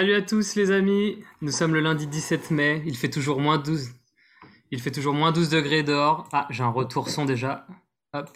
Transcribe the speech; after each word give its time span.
Salut 0.00 0.14
à 0.14 0.22
tous 0.22 0.54
les 0.54 0.70
amis, 0.70 1.22
nous 1.42 1.52
sommes 1.52 1.74
le 1.74 1.80
lundi 1.80 2.06
17 2.06 2.52
mai, 2.52 2.82
il 2.86 2.96
fait 2.96 3.10
toujours 3.10 3.38
moins 3.38 3.58
12. 3.58 3.90
Il 4.70 4.80
fait 4.80 4.90
toujours 4.90 5.12
moins 5.12 5.30
12 5.30 5.50
degrés 5.50 5.82
dehors. 5.82 6.26
Ah, 6.32 6.46
j'ai 6.48 6.62
un 6.62 6.70
retour 6.70 7.10
son 7.10 7.26
déjà. 7.26 7.66
Hop. 8.14 8.30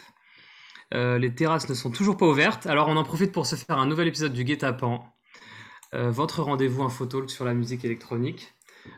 Euh, 0.92 1.16
les 1.16 1.34
terrasses 1.34 1.66
ne 1.70 1.72
sont 1.72 1.90
toujours 1.90 2.18
pas 2.18 2.26
ouvertes, 2.26 2.66
alors 2.66 2.88
on 2.88 2.98
en 2.98 3.02
profite 3.02 3.32
pour 3.32 3.46
se 3.46 3.56
faire 3.56 3.78
un 3.78 3.86
nouvel 3.86 4.08
épisode 4.08 4.34
du 4.34 4.44
Guet-apens, 4.44 5.06
euh, 5.94 6.10
votre 6.10 6.42
rendez-vous 6.42 6.82
info 6.82 7.06
talk 7.06 7.30
sur 7.30 7.46
la 7.46 7.54
musique 7.54 7.82
électronique. 7.86 8.52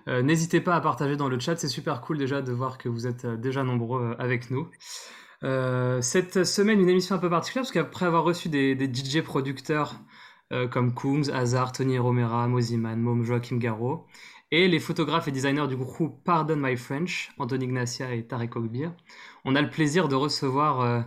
Euh, 0.08 0.22
N'hésitez 0.22 0.60
pas 0.60 0.74
à 0.74 0.80
partager 0.80 1.14
dans 1.14 1.28
le 1.28 1.38
chat, 1.38 1.54
c'est 1.54 1.68
super 1.68 2.00
cool 2.00 2.18
déjà 2.18 2.42
de 2.42 2.50
voir 2.52 2.78
que 2.78 2.88
vous 2.88 3.06
êtes 3.06 3.26
déjà 3.26 3.62
nombreux 3.62 4.16
avec 4.18 4.50
nous. 4.50 4.68
Cette 6.02 6.42
semaine, 6.42 6.80
une 6.80 6.88
émission 6.88 7.14
un 7.14 7.18
peu 7.18 7.30
particulière 7.30 7.62
parce 7.62 7.72
qu'après 7.72 8.06
avoir 8.06 8.24
reçu 8.24 8.48
des 8.48 8.92
DJ 8.92 9.20
producteurs 9.20 9.94
euh, 10.52 10.68
comme 10.68 10.94
Coombs, 10.94 11.28
Hazard, 11.32 11.72
Tony 11.72 11.98
Romera, 11.98 12.46
Moziman, 12.46 13.00
Mom, 13.00 13.24
Joachim 13.24 13.56
Garraud, 13.56 14.06
et 14.52 14.68
les 14.68 14.78
photographes 14.78 15.26
et 15.26 15.32
designers 15.32 15.66
du 15.66 15.76
groupe 15.76 16.22
Pardon 16.24 16.56
My 16.56 16.76
French, 16.76 17.32
Anthony 17.38 17.64
Ignacia 17.64 18.14
et 18.14 18.26
Tarek 18.26 18.54
Ogbir, 18.54 18.92
on 19.44 19.56
a 19.56 19.62
le 19.62 19.70
plaisir 19.70 20.06
de 20.08 20.14
recevoir 20.14 20.80
euh, 20.82 21.00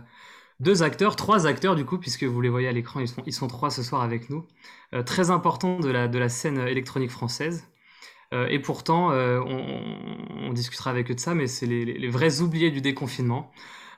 deux 0.60 0.82
acteurs, 0.82 1.16
trois 1.16 1.46
acteurs 1.46 1.74
du 1.74 1.86
coup, 1.86 1.96
puisque 1.96 2.24
vous 2.24 2.40
les 2.42 2.50
voyez 2.50 2.68
à 2.68 2.72
l'écran, 2.72 3.00
ils 3.00 3.32
sont, 3.32 3.48
trois 3.48 3.70
ce 3.70 3.82
soir 3.82 4.02
avec 4.02 4.28
nous, 4.28 4.46
euh, 4.92 5.02
très 5.02 5.30
importants 5.30 5.80
de 5.80 5.88
la, 5.88 6.28
scène 6.28 6.58
électronique 6.58 7.10
française. 7.10 7.66
Et 8.32 8.60
pourtant, 8.60 9.10
on, 9.10 10.52
discutera 10.52 10.90
avec 10.90 11.10
eux 11.10 11.16
de 11.16 11.18
ça, 11.18 11.34
mais 11.34 11.48
c'est 11.48 11.66
les 11.66 12.08
vrais 12.08 12.42
oubliés 12.42 12.70
du 12.70 12.80
déconfinement. 12.80 13.50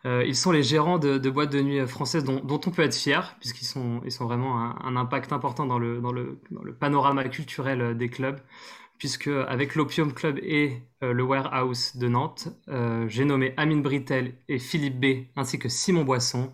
Euh, 0.05 0.25
ils 0.27 0.37
sont 0.37 0.51
les 0.51 0.63
gérants 0.65 0.99
de, 0.99 1.19
de 1.19 1.31
boîtes 1.31 1.53
de 1.53 1.61
nuit 1.63 1.87
françaises 1.87 2.25
dont, 2.25 2.41
dont 2.41 2.61
on 2.67 2.71
peut 2.71 2.83
être 2.83 2.95
fier, 2.95 3.37
puisqu'ils 3.41 3.67
sont, 3.67 4.01
ils 4.05 4.13
sont 4.13 4.25
vraiment 4.27 4.61
un, 4.61 4.77
un 4.83 4.97
impact 4.97 5.33
important 5.33 5.65
dans 5.67 5.79
le, 5.79 6.01
dans, 6.01 6.13
le, 6.13 6.41
dans 6.51 6.63
le 6.63 6.75
panorama 6.75 7.25
culturel 7.29 7.81
euh, 7.81 7.95
des 7.95 8.09
clubs, 8.09 8.41
puisque 8.99 9.29
avec 9.29 9.75
l'Opium 9.75 10.13
Club 10.13 10.39
et 10.43 10.83
euh, 11.03 11.13
le 11.13 11.23
Warehouse 11.23 11.97
de 11.97 12.09
Nantes, 12.09 12.49
euh, 12.69 13.07
j'ai 13.09 13.25
nommé 13.25 13.55
Amine 13.57 13.83
Britel 13.83 14.35
et 14.49 14.59
Philippe 14.59 15.01
B, 15.01 15.27
ainsi 15.37 15.59
que 15.59 15.69
Simon 15.69 16.05
Boisson. 16.05 16.53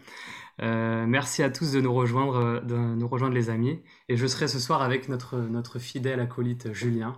Merci 0.60 1.44
à 1.44 1.50
tous 1.50 1.70
de 1.72 1.80
nous 1.80 1.94
rejoindre, 1.94 2.60
de 2.64 2.74
nous 2.74 3.06
rejoindre 3.06 3.34
les 3.34 3.48
amis. 3.48 3.80
Et 4.08 4.16
je 4.16 4.26
serai 4.26 4.48
ce 4.48 4.58
soir 4.58 4.82
avec 4.82 5.08
notre, 5.08 5.38
notre 5.38 5.78
fidèle 5.78 6.18
acolyte 6.18 6.72
Julien. 6.72 7.16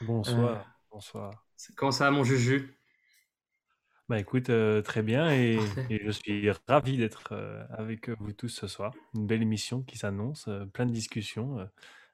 Bonsoir, 0.00 0.66
bonsoir. 0.90 1.30
Comment 1.76 1.92
ça 1.92 2.06
va 2.06 2.10
mon 2.10 2.24
Juju? 2.24 2.79
Bah 4.10 4.18
écoute, 4.18 4.50
euh, 4.50 4.82
très 4.82 5.04
bien 5.04 5.30
et, 5.30 5.56
Parfait. 5.56 5.86
et 5.88 6.00
je 6.04 6.10
suis 6.10 6.50
ravi 6.66 6.96
d'être 6.96 7.28
euh, 7.30 7.62
avec 7.70 8.08
vous 8.18 8.32
tous 8.32 8.48
ce 8.48 8.66
soir. 8.66 8.92
Une 9.14 9.28
belle 9.28 9.40
émission 9.40 9.82
qui 9.84 9.98
s'annonce, 9.98 10.48
euh, 10.48 10.64
plein 10.66 10.84
de 10.84 10.90
discussions. 10.90 11.60
euh, 11.60 11.64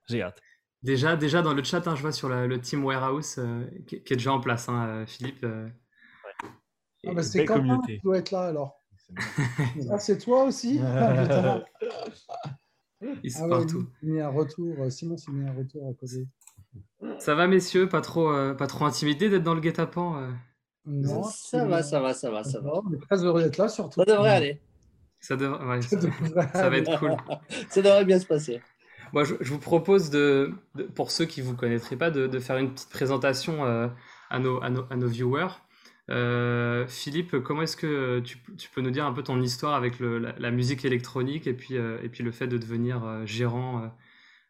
j'ai 0.07 0.21
hâte. 0.21 0.43
Déjà, 0.83 1.17
déjà 1.17 1.41
dans 1.41 1.55
le 1.55 1.65
chat, 1.65 1.89
hein, 1.89 1.95
je 1.97 2.03
vois 2.03 2.13
sur 2.13 2.29
la- 2.29 2.47
le 2.47 2.61
Team 2.61 2.85
Warehouse 2.85 3.37
euh, 3.39 3.65
qui, 3.87 4.03
qui 4.03 4.13
est 4.13 4.17
déjà 4.17 4.35
en 4.35 4.41
place, 4.41 4.69
hein, 4.69 4.87
euh, 4.89 5.07
Philippe. 5.07 5.43
euh, 5.45 5.71
Ah 7.07 7.13
bah, 7.15 7.23
Et 7.23 7.23
c'est 7.23 7.39
belle 7.39 7.47
Quentin 7.47 7.57
communauté. 7.61 7.97
qui 7.97 8.03
doit 8.05 8.19
être 8.19 8.31
là 8.31 8.43
alors. 8.43 8.83
Ah, 9.91 9.99
c'est 9.99 10.19
toi 10.19 10.45
aussi 10.45 10.79
Ah, 10.85 11.15
putain. 11.25 11.65
ils 13.23 13.31
sont 13.31 13.43
Ah 13.43 13.49
ouais, 13.49 13.59
partout. 13.59 13.87
il 14.03 14.13
met 14.13 14.21
un 14.21 14.29
retour. 14.29 14.83
euh, 14.85 14.91
Simon 14.91 15.17
s'est 15.17 15.33
mis 15.33 15.47
un 15.47 15.53
retour 15.55 15.89
à 15.89 15.95
côté. 15.95 16.27
Ça 17.19 17.35
va, 17.35 17.47
messieurs? 17.47 17.89
Pas 17.89 18.01
trop, 18.01 18.31
euh, 18.31 18.55
pas 18.55 18.67
trop 18.67 18.85
intimidé 18.87 19.29
d'être 19.29 19.43
dans 19.43 19.55
le 19.55 19.61
guet-apens? 19.61 20.17
euh? 20.23 20.33
Non, 20.87 21.23
Ça 21.25 21.65
va, 21.67 21.83
ça 21.83 22.01
va, 22.01 22.15
ça 22.15 22.31
va, 22.31 22.45
ça 22.45 22.61
va. 22.61 22.81
On 22.85 22.93
est 22.93 23.01
très 23.01 23.23
heureux 23.25 23.43
d'être 23.43 23.57
là 23.59 23.69
surtout. 23.69 24.01
Ça 24.01 24.05
devrait 24.07 24.31
aller. 24.31 24.61
Ça 25.21 25.37
devrait, 25.37 25.65
ouais, 25.67 25.83
Ça 25.83 25.89
ça, 25.91 25.97
devrait 25.97 26.49
ça 26.53 26.69
va 26.71 26.77
être 26.79 26.99
cool. 26.99 27.17
Ça 27.71 27.83
devrait 27.83 28.05
bien 28.05 28.21
se 28.21 28.27
passer. 28.27 28.61
Moi, 29.13 29.25
je, 29.25 29.35
je 29.41 29.53
vous 29.53 29.59
propose 29.59 30.11
de, 30.11 30.53
de- 30.75 30.85
pour 30.85 31.11
ceux 31.11 31.25
qui 31.25 31.41
vous 31.41 31.55
connaîtraient 31.57 31.97
pas, 31.97 32.11
de, 32.11 32.27
de 32.27 32.39
faire 32.39 32.59
une 32.59 32.73
petite 32.73 32.91
présentation 32.91 33.65
euh, 33.65 33.89
à 34.31 34.39
nos, 34.39 34.63
à 34.63 34.71
nos, 34.71 34.85
à 34.91 34.97
nos 34.97 35.09
viewers. 35.09 35.49
Euh, 36.11 36.87
Philippe, 36.87 37.41
comment 37.43 37.63
est-ce 37.63 37.77
que 37.77 38.21
tu, 38.21 38.39
tu 38.57 38.69
peux 38.71 38.81
nous 38.81 38.91
dire 38.91 39.05
un 39.07 39.13
peu 39.13 39.23
ton 39.25 39.41
histoire 39.41 39.75
avec 39.75 39.99
le, 39.99 40.19
la, 40.19 40.35
la 40.39 40.51
musique 40.53 40.85
électronique 40.85 41.47
et 41.49 41.55
puis, 41.55 41.77
euh, 41.77 41.99
et 42.03 42.09
puis 42.09 42.23
le 42.23 42.31
fait 42.31 42.47
de 42.47 42.59
devenir 42.59 43.05
euh, 43.05 43.27
gérant 43.27 43.83
euh, 43.83 43.87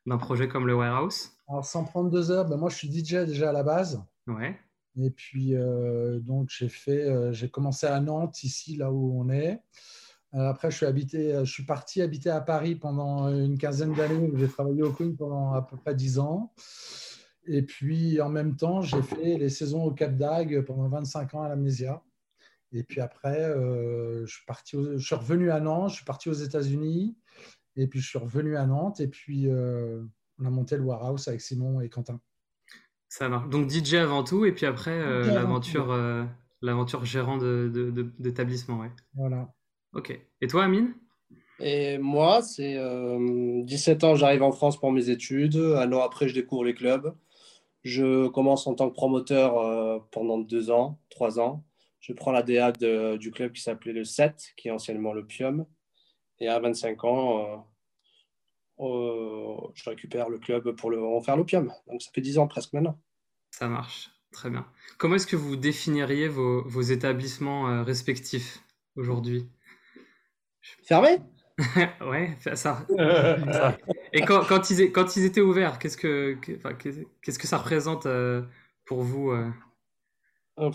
d'un 0.07 0.19
projet 0.19 0.49
comme 0.49 0.67
le 0.67 0.75
Warehouse? 0.75 1.31
Alors 1.49 1.65
sans 1.65 1.85
prendre 1.85 2.11
deux 2.11 2.31
heures, 2.31 2.47
ben, 2.47 2.57
moi 2.59 2.69
je 2.69 2.77
suis 2.77 2.89
DJ 2.93 3.25
déjà 3.27 3.51
à 3.51 3.53
la 3.53 3.63
base. 3.63 4.03
Ouais, 4.27 4.59
Et 4.99 5.11
puis 5.11 5.55
euh, 5.55 6.21
donc 6.21 6.51
euh, 6.89 7.33
j'ai 7.33 7.51
commencé 7.51 7.87
à 7.87 8.01
Nantes 8.01 8.43
ici 8.43 8.77
là 8.77 8.91
où 8.91 9.21
on 9.21 9.29
est. 9.29 9.61
Euh, 10.35 10.49
après 10.49 10.71
je 10.71 10.77
suis 10.79 10.87
habité, 10.87 11.43
parti 11.67 12.03
habiter 12.03 12.31
à 12.31 12.41
Paris 12.41 12.77
pendant 12.77 13.29
une 13.29 13.59
quinzaine 13.59 13.95
d'années. 13.95 14.31
J'ai 14.37 14.49
travaillé 14.49 14.83
au 14.83 14.93
Queen 14.93 15.17
pendant 15.17 15.53
à 15.53 15.63
peu 15.63 15.77
près 15.77 15.95
dix 15.95 16.19
ans. 16.19 16.53
Et 17.47 17.63
puis 17.63 18.21
en 18.21 18.29
même 18.29 18.57
temps 18.57 18.81
j'ai 18.81 19.03
fait 19.03 19.37
les 19.37 19.51
saisons 19.51 19.85
au 19.85 19.93
Cap 19.93 20.17
d'Agde 20.17 20.63
pendant 20.63 20.89
25 20.89 21.35
ans 21.35 21.43
à 21.43 21.49
l'Amnésia. 21.49 22.03
Et 22.73 22.83
puis 22.83 23.01
après 23.01 23.45
je 23.45 24.27
suis 24.27 24.45
parti, 24.47 24.77
revenu 24.77 25.51
à 25.51 25.61
Nantes, 25.61 25.91
je 25.91 25.97
suis 25.97 26.05
parti 26.05 26.31
aux 26.31 26.35
États-Unis. 26.35 27.17
Et 27.77 27.87
puis 27.87 28.01
je 28.01 28.09
suis 28.09 28.19
revenu 28.19 28.57
à 28.57 28.67
Nantes. 28.67 29.01
Et 29.01 29.09
puis 29.09 29.49
on 29.51 30.45
a 30.47 30.51
monté 30.51 30.77
le 30.77 30.83
Warehouse 30.83 31.29
avec 31.29 31.43
Simon 31.43 31.81
et 31.83 31.89
Quentin. 31.91 32.21
Ça 33.09 33.29
marche. 33.29 33.49
Donc 33.49 33.69
DJ 33.71 33.95
avant 33.95 34.25
tout 34.25 34.45
et 34.45 34.53
puis 34.53 34.67
après 34.67 34.91
euh, 34.91 35.27
l'aventure 35.35 35.91
euh, 35.93 36.25
l'aventure 36.63 37.05
gérant 37.05 37.37
de, 37.39 37.71
de- 37.73 37.91
de- 37.91 38.13
d'établissement, 38.19 38.79
ouais. 38.81 38.91
Voilà. 39.15 39.49
Ok. 39.93 40.19
Et 40.41 40.47
toi, 40.47 40.65
Amine? 40.65 40.95
Et 41.61 41.97
moi, 41.99 42.43
c'est 42.43 42.77
euh, 42.77 43.63
17 43.65 44.05
ans, 44.05 44.15
j'arrive 44.15 44.43
en 44.43 44.53
France 44.53 44.79
pour 44.79 44.93
mes 44.93 45.09
études. 45.11 45.57
Un 45.57 45.91
an 45.93 46.01
après, 46.03 46.29
je 46.29 46.35
découvre 46.35 46.65
les 46.65 46.75
clubs. 46.75 47.15
Je 47.83 48.27
commence 48.29 48.67
en 48.67 48.75
tant 48.75 48.89
que 48.91 48.95
promoteur 48.95 49.59
euh, 49.59 49.99
pendant 50.11 50.39
deux 50.39 50.71
ans, 50.71 50.99
trois 51.09 51.39
ans. 51.41 51.65
Je 52.01 52.13
prends 52.13 52.33
la 52.33 52.43
DA 52.43 52.73
de- 52.73 53.17
du 53.17 53.31
club 53.31 53.53
qui 53.53 53.63
s'appelait 53.63 53.93
le 53.93 54.05
7, 54.05 54.53
qui 54.57 54.69
est 54.69 54.71
anciennement 54.71 55.13
l'Opium. 55.13 55.67
Et 56.41 56.49
à 56.49 56.59
25 56.59 57.05
ans, 57.05 57.39
euh, 57.39 57.43
euh, 57.55 57.57
je 58.79 59.89
récupère 59.91 60.29
le 60.29 60.39
club 60.39 60.73
pour 60.77 60.91
le, 60.91 61.03
en 61.03 61.21
faire 61.21 61.37
l'Opium. 61.37 61.73
Donc 61.87 62.03
ça 62.03 62.11
fait 62.15 62.21
10 62.21 62.39
ans 62.39 62.47
presque 62.47 62.73
maintenant. 62.73 62.99
Ça 63.51 63.69
marche, 63.69 64.11
très 64.33 64.51
bien. 64.51 64.67
Comment 64.99 65.15
est-ce 65.17 65.27
que 65.27 65.37
vous 65.37 65.57
définiriez 65.57 66.29
vos, 66.29 66.63
vos 66.69 66.83
établissements 66.83 67.69
euh, 67.69 67.83
respectifs 67.83 68.63
aujourd'hui? 68.97 69.49
Fermé? 70.85 71.19
Ouais, 72.03 72.37
ça. 72.41 72.55
ça- 72.55 72.87
Et 74.13 74.21
quand, 74.23 74.45
quand 74.45 74.69
ils, 74.71 74.83
é- 74.83 74.93
quand 74.93 75.17
ils 75.17 75.25
étaient 75.25 75.41
ouverts, 75.41 75.79
qu'est-ce 75.79 75.97
que, 75.97 76.35
qu'est-ce 77.23 77.47
ça 77.47 77.57
représente 77.59 78.05
euh, 78.05 78.43
pour 78.85 79.03
vous? 79.03 79.31
euh? 79.31 79.51
Euh, 80.59 80.71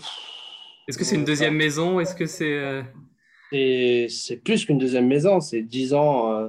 Est-ce 0.88 0.98
que 0.98 1.04
c'est 1.04 1.14
une 1.16 1.24
deuxième 1.24 1.54
maison? 1.54 2.00
Est-ce 2.00 2.16
que 2.16 2.26
c'est... 2.26 2.58
euh, 2.58 2.82
c'est 4.08 4.38
plus 4.42 4.64
qu'une 4.64 4.78
deuxième 4.78 5.06
maison, 5.06 5.40
c'est 5.40 5.62
10 5.62 5.94
ans, 5.94 6.32
euh, 6.32 6.48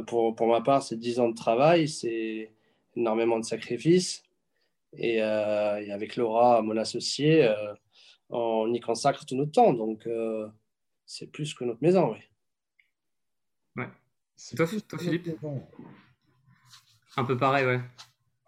pour, 0.00 0.34
pour 0.34 0.46
ma 0.46 0.60
part, 0.60 0.82
c'est 0.82 0.96
10 0.96 1.20
ans 1.20 1.28
de 1.28 1.34
travail, 1.34 1.88
c'est 1.88 2.50
énormément 2.96 3.38
de 3.38 3.44
sacrifices. 3.44 4.22
Et, 4.94 5.22
euh, 5.22 5.80
et 5.80 5.90
avec 5.92 6.16
Laura, 6.16 6.62
mon 6.62 6.76
associé, 6.76 7.44
euh, 7.44 7.74
on 8.30 8.72
y 8.72 8.80
consacre 8.80 9.24
tout 9.24 9.36
notre 9.36 9.52
temps. 9.52 9.72
Donc, 9.72 10.06
euh, 10.06 10.48
c'est 11.06 11.26
plus 11.30 11.54
que 11.54 11.64
notre 11.64 11.82
maison, 11.82 12.12
oui. 12.12 12.18
C'est 14.36 14.56
Toi, 14.56 14.66
Philippe. 14.98 15.28
Un 17.16 17.24
peu 17.24 17.36
pareil, 17.36 17.64
ouais. 17.66 17.80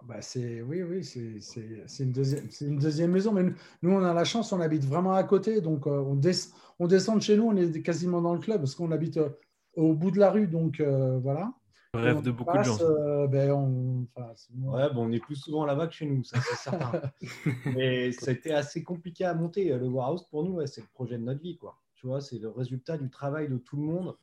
Bah, 0.03 0.21
c'est, 0.21 0.61
oui, 0.61 0.83
oui, 0.83 1.05
c'est, 1.05 2.03
une 2.03 2.13
deuxième, 2.13 2.51
c'est 2.51 2.67
une 2.67 2.79
deuxième 2.79 3.11
maison. 3.13 3.33
Mais 3.33 3.43
nous, 3.45 3.55
nous, 3.83 3.93
on 3.93 4.03
a 4.03 4.13
la 4.13 4.25
chance, 4.25 4.53
on 4.53 4.61
habite 4.61 4.85
vraiment 4.85 5.15
à 5.15 5.23
côté. 5.25 5.61
Donc, 5.61 5.87
euh, 5.87 6.01
on, 6.01 6.15
des- 6.15 6.33
on 6.79 6.87
descend 6.87 7.19
de 7.19 7.23
chez 7.23 7.37
nous, 7.37 7.45
on 7.45 7.57
est 7.57 7.83
quasiment 7.83 8.21
dans 8.21 8.35
le 8.35 8.41
club 8.41 8.61
parce 8.61 8.75
qu'on 8.75 8.91
habite 8.91 9.19
euh, 9.19 9.29
au 9.77 9.95
bout 9.95 10.11
de 10.11 10.19
la 10.19 10.31
rue. 10.31 10.47
Donc, 10.47 10.81
euh, 10.81 11.19
voilà. 11.19 11.53
Rêve 11.95 12.23
de 12.23 12.33
beaucoup 12.33 12.59
de 12.59 12.63
gens. 12.65 12.77
euh, 12.81 13.29
ben, 13.29 13.53
on, 13.53 14.07
enfin, 14.17 14.33
Ouais, 14.57 14.93
bon, 14.93 15.07
on 15.07 15.13
est 15.13 15.21
plus 15.21 15.37
souvent 15.37 15.65
là-bas 15.65 15.87
que 15.87 15.95
chez 15.95 16.07
nous, 16.07 16.25
ça 16.25 16.41
c'est 16.41 16.57
certain. 16.57 17.03
Mais 17.67 18.11
ça 18.11 18.33
a 18.33 18.35
été 18.35 18.53
assez 18.53 18.83
compliqué 18.83 19.25
à 19.25 19.35
monter. 19.35 19.69
Le 19.69 19.87
Warehouse, 19.87 20.25
pour 20.29 20.43
nous, 20.43 20.55
ouais, 20.55 20.67
c'est 20.67 20.81
le 20.81 20.89
projet 20.93 21.19
de 21.19 21.23
notre 21.23 21.41
vie. 21.41 21.57
Quoi. 21.57 21.77
Tu 21.95 22.09
vois, 22.09 22.21
c'est 22.21 22.39
le 22.39 22.49
résultat 22.51 22.99
du 22.99 23.11
travail 23.11 23.49
de 23.49 23.59
tout 23.59 23.77
le 23.77 23.83
monde 23.83 24.17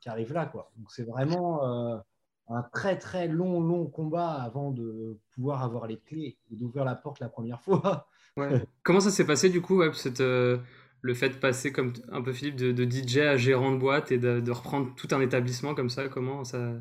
qui 0.00 0.08
arrive 0.08 0.32
là. 0.32 0.46
Quoi. 0.46 0.70
Donc 0.76 0.90
c'est 0.90 1.04
vraiment 1.04 1.64
euh, 1.66 1.98
un 2.48 2.62
très 2.62 2.96
très 2.98 3.28
long, 3.28 3.60
long 3.60 3.86
combat 3.86 4.32
avant 4.32 4.70
de 4.70 5.18
pouvoir 5.34 5.62
avoir 5.62 5.86
les 5.86 5.98
clés 5.98 6.38
et 6.50 6.56
d'ouvrir 6.56 6.84
la 6.84 6.94
porte 6.94 7.20
la 7.20 7.28
première 7.28 7.60
fois. 7.60 8.06
Ouais. 8.36 8.64
Comment 8.82 9.00
ça 9.00 9.10
s'est 9.10 9.26
passé 9.26 9.50
du 9.50 9.60
coup, 9.60 9.78
ouais, 9.78 9.90
cette, 9.92 10.20
euh, 10.20 10.58
le 11.00 11.14
fait 11.14 11.28
de 11.30 11.34
passer 11.34 11.72
comme 11.72 11.92
un 12.10 12.22
peu 12.22 12.32
Philippe 12.32 12.56
de, 12.56 12.72
de 12.72 12.84
DJ 12.84 13.18
à 13.18 13.36
gérant 13.36 13.72
de 13.72 13.76
boîte 13.78 14.10
et 14.12 14.18
de, 14.18 14.40
de 14.40 14.50
reprendre 14.50 14.94
tout 14.96 15.08
un 15.12 15.20
établissement 15.20 15.74
comme 15.74 15.90
ça, 15.90 16.08
comment 16.08 16.44
ça... 16.44 16.72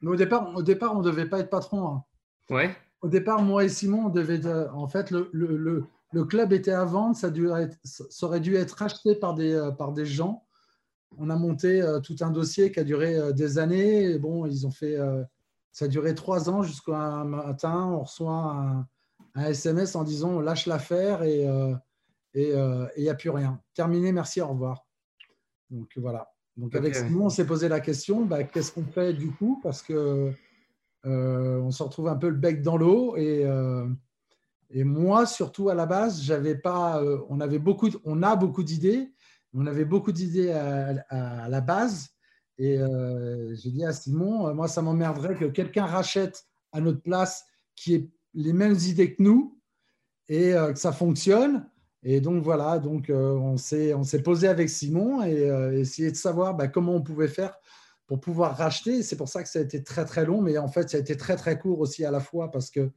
Mais 0.00 0.10
au 0.10 0.16
départ, 0.16 0.54
au 0.56 0.62
départ, 0.62 0.94
on 0.96 1.00
ne 1.00 1.04
devait 1.04 1.28
pas 1.28 1.40
être 1.40 1.50
patron. 1.50 1.86
hein. 1.88 2.04
Ouais, 2.48 2.74
Au 3.02 3.08
départ, 3.08 3.42
moi 3.42 3.64
et 3.64 3.68
Simon, 3.68 4.06
on 4.06 4.08
devait. 4.08 4.40
en 4.72 4.88
fait, 4.88 5.10
le, 5.10 5.28
le, 5.32 5.56
le, 5.56 5.84
le 6.12 6.24
club 6.24 6.52
était 6.54 6.72
à 6.72 6.84
vendre. 6.86 7.14
Ça, 7.14 7.28
dû 7.30 7.48
être- 7.50 7.76
ça 7.84 8.26
aurait 8.26 8.40
dû 8.40 8.56
être 8.56 8.72
racheté 8.72 9.14
par 9.14 9.34
des, 9.34 9.52
euh, 9.52 9.70
par 9.70 9.92
des 9.92 10.06
gens. 10.06 10.44
On 11.18 11.28
a 11.28 11.36
monté 11.36 11.82
euh, 11.82 12.00
tout 12.00 12.16
un 12.22 12.30
dossier 12.30 12.72
qui 12.72 12.80
a 12.80 12.84
duré 12.84 13.16
euh, 13.16 13.32
des 13.32 13.58
années. 13.58 14.04
Et 14.12 14.18
bon, 14.18 14.46
ils 14.46 14.66
ont 14.66 14.70
fait. 14.70 14.96
euh, 14.96 15.22
Ça 15.72 15.84
a 15.84 15.88
duré 15.88 16.14
trois 16.14 16.48
ans 16.48 16.62
jusqu'à 16.62 17.22
matin, 17.24 17.90
on 17.92 18.00
reçoit 18.02 18.32
un, 18.32 18.86
un, 19.34 19.44
SMS 19.44 19.94
en 19.96 20.02
disant 20.04 20.30
on 20.30 20.40
lâche 20.40 20.66
l'affaire 20.66 21.22
et 21.22 21.46
il 22.34 22.90
n'y 22.98 23.08
a 23.08 23.14
plus 23.14 23.30
rien. 23.30 23.60
Terminé, 23.74 24.12
merci, 24.12 24.40
au 24.40 24.48
revoir. 24.48 24.86
Donc 25.70 25.90
voilà. 25.96 26.30
Donc 26.56 26.74
avec 26.74 26.94
okay. 26.94 27.06
Simon, 27.06 27.26
on 27.26 27.30
s'est 27.30 27.46
posé 27.46 27.68
la 27.68 27.80
question, 27.80 28.24
bah, 28.24 28.44
qu'est-ce 28.44 28.72
qu'on 28.72 28.84
fait 28.84 29.14
du 29.14 29.30
coup? 29.30 29.60
Parce 29.62 29.82
que 29.82 30.32
euh, 31.06 31.58
on 31.60 31.70
se 31.70 31.82
retrouve 31.82 32.08
un 32.08 32.16
peu 32.16 32.28
le 32.28 32.36
bec 32.36 32.60
dans 32.60 32.76
l'eau 32.76 33.16
et, 33.16 33.46
euh, 33.46 33.88
et, 34.68 34.84
moi, 34.84 35.24
surtout 35.24 35.70
à 35.70 35.74
la 35.74 35.86
base, 35.86 36.22
j'avais 36.22 36.56
pas, 36.56 37.02
euh, 37.02 37.20
on 37.30 37.40
avait 37.40 37.58
beaucoup, 37.58 37.88
on 38.04 38.22
a 38.22 38.36
beaucoup 38.36 38.62
d'idées, 38.62 39.10
on 39.54 39.66
avait 39.66 39.86
beaucoup 39.86 40.12
d'idées 40.12 40.50
à, 40.50 41.02
à, 41.08 41.48
la 41.48 41.60
base 41.62 42.10
et 42.58 42.76
j'ai 43.52 43.70
dit 43.70 43.86
à 43.86 43.92
Simon, 43.94 44.54
moi, 44.54 44.68
ça 44.68 44.82
m'emmerderait 44.82 45.34
que 45.34 45.46
quelqu'un 45.46 45.86
rachète 45.86 46.44
à 46.72 46.82
notre 46.82 47.00
place 47.00 47.42
qui 47.74 47.94
ait 47.94 48.10
les 48.34 48.52
mêmes 48.52 48.76
idées 48.76 49.14
que 49.14 49.22
nous 49.22 49.58
et 50.28 50.52
que 50.52 50.78
ça 50.78 50.92
fonctionne. 50.92 51.69
Et 52.02 52.20
donc 52.20 52.42
voilà, 52.42 52.78
donc 52.78 53.10
on 53.10 53.56
s'est 53.56 53.92
on 53.92 54.04
s'est 54.04 54.22
posé 54.22 54.48
avec 54.48 54.70
Simon 54.70 55.22
et 55.22 55.50
essayé 55.78 56.10
de 56.10 56.16
savoir 56.16 56.54
bah, 56.54 56.68
comment 56.68 56.94
on 56.94 57.02
pouvait 57.02 57.28
faire 57.28 57.58
pour 58.06 58.18
pouvoir 58.18 58.56
racheter. 58.56 59.02
C'est 59.02 59.16
pour 59.16 59.28
ça 59.28 59.42
que 59.42 59.48
ça 59.48 59.60
a 59.60 59.62
été 59.62 59.84
très 59.84 60.04
très 60.04 60.24
long, 60.24 60.40
mais 60.40 60.58
en 60.58 60.66
fait 60.66 60.90
ça 60.90 60.96
a 60.96 61.00
été 61.00 61.16
très 61.16 61.36
très 61.36 61.58
court 61.58 61.78
aussi 61.78 62.04
à 62.04 62.10
la 62.10 62.20
fois 62.20 62.50
parce 62.50 62.70
que 62.70 62.90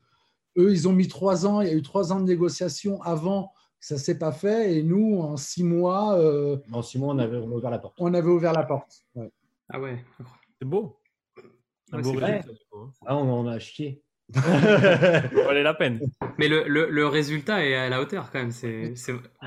eux 0.57 0.71
ils 0.71 0.87
ont 0.87 0.93
mis 0.93 1.07
trois 1.07 1.45
ans. 1.45 1.61
Il 1.61 1.67
y 1.67 1.71
a 1.71 1.75
eu 1.75 1.81
trois 1.81 2.11
ans 2.13 2.19
de 2.19 2.25
négociation 2.25 3.01
avant 3.01 3.51
que 3.79 3.85
ça 3.85 3.97
s'est 3.97 4.17
pas 4.17 4.31
fait 4.31 4.75
et 4.75 4.83
nous 4.83 5.19
en 5.19 5.37
six 5.37 5.63
mois. 5.63 6.17
Euh, 6.17 6.57
en 6.71 6.81
six 6.81 6.97
mois 6.97 7.13
on 7.13 7.19
avait 7.19 7.37
ouvert 7.37 7.69
la 7.69 7.79
porte. 7.79 7.95
On 7.99 8.13
avait 8.13 8.29
ouvert 8.29 8.53
la 8.53 8.63
porte. 8.63 9.03
Ouais. 9.15 9.31
Ah 9.69 9.79
ouais. 9.79 10.03
C'est 10.59 10.67
beau. 10.67 10.97
Un 11.91 12.01
beau 12.01 12.11
résultat, 12.13 12.41
ah, 13.05 13.15
on 13.15 13.29
en 13.31 13.47
a 13.47 13.59
chié. 13.59 14.01
Valait 14.33 15.63
la 15.63 15.73
peine. 15.73 15.99
Mais 16.37 16.47
le, 16.47 16.63
le, 16.67 16.89
le, 16.89 17.07
résultat 17.07 17.65
est 17.65 17.75
à 17.75 17.89
la 17.89 18.01
hauteur 18.01 18.31
quand 18.31 18.39
même. 18.39 18.51
C'est, 18.51 18.93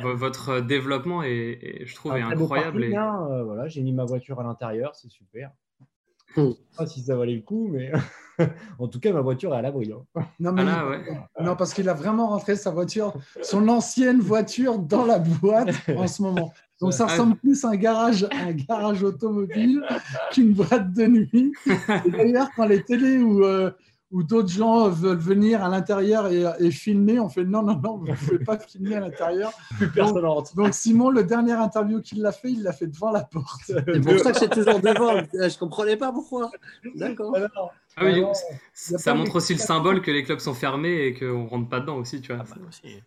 votre 0.04 0.60
développement 0.60 1.22
est, 1.22 1.58
est 1.62 1.86
je 1.86 1.94
trouve, 1.94 2.16
est 2.16 2.22
incroyable. 2.22 2.84
Et... 2.84 2.96
Euh, 2.96 3.44
voilà, 3.44 3.68
j'ai 3.68 3.82
mis 3.82 3.92
ma 3.92 4.04
voiture 4.04 4.40
à 4.40 4.42
l'intérieur, 4.42 4.94
c'est 4.94 5.10
super. 5.10 5.50
Je 6.36 6.42
ne 6.42 6.50
sais 6.50 6.58
pas 6.76 6.86
si 6.86 7.00
ça 7.02 7.16
valait 7.16 7.34
le 7.34 7.40
coup, 7.40 7.68
mais 7.72 7.90
en 8.78 8.88
tout 8.88 9.00
cas, 9.00 9.12
ma 9.12 9.22
voiture 9.22 9.54
est 9.54 9.58
à 9.58 9.62
l'abri. 9.62 9.90
Hein. 9.92 10.22
Non, 10.38 10.52
mais... 10.52 10.62
ah 10.62 10.64
là, 10.64 10.88
ouais. 10.88 11.00
non, 11.40 11.56
parce 11.56 11.72
qu'il 11.72 11.88
a 11.88 11.94
vraiment 11.94 12.28
rentré 12.28 12.56
sa 12.56 12.70
voiture, 12.70 13.14
son 13.42 13.68
ancienne 13.68 14.20
voiture, 14.20 14.78
dans 14.78 15.06
la 15.06 15.18
boîte 15.18 15.74
en 15.96 16.06
ce 16.06 16.22
moment. 16.22 16.52
Donc 16.80 16.92
ça 16.92 17.06
ressemble 17.06 17.36
plus 17.36 17.64
à 17.64 17.70
un 17.70 17.76
garage, 17.76 18.26
un 18.30 18.52
garage 18.52 19.02
automobile 19.02 19.82
qu'une 20.32 20.52
boîte 20.52 20.92
de 20.92 21.06
nuit. 21.06 21.52
Et 22.04 22.10
d'ailleurs, 22.10 22.48
quand 22.54 22.66
les 22.66 22.82
télés 22.82 23.16
ou 23.18 23.42
euh, 23.44 23.70
où 24.12 24.22
d'autres 24.22 24.48
gens 24.48 24.88
veulent 24.88 25.18
venir 25.18 25.64
à 25.64 25.68
l'intérieur 25.68 26.28
et, 26.28 26.44
et, 26.60 26.70
filmer. 26.70 27.18
On 27.18 27.28
fait 27.28 27.44
non, 27.44 27.62
non, 27.62 27.76
non, 27.82 27.98
vous 27.98 28.06
ne 28.06 28.14
pouvez 28.14 28.38
pas 28.38 28.58
filmer 28.58 28.96
à 28.96 29.00
l'intérieur. 29.00 29.52
Plus 29.76 29.90
personne 29.90 30.22
donc, 30.22 30.24
rentre. 30.24 30.54
Donc, 30.54 30.74
Simon, 30.74 31.10
le 31.10 31.24
dernier 31.24 31.52
interview 31.52 32.00
qu'il 32.00 32.22
l'a 32.22 32.32
fait, 32.32 32.52
il 32.52 32.62
l'a 32.62 32.72
fait 32.72 32.86
devant 32.86 33.10
la 33.10 33.24
porte. 33.24 33.62
C'est 33.66 34.00
pour 34.00 34.18
ça 34.20 34.32
que 34.32 34.38
c'est 34.38 34.50
toujours 34.50 34.80
devant. 34.80 35.16
Je 35.32 35.38
ne 35.38 35.58
comprenais 35.58 35.96
pas 35.96 36.12
pourquoi. 36.12 36.50
D'accord. 36.94 37.36
Ah 37.96 38.04
oui, 38.04 38.22
ça 38.72 39.14
montre 39.14 39.36
aussi 39.36 39.54
le 39.54 39.58
symbole 39.58 40.02
que 40.02 40.10
les 40.10 40.22
clubs 40.22 40.38
sont 40.38 40.54
fermés 40.54 41.06
et 41.06 41.14
qu'on 41.14 41.44
ne 41.44 41.48
rentre 41.48 41.68
pas 41.68 41.80
dedans 41.80 41.96
aussi, 41.96 42.20
tu 42.20 42.32
vois. 42.32 42.44
Ah 42.46 42.54
bah 42.54 42.62
aussi. 42.68 43.02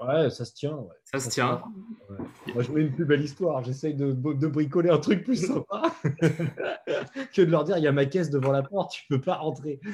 Ouais, 0.00 0.30
ça 0.30 0.44
se 0.44 0.54
tient. 0.54 0.76
Ouais. 0.76 0.94
Ça, 1.04 1.18
ça 1.18 1.24
se 1.24 1.30
tient. 1.30 1.62
Ouais. 2.08 2.16
Moi, 2.54 2.62
je 2.62 2.72
mets 2.72 2.82
une 2.82 2.92
plus 2.92 3.04
belle 3.04 3.22
histoire. 3.22 3.62
J'essaye 3.64 3.94
de, 3.94 4.12
de, 4.12 4.46
bricoler 4.46 4.90
un 4.90 4.98
truc 4.98 5.24
plus 5.24 5.46
sympa 5.46 5.82
que 6.04 7.42
de 7.42 7.50
leur 7.50 7.64
dire 7.64 7.78
il 7.78 7.84
y 7.84 7.88
a 7.88 7.92
ma 7.92 8.06
caisse 8.06 8.30
devant 8.30 8.52
la 8.52 8.62
porte, 8.62 8.92
tu 8.92 9.04
peux 9.08 9.20
pas 9.20 9.36
rentrer. 9.36 9.80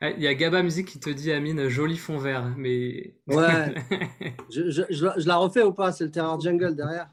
Il 0.00 0.20
y 0.20 0.28
a 0.28 0.34
Gaba 0.34 0.62
Musique 0.62 0.86
qui 0.86 1.00
te 1.00 1.10
dit, 1.10 1.32
Amine, 1.32 1.66
joli 1.66 1.96
fond 1.96 2.18
vert. 2.18 2.54
Mais... 2.56 3.16
Ouais. 3.26 3.74
je, 4.48 4.70
je, 4.70 4.82
je, 4.90 5.26
la 5.26 5.36
refais 5.36 5.64
ou 5.64 5.72
pas? 5.72 5.90
C'est 5.90 6.04
le 6.04 6.12
terrain 6.12 6.38
jungle 6.38 6.76
derrière. 6.76 7.10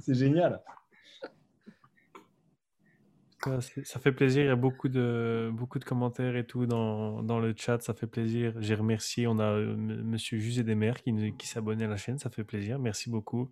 C'est 0.00 0.14
génial. 0.14 0.60
Ça 3.84 4.00
fait 4.00 4.12
plaisir, 4.12 4.42
il 4.42 4.46
y 4.46 4.50
a 4.50 4.56
beaucoup 4.56 4.88
de, 4.88 5.50
beaucoup 5.52 5.78
de 5.78 5.84
commentaires 5.84 6.36
et 6.36 6.46
tout 6.46 6.66
dans, 6.66 7.22
dans 7.22 7.38
le 7.38 7.54
chat, 7.56 7.80
ça 7.82 7.94
fait 7.94 8.06
plaisir. 8.06 8.54
J'ai 8.58 8.74
remercié, 8.74 9.26
on 9.26 9.38
a 9.38 9.44
euh, 9.44 9.76
Monsieur 9.76 10.38
Jusé 10.38 10.62
Desmers 10.62 11.02
qui, 11.02 11.12
qui 11.36 11.46
s'abonnait 11.46 11.84
à 11.84 11.88
la 11.88 11.96
chaîne, 11.96 12.18
ça 12.18 12.30
fait 12.30 12.44
plaisir, 12.44 12.78
merci 12.78 13.10
beaucoup. 13.10 13.50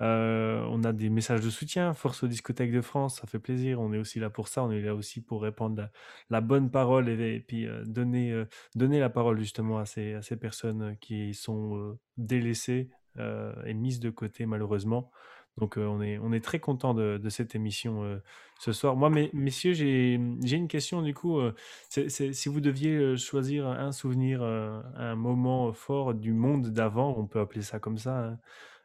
Euh, 0.00 0.64
on 0.70 0.82
a 0.84 0.92
des 0.92 1.10
messages 1.10 1.40
de 1.40 1.50
soutien, 1.50 1.94
Force 1.94 2.22
aux 2.22 2.26
discothèques 2.26 2.72
de 2.72 2.80
France, 2.80 3.20
ça 3.20 3.26
fait 3.26 3.38
plaisir, 3.38 3.80
on 3.80 3.92
est 3.92 3.98
aussi 3.98 4.18
là 4.18 4.30
pour 4.30 4.48
ça, 4.48 4.64
on 4.64 4.70
est 4.70 4.80
là 4.80 4.94
aussi 4.94 5.22
pour 5.22 5.42
répandre 5.42 5.88
la, 6.28 6.40
bonne 6.40 6.70
parole 6.70 7.08
et, 7.08 7.40
puis 7.40 7.66
euh, 7.66 7.84
donner, 7.84 8.44
donner 8.74 9.00
la 9.00 9.10
parole 9.10 9.38
justement 9.38 9.78
à 9.78 9.86
ces, 9.86 10.14
à 10.14 10.22
ces 10.22 10.36
personnes 10.36 10.96
qui 11.00 11.34
sont 11.34 11.96
délaissées 12.16 12.90
et 13.18 13.74
mises 13.74 14.00
de 14.00 14.10
côté 14.10 14.46
malheureusement. 14.46 15.10
Donc 15.58 15.76
euh, 15.76 15.84
on, 15.86 16.00
est, 16.00 16.18
on 16.18 16.32
est 16.32 16.42
très 16.42 16.60
content 16.60 16.94
de, 16.94 17.18
de 17.22 17.28
cette 17.28 17.54
émission 17.54 18.02
euh, 18.04 18.18
ce 18.58 18.72
soir. 18.72 18.96
Moi, 18.96 19.10
mes, 19.10 19.30
messieurs, 19.34 19.74
j'ai 19.74 20.14
une 20.14 20.68
question 20.68 21.02
du 21.02 21.12
coup. 21.14 21.38
Euh, 21.38 21.54
c'est 21.90 22.08
c'est- 22.08 22.32
si 22.32 22.48
vous 22.48 22.60
deviez 22.60 23.16
choisir 23.16 23.66
un 23.66 23.92
souvenir, 23.92 24.42
euh, 24.42 24.80
un 24.96 25.14
moment 25.14 25.72
fort 25.72 26.14
du 26.14 26.32
monde 26.32 26.68
d'avant, 26.68 27.14
on 27.18 27.26
peut 27.26 27.40
appeler 27.40 27.62
ça 27.62 27.78
comme 27.78 27.98
ça, 27.98 28.18
hein, 28.18 28.38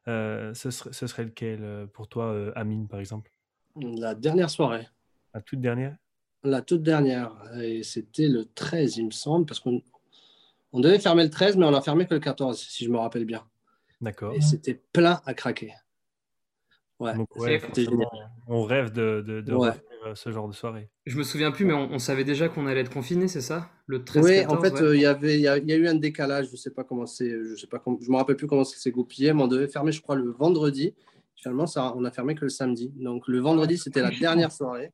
euh, 0.10 0.54
ce, 0.54 0.70
serait, 0.72 0.92
ce 0.94 1.08
serait 1.08 1.24
lequel 1.24 1.60
euh, 1.64 1.88
pour 1.88 2.10
toi, 2.10 2.26
euh, 2.34 2.52
Amine, 2.56 2.88
par 2.88 3.00
exemple? 3.00 3.32
La 3.78 4.14
dernière 4.16 4.50
soirée. 4.50 4.88
La 5.34 5.42
toute 5.42 5.62
dernière? 5.62 5.96
La 6.44 6.62
toute 6.62 6.84
dernière. 6.84 7.34
Et 7.62 7.84
c'était 7.84 8.28
le 8.28 8.46
13, 8.46 8.98
il 8.98 9.06
me 9.06 9.12
semble, 9.12 9.46
parce 9.46 9.60
qu'on 9.60 9.82
on 10.74 10.80
devait 10.82 11.00
fermer 11.00 11.24
le 11.24 11.30
13, 11.30 11.56
mais 11.56 11.66
on 11.66 11.74
a 11.74 11.82
fermé 11.82 12.06
que 12.08 12.14
le 12.14 12.20
14, 12.20 12.60
si 12.60 12.84
je 12.86 12.90
me 12.90 12.98
rappelle 12.98 13.26
bien. 13.26 13.48
D'accord. 14.02 14.34
Et 14.34 14.42
c'était 14.42 14.82
plein 14.92 15.22
à 15.26 15.34
craquer. 15.34 15.74
Ouais, 17.00 17.14
Donc, 17.16 17.36
ouais, 17.36 17.62
on 18.48 18.64
rêve 18.64 18.92
de, 18.92 19.22
de, 19.26 19.42
de 19.42 19.54
Ouais. 19.54 19.70
refaire 19.70 19.84
euh, 20.08 20.16
ce 20.16 20.32
genre 20.32 20.48
de 20.48 20.54
soirée. 20.54 20.90
Je 21.06 21.16
me 21.18 21.24
souviens 21.24 21.52
plus, 21.52 21.64
mais 21.64 21.74
on, 21.74 21.92
on 21.92 22.00
savait 22.00 22.24
déjà 22.24 22.50
qu'on 22.50 22.66
allait 22.66 22.82
être 22.82 22.92
confiné, 22.94 23.28
c'est 23.28 23.42
ça? 23.42 23.70
Le 23.86 24.04
13 24.04 24.26
Oui, 24.26 24.36
14, 24.38 24.58
en 24.58 24.62
fait, 24.62 24.74
ouais. 24.74 24.82
euh, 24.82 24.96
il 24.96 25.02
y 25.02 25.06
avait, 25.06 25.36
il 25.36 25.42
y, 25.42 25.48
a, 25.48 25.58
il 25.60 25.70
y 25.70 25.74
a 25.74 25.76
eu 25.76 25.88
un 25.88 25.94
décalage. 25.96 26.50
Je 26.52 26.56
sais 26.56 26.72
pas 26.72 26.84
comment 26.84 27.06
c'est, 27.06 27.30
je 27.30 27.56
sais 27.56 27.68
pas 27.68 27.78
comment, 27.80 28.00
je 28.02 28.10
me 28.10 28.16
rappelle 28.18 28.36
plus 28.36 28.48
comment 28.48 28.64
ça 28.64 28.78
s'est 28.78 28.90
goupillé, 28.92 29.32
mais 29.34 29.44
on 29.44 29.48
devait 29.48 29.68
fermer, 29.68 29.92
je 29.92 30.02
crois, 30.02 30.16
le 30.16 30.32
vendredi. 30.32 30.96
Finalement, 31.36 31.68
ça, 31.68 31.94
on 31.96 32.04
a 32.04 32.10
fermé 32.10 32.34
que 32.34 32.42
le 32.46 32.50
samedi. 32.50 32.92
Donc 32.96 33.28
le 33.28 33.40
vendredi, 33.40 33.78
c'était 33.78 34.02
la 34.02 34.10
dernière 34.10 34.52
soirée, 34.52 34.92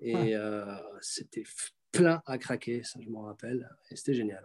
et 0.00 0.34
euh, 0.34 0.64
c'était 1.02 1.44
plein 1.92 2.22
à 2.24 2.38
craquer, 2.38 2.82
ça 2.82 2.98
je 3.02 3.10
m'en 3.10 3.22
rappelle, 3.22 3.68
et 3.90 3.96
c'était 3.96 4.14
génial. 4.14 4.44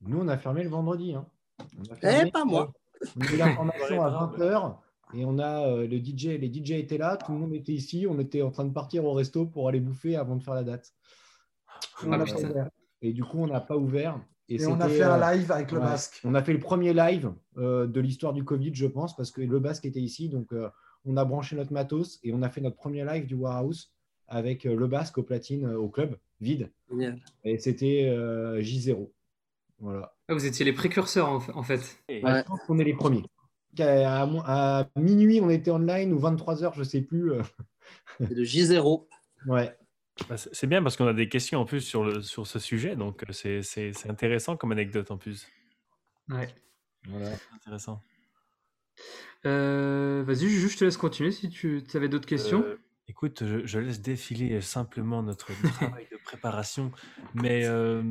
Nous, 0.00 0.18
on 0.20 0.26
a 0.26 0.36
fermé 0.38 0.64
le 0.64 0.70
vendredi. 0.70 1.14
Hein. 1.14 1.24
On 1.78 1.94
a 1.94 2.24
Eh, 2.26 2.30
pas 2.32 2.44
moi. 2.44 2.72
On 3.16 3.20
a 3.20 3.32
eu 3.32 3.36
l'information 3.36 4.02
à 4.02 4.10
20h 4.10 4.76
et 5.16 5.24
on 5.24 5.38
a 5.38 5.68
euh, 5.68 5.86
le 5.86 5.98
DJ, 5.98 6.38
les 6.40 6.52
DJ 6.52 6.72
étaient 6.72 6.98
là, 6.98 7.16
tout 7.16 7.32
le 7.32 7.38
monde 7.38 7.54
était 7.54 7.72
ici, 7.72 8.06
on 8.08 8.18
était 8.18 8.42
en 8.42 8.50
train 8.50 8.64
de 8.64 8.72
partir 8.72 9.04
au 9.04 9.12
resto 9.12 9.46
pour 9.46 9.68
aller 9.68 9.80
bouffer 9.80 10.16
avant 10.16 10.36
de 10.36 10.42
faire 10.42 10.54
la 10.54 10.64
date. 10.64 10.92
On 12.04 12.12
Ah. 12.12 12.24
Et 13.02 13.12
du 13.12 13.22
coup, 13.22 13.38
on 13.38 13.46
n'a 13.46 13.60
pas 13.60 13.76
ouvert. 13.76 14.20
Et 14.48 14.64
on 14.66 14.80
a 14.80 14.88
fait 14.88 15.02
un 15.02 15.20
euh, 15.20 15.34
live 15.34 15.50
avec 15.52 15.72
le 15.72 15.78
ouais. 15.78 15.84
masque. 15.84 16.20
On 16.24 16.34
a 16.34 16.42
fait 16.42 16.52
le 16.52 16.58
premier 16.58 16.92
live 16.92 17.32
euh, 17.56 17.86
de 17.86 18.00
l'histoire 18.00 18.32
du 18.32 18.44
Covid, 18.44 18.74
je 18.74 18.86
pense, 18.86 19.16
parce 19.16 19.30
que 19.30 19.40
le 19.40 19.58
basque 19.58 19.84
était 19.84 20.00
ici. 20.00 20.28
Donc, 20.28 20.52
euh, 20.52 20.68
on 21.04 21.16
a 21.16 21.24
branché 21.24 21.56
notre 21.56 21.72
matos 21.72 22.18
et 22.22 22.32
on 22.32 22.42
a 22.42 22.48
fait 22.48 22.60
notre 22.60 22.76
premier 22.76 23.04
live 23.04 23.26
du 23.26 23.34
Warehouse 23.34 23.92
avec 24.28 24.66
euh, 24.66 24.74
le 24.74 24.86
basque 24.86 25.18
au 25.18 25.22
platine 25.22 25.66
euh, 25.66 25.78
au 25.78 25.88
club, 25.88 26.16
vide. 26.40 26.70
Génial. 26.90 27.20
Et 27.44 27.58
c'était 27.58 28.06
euh, 28.08 28.60
J0. 28.60 29.10
Voilà. 29.78 30.14
Ah, 30.28 30.34
vous 30.34 30.46
étiez 30.46 30.64
les 30.64 30.72
précurseurs 30.72 31.28
en, 31.54 31.62
fait. 31.62 31.98
Et- 32.08 32.22
Ouais. 32.24 32.38
Je 32.40 32.44
pense 32.44 32.60
qu'on 32.66 32.78
est 32.78 32.84
les 32.84 32.94
premiers. 32.94 33.22
À, 33.80 34.22
à- 34.22 34.80
à 34.80 34.88
minuit, 35.00 35.40
on 35.42 35.50
était 35.50 35.70
online 35.70 36.12
ou 36.12 36.18
23h, 36.18 36.72
je 36.76 36.82
sais 36.82 37.00
plus. 37.02 37.32
euh, 37.32 37.42
C'est 38.20 38.34
le 38.34 38.42
J0. 38.44 39.06
Ouais. 39.46 39.76
Bah, 40.28 40.36
c'est 40.36 40.66
bien 40.68 40.82
parce 40.82 40.96
qu'on 40.96 41.06
a 41.08 41.12
des 41.12 41.28
questions 41.28 41.60
en 41.60 41.64
plus 41.64 41.80
sur, 41.80 42.04
le, 42.04 42.22
sur 42.22 42.46
ce 42.46 42.58
sujet, 42.60 42.94
donc 42.94 43.22
euh, 43.24 43.32
c'est 43.32 43.62
c'est- 43.62 43.92
c'est 43.92 44.08
intéressant 44.08 44.56
comme 44.56 44.70
anecdote 44.72 45.10
en 45.10 45.18
plus. 45.18 45.48
Ouais. 46.28 46.48
Voilà. 47.08 47.30
Intéressant. 47.56 48.00
Euh, 49.46 50.22
Vas-y, 50.26 50.48
je 50.48 50.76
te 50.78 50.84
laisse 50.84 50.96
continuer 50.96 51.32
si 51.32 51.50
tu 51.50 51.82
avais 51.94 52.08
d'autres 52.08 52.26
questions. 52.28 52.62
Euh, 52.64 52.78
écoute, 53.08 53.44
je, 53.44 53.66
je 53.66 53.78
laisse 53.78 54.00
défiler 54.00 54.60
simplement 54.60 55.22
notre 55.22 55.52
travail 55.62 56.06
de 56.10 56.16
préparation, 56.16 56.90
mais 57.34 57.64
euh, 57.66 58.02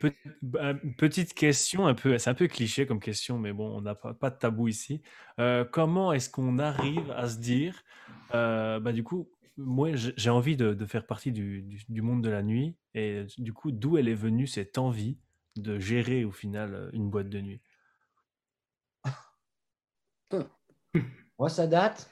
pe- 0.00 0.14
bah, 0.42 0.74
petite 0.96 1.34
question, 1.34 1.86
un 1.86 1.94
peu, 1.94 2.16
c'est 2.18 2.30
un 2.30 2.34
peu 2.34 2.48
cliché 2.48 2.86
comme 2.86 3.00
question, 3.00 3.38
mais 3.38 3.52
bon, 3.52 3.76
on 3.76 3.80
n'a 3.82 3.94
pas, 3.94 4.14
pas 4.14 4.30
de 4.30 4.38
tabou 4.38 4.68
ici. 4.68 5.02
Euh, 5.38 5.64
comment 5.64 6.12
est-ce 6.12 6.30
qu'on 6.30 6.58
arrive 6.58 7.10
à 7.12 7.28
se 7.28 7.38
dire, 7.38 7.82
euh, 8.34 8.80
bah, 8.80 8.92
du 8.92 9.04
coup, 9.04 9.28
moi 9.58 9.94
j'ai 9.94 10.14
j'ai 10.16 10.30
envie 10.30 10.56
de, 10.56 10.72
de 10.74 10.86
faire 10.86 11.06
partie 11.06 11.30
du, 11.32 11.62
du- 11.62 11.84
du 11.88 12.02
monde 12.02 12.22
de 12.22 12.30
la 12.30 12.42
nuit, 12.42 12.76
et 12.94 13.24
du 13.38 13.52
coup, 13.52 13.70
d'où 13.72 13.98
elle 13.98 14.08
est 14.08 14.14
venue 14.14 14.46
cette 14.46 14.78
envie 14.78 15.18
de 15.56 15.78
gérer 15.78 16.24
au 16.24 16.30
final 16.32 16.90
une 16.94 17.10
boîte 17.10 17.28
de 17.28 17.40
nuit? 17.40 17.60
Moi, 21.38 21.48
ça 21.48 21.66
date. 21.66 22.11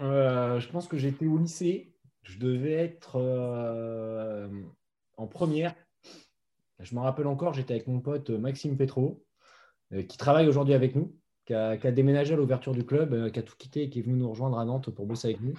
Euh, 0.00 0.60
je 0.60 0.68
pense 0.68 0.86
que 0.86 0.96
j'étais 0.96 1.26
au 1.26 1.38
lycée. 1.38 1.92
je 2.22 2.38
devais 2.38 2.72
être 2.72 3.16
euh, 3.16 4.48
en 5.16 5.26
première. 5.26 5.74
Je 6.80 6.94
me 6.94 7.00
rappelle 7.00 7.26
encore, 7.26 7.54
j'étais 7.54 7.74
avec 7.74 7.88
mon 7.88 8.00
pote 8.00 8.30
Maxime 8.30 8.76
Petro, 8.76 9.24
euh, 9.92 10.02
qui 10.02 10.16
travaille 10.16 10.46
aujourd'hui 10.46 10.74
avec 10.74 10.94
nous, 10.94 11.16
qui 11.44 11.54
a, 11.54 11.76
qui 11.76 11.86
a 11.86 11.92
déménagé 11.92 12.34
à 12.34 12.36
l'ouverture 12.36 12.72
du 12.72 12.84
club, 12.84 13.12
euh, 13.14 13.30
qui 13.30 13.40
a 13.40 13.42
tout 13.42 13.56
quitté 13.58 13.82
et 13.82 13.90
qui 13.90 13.98
est 13.98 14.02
venu 14.02 14.16
nous 14.16 14.30
rejoindre 14.30 14.58
à 14.58 14.64
Nantes 14.64 14.90
pour 14.90 15.06
bosser 15.06 15.28
avec 15.28 15.40
nous. 15.40 15.54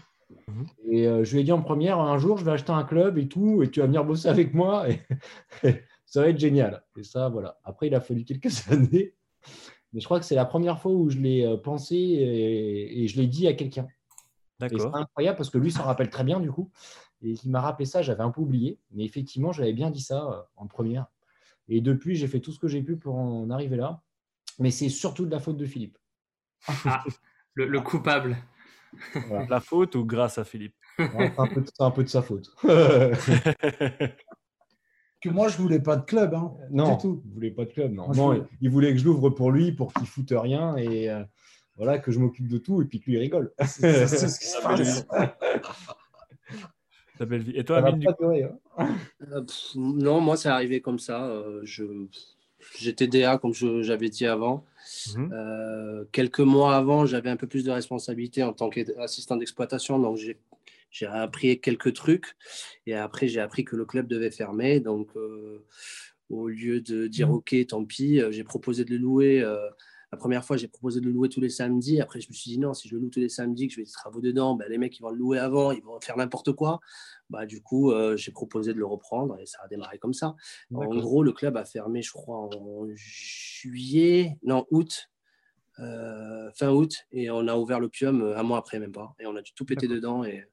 Mhm. 0.48 0.68
Et 0.92 1.08
euh, 1.08 1.24
je 1.24 1.34
lui 1.34 1.42
ai 1.42 1.44
dit 1.44 1.52
en 1.52 1.62
première, 1.62 2.00
un 2.00 2.18
jour, 2.18 2.38
je 2.38 2.46
vais 2.46 2.52
acheter 2.52 2.72
un 2.72 2.84
club 2.84 3.18
et 3.18 3.28
tout, 3.28 3.64
et 3.64 3.70
tu 3.70 3.80
vas 3.80 3.88
venir 3.88 4.06
bosser 4.06 4.30
avec 4.30 4.54
moi. 4.54 4.90
Et 4.90 5.02
ça 6.06 6.22
va 6.22 6.30
être 6.30 6.40
génial. 6.40 6.84
Et 6.98 7.04
ça, 7.04 7.30
voilà. 7.30 7.60
Après, 7.64 7.88
il 7.88 7.96
a 7.96 8.02
fallu 8.02 8.24
quelques 8.24 8.68
années. 8.72 9.16
Mais 9.92 10.00
je 10.00 10.06
crois 10.06 10.20
que 10.20 10.26
c'est 10.26 10.36
la 10.36 10.46
première 10.46 10.80
fois 10.80 10.92
où 10.92 11.10
je 11.10 11.18
l'ai 11.18 11.46
euh, 11.46 11.58
pensé 11.58 11.96
et, 11.96 13.04
et 13.04 13.08
je 13.08 13.20
l'ai 13.20 13.28
dit 13.28 13.48
à 13.48 13.54
quelqu'un. 13.54 13.88
C'est 14.60 14.82
incroyable 14.94 15.38
parce 15.38 15.50
que 15.50 15.58
lui 15.58 15.72
s'en 15.72 15.84
rappelle 15.84 16.10
très 16.10 16.24
bien 16.24 16.40
du 16.40 16.52
coup. 16.52 16.70
Et 17.22 17.36
il 17.44 17.50
m'a 17.52 17.62
rappelé 17.62 17.86
ça, 17.86 18.02
j'avais 18.02 18.24
un 18.24 18.32
peu 18.32 18.42
oublié. 18.42 18.80
Mais 18.92 19.04
effectivement, 19.06 19.52
j'avais 19.52 19.74
bien 19.74 19.90
dit 19.90 20.02
ça 20.02 20.26
euh, 20.32 20.42
en 20.58 20.68
première. 20.68 21.08
Et 21.68 21.82
depuis, 21.82 22.16
j'ai 22.16 22.28
fait 22.28 22.40
tout 22.40 22.52
ce 22.52 22.60
que 22.60 22.68
j'ai 22.68 22.82
pu 22.82 22.98
pour 22.98 23.16
en 23.16 23.50
arriver 23.50 23.76
là. 23.78 24.02
Mais 24.58 24.72
c'est 24.72 24.90
surtout 24.90 25.26
de 25.26 25.32
la 25.32 25.40
faute 25.40 25.58
de 25.58 25.66
Philippe. 25.66 25.98
Ah, 26.86 27.04
le, 27.54 27.68
le 27.68 27.80
coupable. 27.82 28.38
Voilà. 29.28 29.46
La 29.50 29.60
faute 29.60 29.96
ou 29.96 30.04
grâce 30.06 30.38
à 30.38 30.44
Philippe? 30.44 30.76
Ouais, 30.98 31.32
c'est 31.34 31.40
un, 31.40 31.48
peu- 31.48 31.64
c'est 31.66 31.84
un 31.84 31.92
peu 31.92 32.04
de 32.04 32.10
sa 32.10 32.22
faute. 32.22 32.50
Que 35.22 35.28
moi, 35.30 35.50
je 35.50 35.58
voulais 35.58 35.82
pas 35.82 35.98
de 35.98 36.06
club. 36.06 36.34
Hein, 36.34 36.54
non, 36.72 36.94
Du 36.96 37.02
tout. 37.02 37.22
il 37.26 37.34
voulait 37.34 37.52
pas 37.52 37.66
de 37.66 37.72
club. 37.72 37.92
Non, 37.92 38.06
Moi, 38.06 38.14
je 38.14 38.20
Non, 38.20 38.26
voulais- 38.28 38.44
il 38.62 38.70
voulait 38.70 38.94
que 38.94 39.00
je 39.00 39.04
l'ouvre 39.06 39.30
pour 39.30 39.52
lui, 39.52 39.74
pour 39.74 39.92
qu'il 39.94 40.08
foute 40.08 40.32
rien. 40.32 40.78
Et 40.78 41.10
euh, 41.10 41.24
voilà, 41.80 41.98
que 41.98 42.12
je 42.12 42.20
m'occupe 42.20 42.48
de 42.50 42.58
tout. 42.58 42.82
Et 42.82 42.86
puis 42.86 43.00
que 43.00 43.06
lui, 43.06 43.14
il 43.16 43.20
rigole. 43.20 43.52
C'est 43.66 44.06
ce 44.08 44.40
qui 44.40 44.46
se 44.48 44.62
passe. 44.62 45.06
La 47.20 47.26
belle 47.26 47.42
vie. 47.42 47.52
Et 47.56 47.60
Ça 47.60 47.64
toi, 47.64 47.78
Amine, 47.80 48.00
du 48.00 48.08
durer, 48.20 48.44
hein. 48.44 48.96
Euh, 49.32 49.42
pff, 49.42 49.76
non, 49.76 50.20
moi, 50.20 50.38
c'est 50.38 50.50
arrivé 50.50 50.82
comme 50.82 51.00
ça. 51.00 51.26
euh, 51.26 51.62
je, 51.64 51.84
j'étais 52.78 53.08
DA, 53.08 53.38
comme 53.38 53.54
j'avais 53.54 54.10
dit 54.10 54.26
avant. 54.26 54.66
Mhm. 55.16 55.32
Euh, 55.34 56.06
quelques 56.12 56.40
mois 56.42 56.76
avant, 56.76 57.06
j'avais 57.06 57.30
un 57.30 57.38
peu 57.38 57.48
plus 57.48 57.64
de 57.64 57.72
responsabilité 57.72 58.44
en 58.44 58.54
tant 58.54 58.70
qu'assistant 58.70 59.38
d'exploitation. 59.38 60.00
Donc, 60.00 60.18
j'ai, 60.18 60.38
j'ai 60.92 61.06
appris 61.08 61.60
quelques 61.62 61.94
trucs. 61.94 62.36
Et 62.88 62.94
après, 62.94 63.28
j'ai 63.30 63.40
appris 63.40 63.64
que 63.64 63.76
le 63.78 63.86
club 63.86 64.08
devait 64.08 64.32
fermer. 64.32 64.82
Donc, 64.82 65.10
euh, 65.16 65.66
au 66.30 66.50
lieu 66.50 66.82
de 66.82 67.08
dire 67.08 67.32
OK, 67.32 67.56
tant 67.68 67.86
pis, 67.86 68.22
j'ai 68.32 68.44
proposé 68.44 68.84
de 68.86 68.92
le 68.92 68.98
louer. 68.98 69.46
La 70.12 70.18
première 70.18 70.44
fois, 70.44 70.58
j'ai 70.58 70.68
proposé 70.68 71.02
de 71.02 71.06
le 71.06 71.12
louer 71.12 71.30
tous 71.30 71.40
les 71.40 71.50
samedis. 71.50 72.02
Après, 72.02 72.20
je 72.20 72.28
me 72.30 72.34
suis 72.34 72.52
dit 72.52 72.58
non, 72.60 72.74
si 72.74 72.88
je 72.88 72.96
le 72.96 73.02
loue 73.02 73.10
tous 73.10 73.20
les 73.20 73.30
samedis, 73.30 73.68
que 73.68 73.74
je 73.74 73.80
fais 73.80 73.86
des 73.86 73.92
travaux 73.92 74.22
dedans, 74.22 74.56
ben, 74.56 74.68
les 74.68 74.78
mecs, 74.80 74.98
ils 74.98 75.02
vont 75.02 75.12
le 75.12 75.18
louer 75.18 75.38
avant, 75.38 75.72
ils 75.72 75.84
vont 75.84 76.00
faire 76.02 76.18
n'importe 76.18 76.52
quoi. 76.54 76.80
Bah, 77.30 77.46
du 77.46 77.62
coup, 77.62 77.92
euh, 77.92 78.18
j'ai 78.18 78.32
proposé 78.32 78.74
de 78.74 78.80
le 78.80 78.86
reprendre 78.86 79.38
et 79.40 79.46
ça 79.46 79.60
a 79.64 79.68
démarré 79.68 80.00
comme 80.00 80.14
ça. 80.14 80.36
En 80.74 80.88
gros, 80.88 81.22
le 81.22 81.32
club 81.32 81.58
a 81.58 81.66
fermé, 81.66 82.02
je 82.02 82.12
crois, 82.12 82.38
en 82.38 82.88
juillet, 82.96 84.38
non, 84.42 84.66
août, 84.72 85.12
euh, 85.80 86.50
fin 86.56 86.72
août, 86.72 87.06
et 87.12 87.30
on 87.30 87.48
a 87.48 87.56
ouvert 87.56 87.80
l'opium 87.80 88.22
euh, 88.22 88.38
un 88.38 88.44
mois 88.44 88.58
après, 88.58 88.80
même 88.80 88.92
pas. 88.92 89.16
Et 89.20 89.28
on 89.28 89.36
a 89.36 89.42
dû 89.42 89.54
tout 89.54 89.64
péter 89.66 89.88
dedans. 89.88 90.24
Et... 90.24 90.44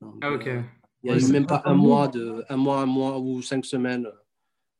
Donc, 0.00 0.14
Ah, 0.22 0.32
ok. 0.32 0.46
euh, 0.46 0.62
il 1.02 1.12
n'y 1.12 1.18
a 1.18 1.20
eu 1.20 1.32
même 1.32 1.46
pas 1.46 1.62
un 1.64 1.74
mois, 1.74 2.08
de, 2.08 2.44
un 2.48 2.56
mois, 2.56 2.80
un 2.80 2.86
mois 2.86 3.18
ou 3.18 3.42
cinq 3.42 3.64
semaines 3.64 4.08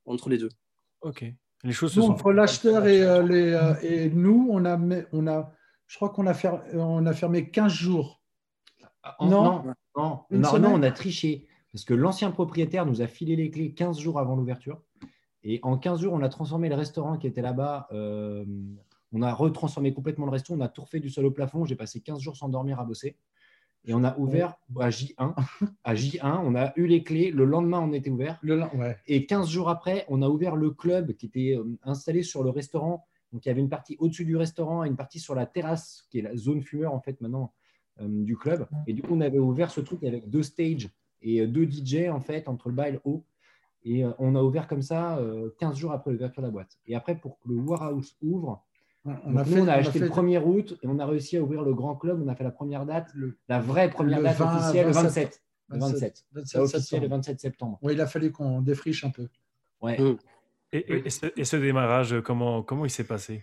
entre 0.05 0.29
les 0.31 0.39
deux. 0.39 0.49
Ok. 1.03 1.25
Les 1.65 1.73
choses 1.73 1.93
se 1.93 2.01
sont 2.01 2.13
entre 2.13 2.33
l'acheteur 2.33 2.87
et, 2.87 3.03
euh, 3.03 3.23
les, 3.23 3.53
euh, 3.53 3.75
et 3.83 4.11
nous, 4.11 4.49
on 4.51 4.65
a, 4.65 4.77
mis- 4.77 5.03
on 5.13 5.27
a, 5.27 5.53
je 5.87 5.97
crois 5.97 6.11
qu'on 6.11 6.27
a, 6.27 6.35
fer- 6.35 6.63
on 6.75 7.05
a 7.07 7.13
fermé 7.13 7.51
15 7.51 7.73
jours. 7.73 8.23
En- 9.19 9.27
Non. 9.29 9.41
non, 10.31 10.49
non, 10.61 10.69
on 10.75 10.83
a 10.83 10.91
triché. 10.93 11.47
Parce 11.73 11.85
que 11.85 11.95
l'ancien 11.95 12.31
propriétaire 12.31 12.87
nous 12.87 13.03
a 13.03 13.07
filé 13.07 13.37
les 13.37 13.51
clés 13.51 13.73
15 13.75 13.99
jours 13.99 14.19
avant 14.19 14.37
l'ouverture. 14.37 14.83
Et 15.43 15.61
en 15.63 15.77
15 15.79 16.01
jours, 16.03 16.13
on 16.13 16.23
a 16.23 16.29
transformé 16.29 16.69
le 16.69 16.75
restaurant 16.77 17.17
qui 17.19 17.27
était 17.27 17.43
là-bas. 17.43 17.89
euh, 17.93 18.45
on 19.13 19.23
a 19.23 19.33
retransformé 19.33 19.95
complètement 19.95 20.27
le 20.27 20.33
resto. 20.33 20.53
On 20.55 20.61
a 20.61 20.69
tout 20.69 20.83
refait 20.83 21.01
du 21.01 21.09
sol 21.11 21.25
au 21.25 21.31
plafond. 21.31 21.65
J'ai 21.65 21.77
passé 21.77 22.01
15 22.01 22.21
jours 22.21 22.37
sans 22.37 22.49
dormir 22.51 22.79
à 22.79 22.85
bosser. 22.85 23.17
Et 23.85 23.95
on 23.95 24.05
a 24.05 24.17
ouvert 24.19 24.55
à 24.79 24.91
J1. 24.91 25.35
À 25.85 25.95
J1, 25.95 26.41
on 26.45 26.55
a 26.55 26.73
eu 26.77 26.87
les 26.87 27.03
clés. 27.03 27.31
Le 27.31 27.45
lendemain, 27.45 27.81
on 27.81 27.93
était 27.93 28.11
ouvert. 28.11 28.39
Le, 28.43 28.63
ouais. 28.77 28.97
Et 29.07 29.25
15 29.27 29.49
jours 29.49 29.69
après, 29.71 30.05
on 30.09 30.21
a 30.23 30.29
ouvert 30.29 30.57
le 30.57 30.71
club 30.71 31.13
qui 31.13 31.27
était 31.27 31.57
euh, 31.57 31.65
installé 31.83 32.23
sur 32.23 32.43
le 32.43 32.51
restaurant. 32.51 33.07
Donc, 33.33 33.47
il 33.47 33.49
y 33.49 33.53
avait 33.53 33.61
une 33.61 33.69
partie 33.69 33.97
au-dessus 33.99 34.25
du 34.25 34.37
restaurant 34.37 34.85
et 34.85 34.89
une 34.89 34.97
partie 34.97 35.21
sur 35.21 35.35
la 35.35 35.47
terrasse, 35.47 36.07
qui 36.11 36.19
est 36.19 36.23
la 36.23 36.37
zone 36.37 36.63
fumeur, 36.63 36.93
en 36.93 37.01
fait, 37.01 37.21
maintenant, 37.21 37.53
euh, 38.01 38.07
du 38.09 38.37
club. 38.37 38.67
Et 38.87 38.93
du 38.93 39.03
coup, 39.03 39.15
on 39.15 39.21
avait 39.21 39.39
ouvert 39.39 39.71
ce 39.71 39.81
truc 39.81 40.03
avec 40.05 40.29
deux 40.29 40.43
stages 40.43 40.91
et 41.23 41.41
euh, 41.41 41.47
deux 41.47 41.69
DJ, 41.71 42.09
en 42.11 42.21
fait, 42.21 42.49
entre 42.49 42.69
le 42.69 42.75
bas 42.75 42.89
et 42.89 42.93
le 42.93 43.01
haut. 43.05 43.25
Et 43.85 44.05
euh, 44.05 44.13
on 44.19 44.35
a 44.35 44.43
ouvert 44.43 44.69
comme 44.69 44.83
ça 44.83 45.19
euh, 45.19 45.51
15 45.59 45.77
jours 45.77 45.93
après 45.93 46.11
l'ouverture 46.11 46.43
de 46.43 46.49
la 46.49 46.53
boîte. 46.53 46.79
Et 46.87 46.95
après, 46.95 47.17
pour 47.17 47.39
que 47.39 47.49
le 47.49 47.57
warehouse 47.57 48.17
ouvre, 48.23 48.65
On, 49.25 49.37
a 49.37 49.45
nous, 49.45 49.51
fait, 49.53 49.61
on 49.61 49.63
a 49.63 49.67
on 49.67 49.69
a 49.69 49.73
acheté 49.75 49.99
fait 49.99 50.05
le 50.05 50.11
1er 50.11 50.43
août 50.45 50.79
et 50.83 50.87
on 50.87 50.99
a 50.99 51.07
réussi 51.07 51.37
à 51.37 51.43
ouvrir 51.43 51.63
le 51.63 51.75
grand 51.75 51.95
club. 51.97 52.21
On 52.25 52.29
a 52.29 52.35
fait 52.35 52.45
la 52.45 52.51
première 52.51 52.85
date, 52.87 53.11
la 53.49 53.61
vraie 53.61 53.91
première 53.91 54.19
Le 54.19 54.25
date 54.25 54.37
20, 54.39 54.57
officielle, 54.59 54.87
le 54.87 54.93
27. 54.93 55.43
27. 55.69 55.71
Le 55.71 55.79
27. 55.79 56.25
27 56.33 56.55
La 56.57 56.63
officielle, 56.63 57.01
le 57.01 57.05
septembre. 57.05 57.17
27 57.17 57.41
septembre. 57.41 57.79
Ouais, 57.83 57.93
il 57.95 58.01
a 58.01 58.07
fallu 58.07 58.33
qu'on 58.33 58.61
défriche 58.63 59.05
un 59.05 59.11
peu. 59.11 59.29
Ouais, 59.81 59.99
Mm. 60.01 60.17
Et, 60.73 60.79
et- 60.79 61.07
et 61.07 61.11
ce, 61.11 61.27
et 61.37 61.45
ce 61.45 61.57
démarrage, 61.57 62.21
comment, 62.23 62.63
comment 62.63 62.85
il 62.85 62.91
s'est 62.91 63.05
passé? 63.05 63.43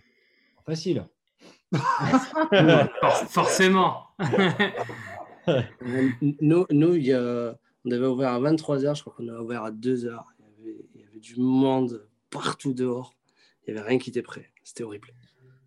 Facile. 0.64 1.06
For- 1.74 3.24
forcément. 3.28 4.04
Nous, 6.40 6.66
nous 6.70 6.94
il 6.94 7.06
y 7.06 7.12
a- 7.12 7.56
on 7.84 7.90
avait 7.90 8.06
ouvert 8.06 8.30
à 8.32 8.40
23h, 8.40 8.96
je 8.96 9.00
crois 9.02 9.14
qu'on 9.16 9.28
a 9.28 9.38
ouvert 9.40 9.62
à 9.64 9.70
2h. 9.70 10.22
Il 10.40 10.66
y 10.66 10.70
avait, 10.70 10.86
il 10.94 11.00
y 11.00 11.04
avait 11.04 11.20
du 11.20 11.36
monde 11.40 12.08
partout 12.30 12.74
dehors. 12.74 13.14
Il 13.66 13.72
n'y 13.74 13.78
avait 13.80 13.88
rien 13.88 13.98
qui 13.98 14.10
était 14.10 14.22
prêt. 14.22 14.50
C'était 14.64 14.82
horrible. 14.84 15.08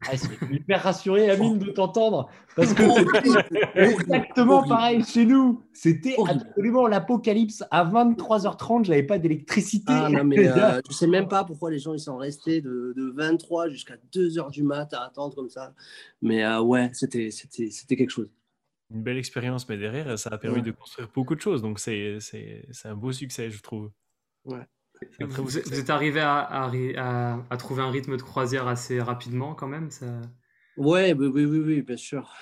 Ah, 0.08 0.16
c'est 0.16 0.30
hyper 0.50 0.82
rassuré, 0.82 1.30
Amine, 1.30 1.58
de 1.60 1.72
t'entendre. 1.72 2.30
Parce 2.56 2.74
que 2.74 2.84
c'était 2.90 3.68
exactement 3.76 4.66
pareil 4.68 5.04
chez 5.04 5.26
nous. 5.26 5.62
C'était 5.74 6.16
absolument 6.26 6.88
l'apocalypse. 6.88 7.64
À 7.70 7.84
23h30, 7.84 8.86
j'avais 8.86 9.04
pas 9.04 9.20
d'électricité. 9.20 9.92
Ah 9.94 10.10
non, 10.10 10.24
mais 10.24 10.38
euh, 10.48 10.82
tu 10.88 10.94
sais 10.94 11.08
même 11.08 11.28
pas 11.28 11.44
pourquoi 11.44 11.70
les 11.70 11.80
gens 11.80 11.94
ils 11.94 12.00
sont 12.00 12.18
restés 12.18 12.62
de, 12.62 12.94
de 12.96 13.12
23 13.16 13.68
jusqu'à 13.70 13.96
2h 14.14 14.52
du 14.52 14.64
mat 14.64 14.94
à 14.94 15.04
attendre 15.06 15.36
comme 15.36 15.50
ça. 15.50 15.74
Mais 16.22 16.44
euh, 16.46 16.62
ouais, 16.62 16.90
c'était 16.94 17.30
quelque 17.90 18.10
chose. 18.10 18.30
Une 18.92 19.04
belle 19.04 19.18
expérience, 19.18 19.68
mais 19.70 19.78
derrière, 19.78 20.18
ça 20.18 20.30
a 20.32 20.38
permis 20.38 20.58
Ouais. 20.58 20.62
de 20.64 20.72
construire 20.72 21.10
beaucoup 21.14 21.36
de 21.36 21.42
choses. 21.42 21.62
Donc, 21.62 21.78
c'est 21.80 22.18
c'est- 22.22 22.66
c'est 22.72 22.88
un 22.88 22.96
beau 22.96 23.12
succès, 23.12 23.50
je 23.52 23.62
trouve. 23.62 23.92
Ouais. 24.46 24.66
Vous, 25.20 25.58
êtes 25.58 25.90
arrivé 25.90 26.20
à, 26.20 26.38
à 26.40 26.68
ri- 26.68 26.96
à- 26.98 27.40
à 27.50 27.58
trouver 27.58 27.82
un 27.84 27.90
rythme 27.92 28.18
de 28.18 28.22
croisière 28.22 28.68
assez 28.68 29.00
rapidement 29.02 29.56
quand 29.56 29.68
même 29.68 29.92
ça... 29.92 30.06
Ouais, 30.78 31.14
oui, 31.14 31.28
oui, 31.28 31.46
oui, 31.46 31.60
oui, 31.60 31.82
bien 31.82 31.98
sûr. 31.98 32.34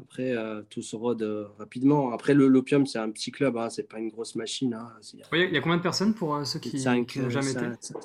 Après, 0.00 0.30
euh, 0.36 0.62
tout 0.70 0.80
se 0.82 0.94
rôde 0.96 1.22
euh, 1.22 1.48
rapidement. 1.58 2.12
Après, 2.12 2.32
le 2.34 2.46
l'Opium, 2.46 2.86
c'est 2.86 2.98
un 2.98 3.10
petit 3.10 3.32
club, 3.32 3.56
hein, 3.56 3.68
c'est 3.70 3.88
pas 3.88 3.98
une 3.98 4.08
grosse 4.10 4.34
machine. 4.36 4.74
Hein. 4.74 4.92
Il 5.12 5.18
y 5.18 5.22
a 5.22 5.26
Oui, 5.32 5.46
Il 5.48 5.54
y 5.54 5.58
a 5.58 5.60
combien 5.60 5.76
de 5.76 5.82
personnes 5.82 6.14
pour 6.14 6.34
euh, 6.36 6.44
ceux 6.44 6.60
qui 6.60 6.76
n'ont 6.76 7.30
jamais 7.30 7.42
cinq- 7.52 7.72
été 7.74 7.76
cinq- 7.80 7.96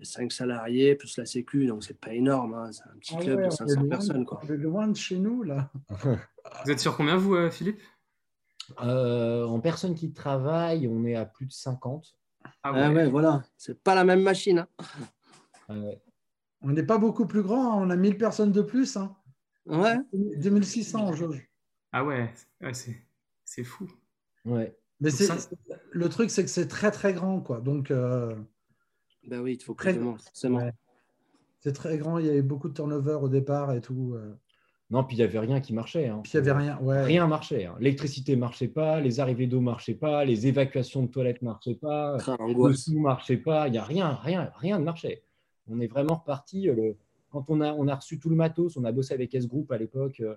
il 0.00 0.06
y 0.06 0.08
a 0.08 0.10
cinq 0.12 0.32
salariés 0.32 0.94
plus 0.96 1.16
la 1.16 1.24
Sécu, 1.24 1.66
donc 1.66 1.82
c'est 1.84 1.98
pas 1.98 2.12
énorme. 2.12 2.52
hein. 2.54 2.70
C'est 2.72 2.82
un 2.84 2.96
petit 2.98 3.14
Ah 3.16 3.20
club 3.22 3.36
ouais, 3.38 3.42
de 3.44 3.48
on 3.48 3.50
est 3.52 3.56
500 3.56 3.80
loin- 3.80 3.88
personnes. 3.88 4.24
Quoi. 4.26 4.40
on 4.42 4.52
est 4.52 4.56
loin 4.56 4.88
de 4.88 4.96
chez 4.96 5.16
nous, 5.18 5.42
là. 5.42 5.70
Vous 6.64 6.70
êtes 6.70 6.80
sur 6.80 6.96
combien 6.96 7.16
vous, 7.16 7.34
euh, 7.34 7.50
Philippe? 7.50 7.80
Euh, 8.82 9.44
en 9.44 9.60
personnes 9.60 9.94
qui 9.94 10.12
travaillent, 10.12 10.88
on 10.88 11.04
est 11.04 11.14
à 11.14 11.24
plus 11.24 11.46
de 11.46 11.52
50. 11.52 12.14
Ah 12.62 12.72
Ah 12.74 12.90
ouais, 12.92 13.08
voilà. 13.08 13.42
C'est 13.56 13.82
pas 13.82 13.94
la 13.94 14.04
même 14.04 14.22
machine. 14.22 14.58
hein. 14.60 14.68
Euh, 15.70 15.94
On 16.62 16.70
n'est 16.70 16.82
pas 16.82 16.98
beaucoup 16.98 17.26
plus 17.26 17.42
grand, 17.42 17.72
hein, 17.72 17.82
on 17.86 17.90
a 17.90 17.96
1000 17.96 18.16
personnes 18.18 18.52
de 18.52 18.62
plus. 18.62 18.96
Hein. 18.96 19.14
Ouais. 19.66 19.96
2600 20.12 21.00
en 21.08 21.12
jauge. 21.14 21.48
Ah 21.92 22.04
ouais, 22.04 22.30
ouais, 22.60 22.74
c'est 22.74 22.96
c'est 23.44 23.64
fou. 23.64 23.88
ouais. 24.44 24.76
Mais 25.00 25.10
Ça- 25.10 25.36
le 25.90 26.08
truc, 26.08 26.30
c'est 26.30 26.42
que 26.44 26.50
c'est 26.50 26.68
très 26.68 26.90
très 26.90 27.12
grand, 27.12 27.40
quoi. 27.40 27.60
Donc, 27.60 27.90
euh, 27.90 28.34
Ben 29.28 29.40
oui, 29.40 29.54
il 29.58 29.62
faut 29.62 29.74
Très- 29.74 29.94
forcément. 29.94 30.58
ouais. 30.58 30.72
c'est 31.60 31.72
très 31.72 31.96
grand. 31.98 32.18
Il 32.18 32.26
y 32.26 32.30
avait 32.30 32.42
beaucoup 32.42 32.68
de 32.68 32.74
turnover 32.74 33.14
au 33.22 33.28
départ 33.28 33.72
et 33.72 33.80
tout. 33.80 34.12
euh. 34.14 34.34
Non, 34.90 35.02
puis 35.02 35.16
il 35.16 35.20
n'y 35.20 35.24
avait 35.24 35.38
rien 35.38 35.60
qui 35.60 35.72
marchait. 35.72 36.08
hein. 36.08 36.20
Puis 36.22 36.32
il 36.34 36.40
n'y 36.42 36.48
avait 36.48 36.58
rien. 36.60 36.78
Ouais. 36.80 37.02
Rien 37.04 37.26
marchait. 37.26 37.64
hein. 37.64 37.74
L'électricité 37.80 38.34
ne 38.36 38.40
marchait 38.40 38.68
pas, 38.68 39.00
les 39.00 39.18
arrivées 39.20 39.46
d'eau 39.46 39.58
ne 39.60 39.64
marchaient 39.64 39.94
pas, 39.94 40.24
les 40.24 40.46
évacuations 40.46 41.02
de 41.02 41.08
toilettes 41.08 41.40
ne 41.42 41.48
marchaient 41.48 41.74
pas, 41.74 42.18
le 42.68 42.74
sous 42.76 42.94
ne 42.94 43.00
marchait 43.00 43.38
pas. 43.38 43.66
Il 43.68 43.72
n'y 43.72 43.78
a 43.78 43.84
rien, 43.84 44.14
rien, 44.22 44.50
rien 44.56 44.78
ne 44.78 44.84
marchait. 44.84 45.22
On 45.68 45.80
est 45.80 45.86
vraiment 45.86 46.16
reparti. 46.16 46.68
euh, 46.68 46.74
le- 46.74 46.96
Quand 47.30 47.46
on 47.48 47.60
a, 47.62 47.72
on 47.72 47.88
a 47.88 47.94
reçu 47.96 48.20
tout 48.20 48.28
le 48.28 48.36
matos, 48.36 48.76
on 48.76 48.84
a 48.84 48.92
bossé 48.92 49.14
avec 49.14 49.34
S-Group 49.34 49.72
à 49.72 49.78
l'époque. 49.78 50.20
euh, 50.20 50.36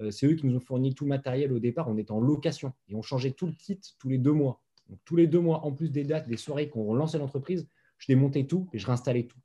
euh, 0.00 0.10
C'est 0.10 0.26
eux 0.26 0.34
qui 0.34 0.46
nous 0.46 0.56
ont 0.56 0.60
fourni 0.60 0.94
tout 0.94 1.04
le 1.04 1.10
matériel 1.10 1.52
au 1.52 1.58
départ. 1.60 1.86
On 1.88 1.96
était 1.98 2.10
en 2.10 2.20
location 2.20 2.72
et 2.88 2.94
on 2.96 3.02
changeait 3.02 3.30
tout 3.32 3.46
le 3.46 3.52
kit 3.52 3.78
tous 4.00 4.08
les 4.08 4.18
deux 4.18 4.32
mois. 4.32 4.60
Donc, 4.88 4.98
tous 5.04 5.14
les 5.16 5.26
deux 5.26 5.40
mois, 5.40 5.64
en 5.64 5.72
plus 5.72 5.90
des 5.90 6.04
dates, 6.04 6.26
des 6.26 6.36
soirées 6.38 6.68
qu'on 6.70 6.94
lançait 6.94 7.18
l'entreprise, 7.18 7.68
je 7.98 8.06
démontais 8.08 8.44
tout 8.44 8.68
et 8.72 8.78
je 8.78 8.86
réinstallais 8.86 9.24
tout. 9.24 9.38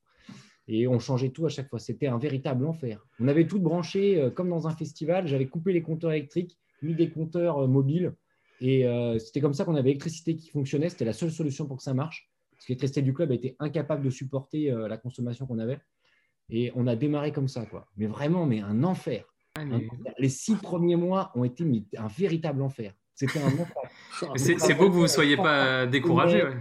Et 0.71 0.87
on 0.87 0.99
changeait 0.99 1.29
tout 1.29 1.47
à 1.47 1.49
chaque 1.49 1.67
fois. 1.67 1.79
C'était 1.79 2.05
un 2.05 2.19
véritable 2.19 2.65
enfer. 2.65 3.03
On 3.19 3.27
avait 3.27 3.47
tout 3.47 3.59
branché 3.59 4.21
euh, 4.21 4.29
comme 4.29 4.49
dans 4.49 4.67
un 4.67 4.75
festival. 4.75 5.27
J'avais 5.27 5.47
coupé 5.47 5.73
les 5.73 5.81
compteurs 5.81 6.11
électriques, 6.11 6.59
mis 6.83 6.93
des 6.93 7.09
compteurs 7.09 7.57
euh, 7.57 7.67
mobiles. 7.67 8.13
Et 8.61 8.85
euh, 8.85 9.17
c'était 9.17 9.41
comme 9.41 9.55
ça 9.55 9.65
qu'on 9.65 9.73
avait 9.73 9.89
l'électricité 9.89 10.35
qui 10.35 10.51
fonctionnait. 10.51 10.89
C'était 10.89 11.05
la 11.05 11.13
seule 11.13 11.31
solution 11.31 11.65
pour 11.65 11.77
que 11.77 11.83
ça 11.83 11.95
marche. 11.95 12.29
Parce 12.51 12.65
que 12.65 12.69
l'électricité 12.69 13.01
du 13.01 13.13
club 13.13 13.31
était 13.31 13.55
incapable 13.59 14.05
de 14.05 14.11
supporter 14.11 14.69
euh, 14.71 14.87
la 14.87 14.97
consommation 14.97 15.47
qu'on 15.47 15.57
avait. 15.57 15.79
Et 16.51 16.71
on 16.75 16.85
a 16.85 16.95
démarré 16.95 17.31
comme 17.31 17.47
ça, 17.47 17.65
quoi. 17.65 17.87
Mais 17.97 18.05
vraiment, 18.05 18.45
mais 18.45 18.59
un 18.59 18.83
enfer. 18.83 19.23
Un. 19.55 19.81
Les 20.19 20.29
six 20.29 20.55
premiers 20.55 20.95
mois 20.95 21.31
ont 21.33 21.43
été 21.43 21.65
un 21.97 22.07
véritable 22.07 22.61
enfer. 22.61 22.93
C'était 23.15 23.39
un 23.39 23.47
enfer. 23.47 23.75
C'est 24.35 24.59
c'est 24.59 24.73
beau 24.73 24.87
que 24.87 24.93
vous 24.93 25.03
ne 25.03 25.07
soyez 25.07 25.37
pas 25.37 25.85
découragé. 25.85 26.43
ouais. 26.43 26.55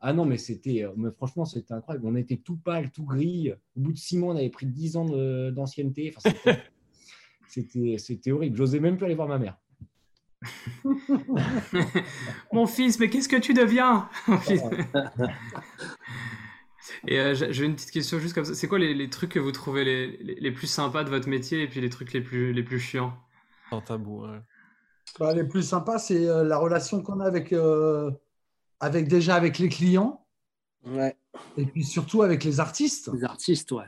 Ah 0.00 0.12
non, 0.14 0.24
mais 0.24 0.38
c'était, 0.38 0.84
euh, 0.84 0.92
mais 0.96 1.10
franchement, 1.10 1.44
c'était 1.44 1.74
incroyable. 1.74 2.06
On 2.06 2.16
était 2.16 2.38
tout 2.38 2.56
pâle, 2.56 2.90
tout 2.90 3.04
gris. 3.04 3.52
Au 3.52 3.80
bout 3.80 3.92
de 3.92 3.98
six 3.98 4.16
mois, 4.16 4.32
on 4.32 4.36
avait 4.36 4.48
pris 4.48 4.66
10 4.66 4.96
ans 4.96 5.04
d'ancienneté. 5.50 6.14
Enfin, 6.16 6.30
c'était- 7.48 8.32
horrible. 8.32 8.56
J'osais 8.56 8.80
même 8.80 8.96
plus 8.96 9.04
aller 9.06 9.14
voir 9.14 9.28
ma 9.28 9.38
mère. 9.38 9.58
Mon 12.52 12.66
fils, 12.66 12.98
mais 12.98 13.10
qu'est-ce 13.10 13.28
que 13.28 13.36
tu 13.36 13.52
deviens? 13.52 14.08
Mon 14.26 14.38
fils. 14.40 14.62
Et 17.06 17.18
euh, 17.18 17.34
j'ai 17.34 17.52
j'ai 17.52 17.64
une 17.66 17.74
petite 17.74 17.90
question 17.90 18.18
juste 18.18 18.34
comme 18.34 18.44
ça. 18.46 18.54
C'est 18.54 18.68
quoi 18.68 18.78
les, 18.78 18.94
les 18.94 19.10
trucs 19.10 19.32
que 19.32 19.38
vous 19.38 19.52
trouvez 19.52 19.84
les, 19.84 20.16
les, 20.18 20.34
les 20.36 20.50
plus 20.50 20.66
sympas 20.66 21.04
de 21.04 21.10
votre 21.10 21.28
métier 21.28 21.62
et 21.62 21.68
puis 21.68 21.80
les 21.80 21.90
trucs 21.90 22.12
les 22.12 22.22
plus, 22.22 22.52
les 22.52 22.62
plus 22.62 22.80
chiants? 22.80 23.12
Sans 23.70 23.82
tabou. 23.82 24.22
ouais. 24.26 24.38
Bah, 25.18 25.34
les 25.34 25.44
plus 25.44 25.62
sympas, 25.62 25.98
c'est 25.98 26.26
euh, 26.26 26.44
la 26.44 26.56
relation 26.56 27.02
qu'on 27.02 27.20
a 27.20 27.26
avec, 27.26 27.52
euh, 27.52 28.10
avec 28.80 29.08
déjà 29.08 29.34
avec 29.34 29.58
les 29.58 29.68
clients 29.68 30.24
Ouais, 30.86 31.14
et 31.58 31.66
puis 31.66 31.84
surtout 31.84 32.22
avec 32.22 32.42
les 32.42 32.58
artistes. 32.58 33.10
les 33.12 33.24
artistes, 33.24 33.70
ouais. 33.72 33.84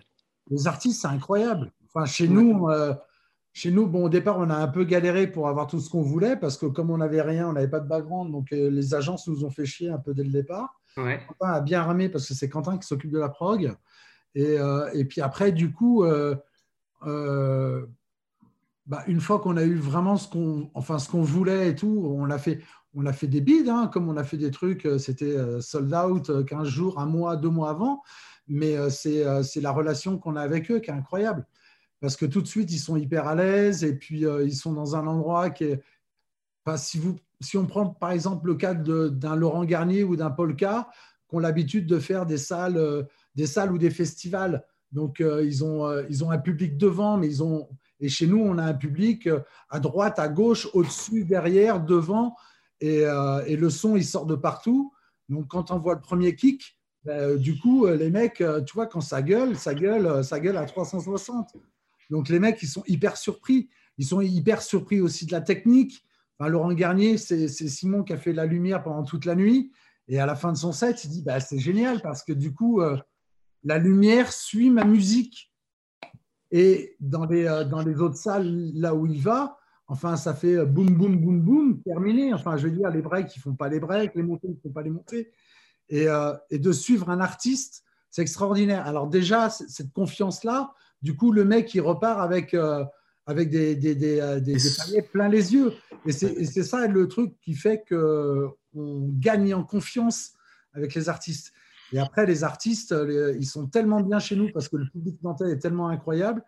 Les 0.51 0.67
artistes, 0.67 1.01
c'est 1.01 1.09
incroyable. 1.09 1.73
Enfin, 1.87 2.05
chez 2.05 2.29
nous, 2.29 2.69
euh, 2.69 2.95
chez 3.53 3.71
nous, 3.71 3.87
bon, 3.87 4.05
au 4.05 4.09
départ, 4.09 4.39
on 4.39 4.51
a 4.51 4.57
un 4.57 4.69
peu 4.69 4.85
galéré 4.85 5.27
pour 5.27 5.49
avoir 5.49 5.67
tout 5.67 5.81
ce 5.81 5.89
qu'on 5.89 6.03
voulait 6.03 6.37
parce 6.37 6.57
que 6.57 6.67
comme 6.67 6.91
on 6.91 6.99
n'avait 6.99 7.23
rien, 7.23 7.49
on 7.49 7.53
n'avait 7.53 7.69
pas 7.69 7.81
de 7.81 7.89
background, 7.89 8.31
donc 8.31 8.53
euh, 8.53 8.71
les 8.71 8.95
agences 8.95 9.27
nous 9.27 9.45
ont 9.45 9.51
fait 9.51 9.65
chier 9.65 9.89
un 9.89 9.99
peu 9.99 10.13
dès 10.15 10.25
le 10.25 10.31
départ. 10.31 10.81
Ouais. 10.97 11.23
Quentin 11.27 11.53
a 11.53 11.61
bien 11.61 11.83
ramé 11.83 12.09
parce 12.09 12.29
que 12.29 12.35
c'est 12.35 12.49
Quentin 12.49 12.77
qui 12.77 12.87
s'occupe 12.87 13.11
de 13.11 13.19
la 13.19 13.31
prog. 13.31 13.75
Et, 14.35 14.59
euh, 14.59 14.91
et 14.93 15.05
puis 15.07 15.21
après, 15.23 15.53
du 15.53 15.73
coup, 15.73 16.05
bah, 18.87 19.05
une 19.07 19.21
fois 19.21 19.39
qu'on 19.39 19.57
a 19.57 19.63
eu 19.63 19.77
vraiment 19.77 20.17
ce 20.17 20.29
qu'on 20.29 20.71
enfin, 20.75 20.99
ce 20.99 21.09
qu'on 21.09 21.23
voulait 21.23 21.71
et 21.71 21.75
tout, 21.75 22.15
on 22.19 22.29
a 22.31 22.39
fait, 22.39 22.61
on 22.95 23.07
a 23.07 23.13
fait 23.13 23.27
des 23.27 23.41
bids, 23.41 23.69
hein, 23.69 23.89
comme 23.93 24.09
on 24.09 24.17
a 24.17 24.25
fait 24.25 24.37
des 24.37 24.51
trucs, 24.51 24.87
euh, 24.87 24.99
c'était 24.99 25.37
euh, 25.37 25.61
sold 25.61 25.93
out 25.95 26.31
euh, 26.31 26.45
15 26.45 26.69
jours, 26.69 26.99
un 26.99 27.07
mois, 27.07 27.37
deux 27.37 27.49
mois 27.49 27.71
avant. 27.71 28.03
Mais 28.49 28.77
euh, 28.77 28.91
c'est 28.91 29.25
euh, 29.27 29.43
la 29.57 29.71
relation 29.71 30.19
qu'on 30.19 30.37
a 30.37 30.43
avec 30.43 30.71
eux 30.71 30.81
qui 30.81 30.91
est 30.91 30.95
incroyable. 30.95 31.47
Parce 32.01 32.17
que 32.17 32.27
tout 32.27 32.43
de 32.43 32.49
suite, 32.49 32.71
ils 32.73 32.79
sont 32.79 32.97
hyper 32.97 33.29
à 33.29 33.35
l'aise 33.35 33.85
et 33.85 33.95
puis 33.95 34.27
euh, 34.27 34.45
ils 34.45 34.57
sont 34.57 34.73
dans 34.73 34.97
un 34.97 35.07
endroit 35.07 35.51
qui 35.51 35.65
est. 35.65 35.83
Si, 36.77 36.99
vous, 36.99 37.17
si 37.41 37.57
on 37.57 37.67
prend 37.67 37.87
par 37.87 38.13
exemple 38.13 38.47
le 38.47 38.55
cas 38.55 38.75
d'un 38.75 39.35
Laurent 39.35 39.65
Garnier 39.65 40.05
ou 40.05 40.15
d'un 40.15 40.31
Polka, 40.31 40.89
qui 41.29 41.37
ont 41.37 41.41
l'habitude 41.41 41.87
de 41.87 41.99
faire 41.99 42.27
des 42.27 42.39
salles, 42.39 42.77
euh, 42.77 43.03
des 43.35 43.47
salles 43.47 43.73
ou 43.73 43.79
des 43.79 43.91
festivals. 43.91 44.65
Donc, 44.93 45.21
euh, 45.21 45.45
ils, 45.45 45.65
ont, 45.65 45.87
euh, 45.87 46.05
ils 46.11 46.23
ont 46.23 46.31
un 46.31 46.39
public 46.39 46.77
devant, 46.77 47.17
mais 47.17 47.27
ils 47.27 47.43
ont. 47.43 47.69
Et 48.01 48.09
chez 48.09 48.27
nous, 48.27 48.39
on 48.39 48.59
a 48.59 48.65
un 48.65 48.75
public 48.75 49.27
euh, 49.27 49.41
à 49.71 49.81
droite, 49.81 50.19
à 50.19 50.29
gauche, 50.29 50.69
au-dessus, 50.75 51.25
derrière, 51.25 51.81
devant. 51.81 52.37
Et, 52.83 53.07
euh, 53.07 53.45
et 53.47 53.55
le 53.55 53.71
son, 53.71 53.95
il 53.95 54.05
sort 54.05 54.27
de 54.27 54.35
partout. 54.35 54.93
Donc, 55.29 55.47
quand 55.47 55.71
on 55.71 55.79
voit 55.79 55.95
le 55.95 56.01
premier 56.01 56.35
kick, 56.35 56.77
ben, 57.05 57.13
euh, 57.13 57.37
du 57.37 57.57
coup, 57.57 57.87
euh, 57.87 57.97
les 57.97 58.11
mecs, 58.11 58.43
tu 58.67 58.75
vois, 58.75 58.89
quand 58.89 59.01
ça 59.01 59.23
gueule, 59.23 59.57
ça 59.57 59.73
gueule, 59.73 60.25
ça 60.25 60.41
gueule 60.41 60.57
à 60.57 60.65
360. 60.67 61.57
Donc, 62.11 62.29
les 62.29 62.41
mecs, 62.41 62.61
ils 62.61 62.69
sont 62.69 62.83
hyper 62.89 63.17
surpris. 63.17 63.71
Ils 63.99 64.07
sont 64.07 64.21
hyper 64.21 64.63
surpris 64.63 65.01
aussi 65.01 65.27
de 65.27 65.33
la 65.33 65.41
technique. 65.41 66.05
Laurent 66.41 66.73
Garnier, 66.73 67.19
c'est 67.19 67.47
Simon 67.47 68.03
qui 68.03 68.15
a 68.15 68.17
fait 68.17 68.33
la 68.33 68.47
lumière 68.47 68.83
pendant 68.83 69.05
toute 69.05 69.27
la 69.27 69.37
nuit. 69.37 69.71
Et 70.09 70.19
à 70.19 70.27
la 70.27 70.35
fin 70.35 70.51
de 70.51 70.57
son 70.57 70.73
set, 70.73 71.05
il 71.05 71.11
dit 71.11 71.23
bah, 71.23 71.39
c'est 71.39 71.61
génial 71.61 72.03
parce 72.03 72.25
que 72.25 72.33
du 72.33 72.53
coup, 72.53 72.83
la 73.63 73.79
lumière 73.79 74.33
suit 74.33 74.71
ma 74.71 74.85
musique. 74.85 75.53
Et 76.51 76.97
dans 76.99 77.27
les 77.27 77.47
autres 78.01 78.17
salles, 78.17 78.73
là 78.75 78.93
où 78.93 79.07
il 79.07 79.23
va, 79.23 79.57
enfin, 79.89 80.17
ça 80.17 80.35
fait 80.35 80.57
euh, 80.57 80.65
boum, 80.65 80.91
boum, 80.95 81.19
boum, 81.19 81.41
boum, 81.41 81.83
terminé. 81.83 82.33
Enfin, 82.33 82.57
je 82.57 82.69
veux 82.69 82.75
dire, 82.75 82.91
les 82.91 83.03
breaks, 83.03 83.35
ils 83.37 83.39
ne 83.39 83.43
font 83.43 83.55
pas 83.55 83.69
les 83.69 83.81
breaks, 83.81 84.15
les 84.15 84.23
montées, 84.23 84.49
ils 84.49 84.55
ne 84.55 84.61
font 84.61 84.71
pas 84.73 84.83
les 84.83 84.91
montées. 84.91 85.31
Et, 85.89 86.09
euh, 86.09 86.33
et 86.51 86.59
de 86.59 86.73
suivre 86.73 87.11
un 87.11 87.21
artiste, 87.21 87.85
c'est 88.11 88.23
extraordinaire. 88.23 88.87
Alors, 88.87 89.09
déjà, 89.09 89.51
cette 89.51 89.93
confiance-là, 89.93 90.73
du 91.03 91.17
coup, 91.17 91.33
le 91.33 91.45
mec, 91.45 91.75
il 91.75 91.81
repart 91.81 92.21
avec, 92.21 92.55
euh, 92.55 92.85
avec 93.27 93.51
des, 93.51 93.75
des, 93.75 93.95
des, 93.95 94.41
des- 94.41 94.57
paillettes 94.79 95.11
plein 95.13 95.29
les 95.29 95.53
yeux. 95.53 95.73
Et 96.07 96.13
c'est 96.13 96.63
ça 96.63 96.87
le 96.87 97.09
truc 97.09 97.35
qui 97.41 97.55
fait 97.55 97.85
qu'on 97.89 99.09
gagne 99.19 99.55
en 99.55 99.65
confiance 99.65 100.33
avec 100.75 100.95
les 100.95 101.09
artistes. 101.09 101.53
Et 101.93 101.99
après, 101.99 102.25
les 102.25 102.43
artistes, 102.43 102.95
ils 103.39 103.47
sont 103.47 103.67
tellement 103.67 104.01
bien 104.01 104.19
chez 104.19 104.35
nous 104.35 104.51
parce 104.53 104.69
que 104.69 104.77
le 104.77 104.89
public 104.89 105.23
nantais 105.23 105.51
est 105.51 105.59
tellement 105.59 105.89
incroyable 105.89 106.43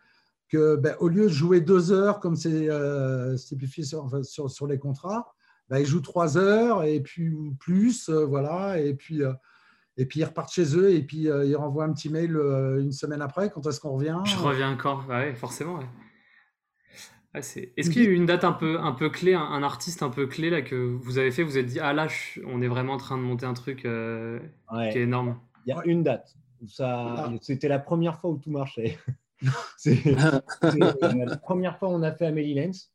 que, 0.48 0.76
ben, 0.76 0.94
au 1.00 1.08
lieu 1.08 1.24
de 1.24 1.28
jouer 1.28 1.60
deux 1.60 1.90
heures 1.92 2.20
comme 2.20 2.36
c'est 2.36 2.68
euh, 2.70 3.36
stipulé 3.36 3.68
sur, 3.84 4.04
enfin, 4.04 4.22
sur, 4.22 4.50
sur 4.50 4.66
les 4.66 4.78
contrats, 4.78 5.34
ben, 5.68 5.78
ils 5.78 5.86
jouent 5.86 6.00
trois 6.00 6.36
heures 6.38 6.84
et 6.84 7.00
puis 7.00 7.30
ou 7.30 7.54
plus, 7.58 8.08
euh, 8.08 8.24
voilà. 8.26 8.78
Et 8.80 8.94
puis, 8.94 9.22
euh, 9.22 9.32
et 9.96 10.06
puis 10.06 10.20
ils 10.20 10.24
repartent 10.24 10.52
chez 10.52 10.76
eux 10.76 10.92
et 10.92 11.02
puis 11.02 11.28
euh, 11.28 11.44
ils 11.46 11.56
renvoient 11.56 11.84
un 11.84 11.92
petit 11.92 12.10
mail 12.10 12.36
euh, 12.36 12.80
une 12.82 12.92
semaine 12.92 13.22
après. 13.22 13.50
Quand 13.50 13.66
est-ce 13.66 13.80
qu'on 13.80 13.92
revient 13.92 14.18
Je 14.24 14.36
reviens 14.36 14.72
encore. 14.72 15.06
Ouais, 15.08 15.34
forcément. 15.34 15.76
ouais. 15.78 15.86
Ouais, 17.34 17.42
c'est- 17.42 17.72
Est-ce 17.76 17.90
qu'il 17.90 18.02
y 18.04 18.06
a 18.06 18.10
eu 18.10 18.14
une 18.14 18.26
date 18.26 18.44
un 18.44 18.52
peu, 18.52 18.78
un 18.78 18.92
peu 18.92 19.08
clé, 19.10 19.34
un, 19.34 19.40
un 19.42 19.62
artiste 19.64 20.02
un 20.04 20.10
peu 20.10 20.26
clé 20.26 20.50
là 20.50 20.62
que 20.62 20.76
vous 20.76 21.18
avez 21.18 21.32
fait 21.32 21.42
Vous 21.42 21.50
vous 21.50 21.58
êtes 21.58 21.66
dit, 21.66 21.80
ah 21.80 21.92
là, 21.92 22.06
je- 22.06 22.40
on 22.46 22.62
est 22.62 22.68
vraiment 22.68 22.92
en 22.92 22.96
train 22.96 23.16
de 23.16 23.22
monter 23.22 23.44
un 23.46 23.54
truc 23.54 23.84
euh, 23.86 24.38
Ouais. 24.72 24.90
qui 24.92 24.98
est 24.98 25.02
énorme. 25.02 25.40
Il 25.66 25.70
y 25.70 25.72
a 25.72 25.82
une 25.84 26.02
date. 26.04 26.36
où 26.62 26.68
Ça, 26.68 27.14
Ah. 27.26 27.32
C'était 27.40 27.66
la 27.68 27.78
première 27.80 28.20
fois 28.20 28.30
où 28.30 28.38
tout 28.38 28.50
marchait. 28.50 28.98
C'est 29.76 30.06
euh, 30.06 30.40
la 31.26 31.36
première 31.36 31.78
fois 31.78 31.88
on 31.88 32.02
a 32.02 32.12
fait 32.12 32.26
Amélie 32.26 32.54
Lenz. 32.54 32.90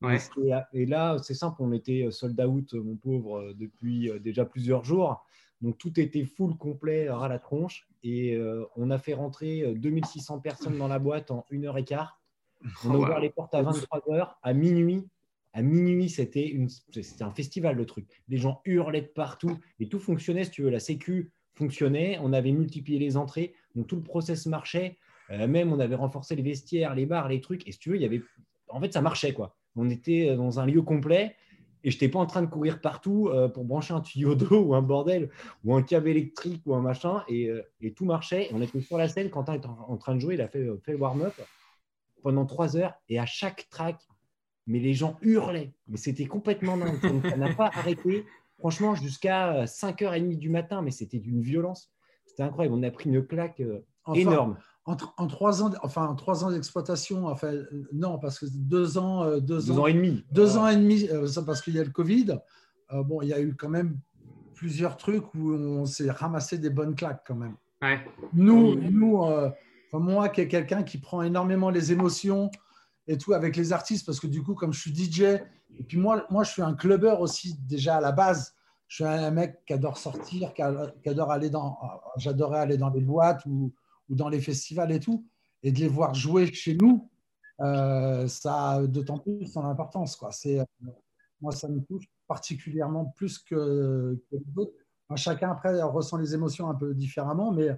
Ouais. 0.00 0.18
Et, 0.44 0.82
et 0.82 0.86
là, 0.86 1.16
c'est 1.22 1.34
simple, 1.34 1.62
on 1.62 1.72
était 1.72 2.08
sold 2.10 2.40
out, 2.40 2.74
mon 2.74 2.96
pauvre, 2.96 3.38
euh, 3.38 3.54
depuis 3.54 4.10
euh, 4.10 4.18
déjà 4.18 4.44
plusieurs 4.44 4.82
jours. 4.84 5.24
Donc 5.60 5.78
tout 5.78 6.00
était 6.00 6.24
full, 6.24 6.56
complet, 6.56 7.08
ras 7.08 7.28
la 7.28 7.38
tronche. 7.38 7.86
Et 8.02 8.34
euh, 8.34 8.64
on 8.74 8.90
a 8.90 8.98
fait 8.98 9.14
rentrer 9.14 9.62
euh, 9.62 9.74
2600 9.74 10.40
personnes 10.40 10.76
dans 10.76 10.88
la 10.88 10.98
boîte 10.98 11.30
en 11.30 11.46
une 11.50 11.66
heure 11.66 11.78
et 11.78 11.84
quart. 11.84 12.20
On 12.84 12.90
a 12.90 12.94
Oh, 12.96 13.02
ouvert 13.02 13.16
wow. 13.16 13.22
les 13.22 13.30
portes 13.30 13.54
à 13.54 13.62
23 13.62 14.02
heures. 14.10 14.38
À 14.42 14.52
minuit, 14.54 15.06
à 15.52 15.62
minuit, 15.62 16.08
c'était 16.10 16.48
une- 16.48 16.68
c'était 16.68 17.22
un 17.22 17.30
festival 17.30 17.76
le 17.76 17.86
truc. 17.86 18.24
Les 18.28 18.38
gens 18.38 18.60
hurlaient 18.64 19.02
de 19.02 19.06
partout 19.06 19.56
et 19.78 19.88
tout 19.88 20.00
fonctionnait. 20.00 20.42
Si 20.42 20.50
tu 20.50 20.62
veux, 20.62 20.70
la 20.70 20.80
Sécu 20.80 21.30
fonctionnait. 21.54 22.18
On 22.22 22.32
avait 22.32 22.50
multiplié 22.50 22.98
les 22.98 23.16
entrées, 23.16 23.54
donc 23.76 23.86
tout 23.86 23.94
le 23.96 24.02
process 24.02 24.46
marchait. 24.46 24.98
Euh, 25.32 25.46
même 25.46 25.72
on 25.72 25.80
avait 25.80 25.94
renforcé 25.94 26.36
les 26.36 26.42
vestiaires, 26.42 26.94
les 26.94 27.06
bars, 27.06 27.28
les 27.28 27.40
trucs. 27.40 27.66
Et 27.66 27.72
si 27.72 27.78
tu 27.78 27.90
veux, 27.90 27.96
il 27.96 28.02
y 28.02 28.04
avait, 28.04 28.22
en 28.68 28.80
fait, 28.80 28.92
ça 28.92 29.00
marchait 29.00 29.32
quoi. 29.32 29.56
On 29.76 29.88
était 29.90 30.36
dans 30.36 30.60
un 30.60 30.66
lieu 30.66 30.82
complet. 30.82 31.34
Et 31.84 31.90
je 31.90 31.96
n'étais 31.96 32.08
pas 32.08 32.20
en 32.20 32.26
train 32.26 32.42
de 32.42 32.46
courir 32.46 32.80
partout 32.80 33.28
euh, 33.28 33.48
pour 33.48 33.64
brancher 33.64 33.92
un 33.92 34.00
tuyau 34.00 34.36
d'eau 34.36 34.60
ou 34.62 34.74
un 34.74 34.82
bordel 34.82 35.30
ou 35.64 35.74
un 35.74 35.82
câble 35.82 36.08
électrique 36.08 36.62
ou 36.64 36.74
un 36.74 36.80
machin. 36.80 37.24
Et, 37.28 37.48
euh, 37.48 37.62
et 37.80 37.92
tout 37.92 38.04
marchait. 38.04 38.48
On 38.52 38.62
était 38.62 38.80
sur 38.80 38.98
la 38.98 39.08
scène. 39.08 39.30
Quentin 39.30 39.54
était 39.54 39.66
en, 39.66 39.86
en 39.88 39.96
train 39.96 40.14
de 40.14 40.20
jouer. 40.20 40.34
Il 40.34 40.40
a 40.40 40.48
fait, 40.48 40.64
fait 40.84 40.92
le 40.92 40.98
warm-up 40.98 41.34
pendant 42.22 42.46
trois 42.46 42.76
heures. 42.76 42.94
Et 43.08 43.18
à 43.18 43.26
chaque 43.26 43.68
track, 43.68 43.98
mais 44.66 44.78
les 44.78 44.94
gens 44.94 45.18
hurlaient. 45.22 45.72
Mais 45.88 45.96
c'était 45.96 46.26
complètement 46.26 46.76
dingue. 46.76 47.00
Ça 47.00 47.36
n'a 47.36 47.52
pas 47.52 47.70
arrêté. 47.74 48.26
Franchement, 48.58 48.94
jusqu'à 48.94 49.64
5h30 49.64 50.38
du 50.38 50.50
matin. 50.50 50.82
Mais 50.82 50.92
c'était 50.92 51.18
d'une 51.18 51.42
violence. 51.42 51.90
C'était 52.26 52.44
incroyable. 52.44 52.76
On 52.76 52.82
a 52.84 52.90
pris 52.92 53.10
une 53.10 53.26
claque 53.26 53.60
Enfin, 54.04 54.18
énorme. 54.18 54.56
En, 54.84 54.94
tr- 54.96 55.12
en 55.16 55.28
trois 55.28 55.62
ans, 55.62 55.70
enfin 55.82 56.06
en 56.06 56.16
trois 56.16 56.44
ans 56.44 56.50
d'exploitation, 56.50 57.26
enfin 57.28 57.52
non 57.92 58.18
parce 58.18 58.40
que 58.40 58.46
deux 58.52 58.98
ans, 58.98 59.22
euh, 59.22 59.38
deux, 59.38 59.58
Deux 59.62 59.70
ans, 59.70 59.82
ans 59.82 59.86
et 59.86 59.94
demi. 59.94 60.24
deux 60.32 60.56
ans 60.56 60.66
et 60.66 60.74
demi, 60.76 61.08
euh, 61.08 61.28
parce 61.46 61.62
qu'il 61.62 61.74
y 61.74 61.78
a 61.78 61.84
le 61.84 61.90
Covid. 61.90 62.38
euh, 62.92 63.02
bon, 63.04 63.22
il 63.22 63.28
y 63.28 63.32
a 63.32 63.40
eu 63.40 63.54
quand 63.54 63.68
même 63.68 63.98
plusieurs 64.54 64.96
trucs 64.96 65.32
où 65.34 65.52
on 65.54 65.86
s'est 65.86 66.10
ramassé 66.10 66.58
des 66.58 66.70
bonnes 66.70 66.94
claques 66.96 67.22
quand 67.26 67.36
même. 67.36 67.54
Ouais. 67.80 68.00
Nous, 68.32 68.74
nous 68.90 69.22
euh, 69.24 69.50
moi 69.92 70.28
qui 70.28 70.40
est 70.40 70.48
quelqu'un 70.48 70.82
qui 70.82 70.98
prend 70.98 71.22
énormément 71.22 71.70
les 71.70 71.92
émotions 71.92 72.50
et 73.06 73.16
tout 73.18 73.34
avec 73.34 73.56
les 73.56 73.72
artistes, 73.72 74.04
parce 74.06 74.18
que 74.18 74.26
du 74.26 74.42
coup, 74.42 74.54
comme 74.54 74.72
je 74.72 74.80
suis 74.80 74.94
DJ, 74.94 75.20
et 75.78 75.82
puis 75.86 75.96
moi, 75.98 76.24
moi 76.30 76.42
je 76.44 76.50
suis 76.50 76.62
un 76.62 76.74
clubbeur 76.74 77.20
aussi 77.20 77.56
déjà 77.68 77.96
à 77.96 78.00
la 78.00 78.10
base. 78.12 78.54
Je 78.88 78.96
suis 78.96 79.04
un 79.04 79.30
mec 79.30 79.64
qui 79.64 79.72
adore 79.74 79.96
sortir, 79.96 80.52
qui, 80.54 80.62
adore 80.62 81.30
aller 81.30 81.50
dans, 81.50 81.78
j'adorais 82.16 82.58
aller 82.60 82.76
dans 82.76 82.90
les 82.90 83.00
boîtes 83.00 83.46
ou, 83.46 83.72
ou 84.08 84.14
dans 84.14 84.28
les 84.28 84.40
festivals 84.40 84.92
et 84.92 85.00
tout, 85.00 85.26
et 85.62 85.72
de 85.72 85.78
les 85.78 85.88
voir 85.88 86.14
jouer 86.14 86.52
chez 86.52 86.74
nous, 86.74 87.10
euh, 87.60 88.26
ça 88.26 88.70
a 88.70 88.86
d'autant 88.86 89.18
plus 89.18 89.46
son 89.46 89.64
importance. 89.64 90.16
Quoi. 90.16 90.30
Euh, 90.46 90.64
moi, 91.40 91.52
ça 91.52 91.68
me 91.68 91.80
touche 91.80 92.06
particulièrement 92.26 93.06
plus 93.06 93.38
que, 93.38 94.20
que 94.30 94.36
les 94.36 94.58
autres. 94.58 94.72
Enfin, 95.08 95.16
chacun 95.16 95.50
après 95.50 95.80
ressent 95.82 96.16
les 96.16 96.34
émotions 96.34 96.68
un 96.68 96.74
peu 96.74 96.94
différemment, 96.94 97.52
mais, 97.52 97.68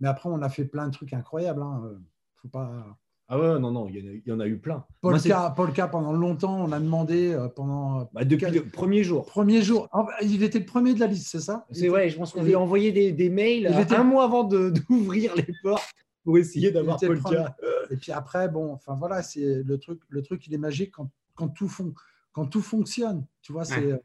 mais 0.00 0.08
après 0.08 0.28
on 0.28 0.42
a 0.42 0.48
fait 0.48 0.64
plein 0.64 0.86
de 0.86 0.92
trucs 0.92 1.12
incroyables. 1.12 1.62
Hein. 1.62 2.00
Faut 2.36 2.48
pas, 2.48 2.98
Ah 3.28 3.38
ouais, 3.38 3.58
non, 3.58 3.70
non, 3.70 3.88
il 3.88 3.96
y, 3.96 4.02
en 4.02 4.10
a, 4.10 4.12
il 4.14 4.22
y 4.26 4.32
en 4.32 4.40
a 4.40 4.46
eu 4.46 4.58
plein. 4.58 4.84
Moi, 5.02 5.12
Polka, 5.12 5.52
Polka, 5.56 5.88
pendant 5.88 6.12
longtemps, 6.12 6.64
on 6.64 6.70
a 6.72 6.78
demandé 6.78 7.32
euh, 7.32 7.48
pendant 7.48 8.00
euh, 8.00 8.04
Bah, 8.12 8.24
depuis 8.24 8.50
le 8.50 8.64
premier 8.66 9.04
jour. 9.04 9.24
premier 9.24 9.62
jour. 9.62 9.88
Ah, 9.92 10.02
bah, 10.06 10.12
il 10.22 10.42
était 10.42 10.58
le 10.58 10.66
premier 10.66 10.92
de 10.92 11.00
la 11.00 11.06
liste, 11.06 11.28
c'est 11.30 11.40
ça? 11.40 11.64
C'est 11.70 11.88
ouais, 11.88 12.10
je 12.10 12.18
pense 12.18 12.32
qu'on 12.32 12.42
lui 12.42 12.54
a 12.54 12.60
envoyé 12.60 12.92
des, 12.92 13.12
des 13.12 13.30
mails 13.30 13.68
Il 13.72 13.80
était- 13.80 13.94
un 13.94 14.04
mois 14.04 14.24
avant 14.24 14.44
d'ouvrir 14.88 15.34
les 15.34 15.46
portes 15.62 15.90
pour 16.24 16.36
essayer 16.36 16.70
d'avoir 16.72 16.98
Polka. 17.00 17.56
Et 17.90 17.96
puis 17.96 18.12
après, 18.12 18.48
bon, 18.48 18.72
enfin 18.72 18.96
voilà, 18.98 19.22
c'est 19.22 19.62
le 19.64 19.78
truc. 19.78 20.00
Le 20.08 20.20
truc, 20.22 20.46
il 20.46 20.52
est 20.54 20.58
magique 20.58 20.90
quand, 20.92 21.08
quand 21.34 21.48
tout 21.48 21.68
fon- 21.68 21.94
quand 22.32 22.44
tout 22.46 22.60
fonctionne. 22.62 23.24
Tu 23.40 23.52
vois, 23.52 23.64
c'est. 23.64 23.76
Ouais. 23.86 23.92
euh, 23.92 23.98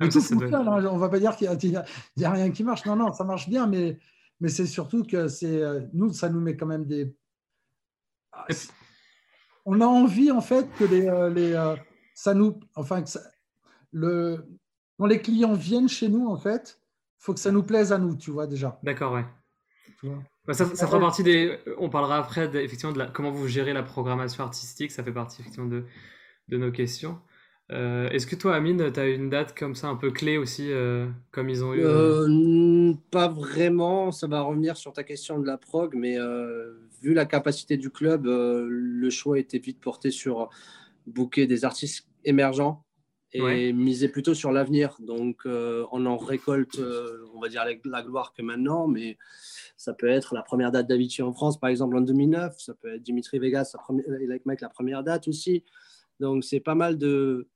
Ah, 0.00 0.06
mais 0.06 0.10
ça, 0.10 0.18
tout 0.18 0.24
ça 0.24 0.34
doit- 0.34 0.48
fonctionne. 0.48 0.68
hein, 0.68 0.90
on 0.90 0.98
va 0.98 1.08
pas 1.08 1.20
dire 1.20 1.36
qu'il 1.36 1.46
y 2.16 2.24
a, 2.24 2.30
rien 2.30 2.50
qui 2.50 2.64
marche. 2.64 2.84
Non, 2.84 2.96
non, 2.96 3.12
ça 3.12 3.22
marche 3.24 3.48
bien, 3.48 3.66
mais 3.68 3.98
mais 4.40 4.48
c'est 4.48 4.66
surtout 4.66 5.04
que 5.04 5.28
c'est 5.28 5.62
nous, 5.92 6.12
ça 6.12 6.28
nous 6.28 6.40
met 6.40 6.56
quand 6.56 6.66
même 6.66 6.84
des. 6.84 7.14
Ah, 8.32 8.46
On 9.64 9.80
a 9.80 9.86
envie 9.86 10.30
en 10.30 10.40
fait 10.40 10.66
que 10.78 10.84
les, 10.84 11.06
euh, 11.06 11.28
les 11.30 11.52
euh, 11.52 11.76
ça 12.14 12.34
nous, 12.34 12.58
enfin 12.74 13.02
que 13.02 13.08
ça- 13.08 13.20
le 13.92 14.44
quand 14.98 15.06
les 15.06 15.20
clients 15.20 15.54
viennent 15.54 15.88
chez 15.88 16.08
nous 16.08 16.28
en 16.28 16.36
fait, 16.36 16.80
faut 17.18 17.34
que 17.34 17.40
ça 17.40 17.50
nous 17.52 17.62
plaise 17.62 17.92
à 17.92 17.98
nous, 17.98 18.16
tu 18.16 18.30
vois 18.30 18.46
déjà. 18.46 18.78
D'accord, 18.82 19.12
ouais. 19.14 19.24
Tu 20.00 20.06
vois. 20.06 20.22
Bah, 20.46 20.54
ça, 20.54 20.66
ça 20.74 20.86
fera 20.86 20.98
partie 21.00 21.22
des. 21.22 21.58
On 21.78 21.88
parlera 21.88 22.18
après 22.18 22.48
de, 22.48 22.58
effectivement 22.58 22.92
de 22.92 22.98
la- 22.98 23.06
comment 23.06 23.30
vous 23.30 23.46
gérez 23.48 23.72
la 23.72 23.82
programmation 23.82 24.42
artistique. 24.44 24.90
Ça 24.90 25.04
fait 25.04 25.12
partie 25.12 25.40
effectivement 25.40 25.68
de, 25.68 25.84
de 26.48 26.56
nos 26.56 26.72
questions. 26.72 27.20
Euh, 27.70 28.08
Est-ce 28.10 28.26
que 28.26 28.36
toi, 28.36 28.54
Amine, 28.54 28.92
tu 28.92 29.00
as 29.00 29.06
une 29.06 29.30
date 29.30 29.56
comme 29.56 29.74
ça 29.74 29.88
un 29.88 29.96
peu 29.96 30.10
clé 30.10 30.36
aussi, 30.36 30.70
euh, 30.70 31.06
comme 31.30 31.48
ils 31.48 31.64
ont 31.64 31.72
eu 31.72 31.82
euh, 31.82 32.92
pas 33.10 33.28
vraiment, 33.28 34.10
ça 34.10 34.26
va 34.26 34.42
revenir 34.42 34.76
sur 34.76 34.92
ta 34.92 35.04
question 35.04 35.38
de 35.38 35.46
la 35.46 35.56
prog, 35.56 35.94
mais 35.94 36.16
vu 37.00 37.14
la 37.14 37.24
capacité 37.24 37.76
du 37.76 37.90
club, 37.90 38.26
le 38.26 39.10
choix 39.10 39.38
était 39.38 39.58
vite 39.58 39.80
porté 39.80 40.10
sur 40.10 40.50
booker 41.06 41.46
des 41.46 41.64
artistes 41.64 42.06
émergents 42.24 42.84
et 43.34 43.40
Ouais. 43.40 43.72
miser 43.72 44.08
plutôt 44.08 44.34
sur 44.34 44.52
l'avenir. 44.52 44.96
Donc 45.00 45.42
on 45.46 46.06
en 46.06 46.16
récolte, 46.18 46.78
on 47.34 47.40
va 47.40 47.48
dire, 47.48 47.64
la, 47.64 47.72
la 47.84 48.02
gloire 48.02 48.34
que 48.36 48.42
maintenant, 48.42 48.86
mais 48.86 49.16
ça 49.76 49.94
peut 49.94 50.08
être 50.08 50.34
la 50.34 50.42
première 50.42 50.70
date 50.70 50.86
d'Avicii 50.88 51.22
en 51.22 51.32
France, 51.32 51.58
par 51.58 51.70
exemple, 51.70 51.96
en 51.96 52.02
2009, 52.02 52.54
ça 52.58 52.74
peut 52.74 52.94
être 52.94 53.02
Dimitri 53.02 53.38
Vegas, 53.38 53.70
la 53.72 53.80
première, 53.80 54.04
Like 54.08 54.44
Mike, 54.46 54.60
la 54.60 54.68
première 54.68 55.02
date 55.02 55.26
aussi. 55.26 55.64
Donc 56.22 56.44
c'est 56.44 56.60
pas 56.60 56.74
mal 56.76 56.96
de 56.98 57.48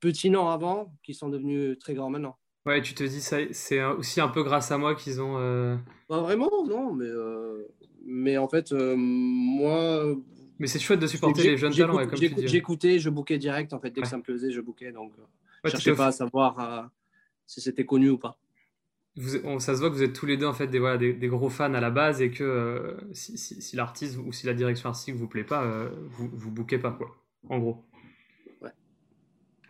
petits 0.00 0.30
noms 0.30 0.48
avant 0.48 0.92
qui 1.04 1.14
sont 1.14 1.28
devenus 1.28 1.78
très 1.78 1.94
grands 1.94 2.10
maintenant. 2.10 2.36
Ouais, 2.66 2.82
tu 2.82 2.94
te 2.94 3.04
dis, 3.04 3.20
ça, 3.20 3.38
c'est 3.52 3.82
aussi 3.84 4.20
un 4.20 4.28
peu 4.28 4.42
grâce 4.42 4.70
à 4.72 4.78
moi 4.78 4.94
qu'ils 4.94 5.20
ont. 5.22 5.36
euh, 5.38 5.76
Pas 6.08 6.20
vraiment, 6.20 6.50
non, 6.66 6.92
mais, 6.92 7.06
euh, 7.06 7.66
mais 8.04 8.36
en 8.36 8.48
fait, 8.48 8.72
euh, 8.72 8.94
moi, 8.96 10.14
Mais 10.58 10.66
c'est 10.66 10.78
chouette 10.78 11.00
de 11.00 11.06
supporter 11.06 11.42
les 11.44 11.56
jeunes 11.56 11.74
talents, 11.74 11.94
ouais, 11.96 12.06
comme 12.06 12.14
tu 12.18 12.22
j'écoute- 12.24 12.38
dis. 12.38 12.42
ouais. 12.44 12.48
j'écoutais, 12.48 12.98
je 12.98 13.08
bookais 13.10 13.38
direct, 13.38 13.72
en 13.72 13.80
fait, 13.80 13.90
dès 13.90 14.00
Ouais. 14.00 14.02
que 14.04 14.08
ça 14.08 14.18
me 14.18 14.22
plaisait, 14.22 14.50
je 14.50 14.60
bookais, 14.60 14.92
donc 14.92 15.12
euh, 15.18 15.22
je 15.64 15.70
tu 15.70 15.76
cherchais 15.76 15.94
pas 15.94 16.06
à 16.08 16.12
savoir 16.12 16.58
euh, 16.60 16.86
si 17.46 17.60
c'était 17.60 17.86
connu 17.86 18.10
ou 18.10 18.18
pas. 18.18 18.38
vous- 19.16 19.38
on- 19.44 19.58
ça 19.60 19.74
se 19.74 19.80
voit 19.80 19.88
que 19.90 19.94
vous 19.94 20.02
êtes 20.02 20.12
tous 20.12 20.26
les 20.26 20.36
deux 20.36 20.46
en 20.46 20.52
fait 20.52 20.66
des, 20.68 20.78
voilà, 20.78 20.96
des, 20.98 21.12
des 21.14 21.28
gros 21.28 21.48
fans 21.48 21.72
à 21.74 21.80
la 21.80 21.90
base 21.90 22.20
et 22.22 22.30
que 22.30 22.44
euh, 22.44 22.96
si, 23.12 23.36
si- 23.38 23.60
si 23.62 23.74
l'artiste 23.76 24.16
ou 24.18 24.30
si 24.32 24.46
la 24.46 24.54
direction 24.54 24.90
artistique 24.90 25.14
vous 25.16 25.26
plaît 25.28 25.42
pas, 25.44 25.64
euh, 25.64 25.88
vous 26.10 26.28
vous 26.32 26.50
bookez 26.52 26.78
pas 26.78 26.92
quoi. 26.92 27.16
En 27.48 27.58
gros. 27.58 27.84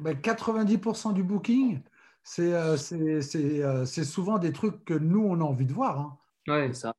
Ben, 0.01 0.15
90% 0.17 1.13
du 1.13 1.23
booking, 1.23 1.81
c'est 2.23 2.53
euh, 2.53 2.77
euh, 2.95 3.85
souvent 3.87 4.39
des 4.39 4.53
trucs 4.53 4.85
que 4.85 4.95
nous, 4.95 5.25
on 5.25 5.41
a 5.41 5.45
envie 5.45 5.67
de 5.67 5.73
voir. 5.73 5.99
hein. 5.99 6.19
C'est 6.47 6.75
ça. 6.75 6.95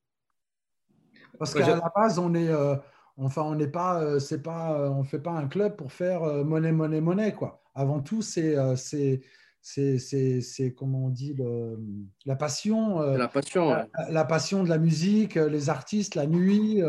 Parce 1.38 1.54
Ouais, 1.54 1.62
qu'à 1.62 1.76
la 1.76 1.92
base, 1.94 2.18
on 2.18 2.34
est, 2.34 2.48
euh, 2.48 2.76
enfin, 3.16 3.42
on 3.42 3.54
n'est 3.54 3.68
pas, 3.68 4.02
euh, 4.02 4.18
c'est 4.18 4.42
pas, 4.42 4.90
on 4.90 5.02
fait 5.04 5.18
pas 5.20 5.32
un 5.32 5.48
club 5.48 5.76
pour 5.76 5.92
faire 5.92 6.22
monnaie, 6.44 6.72
monnaie, 6.72 7.00
monnaie, 7.00 7.34
quoi. 7.34 7.62
Avant 7.74 8.00
tout, 8.00 8.20
c'est, 8.20 8.56
c'est, 8.76 10.74
comment 10.76 11.06
on 11.06 11.08
dit, 11.10 11.34
le- 11.34 11.78
la 12.26 12.36
passion, 12.36 13.00
la 13.00 13.28
passion. 13.28 13.68
ouais. 13.70 13.86
la, 13.96 14.10
la 14.10 14.24
passion 14.24 14.62
de 14.64 14.68
la 14.68 14.78
musique, 14.78 15.36
les 15.36 15.70
artistes, 15.70 16.14
la 16.14 16.26
nuit 16.26 16.82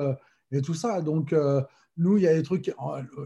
et 0.52 0.62
tout 0.62 0.74
ça. 0.74 1.02
Donc, 1.02 1.34
nous, 1.98 2.18
il 2.18 2.24
y 2.24 2.28
a 2.28 2.34
des 2.34 2.44
trucs, 2.44 2.74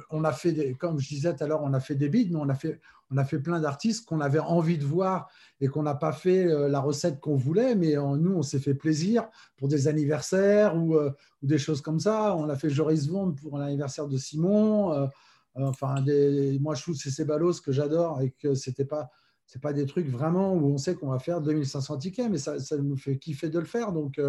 on 0.10 0.24
a 0.24 0.32
fait, 0.32 0.74
comme 0.74 1.00
je 1.00 1.08
disais 1.08 1.36
tout 1.36 1.44
à 1.44 1.48
l'heure, 1.48 1.62
on 1.64 1.74
a 1.74 1.80
fait 1.80 1.96
des 1.96 2.10
beats, 2.10 2.30
mais 2.32 2.38
on 2.38 2.50
a 2.50 2.56
fait, 2.56 2.80
on 3.12 3.18
a 3.18 3.24
fait 3.24 3.40
plein 3.40 3.60
d'artistes 3.60 4.06
qu'on 4.06 4.20
avait 4.20 4.40
envie 4.40 4.78
de 4.78 4.86
voir 4.86 5.30
et 5.62 5.68
qu'on 5.68 5.84
n'a 5.84 5.94
pas 5.94 6.12
fait 6.12 6.48
euh, 6.48 6.68
la 6.68 6.80
recette 6.80 7.20
qu'on 7.20 7.36
voulait, 7.36 7.76
mais 7.76 7.96
euh, 7.98 8.18
nous, 8.18 8.34
on 8.34 8.42
s'est 8.42 8.60
fait 8.60 8.74
plaisir 8.74 9.30
pour 9.58 9.68
des 9.68 9.88
anniversaires 9.88 10.76
ou, 10.76 10.96
euh, 10.96 11.12
des 11.44 11.60
choses 11.60 11.82
comme 11.82 12.00
ça. 12.00 12.36
On 12.36 12.50
a 12.50 12.56
fait 12.56 12.70
Joris 12.70 13.08
Vond 13.08 13.34
pour 13.34 13.60
l'anniversaire 13.60 14.08
de 14.08 14.18
Simon. 14.18 14.94
euh, 14.94 15.08
enfin, 15.56 16.02
des, 16.02 16.58
moi, 16.60 16.74
je 16.74 16.82
trouve 16.82 16.96
c'est 16.96 17.12
ces 17.12 17.26
ballos 17.26 17.54
que 17.64 17.72
j'adore 17.72 18.22
et 18.22 18.32
que 18.32 18.56
c'était 18.56 18.86
pas. 18.86 19.10
C'est 19.48 19.62
pas 19.62 19.74
des 19.74 19.86
trucs 19.86 20.08
vraiment 20.08 20.56
où 20.56 20.74
on 20.74 20.78
sait 20.80 20.96
qu'on 20.96 21.10
va 21.10 21.20
faire 21.20 21.40
2500 21.40 22.00
tickets, 22.00 22.32
mais 22.32 22.40
ça, 22.40 22.60
ça 22.60 22.78
nous 22.80 22.98
fait 22.98 23.20
kiffer 23.20 23.48
de 23.48 23.60
le 23.60 23.66
faire. 23.66 23.92
Donc, 23.92 24.20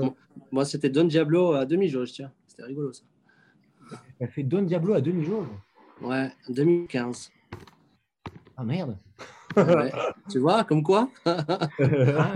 Moi, 0.53 0.66
c'était 0.66 0.90
Don 0.90 1.05
Diablo 1.05 1.55
à 1.55 1.64
demi-jauge, 1.64 2.12
tiens. 2.12 2.31
C'était 2.46 2.64
rigolo, 2.64 2.92
ça. 2.92 3.05
Elle 4.18 4.29
fait 4.29 4.42
Don 4.42 4.62
Diablo 4.62 4.94
à 4.94 5.01
demi-jour. 5.01 5.46
Ouais, 6.03 6.31
2015. 6.49 7.31
Ah 8.57 8.64
merde. 8.64 8.96
Ouais. 9.57 9.90
tu 10.31 10.38
vois, 10.38 10.64
comme 10.64 10.83
quoi, 10.83 11.09
Ah, 11.27 12.35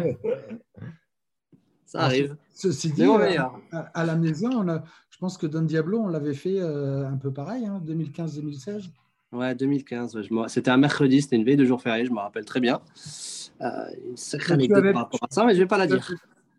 ça 1.84 2.00
arrive. 2.02 2.36
Ceci 2.54 2.92
dit, 2.92 3.02
euh, 3.04 3.38
à, 3.72 3.78
à 3.94 4.04
l'Amnésia, 4.06 4.48
on 4.52 4.68
a, 4.68 4.84
je 5.10 5.18
pense 5.18 5.36
que 5.36 5.46
Don 5.46 5.62
Diablo, 5.62 5.98
on 6.00 6.08
l'avait 6.08 6.34
fait 6.34 6.60
euh, 6.60 7.06
un 7.06 7.16
peu 7.16 7.32
pareil, 7.32 7.66
hein, 7.66 7.82
2015-2016. 7.86 8.90
Ouais, 9.32 9.54
2015. 9.54 10.16
ouais, 10.16 10.22
je 10.22 10.32
me- 10.34 10.48
C'était 10.48 10.70
un 10.70 10.76
mercredi, 10.76 11.20
c'était 11.22 11.36
une 11.36 11.44
veille 11.44 11.56
de 11.56 11.64
jour 11.64 11.80
férié, 11.82 12.04
je 12.04 12.10
me 12.12 12.18
rappelle 12.18 12.44
très 12.44 12.60
bien. 12.60 12.80
Euh, 13.60 13.66
une 14.08 14.16
sacrée 14.16 14.54
anecdote 14.54 14.78
avais- 14.78 14.92
par 14.92 15.02
rapport 15.02 15.20
à 15.22 15.26
ça, 15.34 15.44
mais 15.44 15.54
je 15.54 15.60
vais 15.60 15.66
pas 15.66 15.78
la 15.78 15.86
dire. 15.86 16.10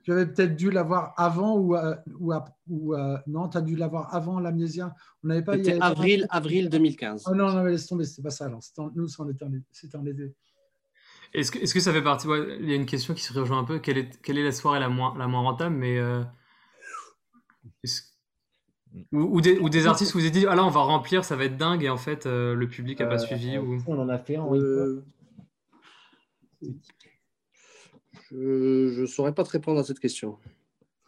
Tu 0.03 0.11
avais 0.11 0.25
peut-être 0.25 0.55
dû 0.55 0.71
l'avoir 0.71 1.13
avant 1.17 1.57
ou, 1.57 1.75
euh, 1.75 1.95
ou, 2.19 2.31
ap- 2.31 2.55
ou, 2.67 2.95
euh, 2.95 3.17
non, 3.27 3.49
tu 3.49 3.57
as 3.57 3.61
dû 3.61 3.75
l'avoir 3.75 4.13
avant 4.15 4.39
l'Amnésia. 4.39 4.93
On 5.23 5.27
n'avait 5.27 5.43
pas. 5.43 5.53
C'était 5.57 5.77
pas- 5.77 5.85
avril, 5.87 6.25
avril 6.29 6.69
2015. 6.69 7.25
Oh 7.27 7.35
non, 7.35 7.51
non, 7.51 7.63
mais 7.63 7.71
laisse 7.71 7.85
tomber, 7.87 8.05
c'était 8.05 8.23
pas 8.23 8.31
ça. 8.31 8.45
Alors, 8.45 8.61
en- 8.77 8.91
nous, 8.95 9.07
c'était 9.07 9.21
en, 9.43 10.01
en 10.01 10.05
été. 10.05 10.33
Est-ce 11.33 11.51
que, 11.51 11.59
est-ce 11.59 11.73
que 11.73 11.79
ça 11.79 11.93
fait 11.93 12.01
partie 12.01 12.27
ouais, 12.27 12.57
Il 12.59 12.69
y 12.69 12.73
a 12.73 12.75
une 12.75 12.85
question 12.85 13.13
qui 13.13 13.23
se 13.23 13.31
rejoint 13.31 13.59
un 13.59 13.63
peu. 13.63 13.79
Quelle 13.79 13.97
est, 13.99 14.21
quelle 14.21 14.37
est 14.37 14.43
la 14.43 14.51
soirée 14.51 14.79
la 14.79 14.89
moins, 14.89 15.17
la 15.17 15.27
moins 15.27 15.41
rentable 15.41 15.75
Mais 15.75 15.97
euh, 15.97 16.23
ou, 19.13 19.37
ou 19.37 19.41
des, 19.41 19.57
ou 19.59 19.69
des 19.69 19.87
artistes 19.87 20.13
où 20.13 20.17
vous 20.17 20.25
avez 20.25 20.31
dit 20.31 20.45
ah 20.47 20.55
là 20.55 20.65
on 20.65 20.69
va 20.69 20.81
remplir, 20.81 21.23
ça 21.23 21.35
va 21.37 21.45
être 21.45 21.55
dingue 21.55 21.83
et 21.83 21.89
en 21.89 21.95
fait 21.97 22.25
euh, 22.25 22.53
le 22.53 22.67
public 22.67 22.99
a 22.99 23.05
pas 23.05 23.17
suivi 23.17 23.57
ou? 23.57 23.77
On 23.87 23.97
en 23.99 24.09
a 24.09 24.17
fait 24.19 24.35
un. 24.35 24.43
Euh, 28.33 28.91
Je 28.93 29.01
ne 29.01 29.05
saurais 29.05 29.33
pas 29.33 29.43
te 29.43 29.49
répondre 29.49 29.79
à 29.79 29.83
cette 29.83 29.99
question. 29.99 30.37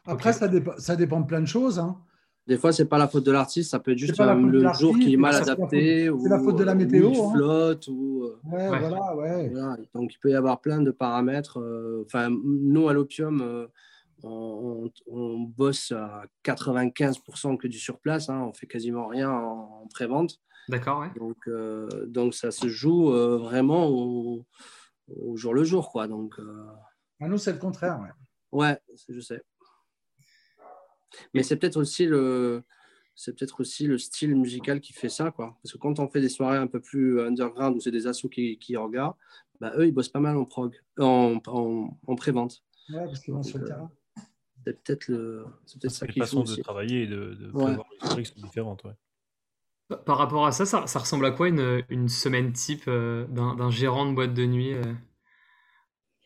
Après, 0.05 0.33
ça, 0.33 0.47
dépend, 0.47 0.73
ça 0.77 0.95
dépend 0.95 1.21
de 1.21 1.25
plein 1.27 1.41
de 1.41 1.45
choses. 1.47 1.79
hein. 1.79 1.97
Des 2.45 2.57
fois, 2.57 2.73
c'est 2.73 2.85
pas 2.89 2.97
la 2.97 3.07
faute 3.07 3.23
de 3.25 3.31
l'artiste, 3.31 3.71
ça 3.71 3.79
peut 3.79 3.91
être 3.93 3.97
juste 3.97 4.19
euh, 4.19 4.33
le 4.35 4.73
jour 4.73 4.99
qui 4.99 5.13
est 5.13 5.17
mal 5.17 5.33
adapté 5.33 6.09
ou 6.09 6.19
c'est 6.21 6.27
la 6.29 6.39
faute 6.39 6.57
de 6.57 6.65
la 6.65 6.75
météo, 6.75 7.07
ou 7.07 7.13
il 7.13 7.19
hein. 7.21 7.31
flotte 7.33 7.87
ou 7.87 8.23
euh, 8.25 8.37
Ouais, 8.51 8.67
Ouais. 8.69 8.79
voilà, 8.79 9.15
ouais. 9.15 9.49
voilà. 9.49 9.77
Donc 9.93 10.13
il 10.13 10.17
peut 10.19 10.29
y 10.31 10.35
avoir 10.35 10.59
plein 10.59 10.81
de 10.81 10.91
paramètres. 10.91 11.57
euh, 11.61 12.03
Enfin, 12.05 12.29
nous 12.29 12.89
à 12.89 12.93
l'Opium, 12.93 13.39
euh, 13.41 13.67
on, 14.23 14.89
on 15.07 15.39
bosse 15.39 15.93
à 15.93 16.23
95% 16.43 17.55
que 17.55 17.67
du 17.69 17.77
surplace. 17.79 18.27
hein, 18.29 18.41
on 18.49 18.51
fait 18.51 18.67
quasiment 18.67 19.07
rien 19.07 19.31
en, 19.31 19.83
en 19.83 19.87
pré-vente. 19.87 20.41
D'accord, 20.67 20.99
ouais. 20.99 21.11
Donc, 21.17 21.37
euh, 21.47 21.87
donc 22.07 22.33
ça 22.33 22.51
se 22.51 22.67
joue 22.67 23.13
euh, 23.13 23.37
vraiment 23.37 23.87
au, 23.87 24.45
au 25.07 25.37
jour 25.37 25.53
le 25.53 25.63
jour, 25.63 25.91
quoi. 25.93 26.09
Donc 26.09 26.33
euh, 26.39 26.65
À 27.23 27.27
nous, 27.27 27.37
c'est 27.37 27.53
le 27.53 27.59
contraire. 27.59 27.99
ouais. 28.51 28.77
Je 29.09 29.19
sais. 29.19 29.41
Mais 31.33 31.43
c'est 31.43 31.57
peut-être 31.57 31.77
aussi 31.77 32.05
le 32.05 32.63
c'est 33.15 33.37
peut-être 33.37 33.61
aussi 33.61 33.85
le 33.85 33.99
style 33.99 34.35
musical 34.35 34.81
qui 34.81 34.91
fait 34.93 35.09
ça, 35.09 35.29
quoi. 35.29 35.55
Parce 35.61 35.73
que 35.73 35.77
quand 35.77 35.99
on 35.99 36.09
fait 36.09 36.19
des 36.21 36.29
soirées 36.29 36.57
un 36.57 36.65
peu 36.65 36.79
plus 36.81 37.21
underground 37.21 37.75
où 37.75 37.79
c'est 37.79 37.91
des 37.91 38.07
assos 38.07 38.27
qui, 38.29 38.57
qui 38.57 38.75
regardent, 38.75 39.13
bah, 39.59 39.71
eux, 39.77 39.85
ils 39.85 39.91
bossent 39.91 40.09
pas 40.09 40.19
mal 40.19 40.35
en 40.35 40.45
prog, 40.45 40.75
en, 40.97 41.39
en, 41.45 41.99
en 42.07 42.15
pré-vente. 42.15 42.63
Ouais, 42.89 43.05
parce 43.05 43.19
qu'ils 43.19 43.33
vont 43.35 43.43
sur 43.43 43.59
le 43.59 43.65
terrain. 43.65 43.91
C'est 44.65 44.81
peut-être 44.83 45.07
le 45.09 45.45
c'est 45.65 45.79
peut-être 45.79 45.93
ça 45.93 46.05
Les 46.07 46.13
qui 46.13 46.19
façons 46.21 46.43
de 46.43 46.49
aussi. 46.51 46.61
travailler 46.61 47.03
et 47.03 47.07
de, 47.07 47.35
de 47.35 47.51
Ouais. 47.51 47.63
prévoir 47.65 47.85
les 48.17 48.25
sont 48.25 48.33
différentes. 48.41 48.83
Ouais. 48.85 48.93
Par 50.05 50.17
rapport 50.17 50.47
à 50.47 50.51
ça, 50.51 50.65
ça, 50.65 50.87
ça 50.87 50.97
ressemble 50.99 51.25
à 51.27 51.31
quoi 51.31 51.47
une, 51.49 51.83
une 51.89 52.09
semaine 52.09 52.51
type 52.53 52.85
euh, 52.87 53.27
d'un 53.27 53.55
d'un 53.55 53.69
gérant 53.69 54.07
de 54.09 54.15
boîte 54.15 54.33
de 54.33 54.45
nuit 54.45 54.73
euh, 54.73 54.81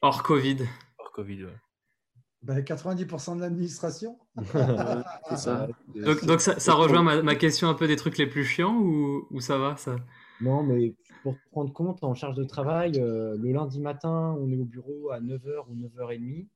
hors 0.02 0.24
Covid? 0.24 0.60
Covid, 1.18 1.46
ouais. 1.46 1.58
Ben, 2.44 2.60
90% 2.60 3.38
de 3.38 3.42
l'administration. 3.42 4.20
Ça. 5.36 5.68
Donc, 5.96 6.24
donc 6.24 6.42
ça, 6.42 6.60
ça 6.60 6.76
rejoint 6.76 7.02
ma, 7.02 7.24
ma 7.24 7.34
question 7.34 7.70
un 7.70 7.74
peu 7.74 7.88
des 7.88 7.96
trucs 7.96 8.20
les 8.20 8.28
plus 8.28 8.46
chiants 8.46 8.78
ou, 8.78 9.26
ou 9.32 9.42
ça 9.42 9.58
va 9.58 9.76
ça? 9.78 9.96
Non, 10.42 10.62
mais 10.62 10.94
pour 11.24 11.34
te 11.34 11.40
rendre 11.52 11.74
compte, 11.74 12.04
en 12.04 12.14
charge 12.14 12.36
de 12.36 12.44
travail, 12.44 13.00
euh, 13.00 13.36
le 13.36 13.52
lundi 13.52 13.80
matin, 13.80 14.38
on 14.40 14.52
est 14.52 14.58
au 14.58 14.66
bureau 14.66 15.10
à 15.10 15.20
9h 15.20 15.66
ou 15.68 15.76
9h30. 15.76 16.48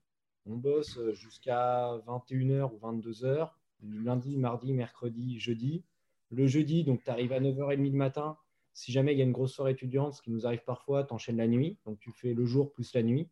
On 0.46 0.58
bosse 0.58 1.00
euh, 1.00 1.12
jusqu'à 1.14 1.98
21h 2.06 2.72
ou 2.72 2.78
22h, 2.78 3.50
du 3.80 4.04
lundi, 4.04 4.38
mardi, 4.38 4.74
mercredi, 4.74 5.40
jeudi. 5.40 5.84
Le 6.30 6.46
jeudi, 6.46 6.84
donc 6.84 7.04
tu 7.04 7.10
arrives 7.10 7.34
à 7.34 7.40
9h30 7.40 7.92
le 7.92 7.98
matin. 7.98 8.38
Si 8.74 8.92
jamais 8.92 9.14
il 9.14 9.18
y 9.18 9.22
a 9.22 9.26
une 9.26 9.32
grosse 9.32 9.54
soirée 9.54 9.72
étudiante, 9.72 10.14
ce 10.14 10.22
qui 10.22 10.30
nous 10.30 10.46
arrive 10.46 10.64
parfois, 10.64 11.04
tu 11.04 11.14
enchaînes 11.16 11.38
la 11.38 11.48
nuit. 11.48 11.80
Donc 11.88 11.98
tu 11.98 12.12
fais 12.12 12.36
le 12.36 12.46
jour 12.46 12.72
plus 12.72 12.94
la 12.94 13.02
nuit. 13.02 13.28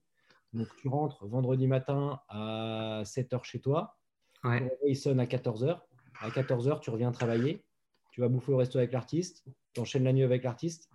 Donc 0.53 0.67
tu 0.77 0.87
rentres 0.87 1.25
vendredi 1.25 1.67
matin 1.67 2.19
à 2.27 3.01
7h 3.03 3.43
chez 3.43 3.59
toi. 3.59 3.97
Ouais. 4.43 4.59
Ton 4.59 4.69
réveil 4.81 4.95
sonne 4.95 5.19
à 5.19 5.25
14h. 5.25 5.79
À 6.21 6.29
14h, 6.29 6.79
tu 6.79 6.89
reviens 6.89 7.11
travailler. 7.11 7.63
Tu 8.11 8.21
vas 8.21 8.27
bouffer 8.27 8.51
au 8.51 8.57
resto 8.57 8.77
avec 8.77 8.91
l'artiste. 8.91 9.45
Tu 9.73 9.81
enchaînes 9.81 10.03
la 10.03 10.13
nuit 10.13 10.23
avec 10.23 10.43
l'artiste. 10.43 10.89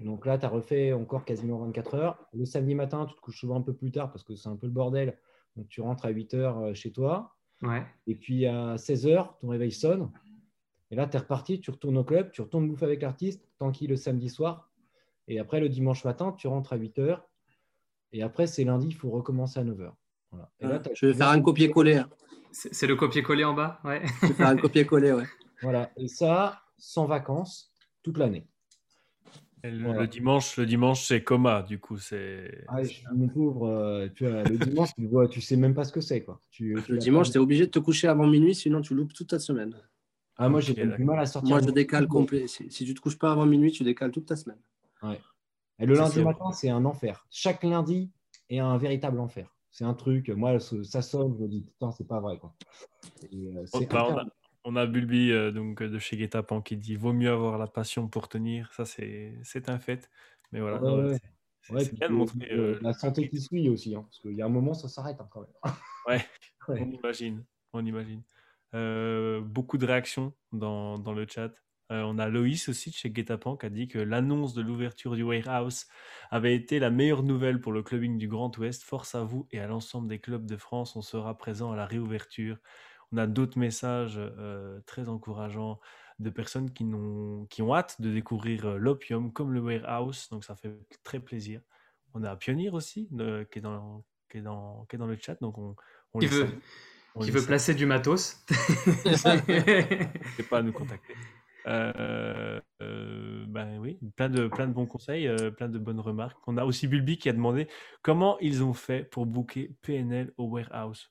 Donc 0.00 0.26
là, 0.26 0.38
tu 0.38 0.44
as 0.44 0.48
refait 0.48 0.92
encore 0.92 1.24
quasiment 1.24 1.58
24 1.58 1.94
heures. 1.94 2.28
Le 2.32 2.44
samedi 2.44 2.74
matin, 2.74 3.06
tu 3.06 3.14
te 3.14 3.20
couches 3.20 3.40
souvent 3.40 3.56
un 3.56 3.62
peu 3.62 3.72
plus 3.72 3.90
tard 3.90 4.10
parce 4.10 4.22
que 4.22 4.34
c'est 4.34 4.48
un 4.48 4.56
peu 4.56 4.66
le 4.66 4.72
bordel. 4.72 5.18
Donc 5.56 5.68
tu 5.68 5.80
rentres 5.80 6.04
à 6.04 6.10
8 6.10 6.34
heures 6.34 6.74
chez 6.74 6.92
toi. 6.92 7.34
Ouais. 7.62 7.86
Et 8.06 8.14
puis 8.14 8.46
à 8.46 8.74
16h, 8.76 9.38
ton 9.40 9.48
réveil 9.48 9.72
sonne. 9.72 10.10
Et 10.90 10.96
là, 10.96 11.06
tu 11.06 11.16
es 11.16 11.20
reparti, 11.20 11.60
tu 11.60 11.70
retournes 11.70 11.96
au 11.96 12.04
club, 12.04 12.30
tu 12.32 12.42
retournes 12.42 12.68
bouffer 12.68 12.84
avec 12.84 13.02
l'artiste, 13.02 13.48
tranquille 13.56 13.88
le 13.88 13.96
samedi 13.96 14.28
soir. 14.28 14.70
Et 15.26 15.38
après, 15.38 15.58
le 15.58 15.68
dimanche 15.68 16.04
matin, 16.04 16.32
tu 16.32 16.46
rentres 16.46 16.72
à 16.72 16.78
8h. 16.78 17.20
Et 18.14 18.22
après, 18.22 18.46
c'est 18.46 18.62
lundi, 18.64 18.86
il 18.88 18.94
faut 18.94 19.10
recommencer 19.10 19.58
à 19.58 19.64
9h. 19.64 19.90
Voilà. 20.30 20.50
Et 20.60 20.66
là, 20.66 20.80
Je 20.94 21.06
vais 21.06 21.14
faire 21.14 21.28
un 21.28 21.42
copier-coller. 21.42 21.96
hein. 21.96 22.08
C'est 22.52 22.86
le 22.86 22.94
copier-coller 22.94 23.42
en 23.44 23.54
bas 23.54 23.80
Ouais. 23.84 24.02
Je 24.22 24.28
vais 24.28 24.34
faire 24.34 24.46
un 24.48 24.56
copier-coller, 24.56 25.12
ouais. 25.12 25.24
Voilà. 25.62 25.90
Et 25.96 26.06
ça, 26.06 26.62
sans 26.78 27.06
vacances, 27.06 27.72
toute 28.04 28.16
l'année. 28.18 28.46
Le, 29.64 29.82
Voilà. 29.82 30.02
le 30.02 30.06
dimanche, 30.06 30.56
le 30.58 30.66
dimanche, 30.66 31.04
c'est 31.06 31.24
coma, 31.24 31.62
du 31.62 31.80
coup, 31.80 31.96
c'est. 31.98 32.64
Ah, 32.68 32.84
je 32.84 33.00
mon 33.12 33.28
pauvre. 33.28 33.66
euh, 33.66 34.08
tu 34.14 34.28
vois, 34.28 34.44
le 34.44 34.58
dimanche, 34.58 34.90
tu 34.94 35.06
vois, 35.06 35.26
tu 35.26 35.40
sais 35.40 35.56
même 35.56 35.74
pas 35.74 35.84
ce 35.84 35.90
que 35.92 36.00
c'est. 36.02 36.22
quoi. 36.22 36.40
Tu, 36.50 36.76
tu 36.84 36.92
Le 36.92 36.98
dimanche, 36.98 37.30
tu 37.30 37.38
es 37.38 37.40
obligé 37.40 37.64
de 37.66 37.70
te 37.70 37.78
coucher 37.80 38.06
avant 38.06 38.26
minuit, 38.28 38.54
sinon 38.54 38.80
tu 38.82 38.94
loupes 38.94 39.12
toute 39.12 39.28
ta 39.30 39.38
semaine. 39.40 39.74
Ah, 40.36 40.48
moi, 40.48 40.60
j'ai 40.60 40.74
du 40.74 41.04
mal 41.04 41.18
à 41.18 41.26
sortir. 41.26 41.48
Moi, 41.48 41.60
je 41.66 41.70
décale 41.70 42.06
complet. 42.06 42.46
Si, 42.46 42.70
si 42.70 42.84
tu 42.84 42.92
te 42.94 43.00
couches 43.00 43.18
pas 43.18 43.32
avant 43.32 43.46
minuit, 43.46 43.72
tu 43.72 43.82
décales 43.84 44.10
toute 44.12 44.26
ta 44.26 44.36
semaine. 44.36 44.58
Et 45.78 45.86
le 45.86 45.94
lundi 45.94 46.22
matin, 46.22 46.52
c'est 46.52 46.70
un 46.70 46.84
enfer. 46.84 47.26
Chaque 47.30 47.62
lundi 47.64 48.10
est 48.48 48.58
un 48.58 48.76
véritable 48.78 49.18
enfer. 49.20 49.54
C'est 49.70 49.84
un 49.84 49.94
truc, 49.94 50.28
moi, 50.28 50.60
ça 50.60 51.02
sonne, 51.02 51.34
je 51.36 51.42
me 51.42 51.48
dis, 51.48 51.62
putain, 51.62 51.90
c'est 51.90 52.06
pas 52.06 52.20
vrai. 52.20 52.38
Quoi. 52.38 52.54
Et, 53.32 53.48
euh, 53.56 53.66
c'est 53.66 53.90
Bah, 53.90 54.06
on, 54.08 54.16
a, 54.18 54.24
on 54.62 54.76
a 54.76 54.86
Bulbi 54.86 55.32
euh, 55.32 55.50
donc, 55.50 55.82
de 55.82 55.98
chez 55.98 56.16
Guetapan 56.16 56.62
qui 56.62 56.76
dit 56.76 56.94
Vaut 56.94 57.12
mieux 57.12 57.30
avoir 57.30 57.58
la 57.58 57.66
passion 57.66 58.06
pour 58.06 58.28
tenir. 58.28 58.72
Ça, 58.72 58.84
c'est 58.84 59.68
un 59.68 59.78
fait. 59.80 60.08
Mais 60.52 60.60
voilà, 60.60 60.80
ouais, 60.80 61.10
ouais. 61.10 61.20
Ouais, 61.70 61.88
bien 61.92 62.08
de 62.08 62.12
montrer. 62.12 62.52
euh, 62.52 62.78
la 62.82 62.92
santé 62.92 63.28
qui 63.28 63.40
suit 63.40 63.68
aussi, 63.68 63.96
hein, 63.96 64.02
parce 64.02 64.20
qu'il 64.20 64.34
y 64.34 64.42
a 64.42 64.46
un 64.46 64.50
moment, 64.50 64.74
ça 64.74 64.86
s'arrête 64.88 65.16
hein, 65.20 65.28
quand 65.30 65.40
même. 65.40 65.50
Ouais. 66.06 66.24
On 66.68 66.90
imagine, 66.90 67.44
on 67.72 67.84
imagine. 67.84 68.22
Beaucoup 69.42 69.78
de 69.78 69.86
réactions 69.86 70.34
dans, 70.52 70.98
dans 70.98 71.12
le 71.14 71.26
chat. 71.28 71.50
Euh, 71.92 72.02
on 72.02 72.18
a 72.18 72.28
Loïs 72.28 72.68
aussi 72.68 72.90
de 72.90 72.94
chez 72.94 73.10
Guetapan 73.10 73.56
qui 73.56 73.66
a 73.66 73.68
dit 73.70 73.88
que 73.88 73.98
l'annonce 73.98 74.54
de 74.54 74.62
l'ouverture 74.62 75.14
du 75.16 75.22
warehouse 75.22 75.86
avait 76.30 76.54
été 76.54 76.78
la 76.78 76.90
meilleure 76.90 77.22
nouvelle 77.22 77.60
pour 77.60 77.72
le 77.72 77.82
clubbing 77.82 78.16
du 78.16 78.26
Grand 78.28 78.56
Ouest. 78.56 78.82
Force 78.84 79.14
à 79.14 79.22
vous 79.22 79.46
et 79.50 79.60
à 79.60 79.66
l'ensemble 79.66 80.08
des 80.08 80.18
clubs 80.18 80.46
de 80.46 80.56
France. 80.56 80.96
On 80.96 81.02
sera 81.02 81.36
présent 81.36 81.72
à 81.72 81.76
la 81.76 81.84
réouverture. 81.86 82.56
On 83.12 83.18
a 83.18 83.26
d'autres 83.26 83.58
messages 83.58 84.14
euh, 84.18 84.80
très 84.86 85.08
encourageants 85.10 85.78
de 86.20 86.30
personnes 86.30 86.72
qui, 86.72 86.84
n'ont- 86.84 87.44
qui 87.50 87.60
ont 87.60 87.74
hâte 87.74 88.00
de 88.00 88.10
découvrir 88.10 88.64
euh, 88.66 88.76
l'opium 88.78 89.32
comme 89.32 89.52
le 89.52 89.60
warehouse. 89.60 90.28
Donc 90.30 90.44
ça 90.44 90.56
fait 90.56 90.74
très 91.02 91.20
plaisir. 91.20 91.60
On 92.14 92.22
a 92.24 92.34
Pionnier 92.36 92.70
aussi 92.70 93.08
qui, 93.08 93.58
est 93.58 93.60
dans, 93.60 94.04
qui, 94.30 94.38
est 94.38 94.40
dans, 94.42 94.86
qui 94.88 94.96
est 94.96 94.98
dans 94.98 95.06
le 95.06 95.18
chat. 95.20 95.36
Donc 95.42 95.58
on, 95.58 95.76
on 96.14 96.18
Qui 96.20 96.26
veut, 96.28 96.46
qui 97.20 97.30
veut 97.30 97.44
placer 97.44 97.74
du 97.74 97.84
matos. 97.86 98.42
N'hésitez 99.04 100.42
pas 100.50 100.58
à 100.58 100.62
nous 100.62 100.72
contacter. 100.72 101.14
Euh, 101.66 102.60
euh, 102.82 103.44
ben 103.48 103.78
oui, 103.78 103.98
plein 104.16 104.28
de, 104.28 104.48
plein 104.48 104.66
de 104.66 104.72
bons 104.72 104.86
conseils, 104.86 105.26
euh, 105.26 105.50
plein 105.50 105.68
de 105.68 105.78
bonnes 105.78 106.00
remarques. 106.00 106.38
On 106.46 106.56
a 106.56 106.64
aussi 106.64 106.86
Bulby 106.86 107.18
qui 107.18 107.28
a 107.28 107.32
demandé 107.32 107.68
comment 108.02 108.38
ils 108.40 108.62
ont 108.62 108.74
fait 108.74 109.04
pour 109.04 109.26
booker 109.26 109.70
PNL 109.82 110.32
au 110.36 110.44
warehouse. 110.44 111.10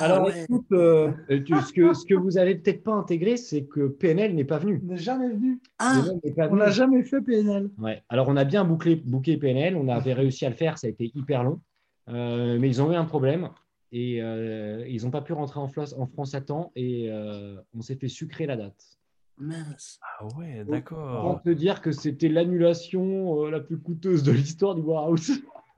Alors, 0.00 0.26
ouais. 0.26 0.44
écoute, 0.44 0.66
euh, 0.72 1.12
ce, 1.28 1.72
que, 1.72 1.94
ce 1.94 2.04
que 2.04 2.14
vous 2.14 2.36
avez 2.36 2.56
peut-être 2.56 2.82
pas 2.82 2.94
intégré, 2.94 3.36
c'est 3.36 3.64
que 3.64 3.88
PNL 3.88 4.34
n'est 4.34 4.44
pas 4.44 4.58
venu. 4.58 4.80
On 4.84 4.92
n'est 4.92 4.96
jamais 4.96 5.28
venu. 5.28 5.60
Ah, 5.78 6.02
On 6.50 6.56
n'a 6.56 6.70
jamais 6.70 7.02
fait 7.04 7.20
PNL. 7.20 7.70
Ouais. 7.78 8.02
Alors, 8.08 8.28
on 8.28 8.36
a 8.36 8.44
bien 8.44 8.64
bouclé, 8.64 8.96
booké 8.96 9.36
PNL, 9.36 9.76
on 9.76 9.88
avait 9.88 10.12
réussi 10.12 10.46
à 10.46 10.50
le 10.50 10.56
faire, 10.56 10.78
ça 10.78 10.86
a 10.86 10.90
été 10.90 11.10
hyper 11.14 11.44
long, 11.44 11.60
Euh, 12.08 12.58
mais 12.58 12.68
ils 12.68 12.82
ont 12.82 12.92
eu 12.92 12.96
un 12.96 13.06
problème 13.06 13.50
et 13.90 14.20
euh, 14.20 14.84
ils 14.88 15.04
n'ont 15.04 15.10
pas 15.10 15.22
pu 15.22 15.32
rentrer 15.32 15.60
en 15.60 15.68
France, 15.68 15.94
en 15.96 16.06
France 16.06 16.34
à 16.34 16.40
temps 16.42 16.72
et 16.74 17.08
euh, 17.10 17.56
on 17.74 17.80
s'est 17.80 17.96
fait 17.96 18.08
sucrer 18.08 18.44
la 18.44 18.56
date. 18.56 18.98
Mince. 19.38 19.98
Ah 20.20 20.26
ouais, 20.36 20.62
Pour 20.64 20.72
d'accord. 20.72 21.42
te 21.44 21.50
dire 21.50 21.80
que 21.80 21.90
c'était 21.92 22.28
l'annulation 22.28 23.44
euh, 23.44 23.50
la 23.50 23.60
plus 23.60 23.78
coûteuse 23.78 24.22
de 24.22 24.32
l'histoire 24.32 24.74
du 24.74 24.82
Warehouse. 24.82 25.30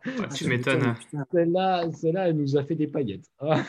Ouais, 0.04 0.12
Ah, 0.22 0.28
tu 0.34 0.46
m'étonnes. 0.48 0.94
putain. 0.94 1.24
Celle-là, 1.32 1.90
celle-là, 1.92 2.28
elle 2.28 2.36
nous 2.36 2.56
a 2.56 2.64
fait 2.64 2.74
des 2.76 2.86
paillettes. 2.86 3.26
Ah. 3.40 3.62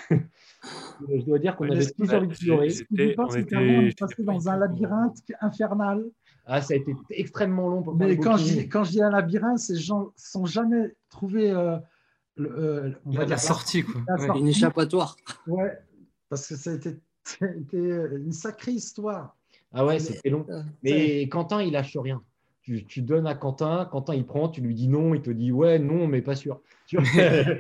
Je 1.10 1.24
dois 1.26 1.40
dire 1.40 1.56
qu'on 1.56 1.66
Ouais, 1.70 1.78
avait 1.78 1.86
ouais, 2.00 2.16
envie 2.16 2.28
de 2.28 2.34
pleurer. 2.36 2.68
on 2.68 2.70
était- 2.70 3.16
on 3.18 3.90
passé 3.98 4.24
pas 4.24 4.34
dans 4.34 4.50
un 4.50 4.58
labyrinthe 4.58 5.18
infernal. 5.42 6.04
Ah, 6.46 6.62
ça 6.62 6.74
a 6.76 6.78
été 6.78 6.94
extrêmement 7.10 7.68
long 7.70 7.82
pour 7.84 7.96
Mais 7.96 8.18
quand 8.18 8.38
je, 8.38 8.44
dis, 8.46 8.70
quand 8.70 8.84
je 8.84 8.92
dis 8.92 9.02
un 9.02 9.10
labyrinthe, 9.10 9.60
ces 9.60 9.76
gens 9.76 10.12
sont 10.16 10.46
jamais 10.46 10.96
trouvé 11.10 11.52
euh, 11.52 11.78
le- 12.36 12.52
euh, 12.58 12.92
on 13.06 13.12
va 13.12 13.20
La, 13.20 13.26
dire 13.26 13.30
la 13.36 13.38
sortie, 13.38 13.84
quoi. 13.84 14.02
la 14.08 14.16
Ouais. 14.16 14.26
sortie. 14.28 14.42
Une 14.42 14.48
échappatoire. 14.48 15.16
Ouais, 15.48 15.78
parce 16.30 16.48
que 16.48 16.56
ça 16.56 16.72
a 16.72 16.74
été, 16.76 17.00
ça 17.24 17.46
a 17.46 17.50
été 17.50 17.78
une 17.78 18.32
sacrée 18.32 18.72
histoire. 18.74 19.37
Ah 19.74 19.86
ouais, 19.86 20.00
c'était 20.00 20.30
long. 20.30 20.46
Euh, 20.50 20.62
Mais 20.84 21.28
Quentin, 21.30 21.62
il 21.62 21.74
lâche 21.74 21.98
rien. 21.98 22.22
Tu, 22.62 22.86
tu 22.86 23.02
donnes 23.02 23.28
à 23.28 23.36
Quentin, 23.36 23.88
Quentin 23.90 24.14
il 24.14 24.26
prend, 24.26 24.50
tu 24.50 24.60
lui 24.60 24.74
dis 24.76 24.90
non, 24.90 25.14
il 25.14 25.22
te 25.22 25.30
dit 25.30 25.52
ouais, 25.52 25.80
non, 25.80 26.08
mais 26.08 26.22
pas 26.22 26.36
sûr. 26.36 26.62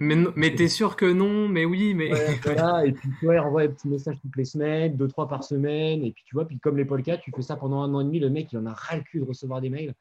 Mais, 0.01 0.15
mais 0.37 0.55
t'es 0.55 0.69
sûr 0.69 0.95
que 0.95 1.05
non 1.05 1.49
Mais 1.49 1.65
oui, 1.65 1.93
mais. 1.93 2.11
Ouais, 2.13 2.35
voilà, 2.43 2.85
et 2.85 2.93
puis 2.93 3.09
tu 3.19 3.25
vois, 3.25 3.35
il 3.35 3.39
renvoie 3.39 3.61
un 3.63 3.67
petit 3.67 3.89
message 3.89 4.15
toutes 4.21 4.35
les 4.37 4.45
semaines, 4.45 4.95
deux, 4.95 5.09
trois 5.09 5.27
par 5.27 5.43
semaine, 5.43 6.01
et 6.03 6.11
puis 6.11 6.23
tu 6.25 6.33
vois, 6.33 6.45
puis 6.45 6.57
comme 6.59 6.77
les 6.77 6.85
Polka, 6.85 7.17
tu 7.17 7.31
fais 7.35 7.41
ça 7.41 7.57
pendant 7.57 7.81
un 7.81 7.93
an 7.93 7.99
et 8.01 8.05
demi, 8.05 8.19
le 8.19 8.29
mec 8.29 8.51
il 8.53 8.57
en 8.57 8.65
a 8.65 8.73
ras 8.73 8.95
le 8.95 9.01
cul 9.03 9.19
de 9.19 9.25
recevoir 9.25 9.59
des 9.59 9.69
mails. 9.69 9.93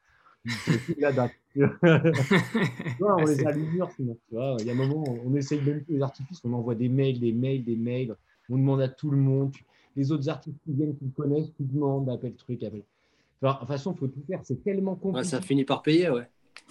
Il 0.45 0.51
la 0.99 1.11
date. 1.11 1.33
Tu 1.55 3.03
vois, 3.03 3.17
on 3.17 3.25
Ah, 3.25 3.29
les 3.29 3.45
a 3.45 3.51
l'humeur 3.51 3.91
sinon. 3.91 4.17
Tu 4.27 4.35
vois, 4.35 4.57
il 4.61 4.67
y 4.67 4.69
a 4.69 4.73
un 4.73 4.75
moment, 4.75 5.19
on 5.25 5.35
essaye 5.35 5.61
même 5.61 5.83
plus 5.83 5.95
les 5.95 6.01
artifices, 6.01 6.39
on 6.43 6.53
envoie 6.53 6.73
des 6.75 6.89
mails, 6.89 7.19
des 7.19 7.31
mails, 7.31 7.63
des 7.63 7.75
mails, 7.75 8.15
on 8.49 8.57
demande 8.57 8.81
à 8.81 8.87
tout 8.87 9.11
le 9.11 9.17
monde. 9.17 9.51
Tu- 9.51 9.63
Les 9.97 10.11
autres 10.11 10.29
artistes 10.29 10.57
qui 10.63 10.71
viennent, 10.73 10.95
qui 10.95 11.03
le 11.05 11.11
connaissent, 11.11 11.49
qui 11.57 11.63
demandent, 11.65 12.09
appelle 12.09 12.35
truc, 12.35 12.63
appelle. 12.63 12.83
Enfin, 13.41 13.53
de 13.55 13.59
toute 13.59 13.67
façon, 13.67 13.91
il 13.93 13.97
faut 13.97 14.07
tout 14.07 14.23
faire, 14.27 14.39
c'est 14.43 14.63
tellement 14.63 14.93
Ouais, 14.93 14.99
compliqué. 14.99 15.27
ça 15.27 15.41
finit 15.41 15.65
par 15.65 15.81
payer, 15.81 16.09
ouais. 16.09 16.27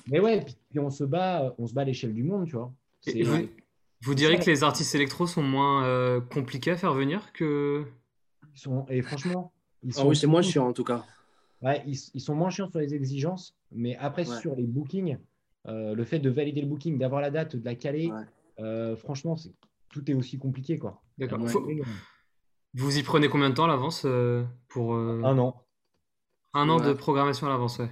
Mais 0.09 0.21
ouais, 0.21 0.41
puis, 0.45 0.57
puis 0.71 0.79
on 0.81 0.91
se 0.91 1.05
bat, 1.05 1.55
on 1.59 1.67
se 1.67 1.75
bat 1.75 1.83
à 1.83 1.85
l'échelle 1.85 2.15
du 2.15 2.23
monde, 2.23 2.47
tu 2.47 2.57
vois. 2.57 2.73
Et 3.07 3.23
vous, 3.23 3.37
vous 4.03 4.15
diriez 4.15 4.39
que 4.39 4.49
les 4.51 4.63
artistes 4.65 4.95
électro 4.95 5.27
sont 5.27 5.43
moins 5.43 5.85
euh, 5.85 6.21
compliqués 6.21 6.71
à 6.73 6.77
faire 6.77 6.95
venir 6.95 7.33
que. 7.33 7.85
ils 8.55 8.59
sont, 8.61 8.87
et 8.89 9.03
franchement, 9.03 9.53
ils 9.83 9.91
Ah 9.97 10.01
sont, 10.01 10.09
oui, 10.09 10.17
c'est 10.17 10.27
moins 10.27 10.43
chiant 10.43 10.67
en 10.69 10.73
tout 10.73 10.85
cas. 10.85 11.05
ouais, 11.63 11.83
ils, 11.87 11.99
ils 12.15 12.21
sont 12.21 12.35
moins 12.35 12.51
chiants 12.51 12.69
sur 12.71 12.79
les 12.81 12.95
exigences, 12.95 13.55
mais 13.73 13.97
après 13.97 14.29
Ouais. 14.29 14.41
sur 14.41 14.55
les 14.57 14.65
bookings, 14.65 15.19
euh, 15.69 15.95
le 15.95 16.05
fait 16.05 16.19
de 16.21 16.31
valider 16.31 16.61
le 16.63 16.69
booking, 16.69 16.99
d'avoir 16.99 17.21
la 17.21 17.31
date, 17.31 17.57
de 17.57 17.65
la 17.65 17.75
caler, 17.75 18.11
Ouais. 18.13 18.23
euh, 18.61 18.97
franchement, 18.97 19.37
c'est, 19.37 19.53
tout 19.91 20.09
est 20.11 20.15
aussi 20.15 20.39
compliqué, 20.39 20.79
quoi. 20.79 21.01
D'accord. 21.19 21.49
Faut- 21.49 21.67
Vous 22.77 22.99
y 22.99 23.03
prenez 23.03 23.29
combien 23.29 23.51
de 23.51 23.55
temps 23.55 23.65
à 23.65 23.69
l'avance 23.69 24.03
euh, 24.05 24.45
pour 24.69 24.95
euh, 24.95 25.23
Un 25.25 25.39
an. 25.39 25.63
un 26.55 26.69
an 26.69 26.79
de 26.79 26.93
programmation 26.93 27.47
à 27.47 27.51
l'avance 27.51 27.79
ouais. 27.79 27.91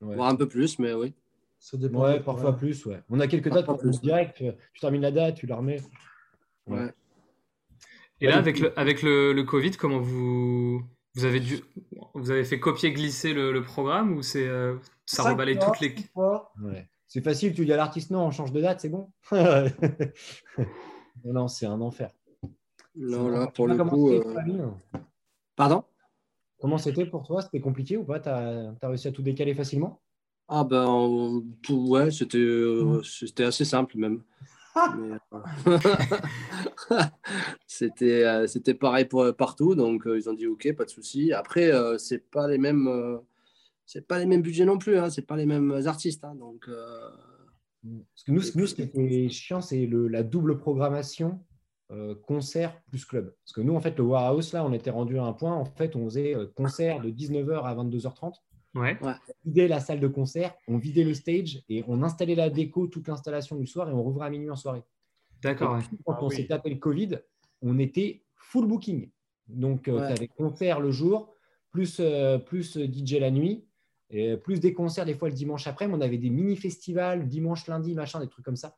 Ouais. 0.00 0.16
Un 0.20 0.34
peu 0.36 0.46
plus, 0.48 0.78
mais 0.78 0.92
oui. 0.92 1.14
Ça 1.58 1.76
dépend 1.76 2.02
Ouais, 2.02 2.20
parfois 2.20 2.56
plus, 2.56 2.84
ouais. 2.86 3.00
On 3.08 3.20
a 3.20 3.26
quelques 3.28 3.44
Parfois 3.44 3.60
dates 3.62 3.66
pour 3.66 3.78
plus. 3.78 4.00
direct. 4.00 4.36
Tu 4.36 4.44
tu 4.74 4.80
termines 4.80 5.02
la 5.02 5.12
date, 5.12 5.36
tu 5.36 5.46
la 5.46 5.56
remets. 5.56 5.80
Ouais. 6.66 6.78
Ouais. 6.80 6.92
Et 8.20 8.26
là, 8.26 8.36
avec 8.36 8.58
le, 8.58 8.78
avec 8.78 9.02
le, 9.02 9.32
le 9.32 9.42
Covid, 9.44 9.70
comment 9.72 9.98
vous, 10.00 10.82
vous 11.14 11.24
avez 11.24 11.40
dû, 11.40 11.60
vous 12.14 12.30
avez 12.30 12.44
fait 12.44 12.58
copier-glisser 12.60 13.32
le, 13.32 13.52
le 13.52 13.62
programme 13.62 14.12
ou 14.16 14.22
c'est, 14.22 14.46
euh, 14.46 14.76
ça 15.06 15.22
reballait 15.30 15.58
toutes 15.58 15.80
les. 15.80 15.94
Ouais. 16.14 16.88
C'est 17.06 17.22
facile, 17.22 17.54
tu 17.54 17.64
dis 17.64 17.72
à 17.72 17.76
l'artiste 17.76 18.10
non, 18.10 18.26
on 18.26 18.30
change 18.30 18.52
de 18.52 18.60
date, 18.60 18.80
c'est 18.80 18.88
bon. 18.88 19.10
non, 21.24 21.48
c'est 21.48 21.66
un 21.66 21.80
enfer. 21.80 22.10
Non, 22.96 23.28
là, 23.28 23.46
pour 23.46 23.66
le 23.68 23.76
coup. 23.78 24.12
euh, 24.12 24.70
Pardon? 25.56 25.84
Comment 26.60 26.78
c'était 26.78 27.06
pour 27.06 27.26
toi? 27.26 27.42
C'était 27.42 27.60
compliqué 27.60 27.96
ou 27.96 28.04
pas? 28.04 28.20
T'as 28.20 28.72
as 28.80 28.88
réussi 28.88 29.08
à 29.08 29.12
tout 29.12 29.22
décaler 29.22 29.54
facilement? 29.54 30.00
Ah 30.48 30.64
ben, 30.64 30.84
on- 30.86 31.42
tout- 31.62 31.88
ouais, 31.88 32.10
c'était 32.10 32.38
euh, 32.38 32.98
Mm. 32.98 33.04
c'était 33.04 33.44
assez 33.44 33.64
simple 33.64 33.96
même. 33.96 34.22
Mais, 34.96 35.10
euh, 35.32 35.40
c'était 37.66 38.24
euh, 38.24 38.46
c'était 38.46 38.74
pareil 38.74 39.04
pour 39.06 39.34
partout, 39.36 39.74
donc 39.74 40.04
ils 40.06 40.28
ont 40.28 40.34
dit 40.34 40.46
ok, 40.46 40.74
pas 40.76 40.84
de 40.84 40.90
souci. 40.90 41.32
Après, 41.32 41.70
c'est 41.98 42.30
pas 42.30 42.48
les 42.48 42.58
mêmes 42.58 42.88
c'est 43.86 44.06
pas 44.06 44.18
les 44.18 44.26
mêmes 44.26 44.42
budgets 44.42 44.64
non 44.64 44.78
plus, 44.78 44.96
hein, 44.98 45.10
c'est 45.10 45.26
pas 45.26 45.36
les 45.36 45.46
mêmes 45.46 45.72
artistes, 45.86 46.24
hein, 46.24 46.34
donc 46.34 46.66
euh, 46.68 47.10
Parce 47.82 48.24
que 48.24 48.32
nous, 48.32 48.40
ce- 48.40 48.56
nous, 48.58 48.66
ce 48.66 48.74
qui 48.74 48.82
était 48.82 49.28
chiant, 49.28 49.60
c'est 49.60 49.86
la 49.90 50.22
double 50.22 50.58
programmation 50.58 51.40
euh, 51.92 52.14
concert 52.14 52.80
plus 52.88 53.04
club. 53.04 53.34
Parce 53.44 53.52
que 53.52 53.60
nous, 53.60 53.74
en 53.74 53.80
fait, 53.80 53.96
le 53.98 54.04
warehouse, 54.04 54.52
là, 54.52 54.64
on 54.64 54.72
était 54.72 54.90
rendu 54.90 55.18
à 55.18 55.24
un 55.24 55.32
point, 55.32 55.54
en 55.54 55.64
fait, 55.64 55.94
on 55.94 56.04
faisait 56.04 56.34
euh, 56.34 56.46
concert 56.54 57.00
de 57.00 57.10
19h 57.10 57.62
à 57.64 57.74
22h30. 57.74 58.34
Ouais. 58.74 58.96
On 59.02 59.12
vidait 59.44 59.68
la 59.68 59.80
salle 59.80 60.00
de 60.00 60.08
concert, 60.08 60.54
on 60.66 60.78
vidait 60.78 61.04
le 61.04 61.12
stage 61.12 61.62
et 61.68 61.84
on 61.88 62.02
installait 62.02 62.34
la 62.34 62.48
déco, 62.48 62.86
toute 62.86 63.06
l'installation 63.08 63.56
du 63.56 63.66
soir 63.66 63.90
et 63.90 63.92
on 63.92 64.02
rouvrait 64.02 64.26
à 64.28 64.30
minuit 64.30 64.48
en 64.48 64.56
soirée. 64.56 64.82
D'accord, 65.42 65.74
ouais. 65.74 65.82
Quand 66.06 66.14
Ah 66.14 66.18
on 66.24 66.28
oui. 66.28 66.36
s'est 66.36 66.46
tapé 66.46 66.70
le 66.70 66.76
Covid, 66.76 67.18
on 67.60 67.78
était 67.78 68.24
full 68.34 68.66
booking. 68.66 69.10
Donc, 69.48 69.88
Ouais. 69.88 70.06
tu 70.06 70.12
avais 70.12 70.28
concert 70.28 70.80
le 70.80 70.90
jour, 70.90 71.34
plus, 71.70 71.98
euh, 72.00 72.38
plus 72.38 72.78
DJ 72.78 73.18
la 73.18 73.30
nuit, 73.30 73.66
et 74.08 74.36
plus 74.36 74.60
des 74.60 74.72
concerts 74.72 75.04
des 75.06 75.14
fois 75.14 75.28
le 75.28 75.34
dimanche 75.34 75.66
après. 75.66 75.86
Mais 75.88 75.94
on 75.94 76.00
avait 76.00 76.18
des 76.18 76.30
mini-festivals, 76.30 77.28
dimanche, 77.28 77.66
lundi, 77.66 77.94
machin, 77.94 78.20
des 78.20 78.28
trucs 78.28 78.44
comme 78.44 78.56
ça. 78.56 78.76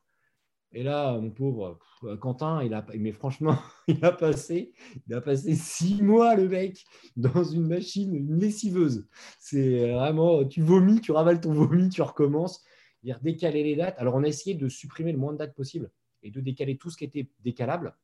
Et 0.71 0.83
là, 0.83 1.17
mon 1.17 1.31
pauvre 1.31 1.79
Quentin, 2.19 2.61
il 2.63 2.73
a, 2.73 2.85
mais 2.97 3.13
franchement, 3.13 3.57
il 3.87 4.03
a 4.03 4.11
passé, 4.11 4.73
il 5.07 5.13
a 5.13 5.21
passé 5.21 5.55
six 5.55 6.01
mois, 6.01 6.35
le 6.35 6.49
mec, 6.49 6.83
dans 7.15 7.43
une 7.43 7.67
machine, 7.67 8.13
une 8.13 8.37
lessiveuse. 8.39 9.07
C'est 9.39 9.91
vraiment, 9.91 10.43
tu 10.45 10.61
vomis, 10.61 10.99
tu 11.01 11.11
ravales 11.11 11.39
ton 11.39 11.53
vomi, 11.53 11.89
tu 11.89 12.01
recommences. 12.01 12.63
Il 13.03 13.11
a 13.11 13.19
décalé 13.19 13.63
les 13.63 13.75
dates. 13.75 13.95
Alors, 13.99 14.15
on 14.15 14.23
a 14.23 14.27
essayé 14.27 14.55
de 14.55 14.67
supprimer 14.67 15.11
le 15.11 15.17
moins 15.17 15.31
de 15.31 15.37
dates 15.37 15.55
possible 15.55 15.91
et 16.23 16.31
de 16.31 16.41
décaler 16.41 16.77
tout 16.77 16.89
ce 16.89 16.97
qui 16.97 17.05
était 17.05 17.29
décalable. 17.43 17.95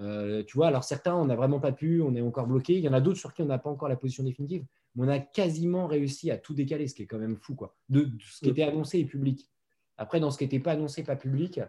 Euh, 0.00 0.42
tu 0.42 0.56
vois, 0.56 0.66
alors 0.66 0.82
certains, 0.82 1.14
on 1.14 1.24
n'a 1.24 1.36
vraiment 1.36 1.60
pas 1.60 1.72
pu, 1.72 2.02
on 2.02 2.14
est 2.16 2.20
encore 2.20 2.48
bloqué. 2.48 2.74
Il 2.74 2.80
y 2.80 2.88
en 2.88 2.92
a 2.92 3.00
d'autres 3.00 3.18
sur 3.18 3.32
qui 3.32 3.42
on 3.42 3.46
n'a 3.46 3.58
pas 3.58 3.70
encore 3.70 3.88
la 3.88 3.96
position 3.96 4.24
définitive. 4.24 4.64
Mais 4.96 5.06
on 5.06 5.08
a 5.08 5.20
quasiment 5.20 5.86
réussi 5.86 6.30
à 6.30 6.36
tout 6.36 6.52
décaler, 6.52 6.88
ce 6.88 6.94
qui 6.94 7.02
est 7.02 7.06
quand 7.06 7.18
même 7.18 7.36
fou, 7.36 7.54
quoi. 7.54 7.76
De, 7.88 8.02
de 8.02 8.22
ce 8.22 8.40
qui 8.40 8.50
était 8.50 8.62
annoncé 8.62 8.98
et 8.98 9.04
public. 9.04 9.48
Après, 9.96 10.20
dans 10.20 10.30
ce 10.30 10.38
qui 10.38 10.44
n'était 10.44 10.60
pas 10.60 10.72
annoncé, 10.72 11.04
pas 11.04 11.16
public, 11.16 11.60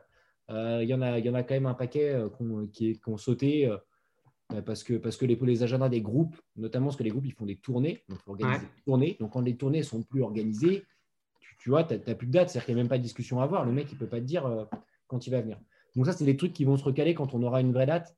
il 0.50 0.88
y, 0.90 0.94
en 0.94 1.02
a, 1.02 1.20
y 1.20 1.30
en 1.30 1.34
a 1.34 1.44
quand 1.44 1.54
même 1.56 1.66
un 1.66 1.74
paquet 1.74 2.10
euh, 2.10 2.30
qu'on- 2.30 2.68
qui, 2.68 2.90
est- 2.90 3.04
qui 3.04 3.10
ont 3.10 3.18
sauté 3.18 3.68
euh, 3.68 3.78
euh, 4.54 4.62
parce 4.62 4.84
que, 4.84 4.94
parce 4.96 5.18
que 5.18 5.26
les, 5.26 5.36
les 5.36 5.64
agendas 5.64 5.90
des 5.90 6.02
groupes, 6.02 6.36
notamment 6.56 6.88
parce 6.88 6.98
que 6.98 7.04
les 7.04 7.10
groupes, 7.10 7.26
ils 7.26 7.34
font 7.34 7.46
des 7.46 7.58
tournées. 7.58 8.04
Donc, 8.10 8.20
faut 8.20 8.32
organiser 8.32 8.60
Ouais. 8.66 8.72
des 8.76 8.82
tournées. 8.84 9.18
Donc, 9.20 9.32
quand 9.34 9.42
les 9.42 9.58
tournées 9.58 9.82
sont 9.84 10.04
plus 10.04 10.22
organisées, 10.22 10.84
tu, 11.40 11.56
tu 11.58 11.70
vois, 11.70 11.84
tu 11.84 11.96
n'as 11.96 12.16
plus 12.16 12.28
de 12.28 12.32
date. 12.32 12.50
C'est-à-dire 12.50 12.66
qu'il 12.66 12.76
n'y 12.76 12.82
a 12.82 12.84
même 12.84 12.90
pas 12.90 12.98
de 13.00 13.04
discussion 13.04 13.40
à 13.42 13.44
avoir. 13.44 13.66
Le 13.66 13.72
mec, 13.72 13.88
il 13.92 13.96
ne 13.96 14.00
peut 14.00 14.08
pas 14.08 14.20
te 14.20 14.26
dire 14.26 14.46
euh, 14.46 14.66
quand 15.08 15.26
il 15.26 15.32
va 15.32 15.42
venir. 15.42 15.60
Donc, 15.96 16.06
ça, 16.06 16.12
c'est 16.12 16.26
des 16.26 16.38
trucs 16.38 16.54
qui 16.54 16.64
vont 16.66 16.78
se 16.78 16.84
recaler 16.84 17.16
quand 17.16 17.34
on 17.34 17.42
aura 17.42 17.60
une 17.62 17.72
vraie 17.74 17.88
date. 17.88 18.16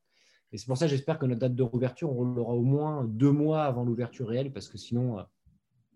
Et 0.52 0.58
c'est 0.58 0.66
pour 0.66 0.78
ça, 0.78 0.88
j'espère 0.88 1.20
que 1.20 1.26
notre 1.26 1.40
date 1.42 1.56
de 1.56 1.64
rouverture, 1.64 2.12
on 2.12 2.24
l'aura 2.24 2.54
au 2.56 2.64
moins 2.64 3.04
deux 3.06 3.32
mois 3.32 3.64
avant 3.64 3.84
l'ouverture 3.86 4.28
réelle, 4.28 4.52
parce 4.52 4.68
que 4.70 4.78
sinon, 4.78 5.20
euh, 5.20 5.24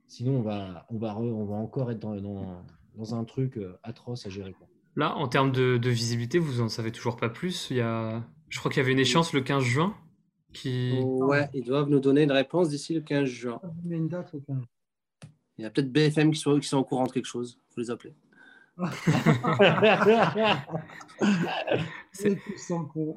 sinon 0.08 0.38
on, 0.40 0.42
va, 0.42 0.86
on, 0.90 0.98
va, 0.98 1.14
re- 1.14 1.32
on 1.32 1.46
va 1.46 1.56
encore 1.56 1.90
être 1.92 2.00
dans, 2.00 2.16
dans, 2.20 2.64
dans 2.96 3.16
un 3.16 3.24
truc 3.24 3.58
euh, 3.58 3.78
atroce 3.84 4.26
à 4.26 4.30
gérer. 4.30 4.52
quoi. 4.54 4.68
Là, 4.96 5.16
en 5.16 5.28
termes 5.28 5.52
de, 5.52 5.78
de 5.78 5.90
visibilité, 5.90 6.38
vous 6.40 6.62
en 6.62 6.68
savez 6.70 6.92
toujours 6.92 7.16
pas 7.18 7.30
plus. 7.30 7.70
Il 7.72 7.78
y 7.78 7.82
a... 7.82 8.24
Je 8.50 8.60
crois 8.60 8.70
qu'il 8.72 8.82
y 8.82 8.84
avait 8.84 8.92
une 8.92 9.00
échéance 9.00 9.32
le 9.34 9.42
15 9.42 9.64
juin 9.64 9.96
qui. 10.52 11.00
Ouais, 11.04 11.48
ils 11.54 11.64
doivent 11.64 11.88
nous 11.90 12.02
donner 12.02 12.24
une 12.24 12.32
réponse 12.34 12.68
d'ici 12.68 12.94
le 12.94 13.00
15 13.02 13.26
juin. 13.26 13.62
Une 13.90 14.10
date. 14.10 14.34
Il 15.58 15.64
y 15.64 15.66
a 15.66 15.70
peut-être 15.70 15.92
BFM 15.92 16.32
qui 16.32 16.40
sont, 16.40 16.60
qui 16.60 16.68
sont 16.68 16.80
au 16.80 16.84
courant 16.84 17.06
de 17.08 17.12
quelque 17.14 17.28
chose. 17.28 17.58
Il 17.70 17.74
faut 17.74 17.82
les 17.82 17.90
appeler. 17.92 18.14
C'est- 22.12 22.36
tous 22.36 22.58
sont 22.58 22.86
cons. 22.86 23.16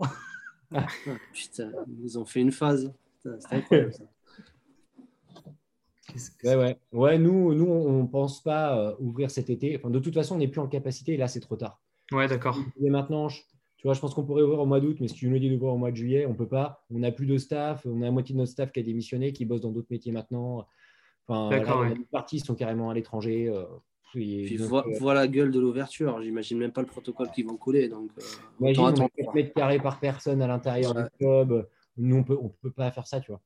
Ah, 0.73 0.87
putain, 1.33 1.71
ils 2.03 2.19
ont 2.19 2.25
fait 2.25 2.41
une 2.41 2.53
phase. 2.53 2.93
C'est 3.23 3.53
incroyable 3.57 3.93
ça. 3.93 4.05
Ouais, 6.45 6.55
ouais. 6.57 6.77
ouais 6.93 7.19
nous, 7.19 7.55
nous, 7.55 7.67
on 7.67 8.03
ne 8.03 8.09
pense 8.09 8.43
pas 8.43 8.79
euh, 8.79 8.95
ouvrir 9.01 9.31
cet 9.31 9.51
été. 9.51 9.77
Enfin, 9.77 9.91
de 9.91 9.99
toute 9.99 10.15
façon, 10.15 10.35
on 10.37 10.39
n'est 10.39 10.49
plus 10.49 10.61
en 10.61 10.69
capacité, 10.69 11.15
et 11.15 11.17
là, 11.17 11.29
c'est 11.29 11.41
trop 11.41 11.57
tard. 11.57 11.81
Ouais, 12.13 12.29
d'accord. 12.29 12.59
Et 12.83 12.91
maintenant, 12.91 13.29
je- 13.29 13.41
tu 13.77 13.87
vois, 13.87 13.95
je 13.95 14.01
pense 14.01 14.15
qu'on 14.15 14.25
pourrait 14.25 14.43
ouvrir 14.43 14.61
au 14.61 14.67
mois 14.67 14.81
d'août, 14.81 14.97
mais 15.01 15.09
si 15.09 15.15
tu 15.15 15.29
nous 15.29 15.39
dis 15.39 15.51
d'ouvrir 15.51 15.73
au 15.75 15.77
mois 15.77 15.91
de 15.91 15.97
juillet, 15.97 16.25
on 16.27 16.31
ne 16.31 16.35
peut 16.37 16.49
pas. 16.49 16.85
On 16.95 16.99
n'a 17.01 17.13
plus 17.13 17.27
de 17.27 17.37
staff, 17.39 17.85
on 17.87 18.01
a 18.03 18.05
la 18.07 18.11
moitié 18.11 18.33
de 18.35 18.39
notre 18.39 18.53
staff 18.53 18.73
qui 18.73 18.81
a 18.81 18.83
démissionné, 18.83 19.33
qui 19.33 19.45
bosse 19.45 19.61
dans 19.61 19.71
d'autres 19.73 19.89
métiers 19.91 20.13
maintenant. 20.13 20.67
Enfin, 21.27 21.51
D'accord, 21.51 21.83
là, 21.83 21.91
ouais. 21.91 21.97
une 21.97 22.05
partie 22.05 22.39
sont 22.41 22.55
carrément 22.55 22.91
à 22.91 22.95
l'étranger. 22.95 23.49
euh, 23.49 23.65
Puis 24.13 24.57
donc, 24.57 24.69
vois, 24.69 24.87
euh, 24.87 24.99
vois 24.99 25.15
la 25.15 25.27
gueule 25.27 25.51
de 25.51 25.59
l'ouverture. 25.61 26.21
J'imagine 26.23 26.59
même 26.59 26.73
pas 26.73 26.81
le 26.83 26.87
protocole 26.87 27.31
qu'ils 27.31 27.47
vont 27.47 27.57
couler. 27.57 27.89
Donc, 27.89 28.11
euh, 28.19 28.23
Imagine, 28.61 28.83
autant 28.83 28.83
on 28.83 28.87
a 28.87 28.91
attendre. 28.91 29.11
4 29.17 29.35
mètres 29.35 29.55
carrés 29.55 29.79
par 29.81 29.99
personne 30.01 30.41
à 30.43 30.47
l'intérieur 30.47 30.95
Ouais. 30.95 31.03
du 31.05 31.09
club. 31.19 31.69
Nous, 31.97 32.17
on 32.17 32.25
peut, 32.25 32.39
on 32.41 32.49
peut 32.49 32.71
pas 32.71 32.91
faire 32.91 33.07
ça, 33.07 33.21
tu 33.21 33.31
vois. 33.33 33.41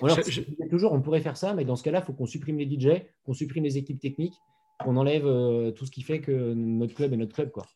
Ou 0.00 0.06
Alors, 0.06 0.18
Je- 0.26 0.42
toujours, 0.68 0.92
on 0.92 1.00
pourrait 1.00 1.20
faire 1.20 1.36
ça, 1.36 1.54
mais 1.54 1.64
dans 1.64 1.76
ce 1.76 1.82
cas-là, 1.84 2.00
il 2.02 2.04
faut 2.06 2.12
qu'on 2.12 2.26
supprime 2.26 2.58
les 2.58 2.66
DJ, 2.66 3.02
qu'on 3.24 3.32
supprime 3.34 3.64
les 3.64 3.78
équipes 3.78 4.00
techniques, 4.00 4.34
qu'on 4.84 4.96
enlève 4.96 5.26
euh, 5.26 5.70
tout 5.70 5.86
ce 5.86 5.90
qui 5.90 6.02
fait 6.02 6.20
que 6.20 6.52
notre 6.54 6.94
club 6.94 7.12
est 7.12 7.16
notre 7.16 7.34
club, 7.34 7.50
quoi. 7.50 7.66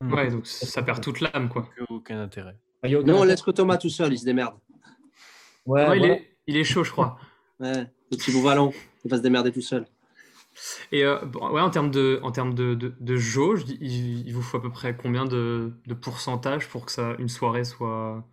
Ouais, 0.00 0.30
donc 0.30 0.46
ça 0.46 0.82
perd 0.82 1.00
toute 1.02 1.20
l'âme, 1.20 1.48
quoi. 1.48 1.68
Aucun- 1.88 2.20
intérêt. 2.20 2.56
Aucun 2.84 2.90
Non, 2.92 2.98
on 2.98 3.08
intérêt. 3.10 3.26
laisse 3.28 3.42
que 3.42 3.50
Thomas 3.50 3.76
tout 3.78 3.90
seul. 3.90 4.12
Il 4.12 4.18
se 4.18 4.24
démerde. 4.24 4.54
Ouais, 5.66 5.98
il, 5.98 6.04
est, 6.04 6.36
il 6.46 6.56
est 6.56 6.64
chaud, 6.64 6.84
je 6.84 6.90
crois. 6.92 7.18
Ouais, 7.60 7.72
le 8.10 8.16
petit 8.16 8.32
Bouvalon. 8.32 8.72
Il 9.04 9.10
va 9.10 9.16
se 9.18 9.22
démerder 9.22 9.52
tout 9.52 9.60
seul. 9.60 9.86
Et 10.90 11.04
euh, 11.04 11.24
bon, 11.24 11.50
ouais, 11.50 11.60
en 11.60 11.70
termes 11.70 11.90
de, 11.90 12.18
en 12.22 12.32
termes 12.32 12.54
de, 12.54 12.74
de, 12.74 12.92
de 12.98 13.16
jauge, 13.16 13.62
il, 13.80 14.26
il 14.26 14.32
vous 14.34 14.42
faut 14.42 14.56
à 14.56 14.62
peu 14.62 14.70
près 14.70 14.96
combien 14.96 15.24
de, 15.24 15.72
de 15.86 15.94
pourcentage 15.94 16.68
pour 16.68 16.86
que 16.86 16.92
ça, 16.92 17.14
une 17.18 17.28
soirée 17.28 17.64
soit. 17.64 18.24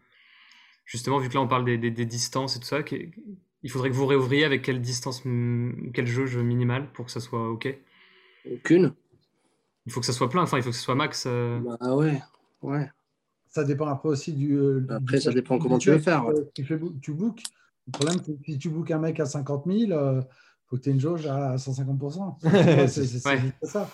Justement, 0.85 1.17
vu 1.17 1.29
que 1.29 1.33
là 1.33 1.41
on 1.41 1.47
parle 1.47 1.65
des, 1.65 1.77
des, 1.77 1.91
des 1.91 2.05
distances 2.05 2.55
et 2.55 2.59
tout 2.59 2.65
ça, 2.67 2.83
que- 2.83 2.95
il 3.63 3.71
faudrait 3.71 3.89
que 3.89 3.95
vous 3.95 4.05
réouvriez 4.05 4.45
avec 4.45 4.61
quelle 4.61 4.79
distance, 4.81 5.25
hum, 5.25 5.91
quelle 5.93 6.05
jauge 6.07 6.37
minimale 6.37 6.91
pour 6.93 7.05
que 7.05 7.11
ça 7.11 7.19
soit 7.19 7.49
OK? 7.49 7.67
Aucune. 8.51 8.93
Il 9.87 9.91
faut 9.91 9.99
que 9.99 10.05
ça 10.05 10.13
soit 10.13 10.29
plein, 10.29 10.43
enfin 10.43 10.57
il 10.57 10.63
faut 10.63 10.69
que 10.69 10.75
ce 10.75 10.81
soit 10.83 10.95
max. 10.95 11.25
euh, 11.27 11.59
Ah 11.79 11.95
ouais. 11.95 12.21
Ouais. 12.61 12.87
Ça 13.47 13.63
dépend 13.63 13.87
après 13.87 14.09
aussi 14.09 14.33
du. 14.33 14.55
euh, 14.57 14.81
du- 14.81 14.93
Après, 14.93 15.17
du- 15.17 15.23
ça 15.23 15.31
dépend 15.31 15.57
du 15.57 15.63
comment 15.63 15.77
tu 15.79 15.89
veux 15.89 15.99
faire, 15.99 16.25
que 16.25 16.51
Tu, 16.53 16.63
fais 16.63 16.79
tu 17.01 17.13
bookes. 17.13 17.43
Le 17.87 17.91
problème, 17.91 18.17
c'est 18.23 18.33
que 18.33 18.43
si 18.45 18.57
tu 18.59 18.69
bookes 18.69 18.91
un 18.91 18.99
mec 18.99 19.19
à 19.19 19.25
50 19.25 19.65
000, 19.65 19.77
il 19.79 20.23
faut 20.67 20.75
que 20.77 20.81
tu 20.81 20.89
aies 20.89 20.93
une 20.93 20.99
jauge 20.99 21.25
à 21.27 21.57
150 21.57 21.99
Tu 22.41 22.47
vois, 22.49 22.87
C'est 22.87 23.25
Ouais. 23.25 23.39
ça. 23.63 23.89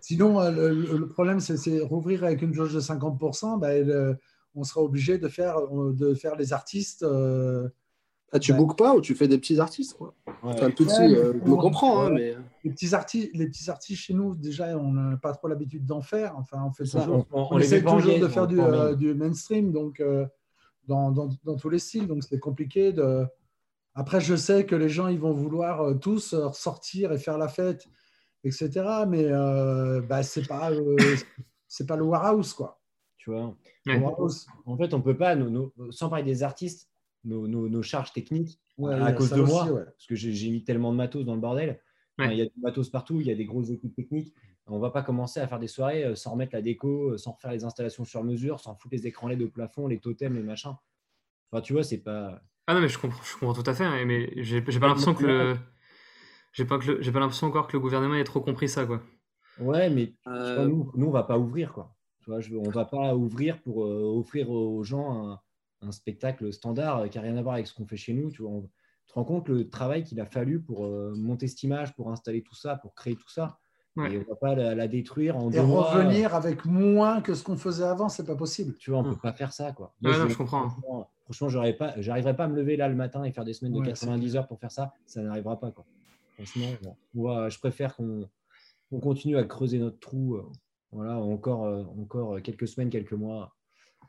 Sinon, 0.00 0.40
euh, 0.40 0.50
le, 0.72 1.08
problème, 1.08 1.38
c'est 1.40 1.56
c'est 1.56 1.80
rouvrir 1.80 2.24
avec 2.24 2.42
une 2.42 2.52
jauge 2.52 2.74
de 2.74 2.80
50 2.80 3.18
ben, 3.60 3.86
le- 3.86 4.16
on 4.54 4.64
sera 4.64 4.80
obligé 4.82 5.18
de 5.18 5.28
faire, 5.28 5.58
euh, 5.58 5.92
de 5.92 6.14
faire 6.14 6.36
les 6.36 6.52
artistes. 6.52 7.02
euh, 7.02 7.68
Ah, 8.34 8.38
tu 8.38 8.52
Ouais. 8.52 8.58
bookes 8.58 8.78
pas 8.78 8.94
ou 8.94 9.02
tu 9.02 9.14
fais 9.14 9.28
des 9.28 9.36
petits 9.36 9.60
artistes 9.60 9.92
quoi. 9.94 10.14
Ouais. 10.26 10.32
Enfin, 10.54 10.70
petit, 10.70 10.84
Ouais, 10.84 11.08
mais 11.10 11.14
euh, 11.16 11.32
je 11.44 11.50
me 11.50 11.56
comprends, 11.56 12.02
hein, 12.06 12.10
mais 12.10 12.34
les, 12.64 12.70
petits 12.70 12.94
artistes, 12.94 13.30
les 13.34 13.46
petits 13.46 13.68
artistes 13.68 14.00
chez 14.00 14.14
nous, 14.14 14.34
déjà, 14.34 14.68
on 14.78 14.92
n'a 14.92 15.16
pas 15.18 15.32
trop 15.34 15.48
l'habitude 15.48 15.84
d'en 15.84 16.00
faire. 16.00 16.34
Enfin, 16.38 16.64
on 16.66 16.72
fait 16.72 16.84
toujours. 16.84 17.26
on, 17.30 17.40
on, 17.42 17.48
on 17.50 17.56
les 17.58 17.66
essaie 17.66 17.82
toujours 17.84 18.18
de 18.18 18.28
faire 18.28 18.46
du, 18.46 18.58
euh, 18.58 18.94
du 18.94 19.12
mainstream, 19.14 19.70
donc 19.70 20.00
euh, 20.00 20.24
dans, 20.88 21.10
dans- 21.12 21.28
dans 21.44 21.56
tous 21.56 21.68
les 21.68 21.78
styles. 21.78 22.06
Donc 22.06 22.24
c'est 22.24 22.38
compliqué 22.38 22.92
de. 22.94 23.26
Après, 23.94 24.22
je 24.22 24.34
sais 24.34 24.64
que 24.64 24.74
les 24.74 24.88
gens, 24.88 25.08
ils 25.08 25.20
vont 25.20 25.34
vouloir 25.34 25.82
euh, 25.82 25.94
tous 25.94 26.32
ressortir 26.32 27.12
et 27.12 27.18
faire 27.18 27.36
la 27.36 27.48
fête, 27.48 27.86
etc. 28.44 28.70
Mais 29.06 29.26
euh, 29.26 30.00
bah, 30.00 30.22
c'est 30.22 30.48
pas, 30.48 30.70
euh, 30.72 30.96
c'est 31.68 31.86
pas 31.86 31.96
le 31.96 32.04
warehouse, 32.04 32.54
quoi. 32.54 32.80
Tu 33.22 33.30
vois. 33.30 33.56
Ouais. 33.86 34.02
En 34.66 34.76
fait, 34.76 34.94
on 34.94 35.00
peut 35.00 35.16
pas, 35.16 35.36
nos- 35.36 35.48
nos- 35.48 35.92
sans 35.92 36.08
parler 36.08 36.24
des 36.24 36.42
artistes, 36.42 36.90
nos, 37.22 37.46
nos- 37.46 37.68
nos 37.68 37.82
charges 37.82 38.12
techniques, 38.12 38.60
ouais, 38.78 38.92
à 38.94 39.12
cause 39.12 39.30
de 39.30 39.40
aussi, 39.40 39.52
moi, 39.52 39.70
ouais. 39.70 39.84
parce 39.84 40.06
que 40.08 40.16
j'ai 40.16 40.50
mis 40.50 40.64
tellement 40.64 40.90
de 40.90 40.96
matos 40.96 41.24
dans 41.24 41.36
le 41.36 41.40
bordel. 41.40 41.80
Enfin. 42.18 42.32
Il 42.32 42.38
y 42.38 42.42
a 42.42 42.46
du 42.46 42.60
matos 42.60 42.90
partout, 42.90 43.20
il 43.20 43.28
y 43.28 43.30
a 43.30 43.36
des 43.36 43.44
grosses 43.44 43.70
équipes 43.70 43.94
techniques. 43.94 44.34
On 44.66 44.80
va 44.80 44.90
pas 44.90 45.02
commencer 45.02 45.38
à 45.38 45.46
faire 45.46 45.60
des 45.60 45.68
soirées 45.68 46.04
euh, 46.04 46.14
sans 46.16 46.32
remettre 46.32 46.52
la 46.56 46.62
déco, 46.62 47.10
euh, 47.12 47.16
sans 47.16 47.30
refaire 47.32 47.52
les 47.52 47.62
installations 47.62 48.04
sur 48.04 48.24
mesure, 48.24 48.58
sans 48.58 48.74
foutre 48.74 48.94
les 48.96 49.06
écrans 49.06 49.28
LED 49.28 49.42
au 49.42 49.48
plafond, 49.48 49.86
les 49.86 50.00
totems, 50.00 50.34
les 50.34 50.42
machins. 50.42 50.74
Enfin, 51.52 51.62
tu 51.62 51.74
vois, 51.74 51.84
c'est 51.84 51.98
pas. 52.02 52.42
Ah 52.66 52.74
non, 52.74 52.80
mais 52.80 52.88
je 52.88 52.98
comprends, 52.98 53.22
je 53.22 53.34
comprends 53.38 53.54
tout 53.60 53.68
à 53.70 53.74
fait, 53.74 53.84
hein, 53.84 54.04
mais 54.04 54.32
j'ai 54.42 54.60
pas 54.62 54.88
l'impression 54.88 55.14
que 55.14 55.24
le. 55.24 55.56
J'ai 56.52 56.64
pas, 56.64 56.78
que 56.78 56.86
le- 56.90 57.02
j'ai 57.02 57.12
pas 57.12 57.20
l'impression 57.20 57.46
encore 57.46 57.68
que 57.68 57.72
le 57.74 57.80
gouvernement 57.80 58.14
ait 58.16 58.24
trop 58.24 58.40
compris 58.40 58.68
ça, 58.68 58.84
quoi. 58.84 59.00
Ouais, 59.60 59.88
mais 59.90 60.12
Euh, 60.26 60.56
vois, 60.56 60.64
nous, 60.66 60.90
nous, 60.96 61.06
on 61.06 61.10
va 61.12 61.22
pas 61.22 61.38
ouvrir, 61.38 61.72
quoi. 61.72 61.94
Tu 62.22 62.30
vois, 62.30 62.40
je, 62.40 62.54
on 62.54 62.70
va 62.70 62.84
pas 62.84 63.14
ouvrir 63.16 63.60
pour 63.62 63.84
euh, 63.84 64.02
offrir 64.16 64.50
aux 64.50 64.82
gens 64.84 65.28
un, 65.30 65.40
un 65.80 65.92
spectacle 65.92 66.52
standard 66.52 67.00
euh, 67.00 67.08
qui 67.08 67.18
n'a 67.18 67.22
rien 67.24 67.36
à 67.36 67.42
voir 67.42 67.54
avec 67.54 67.66
ce 67.66 67.74
qu'on 67.74 67.86
fait 67.86 67.96
chez 67.96 68.12
nous. 68.14 68.30
Tu 68.30 68.42
vois, 68.42 68.50
On- 68.52 68.62
tu 68.62 69.08
te 69.08 69.14
rends 69.14 69.24
compte 69.24 69.48
le 69.48 69.68
travail 69.68 70.04
qu'il 70.04 70.20
a 70.20 70.26
fallu 70.26 70.60
pour 70.60 70.84
euh, 70.84 71.12
monter 71.16 71.48
cette 71.48 71.62
image, 71.64 71.94
pour 71.96 72.10
installer 72.10 72.42
tout 72.42 72.54
ça, 72.54 72.76
pour 72.76 72.94
créer 72.94 73.16
tout 73.16 73.28
ça. 73.28 73.58
Ouais. 73.96 74.14
Et 74.14 74.18
on 74.18 74.22
va 74.30 74.36
pas 74.36 74.54
la, 74.54 74.74
la 74.76 74.86
détruire 74.88 75.36
en 75.36 75.50
Et 75.50 75.54
deux 75.56 75.64
mois. 75.66 75.90
revenir 75.92 76.34
avec 76.34 76.64
moins 76.64 77.20
que 77.20 77.34
ce 77.34 77.42
qu'on 77.42 77.56
faisait 77.56 77.84
avant, 77.84 78.08
c'est 78.08 78.24
pas 78.24 78.36
possible. 78.36 78.74
Tu 78.78 78.90
vois, 78.90 79.00
on 79.00 79.02
Hmm. 79.02 79.10
peut 79.14 79.20
pas 79.20 79.32
faire 79.32 79.52
ça, 79.52 79.72
quoi. 79.72 79.92
Ouais, 80.02 80.12
non, 80.16 80.24
je- 80.24 80.28
je 80.28 80.38
comprends. 80.38 80.68
Franchement, 80.70 81.10
franchement, 81.24 81.48
j'aurais 81.48 81.72
pas, 81.74 81.88
à 81.88 82.48
me 82.48 82.54
lever 82.56 82.76
là 82.76 82.88
le 82.88 82.94
matin 82.94 83.24
et 83.24 83.32
faire 83.32 83.44
des 83.44 83.52
semaines 83.52 83.72
de 83.74 83.80
Ouais, 83.80 83.86
90 83.86 84.36
heures 84.36 84.46
pour 84.46 84.60
faire 84.60 84.70
ça. 84.70 84.94
Ça 85.06 85.20
n'arrivera 85.20 85.58
pas, 85.58 85.72
quoi. 85.72 85.84
Franchement. 86.34 86.68
Moi, 87.12 87.48
je 87.48 87.58
préfère 87.58 87.96
qu'on 87.96 88.28
qu'on 88.90 89.00
continue 89.00 89.36
à 89.38 89.44
creuser 89.44 89.78
notre 89.78 89.98
trou. 90.00 90.34
euh, 90.36 90.44
voilà, 90.92 91.16
encore, 91.16 91.64
euh, 91.64 91.84
encore 92.00 92.40
quelques 92.42 92.68
semaines, 92.68 92.90
quelques 92.90 93.12
mois. 93.12 93.54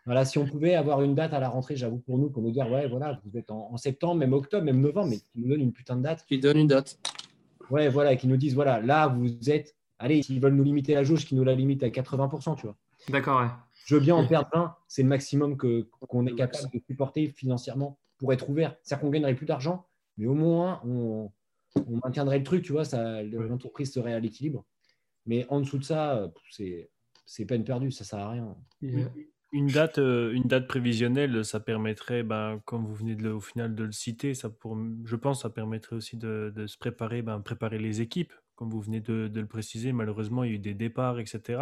Voilà, 0.06 0.26
si 0.26 0.38
on 0.38 0.46
pouvait 0.46 0.76
avoir 0.76 1.02
une 1.02 1.16
date 1.16 1.34
à 1.34 1.40
la 1.40 1.48
rentrée, 1.48 1.78
j'avoue 1.78 2.00
pour 2.00 2.18
nous, 2.18 2.30
pour 2.30 2.42
nous 2.42 2.52
dire, 2.52 2.70
ouais, 2.70 2.88
voilà, 2.88 3.20
vous 3.26 3.38
êtes 3.38 3.52
en, 3.52 3.70
en 3.72 3.78
septembre, 3.78 4.16
même 4.16 4.34
octobre, 4.34 4.66
même 4.66 4.82
novembre, 4.82 5.10
mais 5.10 5.18
qui 5.18 5.32
nous 5.36 5.48
donne 5.48 5.62
une 5.62 5.72
putain 5.72 5.96
de 5.96 6.04
date. 6.04 6.26
Qui 6.28 6.40
donne 6.40 6.58
une 6.58 6.68
date. 6.68 7.00
Ouais, 7.70 7.88
voilà, 7.88 8.14
et 8.14 8.18
qui 8.18 8.28
nous 8.28 8.38
disent, 8.38 8.54
voilà, 8.54 8.82
là, 8.82 9.08
vous 9.08 9.50
êtes. 9.50 9.76
Allez, 10.00 10.22
s'ils 10.22 10.42
veulent 10.42 10.56
nous 10.56 10.64
limiter 10.64 10.94
la 10.94 11.04
jauge, 11.04 11.26
qui 11.26 11.36
nous 11.36 11.46
la 11.46 11.56
limitent 11.56 11.84
à 11.84 11.88
80%, 11.88 12.58
tu 12.58 12.66
vois. 12.66 12.76
D'accord, 13.10 13.42
ouais. 13.42 13.48
Je 13.86 13.96
veux 13.96 14.02
bien 14.02 14.16
en 14.16 14.26
perdre 14.26 14.50
20, 14.54 14.76
c'est 14.88 15.04
le 15.04 15.10
maximum 15.10 15.58
que, 15.58 15.88
qu'on 16.08 16.26
est 16.26 16.36
capable 16.36 16.72
de 16.74 16.82
supporter 16.88 17.28
financièrement 17.28 17.98
pour 18.18 18.32
être 18.32 18.50
ouvert. 18.50 18.76
C'est-à-dire 18.82 19.02
qu'on 19.02 19.10
gagnerait 19.10 19.36
plus 19.36 19.46
d'argent, 19.46 19.86
mais 20.18 20.26
au 20.26 20.34
moins 20.34 20.82
on, 20.86 21.30
on 21.76 22.00
maintiendrait 22.04 22.38
le 22.38 22.46
truc, 22.46 22.64
tu 22.64 22.72
vois, 22.72 22.86
ça, 22.86 23.22
l'entreprise 23.24 23.92
serait 23.92 24.14
à 24.14 24.20
l'équilibre. 24.20 24.64
Mais 25.26 25.46
en 25.50 25.62
dessous 25.62 25.78
de 25.78 25.84
ça, 25.84 26.32
c'est, 26.50 26.90
c'est 27.26 27.46
peine 27.46 27.64
perdue, 27.64 27.92
ça 27.92 28.04
sert 28.04 28.20
à 28.20 28.32
rien. 28.32 28.56
Une 29.52 29.68
date, 29.68 30.00
euh, 30.00 30.34
une 30.34 30.44
date 30.44 30.68
prévisionnelle, 30.68 31.46
ça 31.46 31.60
permettrait, 31.60 32.24
ben, 32.24 32.60
comme 32.66 32.86
vous 32.86 32.96
venez 32.96 33.16
de 33.16 33.30
au 33.30 33.40
final 33.40 33.76
de 33.76 33.84
le 33.84 33.92
citer, 33.92 34.34
ça 34.34 34.50
pour, 34.50 34.76
je 35.06 35.16
pense, 35.16 35.44
ça 35.44 35.52
permettrait 35.52 35.96
aussi 35.96 36.18
de, 36.18 36.52
de 36.56 36.66
se 36.66 36.76
préparer, 36.76 37.22
ben, 37.22 37.40
préparer 37.40 37.78
les 37.78 38.02
équipes, 38.02 38.34
comme 38.56 38.72
vous 38.72 38.82
venez 38.82 39.00
de, 39.00 39.28
de, 39.28 39.40
le 39.40 39.48
préciser. 39.48 39.92
Malheureusement, 39.92 40.44
il 40.44 40.50
y 40.50 40.54
a 40.54 40.56
eu 40.56 40.60
des 40.60 40.74
départs, 40.74 41.20
etc. 41.20 41.62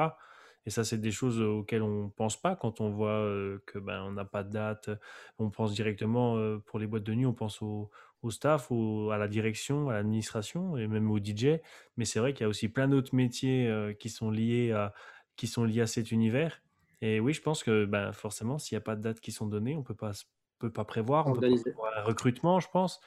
Et 0.66 0.70
ça, 0.70 0.86
c'est 0.86 1.00
des 1.00 1.12
choses 1.12 1.42
auxquelles 1.42 1.82
on 1.82 2.10
pense 2.10 2.40
pas 2.40 2.56
quand 2.56 2.80
on 2.80 2.90
voit 2.92 3.10
euh, 3.10 3.62
que 3.66 3.78
ben 3.78 4.04
on 4.04 4.12
n'a 4.12 4.26
pas 4.26 4.44
de 4.44 4.52
date. 4.52 4.90
On 5.38 5.50
pense 5.50 5.74
directement 5.74 6.38
euh, 6.38 6.60
pour 6.66 6.80
les 6.80 6.88
boîtes 6.88 7.04
de 7.04 7.14
nuit, 7.14 7.26
on 7.26 7.34
pense 7.34 7.62
au, 7.62 7.90
au 8.24 8.32
staff, 8.32 8.72
au, 8.72 9.12
à 9.12 9.18
la 9.18 9.28
direction, 9.28 9.90
à 9.90 9.94
l'administration 9.94 10.78
et 10.78 10.88
même 10.88 11.10
au 11.12 11.20
DJ. 11.20 11.60
Mais 11.98 12.06
c'est 12.06 12.20
vrai 12.20 12.34
qu'il 12.34 12.44
y 12.44 12.46
a 12.46 12.50
aussi 12.50 12.70
plein 12.70 12.88
d'autres 12.88 13.16
métiers 13.16 13.96
qui 14.00 14.10
sont 14.10 14.32
liés 14.32 14.72
à 14.72 14.94
qui 15.36 15.48
sont 15.48 15.64
liés 15.64 15.82
à 15.82 15.88
cet 15.88 16.12
univers. 16.12 16.62
Et 17.02 17.20
oui, 17.20 17.34
je 17.34 17.42
pense 17.42 17.64
que 17.64 17.86
ben, 17.86 18.14
forcément, 18.14 18.60
s'il 18.60 18.76
n'y 18.76 18.82
a 18.82 18.84
pas 18.84 18.96
de 18.96 19.02
dates 19.02 19.20
qui 19.20 19.32
sont 19.32 19.48
données, 19.48 19.76
on 19.76 19.80
ne 19.80 19.84
peut 19.84 19.96
pas, 19.96 20.12
peut 20.60 20.72
pas 20.72 20.86
prévoir, 20.86 21.28
on 21.28 21.34
peut 21.34 21.50
pas 21.50 21.62
prévoir 21.62 21.98
un 21.98 22.04
recrutement, 22.04 22.60
je 22.60 22.68
pense. 22.70 23.02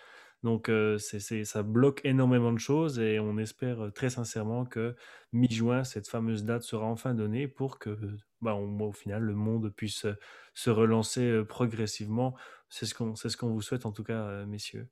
Donc, 0.45 0.71
c'est, 0.99 1.45
ça 1.45 1.63
bloque 1.63 2.03
énormément 2.05 2.53
de 2.53 2.59
choses 2.59 3.01
et 3.01 3.19
on 3.19 3.39
espère 3.39 3.91
très 3.95 4.11
sincèrement 4.11 4.67
que 4.67 4.95
mi-juin, 5.33 5.85
cette 5.85 6.07
fameuse 6.07 6.45
date 6.45 6.63
sera 6.63 6.85
enfin 6.85 7.15
donnée 7.15 7.49
pour 7.49 7.79
que, 7.79 7.99
ben, 8.43 8.53
au 8.53 8.93
final, 8.93 9.23
le 9.23 9.35
monde 9.35 9.73
puisse 9.75 10.07
se 10.53 10.71
relancer 10.71 11.43
progressivement. 11.49 12.37
C'est 12.69 12.85
ce 12.85 12.95
qu'on, 12.95 13.17
c'est 13.17 13.31
ce 13.31 13.39
qu'on 13.39 13.49
vous 13.49 13.63
souhaite 13.63 13.87
en 13.87 13.93
tout 13.93 14.05
cas, 14.05 14.45
messieurs. 14.45 14.87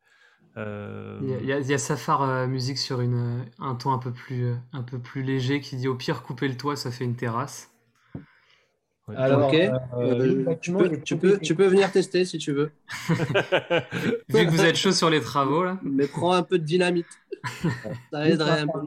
Il, 0.57 1.29
y 1.29 1.53
a, 1.53 1.59
il, 1.61 1.67
y 1.67 1.75
a, 1.75 1.79
Safar 1.79 2.49
Musique 2.49 2.79
sur 2.79 3.03
une, 3.03 3.45
un 3.59 3.75
ton 3.75 3.93
un 3.93 3.99
peu, 3.99 4.11
plus, 4.11 4.55
un 4.73 4.83
peu 4.83 4.99
plus 4.99 5.23
léger 5.23 5.61
qui 5.61 5.77
dit 5.77 5.87
au 5.87 5.95
pire 5.95 6.23
couper 6.23 6.49
le 6.49 6.57
toit, 6.57 6.77
ça 6.77 6.91
fait 6.91 7.05
une 7.05 7.17
terrasse. 7.17 7.72
Alors, 9.09 9.49
ok. 9.49 9.55
Euh, 9.55 9.79
euh, 9.97 10.55
tu, 10.61 10.73
peux, 10.73 11.01
tu, 11.01 11.17
peux, 11.17 11.39
tu, 11.39 11.55
peux, 11.55 11.67
venir 11.67 11.91
tester 11.91 12.25
si 12.25 12.39
tu 12.39 12.53
veux. 12.53 12.71
Vu 14.29 14.47
que 14.47 14.51
vous 14.51 14.65
êtes 14.65 14.77
chaud 14.77 14.93
sur 14.93 15.11
les 15.11 15.21
travaux, 15.21 15.65
là. 15.65 15.79
Mais 15.83 16.07
prends 16.07 16.33
un 16.33 16.43
peu 16.43 16.59
de 16.59 16.65
dynamite. 16.65 17.07
Ça 18.13 18.29
aiderait 18.29 18.61
un 18.61 18.67
peu. 18.69 18.81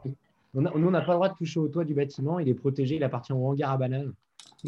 nous, 0.53 0.69
on 0.73 0.91
n'a 0.91 1.01
pas 1.01 1.11
le 1.11 1.15
droit 1.15 1.29
de 1.29 1.35
toucher 1.35 1.59
au 1.59 1.67
toit 1.67 1.83
du 1.83 1.93
bâtiment. 1.93 2.39
Il 2.39 2.47
est 2.47 2.53
protégé, 2.53 2.95
il 2.95 3.03
appartient 3.03 3.33
au 3.33 3.45
hangar 3.45 3.71
à 3.71 3.77
bananes. 3.77 4.13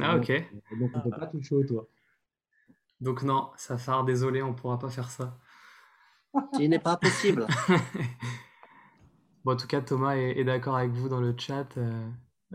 Ah, 0.02 0.18
ok. 0.18 0.32
Donc, 0.80 0.92
on 0.94 0.98
ne 0.98 1.04
peut 1.04 1.18
pas 1.18 1.28
toucher 1.28 1.56
au 1.56 1.64
toit. 1.64 1.88
Donc, 3.00 3.24
non, 3.24 3.50
Safar, 3.56 4.04
désolé, 4.04 4.42
on 4.42 4.50
ne 4.50 4.54
pourra 4.54 4.78
pas 4.78 4.90
faire 4.90 5.10
ça. 5.10 5.38
Ce 6.54 6.62
n'est 6.62 6.80
pas 6.80 6.98
possible. 6.98 7.48
bon, 9.46 9.54
en 9.54 9.56
tout 9.56 9.68
cas, 9.68 9.82
Thomas 9.82 10.18
est, 10.18 10.40
est 10.40 10.44
d'accord 10.44 10.76
avec 10.76 10.92
vous 10.92 11.08
dans 11.08 11.22
le 11.22 11.34
chat. 11.38 11.78
Euh, 11.78 12.08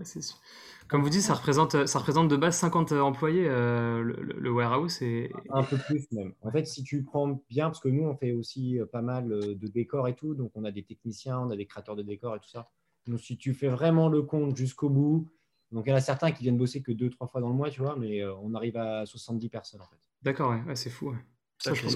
c'est 0.03 0.23
sûr. 0.23 0.37
Comme 0.93 1.03
vous 1.03 1.09
dites, 1.09 1.23
ça 1.23 1.33
représente, 1.33 1.87
ça 1.87 2.01
représente 2.01 2.29
de 2.29 2.37
base 2.37 2.55
50 2.55 2.93
employés, 2.93 3.47
euh, 3.49 4.03
le, 4.03 4.53
warehouse. 4.53 5.01
Et... 5.01 5.33
Un 5.49 5.63
peu 5.63 5.79
plus 5.79 6.07
même. 6.13 6.35
En 6.43 6.51
fait, 6.51 6.67
si 6.67 6.83
tu 6.83 7.03
prends 7.03 7.43
bien, 7.49 7.69
parce 7.69 7.81
que 7.81 7.89
nous, 7.89 8.05
on 8.05 8.15
fait 8.15 8.33
aussi 8.33 8.79
euh, 8.79 8.85
pas 8.85 9.01
mal 9.01 9.33
euh, 9.33 9.55
de 9.55 9.67
décors 9.69 10.07
et 10.07 10.15
tout, 10.15 10.35
donc 10.35 10.53
on 10.55 10.67
a 10.67 10.71
des 10.71 10.83
techniciens, 10.83 11.39
on 11.39 11.51
a 11.51 11.57
des 11.57 11.65
créateurs 11.65 11.97
de 11.97 12.03
décors 12.03 12.37
et 12.37 12.41
tout 12.41 12.51
ça. 12.51 12.69
Donc 13.07 13.21
si 13.21 13.39
tu 13.39 13.55
fais 13.55 13.69
vraiment 13.69 14.11
le 14.11 14.21
compte 14.21 14.55
jusqu'au 14.55 14.91
bout, 14.91 15.33
donc 15.71 15.85
il 15.87 15.91
y 15.91 15.93
en 15.95 15.97
a 15.97 16.03
certains 16.03 16.31
qui 16.31 16.43
viennent 16.43 16.59
bosser 16.59 16.83
que 16.83 16.93
deux, 16.93 17.09
trois 17.09 17.27
fois 17.27 17.41
dans 17.41 17.49
le 17.49 17.55
mois, 17.55 17.71
tu 17.71 17.81
vois, 17.81 17.97
mais 17.97 18.23
on 18.43 18.53
arrive 18.53 18.77
à 18.77 19.07
70 19.07 19.49
personnes 19.49 19.81
en 19.81 19.87
fait. 19.87 19.97
D'accord, 20.21 20.51
ouais. 20.51 20.77
c'est 20.77 20.91
fou. 20.91 21.15
Ça, 21.57 21.73
je 21.73 21.87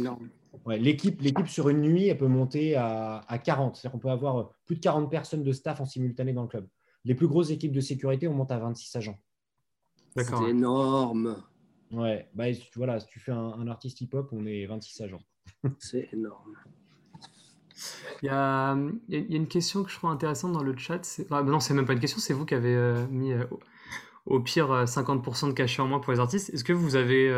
ouais, 0.64 0.78
l'équipe, 0.78 1.20
l'équipe 1.20 1.48
sur 1.48 1.68
une 1.68 1.82
nuit, 1.82 2.08
elle 2.08 2.16
peut 2.16 2.28
monter 2.28 2.76
à, 2.76 3.26
à 3.28 3.36
40. 3.36 3.76
C'est-à-dire 3.76 3.92
qu'on 3.92 3.98
peut 3.98 4.08
avoir 4.08 4.52
plus 4.64 4.76
de 4.76 4.80
40 4.80 5.10
personnes 5.10 5.42
de 5.42 5.52
staff 5.52 5.82
en 5.82 5.84
simultané 5.84 6.32
dans 6.32 6.42
le 6.42 6.48
club. 6.48 6.66
Les 7.06 7.14
plus 7.14 7.28
grosses 7.28 7.50
équipes 7.50 7.72
de 7.72 7.80
sécurité, 7.80 8.26
on 8.26 8.34
monte 8.34 8.50
à 8.50 8.58
26 8.58 8.96
agents. 8.96 9.18
C'est 10.18 10.50
énorme. 10.50 11.36
Ouais, 11.92 12.28
bah, 12.34 12.46
voilà, 12.74 12.98
si 12.98 13.06
tu 13.06 13.20
fais 13.20 13.30
un, 13.30 13.68
artiste 13.68 14.00
hip-hop, 14.00 14.28
on 14.32 14.44
est 14.44 14.66
26 14.66 15.02
agents. 15.02 15.22
C'est 15.78 16.08
énorme. 16.12 16.56
Il 18.22 18.26
y, 18.26 18.28
a, 18.30 18.74
une 19.10 19.46
question 19.46 19.84
que 19.84 19.90
je 19.90 19.96
trouve 19.96 20.10
intéressante 20.10 20.52
dans 20.52 20.62
le 20.62 20.76
chat. 20.76 21.20
Ah, 21.30 21.42
non, 21.42 21.60
c'est 21.60 21.74
même 21.74 21.84
pas 21.84 21.92
une 21.92 22.00
question, 22.00 22.18
c'est 22.18 22.32
vous 22.32 22.46
qui 22.46 22.54
avez 22.54 22.74
euh, 22.74 23.06
mis 23.08 23.32
euh, 23.32 23.44
au 24.24 24.40
pire 24.40 24.84
50% 24.84 25.44
euh, 25.44 25.48
de 25.48 25.52
cachet 25.52 25.82
en 25.82 25.86
moins 25.86 26.00
pour 26.00 26.12
les 26.12 26.18
artistes. 26.18 26.48
Est-ce 26.54 26.64
que 26.64 26.72
vous 26.72 26.96
avez, 26.96 27.30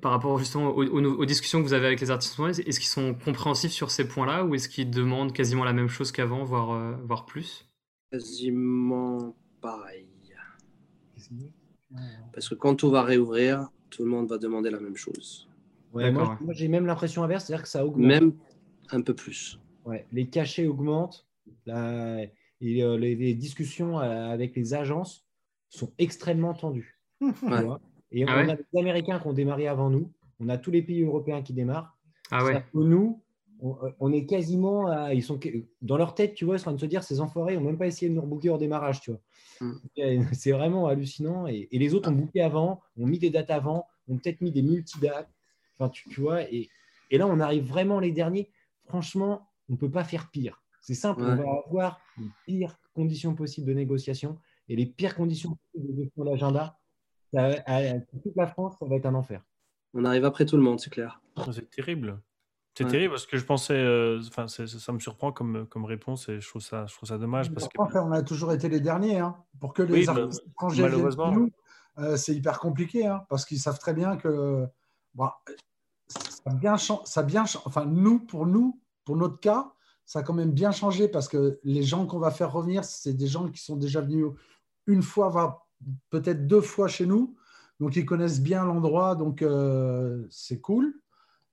par 0.00 0.12
rapport 0.12 0.38
justement 0.38 0.70
aux, 0.70 1.24
discussions 1.26 1.60
que 1.60 1.64
vous 1.64 1.74
avez 1.74 1.86
avec 1.86 2.00
les 2.00 2.10
artistes, 2.10 2.40
est-ce 2.40 2.80
qu'ils 2.80 2.88
sont 2.88 3.12
compréhensifs 3.12 3.72
sur 3.72 3.90
ces 3.90 4.08
points-là 4.08 4.44
ou 4.44 4.54
est-ce 4.54 4.70
qu'ils 4.70 4.90
demandent 4.90 5.34
quasiment 5.34 5.64
la 5.64 5.74
même 5.74 5.88
chose 5.88 6.10
qu'avant, 6.10 6.42
voire, 6.42 6.98
voire 7.04 7.26
plus? 7.26 7.71
Quasiment 8.12 9.34
pareil. 9.60 10.06
Parce 12.32 12.48
que 12.48 12.54
quand 12.54 12.74
tout 12.74 12.90
va 12.90 13.02
réouvrir, 13.02 13.68
tout 13.90 14.04
le 14.04 14.10
monde 14.10 14.28
va 14.28 14.38
demander 14.38 14.70
la 14.70 14.80
même 14.80 14.96
chose. 14.96 15.48
moi, 15.92 16.36
j'ai 16.50 16.68
même 16.68 16.86
l'impression 16.86 17.22
inverse, 17.22 17.46
c'est-à-dire 17.46 17.62
que 17.62 17.68
ça 17.68 17.84
augmente. 17.84 18.06
Même 18.06 18.34
un 18.90 19.00
peu 19.00 19.14
plus. 19.14 19.58
Ouais, 19.84 20.06
les 20.12 20.26
cachets 20.28 20.66
augmentent. 20.66 21.26
et 21.66 21.72
euh, 21.72 22.96
les, 22.96 23.34
discussions 23.34 23.98
euh, 24.00 24.28
avec 24.28 24.54
les 24.56 24.74
agences 24.74 25.26
sont 25.68 25.92
extrêmement 25.98 26.54
tendues. 26.54 27.00
Et 28.14 28.24
ah 28.28 28.44
on 28.44 28.48
a 28.50 28.56
les 28.56 28.78
Américains 28.78 29.18
qui 29.18 29.26
ont 29.26 29.32
démarré 29.32 29.68
avant 29.68 29.88
nous. 29.88 30.12
On 30.38 30.50
a 30.50 30.58
tous 30.58 30.70
les 30.70 30.82
pays 30.82 31.02
européens 31.02 31.40
qui 31.40 31.54
démarrent. 31.54 31.96
Ah 32.30 32.44
ouais. 32.44 32.62
Nous, 32.74 33.21
on, 34.00 34.12
est 34.12 34.26
quasiment 34.26 35.08
ils 35.10 35.22
sont 35.22 35.38
dans 35.80 35.96
leur 35.96 36.14
tête, 36.14 36.34
tu 36.34 36.44
vois, 36.44 36.56
ils 36.56 36.58
sont 36.58 36.70
en 36.70 36.72
train 36.72 36.76
de 36.76 36.80
se 36.80 36.86
dire 36.86 37.02
ces 37.02 37.20
enfoirés 37.20 37.56
n'ont 37.56 37.62
même 37.62 37.78
pas 37.78 37.86
essayé 37.86 38.08
de 38.08 38.14
nous 38.14 38.22
rebooker 38.22 38.50
au 38.50 38.58
démarrage, 38.58 39.00
tu 39.00 39.10
vois. 39.10 39.20
Mm. 39.96 40.24
C'est 40.32 40.50
vraiment 40.50 40.88
hallucinant. 40.88 41.46
Et, 41.46 41.68
les 41.70 41.94
autres 41.94 42.10
ont 42.10 42.14
booké 42.14 42.40
avant, 42.40 42.80
ont 42.98 43.06
mis 43.06 43.20
des 43.20 43.30
dates 43.30 43.50
avant, 43.50 43.86
ont 44.08 44.16
peut-être 44.16 44.40
mis 44.40 44.50
des 44.50 44.62
multi-dates. 44.62 45.30
Enfin, 45.78 45.88
tu, 45.88 46.20
vois, 46.20 46.42
et, 46.50 46.68
là, 47.12 47.28
on 47.28 47.38
arrive 47.38 47.64
vraiment 47.64 48.00
les 48.00 48.10
derniers. 48.10 48.50
Franchement, 48.86 49.48
on 49.68 49.74
ne 49.74 49.78
peut 49.78 49.90
pas 49.90 50.02
faire 50.02 50.30
pire. 50.32 50.60
C'est 50.80 50.94
simple, 50.94 51.22
on 51.22 51.36
va 51.36 51.44
avoir 51.64 52.00
les 52.18 52.26
pires 52.44 52.76
conditions 52.92 53.36
possibles 53.36 53.68
de 53.68 53.74
négociation 53.74 54.36
et 54.68 54.74
les 54.74 54.86
pires 54.86 55.14
conditions 55.14 55.56
possibles 55.72 56.10
de 56.16 56.24
l'agenda. 56.24 56.76
Toute 57.30 58.34
la 58.34 58.48
France, 58.48 58.74
ça 58.80 58.86
va 58.86 58.96
être 58.96 59.06
un 59.06 59.14
enfer. 59.14 59.44
On 59.94 60.04
arrive 60.04 60.24
après 60.24 60.44
tout 60.44 60.56
le 60.56 60.62
monde, 60.62 60.80
c'est 60.80 60.90
clair. 60.90 61.20
C'est 61.52 61.70
terrible. 61.70 62.20
C'est 62.74 62.88
terrible 62.88 63.12
parce 63.12 63.26
que 63.26 63.36
je 63.36 63.44
pensais, 63.44 63.76
euh, 63.76 64.20
enfin, 64.28 64.48
ça 64.48 64.92
me 64.92 64.98
surprend 64.98 65.30
comme, 65.30 65.66
comme 65.66 65.84
réponse 65.84 66.28
et 66.30 66.40
je 66.40 66.48
trouve 66.48 66.62
ça, 66.62 66.86
je 66.86 66.94
trouve 66.94 67.08
ça 67.08 67.18
dommage 67.18 67.52
parce 67.52 67.68
que. 67.68 67.98
on 67.98 68.12
a 68.12 68.22
toujours 68.22 68.52
été 68.52 68.68
les 68.68 68.80
derniers, 68.80 69.18
hein, 69.18 69.36
pour 69.60 69.74
que 69.74 69.82
les 69.82 70.08
artistes 70.08 70.42
étrangers 70.48 70.82
malheureusement. 70.82 71.32
nous, 71.32 71.50
euh, 71.98 72.16
c'est 72.16 72.34
hyper 72.34 72.58
compliqué, 72.58 73.06
hein, 73.06 73.24
parce 73.28 73.44
qu'ils 73.44 73.58
savent 73.58 73.78
très 73.78 73.92
bien 73.92 74.16
que, 74.16 74.66
bah, 75.14 75.42
ça 76.08 76.50
bien, 76.54 76.76
ça 76.78 77.22
bien, 77.22 77.44
enfin, 77.64 77.84
nous, 77.84 78.20
pour 78.20 78.46
nous, 78.46 78.80
pour 79.04 79.16
notre 79.16 79.38
cas, 79.38 79.72
ça 80.06 80.20
a 80.20 80.22
quand 80.22 80.34
même 80.34 80.52
bien 80.52 80.72
changé 80.72 81.08
parce 81.08 81.28
que 81.28 81.60
les 81.64 81.82
gens 81.82 82.06
qu'on 82.06 82.18
va 82.18 82.30
faire 82.30 82.52
revenir, 82.52 82.84
c'est 82.84 83.12
des 83.12 83.26
gens 83.26 83.48
qui 83.48 83.62
sont 83.62 83.76
déjà 83.76 84.00
venus 84.00 84.26
une 84.86 85.02
fois, 85.02 85.66
peut-être 86.10 86.46
deux 86.46 86.60
fois 86.60 86.88
chez 86.88 87.06
nous, 87.06 87.36
donc 87.80 87.96
ils 87.96 88.06
connaissent 88.06 88.40
bien 88.40 88.64
l'endroit, 88.64 89.14
donc 89.14 89.42
euh, 89.42 90.26
c'est 90.30 90.60
cool. 90.60 90.94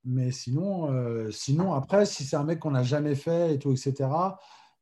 Mais 0.06 0.32
sinon, 0.32 0.92
euh, 0.92 1.30
sinon 1.32 1.74
après, 1.74 2.06
si 2.06 2.24
c'est 2.24 2.36
un 2.36 2.44
mec 2.44 2.60
qu'on 2.60 2.72
n'a 2.72 2.84
jamais 2.84 3.16
fait 3.16 3.56
et 3.56 3.60
tout, 3.60 3.72
etc., 3.72 4.10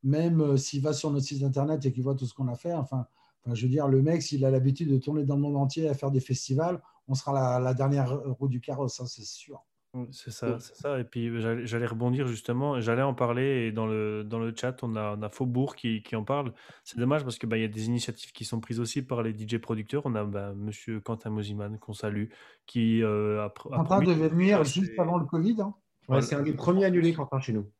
même 0.03 0.41
euh, 0.41 0.57
s'il 0.57 0.82
va 0.82 0.93
sur 0.93 1.11
notre 1.11 1.26
site 1.26 1.43
internet 1.43 1.86
et 1.86 1.91
qu'il 1.91 2.03
voit 2.03 2.15
tout 2.15 2.26
ce 2.26 2.34
qu'on 2.34 2.47
a 2.47 2.55
fait, 2.55 2.74
enfin, 2.74 3.07
je 3.51 3.63
veux 3.63 3.72
dire, 3.72 3.88
le 3.88 4.01
mec, 4.01 4.22
s'il 4.22 4.45
a 4.45 4.51
l'habitude 4.51 4.89
de 4.89 4.97
tourner 4.97 5.24
dans 5.24 5.36
le 5.36 5.41
monde 5.41 5.57
entier 5.57 5.89
à 5.89 5.93
faire 5.93 6.11
des 6.11 6.20
festivals, 6.20 6.82
on 7.07 7.15
sera 7.15 7.59
la, 7.59 7.74
dernière 7.74 8.20
roue 8.38 8.47
du 8.47 8.59
carrosse, 8.59 8.99
hein, 8.99 9.05
c'est 9.07 9.26
sûr. 9.26 9.63
C'est 10.12 10.32
ça, 10.32 10.60
c'est 10.60 10.76
ça. 10.76 11.00
Et 11.00 11.04
puis 11.04 11.32
j'allais 11.66 11.86
rebondir 11.86 12.28
justement, 12.28 12.80
j'allais 12.80 13.02
en 13.02 13.14
parler 13.14 13.68
et 13.68 13.72
dans 13.72 13.86
le, 13.86 14.24
dans 14.24 14.40
le 14.40 14.54
chat, 14.56 14.84
on 14.84 14.96
a, 14.96 15.16
on 15.18 15.22
a 15.22 15.30
Faubourg 15.30 15.76
qui, 15.76 16.04
qui 16.04 16.16
en 16.16 16.24
parle. 16.24 16.54
C'est 16.84 17.00
dommage 17.00 17.24
parce 17.24 17.38
qu'il 17.38 17.50
bah, 17.50 17.58
y 17.58 17.64
a 17.64 17.68
des 17.68 17.86
initiatives 17.86 18.32
qui 18.32 18.46
sont 18.46 18.60
prises 18.60 18.80
aussi 18.80 19.02
par 19.02 19.24
les 19.24 19.32
DJ 19.32 19.58
producteurs. 19.58 20.04
On 20.06 20.16
a 20.16 20.24
bah, 20.24 20.54
monsieur 20.56 21.00
Quentin 21.00 21.30
Mosiman 21.30 21.80
qu'on 21.80 21.94
salue, 21.94 22.26
qui 22.66 23.02
euh, 23.02 23.44
a, 23.44 23.50
Quentin 23.50 24.02
devait 24.02 24.28
venir 24.28 24.64
juste 24.64 24.98
avant 25.00 25.18
le 25.18 25.26
Covid. 25.26 25.58
Hein. 25.62 26.22
c'est 26.22 26.36
un 26.36 26.44
des 26.44 26.54
premiers 26.54 26.86
annulés 26.86 27.14
Quentin 27.14 27.40
chez 27.40 27.54
nous. 27.54 27.72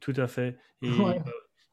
Tout, 0.00 0.14
à 0.16 0.26
fait. 0.26 0.58
Et 0.82 0.88
euh, 0.88 1.14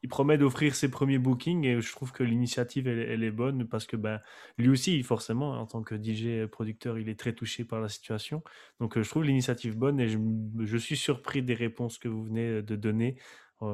il 0.04 0.08
promet 0.08 0.36
d'offrir 0.36 0.74
ses 0.74 0.90
premiers 0.90 1.18
bookings 1.18 1.64
et 1.64 1.80
je 1.80 1.90
trouve 1.92 2.12
que 2.12 2.22
l'initiative 2.22 2.86
elle, 2.88 3.24
est 3.24 3.30
bonne 3.30 3.66
parce 3.66 3.86
que 3.86 3.96
ben 3.96 4.20
lui 4.58 4.68
aussi 4.68 5.02
forcément 5.02 5.52
en 5.58 5.64
tant 5.66 5.82
que 5.82 5.94
DJ 5.96 6.46
producteur 6.46 6.98
il 6.98 7.08
est 7.08 7.18
très 7.18 7.32
touché 7.32 7.64
par 7.64 7.80
la 7.80 7.88
situation 7.88 8.42
donc 8.80 8.98
euh, 8.98 9.02
je 9.02 9.08
trouve 9.08 9.24
l'initiative 9.24 9.78
bonne 9.78 9.98
et 10.00 10.08
je, 10.08 10.76
suis 10.76 10.96
surpris 10.96 11.42
des 11.42 11.54
réponses 11.54 11.96
que 11.96 12.08
vous 12.08 12.22
venez 12.22 12.60
de 12.62 12.76
donner 12.76 13.16
On- 13.60 13.66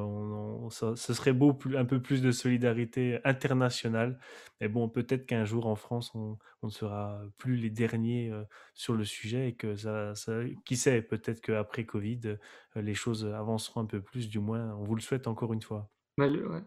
on- 0.67 0.69
ça- 0.69 0.95
ce 0.95 1.13
serait 1.13 1.33
beau 1.33 1.57
un 1.75 1.85
peu 1.85 2.01
plus 2.01 2.21
de 2.21 2.31
solidarité 2.31 3.19
internationale. 3.25 4.19
Mais 4.61 4.67
bon, 4.69 4.87
peut-être 4.89 5.25
qu'un 5.25 5.43
jour 5.43 5.65
en 5.67 5.75
France, 5.75 6.11
on, 6.15 6.37
ne 6.63 6.69
sera 6.69 7.19
plus 7.37 7.57
les 7.57 7.71
derniers 7.71 8.29
euh, 8.31 8.43
sur 8.75 8.93
le 8.93 9.03
sujet 9.03 9.49
et 9.49 9.55
que 9.55 9.75
ça, 9.75 10.13
qui 10.65 10.77
sait, 10.77 11.01
peut-être 11.01 11.41
qu'après 11.41 11.85
Covid, 11.85 12.21
euh, 12.25 12.81
les 12.81 12.93
choses 12.93 13.25
avanceront 13.25 13.81
un 13.81 13.85
peu 13.85 14.01
plus. 14.01 14.29
Du 14.29 14.39
moins, 14.39 14.73
on 14.75 14.83
vous 14.83 14.95
le 14.95 15.01
souhaite 15.01 15.27
encore 15.27 15.51
une 15.53 15.61
fois. 15.63 15.89
Le- 16.17 16.49
ouais. 16.49 16.61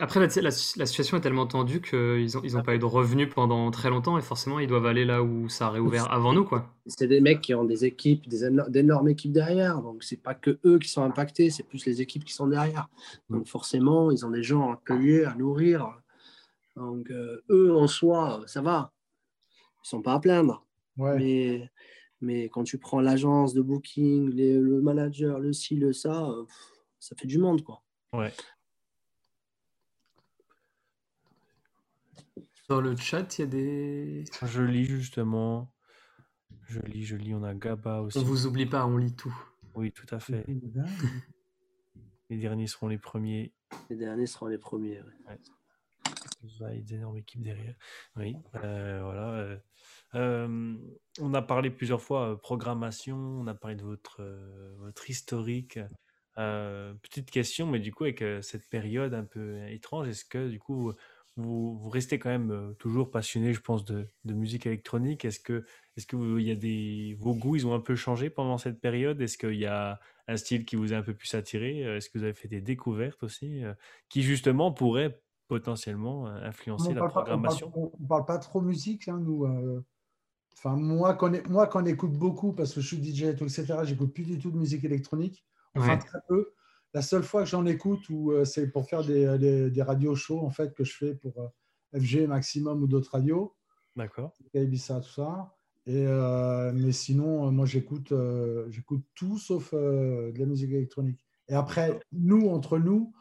Après, 0.00 0.20
la, 0.20 0.26
la- 0.26 0.42
la 0.42 0.86
situation 0.86 1.16
est 1.16 1.20
tellement 1.20 1.46
tendue 1.46 1.80
qu'ils 1.80 2.26
n'ont 2.34 2.42
ils 2.42 2.56
ont 2.58 2.62
pas 2.62 2.74
eu 2.74 2.78
de 2.78 2.84
revenus 2.84 3.28
pendant 3.32 3.70
très 3.70 3.88
longtemps 3.88 4.18
et 4.18 4.22
forcément, 4.22 4.58
ils 4.58 4.66
doivent 4.66 4.84
aller 4.86 5.04
là 5.06 5.22
où 5.22 5.48
ça 5.48 5.66
a 5.68 5.70
réouvert 5.70 6.12
avant 6.12 6.32
nous, 6.34 6.44
quoi. 6.44 6.74
C'est 6.86 7.06
des 7.06 7.20
mecs 7.20 7.40
qui 7.40 7.54
ont 7.54 7.64
des 7.64 7.84
équipes, 7.86 8.28
des 8.28 8.44
éno- 8.44 8.68
d'énormes 8.68 9.08
équipes 9.08 9.32
derrière. 9.32 9.80
Donc, 9.80 10.02
c'est 10.02 10.20
pas 10.22 10.34
que 10.34 10.58
eux 10.66 10.78
qui 10.78 10.88
sont 10.88 11.02
impactés, 11.02 11.48
c'est 11.50 11.62
plus 11.62 11.86
les 11.86 12.02
équipes 12.02 12.24
qui 12.24 12.34
sont 12.34 12.48
derrière. 12.48 12.88
Donc, 13.30 13.46
forcément, 13.46 14.10
ils 14.10 14.26
ont 14.26 14.30
des 14.30 14.42
gens 14.42 14.72
à 14.72 14.76
payer, 14.84 15.24
à 15.24 15.34
nourrir. 15.36 15.98
Donc, 16.76 17.10
euh, 17.10 17.40
eux, 17.50 17.74
en 17.74 17.86
soi, 17.86 18.42
ça 18.46 18.60
va. 18.60 18.92
Ils 19.84 19.88
sont 19.88 20.02
pas 20.02 20.14
à 20.14 20.20
plaindre. 20.20 20.66
Ouais. 20.98 21.16
Mais, 21.16 21.70
mais 22.20 22.48
quand 22.50 22.64
tu 22.64 22.78
prends 22.78 23.00
l'agence 23.00 23.54
de 23.54 23.62
booking, 23.62 24.28
les- 24.34 24.58
le 24.58 24.82
manager, 24.82 25.38
le 25.38 25.52
ci, 25.52 25.76
le 25.76 25.92
ça, 25.92 26.26
euh, 26.28 26.44
pff, 26.44 26.56
ça 26.98 27.16
fait 27.16 27.28
du 27.28 27.38
monde, 27.38 27.62
quoi. 27.62 27.82
Ouais. 28.12 28.32
Dans 32.68 32.80
le 32.80 32.94
chat, 32.96 33.38
il 33.38 33.40
y 33.40 33.44
a 33.44 33.46
des. 33.46 34.24
Je 34.44 34.62
lis 34.62 34.84
justement. 34.84 35.72
Je 36.68 36.80
lis, 36.80 37.04
je 37.04 37.16
lis. 37.16 37.34
On 37.34 37.42
a 37.42 37.54
Gaba 37.54 38.02
aussi. 38.02 38.18
On 38.18 38.22
vous 38.22 38.46
oublie 38.46 38.66
pas, 38.66 38.86
on 38.86 38.98
lit 38.98 39.14
tout. 39.14 39.34
Oui, 39.74 39.90
tout 39.92 40.06
à 40.14 40.18
fait. 40.20 40.44
Les 42.30 42.36
derniers 42.36 42.66
seront 42.66 42.88
les 42.88 42.98
premiers. 42.98 43.54
Les 43.88 43.96
derniers 43.96 44.26
seront 44.26 44.46
les 44.48 44.58
premiers. 44.58 45.00
ouais. 45.00 45.38
Vous 46.42 46.62
avez 46.64 46.80
des 46.82 46.94
énormes 46.94 47.16
équipes 47.16 47.42
derrière. 47.42 47.74
Oui, 48.16 48.36
euh, 48.62 49.00
voilà. 49.02 49.30
euh, 49.32 49.56
euh, 50.14 50.76
on 51.20 51.34
a 51.34 51.42
parlé 51.42 51.68
plusieurs 51.70 52.00
fois 52.00 52.30
euh, 52.32 52.36
programmation, 52.36 53.16
on 53.16 53.46
a 53.48 53.54
parlé 53.54 53.74
de 53.76 53.82
votre, 53.82 54.22
euh, 54.22 54.74
votre 54.78 55.10
historique. 55.10 55.80
Euh, 56.38 56.94
petite 57.02 57.30
question, 57.30 57.66
mais 57.66 57.80
du 57.80 57.92
coup, 57.92 58.04
avec 58.04 58.22
euh, 58.22 58.40
cette 58.40 58.68
période 58.68 59.14
un 59.14 59.24
peu 59.24 59.58
étrange, 59.68 60.06
est-ce 60.08 60.24
que 60.24 60.48
du 60.48 60.60
coup, 60.60 60.92
vous, 61.38 61.78
vous 61.78 61.88
restez 61.88 62.18
quand 62.18 62.28
même 62.30 62.50
euh, 62.50 62.72
toujours 62.74 63.10
passionné, 63.10 63.54
je 63.54 63.60
pense, 63.60 63.84
de, 63.84 64.08
de 64.24 64.34
musique 64.34 64.66
électronique 64.66 65.24
Est-ce 65.24 65.38
que, 65.40 65.64
est-ce 65.96 66.06
que 66.06 66.16
vous- 66.16 66.38
il 66.38 66.46
y 66.46 66.50
a 66.50 66.56
des, 66.56 67.16
vos 67.20 67.34
goûts, 67.34 67.54
ils 67.56 67.66
ont 67.66 67.74
un 67.74 67.80
peu 67.80 67.94
changé 67.96 68.28
pendant 68.28 68.58
cette 68.58 68.80
période? 68.80 69.20
Est-ce 69.22 69.38
qu'il 69.38 69.54
y 69.54 69.66
a 69.66 70.00
un 70.26 70.36
style 70.36 70.64
qui 70.64 70.76
vous 70.76 70.92
a 70.92 70.96
un 70.96 71.02
peu 71.02 71.14
plus 71.14 71.32
attiré? 71.34 71.84
Euh, 71.86 71.96
Est-ce 71.96 72.10
que 72.10 72.18
vous 72.18 72.24
avez 72.24 72.34
fait 72.34 72.48
des 72.48 72.60
découvertes 72.60 73.22
aussi 73.22 73.64
euh, 73.64 73.72
qui 74.08 74.22
justement 74.22 74.72
pourraient 74.72 75.20
potentiellement 75.46 76.26
influencer 76.26 76.90
on 76.90 76.94
la 76.94 77.00
parle 77.00 77.12
pas- 77.12 77.20
on 77.20 77.24
parle- 77.24 77.26
programmation? 77.36 77.72
on 77.74 77.92
on 77.98 78.06
parle 78.06 78.24
pas 78.26 78.38
trop 78.38 78.60
musique, 78.60 79.08
hein, 79.08 79.18
nous. 79.18 79.44
euh. 79.46 79.80
Enfin, 80.56 80.74
moi, 80.76 81.14
qu'on 81.14 81.30
moi, 81.48 81.68
qu'on 81.68 81.84
écoute 81.86 82.12
beaucoup, 82.14 82.52
parce 82.52 82.74
que 82.74 82.80
je 82.80 82.86
suis 82.88 82.96
DJ 83.00 83.22
et 83.28 83.36
tout, 83.36 83.44
etc., 83.44 83.84
j'écoute 83.84 84.12
plus 84.12 84.24
du 84.24 84.38
tout 84.40 84.50
de 84.50 84.58
musique 84.58 84.82
électronique. 84.84 85.44
Enfin, 85.76 85.92
Ouais. 85.92 85.98
très 85.98 86.18
peu. 86.28 86.52
La 86.94 87.02
seule 87.02 87.22
fois 87.22 87.42
que 87.44 87.48
j'en 87.50 87.66
écoute, 87.66 88.08
ou 88.08 88.32
euh, 88.32 88.44
c'est 88.44 88.68
pour 88.70 88.88
faire 88.88 89.04
des, 89.04 89.38
des, 89.38 89.70
des 89.70 89.82
radios 89.82 90.14
shows, 90.14 90.40
en 90.40 90.50
fait, 90.50 90.74
que 90.74 90.84
je 90.84 90.96
fais 90.96 91.14
pour 91.14 91.34
euh, 91.40 91.98
FG 92.00 92.26
Maximum 92.26 92.82
ou 92.82 92.86
d'autres 92.86 93.12
radios, 93.12 93.54
D'accord. 93.96 94.32
Ibiza, 94.54 95.00
tout 95.00 95.10
ça. 95.10 95.54
Et, 95.86 96.04
euh, 96.06 96.70
mais 96.74 96.92
sinon, 96.92 97.50
moi, 97.50 97.66
j'écoute 97.66 98.12
euh, 98.12 98.66
j'écoute 98.70 99.02
tout 99.14 99.38
sauf 99.38 99.72
euh, 99.72 100.30
de 100.32 100.38
la 100.38 100.46
musique 100.46 100.70
électronique. 100.70 101.26
Et 101.48 101.54
après, 101.54 101.98
nous, 102.12 102.48
entre 102.48 102.78
nous, 102.78 103.12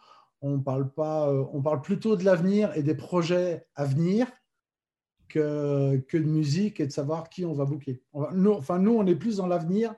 on 0.42 0.60
parle 0.60 0.94
pas, 0.94 1.32
on 1.34 1.62
parle 1.62 1.82
plutôt 1.82 2.16
de 2.16 2.24
l'avenir 2.26 2.76
et 2.76 2.84
des 2.84 2.94
projets 2.96 3.66
à 3.74 3.86
venir 3.86 4.28
que, 5.30 5.98
que 6.08 6.18
de 6.18 6.24
musique 6.26 6.80
et 6.80 6.88
de 6.88 6.92
savoir 6.92 7.30
qui 7.30 7.46
on 7.46 7.54
va 7.54 7.66
booker. 7.66 8.04
On 8.14 8.22
va- 8.22 8.32
nous, 8.34 8.52
enfin, 8.52 8.80
nous, 8.80 8.94
on 8.96 9.06
est 9.08 9.16
plus 9.16 9.38
dans 9.38 9.48
l'avenir 9.48 9.96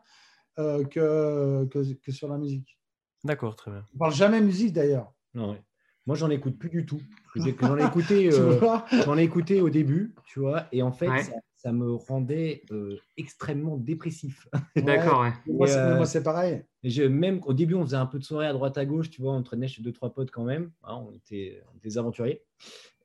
que, 0.58 1.66
que, 1.66 1.94
que 1.94 2.12
sur 2.12 2.28
la 2.28 2.38
musique. 2.38 2.79
D'accord, 3.24 3.56
très 3.56 3.72
bien. 3.72 3.86
On 3.96 3.98
parle 3.98 4.14
jamais 4.14 4.42
musique 4.42 4.74
d'ailleurs. 4.74 5.14
Non, 5.34 5.52
ouais. 5.52 5.62
Moi, 6.06 6.16
j'en 6.16 6.30
écoute 6.30 6.58
plus 6.58 6.70
du 6.70 6.86
tout. 6.86 7.02
J'ai- 7.36 7.56
J'en 7.60 7.78
ai 7.78 7.84
écouté, 7.86 8.30
Tu 8.30 8.34
euh, 8.34 8.60
j'en 9.06 9.18
ai 9.18 9.24
écouté 9.24 9.62
au 9.62 9.70
début, 9.70 10.16
tu 10.26 10.40
vois, 10.40 10.66
et 10.72 10.82
en 10.82 10.92
fait, 10.92 11.10
Ouais. 11.10 11.24
ça, 11.24 11.34
ça 11.56 11.72
me 11.72 11.94
rendait 11.94 12.64
euh, 12.72 12.98
extrêmement 13.18 13.78
dépressif. 13.78 14.48
D'accord, 14.78 15.22
ouais. 15.22 15.34
Moi, 15.46 15.68
c'est- 15.68 15.78
euh, 15.78 16.06
c'est 16.06 16.24
pareil. 16.24 16.64
Je- 16.84 17.04
même 17.04 17.42
au 17.46 17.54
début, 17.54 17.76
on 17.76 17.84
faisait 17.84 17.98
un 17.98 18.06
peu 18.06 18.18
de 18.18 18.24
soirée 18.24 18.48
à 18.48 18.54
droite 18.54 18.78
à 18.78 18.86
gauche, 18.86 19.10
tu 19.10 19.22
vois, 19.22 19.34
on 19.34 19.44
traînait 19.44 19.68
chez 19.68 19.84
deux, 19.84 19.92
trois 19.92 20.14
potes 20.14 20.32
quand 20.32 20.46
même. 20.46 20.72
hein, 20.84 20.96
on, 21.08 21.12
était, 21.14 21.62
on 21.72 21.78
était 21.78 21.90
des 21.90 21.98
aventuriers. 21.98 22.42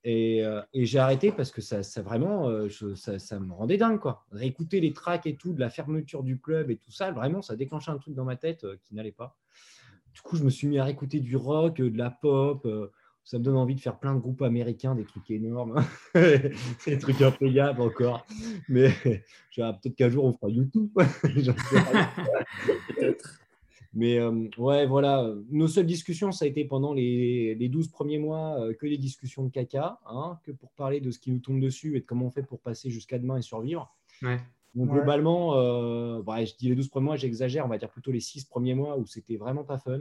Et, 0.04 0.44
euh, 0.44 0.60
et 0.72 0.84
j'ai 0.86 0.98
arrêté 0.98 1.32
parce 1.32 1.50
que 1.50 1.60
ça, 1.62 1.82
ça 1.82 2.02
vraiment, 2.02 2.48
euh, 2.48 2.68
je- 2.68 2.94
ça, 2.94 3.18
ça 3.18 3.40
me 3.40 3.52
rendait 3.52 3.78
dingue, 3.78 3.98
quoi. 3.98 4.24
Réécouter 4.30 4.80
les 4.80 4.92
tracks 4.92 5.26
et 5.26 5.34
tout, 5.36 5.52
de 5.52 5.60
la 5.60 5.70
fermeture 5.70 6.22
du 6.22 6.38
club 6.38 6.70
et 6.70 6.76
tout 6.76 6.92
ça, 6.92 7.10
vraiment, 7.10 7.42
ça 7.42 7.56
déclenchait 7.56 7.90
un 7.90 7.98
truc 7.98 8.14
dans 8.14 8.24
ma 8.24 8.36
tête 8.36 8.64
euh, 8.64 8.76
qui 8.82 8.94
n'allait 8.94 9.12
pas. 9.12 9.36
Du 10.14 10.20
coup, 10.22 10.36
je 10.36 10.44
me 10.44 10.50
suis 10.50 10.66
mis 10.66 10.78
à 10.78 10.84
réécouter 10.84 11.20
du 11.20 11.36
rock, 11.36 11.80
euh, 11.80 11.90
de 11.90 11.98
la 11.98 12.10
pop. 12.10 12.64
euh, 12.64 12.90
ça 13.24 13.38
me 13.38 13.44
donne 13.44 13.56
envie 13.56 13.74
de 13.74 13.80
faire 13.80 13.98
plein 13.98 14.14
de 14.14 14.20
groupes 14.20 14.42
américains, 14.42 14.94
des 14.94 15.04
trucs 15.04 15.30
énormes, 15.30 15.82
des 16.14 16.98
trucs 16.98 17.22
impeyables 17.22 17.80
encore. 17.80 18.26
Mais 18.68 18.90
peut-être 19.56 19.94
qu'un 19.96 20.10
jour, 20.10 20.24
on 20.26 20.32
fera 20.34 20.50
YouTube. 20.50 20.90
Peut-être. 22.88 23.40
Mais 23.94 24.18
euh, 24.18 24.48
ouais, 24.58 24.86
voilà, 24.86 25.32
nos 25.50 25.68
seules 25.68 25.86
discussions, 25.86 26.32
ça 26.32 26.44
a 26.44 26.48
été 26.48 26.64
pendant 26.64 26.92
les, 26.92 27.54
les 27.54 27.68
12 27.68 27.88
premiers 27.88 28.18
mois 28.18 28.60
euh, 28.60 28.74
que 28.74 28.86
des 28.86 28.98
discussions 28.98 29.44
de 29.44 29.50
caca, 29.50 30.00
hein, 30.06 30.38
que 30.42 30.50
pour 30.50 30.70
parler 30.72 31.00
de 31.00 31.12
ce 31.12 31.20
qui 31.20 31.30
nous 31.30 31.38
tombe 31.38 31.60
dessus 31.60 31.96
et 31.96 32.00
de 32.00 32.04
comment 32.04 32.26
on 32.26 32.30
fait 32.30 32.42
pour 32.42 32.58
passer 32.58 32.90
jusqu'à 32.90 33.18
demain 33.18 33.36
et 33.36 33.42
survivre. 33.42 33.94
Ouais. 34.22 34.40
Donc 34.74 34.88
Ouais. 34.90 34.94
globalement, 34.96 35.54
euh, 35.56 36.20
ouais, 36.22 36.46
je 36.46 36.56
dis 36.56 36.68
les 36.68 36.74
12 36.74 36.88
premiers 36.88 37.04
mois, 37.06 37.16
j'exagère, 37.16 37.64
on 37.64 37.68
va 37.68 37.78
dire 37.78 37.90
plutôt 37.90 38.10
les 38.10 38.20
6 38.20 38.44
premiers 38.46 38.74
mois 38.74 38.96
où 38.98 39.06
c'était 39.06 39.36
vraiment 39.36 39.64
pas 39.64 39.78
fun. 39.78 40.00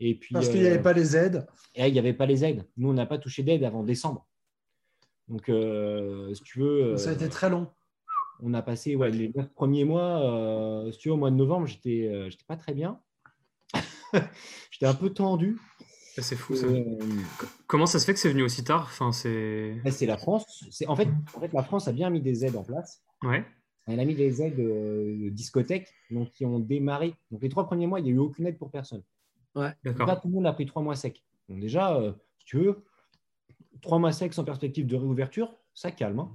Et 0.00 0.14
puis, 0.14 0.34
Parce 0.34 0.48
qu'il 0.50 0.60
n'y 0.60 0.66
euh, 0.66 0.70
avait 0.74 0.82
pas 0.82 0.92
les 0.92 1.16
aides. 1.16 1.46
et 1.74 1.80
là, 1.80 1.88
il 1.88 1.92
n'y 1.94 1.98
avait 1.98 2.12
pas 2.12 2.26
les 2.26 2.44
aides. 2.44 2.66
Nous, 2.76 2.90
on 2.90 2.92
n'a 2.92 3.06
pas 3.06 3.16
touché 3.18 3.42
d'aide 3.42 3.64
avant 3.64 3.82
décembre. 3.82 4.26
Donc, 5.28 5.48
euh, 5.48 6.32
si 6.34 6.42
tu 6.42 6.58
veux, 6.60 6.84
euh, 6.92 6.96
Ça 6.98 7.10
a 7.10 7.12
été 7.14 7.28
très 7.30 7.48
long. 7.48 7.68
on 8.42 8.52
a 8.52 8.60
passé 8.60 8.94
ouais, 8.96 9.10
les 9.10 9.32
9 9.34 9.48
premiers 9.54 9.84
mois. 9.84 10.20
euh, 10.22 10.92
si 10.92 10.98
tu 10.98 11.08
veux, 11.08 11.14
au 11.14 11.16
mois 11.16 11.30
de 11.30 11.36
novembre, 11.36 11.66
j'étais 11.66 12.06
euh, 12.12 12.28
j'étais 12.28 12.44
pas 12.46 12.56
très 12.56 12.74
bien. 12.74 13.00
j'étais 14.70 14.86
un 14.86 14.94
peu 14.94 15.10
tendu. 15.10 15.58
C'est 16.18 16.36
fou, 16.36 16.54
ça. 16.56 16.66
Euh, 16.66 16.82
Comment 17.66 17.84
ça 17.86 17.98
se 17.98 18.06
fait 18.06 18.14
que 18.14 18.18
c'est 18.20 18.30
venu 18.30 18.42
aussi 18.42 18.64
tard? 18.64 18.84
Enfin, 18.84 19.12
c'est. 19.12 19.76
là, 19.84 19.90
c'est 19.90 20.06
la 20.06 20.16
France. 20.16 20.64
C'est 20.70 20.86
en 20.86 20.96
fait, 20.96 21.08
en 21.34 21.40
fait, 21.40 21.52
la 21.52 21.62
France 21.62 21.88
a 21.88 21.92
bien 21.92 22.08
mis 22.10 22.22
des 22.22 22.44
aides 22.44 22.56
en 22.56 22.62
place. 22.64 23.02
Ouais. 23.22 23.44
Elle 23.86 24.00
a 24.00 24.04
mis 24.04 24.14
des 24.14 24.42
aides 24.42 24.58
euh, 24.58 25.24
de 25.24 25.28
discothèques, 25.30 25.92
donc 26.10 26.30
qui 26.30 26.44
ont 26.44 26.58
démarré. 26.58 27.14
Donc 27.30 27.42
les 27.42 27.48
trois 27.48 27.66
premiers 27.66 27.86
mois, 27.86 28.00
il 28.00 28.04
n'y 28.04 28.10
a 28.10 28.14
eu 28.14 28.18
aucune 28.18 28.46
aide 28.46 28.58
pour 28.58 28.70
personne. 28.70 29.02
Pas 29.54 29.74
D'accord. 29.84 30.20
tout 30.20 30.28
le 30.28 30.34
monde 30.34 30.46
a 30.46 30.52
pris 30.52 30.66
trois 30.66 30.82
mois 30.82 30.96
secs. 30.96 31.22
Donc 31.48 31.60
déjà, 31.60 31.96
euh, 31.96 32.12
si 32.38 32.46
tu 32.46 32.58
veux, 32.58 32.84
trois 33.80 33.98
mois 33.98 34.12
secs 34.12 34.32
sans 34.34 34.44
perspective 34.44 34.86
de 34.86 34.96
réouverture, 34.96 35.54
ça 35.74 35.90
calme. 35.90 36.18
hein. 36.20 36.30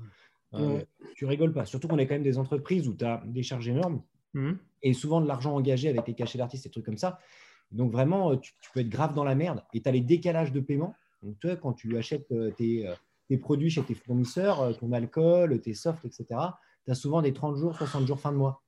Euh, 0.54 0.76
Ouais. 0.78 0.88
Tu 1.16 1.26
rigoles 1.26 1.54
pas. 1.54 1.66
Surtout 1.66 1.88
qu'on 1.88 1.97
est 1.97 2.08
quand 2.08 2.16
même 2.16 2.24
des 2.24 2.38
entreprises 2.38 2.88
où 2.88 2.93
tu 2.95 3.06
as 3.06 3.22
des 3.26 3.43
charges 3.43 3.68
énormes 3.68 4.02
Mhm. 4.34 4.58
et 4.82 4.93
souvent 4.93 5.20
de 5.22 5.28
l'argent 5.28 5.54
engagé 5.56 5.89
avec 5.89 6.08
les 6.08 6.14
cachets 6.14 6.38
d'artistes 6.38 6.66
et 6.66 6.70
des 6.70 6.72
trucs 6.74 6.86
comme 6.86 6.97
ça. 6.97 7.20
Donc 7.72 7.91
vraiment, 7.91 8.32
euh, 8.32 8.38
tu, 8.38 8.54
tu 8.62 8.72
peux 8.74 8.80
être 8.80 8.89
grave 8.89 9.14
dans 9.14 9.24
la 9.26 9.36
merde 9.36 9.62
et 9.74 9.82
tu 9.82 9.88
as 9.89 9.91
les 9.91 10.02
décalages 10.02 10.52
de 10.54 10.60
paiement. 10.62 10.95
Donc 11.22 11.38
toi, 11.39 11.56
quand 11.58 11.74
tu 11.74 11.97
achètes 11.97 12.32
euh, 12.32 12.49
tes, 12.52 12.88
euh, 12.88 12.93
tes 13.28 13.38
produits 13.38 13.70
chez 13.70 13.84
tes 13.84 13.93
fournisseurs, 13.93 14.62
euh, 14.62 14.74
ton 14.74 14.91
alcool, 14.93 15.60
tes 15.62 15.74
softs, 15.74 16.04
etc., 16.06 16.26
tu 16.86 16.91
as 16.91 16.95
souvent 16.95 17.21
des 17.21 17.34
30 17.34 17.55
jours, 17.57 17.75
60 17.75 18.07
jours 18.07 18.19
fin 18.19 18.32
de 18.32 18.38
mois. 18.38 18.63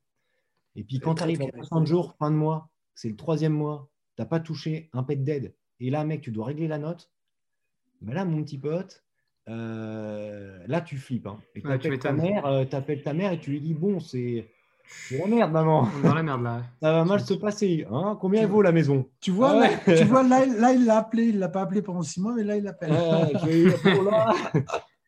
Et 0.75 0.83
puis 0.83 0.99
quand 0.99 1.15
tu 1.15 1.23
arrives 1.23 1.41
à 1.41 1.45
60 1.57 1.85
jours 1.87 2.15
fin 2.17 2.31
de 2.31 2.35
mois, 2.35 2.69
c'est 2.95 3.09
le 3.09 3.15
troisième 3.15 3.53
mois, 3.53 3.89
tu 4.15 4.21
n'as 4.21 4.25
pas 4.27 4.39
touché 4.39 4.89
un 4.93 5.03
pet 5.03 5.15
d'aide. 5.15 5.53
Et 5.79 5.89
là, 5.89 6.03
mec, 6.03 6.21
tu 6.21 6.31
dois 6.31 6.45
régler 6.45 6.67
la 6.67 6.77
note. 6.77 7.09
Ben 8.01 8.13
là, 8.13 8.25
mon 8.25 8.43
petit 8.43 8.57
pote, 8.57 9.03
euh, 9.49 10.57
là, 10.67 10.81
tu 10.81 10.97
flippes. 10.97 11.27
hein. 11.27 11.39
Et 11.55 11.61
tu 11.61 11.67
Ouais, 11.67 11.79
tu 11.79 11.87
appelles 11.87 11.99
ta 11.99 12.11
mère, 12.11 12.45
euh, 12.45 12.65
t'appelles 12.65 13.03
ta 13.03 13.13
mère 13.13 13.31
et 13.33 13.39
tu 13.39 13.51
lui 13.51 13.61
dis, 13.61 13.73
bon, 13.73 13.99
c'est 13.99 14.49
c'est 14.85 15.17
la 15.17 15.27
merde, 15.27 15.51
maman. 15.51 15.87
On 15.95 15.99
est 15.99 16.03
dans 16.03 16.13
la 16.13 16.23
merde 16.23 16.43
là. 16.43 16.63
Ça 16.81 16.91
va 16.91 17.05
mal 17.05 17.19
se 17.21 17.33
passer. 17.35 17.85
Hein 17.89 18.17
Combien 18.19 18.41
elle 18.41 18.49
vaut 18.49 18.61
la 18.61 18.71
maison? 18.73 19.09
Tu 19.21 19.31
vois, 19.31 19.51
Ah 19.51 19.59
là, 19.59 19.69
ouais. 19.87 19.97
tu 19.97 20.03
vois 20.05 20.23
là, 20.23 20.45
il- 20.45 20.53
là, 20.59 20.73
il 20.73 20.85
l'a 20.85 20.97
appelé. 20.97 21.25
Il 21.27 21.35
ne 21.35 21.39
l'a 21.39 21.49
pas 21.49 21.61
appelé 21.61 21.81
pendant 21.81 22.01
six 22.03 22.19
mois, 22.21 22.33
mais 22.35 22.43
là, 22.43 22.57
il 22.57 22.63
l'appelle. 22.63 22.91
Ouais, 22.91 23.33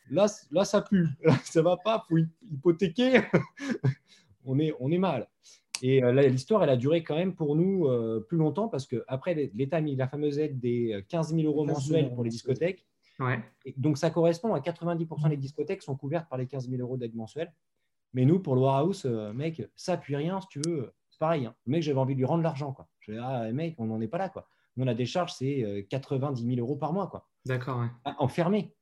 là, 0.10 0.26
là, 0.52 0.66
ça 0.66 0.82
pue. 0.82 1.08
Là, 1.24 1.36
ça 1.44 1.62
va 1.62 1.78
pas. 1.78 2.04
faut 2.08 2.18
hy- 2.18 2.28
hypothéquer. 2.52 3.22
on, 4.46 4.60
est, 4.60 4.74
on 4.80 4.92
est 4.92 4.98
mal. 4.98 5.28
Et 5.82 6.04
euh, 6.04 6.12
l'histoire, 6.30 6.64
elle 6.64 6.70
a 6.70 6.78
duré 6.78 7.04
quand 7.04 7.16
même 7.16 7.36
pour 7.36 7.56
nous 7.56 7.88
euh, 7.88 8.26
plus 8.28 8.38
longtemps 8.38 8.68
parce 8.70 8.86
qu'après, 8.88 9.52
l'État 9.54 9.78
a 9.78 9.82
mis 9.82 9.96
la 9.96 10.08
fameuse 10.08 10.40
aide 10.40 10.60
des 10.60 10.94
euh, 10.94 11.02
15 11.08 11.36
000 11.36 11.46
euros 11.48 11.66
15 11.66 11.68
000 11.68 11.78
mensuels 12.00 12.14
pour 12.16 12.24
les 12.24 12.30
discothèques. 12.30 12.86
Ouais. 13.20 13.40
Et 13.66 13.74
donc, 13.78 13.98
ça 13.98 14.10
correspond 14.10 14.54
à 14.54 14.60
90% 14.60 15.30
des 15.30 15.38
discothèques 15.38 15.82
sont 15.82 15.96
couvertes 15.96 16.28
par 16.30 16.38
les 16.38 16.48
15 16.48 16.70
000 16.70 16.82
euros 16.82 16.98
d'aide 16.98 17.16
mensuelle. 17.16 17.54
Mais 18.14 18.24
nous, 18.26 18.40
pour 18.40 18.56
le 18.56 18.62
Warehouse, 18.62 19.04
euh, 19.06 19.34
mec, 19.34 19.62
ça 19.76 19.98
puis 19.98 20.16
rien, 20.16 20.40
si 20.42 20.48
tu 20.48 20.62
veux, 20.66 20.94
c'est 21.10 21.20
pareil. 21.20 21.46
hein. 21.46 21.56
Le 21.66 21.72
mec, 21.72 21.82
j'avais 21.84 22.00
envie 22.00 22.14
de 22.14 22.20
lui 22.20 22.26
rendre 22.26 22.44
l'argent. 22.44 22.72
quoi. 22.72 22.88
Je 23.00 23.12
dis, 23.14 23.18
ah, 23.22 23.52
mec, 23.52 23.76
on 23.78 23.86
n'en 23.88 24.00
est 24.00 24.08
pas 24.08 24.18
là. 24.18 24.30
quoi. 24.30 24.48
Nous, 24.78 24.86
la 24.86 24.94
décharge, 24.94 25.34
c'est 25.34 25.86
90 25.90 26.46
000 26.46 26.60
euros 26.60 26.76
par 26.76 26.94
mois, 26.94 27.08
quoi. 27.08 27.28
D'accord, 27.46 27.80
ouais. 27.80 27.88
Ah, 28.06 28.16
Enfermé. 28.20 28.74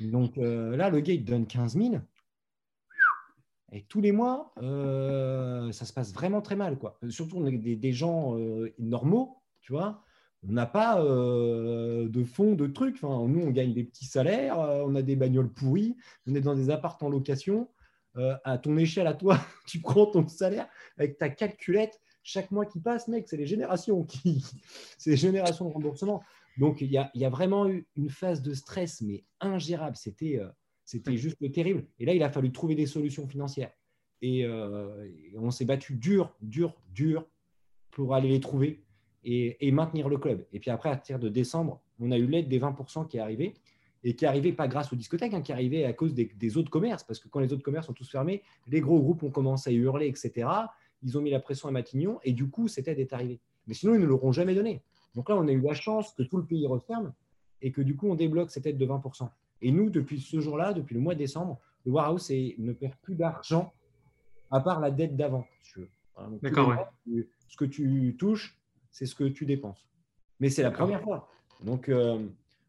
Donc 0.00 0.38
euh, 0.38 0.76
là, 0.76 0.90
le 0.90 1.00
gars, 1.00 1.16
donne 1.18 1.46
15 1.46 1.76
000. 1.76 1.94
Et 3.72 3.82
tous 3.82 4.00
les 4.00 4.10
mois, 4.10 4.52
euh, 4.62 5.70
ça 5.70 5.84
se 5.84 5.92
passe 5.92 6.12
vraiment 6.12 6.40
très 6.40 6.56
mal. 6.56 6.76
Quoi. 6.76 6.98
Surtout, 7.08 7.48
des, 7.48 7.92
gens 7.92 8.36
euh, 8.36 8.74
normaux, 8.78 9.42
tu 9.60 9.72
vois. 9.72 10.02
On 10.42 10.52
n'a 10.52 10.66
pas 10.66 10.96
de 11.02 12.24
fonds, 12.24 12.54
de 12.54 12.66
trucs. 12.66 13.02
Nous, 13.02 13.08
on 13.40 13.50
gagne 13.50 13.74
des 13.74 13.84
petits 13.84 14.06
salaires, 14.06 14.58
on 14.58 14.94
a 14.94 15.02
des 15.02 15.14
bagnoles 15.14 15.52
pourries, 15.52 15.96
on 16.26 16.34
est 16.34 16.40
dans 16.40 16.54
des 16.54 16.70
appartements 16.70 17.08
en 17.08 17.12
location. 17.12 17.68
À 18.16 18.56
ton 18.58 18.76
échelle, 18.78 19.06
à 19.06 19.12
toi, 19.12 19.38
tu 19.66 19.80
prends 19.80 20.06
ton 20.06 20.26
salaire 20.26 20.66
avec 20.96 21.18
ta 21.18 21.28
calculette. 21.28 22.00
Chaque 22.22 22.50
mois 22.50 22.66
qui 22.66 22.80
passe, 22.80 23.06
mec, 23.08 23.28
c'est 23.28 23.36
les 23.36 23.46
générations 23.46 24.02
qui, 24.04 24.44
c'est 24.98 25.10
les 25.10 25.16
générations 25.16 25.68
de 25.68 25.72
remboursement. 25.72 26.22
Donc, 26.58 26.80
il 26.80 26.90
y 26.90 26.98
a, 26.98 27.10
il 27.14 27.20
y 27.20 27.24
a 27.24 27.30
vraiment 27.30 27.68
eu 27.68 27.86
une 27.96 28.10
phase 28.10 28.42
de 28.42 28.54
stress, 28.54 29.00
mais 29.00 29.24
ingérable. 29.40 29.96
C'était, 29.96 30.38
euh, 30.38 30.48
c'était 30.84 31.16
juste 31.16 31.38
terrible. 31.52 31.86
Et 31.98 32.04
là, 32.04 32.14
il 32.14 32.22
a 32.22 32.30
fallu 32.30 32.52
trouver 32.52 32.74
des 32.74 32.86
solutions 32.86 33.26
financières. 33.26 33.72
Et, 34.22 34.44
euh, 34.44 35.04
et 35.04 35.38
on 35.38 35.50
s'est 35.50 35.64
battu 35.64 35.94
dur, 35.94 36.34
dur, 36.42 36.74
dur 36.92 37.26
pour 37.90 38.14
aller 38.14 38.28
les 38.28 38.40
trouver 38.40 38.84
et, 39.24 39.66
et 39.66 39.72
maintenir 39.72 40.08
le 40.08 40.18
club. 40.18 40.46
Et 40.52 40.60
puis 40.60 40.70
après, 40.70 40.90
à 40.90 40.92
partir 40.92 41.18
de 41.18 41.28
décembre, 41.28 41.80
on 41.98 42.10
a 42.10 42.18
eu 42.18 42.26
l'aide 42.26 42.48
des 42.48 42.60
20% 42.60 43.08
qui 43.08 43.16
est 43.16 43.20
arrivée 43.20 43.54
et 44.02 44.16
qui 44.16 44.26
arrivée 44.26 44.52
pas 44.52 44.68
grâce 44.68 44.92
aux 44.92 44.96
discothèques, 44.96 45.34
hein, 45.34 45.42
qui 45.42 45.52
est 45.52 45.54
arrivée 45.54 45.84
à 45.84 45.92
cause 45.92 46.14
des, 46.14 46.26
des 46.34 46.56
autres 46.56 46.70
commerces. 46.70 47.04
Parce 47.04 47.18
que 47.18 47.28
quand 47.28 47.40
les 47.40 47.52
autres 47.52 47.62
commerces 47.62 47.86
sont 47.86 47.92
tous 47.92 48.10
fermés, 48.10 48.42
les 48.66 48.80
gros 48.80 49.00
groupes 49.00 49.22
ont 49.22 49.30
commencé 49.30 49.70
à 49.70 49.72
hurler, 49.72 50.06
etc. 50.06 50.48
Ils 51.02 51.16
ont 51.16 51.20
mis 51.20 51.30
la 51.30 51.40
pression 51.40 51.68
à 51.68 51.72
Matignon 51.72 52.18
et 52.22 52.32
du 52.32 52.48
coup, 52.48 52.68
cette 52.68 52.88
aide 52.88 52.98
est 52.98 53.12
arrivée. 53.12 53.40
Mais 53.66 53.74
sinon, 53.74 53.94
ils 53.94 54.00
ne 54.00 54.06
l'auront 54.06 54.32
jamais 54.32 54.54
donnée. 54.54 54.82
Donc 55.14 55.28
là, 55.28 55.36
on 55.36 55.46
a 55.48 55.52
eu 55.52 55.60
la 55.60 55.74
chance 55.74 56.12
que 56.14 56.22
tout 56.22 56.36
le 56.36 56.44
pays 56.44 56.66
referme 56.66 57.12
et 57.62 57.72
que 57.72 57.82
du 57.82 57.96
coup, 57.96 58.08
on 58.08 58.14
débloque 58.14 58.50
cette 58.50 58.66
aide 58.66 58.78
de 58.78 58.86
20%. 58.86 59.28
Et 59.62 59.72
nous, 59.72 59.90
depuis 59.90 60.20
ce 60.20 60.40
jour-là, 60.40 60.72
depuis 60.72 60.94
le 60.94 61.00
mois 61.00 61.14
de 61.14 61.18
décembre, 61.18 61.58
le 61.84 61.92
Warehouse 61.92 62.30
ne 62.30 62.72
perd 62.72 62.94
plus 63.02 63.14
d'argent 63.14 63.72
à 64.50 64.60
part 64.60 64.80
la 64.80 64.90
dette 64.90 65.16
d'avant. 65.16 65.46
si 65.62 65.80
D'accord, 66.42 66.68
mois, 66.74 66.92
tu- 67.04 67.28
Ce 67.48 67.56
que 67.56 67.64
tu 67.64 68.16
touches, 68.18 68.56
c'est 68.90 69.06
ce 69.06 69.14
que 69.14 69.24
tu 69.24 69.44
dépenses. 69.46 69.86
Mais 70.38 70.48
c'est 70.50 70.62
la 70.62 70.70
première 70.70 71.02
fois. 71.02 71.28
Donc, 71.64 71.88
euh, 71.88 72.24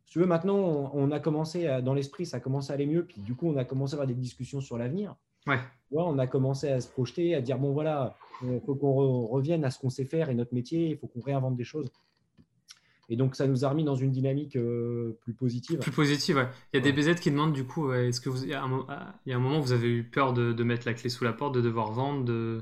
si 0.06 0.14
tu 0.14 0.20
veux, 0.20 0.26
maintenant, 0.26 0.58
on, 0.58 0.92
on 0.94 1.12
a 1.12 1.20
commencé, 1.20 1.68
à- 1.68 1.82
dans 1.82 1.94
l'esprit, 1.94 2.26
ça 2.26 2.38
a 2.38 2.40
commencé 2.40 2.72
à 2.72 2.74
aller 2.74 2.86
mieux. 2.88 3.06
Puis 3.06 3.22
du 3.22 3.36
coup, 3.36 3.48
on 3.48 3.58
a 3.58 3.64
commencé 3.66 3.94
à 3.94 3.96
avoir 3.96 4.08
des 4.08 4.14
discussions 4.14 4.60
sur 4.62 4.78
l'avenir. 4.78 5.16
Ouais. 5.48 5.58
Tu 5.88 5.94
vois, 5.96 6.08
on 6.08 6.18
a 6.20 6.28
commencé 6.28 6.70
à 6.70 6.82
se 6.82 6.88
projeter, 6.90 7.36
à 7.36 7.42
dire, 7.42 7.58
bon, 7.58 7.72
voilà, 7.72 8.16
il 8.44 8.60
faut 8.66 8.76
qu'on 8.76 8.92
re- 8.92 9.28
revienne 9.30 9.64
à 9.66 9.72
ce 9.72 9.80
qu'on 9.80 9.90
sait 9.90 10.06
faire 10.06 10.30
et 10.30 10.34
notre 10.36 10.54
métier, 10.54 10.90
il 10.90 10.98
faut 10.98 11.08
qu'on 11.08 11.22
réinvente 11.22 11.56
des 11.56 11.64
choses. 11.64 11.92
Et 13.12 13.18
donc, 13.18 13.36
ça 13.36 13.46
nous 13.46 13.66
a 13.66 13.70
remis 13.70 13.84
dans 13.84 13.96
une 13.96 14.10
dynamique 14.12 14.56
euh, 14.56 15.18
plus 15.22 15.34
positive. 15.34 15.80
Plus 15.80 15.92
positif, 15.92 16.36
ouais. 16.38 16.48
Il 16.74 16.78
y 16.78 16.80
a 16.80 16.82
des. 16.82 16.94
BZ 16.94 17.20
qui 17.20 17.30
demandent 17.30 17.52
du 17.52 17.66
coup, 17.66 17.90
ouais, 17.90 18.08
est-ce 18.08 18.22
que 18.22 18.30
vous, 18.30 18.42
il 18.44 18.50
y, 18.50 18.54
a 18.54 18.64
un, 18.64 18.68
mo- 18.70 18.86
ah, 18.88 19.14
il 19.26 19.32
y 19.32 19.34
a 19.34 19.36
un 19.36 19.40
moment 19.40 19.60
où 19.60 19.62
vous 19.62 19.74
avez 19.74 19.90
eu 19.90 20.04
peur 20.04 20.32
de, 20.32 20.54
de 20.54 20.64
mettre 20.64 20.88
la 20.88 20.94
clé 20.94 21.10
sous 21.10 21.26
la 21.26 21.34
porte, 21.34 21.54
de 21.54 21.60
devoir 21.62 21.92
vendre, 21.92 22.24
de... 22.24 22.62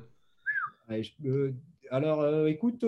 Je- 0.89 1.11
euh, 1.27 1.53
alors, 1.91 2.21
euh, 2.21 2.47
écoute, 2.47 2.83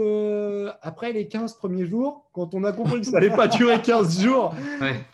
après 0.82 1.14
les 1.14 1.28
15 1.28 1.56
premiers 1.58 1.86
jours, 1.86 2.30
quand 2.34 2.54
on 2.56 2.64
a 2.64 2.72
compris 2.74 3.00
que 3.02 3.06
ça 3.06 3.12
n'allait 3.14 3.30
pas 3.30 3.48
durer 3.48 3.80
15 3.80 4.22
jours, 4.24 4.56
Ouais, 4.82 5.06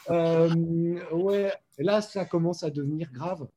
ouais, 1.11 1.51
là, 1.79 2.01
ça 2.01 2.25
commence 2.25 2.63
à 2.63 2.69
devenir 2.69 3.11
grave. 3.11 3.47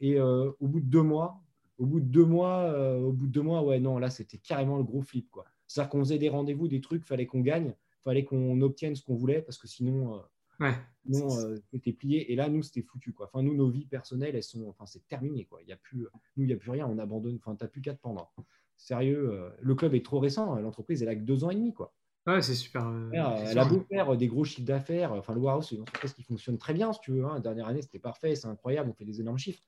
Et 0.00 0.20
au 0.20 0.54
bout 0.60 0.80
de 0.80 0.86
deux 0.86 1.02
mois, 1.02 1.40
au 1.78 1.86
bout 1.86 2.00
de 2.00 2.06
deux 2.06 2.24
mois, 2.24 2.72
au 2.98 3.12
bout 3.12 3.26
de 3.26 3.32
deux 3.32 3.42
mois, 3.42 3.62
ouais, 3.62 3.80
non, 3.80 3.98
là, 3.98 4.10
c'était 4.10 4.38
carrément 4.38 4.76
le 4.76 4.84
gros 4.84 5.02
flip, 5.02 5.28
quoi. 5.30 5.44
C'est-à-dire 5.66 5.90
qu'on 5.90 5.98
faisait 6.00 6.18
des 6.18 6.28
rendez-vous, 6.30 6.68
des 6.68 6.80
trucs, 6.80 7.04
fallait 7.04 7.26
qu'on 7.26 7.40
gagne, 7.40 7.74
fallait 8.04 8.24
qu'on 8.24 8.60
obtienne 8.60 8.94
ce 8.96 9.02
qu'on 9.02 9.14
voulait, 9.14 9.42
parce 9.42 9.58
que 9.58 9.66
sinon, 9.68 10.16
euh, 10.16 10.20
ouais. 10.60 10.74
sinon 11.10 11.38
euh, 11.38 11.56
c'était 11.72 11.92
plié. 11.92 12.32
Et 12.32 12.36
là, 12.36 12.48
nous, 12.48 12.62
c'était 12.62 12.82
foutu, 12.82 13.12
quoi. 13.12 13.26
Enfin, 13.32 13.42
nous, 13.42 13.54
nos 13.54 13.68
vies 13.68 13.86
personnelles, 13.86 14.34
elles 14.36 14.42
sont, 14.42 14.68
enfin, 14.68 14.86
c'est 14.86 15.06
terminé, 15.08 15.44
quoi. 15.44 15.60
Il 15.62 15.68
y 15.68 15.72
a 15.72 15.76
plus, 15.76 16.06
nous, 16.36 16.44
il 16.44 16.46
n'y 16.46 16.52
a 16.52 16.56
plus 16.56 16.70
rien, 16.70 16.86
on 16.86 16.98
abandonne. 16.98 17.36
Enfin, 17.36 17.54
t'as 17.56 17.68
plus 17.68 17.80
qu'à 17.80 17.94
te 17.94 18.00
pendre. 18.00 18.32
Sérieux, 18.76 19.30
euh, 19.32 19.50
le 19.60 19.74
club 19.74 19.94
est 19.94 20.04
trop 20.04 20.18
récent. 20.20 20.54
L'entreprise, 20.56 21.02
elle 21.02 21.08
a 21.08 21.16
que 21.16 21.22
deux 21.22 21.42
ans 21.44 21.50
et 21.50 21.54
demi, 21.56 21.72
quoi. 21.74 21.92
Ouais, 22.26 22.42
c'est 22.42 22.54
super. 22.54 22.86
euh, 22.86 23.10
elle 23.12 23.58
a 23.58 23.64
sûr. 23.64 23.72
beau 23.78 23.84
faire 23.88 24.14
des 24.16 24.28
gros 24.28 24.44
chiffres 24.44 24.66
d'affaires. 24.66 25.12
Enfin, 25.12 25.32
le 25.34 25.40
Warehouse, 25.40 25.68
c'est 25.70 25.76
une 25.76 25.82
entreprise 25.82 26.12
qui 26.12 26.22
fonctionne 26.22 26.58
très 26.58 26.74
bien, 26.74 26.92
si 26.92 27.00
tu 27.00 27.12
veux. 27.12 27.24
hein. 27.24 27.34
La 27.34 27.40
dernière 27.40 27.66
année, 27.68 27.80
c'était 27.82 27.98
parfait, 27.98 28.34
c'est 28.34 28.46
incroyable, 28.48 28.90
on 28.90 28.92
fait 28.92 29.06
des 29.06 29.20
énormes 29.20 29.38
chiffres. 29.38 29.62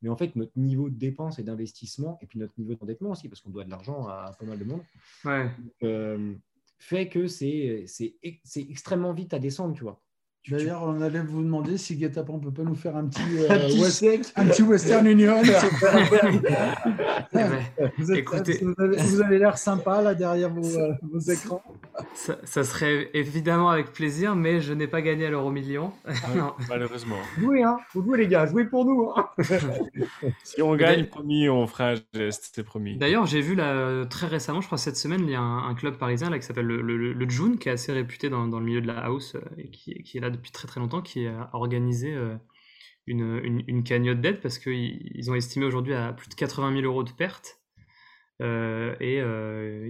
Mais 0.00 0.08
en 0.10 0.16
fait, 0.16 0.36
notre 0.36 0.52
niveau 0.56 0.90
de 0.90 0.94
dépenses 0.96 1.38
et 1.38 1.42
d'investissement, 1.42 2.18
et 2.20 2.26
puis 2.26 2.38
notre 2.38 2.52
niveau 2.58 2.74
d'endettement 2.74 3.10
aussi, 3.12 3.28
parce 3.28 3.40
qu'on 3.40 3.50
doit 3.50 3.64
de 3.64 3.70
l'argent 3.70 4.06
à 4.06 4.32
pas 4.38 4.44
mal 4.44 4.58
de 4.58 4.64
monde, 4.64 4.82
Ouais, 5.24 5.50
euh, 5.82 6.34
fait 6.86 7.08
que 7.08 7.26
c'est 7.26 7.84
c'est 7.86 8.14
ex- 8.22 8.40
c'est 8.44 8.60
extrêmement 8.70 9.12
vite 9.14 9.32
à 9.34 9.38
descendre, 9.38 9.74
tu 9.74 9.84
vois. 9.84 10.00
D'ailleurs, 10.50 10.82
on 10.82 11.00
allait 11.00 11.22
vous 11.22 11.42
demander 11.42 11.78
si 11.78 11.96
Guetapan 11.96 12.38
peut 12.38 12.52
pas 12.52 12.64
nous 12.64 12.74
faire 12.74 12.94
un 12.96 13.06
petit, 13.06 13.22
euh, 13.38 13.48
Un 13.48 13.58
petit 13.60 13.80
West- 13.80 14.00
chèque. 14.00 14.26
un 14.36 14.44
petit 14.46 14.60
Western 14.62 15.06
Union. 15.06 15.40
Vous, 17.98 18.12
êtes- 18.12 18.18
Écoutez- 18.18 18.60
vous 18.62 19.20
avez, 19.22 19.38
l'air 19.38 19.56
sympa 19.58 20.02
là 20.02 20.14
derrière 20.14 20.50
vos, 20.52 20.64
euh, 20.78 20.92
vos 21.02 21.18
écrans. 21.20 21.62
Ça, 22.14 22.38
ça 22.44 22.64
serait 22.64 23.10
évidemment 23.12 23.70
avec 23.70 23.92
plaisir, 23.92 24.36
mais 24.36 24.60
je 24.60 24.72
n'ai 24.72 24.86
pas 24.86 25.02
gagné 25.02 25.26
à 25.26 25.30
l'euro 25.30 25.50
million. 25.50 25.92
Non. 26.36 26.54
Malheureusement. 26.68 27.16
Jouez, 27.38 27.62
hein 27.62 27.76
jouer, 27.94 28.18
les 28.18 28.28
gars, 28.28 28.46
jouez 28.46 28.64
pour 28.64 28.84
nous. 28.84 29.10
hein. 29.16 29.28
Si 30.44 30.62
on 30.62 30.74
gagne, 30.76 31.06
promis, 31.06 31.48
on 31.48 31.66
fera 31.66 31.90
un 31.92 31.94
geste, 32.14 32.52
c'est 32.54 32.64
promis. 32.64 32.96
D'ailleurs, 32.96 33.26
j'ai 33.26 33.40
vu 33.40 33.54
là, 33.54 34.04
très 34.06 34.26
récemment, 34.26 34.60
je 34.60 34.66
crois 34.66 34.78
cette 34.78 34.96
semaine, 34.96 35.22
il 35.24 35.30
y 35.30 35.34
a 35.34 35.40
un, 35.40 35.68
un 35.68 35.74
club 35.74 35.96
parisien 35.98 36.30
là, 36.30 36.38
qui 36.38 36.46
s'appelle 36.46 36.66
le, 36.66 36.80
le, 36.82 37.12
le 37.12 37.28
June, 37.28 37.58
qui 37.58 37.68
est 37.68 37.72
assez 37.72 37.92
réputé 37.92 38.28
dans, 38.30 38.46
dans 38.46 38.60
le 38.60 38.64
milieu 38.66 38.80
de 38.80 38.86
la 38.86 38.98
house 39.04 39.34
euh, 39.34 39.40
et 39.58 39.70
qui, 39.70 40.02
qui 40.02 40.18
est 40.18 40.20
là 40.20 40.30
depuis 40.30 40.50
très 40.52 40.68
très 40.68 40.80
longtemps, 40.80 41.02
qui 41.02 41.26
a 41.26 41.50
organisé 41.52 42.12
euh, 42.14 42.36
une, 43.06 43.40
une, 43.44 43.64
une 43.66 43.84
cagnotte 43.84 44.20
d'aide 44.20 44.40
parce 44.40 44.58
qu'ils 44.58 45.10
ils 45.14 45.30
ont 45.30 45.34
estimé 45.34 45.66
aujourd'hui 45.66 45.94
à 45.94 46.12
plus 46.12 46.28
de 46.28 46.34
80 46.34 46.72
000 46.80 46.84
euros 46.84 47.02
de 47.04 47.12
pertes. 47.12 47.58
Euh, 48.42 48.96
et 49.00 49.20
euh, 49.20 49.88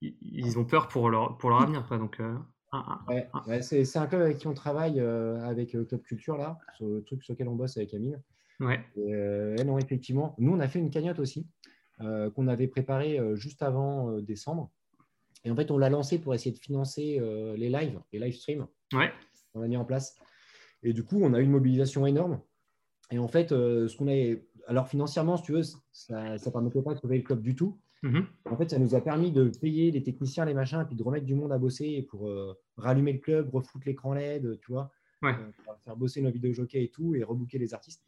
ils, 0.00 0.58
ont 0.58 0.64
peur 0.64 0.88
pour 0.88 1.08
leur, 1.08 1.38
pour 1.38 1.50
leur 1.50 1.62
avenir. 1.62 1.86
Quoi. 1.86 1.98
Donc, 1.98 2.18
euh, 2.20 2.34
un- 2.72 3.00
Ouais, 3.08 3.28
ouais, 3.46 3.62
c'est 3.62 3.96
un 3.96 4.06
club 4.06 4.22
avec 4.22 4.38
qui 4.38 4.46
on 4.48 4.54
travaille, 4.54 4.98
avec 5.00 5.70
Club 5.70 6.02
Culture, 6.02 6.36
là, 6.36 6.58
sur 6.76 6.88
le 6.88 7.02
truc 7.04 7.22
sur 7.22 7.34
lequel 7.34 7.48
on 7.48 7.54
bosse 7.54 7.76
avec 7.76 7.94
Amine. 7.94 8.20
ouais, 8.60 8.80
Et, 8.96 9.64
non, 9.64 9.78
effectivement, 9.78 10.34
nous, 10.38 10.52
on 10.52 10.60
a 10.60 10.66
fait 10.66 10.80
une 10.80 10.90
cagnotte 10.90 11.20
aussi, 11.20 11.46
qu'on 12.00 12.48
avait 12.48 12.66
préparée 12.66 13.20
juste 13.36 13.62
avant 13.62 14.18
décembre. 14.18 14.70
Et 15.44 15.50
en 15.50 15.56
fait, 15.56 15.70
on 15.70 15.78
l'a 15.78 15.90
lancée 15.90 16.18
pour 16.18 16.34
essayer 16.34 16.52
de 16.52 16.58
financer 16.58 17.20
les 17.56 17.68
lives, 17.68 18.00
les 18.12 18.18
live 18.18 18.34
streams 18.34 18.66
ouais, 18.92 19.12
qu'on 19.52 19.62
a 19.62 19.68
mis 19.68 19.76
en 19.76 19.84
place. 19.84 20.16
Et 20.82 20.92
du 20.92 21.04
coup, 21.04 21.20
on 21.22 21.32
a 21.34 21.38
eu 21.38 21.44
une 21.44 21.52
mobilisation 21.52 22.06
énorme. 22.06 22.40
Et 23.12 23.18
en 23.18 23.28
fait, 23.28 23.50
ce 23.50 23.96
qu'on 23.96 24.08
a. 24.08 24.36
Alors, 24.66 24.88
financièrement, 24.88 25.36
si 25.36 25.44
tu 25.44 25.52
veux, 25.52 25.62
ça 25.92 26.34
ne 26.34 26.50
permettait 26.50 26.82
pas 26.82 26.94
de 26.94 27.00
sauver 27.00 27.18
le 27.18 27.22
club 27.24 27.40
du 27.42 27.54
tout. 27.54 27.78
mhm, 28.02 28.26
En 28.50 28.56
fait, 28.56 28.70
ça 28.70 28.78
nous 28.78 28.94
a 28.94 29.00
permis 29.00 29.30
de 29.32 29.48
payer 29.48 29.90
les 29.90 30.02
techniciens, 30.02 30.44
les 30.44 30.54
machins, 30.54 30.80
et 30.80 30.84
puis 30.84 30.96
de 30.96 31.02
remettre 31.02 31.26
du 31.26 31.34
monde 31.34 31.52
à 31.52 31.58
bosser 31.58 32.02
pour 32.02 32.28
euh, 32.28 32.54
rallumer 32.76 33.12
le 33.12 33.18
club, 33.18 33.50
refoutre 33.54 33.86
l'écran 33.86 34.14
LED, 34.14 34.58
tu 34.60 34.72
vois, 34.72 34.90
Ouais. 35.22 35.34
euh, 35.38 35.72
faire 35.84 35.96
bosser 35.96 36.20
nos 36.22 36.30
vidéos 36.30 36.52
jockeys 36.52 36.84
et 36.84 36.90
tout, 36.90 37.14
et 37.14 37.22
rebooker 37.22 37.58
les 37.58 37.72
artistes. 37.74 38.04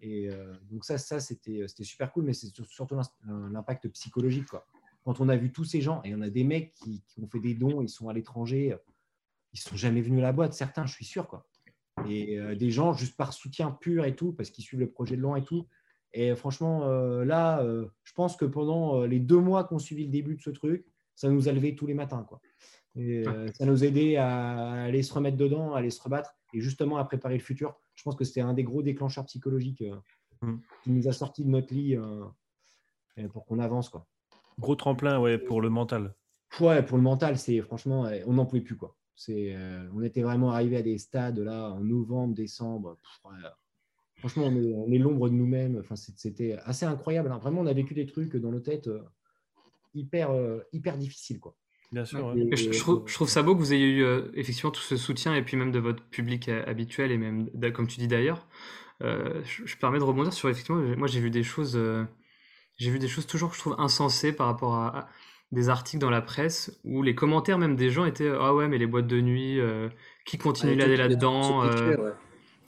Et 0.00 0.28
euh, 0.28 0.54
donc 0.70 0.84
ça, 0.84 0.96
ça 0.98 1.18
c'était 1.20 1.66
super 1.82 2.12
cool, 2.12 2.24
mais 2.24 2.32
c'est 2.32 2.48
sur- 2.48 2.66
surtout 2.66 2.96
l'impact 3.26 3.88
psychologique. 3.88 4.46
Quoi. 4.46 4.64
Quand 5.04 5.20
on 5.20 5.28
a 5.28 5.36
vu 5.36 5.50
tous 5.52 5.64
ces 5.64 5.80
gens, 5.80 6.00
et 6.04 6.14
on 6.14 6.20
a 6.20 6.30
des 6.30 6.44
mecs 6.44 6.74
qui, 6.74 7.02
qui 7.08 7.20
ont 7.20 7.28
fait 7.28 7.40
des 7.40 7.54
dons, 7.54 7.80
ils 7.82 7.88
sont 7.88 8.08
à 8.08 8.12
l'étranger, 8.12 8.76
ils 9.52 9.58
sont 9.58 9.76
jamais 9.76 10.00
venus 10.00 10.20
à 10.20 10.22
la 10.22 10.32
boîte, 10.32 10.52
certains, 10.52 10.86
je 10.86 10.92
suis 10.92 11.04
sûr. 11.04 11.26
Quoi. 11.26 11.46
Et 12.08 12.38
des 12.56 12.70
gens 12.70 12.92
juste 12.92 13.16
par 13.16 13.32
soutien 13.32 13.72
pur 13.72 14.04
et 14.04 14.14
tout, 14.14 14.32
parce 14.32 14.50
qu'ils 14.50 14.62
suivent 14.64 14.78
le 14.80 14.90
projet 14.90 15.16
de 15.16 15.22
loin 15.22 15.36
et 15.36 15.44
tout. 15.44 15.66
Et 16.12 16.34
franchement, 16.34 16.84
euh, 16.84 17.24
là, 17.24 17.62
euh, 17.62 17.86
je 18.04 18.12
pense 18.12 18.36
que 18.36 18.44
pendant 18.44 19.02
euh, 19.02 19.06
les 19.06 19.20
deux 19.20 19.38
mois 19.38 19.64
qu'on 19.64 19.78
suivi 19.78 20.04
le 20.04 20.10
début 20.10 20.36
de 20.36 20.42
ce 20.42 20.50
truc, 20.50 20.86
ça 21.14 21.28
nous 21.28 21.48
a 21.48 21.52
levé 21.52 21.74
tous 21.74 21.86
les 21.86 21.94
matins. 21.94 22.24
Quoi. 22.28 22.40
Et, 22.96 23.24
ça 23.54 23.66
nous 23.66 23.84
a 23.84 23.86
aidé 23.86 24.16
à 24.16 24.84
aller 24.84 25.02
se 25.02 25.12
remettre 25.12 25.36
dedans, 25.36 25.74
à 25.74 25.78
aller 25.78 25.90
se 25.90 26.02
rebattre 26.02 26.34
et 26.52 26.60
justement 26.60 26.96
à 26.96 27.04
préparer 27.04 27.34
le 27.34 27.42
futur. 27.42 27.76
Je 27.94 28.02
pense 28.02 28.16
que 28.16 28.24
c'était 28.24 28.40
un 28.40 28.54
des 28.54 28.64
gros 28.64 28.82
déclencheurs 28.82 29.26
psychologiques 29.26 29.84
Mm. 30.40 30.56
qui 30.84 30.90
nous 30.90 31.08
a 31.08 31.12
sorti 31.12 31.44
de 31.44 31.50
notre 31.50 31.74
lit 31.74 31.96
pour 33.32 33.44
qu'on 33.46 33.58
avance. 33.58 33.88
Quoi. 33.88 34.06
Gros 34.58 34.76
tremplin, 34.76 35.18
ouais, 35.20 35.38
pour 35.38 35.60
le 35.60 35.70
mental. 35.70 36.14
Ouais, 36.60 36.82
pour 36.82 36.96
le 36.96 37.02
mental, 37.02 37.38
c'est 37.38 37.60
franchement, 37.60 38.08
on 38.26 38.34
n'en 38.34 38.46
pouvait 38.46 38.62
plus. 38.62 38.76
Quoi. 38.76 38.96
C'est, 39.14 39.54
euh, 39.54 39.88
on 39.94 40.02
était 40.02 40.22
vraiment 40.22 40.52
arrivé 40.52 40.76
à 40.76 40.82
des 40.82 40.96
stades 40.98 41.40
là 41.40 41.70
en 41.70 41.80
novembre, 41.80 42.34
décembre. 42.34 42.96
Pff. 42.96 43.32
Franchement, 44.18 44.44
on 44.46 44.56
est, 44.56 44.72
on 44.74 44.90
est 44.92 44.98
l'ombre 44.98 45.28
de 45.28 45.34
nous-mêmes. 45.34 45.78
Enfin, 45.80 45.94
c'était 45.96 46.56
assez 46.64 46.84
incroyable. 46.86 47.30
hein. 47.32 47.38
Vraiment, 47.38 47.60
on 47.60 47.66
a 47.66 47.72
vécu 47.72 47.94
des 47.94 48.06
trucs 48.06 48.34
dans 48.36 48.50
nos 48.50 48.60
têtes 48.60 48.88
euh, 48.88 49.00
hyper, 49.94 50.30
euh, 50.30 50.58
hyper 50.72 50.98
difficiles. 50.98 51.38
Quoi. 51.40 51.54
Bien 51.92 52.04
sûr. 52.04 52.26
Ouais. 52.26 52.32
ouais. 52.34 52.48
Et 52.52 52.56
Je, 52.56 52.72
je 52.72 52.78
trouve, 52.78 53.02
je 53.06 53.14
trouve 53.14 53.28
ça 53.28 53.42
beau 53.42 53.54
que 53.54 53.60
vous 53.60 53.72
ayez 53.72 53.86
eu 53.86 54.02
euh, 54.04 54.22
effectivement 54.34 54.70
tout 54.72 54.82
ce 54.82 54.96
soutien 54.96 55.34
et 55.34 55.42
puis 55.42 55.56
même 55.56 55.70
de 55.72 55.78
votre 55.78 56.02
public 56.04 56.48
habituel 56.48 57.12
et 57.12 57.18
même 57.18 57.48
comme 57.72 57.86
tu 57.86 58.00
dis 58.00 58.08
d'ailleurs. 58.08 58.46
Euh, 59.02 59.40
je, 59.44 59.64
je 59.64 59.76
permets 59.76 59.98
de 60.00 60.04
rebondir 60.04 60.32
sur 60.32 60.48
effectivement. 60.48 60.80
Moi 60.96 61.06
j'ai 61.06 61.20
vu 61.20 61.30
des 61.30 61.44
choses, 61.44 61.76
euh, 61.76 62.04
j'ai 62.76 62.90
vu 62.90 62.98
des 62.98 63.06
choses 63.08 63.26
toujours 63.26 63.50
que 63.50 63.54
je 63.54 63.60
trouve 63.60 63.76
insensées 63.78 64.32
par 64.32 64.48
rapport 64.48 64.74
à, 64.74 64.98
à- 64.98 65.08
des 65.50 65.70
articles 65.70 66.00
dans 66.02 66.10
la 66.10 66.20
presse 66.20 66.78
où 66.84 67.02
les 67.02 67.14
commentaires 67.14 67.56
même 67.56 67.74
des 67.74 67.88
gens 67.88 68.04
étaient 68.04 68.28
ah 68.28 68.54
ouais 68.54 68.68
mais 68.68 68.76
les 68.76 68.86
boîtes 68.86 69.06
de 69.06 69.18
nuit 69.22 69.58
euh, 69.58 69.88
qui 70.26 70.36
continuent 70.36 70.72
Ouais, 70.72 70.76
d'aller 70.76 70.96
là-dedans 70.98 71.62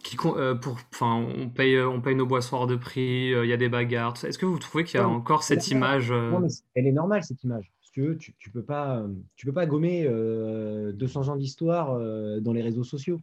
euh, 0.01 0.03
qui 0.03 0.17
euh, 0.25 0.55
pour 0.55 0.79
enfin 0.93 1.15
on 1.37 1.49
paye 1.49 1.77
euh, 1.77 1.89
on 1.89 2.01
paye 2.01 2.15
nos 2.15 2.27
boissons 2.27 2.57
hors 2.57 2.67
de 2.67 2.77
prix 2.77 3.33
euh, 3.33 3.45
il 3.45 3.49
y 3.49 3.53
a 3.53 3.57
des 3.57 3.69
bagarres 3.69 4.15
est-ce 4.25 4.39
que 4.39 4.47
vous 4.47 4.59
trouvez 4.59 4.85
qu'il 4.85 4.99
y 4.99 5.03
a 5.03 5.09
encore 5.09 5.43
cette 5.43 5.69
image 5.69 6.11
euh, 6.11 6.31
Non, 6.31 6.41
mais 6.41 6.49
elle 6.75 6.87
est 6.87 6.93
normale 6.93 7.23
cette 7.23 7.43
image. 7.45 7.71
Si 7.91 7.95
tu 7.95 8.03
veux, 8.03 8.17
tu, 8.17 8.35
tu 8.39 8.51
peux 8.51 8.63
pas, 8.63 8.99
euh, 8.99 9.09
tu 9.35 9.47
peux 9.47 9.53
pas 9.53 9.67
gommer 9.67 10.05
euh, 10.07 10.93
200 10.93 11.29
ans 11.29 11.37
d'histoire 11.37 11.91
euh, 11.91 12.39
dans 12.39 12.53
les 12.53 12.63
réseaux 12.63 12.85
sociaux. 12.85 13.21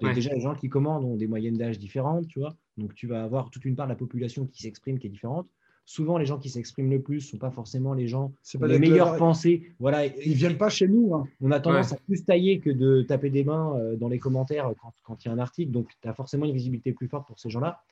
Il 0.00 0.04
y 0.04 0.06
a 0.06 0.08
Ouais. 0.10 0.14
Déjà, 0.14 0.32
les 0.32 0.40
gens 0.40 0.54
qui 0.54 0.68
commandent 0.68 1.04
ont 1.04 1.16
des 1.16 1.26
moyennes 1.26 1.56
d'âge 1.56 1.80
différentes, 1.80 2.28
tu 2.28 2.38
vois. 2.38 2.54
Donc, 2.76 2.94
tu 2.94 3.08
vas 3.08 3.24
avoir 3.24 3.50
toute 3.50 3.64
une 3.64 3.74
part 3.74 3.86
de 3.86 3.92
la 3.92 3.96
population 3.96 4.46
qui 4.46 4.62
s'exprime 4.62 5.00
qui 5.00 5.08
est 5.08 5.10
différente. 5.10 5.48
Souvent, 5.86 6.16
les 6.16 6.24
gens 6.24 6.38
qui 6.38 6.48
s'expriment 6.48 6.90
le 6.90 7.02
plus 7.02 7.20
sont 7.20 7.36
pas 7.36 7.50
forcément 7.50 7.92
les 7.92 8.06
gens 8.06 8.32
pas 8.58 8.66
les 8.66 8.74
des 8.74 8.78
meilleures 8.88 9.08
clever- 9.08 9.18
pensées. 9.18 9.72
Voilà. 9.78 10.06
Ils 10.06 10.32
viennent 10.34 10.56
pas 10.56 10.70
chez 10.70 10.88
nous. 10.88 11.14
hein. 11.14 11.28
On 11.42 11.50
a 11.50 11.60
tendance 11.60 11.90
Ouais. 11.90 11.96
à 11.96 12.00
plus 12.06 12.24
tailler 12.24 12.58
que 12.60 12.70
de 12.70 13.02
taper 13.02 13.28
des 13.28 13.44
mains 13.44 13.76
euh, 13.78 13.94
dans 13.96 14.08
les 14.08 14.18
commentaires 14.18 14.72
quand, 15.04 15.22
il 15.24 15.28
y 15.28 15.30
a 15.30 15.34
un 15.34 15.38
article. 15.38 15.70
Donc, 15.72 15.90
tu 16.00 16.08
as 16.08 16.14
forcément 16.14 16.46
une 16.46 16.52
visibilité 16.54 16.92
plus 16.92 17.06
forte 17.08 17.26
pour 17.26 17.38
ces 17.38 17.50
gens-là. 17.50 17.82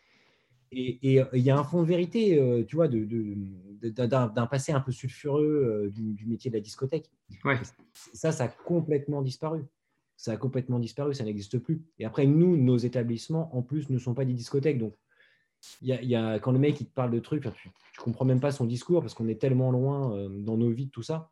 Et 0.74 0.98
et, 1.02 1.20
euh, 1.20 1.26
il 1.34 1.42
y 1.42 1.50
a 1.50 1.58
un 1.58 1.64
fond 1.64 1.82
de 1.82 1.86
vérité, 1.86 2.40
euh, 2.40 2.64
tu 2.64 2.76
vois, 2.76 2.88
de- 2.88 3.04
de- 3.04 3.36
de- 3.82 3.90
d'un 3.90 4.46
passé 4.46 4.72
un 4.72 4.80
peu 4.80 4.90
sulfureux 4.90 5.90
du, 5.92 6.14
du 6.14 6.24
métier 6.26 6.50
de 6.50 6.56
la 6.56 6.62
discothèque. 6.62 7.10
Ouais. 7.44 7.56
Ça, 8.14 8.32
ça 8.32 8.44
a 8.44 8.48
complètement 8.48 9.20
disparu. 9.20 9.64
Ça 10.16 10.32
a 10.32 10.36
complètement 10.38 10.78
disparu, 10.78 11.12
ça 11.14 11.24
n'existe 11.24 11.58
plus. 11.58 11.82
Et 11.98 12.04
après, 12.06 12.26
nous, 12.26 12.56
nos 12.56 12.78
établissements, 12.78 13.54
en 13.54 13.60
plus, 13.60 13.90
ne 13.90 13.98
sont 13.98 14.14
pas 14.14 14.24
des 14.24 14.32
discothèques. 14.34 14.78
Donc, 14.78 14.94
y 15.82 15.92
a, 15.92 16.02
y 16.02 16.14
a- 16.14 16.38
quand 16.38 16.52
le 16.52 16.58
mec 16.58 16.80
il 16.80 16.86
te 16.86 16.92
parle 16.94 17.10
de 17.10 17.18
trucs, 17.18 17.42
tu 17.42 17.68
ne 17.68 18.02
comprends 18.02 18.24
même 18.24 18.40
pas 18.40 18.50
son 18.52 18.64
discours 18.64 19.00
parce 19.00 19.14
qu'on 19.14 19.28
est 19.28 19.40
tellement 19.40 19.70
loin 19.70 20.16
euh, 20.16 20.28
dans 20.28 20.56
nos 20.56 20.70
vies 20.70 20.86
de 20.86 20.90
tout 20.90 21.02
ça. 21.02 21.30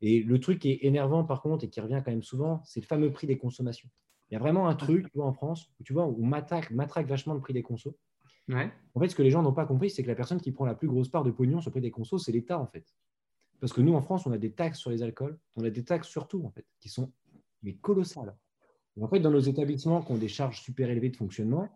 Et 0.00 0.22
le 0.22 0.38
truc 0.38 0.60
qui 0.60 0.70
est 0.70 0.78
énervant, 0.82 1.24
par 1.24 1.42
contre, 1.42 1.64
et 1.64 1.68
qui 1.68 1.80
revient 1.80 2.00
quand 2.04 2.12
même 2.12 2.22
souvent, 2.22 2.62
c'est 2.64 2.80
le 2.80 2.86
fameux 2.86 3.12
prix 3.12 3.26
des 3.26 3.36
consommations. 3.36 3.88
Il 4.30 4.34
y 4.34 4.36
a 4.36 4.40
vraiment 4.40 4.68
un 4.68 4.74
truc, 4.74 5.10
tu 5.10 5.18
vois, 5.18 5.26
en 5.26 5.32
France, 5.32 5.70
où 5.80 5.82
tu 5.82 5.92
vois, 5.92 6.06
on 6.06 6.24
matraque, 6.24 6.70
matraque 6.70 7.06
vachement 7.06 7.34
le 7.34 7.40
prix 7.40 7.52
des 7.54 7.62
consos. 7.62 7.94
ouais 8.48 8.70
En 8.94 9.00
fait, 9.00 9.08
ce 9.08 9.14
que 9.14 9.22
les 9.22 9.30
gens 9.30 9.42
n'ont 9.42 9.54
pas 9.54 9.66
compris, 9.66 9.90
c'est 9.90 10.02
que 10.02 10.08
la 10.08 10.14
personne 10.14 10.40
qui 10.40 10.52
prend 10.52 10.66
la 10.66 10.74
plus 10.74 10.86
grosse 10.86 11.08
part 11.08 11.24
de 11.24 11.30
pognon 11.30 11.60
sur 11.60 11.70
le 11.70 11.72
prix 11.72 11.80
des 11.80 11.90
consos, 11.90 12.18
c'est 12.18 12.32
l'État, 12.32 12.58
en 12.58 12.66
fait. 12.66 12.84
Parce 13.60 13.72
que 13.72 13.80
nous, 13.80 13.94
en 13.94 14.02
France, 14.02 14.26
on 14.26 14.32
a 14.32 14.38
des 14.38 14.52
taxes 14.52 14.78
sur 14.78 14.90
les 14.90 15.02
alcools, 15.02 15.38
on 15.56 15.64
a 15.64 15.70
des 15.70 15.84
taxes 15.84 16.08
sur 16.08 16.28
tout, 16.28 16.44
en 16.44 16.50
fait, 16.50 16.66
qui 16.78 16.88
sont 16.88 17.10
mais 17.62 17.74
colossales. 17.74 18.36
Et 18.96 19.02
en 19.02 19.08
fait, 19.08 19.20
dans 19.20 19.30
nos 19.30 19.40
établissements 19.40 20.02
qui 20.02 20.12
ont 20.12 20.16
des 20.18 20.28
charges 20.28 20.60
super 20.60 20.90
élevées 20.90 21.10
de 21.10 21.16
fonctionnement, 21.16 21.68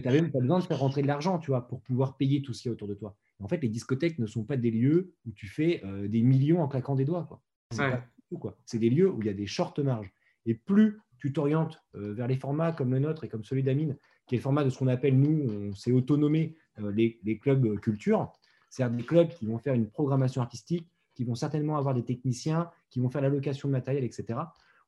tu 0.00 0.08
n'as 0.08 0.14
même 0.14 0.30
pas 0.30 0.40
besoin 0.40 0.58
de 0.58 0.64
faire 0.64 0.78
rentrer 0.78 1.02
de 1.02 1.06
l'argent, 1.06 1.38
tu 1.38 1.50
vois, 1.50 1.68
pour 1.68 1.82
pouvoir 1.82 2.16
payer 2.16 2.40
tout 2.42 2.54
ce 2.54 2.62
qu'il 2.62 2.68
y 2.68 2.72
a 2.72 2.74
autour 2.74 2.88
de 2.88 2.94
toi. 2.94 3.16
Et 3.40 3.44
en 3.44 3.48
fait, 3.48 3.58
les 3.58 3.68
discothèques 3.68 4.18
ne 4.18 4.26
sont 4.26 4.44
pas 4.44 4.56
des 4.56 4.70
lieux 4.70 5.12
où 5.26 5.32
tu 5.32 5.46
fais 5.48 5.82
euh, 5.84 6.08
des 6.08 6.22
millions 6.22 6.62
en 6.62 6.68
claquant 6.68 6.94
des 6.94 7.04
doigts, 7.04 7.24
quoi. 7.28 7.42
C'est 7.70 7.82
Ouais. 7.82 8.78
des 8.78 8.90
lieux 8.90 9.10
où 9.10 9.20
il 9.20 9.26
y 9.26 9.30
a 9.30 9.34
des 9.34 9.46
short 9.46 9.78
marges. 9.78 10.10
Et 10.46 10.54
plus 10.54 11.00
tu 11.18 11.32
t'orientes 11.32 11.82
euh, 11.94 12.14
vers 12.14 12.26
les 12.26 12.36
formats 12.36 12.72
comme 12.72 12.90
le 12.90 12.98
nôtre 12.98 13.24
et 13.24 13.28
comme 13.28 13.44
celui 13.44 13.62
d'Amine, 13.62 13.96
qui 14.26 14.34
est 14.34 14.38
le 14.38 14.42
format 14.42 14.64
de 14.64 14.70
ce 14.70 14.78
qu'on 14.78 14.88
appelle, 14.88 15.18
nous, 15.18 15.48
on 15.50 15.74
s'est 15.74 15.92
autonomé 15.92 16.56
euh, 16.80 16.90
les, 16.90 17.20
les 17.24 17.38
clubs 17.38 17.78
culture, 17.80 18.32
c'est-à-dire 18.70 18.96
des 18.96 19.04
clubs 19.04 19.28
qui 19.28 19.46
vont 19.46 19.58
faire 19.58 19.74
une 19.74 19.88
programmation 19.90 20.40
artistique, 20.40 20.88
qui 21.14 21.24
vont 21.24 21.34
certainement 21.34 21.76
avoir 21.76 21.94
des 21.94 22.04
techniciens, 22.04 22.70
qui 22.88 23.00
vont 23.00 23.10
faire 23.10 23.20
la 23.20 23.28
location 23.28 23.68
de 23.68 23.72
matériel, 23.72 24.04
etc. 24.04 24.38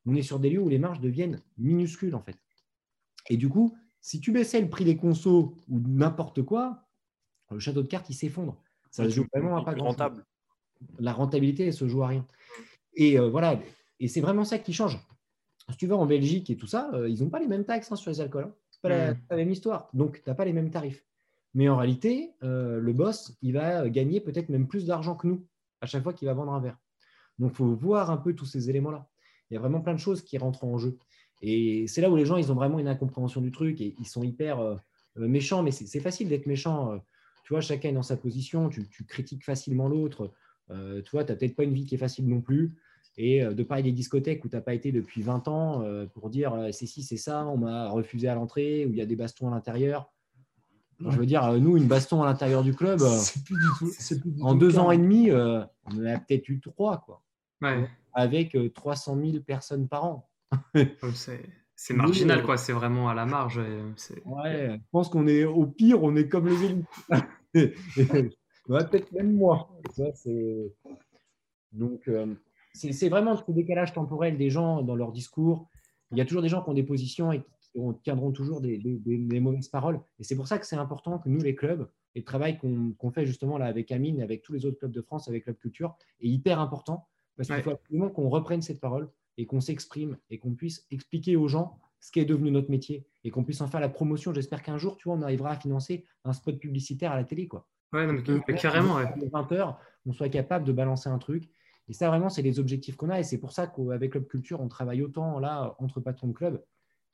On 0.07 0.15
est 0.15 0.23
sur 0.23 0.39
des 0.39 0.49
lieux 0.49 0.61
où 0.61 0.69
les 0.69 0.79
marges 0.79 0.99
deviennent 0.99 1.41
minuscules, 1.57 2.15
en 2.15 2.21
fait. 2.21 2.37
Et 3.29 3.37
du 3.37 3.49
coup, 3.49 3.75
si 4.07 4.19
tu 4.21 4.31
baissais 4.31 4.61
le 4.61 4.69
prix 4.69 4.85
des 4.85 4.97
consos 4.97 5.55
ou 5.67 5.79
n'importe 5.79 6.43
quoi, 6.43 6.83
le 7.49 7.57
château 7.57 7.81
de 7.81 7.87
cartes, 7.87 8.07
il 8.11 8.13
s'effondre. 8.13 8.55
Ça 8.91 9.03
se 9.05 9.09
tu- 9.09 9.15
joue 9.15 9.25
vraiment 9.33 9.57
à 9.57 9.65
pas 9.65 9.73
grand 9.73 9.87
rentable. 9.87 10.23
La 10.99 11.11
rentabilité, 11.11 11.65
elle 11.65 11.73
se 11.73 11.87
joue 11.87 12.03
à 12.03 12.07
rien. 12.09 12.23
Et 12.93 13.17
euh, 13.19 13.27
voilà, 13.29 13.59
et 13.99 14.07
c'est 14.07 14.21
vraiment 14.21 14.43
ça 14.45 14.59
qui 14.59 14.73
change. 14.73 14.99
Si 15.71 15.77
tu 15.77 15.87
vas 15.87 15.95
en 15.95 16.05
Belgique 16.05 16.51
et 16.51 16.55
tout 16.55 16.67
ça, 16.67 16.91
euh, 16.93 17.09
ils 17.09 17.23
n'ont 17.23 17.29
pas 17.31 17.39
les 17.39 17.47
mêmes 17.47 17.65
taxes 17.65 17.91
hein, 17.91 17.95
sur 17.95 18.11
les 18.11 18.21
alcools. 18.21 18.43
hein. 18.43 18.53
C'est 18.69 18.81
pas, 18.81 18.89
la, 18.89 19.13
Mm. 19.13 19.17
pas 19.27 19.35
la 19.35 19.43
même 19.43 19.51
histoire. 19.51 19.89
Donc, 19.95 20.21
tu 20.23 20.29
n'as 20.29 20.35
pas 20.35 20.45
les 20.45 20.53
mêmes 20.53 20.69
tarifs. 20.69 21.03
Mais 21.55 21.67
en 21.67 21.77
réalité, 21.77 22.33
euh, 22.43 22.79
le 22.79 22.93
boss, 22.93 23.33
il 23.41 23.53
va 23.53 23.89
gagner 23.89 24.21
peut-être 24.21 24.49
même 24.49 24.67
plus 24.67 24.85
d'argent 24.85 25.15
que 25.15 25.25
nous 25.25 25.43
à 25.81 25.87
chaque 25.87 26.03
fois 26.03 26.13
qu'il 26.13 26.27
va 26.27 26.35
vendre 26.35 26.53
un 26.53 26.59
verre. 26.59 26.77
Donc, 27.39 27.53
il 27.53 27.55
faut 27.55 27.73
voir 27.73 28.11
un 28.11 28.17
peu 28.17 28.35
tous 28.35 28.45
ces 28.45 28.69
éléments-là. 28.69 29.09
Il 29.49 29.55
y 29.55 29.57
a 29.57 29.59
vraiment 29.59 29.81
plein 29.81 29.93
de 29.95 29.99
choses 29.99 30.21
qui 30.21 30.37
rentrent 30.37 30.63
en 30.63 30.77
jeu. 30.77 30.99
Et 31.41 31.85
c'est 31.87 32.01
là 32.01 32.09
où 32.09 32.15
les 32.15 32.25
gens, 32.25 32.37
ils 32.37 32.51
ont 32.51 32.55
vraiment 32.55 32.79
une 32.79 32.87
incompréhension 32.87 33.41
du 33.41 33.51
truc 33.51 33.81
et 33.81 33.95
ils 33.99 34.07
sont 34.07 34.23
hyper 34.23 34.59
euh, 34.59 34.75
euh, 35.17 35.27
méchants. 35.27 35.63
Mais 35.63 35.71
c'est 35.71 35.99
facile 35.99 36.29
d'être 36.29 36.45
méchant. 36.45 36.91
euh. 36.93 36.97
Tu 37.43 37.53
vois, 37.53 37.61
chacun 37.61 37.89
est 37.89 37.93
dans 37.93 38.01
sa 38.03 38.17
position. 38.17 38.69
Tu, 38.69 38.87
tu 38.87 39.03
critiques 39.05 39.43
facilement 39.45 39.87
l'autre. 39.87 40.31
Euh, 40.71 41.01
tu 41.03 41.11
vois, 41.11 41.23
tu 41.23 41.31
n'as 41.31 41.37
peut-être 41.37 41.55
pas 41.55 41.63
une 41.63 41.73
vie 41.73 41.85
qui 41.85 41.95
est 41.95 41.99
facile 41.99 42.27
non 42.27 42.41
plus. 42.41 42.75
Et 43.17 43.45
de 43.45 43.63
parler 43.63 43.83
des 43.83 43.93
discothèques 43.93 44.43
où 44.43 44.49
tu 44.49 44.55
n'as 44.57 44.61
pas 44.61 44.73
été 44.73 44.91
depuis 44.91 45.21
20 45.21 45.47
ans 45.47 45.83
euh, 45.83 46.05
pour 46.05 46.29
dire 46.29 46.53
euh, 46.53 46.71
c'est 46.73 46.85
ci, 46.85 47.01
c'est 47.01 47.15
ça, 47.15 47.45
on 47.45 47.55
m'a 47.57 47.87
refusé 47.89 48.27
à 48.27 48.35
l'entrée, 48.35 48.85
où 48.85 48.89
il 48.89 48.97
y 48.97 49.01
a 49.01 49.05
des 49.05 49.15
bastons 49.15 49.47
à 49.47 49.51
l'intérieur. 49.51 50.11
Je 50.99 51.15
veux 51.17 51.25
dire, 51.25 51.43
euh, 51.45 51.57
nous, 51.59 51.77
une 51.77 51.87
baston 51.87 52.23
à 52.23 52.25
l'intérieur 52.25 52.61
du 52.63 52.73
club, 52.75 52.99
C'est 52.99 53.41
plus 53.43 53.55
du 53.55 53.67
tout. 53.79 53.89
c'est 53.97 54.19
plus 54.19 54.31
du 54.31 54.41
en 54.41 54.51
tout 54.53 54.59
deux 54.59 54.71
cas. 54.73 54.79
ans 54.79 54.91
et 54.91 54.97
demi, 54.97 55.29
euh, 55.29 55.61
on 55.85 55.97
en 56.01 56.05
a 56.05 56.17
peut-être 56.19 56.49
eu 56.49 56.59
trois, 56.59 56.97
quoi, 57.05 57.21
ouais 57.61 57.87
avec 58.13 58.55
euh, 58.55 58.69
300 58.69 59.17
000 59.21 59.39
personnes 59.45 59.87
par 59.87 60.03
an. 60.05 60.29
C'est 61.77 61.93
marginal 61.93 62.41
quoi 62.43 62.55
c'est 62.55 62.71
vraiment 62.71 63.09
à 63.09 63.13
la 63.13 63.25
marge 63.25 63.59
c'est- 63.97 64.23
Ouais, 64.25 64.77
je 64.77 64.89
pense 64.91 65.09
qu'on 65.09 65.27
est 65.27 65.43
au 65.43 65.65
pire, 65.65 66.01
on 66.03 66.15
est 66.15 66.29
comme 66.29 66.47
les 66.47 66.63
élites. 66.63 66.85
ouais, 68.69 68.85
peut-être 68.85 69.11
même 69.11 69.33
moi. 69.35 69.69
Donc, 71.71 72.07
euh, 72.07 72.33
c'est 72.73 73.09
vraiment 73.09 73.35
ce 73.35 73.51
décalage 73.51 73.93
temporel 73.93 74.37
des 74.37 74.49
gens 74.49 74.81
dans 74.83 74.95
leur 74.95 75.11
discours. 75.11 75.69
Il 76.11 76.17
y 76.17 76.21
a 76.21 76.25
toujours 76.25 76.41
des 76.41 76.49
gens 76.49 76.61
qui 76.63 76.69
ont 76.69 76.73
des 76.73 76.83
positions 76.83 77.31
et 77.33 77.41
qui 77.41 77.79
ont- 77.79 77.93
tiendront 77.93 78.31
toujours 78.31 78.61
des, 78.61 78.77
des- 78.77 78.97
des- 78.99 79.17
des 79.17 79.39
mauvaises 79.41 79.67
paroles. 79.67 79.99
Et 80.19 80.23
c'est 80.23 80.35
pour 80.37 80.47
ça 80.47 80.57
que 80.59 80.65
c'est 80.65 80.77
important 80.77 81.19
que 81.19 81.27
nous, 81.27 81.41
les 81.41 81.55
clubs, 81.55 81.89
et 82.15 82.19
le 82.19 82.25
travail 82.25 82.57
qu'on 82.57 83.11
fait 83.11 83.25
justement 83.25 83.57
là 83.57 83.65
avec 83.65 83.91
Amine 83.91 84.21
avec 84.21 84.41
tous 84.43 84.53
les 84.53 84.65
autres 84.65 84.79
clubs 84.79 84.91
de 84.93 85.01
France, 85.01 85.27
avec 85.27 85.43
Club 85.43 85.57
Culture, 85.57 85.97
est 86.21 86.27
hyper 86.29 86.61
important 86.61 87.07
parce 87.35 87.47
qu'il 87.49 87.57
Ouais. 87.57 87.63
faut 87.63 87.71
absolument 87.71 88.09
qu'on 88.09 88.29
reprenne 88.29 88.61
cette 88.61 88.79
parole 88.79 89.09
et 89.37 89.45
qu'on 89.45 89.61
s'exprime 89.61 90.17
et 90.29 90.39
qu'on 90.39 90.53
puisse 90.53 90.85
expliquer 90.91 91.35
aux 91.35 91.47
gens 91.47 91.79
ce 91.99 92.11
qui 92.11 92.19
est 92.19 92.25
devenu 92.25 92.51
notre 92.51 92.69
métier 92.69 93.07
et 93.23 93.31
qu'on 93.31 93.43
puisse 93.43 93.61
en 93.61 93.67
faire 93.67 93.79
la 93.79 93.89
promotion. 93.89 94.33
J'espère 94.33 94.61
qu'un 94.61 94.77
jour, 94.77 94.97
tu 94.97 95.09
vois, 95.09 95.17
on 95.17 95.21
arrivera 95.21 95.51
à 95.51 95.55
financer 95.55 96.05
un 96.23 96.33
spot 96.33 96.59
publicitaire 96.59 97.11
à 97.11 97.15
la 97.15 97.23
télé, 97.23 97.47
quoi. 97.47 97.67
ouais 97.93 98.05
non, 98.05 98.13
mais, 98.13 98.41
mais 98.47 98.55
carrément 98.55 98.95
ouais. 98.95 99.05
20h, 99.05 99.75
on 100.05 100.13
soit 100.13 100.29
capable 100.29 100.65
de 100.65 100.71
balancer 100.71 101.09
un 101.09 101.17
truc. 101.17 101.49
Et 101.87 101.93
ça, 101.93 102.07
vraiment, 102.09 102.29
c'est 102.29 102.41
les 102.41 102.59
objectifs 102.59 102.95
qu'on 102.95 103.09
a. 103.09 103.19
Et 103.19 103.23
c'est 103.23 103.39
pour 103.39 103.51
ça 103.51 103.67
qu'avec 103.67 104.11
Club 104.11 104.27
Culture, 104.27 104.61
on 104.61 104.67
travaille 104.67 105.01
autant 105.01 105.39
là 105.39 105.75
entre 105.79 105.99
patrons 105.99 106.27
de 106.27 106.33
club. 106.33 106.63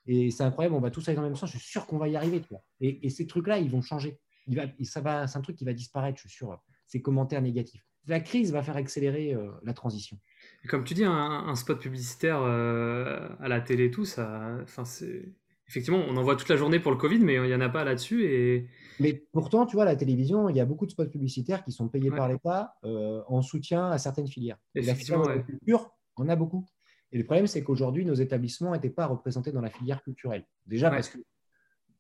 Et 0.08 0.32
c'est 0.32 0.44
incroyable, 0.44 0.76
on 0.76 0.80
va 0.80 0.92
tous 0.92 1.08
aller 1.08 1.16
dans 1.16 1.22
le 1.22 1.28
même 1.30 1.36
sens. 1.36 1.52
Je 1.52 1.58
suis 1.58 1.70
sûr 1.70 1.86
qu'on 1.86 1.98
va 1.98 2.08
y 2.08 2.16
arriver. 2.16 2.42
Tu 2.42 2.50
vois. 2.50 2.64
Et, 2.80 3.06
et 3.06 3.10
ces 3.10 3.28
trucs-là, 3.28 3.60
ils 3.60 3.70
vont 3.70 3.82
changer. 3.82 4.20
Il 4.48 4.56
va, 4.56 4.64
et 4.80 4.86
ça 4.86 5.02
va, 5.02 5.28
c'est 5.28 5.38
un 5.38 5.42
truc 5.42 5.58
qui 5.58 5.66
va 5.66 5.74
disparaître, 5.74 6.18
je 6.18 6.28
suis 6.28 6.38
sûr. 6.38 6.60
Ces 6.88 7.02
commentaires 7.02 7.42
négatifs. 7.42 7.86
La 8.08 8.20
crise 8.20 8.52
va 8.52 8.64
faire 8.64 8.76
accélérer 8.78 9.34
euh, 9.34 9.52
la 9.64 9.74
transition. 9.74 10.18
Et 10.64 10.68
comme 10.68 10.84
tu 10.84 10.94
dis, 10.94 11.04
un, 11.06 11.12
un 11.14 11.56
spot 11.56 11.80
publicitaire 11.80 12.42
euh, 12.42 13.30
à 13.40 13.48
la 13.48 13.62
télé 13.62 13.86
et 13.86 13.92
tout, 13.92 14.06
ça, 14.06 14.58
enfin, 14.64 14.86
c'est 14.86 15.34
effectivement, 15.68 16.04
on 16.10 16.18
en 16.18 16.24
voit 16.24 16.36
toute 16.36 16.50
la 16.50 16.58
journée 16.58 16.80
pour 16.80 16.92
le 16.92 16.98
Covid, 16.98 17.20
mais 17.20 17.36
il 17.36 17.44
n'y 17.44 17.54
en 17.56 17.62
a 17.62 17.70
pas 17.70 17.84
là-dessus. 17.84 18.26
Et 18.26 18.68
Mais 19.00 19.14
pourtant, 19.32 19.66
tu 19.66 19.76
vois, 19.76 19.86
la 19.86 19.96
télévision, 19.96 20.50
il 20.50 20.56
y 20.56 20.60
a 20.60 20.66
beaucoup 20.66 20.86
de 20.86 20.92
spots 20.92 21.06
publicitaires 21.08 21.64
qui 21.64 21.72
sont 21.72 21.88
payés 21.88 22.10
Ouais. 22.10 22.18
par 22.18 22.28
l'État 22.28 22.76
euh, 22.84 23.22
en 23.28 23.42
soutien 23.42 23.90
à 23.90 23.98
certaines 23.98 24.28
filières. 24.28 24.58
Et 24.76 24.82
la 24.82 24.96
filière 24.96 25.22
ouais. 25.22 25.44
culture, 25.44 25.92
on 26.18 26.28
a 26.28 26.36
beaucoup. 26.36 26.66
Et 27.14 27.18
le 27.18 27.24
problème, 27.24 27.48
c'est 27.48 27.64
qu'aujourd'hui, 27.64 28.04
nos 28.06 28.14
établissements 28.16 28.72
n'étaient 28.74 28.90
pas 28.90 29.06
représentés 29.06 29.52
dans 29.52 29.62
la 29.62 29.70
filière 29.70 30.02
culturelle. 30.04 30.46
Déjà 30.66 30.90
Ouais. 30.90 30.96
parce 30.96 31.10
que, 31.10 31.20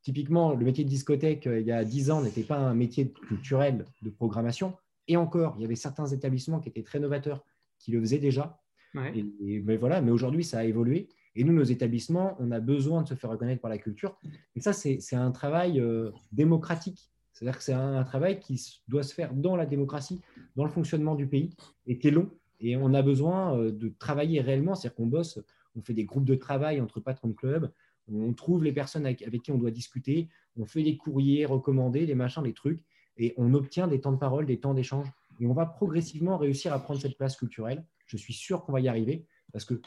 typiquement, 0.01 0.53
le 0.53 0.65
métier 0.65 0.83
de 0.83 0.89
discothèque, 0.89 1.47
euh, 1.47 1.59
il 1.61 1.67
y 1.67 1.71
a 1.71 1.85
10 1.85 2.11
ans, 2.11 2.21
n'était 2.21 2.43
pas 2.43 2.57
un 2.57 2.73
métier 2.73 3.11
culturel 3.11 3.85
de 4.01 4.09
programmation. 4.09 4.73
Et 5.07 5.17
encore, 5.17 5.55
il 5.57 5.61
y 5.61 5.65
avait 5.65 5.75
certains 5.75 6.05
établissements 6.07 6.59
qui 6.59 6.69
étaient 6.69 6.83
très 6.83 6.99
novateurs, 6.99 7.43
qui 7.79 7.91
le 7.91 7.99
faisaient 7.99 8.19
déjà. 8.19 8.59
ouais. 8.95 9.11
Et, 9.17 9.25
et- 9.55 9.59
mais 9.61 9.77
voilà, 9.77 10.01
mais 10.01 10.11
aujourd'hui, 10.11 10.43
ça 10.43 10.59
a 10.59 10.63
évolué. 10.63 11.07
Et 11.35 11.43
nous, 11.43 11.53
nos 11.53 11.63
établissements, 11.63 12.35
on 12.39 12.51
a 12.51 12.59
besoin 12.59 13.03
de 13.03 13.07
se 13.07 13.13
faire 13.15 13.29
reconnaître 13.29 13.61
par 13.61 13.69
la 13.71 13.77
culture. 13.77 14.17
Et 14.55 14.59
ça, 14.59 14.73
c'est 14.73 14.99
un 15.15 15.31
travail 15.31 15.79
euh, 15.79 16.11
démocratique. 16.33 17.09
C'est-à-dire 17.33 17.57
que 17.57 17.63
c'est 17.63 17.73
un, 17.73 17.95
un 17.95 18.03
travail 18.03 18.39
qui 18.39 18.61
doit 18.89 19.03
se 19.03 19.13
faire 19.13 19.33
dans 19.33 19.55
la 19.55 19.65
démocratie, 19.65 20.19
dans 20.57 20.65
le 20.65 20.69
fonctionnement 20.69 21.15
du 21.15 21.27
pays, 21.27 21.49
et 21.87 21.97
qui 21.97 22.09
est 22.09 22.11
long. 22.11 22.29
Et 22.59 22.75
on 22.75 22.93
a 22.93 23.01
besoin 23.01 23.57
euh, 23.57 23.71
de 23.71 23.87
travailler 23.97 24.41
réellement. 24.41 24.75
C'est-à-dire 24.75 24.95
qu'on 24.95 25.07
bosse, 25.07 25.39
on 25.75 25.81
fait 25.81 25.93
des 25.93 26.03
groupes 26.03 26.25
de 26.25 26.35
travail 26.35 26.81
entre 26.81 26.99
patrons 26.99 27.29
de 27.29 27.33
clubs, 27.33 27.71
on 28.11 28.33
trouve 28.33 28.63
les 28.63 28.73
personnes 28.73 29.05
avec, 29.05 29.21
avec 29.21 29.41
qui 29.43 29.51
on 29.51 29.57
doit 29.57 29.71
discuter, 29.71 30.27
on 30.57 30.65
fait 30.65 30.83
des 30.83 30.97
courriers 30.97 31.45
recommandés, 31.45 32.05
les 32.05 32.15
machins, 32.15 32.43
les 32.43 32.51
trucs, 32.53 32.83
et 33.17 33.33
on 33.37 33.53
obtient 33.53 33.87
des 33.87 33.99
temps 34.01 34.11
de 34.11 34.17
parole, 34.17 34.45
des 34.45 34.59
temps 34.59 34.73
d'échange. 34.73 35.07
Et 35.39 35.45
on 35.47 35.53
va 35.53 35.65
progressivement 35.65 36.37
réussir 36.37 36.73
à 36.73 36.79
prendre 36.79 36.99
cette 37.01 37.17
place 37.17 37.35
culturelle. 37.35 37.83
Je 38.07 38.17
suis 38.17 38.33
sûr 38.33 38.63
qu'on 38.63 38.71
va 38.73 38.79
y 38.81 38.87
arriver 38.87 39.25
parce 39.53 39.65
que 39.65 39.81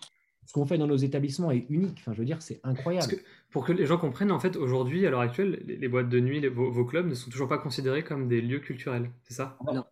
ce 0.47 0.53
qu'on 0.53 0.67
fait 0.67 0.77
dans 0.79 0.87
nos 0.87 0.97
établissements 0.97 1.51
est 1.51 1.65
unique. 1.71 1.97
Enfin, 2.01 2.13
je 2.13 2.19
veux 2.19 2.25
dire, 2.25 2.43
c'est 2.43 2.61
incroyable. 2.65 3.07
Parce 3.09 3.21
que 3.21 3.27
pour 3.51 3.65
que 3.65 3.73
les 3.73 3.87
gens 3.87 3.97
comprennent, 3.99 4.31
en 4.33 4.39
fait, 4.41 4.57
aujourd'hui, 4.57 5.07
à 5.07 5.11
l'heure 5.11 5.21
actuelle, 5.21 5.63
les, 5.65 5.77
les 5.77 5.89
boîtes 5.89 6.09
de 6.09 6.21
nuit, 6.21 6.41
les- 6.41 6.49
vos, 6.49 6.71
vos 6.71 6.85
clubs 6.85 7.07
ne 7.07 7.15
sont 7.15 7.31
toujours 7.31 7.49
pas 7.49 7.59
considérés 7.59 8.05
comme 8.05 8.29
des 8.29 8.41
lieux 8.43 8.59
culturels, 8.61 9.11
c'est 9.23 9.35
ça? 9.35 9.57
Non. 9.73 9.85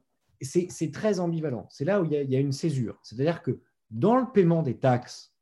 c'est 0.42 0.90
très 0.92 1.20
ambivalent. 1.20 1.66
C'est 1.70 1.84
là 1.86 2.02
où 2.02 2.04
il 2.04 2.12
y, 2.12 2.16
a, 2.16 2.22
il 2.22 2.30
y 2.30 2.36
a 2.36 2.40
une 2.40 2.52
césure. 2.52 2.98
C'est-à-dire 3.02 3.42
que 3.42 3.60
dans 3.90 4.16
le 4.18 4.26
paiement 4.32 4.62
des 4.62 4.76
taxes, 4.76 5.34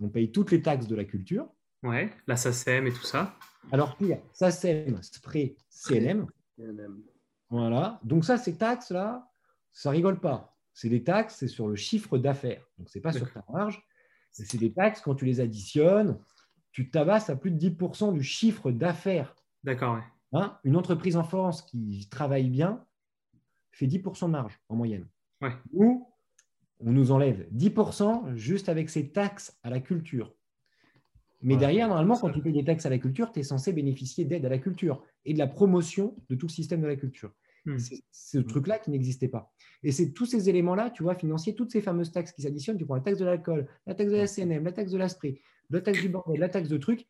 on 0.00 0.08
paye 0.08 0.32
toutes 0.32 0.50
les 0.50 0.62
taxes 0.62 0.86
de 0.88 0.96
la 0.96 1.04
culture. 1.04 1.46
Ouais, 1.82 2.10
la 2.26 2.36
SACEM 2.36 2.86
et 2.86 2.92
tout 2.92 3.04
ça. 3.04 3.36
Alors, 3.70 3.96
pire, 3.96 4.18
SACEM, 4.32 5.00
SPRE, 5.02 5.54
CNM. 5.68 6.26
Voilà. 7.50 8.00
Donc, 8.04 8.24
ça, 8.24 8.38
ces 8.38 8.56
taxes-là, 8.56 9.28
ça 9.72 9.90
rigole 9.90 10.20
pas. 10.20 10.56
C'est 10.72 10.88
des 10.88 11.02
taxes, 11.02 11.36
c'est 11.36 11.48
sur 11.48 11.68
le 11.68 11.76
chiffre 11.76 12.16
d'affaires. 12.16 12.64
Donc, 12.78 12.88
c'est 12.88 13.00
pas 13.00 13.12
sur 13.12 13.30
ta 13.32 13.44
marge. 13.52 13.82
C'est 14.30 14.58
des 14.58 14.72
taxes, 14.72 15.00
quand 15.00 15.16
tu 15.16 15.24
les 15.24 15.40
additionnes, 15.40 16.18
tu 16.72 16.90
tabasses 16.90 17.30
à 17.30 17.36
plus 17.36 17.50
de 17.50 17.58
10% 17.58 18.12
du 18.12 18.22
chiffre 18.22 18.70
d'affaires. 18.70 19.34
D'accord, 19.64 19.96
ouais. 19.96 20.04
Hein, 20.32 20.58
une 20.62 20.76
entreprise 20.76 21.16
en 21.16 21.24
France 21.24 21.62
qui 21.62 22.08
travaille 22.08 22.48
bien 22.48 22.84
fait 23.72 23.86
10% 23.86 24.26
de 24.26 24.30
marge 24.30 24.60
en 24.68 24.76
moyenne. 24.76 25.08
Ouais. 25.40 25.52
Nous, 25.72 26.08
on 26.78 26.92
nous 26.92 27.10
enlève 27.10 27.48
10% 27.52 28.36
juste 28.36 28.68
avec 28.68 28.90
ces 28.90 29.10
taxes 29.10 29.58
à 29.62 29.70
la 29.70 29.80
culture. 29.80 30.32
Mais 31.42 31.54
Ouais, 31.54 31.60
derrière, 31.60 31.88
normalement, 31.88 32.16
quand 32.18 32.30
tu 32.30 32.42
payes 32.42 32.52
des 32.52 32.64
taxes 32.64 32.86
à 32.86 32.90
la 32.90 32.98
culture, 32.98 33.32
tu 33.32 33.40
es 33.40 33.42
censé 33.42 33.72
bénéficier 33.72 34.24
d'aide 34.24 34.44
à 34.44 34.48
la 34.48 34.58
culture 34.58 35.02
et 35.24 35.32
de 35.32 35.38
la 35.38 35.46
promotion 35.46 36.16
de 36.28 36.34
tout 36.34 36.46
le 36.46 36.52
système 36.52 36.80
de 36.82 36.86
la 36.86 36.96
culture. 36.96 37.32
Hmm. 37.66 37.78
C'est 37.78 38.02
ce 38.10 38.38
truc-là 38.38 38.78
qui 38.78 38.90
n'existait 38.90 39.28
pas. 39.28 39.52
Et 39.82 39.92
c'est 39.92 40.12
tous 40.12 40.26
ces 40.26 40.48
éléments-là, 40.48 40.90
tu 40.90 41.02
vois, 41.02 41.14
financiers, 41.14 41.54
toutes 41.54 41.70
ces 41.72 41.80
fameuses 41.80 42.12
taxes 42.12 42.32
qui 42.32 42.42
s'additionnent. 42.42 42.78
Tu 42.78 42.86
prends 42.86 42.94
la 42.96 43.00
taxe 43.02 43.18
de 43.18 43.24
l'alcool, 43.24 43.68
la 43.86 43.94
taxe 43.94 44.10
de 44.10 44.16
la 44.16 44.26
CNM, 44.26 44.64
la 44.64 44.72
taxe 44.72 44.90
de 44.92 44.98
l'Asprit, 44.98 45.40
la 45.70 45.80
taxe 45.80 46.00
du 46.00 46.08
bordel, 46.08 46.40
la 46.40 46.48
taxe 46.48 46.68
de 46.68 46.78
trucs. 46.78 47.06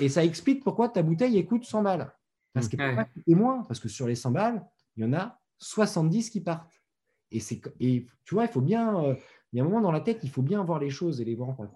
Et 0.00 0.08
ça 0.08 0.24
explique 0.24 0.62
pourquoi 0.64 0.88
ta 0.88 1.02
bouteille 1.02 1.44
coûte 1.46 1.64
100 1.64 1.82
balles. 1.82 2.12
Parce 2.52 2.68
qu'elle 2.68 2.80
ne 2.80 3.02
peut 3.04 3.22
Ouais. 3.26 3.34
moins. 3.34 3.62
Parce 3.64 3.80
que 3.80 3.88
sur 3.88 4.06
les 4.06 4.14
100 4.14 4.30
balles, 4.30 4.64
il 4.96 5.02
y 5.04 5.06
en 5.06 5.12
a 5.12 5.40
70 5.58 6.30
qui 6.30 6.40
partent. 6.40 6.82
Et, 7.30 7.40
et 7.80 8.06
tu 8.24 8.34
vois, 8.34 8.44
il 8.44 8.50
faut 8.50 8.60
bien. 8.60 9.04
euh, 9.04 9.14
il 9.52 9.58
y 9.58 9.60
a 9.60 9.64
un 9.64 9.68
moment 9.68 9.80
dans 9.80 9.92
la 9.92 10.00
tête, 10.00 10.20
il 10.22 10.30
faut 10.30 10.42
bien 10.42 10.62
voir 10.64 10.78
les 10.78 10.90
choses 10.90 11.20
et 11.20 11.24
les 11.24 11.34
voir 11.34 11.50
en 11.50 11.54
face. 11.54 11.70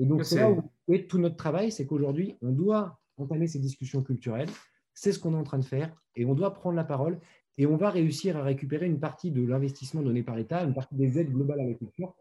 Et 0.00 0.06
donc, 0.06 0.24
c'est 0.24 0.36
là 0.36 0.50
où 0.50 0.62
où 0.90 0.98
tout 0.98 1.18
notre 1.18 1.36
travail, 1.36 1.70
c'est 1.70 1.86
qu'aujourd'hui, 1.86 2.36
on 2.42 2.50
doit 2.50 2.98
entamer 3.16 3.46
ces 3.46 3.58
discussions 3.58 4.02
culturelles. 4.02 4.48
C'est 4.92 5.12
ce 5.12 5.18
qu'on 5.18 5.34
est 5.34 5.38
en 5.38 5.44
train 5.44 5.58
de 5.58 5.64
faire 5.64 5.94
et 6.16 6.24
on 6.24 6.34
doit 6.34 6.52
prendre 6.52 6.76
la 6.76 6.84
parole 6.84 7.20
et 7.58 7.66
on 7.66 7.76
va 7.76 7.90
réussir 7.90 8.36
à 8.36 8.42
récupérer 8.42 8.86
une 8.86 8.98
partie 8.98 9.30
de 9.30 9.46
l'investissement 9.46 10.02
donné 10.02 10.22
par 10.22 10.34
l'État, 10.34 10.64
une 10.64 10.74
partie 10.74 10.96
des 10.96 11.18
aides 11.18 11.30
globales 11.30 11.60
à 11.60 11.66
la 11.66 11.74
culture. 11.74 12.14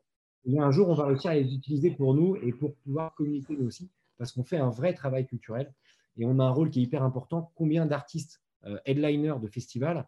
Et 0.46 0.60
un 0.60 0.72
jour, 0.72 0.90
on 0.90 0.94
va 0.94 1.08
réussir 1.08 1.32
à 1.32 1.36
les 1.36 1.54
utiliser 1.54 1.92
pour 1.92 2.14
nous 2.14 2.36
et 2.38 2.54
pour 2.54 2.76
pouvoir 2.76 3.16
communiquer 3.16 3.56
nous 3.58 3.68
aussi 3.68 3.90
parce 4.18 4.32
qu'on 4.34 4.44
fait 4.44 4.58
un 4.58 4.70
vrai 4.70 4.94
travail 4.94 5.26
culturel 5.26 5.74
et 6.18 6.26
on 6.26 6.40
a 6.40 6.44
un 6.44 6.52
rôle 6.52 6.70
qui 6.70 6.80
est 6.80 6.84
hyper 6.84 7.04
important. 7.04 7.52
Combien 7.56 7.86
d'artistes 7.86 8.42
euh, 8.66 8.78
headliners 8.86 9.40
de 9.42 9.48
festivals 9.48 10.08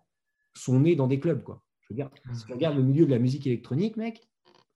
sont 0.53 0.79
nés 0.79 0.95
dans 0.95 1.07
des 1.07 1.19
clubs 1.19 1.43
quoi? 1.43 1.63
Je 1.81 1.87
veux 1.89 1.95
dire, 1.95 2.09
si 2.33 2.45
tu 2.45 2.53
regardes 2.53 2.77
le 2.77 2.83
milieu 2.83 3.05
de 3.05 3.11
la 3.11 3.19
musique 3.19 3.47
électronique, 3.47 3.97
mec, 3.97 4.29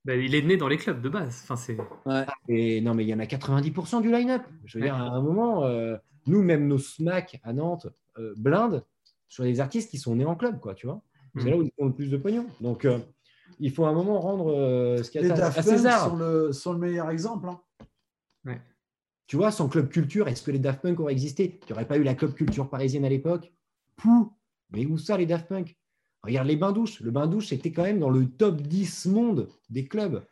Ben, 0.06 0.20
il 0.22 0.36
est 0.36 0.42
né 0.44 0.56
dans 0.56 0.68
les 0.68 0.78
clubs 0.78 1.02
de 1.02 1.10
base. 1.10 1.42
Enfin, 1.44 1.56
c'est... 1.56 1.78
et 2.48 2.80
non, 2.82 2.94
mais 2.94 3.04
il 3.04 3.10
y 3.10 3.14
en 3.14 3.20
a 3.20 3.26
90% 3.26 4.02
du 4.02 4.12
line-up. 4.12 4.44
Je 4.66 4.78
veux 4.78 4.86
dire, 4.86 4.96
à 4.96 5.00
un 5.02 5.22
moment, 5.22 5.64
euh, 5.66 5.98
nous, 6.28 6.42
même 6.44 6.68
nos 6.68 6.78
SMAC 6.78 7.40
à 7.44 7.54
Nantes 7.54 7.88
euh, 8.20 8.34
blindent 8.38 8.86
sur 9.28 9.44
des 9.44 9.60
artistes 9.60 9.90
qui 9.90 9.98
sont 9.98 10.16
nés 10.16 10.26
en 10.26 10.36
club, 10.36 10.60
quoi, 10.60 10.76
tu 10.76 10.86
vois. 10.86 11.02
C'est 11.38 11.46
Mm. 11.46 11.50
là 11.50 11.58
où 11.58 11.64
ils 11.64 11.72
font 11.78 11.86
le 11.88 11.94
plus 11.94 12.10
de 12.12 12.18
pognon. 12.18 12.46
Donc, 12.62 12.86
euh, 12.86 13.00
il 13.60 13.72
faut 13.72 13.86
à 13.86 13.90
un 13.90 13.94
moment 13.94 14.20
rendre 14.22 14.54
euh, 14.56 15.02
ce 15.04 15.10
qu'il 15.12 15.22
y 15.22 15.24
Les 15.26 15.32
a 15.32 15.46
à, 15.46 15.48
à 15.48 15.62
César. 15.64 16.10
sont 16.10 16.16
le, 16.18 16.52
sont 16.54 16.72
le 16.74 16.80
meilleur 16.80 17.10
exemple. 17.10 17.50
hein. 17.50 17.60
Tu 19.28 19.38
vois, 19.38 19.50
sans 19.52 19.68
club 19.70 19.90
culture, 19.90 20.28
est-ce 20.28 20.44
que 20.44 20.52
les 20.52 20.60
Daft 20.60 20.82
Punk 20.82 21.00
auraient 21.00 21.12
existé? 21.14 21.60
Il 21.64 21.66
n'y 21.66 21.74
aurait 21.74 21.88
pas 21.88 21.98
eu 21.98 22.04
la 22.04 22.14
club 22.14 22.34
culture 22.36 22.70
parisienne 22.70 23.06
à 23.06 23.10
l'époque? 23.10 23.52
Pouh 23.96 24.32
Mais 24.70 24.86
où 24.86 25.00
ça, 25.00 25.18
les 25.18 25.26
Daft 25.26 25.48
Punk? 25.48 25.76
Regarde 26.26 26.48
les 26.48 26.56
bains-douches. 26.56 27.02
Le 27.02 27.12
bain-douche, 27.12 27.48
c'était 27.48 27.72
quand 27.72 27.84
même 27.84 28.00
dans 28.00 28.10
le 28.10 28.28
top 28.28 28.62
10 28.62 29.06
monde 29.08 29.48
des 29.70 29.86
clubs. 29.86 30.24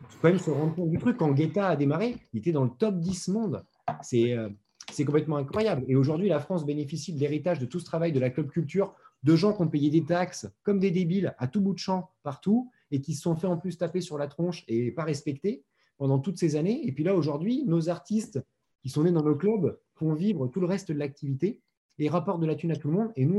Il 0.00 0.06
faut 0.06 0.18
quand 0.22 0.28
même 0.28 0.38
se 0.38 0.50
rendre 0.50 0.74
compte 0.74 0.90
du 0.90 0.98
truc. 0.98 1.16
Quand 1.16 1.30
Guetta 1.32 1.68
a 1.68 1.76
démarré, 1.76 2.16
il 2.32 2.40
était 2.40 2.52
dans 2.52 2.64
le 2.64 2.70
top 2.70 2.98
10 2.98 3.28
monde. 3.28 3.64
C'est 4.02 4.32
euh, 4.32 4.48
c'est 4.92 5.04
complètement 5.04 5.36
incroyable. 5.36 5.84
Et 5.88 5.96
aujourd'hui, 5.96 6.28
la 6.28 6.40
France 6.40 6.64
bénéficie 6.64 7.12
de 7.12 7.20
l'héritage 7.20 7.58
de 7.58 7.66
tout 7.66 7.80
ce 7.80 7.84
travail 7.84 8.12
de 8.12 8.20
la 8.20 8.30
club 8.30 8.50
culture, 8.50 8.94
de 9.22 9.36
gens 9.36 9.52
qui 9.52 9.62
ont 9.62 9.68
payé 9.68 9.90
des 9.90 10.04
taxes 10.04 10.48
comme 10.62 10.78
des 10.78 10.90
débiles 10.90 11.34
à 11.38 11.46
tout 11.46 11.60
bout 11.60 11.74
de 11.74 11.78
champ, 11.78 12.10
partout, 12.22 12.70
et 12.90 13.00
qui 13.00 13.14
se 13.14 13.22
sont 13.22 13.36
fait 13.36 13.46
en 13.46 13.56
plus 13.56 13.78
taper 13.78 14.00
sur 14.00 14.18
la 14.18 14.26
tronche 14.26 14.64
et 14.68 14.90
pas 14.90 15.04
respecter 15.04 15.62
pendant 15.96 16.18
toutes 16.18 16.38
ces 16.38 16.56
années. 16.56 16.86
Et 16.86 16.92
puis 16.92 17.04
là, 17.04 17.14
aujourd'hui, 17.14 17.64
nos 17.66 17.88
artistes 17.88 18.42
qui 18.82 18.88
sont 18.88 19.04
nés 19.04 19.12
dans 19.12 19.22
nos 19.22 19.36
clubs 19.36 19.78
font 19.94 20.14
vivre 20.14 20.48
tout 20.48 20.60
le 20.60 20.66
reste 20.66 20.90
de 20.90 20.98
l'activité 20.98 21.60
et 21.98 22.08
rapportent 22.08 22.40
de 22.40 22.46
la 22.46 22.54
thune 22.54 22.72
à 22.72 22.76
tout 22.76 22.88
le 22.88 22.94
monde. 22.94 23.12
Et 23.16 23.26
nous, 23.26 23.38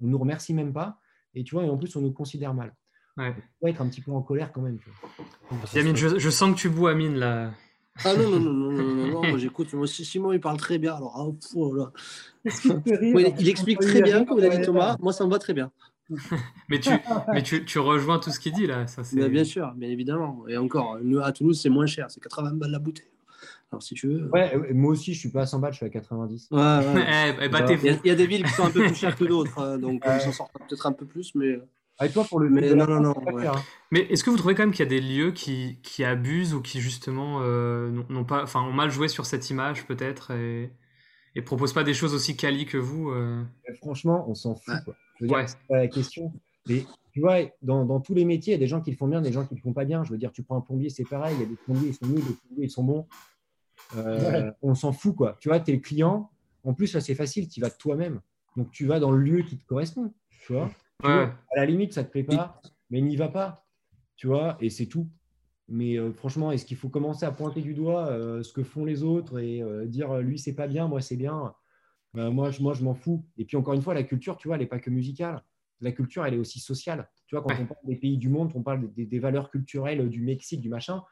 on 0.00 0.04
ne 0.04 0.10
nous 0.10 0.18
remercie 0.18 0.52
même 0.52 0.72
pas. 0.72 0.98
Et 1.34 1.44
tu 1.44 1.54
vois, 1.54 1.64
et 1.64 1.70
en 1.70 1.76
plus, 1.76 1.94
on 1.96 2.00
nous 2.00 2.12
considère 2.12 2.54
mal. 2.54 2.74
Ouais. 3.16 3.34
On 3.36 3.66
doit 3.66 3.70
être 3.70 3.82
un 3.82 3.88
petit 3.88 4.00
peu 4.00 4.12
en 4.12 4.22
colère 4.22 4.52
quand 4.52 4.62
même. 4.62 4.78
tu 4.78 4.90
vois. 4.90 5.66
Ça 5.66 5.78
Yamine, 5.78 5.96
je, 5.96 6.18
je 6.18 6.30
sens 6.30 6.54
que 6.54 6.58
tu 6.58 6.68
bois, 6.68 6.92
Amine, 6.92 7.16
là. 7.16 7.52
Ah 8.04 8.14
non, 8.16 8.30
non, 8.30 8.40
non, 8.40 8.52
non, 8.52 8.70
non, 8.72 8.94
non, 8.94 9.06
non, 9.08 9.28
moi 9.28 9.38
j'écoute. 9.38 9.72
Moi, 9.74 9.86
Simon 9.86 10.32
il 10.32 10.40
parle 10.40 10.56
très 10.56 10.78
bien, 10.78 10.94
alors 10.94 11.14
ah, 11.16 11.32
pff, 11.38 11.50
oh 11.54 11.68
rire 11.70 11.92
Ouais, 13.14 13.34
il, 13.38 13.48
explique 13.48 13.80
très 13.80 14.00
bien, 14.00 14.24
comme 14.24 14.38
il 14.38 14.44
a 14.44 14.56
dit 14.56 14.64
Thomas. 14.64 14.96
Moi 15.00 15.12
ça 15.12 15.26
me 15.26 15.30
va 15.30 15.38
très 15.38 15.52
bien. 15.52 15.70
Mais 16.68 16.80
tu, 16.80 16.90
mais 17.32 17.40
tu, 17.40 17.64
tu 17.64 17.78
rejoins 17.78 18.18
tout 18.18 18.30
ce 18.30 18.40
qu'il 18.40 18.52
dit, 18.52 18.66
là. 18.66 18.88
Ça, 18.88 19.04
c'est... 19.04 19.14
Mais 19.14 19.28
bien 19.28 19.44
sûr, 19.44 19.72
bien 19.76 19.88
évidemment. 19.88 20.44
Et 20.48 20.56
encore, 20.56 20.98
à 21.22 21.30
Toulouse, 21.30 21.60
c'est 21.60 21.68
moins 21.68 21.86
cher, 21.86 22.10
c'est 22.10 22.20
80 22.20 22.54
balles 22.54 22.72
la 22.72 22.80
bouteille. 22.80 23.09
Alors 23.72 23.82
si 23.82 23.94
tu 23.94 24.08
veux. 24.08 24.28
Ouais, 24.32 24.54
euh, 24.54 24.74
moi 24.74 24.90
aussi, 24.92 25.14
je 25.14 25.18
suis 25.20 25.30
pas 25.30 25.42
à 25.42 25.46
100 25.46 25.60
balles, 25.60 25.72
je 25.72 25.76
suis 25.78 25.86
à 25.86 25.90
90. 25.90 26.48
Ouais, 26.50 26.58
ouais. 26.58 26.84
Eh, 27.40 27.44
eh, 27.44 27.46
Il 27.46 27.84
y, 27.84 27.88
a, 27.90 27.98
il 28.04 28.08
y 28.08 28.10
a 28.10 28.14
des 28.14 28.26
villes 28.26 28.44
qui 28.44 28.52
sont 28.52 28.64
un 28.64 28.70
peu 28.70 28.82
plus 28.84 28.94
chères 28.96 29.16
que 29.16 29.24
d'autres, 29.24 29.58
hein, 29.60 29.78
donc 29.78 30.04
euh, 30.06 30.16
ils 30.16 30.20
s'en 30.20 30.32
sortent 30.32 30.52
peut-être 30.68 30.86
un 30.86 30.92
peu 30.92 31.06
plus, 31.06 31.34
mais 31.36 31.58
Ah, 31.98 32.06
et 32.06 32.10
toi, 32.10 32.24
pour 32.24 32.40
le 32.40 32.48
Mais 32.50 32.74
non, 32.74 32.86
non, 32.86 33.00
non, 33.00 33.14
ouais. 33.32 33.46
hein. 33.46 33.52
Mais 33.92 34.00
est-ce 34.00 34.24
que 34.24 34.30
vous 34.30 34.36
trouvez 34.36 34.54
quand 34.56 34.62
même 34.64 34.72
qu'il 34.72 34.80
y 34.84 34.88
a 34.88 34.90
des 34.90 35.00
lieux 35.00 35.30
qui, 35.30 35.78
qui 35.82 36.02
abusent 36.04 36.52
ou 36.54 36.60
qui 36.62 36.80
justement 36.80 37.40
euh, 37.42 37.90
n'ont- 38.08 38.24
pas, 38.24 38.42
enfin, 38.42 38.60
ont 38.62 38.72
mal 38.72 38.90
joué 38.90 39.06
sur 39.08 39.24
cette 39.26 39.48
image 39.50 39.86
peut-être 39.86 40.32
et, 40.32 40.72
et 41.36 41.42
proposent 41.42 41.72
pas 41.72 41.84
des 41.84 41.94
choses 41.94 42.12
aussi 42.14 42.36
quali 42.36 42.66
que 42.66 42.78
vous 42.78 43.10
euh? 43.10 43.44
Mais 43.68 43.74
Franchement, 43.76 44.24
on 44.28 44.34
s'en 44.34 44.56
fout. 44.56 44.74
Ouais. 44.74 44.80
quoi. 44.84 44.96
Je 45.20 45.24
veux 45.24 45.28
dire, 45.28 45.36
Ouais. 45.36 45.46
c'est 45.46 45.58
pas 45.68 45.76
la 45.76 45.88
question. 45.88 46.32
Mais 46.68 46.84
tu 47.12 47.20
vois, 47.20 47.38
dans, 47.62 47.84
dans 47.84 48.00
tous 48.00 48.14
les 48.14 48.24
métiers, 48.24 48.52
il 48.52 48.56
y 48.56 48.60
a 48.60 48.60
des 48.60 48.66
gens 48.66 48.80
qui 48.80 48.90
le 48.90 48.96
font 48.96 49.06
bien, 49.08 49.20
des 49.20 49.32
gens 49.32 49.44
qui 49.46 49.54
le 49.54 49.60
font 49.60 49.72
pas 49.72 49.84
bien. 49.84 50.02
Je 50.02 50.10
veux 50.10 50.18
dire, 50.18 50.32
tu 50.32 50.42
prends 50.42 50.56
un 50.56 50.60
plombier, 50.60 50.90
c'est 50.90 51.04
pareil. 51.08 51.34
Il 51.36 51.40
y 51.42 51.44
a 51.44 51.48
des 51.48 51.56
plombiers, 51.56 51.88
ils 51.90 51.94
sont 51.94 52.06
nuls, 52.06 52.16
des 52.24 52.34
plombiers, 52.34 52.64
ils 52.64 52.70
sont 52.70 52.84
bons. 52.84 53.06
Euh, 53.94 54.50
On 54.62 54.74
s'en 54.74 54.92
fout, 54.92 55.14
quoi. 55.16 55.36
Tu 55.40 55.48
vois, 55.48 55.60
tu 55.60 55.70
es 55.70 55.74
le 55.74 55.80
client. 55.80 56.30
En 56.64 56.74
plus, 56.74 56.92
là, 56.94 57.00
c'est 57.00 57.14
facile, 57.14 57.48
tu 57.48 57.58
y 57.58 57.62
vas 57.62 57.70
de 57.70 57.76
toi-même. 57.76 58.20
Donc, 58.56 58.70
tu 58.70 58.86
vas 58.86 59.00
dans 59.00 59.10
le 59.10 59.18
lieu 59.22 59.42
qui 59.42 59.58
te 59.58 59.66
correspond. 59.66 60.12
Tu 60.44 60.52
vois, 60.52 60.70
Tu 61.02 61.06
Ouais. 61.08 61.14
vois, 61.14 61.34
à 61.52 61.56
la 61.56 61.66
limite, 61.66 61.92
ça 61.94 62.04
te 62.04 62.10
plaît 62.10 62.24
pas, 62.24 62.60
mais 62.90 63.00
n'y 63.00 63.16
va 63.16 63.28
pas. 63.28 63.66
Tu 64.16 64.26
vois, 64.26 64.56
et 64.60 64.68
c'est 64.70 64.86
tout. 64.86 65.08
Mais 65.68 65.96
euh, 65.98 66.12
franchement, 66.12 66.50
est-ce 66.52 66.66
qu'il 66.66 66.76
faut 66.76 66.88
commencer 66.88 67.24
à 67.24 67.30
pointer 67.32 67.62
du 67.62 67.74
doigt 67.74 68.08
euh, 68.08 68.42
ce 68.42 68.52
que 68.52 68.62
font 68.62 68.84
les 68.84 69.02
autres 69.02 69.38
et 69.38 69.62
euh, 69.62 69.86
dire 69.86 70.18
lui, 70.18 70.38
c'est 70.38 70.54
pas 70.54 70.66
bien, 70.66 70.88
moi, 70.88 71.00
c'est 71.00 71.16
bien? 71.16 71.54
Euh, 72.16 72.30
moi, 72.30 72.50
je, 72.50 72.60
moi, 72.60 72.74
je 72.74 72.82
m'en 72.82 72.94
fous. 72.94 73.24
Et 73.38 73.44
puis, 73.44 73.56
encore 73.56 73.74
une 73.74 73.82
fois, 73.82 73.94
la 73.94 74.02
culture, 74.02 74.36
tu 74.36 74.48
vois, 74.48 74.56
elle 74.56 74.62
n'est 74.62 74.68
pas 74.68 74.80
que 74.80 74.90
musicale. 74.90 75.44
La 75.80 75.92
culture, 75.92 76.26
elle 76.26 76.34
est 76.34 76.38
aussi 76.38 76.58
sociale. 76.60 77.08
Tu 77.26 77.34
vois, 77.36 77.42
quand 77.42 77.50
Ouais. 77.50 77.62
on 77.62 77.66
parle 77.66 77.86
des 77.86 77.96
pays 77.96 78.18
du 78.18 78.28
monde, 78.28 78.50
on 78.54 78.62
parle 78.62 78.92
des, 78.92 79.06
des 79.06 79.18
valeurs 79.20 79.48
culturelles 79.50 80.08
du 80.10 80.20
Mexique, 80.22 80.60
du 80.60 80.68
machin, 80.68 81.02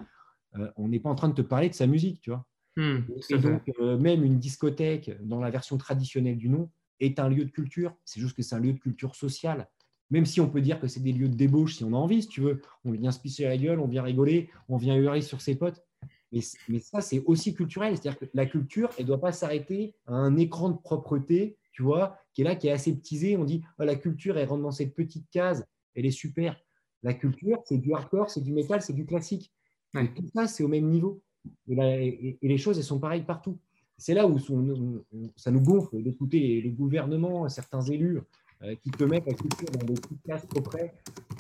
euh, 0.57 0.71
on 0.77 0.89
n'est 0.89 1.01
pas 1.01 1.09
en 1.09 1.15
train 1.15 1.29
de 1.29 1.35
te 1.35 1.43
parler 1.43 1.69
de 1.71 1.75
sa 1.75 1.87
musique, 1.87 2.21
tu 2.21 2.31
vois. 2.31 2.45
Hmm, 2.79 3.01
Et 3.29 3.39
donc, 3.39 3.73
euh, 3.81 3.99
même 3.99 4.23
une 4.23 4.39
discothèque, 4.39 5.11
dans 5.27 5.41
la 5.41 5.51
version 5.51 5.77
traditionnelle 5.79 6.37
du 6.37 6.49
nom, 6.49 6.71
est 7.01 7.19
un 7.19 7.29
lieu 7.29 7.45
de 7.45 7.51
culture. 7.51 7.97
C'est 8.05 8.21
juste 8.21 8.37
que 8.37 8.43
c'est 8.43 8.55
un 8.55 8.61
lieu 8.61 8.73
de 8.73 8.79
culture 8.79 9.17
sociale. 9.17 9.69
Même 10.11 10.25
si 10.25 10.41
on 10.41 10.49
peut 10.49 10.61
dire 10.61 10.79
que 10.79 10.87
c'est 10.87 11.01
des 11.01 11.13
lieux 11.13 11.29
de 11.29 11.35
débauche, 11.35 11.75
si 11.75 11.83
on 11.83 11.93
a 11.93 11.97
envie, 11.97 12.23
si 12.23 12.29
tu 12.29 12.41
veux. 12.41 12.63
On 12.85 12.93
vient 12.93 13.11
se 13.11 13.19
pisser 13.19 13.47
la 13.47 13.57
gueule, 13.57 13.81
on 13.81 13.89
vient 13.89 14.05
rigoler, 14.05 14.49
on 14.69 14.77
vient 14.77 14.97
hurler 14.97 15.23
sur 15.23 15.41
ses 15.41 15.57
potes. 15.57 15.85
Mais, 16.31 16.79
ça, 16.79 17.01
c'est 17.01 17.19
aussi 17.25 17.53
culturel. 17.53 17.97
C'est-à-dire 17.97 18.21
que 18.21 18.27
la 18.33 18.47
culture, 18.47 18.91
elle 18.97 19.07
ne 19.07 19.09
doit 19.09 19.21
pas 19.21 19.33
s'arrêter 19.33 19.97
à 20.07 20.15
un 20.15 20.37
écran 20.37 20.71
de 20.71 20.79
propreté, 20.79 21.59
tu 21.73 21.83
vois, 21.83 22.17
qui 22.33 22.43
est 22.43 22.45
là, 22.45 22.55
qui 22.55 22.69
est 22.69 22.73
aseptisé. 22.73 23.37
On 23.37 23.45
dit, 23.45 23.65
oh, 23.81 23.83
la 23.83 23.97
culture, 23.97 24.39
elle 24.39 24.47
rentre 24.47 24.63
dans 24.63 24.71
cette 24.71 24.95
petite 24.95 25.29
case, 25.33 25.67
elle 25.97 26.07
est 26.07 26.13
super. 26.13 26.57
La 27.03 27.13
culture, 27.13 27.61
c'est 27.65 27.79
du 27.79 27.93
hardcore, 27.93 28.31
c'est 28.31 28.41
du 28.41 28.53
métal, 28.53 28.83
c'est 28.83 28.93
du 28.93 29.05
classique. 29.05 29.53
Ouais. 29.95 30.05
Et 30.05 30.15
tout 30.15 30.29
ça, 30.33 30.47
c'est 30.47 30.63
au 30.63 30.69
même 30.69 30.89
niveau. 30.89 31.21
Et, 31.69 32.39
les 32.43 32.59
choses, 32.59 32.79
elles 32.79 32.85
sont 32.85 32.99
pareilles 32.99 33.25
partout. 33.25 33.59
C'est 33.97 34.15
là 34.15 34.27
où 34.27 34.39
ça 34.39 35.51
nous 35.51 35.61
gonfle 35.61 36.03
d'écouter 36.03 36.39
les, 36.39 36.63
les 36.63 36.71
gouvernements, 36.71 37.49
certains 37.49 37.83
élus 37.83 38.21
euh, 38.65 38.75
qui 38.83 38.91
te 38.91 39.05
mettent 39.05 39.27
la 39.27 39.35
culture 39.35 39.69
dans 39.71 39.87
des 39.87 39.95
petites 39.95 40.23
cases 40.23 40.47
trop 40.49 40.61
près. 40.61 40.93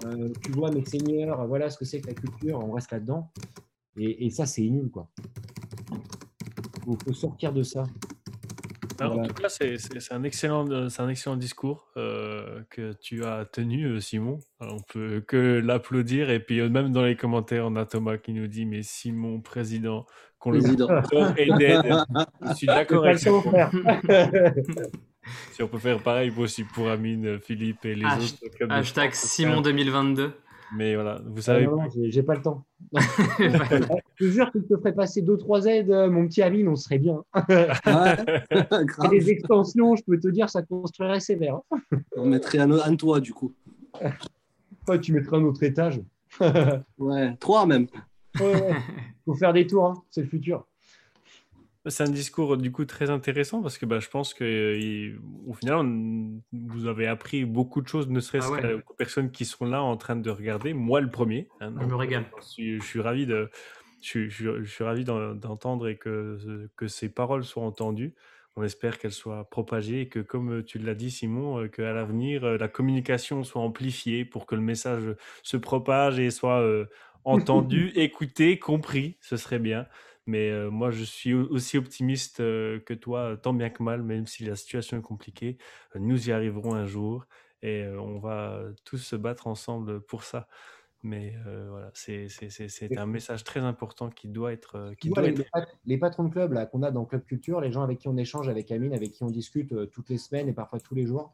Euh, 0.05 0.33
tu 0.41 0.53
vois, 0.53 0.71
mes 0.71 0.85
seigneurs, 0.85 1.49
voilà 1.49 1.69
ce 1.69 1.77
que 1.77 1.85
c'est 1.85 2.01
que 2.01 2.07
la 2.07 2.15
culture, 2.15 2.61
on 2.61 2.71
reste 2.71 2.93
là-dedans. 2.93 3.33
Et, 3.97 4.27
et 4.27 4.31
ça, 4.31 4.47
c'est 4.47 4.63
nul, 4.63 4.89
quoi. 4.89 5.09
Il 6.87 6.97
faut, 7.05 7.13
sortir 7.13 7.53
de 7.53 7.65
ça. 7.65 7.85
Alors, 9.01 9.13
En 9.13 9.17
Voilà. 9.19 9.29
tout 9.29 9.43
cas, 9.43 9.49
c'est 9.49 9.79
c'est- 9.79 10.01
c'est 10.01 10.13
un 10.15 10.25
excellent, 10.25 10.69
euh, 10.71 10.89
c'est 10.89 11.03
un 11.03 11.09
excellent 11.09 11.37
discours 11.37 11.87
euh, 11.97 12.63
que 12.71 12.93
tu 13.01 13.25
as 13.25 13.45
tenu, 13.45 13.85
euh, 13.85 14.01
Simon. 14.01 14.39
Alors, 14.61 14.77
on 14.77 14.83
peut 14.93 15.21
que 15.27 15.61
l'applaudir. 15.65 16.31
Et 16.31 16.41
puis, 16.41 16.61
même 16.69 16.91
dans 16.93 17.03
les 17.05 17.15
commentaires, 17.17 17.67
on 17.67 17.77
a 17.77 17.87
Thomas 17.87 18.19
qui 18.19 18.33
nous 18.33 18.49
dit 18.49 18.67
Mais 18.67 18.83
Simon, 18.83 19.41
président, 19.41 20.05
qu'on 20.41 20.51
le 20.51 20.59
Président. 20.61 20.89
Je 20.89 22.55
suis 22.55 22.67
d'accord 22.67 23.05
avec 23.05 23.19
ça. 23.19 23.31
frère. 23.41 23.71
si 25.53 25.63
on 25.63 25.69
peut 25.69 25.79
faire 25.79 26.03
pareil 26.03 26.33
aussi 26.37 26.65
pour 26.65 26.89
Amine, 26.89 27.39
Philippe 27.39 27.85
et 27.85 27.95
les 27.95 28.05
Hasht- 28.05 28.43
autres. 28.45 28.57
Hashtag 28.73 29.15
Simon 29.15 29.61
2022. 29.61 30.33
Mais 30.77 30.95
voilà, 30.97 31.21
vous 31.25 31.39
Ah 31.39 31.43
savez, 31.43 31.67
non, 31.67 31.77
non, 31.83 31.89
j'ai- 31.95 32.11
j'ai 32.11 32.23
pas 32.23 32.35
le 32.35 32.43
temps. 32.43 32.67
Je 34.21 34.27
te 34.27 34.31
jure 34.33 34.51
que 34.51 34.59
je 34.61 34.65
te 34.65 34.77
ferais 34.77 34.93
passer 34.95 35.23
2-3 35.23 35.67
aides, 35.69 35.91
euh, 35.91 36.11
mon 36.11 36.27
petit 36.27 36.43
Amine, 36.43 36.69
on 36.69 36.77
serait 36.77 36.99
bien. 36.99 37.23
Ouais, 37.49 37.69
Et 38.51 38.85
grave. 38.85 39.13
les 39.13 39.31
extensions, 39.31 39.95
je 39.97 40.03
peux 40.03 40.19
te 40.19 40.29
dire, 40.29 40.51
ça 40.51 40.63
construirait 40.63 41.21
sévère. 41.21 41.59
hein. 41.71 41.79
On 42.17 42.27
mettrait 42.27 42.59
un, 42.59 42.71
un 42.73 42.97
toit 42.97 43.21
du 43.21 43.33
coup. 43.33 43.55
Ouais, 44.89 45.01
tu 45.01 45.13
mettrais 45.13 45.37
un 45.37 45.45
autre 45.45 45.63
étage. 45.63 46.01
Ouais, 46.99 47.37
trois 47.39 47.65
même. 47.67 47.87
Ouais, 48.41 48.53
ouais. 48.61 48.75
Faut 49.25 49.35
faire 49.35 49.53
des 49.53 49.67
tours, 49.67 49.87
hein, 49.87 50.03
c'est 50.11 50.23
le 50.23 50.27
futur. 50.29 50.67
c'est 51.87 52.03
un 52.03 52.11
discours 52.11 52.57
du 52.59 52.71
coup 52.71 52.85
très 52.85 53.09
intéressant 53.09 53.63
parce 53.63 53.79
que 53.79 53.87
bah, 53.87 53.99
je 54.01 54.09
pense 54.09 54.35
que 54.35 54.45
euh, 54.45 55.19
au 55.47 55.55
final, 55.55 55.77
on- 55.77 56.41
vous 56.53 56.87
avez 56.87 57.07
appris 57.07 57.45
beaucoup 57.45 57.81
de 57.81 57.89
choses, 57.89 58.09
ne 58.09 58.21
serait-ce 58.21 58.47
Ah 58.49 58.51
ouais. 58.51 58.83
qu'aux 58.85 58.95
personnes 58.95 59.31
qui 59.31 59.45
sont 59.45 59.65
là 59.65 59.83
en 59.83 59.97
train 59.97 60.17
de 60.17 60.29
regarder. 60.31 60.75
Moi, 60.75 61.01
le 61.01 61.09
premier. 61.11 61.49
hein, 61.61 61.73
Je 61.81 61.87
me 61.87 61.95
régale. 61.95 62.27
Je 62.41 62.45
suis, 62.45 62.81
je 62.81 62.85
suis 62.85 63.01
ravi 63.01 63.25
de, 63.27 63.49
je, 64.01 64.07
suis- 64.09 64.31
je 64.31 64.35
suis- 64.37 64.65
je 64.65 64.71
suis 64.71 64.85
ravi 64.85 65.05
d'en- 65.05 65.35
d'entendre 65.35 65.89
et 65.89 65.97
que, 65.99 66.69
que 66.77 66.89
ces 66.89 67.09
paroles 67.13 67.45
soient 67.45 67.65
entendues. 67.65 68.15
On 68.57 68.63
espère 68.65 68.99
qu'elles 68.99 69.13
soient 69.13 69.49
propagées 69.51 70.03
et 70.03 70.09
que, 70.09 70.19
comme 70.21 70.65
tu 70.65 70.79
l'as 70.79 70.95
dit, 70.95 71.11
Simon, 71.11 71.61
euh, 71.61 71.69
qu'à 71.69 71.93
l'avenir, 71.93 72.45
euh, 72.45 72.57
la 72.59 72.69
communication 72.69 73.45
soit 73.45 73.63
amplifiée 73.63 74.25
pour 74.25 74.47
que 74.47 74.55
le 74.57 74.61
message 74.63 75.15
se 75.45 75.57
propage 75.57 76.19
et 76.19 76.31
soit 76.31 76.61
euh, 76.61 76.87
entendu, 77.25 77.93
écouté, 77.95 78.59
compris. 78.59 79.19
Ce 79.21 79.37
serait 79.37 79.59
bien. 79.61 79.87
Mais 80.27 80.51
euh, 80.51 80.71
moi, 80.71 80.91
je 80.91 81.05
suis 81.05 81.35
au- 81.35 81.47
aussi 81.51 81.79
optimiste 81.79 82.41
euh, 82.41 82.81
que 82.81 82.95
toi, 82.95 83.37
tant 83.41 83.55
bien 83.55 83.71
que 83.71 83.83
mal, 83.83 84.03
même 84.03 84.27
si 84.27 84.45
la 84.45 84.57
situation 84.57 84.99
est 84.99 85.03
compliquée. 85.03 85.59
Euh, 85.97 85.99
nous 86.01 86.29
y 86.29 86.33
arriverons 86.33 86.75
un 86.75 86.87
jour 86.87 87.27
et 87.63 87.83
euh, 87.83 88.01
on 88.01 88.19
va 88.19 88.63
tous 88.85 88.99
se 88.99 89.17
battre 89.17 89.47
ensemble 89.47 90.01
pour 90.05 90.25
ça. 90.25 90.49
Mais 91.05 91.35
euh, 91.47 91.69
voilà, 91.71 91.91
c'est 91.95 92.27
un 92.97 93.07
message 93.07 93.45
très 93.45 93.61
important 93.61 94.11
qui 94.11 94.29
doit 94.29 94.53
être. 94.53 94.75
euh, 94.77 94.95
qui 94.95 95.11
doit 95.11 95.23
les, 95.23 95.31
être... 95.41 96.01
patrons 96.01 96.25
de 96.25 96.31
club 96.31 96.69
qu'on 96.71 96.83
a 96.83 96.91
dans 96.91 97.05
Club 97.05 97.25
Culture, 97.25 97.61
les 97.61 97.71
gens 97.71 97.83
avec 97.83 97.99
qui 97.99 98.09
on 98.09 98.17
échange, 98.17 98.49
avec 98.49 98.71
Amine, 98.73 98.93
avec 98.93 99.13
qui 99.13 99.23
on 99.23 99.31
discute 99.31 99.73
euh, 99.73 99.87
toutes 99.87 100.11
les 100.11 100.19
semaines 100.19 100.49
et 100.49 100.53
parfois 100.53 100.81
tous 100.81 100.97
les 100.97 101.07
jours, 101.07 101.33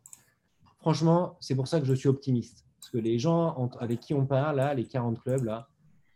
franchement, 0.81 1.37
c'est 1.41 1.55
pour 1.55 1.67
ça 1.67 1.81
que 1.81 1.87
je 1.87 1.95
suis 1.95 2.09
optimiste. 2.09 2.67
Parce 2.79 2.91
que 2.91 2.99
les 2.99 3.19
gens 3.19 3.57
en- 3.57 3.69
avec 3.79 4.01
qui 4.01 4.13
on 4.13 4.27
parle, 4.27 4.57
là, 4.57 4.75
les 4.75 4.85
40 4.85 5.19
clubs, 5.23 5.45
là, 5.45 5.69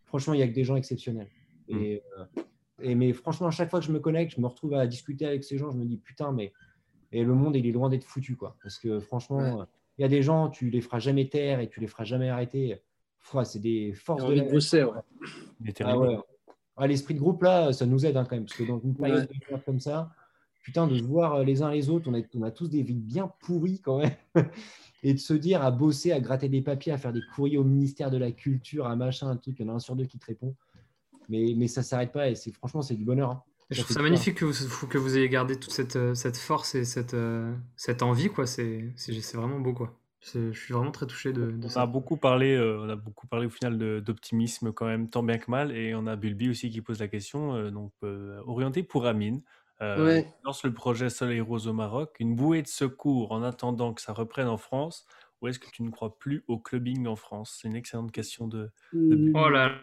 franchement, 0.05 0.34
il 0.34 0.38
n'y 0.38 0.42
a 0.42 0.49
que 0.49 0.53
des 0.55 0.64
gens 0.64 0.76
exceptionnels. 0.76 1.30
Et, 1.68 2.03
euh, 2.18 2.24
et- 2.82 2.94
mais 2.94 3.14
franchement, 3.14 3.46
à 3.46 3.51
chaque 3.51 3.70
fois 3.70 3.80
que 3.80 3.86
je 3.86 3.92
me 3.92 3.99
connecte, 4.01 4.34
je 4.36 4.40
me 4.42 4.46
retrouve 4.46 4.74
à 4.74 4.86
discuter 4.86 5.24
avec 5.26 5.42
ces 5.42 5.57
gens, 5.57 5.70
je 5.70 5.78
me 5.78 5.86
dis 5.86 5.96
putain, 5.96 6.32
mais 6.32 6.53
et 7.12 7.24
le 7.24 7.32
monde, 7.32 7.57
il 7.57 7.66
est 7.66 7.72
loin 7.72 7.88
d'être 7.88 8.05
foutu. 8.05 8.36
Quoi. 8.36 8.59
Parce 8.62 8.78
que 8.78 9.01
franchement, 9.01 9.38
Ouais. 9.61 9.64
il 9.96 10.03
y 10.03 10.05
a 10.05 10.09
des 10.09 10.22
gens, 10.22 10.51
tu 10.51 10.68
les 10.68 10.82
feras 10.82 10.99
jamais 10.99 11.30
taire 11.30 11.61
et 11.61 11.68
tu 11.70 11.80
les 11.80 11.86
feras 11.86 12.05
jamais 12.05 12.28
arrêter. 12.28 12.82
C'est 13.44 13.58
des 13.58 13.92
forces 13.92 14.24
de 14.24 14.32
la 14.32 14.44
de 14.44 14.50
bosser, 14.50 14.84
ouais. 14.84 15.00
il 15.60 15.68
est 15.68 15.80
ah 15.80 15.84
terrible. 15.84 16.06
ouais. 16.06 16.18
Ah, 16.76 16.86
L'esprit 16.86 17.14
de 17.14 17.18
groupe, 17.18 17.42
là, 17.42 17.72
ça 17.72 17.86
nous 17.86 18.06
aide 18.06 18.16
hein, 18.16 18.24
quand 18.24 18.36
même. 18.36 18.44
Parce 18.44 18.56
que 18.56 18.64
dans 18.64 18.78
une 18.78 18.94
période 18.94 19.28
de 19.28 19.46
guerre 19.48 19.64
comme 19.64 19.80
ça, 19.80 20.10
putain, 20.62 20.86
de 20.86 20.96
se 20.96 21.02
voir 21.02 21.34
euh, 21.34 21.44
les 21.44 21.62
uns 21.62 21.70
les 21.70 21.90
autres, 21.90 22.08
on 22.08 22.14
a, 22.14 22.20
on 22.34 22.42
a 22.42 22.50
tous 22.50 22.68
des 22.68 22.82
vies 22.82 22.94
bien 22.94 23.30
pourries 23.40 23.80
quand 23.80 23.98
même. 23.98 24.14
Et 25.04 25.14
de 25.14 25.18
se 25.18 25.34
dire 25.34 25.62
à 25.62 25.70
bosser, 25.70 26.10
à 26.10 26.20
gratter 26.20 26.48
des 26.48 26.60
papiers, 26.60 26.92
à 26.92 26.98
faire 26.98 27.12
des 27.12 27.20
courriers 27.34 27.56
au 27.58 27.64
ministère 27.64 28.10
de 28.10 28.16
la 28.16 28.32
Culture, 28.32 28.86
à 28.86 28.96
machin, 28.96 29.28
un 29.28 29.36
truc, 29.36 29.56
il 29.58 29.66
y 29.66 29.68
en 29.68 29.72
a 29.72 29.76
un 29.76 29.78
sur 29.78 29.94
deux 29.94 30.06
qui 30.06 30.18
te 30.18 30.26
répond. 30.26 30.56
Mais, 31.28 31.54
mais 31.56 31.68
ça 31.68 31.82
ne 31.82 31.84
s'arrête 31.84 32.10
pas 32.10 32.28
et 32.30 32.34
c'est 32.34 32.52
franchement, 32.52 32.82
c'est 32.82 32.94
du 32.96 33.04
bonheur. 33.04 33.30
hein. 33.30 33.42
Je 33.70 33.76
Ça 33.76 33.84
trouve 33.84 33.96
ça 33.96 34.02
magnifique 34.02 34.36
que 34.36 34.44
vous, 34.46 34.86
que 34.86 34.96
vous 34.98 35.16
ayez 35.18 35.28
gardé 35.28 35.58
toute 35.58 35.72
cette, 35.72 35.96
euh, 35.96 36.14
cette 36.14 36.38
force 36.38 36.74
et 36.74 36.84
cette, 36.84 37.12
euh, 37.14 37.54
cette 37.76 38.02
envie, 38.02 38.28
quoi. 38.28 38.46
C'est 38.46 38.92
vraiment 39.34 39.60
beau, 39.60 39.74
quoi. 39.74 39.94
Je 40.20 40.52
suis 40.52 40.72
vraiment 40.74 40.92
très 40.92 41.06
touché 41.08 41.32
de, 41.32 41.50
de 41.50 41.68
On 41.74 41.74
a 41.76 41.86
ça. 41.86 41.86
beaucoup 41.86 42.16
parlé, 42.16 42.54
euh, 42.54 42.80
on 42.80 42.88
a 42.88 42.96
beaucoup 42.96 43.26
parlé 43.26 43.46
au 43.46 43.50
final 43.50 43.78
de- 43.78 44.00
d'optimisme 44.04 44.72
quand 44.72 44.86
même, 44.86 45.10
tant 45.10 45.22
bien 45.22 45.38
que 45.38 45.50
mal. 45.50 45.72
Et 45.76 45.94
on 45.94 46.06
a 46.06 46.16
Bulbi 46.16 46.48
aussi 46.50 46.70
qui 46.70 46.80
pose 46.82 47.00
la 47.00 47.08
question, 47.08 47.54
euh, 47.54 47.70
donc 47.70 47.92
euh, 48.04 48.40
orienté 48.46 48.82
pour 48.82 49.06
Amine. 49.06 49.42
Euh, 49.82 50.14
Ouais. 50.14 50.24
tu 50.40 50.46
lances 50.46 50.64
le 50.64 50.72
projet 50.72 51.10
Soleil 51.10 51.40
Rose 51.40 51.68
au 51.68 51.72
Maroc, 51.72 52.16
une 52.20 52.34
bouée 52.36 52.62
de 52.62 52.68
secours 52.68 53.32
en 53.32 53.42
attendant 53.42 53.92
que 53.94 54.00
ça 54.02 54.12
reprenne 54.12 54.48
en 54.48 54.56
France. 54.56 55.06
Ou 55.40 55.48
est-ce 55.48 55.58
que 55.60 55.68
tu 55.70 55.82
ne 55.84 55.90
crois 55.90 56.18
plus 56.18 56.44
au 56.48 56.58
clubbing 56.58 57.06
en 57.06 57.14
France? 57.16 57.58
C'est 57.60 57.68
une 57.68 57.76
excellente 57.76 58.10
question 58.12 58.48
de. 58.48 58.70
Oh 59.34 59.48
là 59.48 59.68
là. 59.68 59.74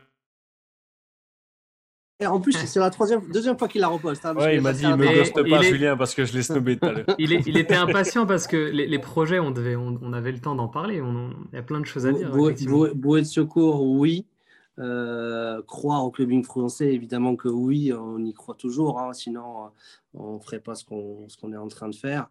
Et 2.22 2.26
en 2.26 2.40
plus, 2.40 2.54
c'est 2.54 2.80
la 2.80 2.90
troisième, 2.90 3.30
deuxième 3.30 3.58
fois 3.58 3.68
qu'il 3.68 3.82
la 3.82 3.90
reposte. 3.90 4.26
hein, 4.26 4.34
Ouais, 4.38 4.56
il 4.56 4.62
m'a 4.62 4.72
dit, 4.72 4.86
un 4.86 4.96
me 4.96 5.06
ghoste 5.06 5.34
pas, 5.34 5.42
il 5.46 5.54
est- 5.54 5.64
Julien, 5.64 5.98
parce 5.98 6.16
que 6.16 6.24
je 6.24 6.34
l'ai 6.34 6.44
snobé 6.44 6.78
tout 6.78 6.86
à 6.86 6.94
l'heure. 6.94 7.06
Il, 7.20 7.34
est- 7.34 7.46
il 7.46 7.58
était 7.58 7.76
impatient 7.76 8.26
parce 8.26 8.48
que 8.48 8.56
les, 8.56 8.88
les 8.88 9.00
projets, 9.00 9.40
on, 9.40 9.52
devait, 9.52 9.76
on, 9.76 10.00
on 10.02 10.14
avait 10.14 10.32
le 10.32 10.40
temps 10.40 10.56
d'en 10.56 10.70
parler. 10.70 11.02
On- 11.02 11.32
Il 11.52 11.56
y 11.56 11.60
a 11.60 11.64
plein 11.64 11.82
de 11.82 11.86
choses 11.86 12.06
à 12.08 12.14
dire. 12.14 12.32
Bouée- 12.32 12.52
effectivement. 12.52 12.78
bouée- 12.78 12.94
Bouée 12.94 13.22
de 13.22 13.26
secours, 13.28 13.84
oui. 13.84 14.26
Euh, 14.80 15.62
croire 15.68 16.06
au 16.06 16.12
clubbing 16.12 16.44
français, 16.46 16.94
évidemment 16.94 17.36
que 17.36 17.48
oui, 17.50 17.92
on 17.94 18.24
y 18.24 18.34
croit 18.34 18.56
toujours. 18.56 19.00
hein, 19.02 19.12
sinon, 19.12 19.66
euh, 19.66 19.68
on 20.14 20.34
ne 20.36 20.40
ferait 20.40 20.60
pas 20.62 20.76
ce 20.76 20.86
qu'on 20.86 21.28
est 21.54 21.58
en 21.58 21.68
train 21.68 21.90
de 21.90 21.96
faire. 21.96 22.28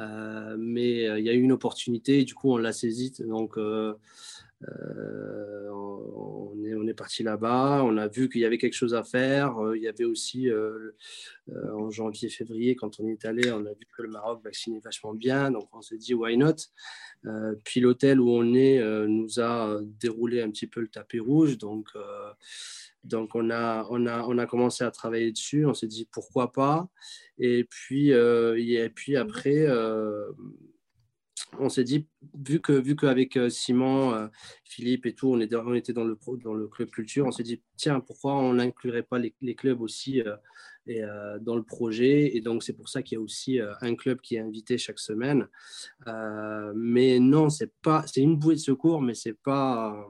Euh, 0.00 0.56
mais 0.58 1.08
euh, 1.08 1.18
il 1.20 1.24
y 1.24 1.28
a 1.28 1.32
eu 1.32 1.40
une 1.40 1.52
opportunité, 1.52 2.20
et 2.20 2.24
du 2.24 2.34
coup, 2.34 2.52
on 2.52 2.56
l'a 2.56 2.72
saisie. 2.72 3.12
Donc, 3.20 3.58
euh, 3.58 3.94
euh, 4.68 5.70
on, 5.70 6.86
est, 6.86 6.94
parti 6.94 7.22
là-bas. 7.22 7.82
On 7.84 7.96
a 7.96 8.08
vu 8.08 8.28
qu'il 8.28 8.40
y 8.40 8.44
avait 8.44 8.58
quelque 8.58 8.74
chose 8.74 8.94
à 8.94 9.02
faire. 9.02 9.58
Euh, 9.58 9.76
il 9.76 9.82
y 9.82 9.88
avait 9.88 10.04
aussi, 10.04 10.48
euh, 10.48 10.92
en 11.72 11.90
janvier, 11.90 12.28
février, 12.28 12.76
quand 12.76 13.00
on 13.00 13.08
est 13.08 13.24
allé, 13.24 13.50
on 13.50 13.64
a 13.66 13.70
vu 13.70 13.86
que 13.96 14.02
le 14.02 14.08
Maroc 14.08 14.42
vaccinait 14.44 14.80
vachement 14.80 15.14
bien. 15.14 15.50
Donc, 15.50 15.68
on 15.72 15.82
s'est 15.82 15.96
dit, 15.96 16.14
why 16.14 16.36
not? 16.36 16.56
Puis 17.64 17.80
l'hôtel 17.80 18.20
où 18.20 18.30
on 18.30 18.54
est 18.54 18.82
nous 19.06 19.40
a 19.40 19.80
déroulé 19.82 20.42
un 20.42 20.50
petit 20.50 20.66
peu 20.66 20.80
le 20.80 20.88
tapis 20.88 21.20
rouge. 21.20 21.58
Donc, 21.58 21.88
on, 23.34 23.50
a, 23.50 24.46
commencé 24.46 24.84
à 24.84 24.90
travailler 24.90 25.32
dessus. 25.32 25.66
On 25.66 25.74
s'est 25.74 25.86
dit, 25.86 26.08
pourquoi 26.12 26.52
pas? 26.52 26.88
Et 27.38 27.64
puis 27.64 28.12
après... 29.16 29.66
on 31.58 31.68
s'est 31.68 31.84
dit, 31.84 32.06
vu 32.34 32.60
que 32.60 32.72
vu 32.72 32.96
qu'avec 32.96 33.36
euh, 33.36 33.48
Simon, 33.48 34.12
euh, 34.12 34.28
Philippe 34.64 35.06
et 35.06 35.14
tout, 35.14 35.28
on, 35.32 35.40
était 35.40 35.92
dans 35.92 36.04
le, 36.04 36.16
club 36.68 36.90
culture, 36.90 37.26
on 37.26 37.30
s'est 37.30 37.42
dit, 37.42 37.62
tiens, 37.76 38.00
pourquoi 38.00 38.34
on 38.34 38.54
n'inclurait 38.54 39.02
pas 39.02 39.18
les, 39.18 39.54
clubs 39.54 39.80
aussi 39.80 40.22
euh, 40.88 41.38
dans 41.40 41.56
le 41.56 41.62
projet? 41.62 42.36
Et 42.36 42.40
donc, 42.40 42.62
c'est 42.62 42.72
pour 42.72 42.88
ça 42.88 43.02
qu'il 43.02 43.16
y 43.16 43.18
a 43.18 43.22
aussi 43.22 43.58
un 43.80 43.94
club 43.94 44.20
qui 44.20 44.36
est 44.36 44.40
invité 44.40 44.78
chaque 44.78 44.98
semaine. 44.98 45.48
Mais 46.74 47.18
non, 47.18 47.50
c'est 47.50 47.72
pas, 47.82 48.04
c'est 48.06 48.20
une 48.20 48.36
bouée 48.36 48.54
de 48.54 48.60
secours, 48.60 49.00
mais 49.00 49.14
c'est 49.14 49.34
pas. 49.34 50.06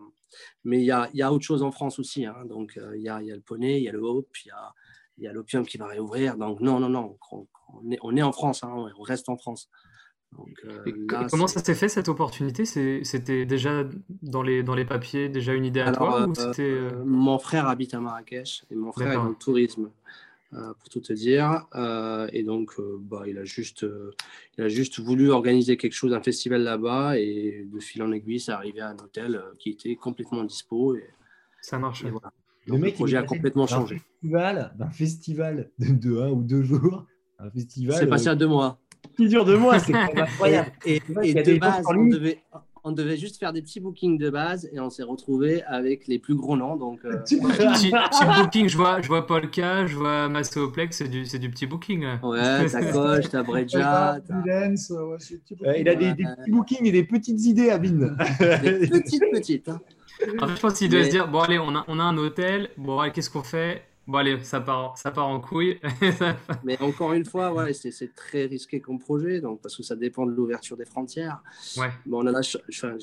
mais 0.65 0.81
il 0.81 0.85
y 0.85 0.91
a, 0.91 1.09
y 1.15 1.23
a 1.23 1.33
autre 1.33 1.45
chose 1.45 1.63
en 1.63 1.73
France 1.73 1.99
aussi. 1.99 2.27
hein. 2.27 2.45
donc, 2.47 2.79
il 2.95 3.03
y, 3.03 3.09
a, 3.09 3.23
y 3.23 3.31
a 3.31 3.35
le 3.35 3.43
poney, 3.43 3.79
il 3.79 3.85
y 3.85 3.89
a 3.89 3.93
le 3.93 4.01
hope, 4.01 4.31
il 4.45 4.49
y 4.49 4.51
a, 4.51 4.73
y 5.19 5.27
a 5.27 5.33
l'opium 5.33 5.67
qui 5.67 5.79
va 5.79 5.87
réouvrir. 5.87 6.37
Donc, 6.37 6.61
non, 6.61 6.81
non, 6.81 6.89
non, 6.89 7.19
on, 7.33 7.47
on 7.75 7.91
est, 7.91 7.99
on 8.03 8.17
est 8.17 8.23
en 8.23 8.33
France, 8.33 8.65
hein, 8.65 8.93
on 8.99 9.03
reste 9.03 9.29
en 9.29 9.37
France. 9.37 9.69
Donc, 10.37 10.61
euh, 10.65 10.83
Et 10.87 10.93
co- 10.93 11.15
là, 11.15 11.27
comment 11.31 11.47
ça 11.47 11.63
s'est 11.63 11.75
fait 11.75 11.89
cette 11.89 12.09
opportunité? 12.09 12.65
C'était 12.65 13.47
déjà 13.47 13.85
dans 14.23 14.43
les, 14.43 14.63
dans 14.63 14.75
les 14.75 14.85
papiers, 14.85 15.29
déjà 15.29 15.55
une 15.55 15.65
idée 15.65 15.81
à 15.81 15.89
Alors, 15.89 15.99
toi 15.99 16.27
ou 16.27 16.33
euh, 16.39 16.53
euh, 16.59 17.05
Mon 17.05 17.39
frère 17.39 17.69
habite 17.69 17.95
à 17.95 18.01
Marrakech 18.01 18.65
et 18.71 18.75
mon 18.75 18.93
frère 18.93 19.13
est 19.13 19.17
dans 19.17 19.29
le 19.29 19.35
tourisme, 19.35 19.91
euh, 20.55 20.73
pour 20.79 20.89
tout 20.89 21.01
te 21.01 21.13
dire. 21.13 21.67
Euh, 21.75 22.29
et 22.33 22.43
donc, 22.43 22.73
euh, 22.79 22.97
bah, 23.01 23.25
il, 23.27 23.39
a 23.39 23.45
juste, 23.45 23.85
euh, 23.85 24.13
il 24.57 24.65
a 24.65 24.69
juste 24.69 25.01
voulu 25.01 25.31
organiser 25.31 25.77
quelque 25.77 25.95
chose, 25.95 26.13
un 26.13 26.23
festival 26.23 26.63
là-bas. 26.63 27.19
Et 27.19 27.67
de 27.73 27.81
fil 27.81 28.03
en 28.03 28.13
aiguille, 28.13 28.41
ça 28.41 28.57
arrivait 28.57 28.81
à 28.81 28.91
un 28.91 28.97
hôtel 28.97 29.37
euh, 29.37 29.53
qui 29.59 29.71
était 29.71 29.97
complètement 29.97 30.45
dispo. 30.45 30.95
Et, 30.97 31.05
ça 31.61 31.79
marche 31.79 32.05
et 32.05 32.11
voilà. 32.11 32.33
Le 32.67 32.73
Donc, 32.73 32.81
le, 32.81 32.85
mec, 32.87 32.95
projet 32.95 33.17
a 33.17 33.23
complètement 33.23 33.67
changé. 33.67 33.97
Festival, 33.99 34.75
d'un 34.79 34.91
festival 34.91 35.71
de, 35.79 35.93
de 35.93 36.19
un 36.19 36.31
ou 36.31 36.43
deux 36.43 36.63
jours, 36.63 37.05
un 37.39 37.51
festival 37.51 37.99
C'est 37.99 38.07
passé 38.07 38.29
euh, 38.29 38.33
à 38.33 38.35
deux 38.37 38.47
mois. 38.47 38.79
Qui 39.17 39.29
dure 39.29 39.45
deux 39.45 39.59
mois, 39.59 39.79
c'est 39.79 39.95
incroyable. 40.21 40.71
Et, 40.85 41.01
et 41.23 41.39
a 41.39 41.43
de 41.43 41.59
base, 41.59 41.85
on 41.89 42.07
devait, 42.07 42.39
on 42.87 42.93
devait 42.93 43.17
juste 43.17 43.39
faire 43.39 43.53
des 43.53 43.63
petits 43.63 43.81
bookings 43.81 44.19
de 44.19 44.29
base 44.31 44.69
et 44.73 44.79
on 44.81 44.91
s'est 44.91 45.03
retrouvé 45.05 45.63
avec 45.65 46.07
les 46.07 46.19
plus 46.19 46.35
gros 46.35 46.57
noms. 46.57 46.77
Donc, 46.77 47.01
euh, 47.05 47.17
petit, 47.25 47.39
petit 47.41 47.91
booking 48.43 48.69
Je 48.69 48.77
vois, 48.77 49.01
je 49.01 49.09
vois 49.09 49.27
Polka, 49.27 49.87
je 49.87 49.97
vois 49.97 50.29
Masséoplex, 50.29 50.97
c'est 50.99 51.09
du, 51.09 51.25
c'est 51.25 51.39
du 51.39 51.49
petit 51.51 51.67
booking. 51.67 52.05
ouais, 52.23 52.67
t'as 52.69 52.85
Coche, 52.93 53.29
t'as 53.31 53.43
Breja, 53.43 54.19
il 55.77 55.89
a 55.89 55.95
des, 55.95 56.13
des 56.15 56.25
petits 56.25 56.51
bookings 56.51 56.87
et 56.87 56.93
des 56.93 57.05
petites 57.05 57.45
idées, 57.47 57.71
des 57.79 58.89
petites, 58.89 59.23
petites. 59.33 59.69
hein. 59.69 59.81
En 60.41 60.47
fait, 60.47 60.57
je 60.57 60.61
pense 60.61 60.75
qu'il 60.75 60.89
doit 60.89 61.01
Mais- 61.01 61.07
se 61.07 61.11
dire 61.11 61.27
bon, 61.29 61.41
allez, 61.41 61.59
on 61.59 61.75
a, 61.75 61.85
on 61.89 61.99
a 61.99 62.03
un 62.03 62.17
hôtel, 62.17 62.69
bon, 62.77 62.99
allez, 63.01 63.13
qu'est-ce 63.13 63.31
qu'on 63.31 63.43
fait? 63.43 63.83
Bon, 64.07 64.19
allez, 64.19 64.39
ça 64.45 64.61
part, 64.61 64.99
ça 64.99 65.11
part 65.11 65.29
en 65.29 65.41
couille. 65.41 65.81
Mais 66.65 66.81
encore 66.83 67.15
une 67.15 67.25
fois, 67.25 67.53
ouais, 67.55 67.73
c'est 67.73 68.15
très 68.15 68.45
risqué 68.45 68.81
comme 68.81 68.99
projet, 68.99 69.41
donc, 69.41 69.63
parce 69.63 69.77
que 69.77 69.83
ça 69.83 69.97
dépend 69.97 70.27
de 70.27 70.33
l'ouverture 70.33 70.77
des 70.77 70.85
frontières. 70.85 71.43
ouais. 71.79 71.89
Mais 72.05 72.15
on, 72.15 72.27
a 72.27 72.31
la 72.33 72.41
enfin, 72.41 72.97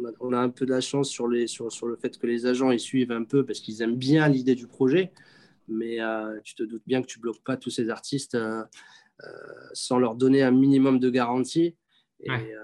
on, 0.00 0.06
a, 0.06 0.10
on 0.20 0.32
a 0.34 0.38
un 0.38 0.50
peu 0.50 0.66
de 0.66 0.72
la 0.72 0.82
chance 0.82 1.08
sur, 1.08 1.26
les, 1.26 1.46
sur, 1.46 1.72
sur 1.72 1.86
le 1.86 1.96
fait 1.96 2.18
que 2.18 2.26
les 2.26 2.44
agents 2.44 2.70
ils 2.70 2.80
suivent 2.80 3.12
un 3.12 3.24
peu 3.24 3.46
parce 3.46 3.60
qu'ils 3.60 3.80
aiment 3.80 3.96
bien 3.96 4.28
l'idée 4.28 4.54
du 4.54 4.66
projet. 4.66 5.12
Mais 5.68 6.00
euh, 6.00 6.38
tu 6.44 6.54
te 6.54 6.62
doutes 6.62 6.84
bien 6.86 7.00
que 7.00 7.06
tu 7.06 7.18
bloques 7.18 7.42
pas 7.42 7.56
tous 7.56 7.70
ces 7.70 7.88
artistes 7.88 8.34
euh, 8.34 8.62
sans 9.72 9.98
leur 9.98 10.14
donner 10.14 10.42
un 10.42 10.50
minimum 10.52 10.98
de 11.00 11.10
garantie. 11.10 11.76
Et, 12.20 12.30
Ouais. 12.30 12.54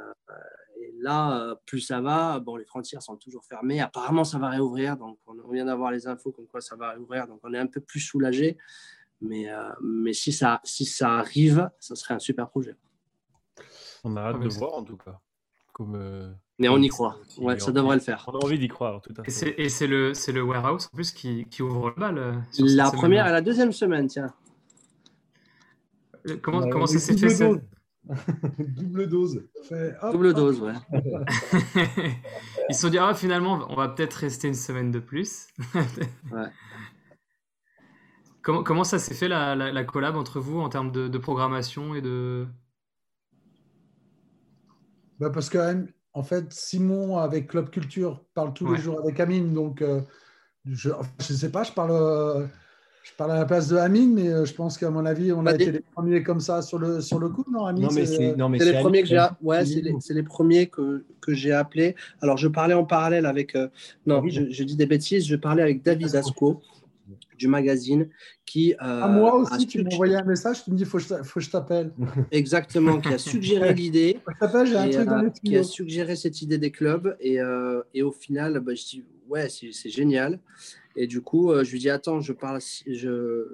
Là, 1.03 1.41
euh, 1.41 1.55
plus 1.67 1.81
ça 1.81 2.01
va, 2.01 2.39
bon, 2.41 2.57
les 2.57 2.65
frontières 2.65 3.03
sont 3.03 3.17
toujours 3.17 3.45
fermées. 3.45 3.81
Apparemment, 3.81 4.25
ça 4.25 4.39
va 4.39 4.49
réouvrir. 4.49 4.97
Donc, 4.97 5.19
on, 5.27 5.35
vient 5.51 5.65
d'avoir 5.67 5.91
les 5.91 6.07
infos 6.07 6.33
comme 6.33 6.47
quoi 6.47 6.61
ça 6.61 6.77
va 6.77 6.91
réouvrir. 6.93 7.27
Donc, 7.27 7.41
on 7.43 7.53
est 7.53 7.59
un 7.59 7.67
peu 7.67 7.81
plus 7.81 8.01
soulagé. 8.01 8.57
Mais, 9.21 9.51
euh, 9.53 9.69
mais 9.83 10.13
si, 10.13 10.33
ça, 10.33 10.61
si 10.65 10.85
ça 10.85 11.19
arrive, 11.19 11.71
ça 11.79 11.95
serait 11.95 12.15
un 12.15 12.19
super 12.19 12.49
projet. 12.49 12.75
On 14.05 14.17
a 14.17 14.21
hâte 14.23 14.37
Ah, 14.41 14.45
de 14.45 14.49
voir 14.49 14.75
en 14.75 14.83
tout 14.85 14.97
cas. 14.97 15.21
Comme, 15.73 15.95
euh, 15.95 16.31
Mais 16.59 16.69
on 16.69 16.79
y 16.79 16.89
croit. 16.89 17.19
Ouais, 17.39 17.59
ça 17.59 17.73
devrait 17.73 17.97
le 17.97 18.03
faire. 18.03 18.25
On 18.29 18.33
a 18.39 18.45
envie 18.45 18.59
d'y 18.59 18.69
croire, 18.69 19.01
tout 19.01 19.15
à 19.19 19.23
Et 19.23 19.25
fait. 19.27 19.31
c'est, 19.31 19.55
et 19.59 19.69
c'est 19.69 19.87
le, 19.87 20.13
c'est 20.15 20.33
le 20.33 20.43
warehouse 20.43 20.89
en 20.93 20.97
plus 20.97 21.13
qui, 21.13 21.45
qui 21.47 21.63
ouvre 21.63 21.91
le 21.91 21.95
bal. 22.01 22.45
sur 22.51 22.67
cette 22.69 22.77
La 22.77 22.87
semaine. 22.87 23.01
première 23.01 23.27
et 23.29 23.33
la 23.33 23.41
deuxième 23.43 23.73
semaine, 23.73 24.07
tiens. 24.09 24.33
Comment, 26.43 26.69
comment 26.69 26.87
ça 26.87 26.99
s'est 26.99 27.17
fait. 27.17 27.45
double 28.59 29.07
dose. 29.09 29.49
Fait, 29.69 29.95
hop, 30.03 30.13
Double 30.13 30.29
hop. 30.29 30.37
dose, 30.37 30.61
ouais. 30.61 30.73
Ils 32.69 32.75
se 32.75 32.81
sont 32.83 32.89
dit, 32.89 32.99
ah, 32.99 33.15
finalement, 33.15 33.65
on 33.69 33.77
va 33.77 33.89
peut-être 33.89 34.15
rester 34.15 34.49
une 34.49 34.55
semaine 34.55 34.91
de 34.91 34.99
plus. 35.01 35.47
Ouais. 36.33 36.49
Comment, 38.43 38.65
comment 38.65 38.83
ça 38.85 38.99
s'est 38.99 39.15
fait 39.15 39.29
la, 39.29 39.55
la, 39.55 39.71
la 39.71 39.85
collab 39.85 40.17
entre 40.17 40.41
vous 40.41 40.59
en 40.61 40.69
termes 40.69 40.91
de, 40.91 41.07
de 41.07 41.19
programmation 41.19 41.95
et 41.95 42.01
de. 42.03 42.47
Bah, 45.21 45.31
parce 45.31 45.49
que, 45.49 45.87
en 46.13 46.23
fait, 46.25 46.53
Simon, 46.53 47.19
avec 47.19 47.49
Club 47.49 47.71
Culture, 47.71 48.25
parle 48.35 48.53
tous 48.53 48.67
Ouais. 48.67 48.77
les 48.77 48.83
jours 48.83 48.99
avec 48.99 49.21
Amine. 49.21 49.53
Donc, 49.55 49.81
euh, 49.81 50.01
je 50.65 50.89
ne 50.91 51.23
sais 51.37 51.53
pas, 51.53 51.63
je 51.63 51.73
parle, 51.73 51.93
euh, 51.93 52.47
je 53.03 53.13
parle 53.17 53.33
à 53.33 53.37
la 53.37 53.45
place 53.45 53.69
de 53.69 53.77
Amine, 53.77 54.15
mais 54.15 54.29
euh, 54.29 54.45
je 54.45 54.55
pense 54.55 54.79
qu'à 54.79 54.89
mon 54.91 55.05
avis, 55.05 55.33
on 55.33 55.41
a 55.41 55.45
Bah, 55.45 55.55
été 55.55 55.67
des- 55.67 55.73
les 55.73 55.81
premiers 55.81 56.23
comme 56.23 56.41
ça 56.41 56.63
sur 56.63 56.79
le, 56.79 57.01
sur 57.01 57.19
le 57.19 57.29
coup, 57.29 57.45
non, 57.51 57.67
Amine? 57.67 57.85
Non, 57.87 57.93
mais 57.93 58.07
c'est, 58.07 58.31
euh, 58.39 58.73
les 58.73 58.79
premiers 58.79 59.03
que 59.03 59.09
j'ai, 59.09 59.17
a- 59.17 59.37
ouais, 59.43 59.65
c'est 59.65 59.81
les, 59.81 59.95
c'est 60.01 60.15
les 60.15 60.23
premiers 60.23 60.69
que, 60.69 61.05
que 61.21 61.35
j'ai 61.35 61.53
appelés. 61.53 61.97
Alors, 62.21 62.37
je 62.37 62.47
parlais 62.49 62.75
en 62.75 62.85
parallèle 62.85 63.27
avec, 63.27 63.57
euh, 63.57 63.69
non, 64.07 64.17
David. 64.21 64.33
je, 64.51 64.53
je 64.53 64.65
dis 64.65 64.77
des 64.77 64.87
bêtises, 64.87 65.27
je 65.27 65.37
parlais 65.37 65.63
avec 65.63 65.83
David 65.83 66.15
Asco 66.15 66.63
du 67.37 67.49
magazine 67.49 68.09
qui, 68.47 68.75
euh, 68.75 68.77
à 69.03 69.09
moi 69.09 69.33
a 69.33 69.35
aussi, 69.35 69.67
tu 69.67 69.79
m'as 69.79 69.85
suggéré- 69.91 69.95
envoyé 69.95 70.15
un 70.17 70.25
message, 70.25 70.63
tu 70.65 70.71
me 70.71 70.77
dis, 70.77 70.85
faut 70.85 70.99
que 70.99 71.03
je 71.03 71.09
t'a- 71.09 71.25
faut 71.25 71.41
que 71.41 71.45
je 71.45 71.51
t'appelle. 71.51 71.93
exactement, 72.31 73.01
qui 73.01 73.13
a 73.13 73.19
suggéré 73.19 73.75
l'idée, 73.75 74.21
Faut 74.25 74.31
que 74.31 74.37
je 74.41 74.47
t'appelle, 74.47 74.67
j'ai 74.69 74.77
un 74.77 74.87
et, 74.87 74.91
truc 74.93 75.09
dans 75.09 75.25
euh, 75.25 75.31
qui 75.43 75.57
a 75.57 75.63
suggéré 75.65 76.15
cette 76.15 76.41
idée 76.41 76.59
des 76.59 76.71
clubs. 76.71 77.17
Et, 77.21 77.41
euh, 77.41 77.83
et 77.95 78.03
au 78.03 78.13
final, 78.13 78.61
bah, 78.61 78.75
je 78.75 78.85
dis, 78.85 79.05
ouais, 79.29 79.49
c'est 79.49 79.73
c'est 79.73 79.91
génial. 79.91 80.39
Et 80.97 81.07
du 81.07 81.21
coup, 81.23 81.51
euh, 81.51 81.65
je 81.65 81.73
lui 81.73 81.79
dis, 81.79 81.91
attends, 81.91 82.21
je 82.21 82.33
parle, 82.33 82.61
je, 82.87 83.47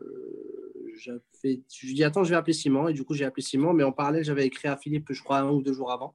je 0.98 1.12
lui 1.86 1.94
dis, 1.94 2.04
attends, 2.04 2.24
je 2.24 2.30
vais 2.30 2.36
appeler 2.36 2.52
Simon. 2.52 2.88
Et 2.88 2.92
du 2.92 3.04
coup, 3.04 3.14
j'ai 3.14 3.24
appelé 3.24 3.42
Simon, 3.42 3.72
mais 3.72 3.84
en 3.84 3.92
parallèle, 3.92 4.24
j'avais 4.24 4.46
écrit 4.46 4.68
à 4.68 4.76
Philippe, 4.76 5.12
je 5.12 5.22
crois, 5.22 5.38
un 5.38 5.50
ou 5.50 5.62
deux 5.62 5.72
jours 5.72 5.92
avant. 5.92 6.14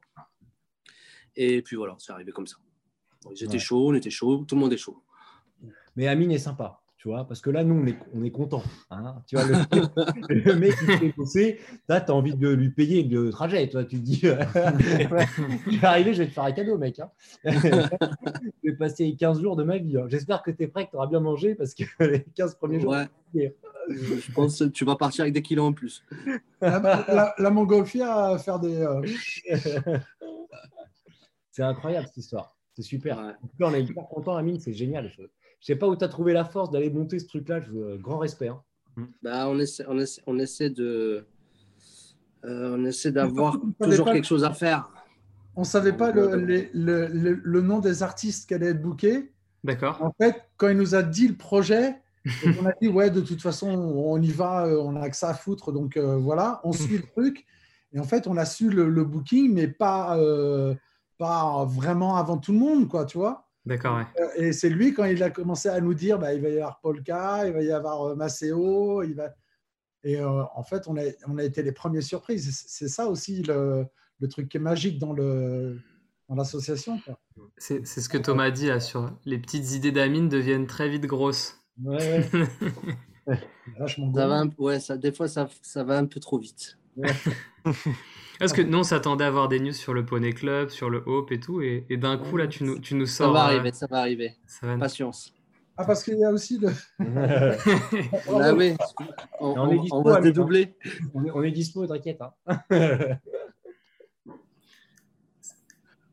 Et 1.36 1.62
puis 1.62 1.76
voilà, 1.76 1.96
c'est 2.00 2.12
arrivé 2.12 2.32
comme 2.32 2.48
ça. 2.48 2.58
Étaient 3.32 3.54
Ouais. 3.54 3.60
chauds, 3.60 3.90
on 3.90 3.94
était 3.96 4.10
chauds, 4.10 4.44
tout 4.46 4.56
le 4.56 4.62
monde 4.62 4.74
est 4.74 4.78
chaud. 4.78 5.02
Mais 5.96 6.08
Amine 6.08 6.32
est 6.32 6.40
sympa, 6.40 6.83
tu 7.04 7.10
vois, 7.10 7.28
parce 7.28 7.42
que 7.42 7.50
là, 7.50 7.66
nous, 7.66 7.76
on 7.76 7.86
est, 7.86 7.98
on 8.16 8.24
est 8.24 8.32
content. 8.32 8.64
Hein 8.90 9.22
tu 9.28 9.36
vois, 9.36 9.44
le, 9.46 9.56
le 10.30 10.56
mec 10.56 10.74
qui 10.78 10.86
fait 10.86 11.14
bosser, 11.18 11.60
là, 11.90 12.00
tu 12.00 12.10
as 12.14 12.16
envie 12.16 12.34
de 12.34 12.48
lui 12.48 12.70
payer 12.70 13.04
le 13.04 13.30
trajet. 13.30 13.68
Toi, 13.68 13.84
tu 13.84 13.98
te 13.98 14.02
dis, 14.02 14.20
je 14.24 15.80
vais 15.80 15.86
arriver, 15.86 16.14
je 16.14 16.24
vais 16.24 16.30
te 16.30 16.34
faire 16.34 16.46
un 16.46 16.54
cadeau, 16.54 16.78
mec. 16.78 17.02
hein. 17.02 17.12
je 17.44 18.70
vais 18.72 18.76
passer 18.78 19.14
15 19.20 19.42
jours 19.42 19.58
de 19.58 19.64
ma 19.66 19.80
vie. 19.80 19.98
hein. 19.98 20.06
J'espère 20.08 20.42
que 20.44 20.52
tu 20.52 20.64
es 20.64 20.68
prêt, 20.68 20.86
que 20.86 20.92
tu 20.92 20.96
auras 20.96 21.08
bien 21.08 21.20
mangé, 21.20 21.56
parce 21.56 21.74
que 21.74 21.84
les 22.00 22.24
15 22.24 22.56
premiers 22.56 22.80
jours, 22.80 22.94
Ouais. 22.94 23.06
Euh, 23.36 23.50
je 24.22 24.32
pense 24.32 24.60
que 24.60 24.64
tu 24.66 24.86
vas 24.86 24.96
partir 24.96 25.24
avec 25.24 25.34
des 25.34 25.42
kilos 25.42 25.66
en 25.66 25.74
plus. 25.74 26.06
La, 26.62 26.80
la, 26.80 27.36
la 27.38 27.50
montgolfière 27.50 28.16
à 28.18 28.38
faire 28.38 28.60
des. 28.62 28.78
euh, 28.80 29.02
c'est 31.52 31.64
incroyable 31.64 32.08
cette 32.08 32.18
histoire. 32.18 32.56
C'est 32.76 32.82
super. 32.82 33.18
Ouais. 33.18 33.24
En 33.44 33.48
tout 33.48 33.58
cas, 33.60 33.66
on 33.68 33.74
est 33.74 33.84
hyper 33.84 34.08
content, 34.08 34.36
Amine, 34.38 34.60
c'est 34.60 34.74
génial. 34.74 35.12
Je 35.66 35.72
ne 35.72 35.76
sais 35.76 35.80
pas 35.80 35.88
où 35.88 35.96
tu 35.96 36.04
as 36.04 36.10
trouvé 36.10 36.34
la 36.34 36.44
force 36.44 36.72
d'aller 36.72 36.90
monter 36.90 37.20
ce 37.20 37.26
truc-là. 37.28 37.62
Je 37.62 37.72
veux, 37.72 37.92
euh, 37.94 37.98
grand 37.98 38.18
respect. 38.18 38.50
hein. 38.50 38.62
Bah, 39.24 39.48
on, 39.48 39.58
essaie, 39.60 39.86
on, 39.88 39.98
essaie, 39.98 40.22
on 40.28 40.38
essaie 40.38 40.70
de. 40.70 41.26
euh, 42.46 42.76
on 42.78 42.86
essaie 42.86 43.12
d'avoir 43.14 43.54
toujours 43.80 44.06
quelque 44.14 44.26
chose 44.28 44.44
à 44.44 44.52
faire. 44.52 44.92
On 45.56 45.62
ne 45.62 45.66
savait 45.66 45.94
pas 45.94 46.12
le, 46.12 46.36
les- 46.46 46.70
le, 46.74 47.08
le- 47.08 47.40
le 47.44 47.62
nom 47.62 47.80
des 47.80 48.04
artistes 48.04 48.48
qui 48.48 48.54
allaient 48.56 48.68
être 48.72 48.82
bookés. 48.82 49.32
D'accord. 49.64 50.02
En 50.02 50.12
fait, 50.20 50.44
quand 50.58 50.68
il 50.68 50.78
nous 50.78 50.96
a 50.96 51.02
dit 51.04 51.28
le 51.30 51.36
projet, 51.36 51.96
on 52.60 52.66
a 52.66 52.74
dit 52.82 52.90
ouais, 52.90 53.10
de 53.10 53.22
toute 53.22 53.42
façon, 53.42 53.70
on 53.70 54.22
y 54.22 54.32
va, 54.32 54.66
euh, 54.66 54.82
on 54.82 54.96
a 55.02 55.10
que 55.10 55.16
ça 55.16 55.30
à 55.30 55.34
foutre, 55.34 55.72
donc 55.72 55.96
euh, 55.96 56.18
voilà, 56.18 56.60
on 56.66 56.74
suit 56.74 56.98
le 56.98 57.04
truc. 57.04 57.46
Et 57.94 58.00
en 58.00 58.04
fait, 58.04 58.28
on 58.28 58.36
a 58.36 58.46
su 58.46 58.70
le, 58.70 58.90
le 58.90 59.04
booking, 59.06 59.54
mais 59.54 59.68
pas, 59.68 60.18
euh, 60.18 60.76
pas 61.18 61.64
vraiment 61.66 62.18
avant 62.18 62.38
tout 62.38 62.52
le 62.52 62.58
monde, 62.60 62.90
quoi, 62.90 63.06
tu 63.06 63.18
vois. 63.18 63.48
D'accord, 63.66 63.98
ouais. 63.98 64.06
Euh, 64.22 64.30
Et 64.36 64.52
c'est 64.54 64.70
lui 64.70 64.94
quand 64.94 65.06
il 65.06 65.22
a 65.24 65.30
commencé 65.30 65.70
à 65.70 65.80
nous 65.80 65.94
dire, 65.94 66.20
bah, 66.20 66.34
il 66.34 66.42
va 66.42 66.50
y 66.50 66.54
avoir 66.58 66.80
Polka, 66.82 67.48
il 67.48 67.54
va 67.54 67.62
y 67.62 67.72
avoir 67.72 68.04
euh, 68.10 68.16
Maceo, 68.16 69.04
il 69.04 69.14
va. 69.16 69.34
Et 70.04 70.20
euh, 70.20 70.44
en 70.56 70.64
fait, 70.64 70.88
on 70.88 70.98
a, 70.98 71.02
on 71.28 71.38
a 71.38 71.44
été 71.44 71.64
les 71.64 71.72
premiers 71.72 72.02
surprises. 72.02 72.64
C'est- 72.68 72.90
ça 72.90 73.08
aussi 73.08 73.42
le, 73.44 73.86
le 74.20 74.28
truc 74.28 74.50
qui 74.50 74.58
est 74.58 74.60
magique 74.60 75.00
dans 75.00 75.14
le 75.14 75.80
dans 76.30 76.36
l'association. 76.36 77.00
C'est 77.58 77.86
c'est 77.88 78.02
ce 78.02 78.10
que 78.10 78.18
Thomas 78.18 78.50
dit 78.52 78.68
là 78.68 78.80
sur 78.80 79.12
les 79.26 79.38
petites 79.38 79.72
idées 79.74 79.92
d'Amine 79.92 80.28
deviennent 80.30 80.68
très 80.68 80.90
vite 80.90 81.06
grosses. 81.06 81.60
Ouais, 81.82 82.30
ouais. 83.28 83.40
Vachement 83.80 84.14
Ça 84.14 84.28
va 84.28 84.36
un- 84.42 84.50
ouais, 84.58 84.80
ça, 84.82 84.98
des 84.98 85.12
fois, 85.14 85.28
ça, 85.30 85.50
ça 85.62 85.84
va 85.86 85.98
un 85.98 86.06
peu 86.06 86.20
trop 86.20 86.38
vite. 86.38 86.78
Parce 88.44 88.54
que 88.54 88.62
nous, 88.62 88.80
on 88.80 88.84
s'attendait 88.84 89.24
à 89.24 89.28
avoir 89.28 89.48
des 89.48 89.60
news 89.62 89.72
sur 89.72 89.94
le 89.94 90.04
Poney 90.06 90.34
Club, 90.34 90.68
sur 90.70 90.90
le 90.90 91.02
Hope 91.06 91.32
et 91.32 91.40
tout, 91.40 91.62
et, 91.62 91.86
et 91.90 91.96
d'un 91.98 92.18
coup, 92.18 92.36
là, 92.36 92.48
tu 92.48 92.66
nous, 92.66 92.78
tu 92.80 92.94
nous 92.96 93.06
Ça 93.06 93.24
sors. 93.26 93.34
va 93.34 93.40
euh, 93.40 93.44
arriver, 93.54 93.72
ça 93.72 93.88
va 93.90 94.00
arriver. 94.00 94.36
ça 94.46 94.68
va- 94.68 94.78
Patience. 94.78 95.34
Ah, 95.78 95.86
parce 95.86 96.04
qu'il 96.04 96.18
y 96.20 96.24
a 96.26 96.30
aussi 96.30 96.60
le. 96.60 96.70
Ah 97.00 98.54
oui, 98.54 98.76
on, 99.40 99.48
On 99.58 99.72
est 99.72 99.78
on- 99.78 99.82
dispo, 99.82 99.96
on 99.98 100.02
va 100.04 100.18
se 100.18 100.22
dédoubler. 100.24 100.76
on, 101.14 101.24
est, 101.26 101.32
on 101.32 101.42
est 101.42 101.52
dispo, 101.52 101.88
t'inquiète. 101.88 102.20
hein. 102.22 102.60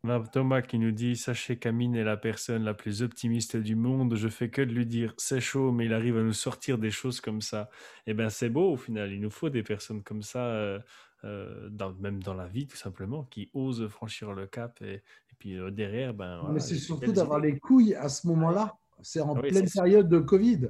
On 0.03 0.09
a 0.09 0.21
Thomas 0.21 0.63
qui 0.63 0.79
nous 0.79 0.93
dit 0.93 1.15
Sachez 1.15 1.59
qu'Amine 1.59 1.95
est 1.95 2.05
la 2.05 2.17
personne 2.17 2.65
la 2.65 2.73
plus 2.73 3.03
optimiste 3.03 3.59
du 3.59 3.77
monde. 3.77 4.15
Je 4.17 4.29
fais 4.29 4.49
que 4.49 4.63
de 4.63 4.73
lui 4.73 4.87
dire 4.87 5.13
c'est 5.19 5.41
chaud, 5.43 5.73
mais 5.73 5.85
il 5.85 5.93
arrive 5.93 6.17
à 6.17 6.23
nous 6.23 6.33
sortir 6.33 6.79
des 6.79 6.91
choses 6.91 7.21
comme 7.21 7.43
ça. 7.43 7.69
Et 8.07 8.15
ben 8.15 8.31
c'est 8.31 8.49
beau 8.49 8.73
au 8.73 8.77
final. 8.79 9.13
Il 9.13 9.21
nous 9.21 9.29
faut 9.29 9.51
des 9.51 9.63
personnes 9.63 10.03
comme 10.03 10.23
ça, 10.23 10.39
euh, 10.47 10.79
dans- 11.25 11.93
même 12.01 12.23
dans 12.23 12.35
la 12.35 12.47
vie 12.47 12.67
tout 12.67 12.77
simplement, 12.77 13.25
qui 13.25 13.51
osent 13.55 13.87
franchir 13.89 14.33
le 14.33 14.47
cap. 14.47 14.81
Et, 14.83 14.95
et 14.95 15.03
puis 15.39 15.59
euh, 15.59 15.71
derrière, 15.71 16.15
ben. 16.15 16.39
voilà, 16.41 16.55
Mais 16.55 16.61
c'est 16.61 16.77
surtout 16.77 17.13
d'avoir 17.13 17.41
les 17.41 17.59
couilles 17.59 17.95
à 17.95 18.09
ce 18.09 18.27
moment-là. 18.29 18.77
C'est 19.03 19.21
en 19.21 19.35
Oui, 19.37 19.49
pleine 19.51 19.69
période 19.71 20.09
de 20.09 20.19
Covid. 20.19 20.69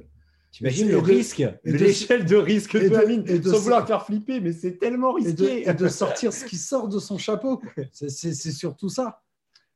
T'imagines 0.51 0.89
Et 0.89 0.91
le 0.91 1.01
de- 1.01 1.05
risque, 1.05 1.43
l'échelle 1.63 2.25
de 2.25 2.35
risque 2.35 2.77
de 2.77 2.89
de- 2.89 2.95
Amine, 2.95 3.43
sans 3.43 3.59
vouloir 3.59 3.87
faire 3.87 4.05
flipper, 4.05 4.41
mais 4.41 4.51
c'est 4.51 4.77
tellement 4.77 5.17
Et 5.17 5.31
de, 5.33 5.43
risqué. 5.43 5.69
et 5.69 5.73
de 5.73 5.87
sortir 5.87 6.33
ce 6.33 6.43
qui 6.45 6.57
sort 6.57 6.89
de 6.89 6.99
son 6.99 7.17
chapeau. 7.17 7.61
C'est 7.93 8.33
surtout 8.33 8.89
ça. 8.89 9.21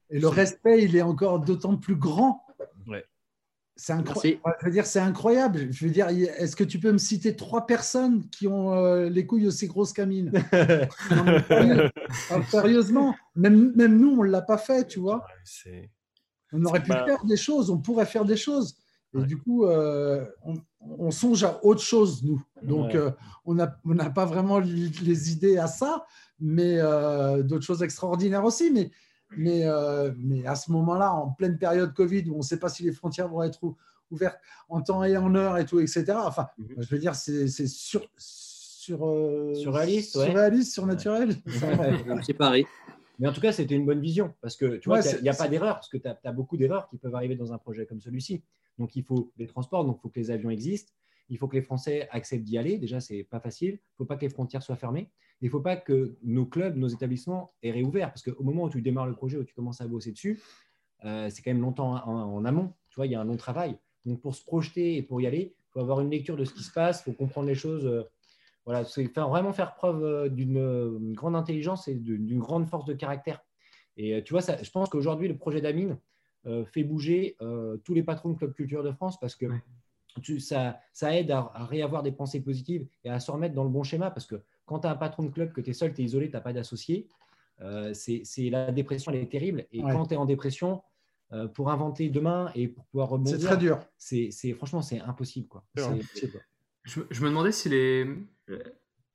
Et 0.10 0.20
le 0.20 0.28
respect, 0.28 0.84
il 0.84 0.96
est 0.98 1.02
encore 1.02 1.40
d'autant 1.40 1.78
plus 1.78 1.96
grand. 1.96 2.46
Ouais. 2.88 3.06
C'est 3.78 3.92
incroyable. 3.94 4.40
Je 4.62 4.66
veux 4.66 4.72
dire, 4.72 4.86
c'est 4.86 5.00
incroyable. 5.00 5.68
Je 5.72 5.86
veux 5.86 5.92
dire, 5.92 6.08
est-ce 6.08 6.56
que 6.56 6.64
tu 6.64 6.80
peux 6.80 6.92
me 6.94 6.98
citer 6.98 7.36
trois 7.36 7.66
personnes 7.66 8.26
qui 8.30 8.48
ont 8.48 8.74
euh, 8.74 9.10
les 9.10 9.26
couilles 9.26 9.48
aussi 9.48 9.68
grosses 9.68 9.92
qu'Amine? 9.92 10.32
Sérieusement, 12.50 13.16
même, 13.36 13.74
même 13.76 13.98
nous, 13.98 14.12
on 14.12 14.24
ne 14.24 14.30
l'a 14.30 14.42
pas 14.42 14.58
fait, 14.58 14.88
tu 14.88 15.00
vois. 15.00 15.26
On 16.54 16.64
aurait 16.66 16.84
pu 16.84 16.92
faire 16.92 17.24
des 17.26 17.38
choses, 17.38 17.70
on 17.70 17.80
pourrait 17.80 18.06
faire 18.06 18.26
des 18.26 18.38
choses. 18.38 18.76
Et 19.14 19.20
Ouais. 19.20 19.26
du 19.26 19.38
coup, 19.38 19.66
euh, 19.66 20.26
on, 20.44 20.56
on 20.82 21.12
songe 21.12 21.44
à 21.44 21.60
autre 21.64 21.82
chose, 21.82 22.24
nous. 22.24 22.42
Donc, 22.64 22.92
Ouais. 22.92 22.96
euh, 22.98 23.12
on 23.46 23.54
n'a 23.56 23.78
on 23.86 23.94
n'a 23.94 24.10
pas 24.10 24.26
vraiment 24.26 24.60
les 24.60 25.32
idées 25.32 25.58
à 25.58 25.68
ça, 25.68 26.06
mais 26.40 26.78
euh, 26.80 27.42
d'autres 27.42 27.66
choses 27.66 27.82
extraordinaires 27.82 28.44
aussi. 28.44 28.72
Mais, 28.72 28.92
mais, 29.38 29.62
euh, 29.66 30.12
mais 30.18 30.46
à 30.46 30.56
ce 30.56 30.72
moment-là, 30.72 31.14
en 31.14 31.30
pleine 31.32 31.58
période 31.58 31.94
Covid, 31.94 32.30
où 32.30 32.36
on 32.36 32.38
ne 32.38 32.44
sait 32.44 32.60
pas 32.60 32.70
si 32.70 32.84
les 32.84 32.92
frontières 32.92 33.28
vont 33.28 33.44
être 33.44 33.64
ou- 33.64 33.76
ouvertes 34.12 34.40
en 34.70 34.82
temps 34.82 35.04
et 35.04 35.18
en 35.18 35.34
heure 35.36 35.58
et 35.58 35.66
tout, 35.66 35.80
etc. 35.80 36.06
Enfin, 36.18 36.48
Mhm. 36.58 36.68
je 36.80 36.88
veux 36.90 37.00
dire, 37.00 37.16
c'est 37.16 37.48
c'est 37.48 37.68
sur, 37.68 38.06
sur, 38.18 39.06
euh, 39.08 39.54
Surréaliste, 39.56 40.16
ouais. 40.16 40.26
surréaliste, 40.26 40.74
surnaturel. 40.74 41.36
Petit 41.44 42.34
pari. 42.34 42.66
Mais 43.18 43.28
en 43.28 43.34
tout 43.34 43.42
cas, 43.42 43.52
c'était 43.52 43.76
une 43.76 43.86
bonne 43.86 44.02
vision 44.02 44.34
parce 44.42 44.56
que 44.58 44.76
tu 44.78 44.90
vois, 44.90 45.00
il 45.00 45.04
c'est- 45.04 45.22
n'y 45.22 45.30
a, 45.30 45.34
pas 45.34 45.46
c'est- 45.46 45.50
d'erreur 45.50 45.76
parce 45.76 45.90
que 45.90 45.98
tu 45.98 46.08
as, 46.08 46.32
beaucoup 46.32 46.58
d'erreurs 46.58 46.88
qui 46.90 46.98
peuvent 46.98 47.16
arriver 47.16 47.36
dans 47.36 47.54
un 47.54 47.58
projet 47.58 47.86
comme 47.86 48.02
celui-ci. 48.02 48.44
Donc, 48.78 48.96
il 48.96 49.04
faut 49.04 49.32
les 49.38 49.48
transports, 49.48 49.86
donc 49.86 49.98
il 50.00 50.02
faut 50.02 50.10
que 50.10 50.20
les 50.20 50.32
avions 50.32 50.50
existent. 50.50 50.92
Il 51.30 51.38
faut 51.38 51.48
que 51.48 51.56
les 51.56 51.62
Français 51.64 52.08
acceptent 52.12 52.44
d'y 52.44 52.58
aller. 52.58 52.78
Déjà, 52.78 53.00
c'est 53.00 53.24
pas 53.24 53.40
facile. 53.40 53.70
Il 53.70 53.74
ne 53.94 53.96
faut 54.00 54.06
pas 54.06 54.18
que 54.18 54.22
les 54.22 54.30
frontières 54.30 54.62
soient 54.62 54.76
fermées. 54.76 55.10
Il 55.42 55.46
ne 55.46 55.50
faut 55.52 55.60
pas 55.62 55.76
que 55.76 56.16
nos 56.24 56.46
clubs, 56.46 56.76
nos 56.78 56.88
établissements 56.88 57.54
aient 57.62 57.72
réouvert 57.72 58.10
parce 58.10 58.24
qu'au 58.24 58.44
moment 58.44 58.64
où 58.64 58.70
tu 58.70 58.82
démarres 58.82 59.08
le 59.08 59.14
projet, 59.16 59.38
où 59.38 59.44
tu 59.44 59.54
commences 59.54 59.82
à 59.82 59.88
bosser 59.88 60.12
dessus, 60.12 60.42
euh, 61.04 61.30
c'est 61.30 61.42
quand 61.42 61.52
même 61.52 61.62
longtemps 61.62 61.94
en, 62.08 62.36
en 62.36 62.46
amont. 62.46 62.74
Tu 62.90 62.96
vois, 62.96 63.06
il 63.06 63.12
y 63.12 63.16
a 63.16 63.22
un 63.22 63.26
long 63.26 63.38
travail. 63.38 63.78
Donc, 64.06 64.22
pour 64.22 64.34
se 64.36 64.44
projeter 64.44 64.96
et 64.98 65.04
pour 65.04 65.20
y 65.22 65.28
aller, 65.28 65.54
il 65.58 65.72
faut 65.72 65.80
avoir 65.80 66.00
une 66.02 66.10
lecture 66.10 66.38
de 66.38 66.46
ce 66.46 66.54
qui 66.54 66.64
se 66.64 66.72
passe. 66.72 67.02
Il 67.02 67.12
faut 67.12 67.18
comprendre 67.18 67.48
les 67.48 67.56
choses 67.56 67.86
euh, 67.86 68.04
Voilà, 68.66 68.86
c'est 68.86 69.06
faire, 69.08 69.30
vraiment 69.30 69.52
faire 69.54 69.76
preuve 69.76 70.04
euh, 70.04 70.30
d'une 70.30 71.14
grande 71.14 71.36
intelligence 71.36 71.88
et 71.88 71.96
d'une 71.96 72.40
grande 72.40 72.68
force 72.68 72.86
de 72.86 72.94
caractère. 72.94 73.44
Et 73.98 74.24
tu 74.24 74.34
vois, 74.34 74.42
ça, 74.42 74.62
je 74.62 74.70
pense 74.72 74.90
qu'aujourd'hui, 74.90 75.28
le 75.28 75.38
projet 75.38 75.62
d'Amine 75.62 75.98
euh, 76.48 76.66
fait 76.66 76.84
bouger 76.84 77.36
euh, 77.42 77.78
tous 77.84 77.94
les 77.94 78.04
patrons 78.04 78.30
de 78.30 78.38
Club 78.38 78.54
Culture 78.54 78.84
de 78.84 78.92
France 78.92 79.20
parce 79.20 79.36
que 79.36 79.46
Ouais. 79.48 79.62
tu- 80.24 80.40
ça, 80.40 80.80
ça 80.94 81.16
aide 81.18 81.32
à, 81.32 81.52
à 81.54 81.66
réavoir 81.66 82.04
des 82.04 82.12
pensées 82.12 82.42
positives 82.42 82.88
et 83.04 83.10
à 83.10 83.20
se 83.20 83.32
remettre 83.32 83.54
dans 83.56 83.64
le 83.64 83.70
bon 83.70 83.84
schéma. 83.84 84.12
Parce 84.12 84.26
que 84.26 84.36
quand 84.66 84.80
tu 84.80 84.88
as 84.88 84.92
un 84.92 84.96
patron 84.96 85.24
de 85.24 85.30
club, 85.30 85.52
que 85.54 85.62
tu 85.62 85.70
es 85.70 85.74
seul, 85.74 85.94
tu 85.94 86.02
es 86.02 86.06
isolé, 86.06 86.28
tu 86.30 86.34
n'as 86.34 86.42
pas 86.42 86.54
d'associé, 86.54 87.08
euh, 87.62 87.94
c'est 87.94 88.22
c'est- 88.24 88.50
la 88.50 88.72
dépression, 88.72 89.12
elle 89.12 89.20
est 89.22 89.32
terrible. 89.32 89.66
Et 89.72 89.84
Ouais. 89.84 89.92
quand 89.92 90.08
tu 90.08 90.14
es 90.14 90.18
en 90.18 90.26
dépression, 90.26 90.82
euh, 91.34 91.48
pour 91.48 91.72
inventer 91.72 92.10
demain 92.10 92.52
et 92.56 92.68
pour 92.68 92.86
pouvoir 92.86 93.08
C'est 93.10 93.14
rebondir, 93.14 93.40
très 93.50 93.58
dur. 93.58 93.80
c'est 93.98 94.30
c'est- 94.32 94.54
franchement, 94.54 94.82
c'est 94.82 95.00
impossible. 95.00 95.48
Quoi. 95.48 95.64
C'est 95.76 95.84
C'est- 95.84 95.90
impossible. 95.90 96.32
c'est- 96.34 96.42
Je, 96.84 97.02
je 97.10 97.22
me 97.24 97.30
demandais 97.30 97.52
si 97.52 97.70
les. 97.70 98.08
euh, 98.50 98.60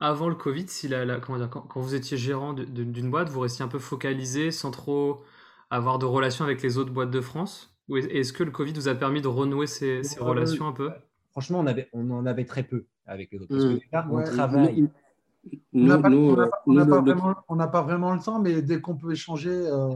Avant 0.03 0.31
le 0.31 0.35
Covid, 0.35 0.67
si 0.67 0.89
la, 0.89 1.05
la- 1.05 1.21
comment 1.21 1.37
dire, 1.37 1.51
quand, 1.51 1.61
quand 1.61 1.79
vous 1.83 1.95
étiez 1.95 2.17
gérant 2.17 2.55
d'une 2.55 3.11
boîte, 3.11 3.29
vous 3.29 3.41
restiez 3.41 3.63
un 3.67 3.69
peu 3.69 3.79
focalisé 3.79 4.51
sans 4.51 4.71
trop 4.71 5.21
avoir 5.69 5.99
de 5.99 6.07
relations 6.07 6.43
avec 6.43 6.63
les 6.63 6.79
autres 6.79 6.91
boîtes 6.91 7.11
de 7.11 7.21
France? 7.21 7.77
Ou 7.91 7.99
est- 7.99 8.07
est-ce 8.11 8.33
que 8.33 8.43
le 8.43 8.51
Covid 8.51 8.73
vous 8.73 8.89
a 8.89 8.95
permis 8.95 9.21
de 9.21 9.29
renouer 9.29 9.67
ces, 9.67 10.03
ces 10.03 10.19
relations 10.19 10.67
un 10.67 10.73
peu? 10.73 10.91
Franchement, 11.33 11.59
on, 11.61 11.67
avait, 11.67 11.91
on 11.93 12.11
en 12.13 12.25
avait 12.25 12.47
très 12.47 12.63
peu 12.63 12.87
avec 13.05 13.31
les 13.31 13.41
autres. 13.41 13.49
Parce 13.55 13.65
que 13.65 13.75
déjà, 13.75 14.07
on 14.11 14.15
Ouais. 14.17 14.25
travaille. 14.25 14.89
On 15.73 15.79
n'a 15.81 15.99
pas, 15.99 16.11
nous, 16.11 16.19
on 16.19 16.37
n'a 16.37 16.47
pas- 16.49 16.63
on 16.67 16.73
n'a 16.75 16.85
nous, 16.85 16.91
pas 16.91 17.01
le- 17.01 17.13
vraiment, 17.13 17.35
on 17.49 17.57
n'a 17.57 17.69
pas 17.69 17.83
vraiment 17.83 18.15
le 18.15 18.21
temps, 18.21 18.41
mais 18.41 18.61
dès 18.63 18.81
qu'on 18.81 18.97
peut 18.97 19.13
échanger, 19.13 19.51
euh, 19.51 19.95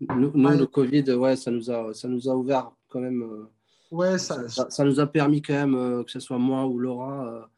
nous, 0.00 0.30
nous, 0.34 0.48
Ouais. 0.48 0.56
le 0.56 0.66
Covid, 0.66 1.10
ouais, 1.12 1.36
ça 1.36 1.50
nous 1.50 1.70
a, 1.70 1.92
ça 1.92 2.08
nous 2.08 2.28
a 2.28 2.34
ouvert 2.34 2.70
quand 2.88 3.00
même. 3.00 3.22
euh, 3.22 3.44
ouais, 3.90 4.16
ça, 4.18 4.48
ça, 4.48 4.70
ça 4.70 4.84
nous 4.84 5.00
a 5.00 5.06
permis 5.06 5.42
quand 5.42 5.54
même, 5.54 5.74
euh, 5.74 6.04
que 6.04 6.10
ce 6.10 6.20
soit 6.20 6.38
moi 6.38 6.66
ou 6.66 6.78
Laura, 6.78 7.48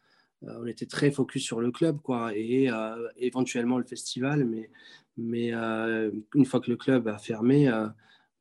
euh, 0.44 0.58
on 0.62 0.66
était 0.66 0.86
très 0.86 1.10
focus 1.10 1.42
sur 1.44 1.60
le 1.60 1.70
club, 1.70 2.00
quoi, 2.00 2.34
et 2.34 2.70
euh, 2.70 3.08
éventuellement 3.16 3.78
le 3.78 3.84
festival. 3.84 4.44
Mais, 4.46 4.70
mais 5.18 5.52
une 5.52 6.46
fois 6.46 6.60
que 6.60 6.70
le 6.70 6.76
club 6.78 7.08
a 7.08 7.18
fermé, 7.18 7.70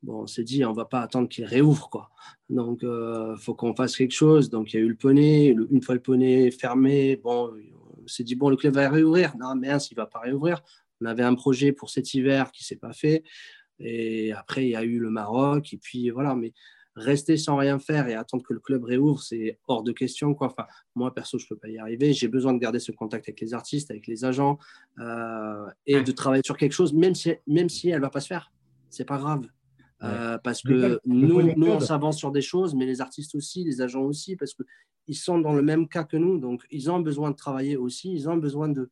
bon, 0.02 0.22
on 0.22 0.26
s'est 0.26 0.44
dit, 0.44 0.64
on 0.64 0.72
va 0.72 0.86
pas 0.86 1.00
attendre 1.00 1.28
qu'il 1.28 1.44
réouvre, 1.44 1.90
quoi. 1.90 2.08
Donc, 2.48 2.80
il 2.82 3.34
faut 3.38 3.54
qu'on 3.54 3.74
fasse 3.74 3.96
quelque 3.96 4.14
chose. 4.14 4.48
Donc, 4.48 4.72
il 4.72 4.76
y 4.76 4.82
a 4.82 4.82
eu 4.82 4.88
le 4.88 4.94
poney. 4.96 5.54
Une 5.70 5.82
fois 5.82 5.94
le 5.94 6.00
poney 6.00 6.50
fermé, 6.50 7.16
bon, 7.16 7.52
on 7.52 7.79
s'est 8.10 8.24
dit, 8.24 8.34
bon, 8.34 8.48
le 8.50 8.56
club 8.56 8.74
va 8.74 8.88
réouvrir. 8.88 9.36
Non, 9.38 9.54
mince, 9.54 9.90
il 9.90 9.94
va 9.94 10.06
pas 10.06 10.20
réouvrir. 10.20 10.62
On 11.00 11.06
avait 11.06 11.22
un 11.22 11.34
projet 11.34 11.72
pour 11.72 11.90
cet 11.90 12.14
hiver 12.14 12.52
qui 12.52 12.64
s'est 12.64 12.76
pas 12.76 12.92
fait. 12.92 13.22
Et 13.78 14.32
après, 14.32 14.66
il 14.66 14.70
y 14.70 14.76
a 14.76 14.82
eu 14.84 14.98
le 14.98 15.10
Maroc. 15.10 15.72
Et 15.72 15.78
puis, 15.78 16.10
voilà. 16.10 16.34
Mais 16.34 16.52
rester 16.96 17.36
sans 17.36 17.56
rien 17.56 17.78
faire 17.78 18.08
et 18.08 18.14
attendre 18.14 18.42
que 18.42 18.52
le 18.52 18.60
club 18.60 18.84
réouvre, 18.84 19.22
c'est 19.22 19.58
hors 19.68 19.82
de 19.82 19.92
question. 19.92 20.34
Quoi. 20.34 20.48
Enfin, 20.48 20.66
moi, 20.94 21.14
perso, 21.14 21.38
je 21.38 21.44
ne 21.44 21.48
peux 21.48 21.56
pas 21.56 21.68
y 21.68 21.78
arriver. 21.78 22.12
J'ai 22.12 22.28
besoin 22.28 22.52
de 22.52 22.58
garder 22.58 22.78
ce 22.78 22.92
contact 22.92 23.28
avec 23.28 23.40
les 23.40 23.54
artistes, 23.54 23.90
avec 23.90 24.06
les 24.06 24.24
agents 24.24 24.58
euh, 24.98 25.66
et 25.86 26.02
de 26.02 26.12
travailler 26.12 26.42
sur 26.44 26.56
quelque 26.56 26.72
chose, 26.72 26.92
même 26.92 27.14
si, 27.14 27.34
même 27.46 27.68
si 27.68 27.90
elle 27.90 27.96
ne 27.96 28.02
va 28.02 28.10
pas 28.10 28.20
se 28.20 28.28
faire. 28.28 28.52
C'est 28.90 29.04
pas 29.04 29.18
grave. 29.18 29.46
Euh, 30.02 30.38
parce 30.38 30.62
que 30.62 31.00
nous, 31.04 31.42
nous, 31.56 31.66
on 31.66 31.80
s'avance 31.80 32.16
sur 32.18 32.30
des 32.32 32.40
choses, 32.42 32.74
mais 32.74 32.86
les 32.86 33.00
artistes 33.00 33.34
aussi, 33.34 33.64
les 33.64 33.80
agents 33.82 34.02
aussi, 34.02 34.34
parce 34.36 34.54
qu'ils 34.54 35.16
sont 35.16 35.38
dans 35.38 35.52
le 35.52 35.62
même 35.62 35.88
cas 35.88 36.04
que 36.04 36.16
nous. 36.16 36.38
Donc, 36.38 36.64
ils 36.70 36.90
ont 36.90 37.00
besoin 37.00 37.30
de 37.30 37.36
travailler 37.36 37.76
aussi. 37.76 38.12
Ils 38.12 38.28
ont 38.28 38.36
besoin 38.38 38.68
de, 38.68 38.90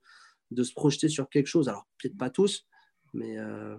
de 0.50 0.62
se 0.62 0.72
projeter 0.74 1.08
sur 1.08 1.28
quelque 1.30 1.46
chose. 1.46 1.68
Alors, 1.68 1.86
peut-être 2.00 2.16
pas 2.18 2.28
tous, 2.30 2.66
mais, 3.14 3.38
euh, 3.38 3.76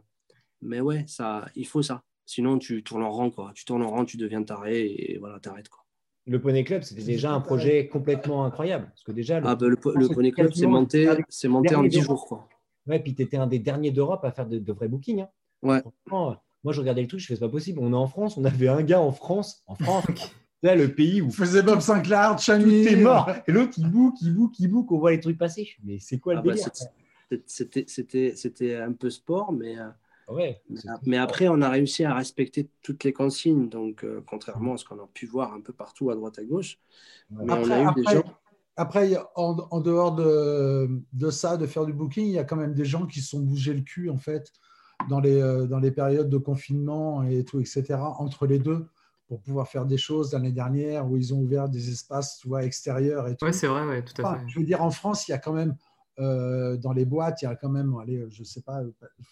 mais 0.61 0.79
ouais, 0.81 1.05
ça, 1.07 1.47
il 1.55 1.67
faut 1.67 1.81
ça. 1.83 2.03
Sinon, 2.25 2.57
tu 2.59 2.83
tournes 2.83 3.03
en 3.03 3.11
rond, 3.11 3.29
quoi. 3.31 3.51
Tu 3.55 3.63
tournes 3.65 3.83
en 3.83 3.89
rond, 3.89 4.05
tu 4.05 4.17
deviens 4.17 4.43
taré 4.43 4.85
et 4.87 5.17
voilà, 5.19 5.39
t'arrêtes, 5.39 5.69
quoi. 5.69 5.83
Le 6.25 6.39
Poney 6.39 6.63
Club, 6.63 6.83
c'était 6.83 7.01
déjà 7.03 7.31
un 7.31 7.41
projet 7.41 7.87
complètement 7.87 8.45
incroyable. 8.45 8.85
Parce 8.89 9.03
que 9.03 9.11
déjà, 9.11 9.39
le, 9.39 9.47
Ah, 9.47 9.55
bah, 9.55 9.67
le, 9.67 9.75
po- 9.77 9.93
le 9.95 10.07
c'est 10.07 10.13
Poney 10.13 10.31
Club, 10.31 10.51
c'est 10.53 10.67
monté, 10.67 11.05
monté 11.07 11.69
en 11.75 11.79
derniers 11.81 11.89
10 11.89 11.97
de- 11.99 12.03
jours, 12.03 12.25
quoi. 12.27 12.47
ouais, 12.87 12.99
puis 12.99 13.15
tu 13.15 13.21
étais 13.23 13.37
un 13.37 13.47
des 13.47 13.57
derniers 13.57 13.89
d'Europe 13.91 14.23
à 14.25 14.31
faire 14.31 14.47
de, 14.47 14.59
de 14.59 14.73
vrais 14.73 14.87
bookings. 14.87 15.21
hein. 15.21 15.29
Ouais. 15.63 15.81
Franchement, 15.81 16.37
moi, 16.63 16.73
je 16.73 16.79
regardais 16.79 17.01
le 17.01 17.07
truc, 17.07 17.19
je 17.19 17.27
fais, 17.27 17.35
c'est 17.35 17.39
pas 17.39 17.49
possible. 17.49 17.79
On 17.81 17.91
est 17.93 17.95
en 17.95 18.07
France, 18.07 18.37
on 18.37 18.45
avait 18.45 18.67
un 18.67 18.81
gars 18.83 18.99
en 19.01 19.11
France, 19.11 19.63
en 19.67 19.75
France, 19.75 20.05
là, 20.63 20.75
le 20.75 20.93
pays 20.93 21.21
où 21.21 21.27
on 21.27 21.31
faisait 21.31 21.61
Bob 21.63 21.79
Sinclair, 21.79 22.35
tout 22.35 22.43
Chani. 22.43 22.85
est 22.85 22.95
mort. 22.97 23.29
Et 23.47 23.51
l'autre, 23.51 23.73
il 23.77 23.89
book, 23.89 24.15
il 24.21 24.33
book, 24.33 24.59
il 24.59 24.67
book, 24.67 24.91
on 24.91 24.99
voit 24.99 25.11
les 25.11 25.19
trucs 25.19 25.37
passer. 25.37 25.63
Je 25.65 25.71
fais, 25.75 25.81
Mais 25.83 25.99
c'est 25.99 26.19
quoi 26.19 26.33
le 26.33 26.39
Ah, 26.39 26.43
bah, 26.43 26.53
délire 26.53 26.69
C'était, 27.45 27.85
c'était, 27.87 28.35
c'était 28.35 28.75
un 28.75 28.91
peu 28.93 29.09
sport, 29.09 29.51
mais, 29.53 29.79
euh, 29.79 29.87
Ouais, 30.27 30.61
mais, 31.07 31.17
après, 31.17 31.47
on 31.47 31.59
a 31.61 31.69
réussi 31.69 32.03
à 32.05 32.13
respecter 32.13 32.69
toutes 32.83 33.03
les 33.03 33.13
consignes. 33.13 33.67
Donc, 33.67 34.03
euh, 34.03 34.21
contrairement 34.27 34.75
à 34.75 34.77
ce 34.77 34.85
qu'on 34.85 34.99
a 35.03 35.07
pu 35.11 35.25
voir 35.25 35.53
un 35.53 35.59
peu 35.61 35.73
partout 35.73 36.11
à 36.11 36.15
droite 36.15 36.37
à 36.37 36.43
gauche. 36.43 36.77
Mais 37.31 37.45
on 37.45 37.49
Après, 37.49 37.71
a 37.73 37.81
eu 37.81 37.93
des 37.95 38.03
gens. 38.03 38.23
après, 38.75 39.17
en 39.33 39.79
dehors 39.81 40.13
de, 40.13 40.87
de 41.13 41.29
ça, 41.31 41.57
de 41.57 41.65
faire 41.65 41.83
du 41.87 41.93
booking, 41.93 42.27
il 42.27 42.33
y 42.33 42.37
a 42.37 42.43
quand 42.43 42.57
même 42.57 42.75
des 42.75 42.85
gens 42.85 43.07
qui 43.07 43.21
se 43.21 43.29
sont 43.29 43.39
bougés 43.39 43.73
le 43.73 43.81
cul, 43.81 44.11
en 44.11 44.17
fait, 44.17 44.51
dans 45.09 45.19
les, 45.19 45.41
euh, 45.41 45.65
dans 45.67 45.79
les 45.79 45.91
périodes 45.91 46.29
de 46.29 46.37
confinement 46.37 47.23
et 47.23 47.43
tout, 47.45 47.59
etc., 47.59 48.13
entre 48.19 48.45
les 48.47 48.59
deux, 48.59 48.87
pour 49.27 49.41
pouvoir 49.41 49.67
faire 49.67 49.85
des 49.85 49.97
choses 49.97 50.33
l'année 50.33 50.51
dernière 50.51 51.09
où 51.09 51.17
ils 51.17 51.33
ont 51.33 51.39
ouvert 51.39 51.69
des 51.69 51.89
espaces, 51.89 52.37
tu 52.39 52.47
vois, 52.47 52.63
extérieurs 52.65 53.27
et 53.27 53.35
tout. 53.35 53.45
Ouais, 53.45 53.53
c'est 53.53 53.67
vrai, 53.67 53.85
ouais, 53.85 54.03
tout 54.03 54.21
à 54.21 54.25
Enfin, 54.25 54.39
fait. 54.39 54.47
je 54.49 54.59
veux 54.59 54.65
dire, 54.65 54.81
en 54.83 54.91
France, 54.91 55.27
il 55.27 55.31
y 55.31 55.33
a 55.33 55.37
quand 55.37 55.53
même, 55.53 55.75
euh, 56.19 56.77
dans 56.77 56.91
les 56.91 57.05
boîtes, 57.05 57.41
il 57.41 57.45
y 57.45 57.47
a 57.47 57.55
quand 57.55 57.69
même, 57.69 57.95
allez, 58.01 58.25
je 58.29 58.43
sais 58.43 58.61
pas, 58.61 58.81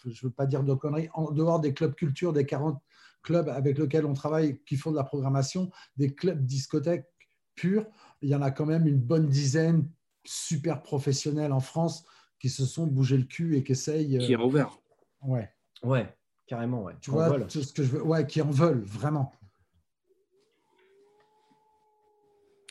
je 0.06 0.10
ne 0.10 0.16
veux 0.24 0.30
pas 0.32 0.46
dire 0.46 0.64
de 0.64 0.74
conneries, 0.74 1.10
en 1.14 1.32
dehors 1.32 1.60
des 1.60 1.74
clubs 1.74 1.96
culture, 1.96 2.32
des 2.32 2.46
40 2.46 2.80
clubs 3.24 3.50
avec 3.50 3.78
lesquels 3.78 4.06
on 4.06 4.14
travaille, 4.14 4.62
qui 4.66 4.78
font 4.78 4.92
de 4.92 4.96
la 4.96 5.04
programmation, 5.04 5.70
des 5.98 6.14
clubs 6.14 6.46
discothèques 6.46 7.08
purs, 7.56 7.86
il 8.22 8.30
y 8.30 8.36
en 8.36 8.42
a 8.42 8.52
quand 8.52 8.66
même 8.68 8.88
une 8.88 9.00
bonne 9.00 9.28
dizaine 9.28 9.90
super 10.24 10.84
professionnels 10.84 11.52
en 11.52 11.60
France 11.60 12.06
qui 12.40 12.50
se 12.50 12.66
sont 12.66 12.86
bougés 12.86 13.18
le 13.18 13.24
cul 13.24 13.58
et 13.58 13.64
qui 13.64 13.72
essayent. 13.72 14.18
euh, 14.18 14.26
qui 14.26 14.36
ont 14.36 14.46
ouvert. 14.46 14.78
ouais, 15.24 15.50
ouais, 15.84 16.16
carrément, 16.48 16.84
ouais. 16.84 16.94
tu 17.02 17.10
En 17.12 17.14
vois, 17.14 17.40
tout 17.42 17.62
ce 17.62 17.74
que 17.74 17.84
je 17.84 17.92
veux, 17.92 18.04
ouais, 18.04 18.26
qui 18.26 18.42
en 18.42 18.50
veulent 18.50 18.84
vraiment. 18.84 19.34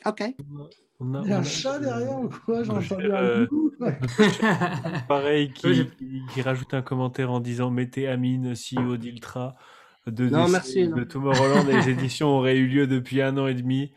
OK. 0.04 0.22
On 0.98 1.14
a- 1.14 1.22
Il 1.22 1.28
y 1.28 1.32
a 1.32 1.38
un 1.38 1.42
chat 1.42 1.78
derrière 1.78 2.18
ou 2.20 2.28
quoi 2.28 2.62
J'ai 2.64 2.70
Je 2.70 2.70
entendu 2.70 3.06
sais, 3.06 3.12
un 3.12 3.22
euh, 3.22 3.46
loup. 3.50 3.72
Pareil, 5.08 5.52
qui, 5.52 5.86
qui 6.32 6.42
rajoute 6.42 6.72
un 6.74 6.82
commentaire 6.82 7.30
en 7.30 7.40
disant 7.40 7.70
mettez 7.70 8.08
Amine, 8.08 8.54
CEO 8.54 8.96
d'Iltra, 8.96 9.56
de, 10.06 10.28
Non, 10.28 10.44
DC 10.44 10.52
merci, 10.52 10.88
de. 10.88 11.04
Tomorrowland. 11.04 11.66
Les 11.66 11.90
éditions 11.90 12.28
auraient 12.28 12.56
eu 12.56 12.66
lieu 12.66 12.86
depuis 12.86 13.20
un 13.22 13.36
an 13.38 13.46
et 13.46 13.54
demi. 13.54 13.92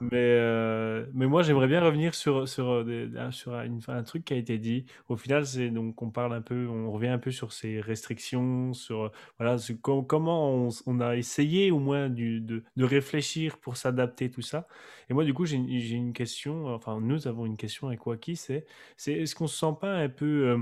Mais, 0.00 0.08
euh, 0.12 1.06
mais 1.14 1.26
moi, 1.26 1.42
j'aimerais 1.42 1.68
bien 1.68 1.80
revenir 1.80 2.14
sur, 2.14 2.48
sur, 2.48 2.68
euh, 2.70 2.84
des- 2.84 3.08
sur 3.32 3.54
une- 3.60 3.80
un 3.88 4.02
truc 4.02 4.24
qui 4.24 4.34
a 4.34 4.36
été 4.36 4.58
dit. 4.58 4.86
Au 5.08 5.16
final, 5.16 5.46
c'est 5.46 5.70
donc 5.70 6.00
on 6.02 6.10
parle 6.10 6.34
un 6.34 6.42
peu, 6.42 6.66
on 6.68 6.90
revient 6.90 7.08
un 7.08 7.18
peu 7.18 7.30
sur 7.30 7.52
ces 7.52 7.80
restrictions, 7.80 8.72
sur 8.74 9.02
euh, 9.04 9.08
voilà, 9.38 9.56
comment 9.82 10.68
on, 10.86 11.00
a 11.00 11.16
essayé 11.16 11.70
au 11.70 11.78
moins 11.78 12.08
du, 12.08 12.40
de, 12.40 12.62
de 12.76 12.84
réfléchir 12.84 13.58
pour 13.58 13.76
s'adapter, 13.76 14.30
tout 14.30 14.42
ça. 14.42 14.66
Et 15.10 15.14
moi, 15.14 15.24
du 15.24 15.32
coup, 15.34 15.46
j'ai 15.46 15.56
une- 15.56 15.68
question, 16.12 16.66
enfin, 16.74 17.00
nous 17.00 17.26
avons 17.28 17.46
une 17.46 17.56
question 17.56 17.86
avec 17.88 18.06
Waki, 18.06 18.36
c'est 18.36 18.66
c'est 18.96 19.12
est-ce 19.12 19.34
qu'on 19.34 19.46
se 19.46 19.58
sent 19.58 19.74
pas 19.80 19.94
un 19.96 20.08
peu, 20.08 20.26
euh, 20.48 20.58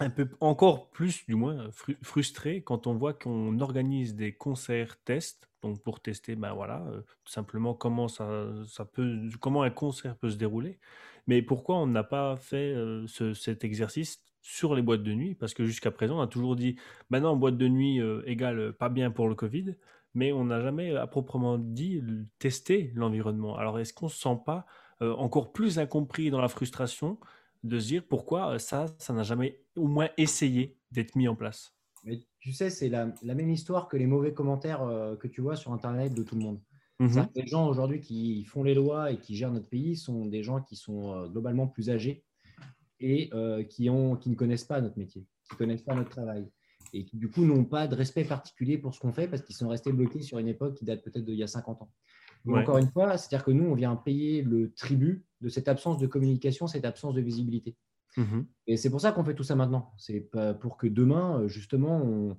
un 0.00 0.10
peu 0.10 0.28
encore 0.40 0.90
plus, 0.90 1.24
du 1.26 1.34
moins, 1.34 1.70
fru- 1.70 1.98
frustré 2.02 2.62
quand 2.62 2.86
on 2.86 2.94
voit 2.94 3.14
qu'on 3.14 3.58
organise 3.60 4.14
des 4.14 4.32
concerts 4.32 5.00
tests, 5.04 5.48
donc 5.62 5.82
pour 5.82 6.00
tester, 6.00 6.36
ben 6.36 6.52
voilà, 6.52 6.84
euh, 6.88 7.00
tout 7.24 7.32
simplement 7.32 7.74
comment 7.74 8.06
ça, 8.08 8.26
peut, 8.92 9.28
comment 9.40 9.62
un 9.62 9.70
concert 9.70 10.16
peut 10.16 10.30
se 10.30 10.36
dérouler, 10.36 10.78
mais 11.26 11.42
pourquoi 11.42 11.76
on 11.78 11.86
n'a 11.86 12.04
pas 12.04 12.36
fait 12.36 12.74
euh, 12.74 13.06
ce- 13.06 13.34
cet 13.34 13.64
exercice 13.64 14.22
sur 14.40 14.74
les 14.74 14.82
boîtes 14.82 15.02
de 15.02 15.14
nuit? 15.14 15.34
Parce 15.34 15.54
que 15.54 15.64
jusqu'à 15.64 15.90
présent, 15.90 16.18
on 16.18 16.22
a 16.22 16.28
toujours 16.28 16.54
dit, 16.54 16.76
maintenant, 17.10 17.36
boîte 17.36 17.56
de 17.56 17.68
nuit 17.68 18.00
euh, 18.00 18.22
égale 18.26 18.72
pas 18.74 18.88
bien 18.88 19.10
pour 19.10 19.28
le 19.28 19.34
Covid, 19.34 19.74
mais 20.14 20.32
on 20.32 20.44
n'a 20.44 20.60
jamais 20.60 20.96
à 20.96 21.06
proprement 21.06 21.58
dit 21.58 22.02
testé 22.38 22.92
l'environnement. 22.94 23.56
Alors, 23.56 23.78
est-ce 23.78 23.92
qu'on 23.92 24.08
se 24.08 24.18
sent 24.18 24.38
pas 24.44 24.66
encore 25.00 25.52
plus 25.52 25.78
incompris 25.78 26.30
dans 26.30 26.40
la 26.40 26.48
frustration 26.48 27.20
de 27.64 27.78
se 27.78 27.86
dire 27.86 28.04
pourquoi 28.06 28.54
euh, 28.54 28.58
ça, 28.58 28.86
ça 28.98 29.12
n'a 29.12 29.22
jamais 29.22 29.60
au 29.76 29.86
moins 29.86 30.08
essayé 30.16 30.78
d'être 30.90 31.16
mis 31.16 31.28
en 31.28 31.34
place 31.34 31.74
Mais 32.04 32.20
tu 32.38 32.52
sais, 32.52 32.70
c'est 32.70 32.88
la, 32.88 33.12
la 33.22 33.34
même 33.34 33.50
histoire 33.50 33.88
que 33.88 33.96
les 33.96 34.06
mauvais 34.06 34.32
commentaires 34.32 34.82
euh, 34.82 35.16
que 35.16 35.26
tu 35.26 35.40
vois 35.40 35.56
sur 35.56 35.72
Internet 35.72 36.14
de 36.14 36.22
tout 36.22 36.36
le 36.36 36.42
monde. 36.42 36.60
Mhm. 37.00 37.28
Les 37.36 37.46
gens 37.46 37.68
aujourd'hui 37.68 38.00
qui 38.00 38.44
font 38.44 38.64
les 38.64 38.74
lois 38.74 39.12
et 39.12 39.18
qui 39.18 39.36
gèrent 39.36 39.52
notre 39.52 39.68
pays 39.68 39.96
sont 39.96 40.26
des 40.26 40.42
gens 40.42 40.60
qui 40.60 40.74
sont 40.74 41.12
euh, 41.12 41.28
globalement 41.28 41.68
plus 41.68 41.90
âgés 41.90 42.24
et 42.98 43.30
euh, 43.34 43.62
qui, 43.62 43.88
ont, 43.88 44.16
qui 44.16 44.30
ne 44.30 44.34
connaissent 44.34 44.64
pas 44.64 44.80
notre 44.80 44.98
métier, 44.98 45.24
qui 45.44 45.54
ne 45.54 45.58
connaissent 45.58 45.82
pas 45.82 45.94
notre 45.94 46.10
travail 46.10 46.48
et 46.92 47.04
qui 47.04 47.16
du 47.16 47.30
coup 47.30 47.44
n'ont 47.44 47.64
pas 47.64 47.86
de 47.86 47.94
respect 47.94 48.24
particulier 48.24 48.78
pour 48.78 48.94
ce 48.94 49.00
qu'on 49.00 49.12
fait 49.12 49.28
parce 49.28 49.42
qu'ils 49.42 49.54
sont 49.54 49.68
restés 49.68 49.92
bloqués 49.92 50.22
sur 50.22 50.38
une 50.38 50.48
époque 50.48 50.74
qui 50.74 50.84
date 50.84 51.02
peut-être 51.02 51.24
d'il 51.24 51.36
y 51.36 51.42
a 51.42 51.46
50 51.46 51.82
ans. 51.82 51.90
Ouais. 52.46 52.62
Encore 52.62 52.78
une 52.78 52.90
fois, 52.90 53.16
c'est-à-dire 53.16 53.44
que 53.44 53.50
nous, 53.50 53.64
on 53.64 53.74
vient 53.74 53.94
payer 53.94 54.42
le 54.42 54.72
tribut 54.72 55.24
de 55.40 55.48
cette 55.48 55.68
absence 55.68 55.98
de 55.98 56.06
communication, 56.06 56.66
cette 56.66 56.84
absence 56.84 57.14
de 57.14 57.20
visibilité. 57.20 57.76
Mhm. 58.16 58.46
Et 58.66 58.76
c'est 58.76 58.90
pour 58.90 59.00
ça 59.00 59.12
qu'on 59.12 59.24
fait 59.24 59.34
tout 59.34 59.44
ça 59.44 59.54
maintenant. 59.54 59.92
C'est 59.98 60.20
pas 60.20 60.54
pour 60.54 60.76
que 60.76 60.86
demain, 60.86 61.40
euh, 61.42 61.48
justement, 61.48 62.02
on- 62.02 62.36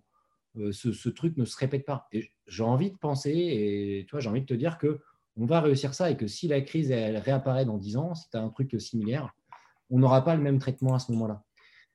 euh, 0.57 0.71
ce, 0.71 0.91
ce 0.91 1.09
truc 1.09 1.37
ne 1.37 1.45
se 1.45 1.57
répète 1.57 1.85
pas. 1.85 2.07
Et 2.11 2.31
j'ai 2.47 2.63
envie 2.63 2.91
de 2.91 2.97
penser, 2.97 3.31
et 3.31 4.05
tu 4.07 4.11
vois, 4.11 4.19
j'ai 4.19 4.29
envie 4.29 4.41
de 4.41 4.45
te 4.47 4.53
dire 4.53 4.77
que 4.77 4.99
on 5.37 5.45
va 5.45 5.61
réussir 5.61 5.93
ça 5.93 6.11
et 6.11 6.17
que 6.17 6.27
si 6.27 6.47
la 6.47 6.59
crise 6.61 6.91
elle 6.91 7.17
réapparaît 7.17 7.63
dans 7.65 7.77
10 7.77 7.95
ans, 7.97 8.13
si 8.15 8.29
tu 8.29 8.35
as 8.35 8.41
un 8.41 8.49
truc 8.49 8.75
similaire, 8.81 9.33
on 9.89 9.99
n'aura 9.99 10.23
pas 10.23 10.35
le 10.35 10.41
même 10.41 10.59
traitement 10.59 10.95
à 10.95 10.99
ce 10.99 11.11
moment-là. 11.13 11.43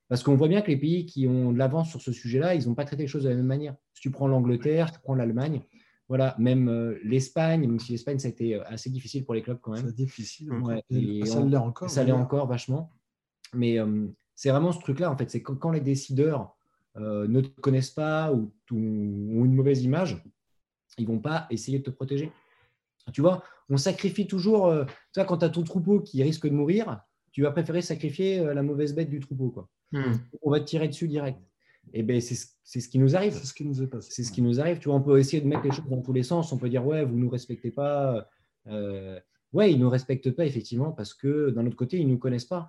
Parce 0.09 0.23
qu'on 0.23 0.37
voit 0.37 0.49
bien 0.49 0.63
que 0.63 0.69
les 0.71 0.77
pays 0.77 1.05
qui 1.05 1.27
ont 1.27 1.53
de 1.53 1.59
l'avance 1.59 1.91
sur 1.91 2.01
ce 2.01 2.13
sujet-là, 2.13 2.55
ils 2.55 2.67
n'ont 2.69 2.75
pas 2.75 2.85
traité 2.85 3.03
les 3.03 3.09
choses 3.09 3.25
de 3.25 3.29
la 3.29 3.35
même 3.35 3.47
manière. 3.47 3.75
Si 3.93 4.01
tu 4.03 4.11
prends 4.11 4.29
l'Angleterre, 4.29 4.93
tu 4.93 5.01
prends 5.01 5.15
l'Allemagne, 5.15 5.63
voilà, 6.09 6.35
même 6.39 6.69
euh, 6.69 6.99
l'Espagne, 7.03 7.63
même 7.63 7.79
si 7.81 7.93
l'Espagne, 7.93 8.19
ça 8.19 8.29
a 8.29 8.31
été 8.31 8.57
euh, 8.57 8.63
assez 8.67 8.91
difficile 8.91 9.25
pour 9.25 9.35
les 9.35 9.43
clubs 9.43 9.59
quand 9.61 9.73
même. 9.73 9.87
C'est 9.87 9.95
difficile. 9.95 10.53
Ouais, 10.53 10.83
Et 10.91 11.21
et 11.21 11.25
ça 11.27 11.41
l'est 11.41 11.57
encore. 11.57 11.89
ça 11.91 12.05
l'est 12.05 12.13
encore 12.13 12.47
vachement. 12.47 12.91
Mais 13.55 13.79
euh, 13.79 14.07
c'est 14.35 14.51
vraiment 14.51 14.73
ce 14.73 14.81
truc-là, 14.81 15.11
en 15.11 15.17
fait. 15.17 15.31
C'est 15.31 15.43
quand, 15.43 15.57
quand 15.57 15.71
les 15.71 15.81
décideurs 15.81 16.55
euh, 16.97 17.27
ne 17.29 17.41
te 17.41 17.61
connaissent 17.61 17.91
pas 17.91 18.33
ou, 18.33 18.53
ou 18.71 18.77
ont 18.77 19.45
une 19.45 19.55
mauvaise 19.55 19.83
image, 19.83 20.23
ils 20.99 21.07
vont 21.07 21.19
pas 21.21 21.47
essayer 21.51 21.79
de 21.79 21.85
te 21.85 21.91
protéger. 21.91 22.31
Tu 23.13 23.21
vois, 23.21 23.43
on 23.69 23.77
sacrifie 23.77 24.27
toujours. 24.27 24.67
euh, 24.67 24.85
tu 24.85 25.21
vois, 25.21 25.25
quand 25.25 25.39
tu 25.39 25.45
as 25.45 25.51
ton 25.51 25.63
troupeau 25.63 26.01
qui 26.01 26.23
risque 26.23 26.47
de 26.47 26.53
mourir, 26.55 27.01
tu 27.33 27.43
vas 27.43 27.51
préférer 27.51 27.83
sacrifier 27.83 28.39
euh, 28.41 28.55
la 28.55 28.63
mauvaise 28.63 28.95
bête 28.95 29.11
du 29.11 29.21
troupeau. 29.21 29.51
Quoi. 29.51 29.69
Hmm. 29.93 30.13
On 30.43 30.51
va 30.51 30.61
te 30.61 30.65
tirer 30.67 30.89
dessus 30.89 31.09
direct. 31.09 31.39
Et 31.93 32.03
ben 32.03 32.21
c'est 32.21 32.35
ce- 32.35 32.49
c'est 32.65 32.81
ce 32.81 32.89
qui 32.89 32.99
nous 32.99 33.15
arrive. 33.15 33.33
C'est 33.33 33.47
ce 33.47 33.55
qui 33.55 33.65
nous 33.65 33.83
est 33.83 33.87
passé. 33.87 34.09
C'est 34.11 34.25
ce 34.25 34.33
qui 34.33 34.43
nous 34.43 34.61
arrive. 34.61 34.79
Tu 34.79 34.89
vois, 34.89 34.97
on 34.99 35.03
peut 35.03 35.19
essayer 35.19 35.41
de 35.43 35.47
mettre 35.47 35.63
les 35.63 35.71
choses 35.71 35.89
dans 35.89 36.01
tous 36.03 36.13
les 36.13 36.23
sens. 36.23 36.53
On 36.53 36.59
peut 36.59 36.69
dire, 36.69 36.85
ouais, 36.87 37.05
vous 37.05 37.15
ne 37.17 37.21
nous 37.21 37.29
respectez 37.31 37.71
pas. 37.71 38.29
Euh, 38.67 39.21
ouais, 39.53 39.71
ils 39.73 39.79
ne 39.79 39.85
nous 39.85 39.91
respectent 39.91 40.31
pas, 40.33 40.45
effectivement, 40.47 40.91
parce 40.93 41.15
que 41.15 41.51
d'un 41.51 41.67
autre 41.67 41.77
côté, 41.77 41.99
ils 41.99 42.07
ne 42.07 42.13
nous 42.13 42.19
connaissent 42.19 42.47
pas. 42.47 42.69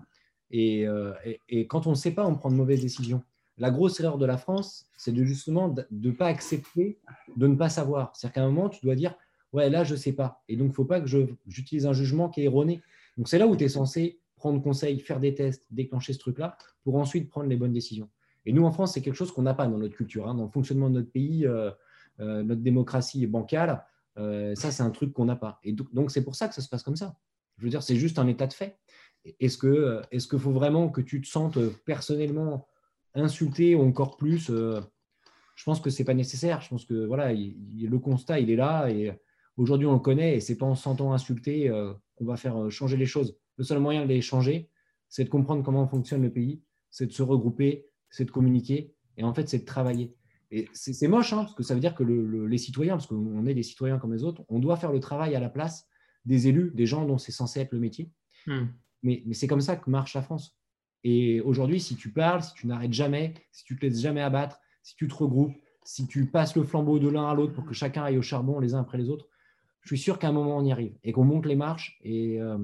Et, 0.51 0.85
euh, 0.87 1.13
et- 1.25 1.39
et 1.49 1.67
quand 1.67 1.87
on 1.87 1.91
ne 1.91 1.95
sait 1.95 2.11
pas, 2.11 2.25
on 2.27 2.35
prend 2.35 2.51
de 2.51 2.55
mauvaises 2.55 2.81
décisions. 2.81 3.23
La 3.57 3.71
grosse 3.71 3.99
erreur 4.01 4.17
de 4.17 4.25
la 4.25 4.37
France, 4.37 4.87
c'est 4.97 5.13
de 5.13 5.23
justement 5.23 5.69
de 5.69 5.87
ne 5.89 6.11
pas 6.11 6.27
accepter 6.27 6.99
de 7.37 7.47
ne 7.47 7.55
pas 7.55 7.69
savoir. 7.69 8.13
C'est-à-dire 8.15 8.33
qu'à 8.35 8.43
un 8.43 8.47
moment, 8.51 8.69
tu 8.69 8.81
dois 8.85 8.95
dire, 8.95 9.15
ouais, 9.53 9.69
là, 9.69 9.83
je 9.85 9.93
ne 9.93 9.97
sais 9.99 10.11
pas. 10.11 10.43
Et 10.49 10.57
donc, 10.57 10.65
il 10.67 10.69
ne 10.71 10.73
faut 10.75 10.85
pas 10.85 10.99
que 10.99 11.07
j'utilise 11.47 11.85
un 11.85 11.93
jugement 11.93 12.29
qui 12.29 12.41
est 12.41 12.45
erroné. 12.45 12.81
Donc, 13.17 13.29
c'est 13.29 13.39
là 13.39 13.47
où 13.47 13.55
tu 13.55 13.63
es 13.63 13.69
censé 13.69 14.19
prendre 14.35 14.61
conseil, 14.61 14.99
faire 14.99 15.21
des 15.21 15.33
tests, 15.33 15.65
déclencher 15.71 16.11
ce 16.11 16.19
truc-là, 16.19 16.57
pour 16.83 16.97
ensuite 16.97 17.29
prendre 17.29 17.47
les 17.47 17.55
bonnes 17.55 17.71
décisions. 17.71 18.09
Et 18.45 18.53
nous, 18.53 18.63
en 18.65 18.71
France, 18.71 18.93
c'est 18.93 19.01
quelque 19.01 19.15
chose 19.15 19.31
qu'on 19.31 19.41
n'a 19.43 19.53
pas 19.53 19.67
dans 19.67 19.77
notre 19.77 19.95
culture. 19.95 20.27
hein. 20.27 20.35
Dans 20.35 20.43
le 20.45 20.51
fonctionnement 20.51 20.89
de 20.89 20.95
notre 20.95 21.11
pays, 21.11 21.45
euh, 21.47 21.71
euh, 22.19 22.43
notre 22.43 22.61
démocratie 22.61 23.23
est 23.23 23.27
bancale. 23.27 23.83
Euh, 24.17 24.55
ça, 24.55 24.71
c'est 24.71 24.83
un 24.83 24.91
truc 24.91 25.13
qu'on 25.13 25.25
n'a 25.25 25.35
pas. 25.35 25.59
Et 25.63 25.73
donc, 25.73 26.11
c'est 26.11 26.23
pour 26.23 26.35
ça 26.35 26.47
que 26.47 26.55
ça 26.55 26.61
se 26.61 26.69
passe 26.69 26.83
comme 26.83 26.95
ça. 26.95 27.17
Je 27.57 27.63
veux 27.63 27.69
dire, 27.69 27.83
c'est 27.83 27.95
juste 27.95 28.19
un 28.19 28.27
état 28.27 28.47
de 28.47 28.53
fait. 28.53 28.77
Est-ce 29.39 29.57
que 29.57 30.01
est-ce 30.11 30.27
qu'il 30.27 30.39
faut 30.39 30.51
vraiment 30.51 30.89
que 30.89 31.01
tu 31.01 31.19
te 31.21 31.27
sentes 31.27 31.57
personnellement 31.85 32.67
insulté 33.15 33.73
ou 33.75 33.81
encore 33.81 34.17
plus 34.17 34.51
Je 34.51 35.63
pense 35.63 35.79
que 35.79 35.89
c'est 35.89 36.03
pas 36.03 36.13
nécessaire. 36.13 36.61
Je 36.61 36.69
pense 36.69 36.85
que 36.85 37.05
voilà, 37.05 37.33
il- 37.33 37.55
il- 37.75 37.89
le 37.89 37.97
constat, 37.99 38.39
il 38.39 38.49
est 38.51 38.55
là 38.55 38.89
et 38.89 39.11
aujourd'hui, 39.57 39.87
on 39.87 39.93
le 39.93 39.99
connaît 39.99 40.35
et 40.35 40.39
c'est 40.41 40.57
pas 40.57 40.65
en 40.65 40.75
se 40.75 40.83
sentant 40.83 41.13
insulté 41.13 41.69
qu'on 42.15 42.25
va 42.25 42.35
faire 42.37 42.69
changer 42.69 42.97
les 42.97 43.05
choses. 43.05 43.37
Le 43.57 43.63
seul 43.63 43.79
moyen 43.79 44.03
de 44.03 44.09
les 44.09 44.21
changer, 44.21 44.69
c'est 45.09 45.23
de 45.23 45.29
comprendre 45.29 45.63
comment 45.63 45.87
fonctionne 45.87 46.21
le 46.21 46.31
pays, 46.31 46.61
c'est 46.91 47.07
de 47.07 47.11
se 47.13 47.23
regrouper, 47.23 47.87
c'est 48.15 48.25
de 48.25 48.31
communiquer 48.31 48.93
et 49.17 49.23
en 49.23 49.33
fait, 49.33 49.47
c'est 49.47 49.59
de 49.59 49.65
travailler. 49.65 50.15
Et 50.51 50.67
c'est 50.73 51.07
moche, 51.07 51.33
hein, 51.33 51.37
parce 51.43 51.55
que 51.55 51.63
ça 51.63 51.73
veut 51.73 51.79
dire 51.79 51.95
que 51.95 52.03
le- 52.03 52.25
le- 52.25 52.47
les 52.47 52.57
citoyens, 52.57 52.93
parce 52.95 53.07
qu'on 53.07 53.45
est 53.45 53.53
des 53.53 53.63
citoyens 53.63 53.97
comme 53.97 54.13
les 54.13 54.23
autres, 54.23 54.43
on 54.49 54.59
doit 54.59 54.77
faire 54.77 54.91
le 54.91 54.99
travail 54.99 55.35
à 55.35 55.39
la 55.39 55.49
place 55.49 55.87
des 56.25 56.47
élus, 56.47 56.71
des 56.75 56.85
gens 56.85 57.05
dont 57.05 57.17
c'est 57.17 57.31
censé 57.31 57.59
être 57.59 57.71
le 57.71 57.79
métier. 57.79 58.11
Hmm. 58.47 58.65
Mais, 59.03 59.23
mais 59.25 59.33
c'est 59.33 59.47
comme 59.47 59.61
ça 59.61 59.75
que 59.75 59.89
marche 59.89 60.13
la 60.15 60.21
France. 60.21 60.57
Et 61.03 61.41
aujourd'hui, 61.41 61.79
si 61.79 61.95
tu 61.95 62.11
parles, 62.11 62.41
si 62.43 62.53
tu 62.53 62.67
n'arrêtes 62.67 62.93
jamais, 62.93 63.33
si 63.51 63.63
tu 63.63 63.75
te 63.75 63.85
laisses 63.85 64.01
jamais 64.01 64.21
abattre, 64.21 64.59
si 64.81 64.95
tu 64.95 65.07
te 65.07 65.13
regroupes, 65.15 65.55
si 65.83 66.07
tu 66.07 66.25
passes 66.25 66.55
le 66.55 66.63
flambeau 66.63 66.97
de 66.99 67.07
l'un 67.09 67.27
à 67.29 67.33
l'autre 67.35 67.53
pour 67.53 67.65
que 67.65 67.73
chacun 67.73 68.03
aille 68.03 68.17
au 68.17 68.23
charbon 68.23 68.59
les 68.59 68.73
uns 68.73 68.81
après 68.81 68.97
les 68.97 69.09
autres, 69.09 69.27
je 69.81 69.89
suis 69.89 69.99
sûr 69.99 70.17
qu'à 70.17 70.29
un 70.29 70.31
moment, 70.31 70.57
on 70.57 70.63
y 70.65 70.71
arrive 70.71 70.97
et 71.03 71.11
qu'on 71.11 71.23
monte 71.25 71.45
les 71.45 71.55
marches. 71.55 71.99
Et, 72.01 72.41
euh, 72.41 72.57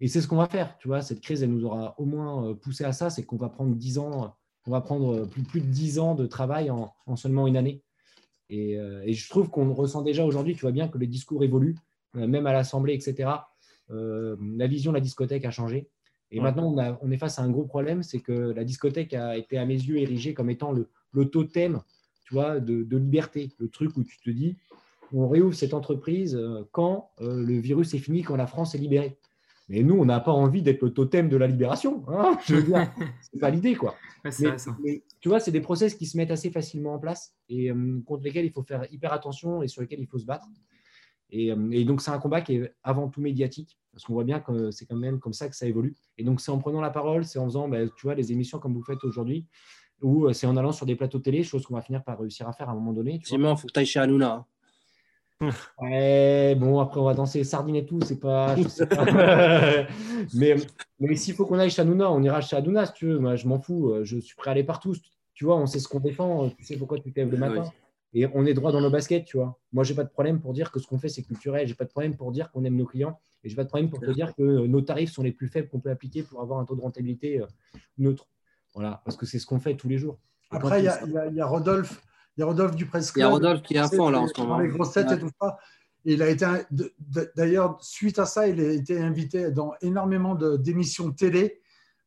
et 0.00 0.08
c'est 0.08 0.22
ce 0.22 0.28
qu'on 0.28 0.36
va 0.36 0.46
faire. 0.46 0.78
Tu 0.78 0.88
vois, 0.88 1.02
cette 1.02 1.20
crise, 1.20 1.42
elle 1.42 1.50
nous 1.50 1.64
aura 1.64 1.94
au 1.98 2.06
moins 2.06 2.48
euh, 2.48 2.54
poussé 2.54 2.84
à 2.84 2.92
ça. 2.92 3.10
C'est 3.10 3.24
qu'on 3.26 3.36
va 3.36 3.50
prendre 3.50 3.74
10 3.74 3.98
ans, 3.98 4.34
on 4.68 4.70
va 4.70 4.80
prendre 4.82 5.14
euh, 5.14 5.24
plus, 5.24 5.42
plus 5.42 5.60
de 5.62 5.66
10 5.66 5.98
ans 5.98 6.14
de 6.14 6.26
travail 6.26 6.70
en, 6.70 6.92
en 7.06 7.16
seulement 7.16 7.46
une 7.46 7.56
année. 7.56 7.80
Et, 8.50 8.78
euh, 8.78 9.02
et 9.04 9.14
je 9.14 9.28
trouve 9.28 9.48
qu'on 9.48 9.72
ressent 9.72 10.02
déjà 10.02 10.24
aujourd'hui. 10.24 10.54
Tu 10.54 10.60
vois 10.60 10.72
bien 10.72 10.88
que 10.88 10.98
les 10.98 11.06
discours 11.06 11.42
évoluent, 11.42 11.76
euh, 12.16 12.26
même 12.26 12.46
à 12.46 12.52
l'Assemblée, 12.52 12.92
etc. 12.94 13.30
Euh, 13.90 14.36
la 14.56 14.66
vision 14.66 14.92
de 14.92 14.96
la 14.96 15.00
discothèque 15.00 15.46
a 15.46 15.50
changé. 15.50 15.88
Et 16.30 16.36
Ouais. 16.38 16.44
maintenant, 16.44 16.70
on, 16.70 16.78
a- 16.78 16.98
on 17.00 17.10
est 17.10 17.16
face 17.16 17.38
à 17.38 17.42
un 17.42 17.50
gros 17.50 17.64
problème, 17.64 18.02
c'est 18.02 18.20
que 18.20 18.32
la 18.32 18.62
discothèque 18.64 19.14
a 19.14 19.38
été 19.38 19.56
à 19.56 19.64
mes 19.64 19.74
yeux 19.74 19.96
érigée 19.96 20.34
comme 20.34 20.50
étant 20.50 20.72
le, 20.72 20.88
le 21.12 21.24
totem 21.30 21.80
tu 22.26 22.34
vois, 22.34 22.60
de, 22.60 22.82
de 22.82 22.96
liberté, 22.98 23.50
le 23.58 23.68
truc 23.70 23.96
où 23.96 24.04
tu 24.04 24.18
te 24.20 24.28
dis, 24.28 24.58
on 25.14 25.26
réouvre 25.30 25.54
cette 25.54 25.72
entreprise 25.72 26.38
quand 26.72 27.08
euh, 27.22 27.42
le 27.42 27.58
virus 27.58 27.94
est 27.94 27.98
fini, 27.98 28.22
quand 28.22 28.36
la 28.36 28.46
France 28.46 28.74
est 28.74 28.78
libérée. 28.78 29.16
Mais 29.68 29.82
nous, 29.82 29.96
on 29.98 30.04
n'a 30.06 30.20
pas 30.20 30.32
envie 30.32 30.62
d'être 30.62 30.82
le 30.82 30.92
totem 30.94 31.28
de 31.28 31.36
la 31.36 31.46
libération. 31.46 32.02
hein. 32.08 32.38
Je 32.46 32.54
veux 32.56 32.62
dire, 32.62 32.90
c'est 33.20 33.38
pas 33.38 33.50
l'idée, 33.50 33.74
quoi. 33.74 33.94
Ouais, 34.24 34.30
c'est 34.30 34.44
Mais, 34.44 34.48
vrai, 34.50 34.58
ça. 34.58 34.76
mais 34.82 35.02
tu 35.20 35.28
vois, 35.28 35.40
c'est 35.40 35.50
des 35.50 35.60
process 35.60 35.94
qui 35.94 36.06
se 36.06 36.16
mettent 36.16 36.30
assez 36.30 36.50
facilement 36.50 36.94
en 36.94 36.98
place 36.98 37.34
et 37.48 37.70
euh, 37.70 38.00
contre 38.06 38.22
lesquels 38.24 38.46
il 38.46 38.52
faut 38.52 38.62
faire 38.62 38.86
hyper 38.90 39.12
attention 39.12 39.62
et 39.62 39.68
sur 39.68 39.82
lesquels 39.82 40.00
il 40.00 40.06
faut 40.06 40.18
se 40.18 40.24
battre. 40.24 40.46
Et, 41.30 41.52
euh, 41.52 41.68
et 41.72 41.84
donc, 41.84 42.00
c'est 42.00 42.10
un 42.10 42.18
combat 42.18 42.40
qui 42.40 42.54
est 42.56 42.74
avant 42.82 43.08
tout 43.08 43.20
médiatique, 43.20 43.78
parce 43.92 44.04
qu'on 44.04 44.14
voit 44.14 44.24
bien 44.24 44.40
que 44.40 44.70
c'est 44.70 44.86
quand 44.86 44.96
même 44.96 45.18
comme 45.20 45.34
ça 45.34 45.48
que 45.48 45.54
ça 45.56 45.66
évolue. 45.66 45.94
Et 46.16 46.24
donc, 46.24 46.40
c'est 46.40 46.50
en 46.50 46.58
prenant 46.58 46.80
la 46.80 46.90
parole, 46.90 47.24
c'est 47.26 47.38
en 47.38 47.44
faisant, 47.44 47.68
bah, 47.68 47.86
tu 47.88 48.04
vois, 48.06 48.14
des 48.14 48.32
émissions 48.32 48.58
comme 48.58 48.72
vous 48.72 48.82
faites 48.82 49.04
aujourd'hui, 49.04 49.44
ou 50.00 50.26
euh, 50.26 50.32
c'est 50.32 50.46
en 50.46 50.56
allant 50.56 50.72
sur 50.72 50.86
des 50.86 50.96
plateaux 50.96 51.18
télé, 51.18 51.42
chose 51.42 51.66
qu'on 51.66 51.74
va 51.74 51.82
finir 51.82 52.02
par 52.04 52.18
réussir 52.18 52.48
à 52.48 52.52
faire 52.54 52.70
à 52.70 52.72
un 52.72 52.76
moment 52.76 52.94
donné. 52.94 53.20
Simon, 53.24 53.54
il 53.54 53.58
faut 53.60 53.66
que 53.66 53.72
tu 53.72 53.80
ailles 53.80 53.84
chez 53.86 54.00
Hanouna. 54.00 54.46
Ouais, 55.80 56.56
bon, 56.56 56.80
après, 56.80 56.98
on 56.98 57.04
va 57.04 57.14
danser 57.14 57.38
les 57.38 57.44
sardines 57.44 57.76
et 57.76 57.86
tout, 57.86 58.00
c'est 58.04 58.18
pas. 58.18 58.56
je 58.56 58.66
sais 58.68 58.86
pas. 58.86 59.04
mais 60.34 60.56
mais 60.98 61.14
s'il 61.14 61.34
faut 61.34 61.46
qu'on 61.46 61.58
aille 61.58 61.70
chez 61.70 61.82
Hanouna, 61.82 62.10
on 62.10 62.22
ira 62.22 62.40
chez 62.40 62.56
Hanouna 62.56 62.86
si 62.86 62.92
tu 62.94 63.06
veux. 63.06 63.18
Moi, 63.18 63.36
je 63.36 63.46
m'en 63.46 63.60
fous, 63.60 63.90
euh, 63.90 64.04
je 64.04 64.18
suis 64.18 64.34
prêt 64.34 64.50
à 64.50 64.52
aller 64.52 64.64
partout. 64.64 64.96
Tu 65.34 65.44
vois, 65.44 65.56
on 65.56 65.66
sait 65.66 65.78
ce 65.78 65.86
qu'on 65.86 66.00
défend, 66.00 66.46
euh, 66.46 66.48
tu 66.56 66.64
sais 66.64 66.76
pourquoi 66.76 66.98
tu 66.98 67.12
te 67.12 67.20
lèves 67.20 67.30
le 67.30 67.38
matin. 67.38 67.62
Oui. 67.62 68.22
Et 68.22 68.26
on 68.34 68.46
est 68.46 68.54
droit 68.54 68.72
dans 68.72 68.80
nos 68.80 68.90
baskets, 68.90 69.26
tu 69.26 69.36
vois. 69.36 69.60
Moi, 69.72 69.84
j'ai 69.84 69.94
pas 69.94 70.02
de 70.02 70.08
problème 70.08 70.40
pour 70.40 70.52
dire 70.52 70.72
que 70.72 70.80
ce 70.80 70.86
qu'on 70.86 70.98
fait, 70.98 71.08
c'est 71.08 71.22
culturel. 71.22 71.68
J'ai 71.68 71.74
pas 71.74 71.84
de 71.84 71.90
problème 71.90 72.16
pour 72.16 72.32
dire 72.32 72.50
qu'on 72.50 72.64
aime 72.64 72.74
nos 72.74 72.86
clients. 72.86 73.20
Et 73.44 73.48
j'ai 73.48 73.54
pas 73.54 73.64
de 73.64 73.68
problème 73.68 73.90
pour 73.90 74.00
te 74.00 74.10
dire 74.10 74.34
que 74.34 74.42
euh, 74.42 74.66
nos 74.66 74.80
tarifs 74.80 75.12
sont 75.12 75.22
les 75.22 75.30
plus 75.30 75.46
faibles 75.46 75.68
qu'on 75.68 75.78
peut 75.78 75.90
appliquer 75.90 76.24
pour 76.24 76.40
avoir 76.40 76.58
un 76.58 76.64
taux 76.64 76.74
de 76.74 76.80
rentabilité 76.80 77.40
neutre. 77.96 78.26
Voilà, 78.74 79.02
parce 79.04 79.16
que 79.16 79.26
c'est 79.26 79.38
ce 79.38 79.46
qu'on 79.46 79.60
fait 79.60 79.76
tous 79.76 79.88
les 79.88 79.98
jours. 79.98 80.18
Après, 80.50 80.82
y, 80.82 80.86
y 80.86 80.90
il 81.30 81.34
y 81.34 81.40
a 81.40 81.46
Rodolphe, 81.46 82.02
il 82.38 82.42
y 82.42 82.44
a 82.44 82.46
Rodolphe 82.46 82.76
du 82.76 82.86
Presse 82.86 83.12
Il 83.16 83.18
y 83.18 83.22
a. 83.22 83.28
Rodolphe 83.28 83.62
qui 83.62 83.74
est 83.74 83.78
à 83.78 83.88
fond 83.88 84.10
là 84.10 84.20
en 84.20 84.28
ce 84.28 84.32
Dans 84.34 84.44
moment. 84.46 84.60
les 84.60 84.68
grosses 84.68 84.92
têtes 84.92 85.08
Ouais. 85.08 85.16
et 85.16 85.18
tout 85.18 85.30
ça. 85.40 85.58
Et 86.04 86.12
il 86.14 86.22
a 86.22 86.28
été, 86.28 86.46
d'ailleurs, 87.36 87.78
suite 87.82 88.18
à 88.20 88.26
ça, 88.26 88.46
il 88.46 88.60
a 88.60 88.70
été 88.70 88.98
invité 89.00 89.50
dans 89.50 89.74
énormément 89.82 90.34
de- 90.36 90.56
d'émissions 90.56 91.10
télé 91.10 91.60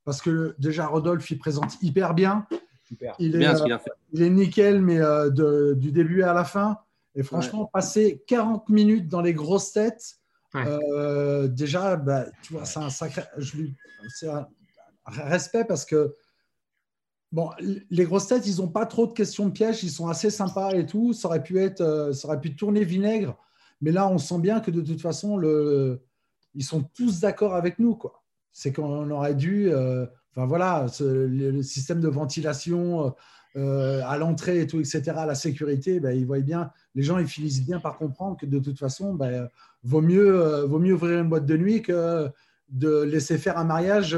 parce 0.05 0.21
que 0.21 0.55
déjà, 0.57 0.87
Rodolphe, 0.87 1.29
il 1.31 1.37
présente 1.37 1.77
hyper 1.81 2.13
bien. 2.13 2.47
Super. 2.87 3.13
Il 3.19 3.35
est, 3.35 3.39
Bien 3.39 3.55
ce 3.55 3.61
euh, 3.61 3.63
qu'il 3.65 3.73
a 3.73 3.79
fait. 3.79 3.91
il 4.13 4.21
est 4.23 4.29
nickel, 4.29 4.81
mais 4.81 4.99
euh, 4.99 5.29
de- 5.29 5.73
du 5.77 5.91
début 5.91 6.23
à 6.23 6.33
la 6.33 6.45
fin. 6.45 6.77
Et 7.15 7.23
franchement, 7.23 7.65
passer 7.65 8.23
40 8.27 8.69
minutes 8.69 9.09
dans 9.09 9.21
les 9.21 9.33
grosses 9.33 9.73
têtes, 9.73 10.15
Ouais. 10.53 10.63
euh, 10.65 11.47
déjà, 11.49 11.97
bah, 11.97 12.25
tu 12.41 12.53
vois, 12.53 12.63
c'est 12.65 12.79
un 12.79 12.89
sacré. 12.89 13.23
Je 13.37 13.57
lui, 13.57 13.75
un 14.29 14.45
respect 15.05 15.65
parce 15.65 15.85
que 15.85 16.13
bon, 17.31 17.49
les 17.89 18.05
grosses 18.05 18.27
têtes, 18.27 18.47
ils 18.47 18.57
n'ont 18.57 18.67
pas 18.67 18.85
trop 18.85 19.07
de 19.07 19.13
questions 19.13 19.45
de 19.45 19.51
piège, 19.51 19.83
ils 19.83 19.89
sont 19.89 20.07
assez 20.07 20.29
sympas 20.29 20.71
et 20.71 20.85
tout. 20.85 21.13
Ça 21.13 21.27
aurait 21.27 21.43
pu 21.43 21.59
être, 21.59 21.81
euh, 21.81 22.13
ça 22.13 22.27
aurait 22.27 22.41
pu 22.41 22.55
tourner 22.55 22.83
vinaigre, 22.83 23.37
mais 23.81 23.91
là, 23.91 24.07
on 24.07 24.17
sent 24.17 24.39
bien 24.39 24.59
que 24.59 24.71
de 24.71 24.81
toute 24.81 25.01
façon, 25.01 25.41
ils 26.55 26.63
sont 26.63 26.83
tous 26.93 27.19
d'accord 27.21 27.55
avec 27.55 27.79
nous, 27.79 27.95
quoi. 27.95 28.23
C'est 28.51 28.73
qu'on 28.73 29.09
aurait 29.11 29.35
dû, 29.35 29.71
euh, 29.71 30.05
enfin 30.31 30.45
voilà, 30.45 30.85
le, 30.99 31.61
système 31.61 32.01
de 32.01 32.09
ventilation 32.09 33.15
euh, 33.55 34.01
à 34.05 34.17
l'entrée 34.17 34.59
et 34.59 34.67
tout, 34.67 34.79
etc., 34.79 35.01
la 35.25 35.35
sécurité, 35.35 36.01
ben, 36.01 36.11
ils 36.11 36.25
voient 36.25 36.39
bien, 36.39 36.71
les 36.95 37.03
gens, 37.03 37.17
ils 37.17 37.27
finissent 37.27 37.65
bien 37.65 37.79
par 37.79 37.97
comprendre 37.97 38.37
que 38.37 38.45
de 38.45 38.59
toute 38.59 38.77
façon, 38.77 39.13
ben, 39.13 39.47
vaut 39.83 40.01
mieux, 40.01 40.63
vaut 40.65 40.79
mieux 40.79 40.93
ouvrir 40.93 41.21
une 41.21 41.29
boîte 41.29 41.45
de 41.45 41.55
nuit 41.55 41.81
que 41.81 42.29
de 42.69 43.03
laisser 43.03 43.37
faire 43.37 43.57
un 43.57 43.63
mariage, 43.63 44.17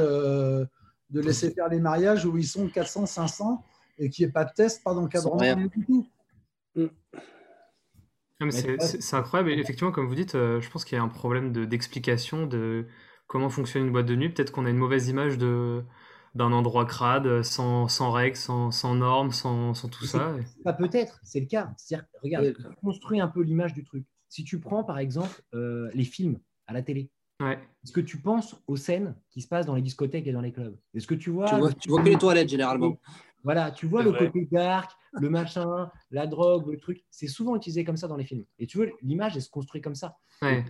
de 1.14 1.22
laisser 1.22 1.52
faire 1.52 1.70
les 1.70 1.80
mariages 1.80 2.26
où 2.26 2.38
ils 2.38 2.46
sont 2.48 2.68
400, 2.68 3.06
500 3.06 3.64
et 4.00 4.10
qu'il 4.10 4.26
n'y 4.26 4.30
ait 4.30 4.34
pas 4.34 4.44
de 4.46 4.52
test, 4.54 4.84
pas 4.84 4.94
d'encadrement, 4.94 5.56
du 5.56 5.70
tout. 5.86 6.08
Mais 6.76 6.90
Mais 8.42 8.52
c'est- 8.52 9.14
incroyable. 9.16 9.52
Et 9.52 9.60
effectivement, 9.60 9.92
comme 9.92 10.08
vous 10.08 10.16
dites, 10.16 10.36
euh, 10.36 10.60
je 10.60 10.70
pense 10.70 10.84
qu'il 10.84 10.98
y 10.98 11.00
a 11.00 11.04
un 11.04 11.08
problème 11.08 11.54
de- 11.54 11.64
d'explication 11.66 12.46
de, 12.46 12.88
comment 13.28 13.50
fonctionne 13.50 13.86
une 13.86 13.92
boîte 13.92 14.08
de 14.08 14.16
nuit. 14.16 14.30
Peut-être 14.30 14.52
qu'on 14.52 14.66
a 14.66 14.70
une 14.70 14.78
mauvaise 14.78 15.08
image 15.08 15.38
de 15.38 15.84
d'un 16.36 16.52
endroit 16.52 16.86
crade, 16.86 17.44
sans, 17.44 17.88
sans 17.88 18.10
règles, 18.12 18.36
sans, 18.36 18.72
sans 18.72 18.96
normes, 18.96 19.32
sans, 19.32 19.76
sans 19.76 19.88
tout 19.88 20.06
ça. 20.06 20.36
Et- 20.40 20.64
Pas 20.64 20.74
peut-être, 20.74 21.20
c'est 21.24 21.40
le 21.40 21.46
cas. 21.46 21.72
C'est-à-dire, 21.78 22.08
regarde, 22.24 22.58
construis 22.82 23.20
un 23.22 23.28
peu 23.28 23.44
l'image 23.44 23.76
du 23.76 23.84
truc. 23.84 24.04
Si 24.30 24.44
tu 24.44 24.60
prends 24.60 24.84
par 24.84 24.98
exemple 24.98 25.44
euh, 25.54 25.92
les 25.94 26.06
films 26.06 26.40
à 26.66 26.74
la 26.74 26.82
télé, 26.82 27.12
Ouais. 27.42 27.60
est-ce 27.84 27.92
que 27.92 28.00
tu 28.02 28.20
penses 28.22 28.56
aux 28.68 28.78
scènes 28.78 29.16
qui 29.30 29.42
se 29.42 29.48
passent 29.48 29.66
dans 29.66 29.76
les 29.76 29.82
discothèques 29.82 30.28
et 30.28 30.32
dans 30.32 30.42
les 30.42 30.52
clubs? 30.52 30.78
Est-ce 30.94 31.08
que 31.08 31.16
tu 31.16 31.30
vois, 31.30 31.48
Tu 31.50 31.56
vois, 31.56 31.74
tu 31.74 31.90
vois 31.90 32.02
que 32.04 32.10
les 32.10 32.18
toilettes 32.18 32.50
généralement. 32.50 32.98
Voilà, 33.46 33.72
tu 33.72 33.88
vois 33.88 34.04
le 34.04 34.12
vrai. 34.12 34.28
côté 34.28 34.48
dark, 34.50 34.90
le 35.12 35.30
machin, 35.30 35.92
la 36.12 36.28
drogue, 36.28 36.66
le 36.72 36.78
truc. 36.80 37.04
C'est 37.12 37.28
souvent 37.28 37.58
utilisé 37.58 37.84
comme 37.84 37.98
ça 37.98 38.08
dans 38.08 38.16
les 38.16 38.24
films. 38.24 38.46
Et 38.58 38.68
tu 38.68 38.78
veux, 38.78 38.94
l'image, 39.02 39.36
elle 39.36 39.42
se 39.42 39.50
construit 39.50 39.82
comme 39.82 39.96
ça. 39.96 40.18
Ouais. 40.42 40.64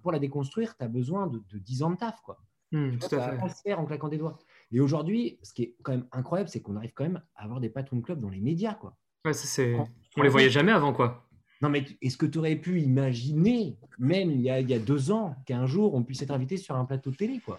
Pour 0.00 0.12
la 0.12 0.20
déconstruire, 0.20 0.76
tu 0.76 0.84
as 0.84 0.86
besoin 0.88 1.26
de, 1.26 1.42
de 1.50 1.58
10 1.58 1.82
ans 1.82 1.90
de 1.90 1.96
taf. 1.96 2.20
Quoi. 2.22 2.38
Hmm, 2.70 2.98
Tu 2.98 3.16
vois, 3.16 3.48
faire 3.48 3.80
en 3.80 3.84
claquant 3.84 4.06
des 4.06 4.16
doigts. 4.18 4.38
Et 4.70 4.78
aujourd'hui, 4.78 5.40
ce 5.42 5.52
qui 5.52 5.62
est 5.64 5.76
quand 5.82 5.90
même 5.90 6.06
incroyable, 6.12 6.48
c'est 6.48 6.62
qu'on 6.62 6.76
arrive 6.76 6.92
quand 6.94 7.02
même 7.02 7.20
à 7.34 7.42
avoir 7.42 7.58
des 7.58 7.68
patrons 7.68 7.96
de 7.96 8.02
club 8.02 8.20
dans 8.20 8.30
les 8.30 8.40
médias. 8.40 8.74
Quoi. 8.74 8.96
Ouais, 9.24 9.32
ça, 9.32 9.62
On 10.16 10.22
les 10.22 10.28
voyait 10.28 10.50
jamais 10.50 10.70
avant, 10.70 10.92
quoi. 10.92 11.28
Non, 11.60 11.68
mais 11.68 11.84
est-ce 12.00 12.16
que 12.16 12.26
tu 12.26 12.38
aurais 12.38 12.56
pu 12.56 12.80
imaginer, 12.80 13.78
même 13.98 14.30
il 14.30 14.40
y, 14.40 14.50
a, 14.50 14.60
il 14.60 14.70
y 14.70 14.74
a 14.74 14.78
deux 14.78 15.10
ans, 15.10 15.36
qu'un 15.46 15.66
jour 15.66 15.94
on 15.94 16.02
puisse 16.02 16.22
être 16.22 16.30
invité 16.30 16.56
sur 16.56 16.74
un 16.76 16.84
plateau 16.86 17.10
de 17.10 17.16
télé 17.16 17.40
quoi? 17.40 17.58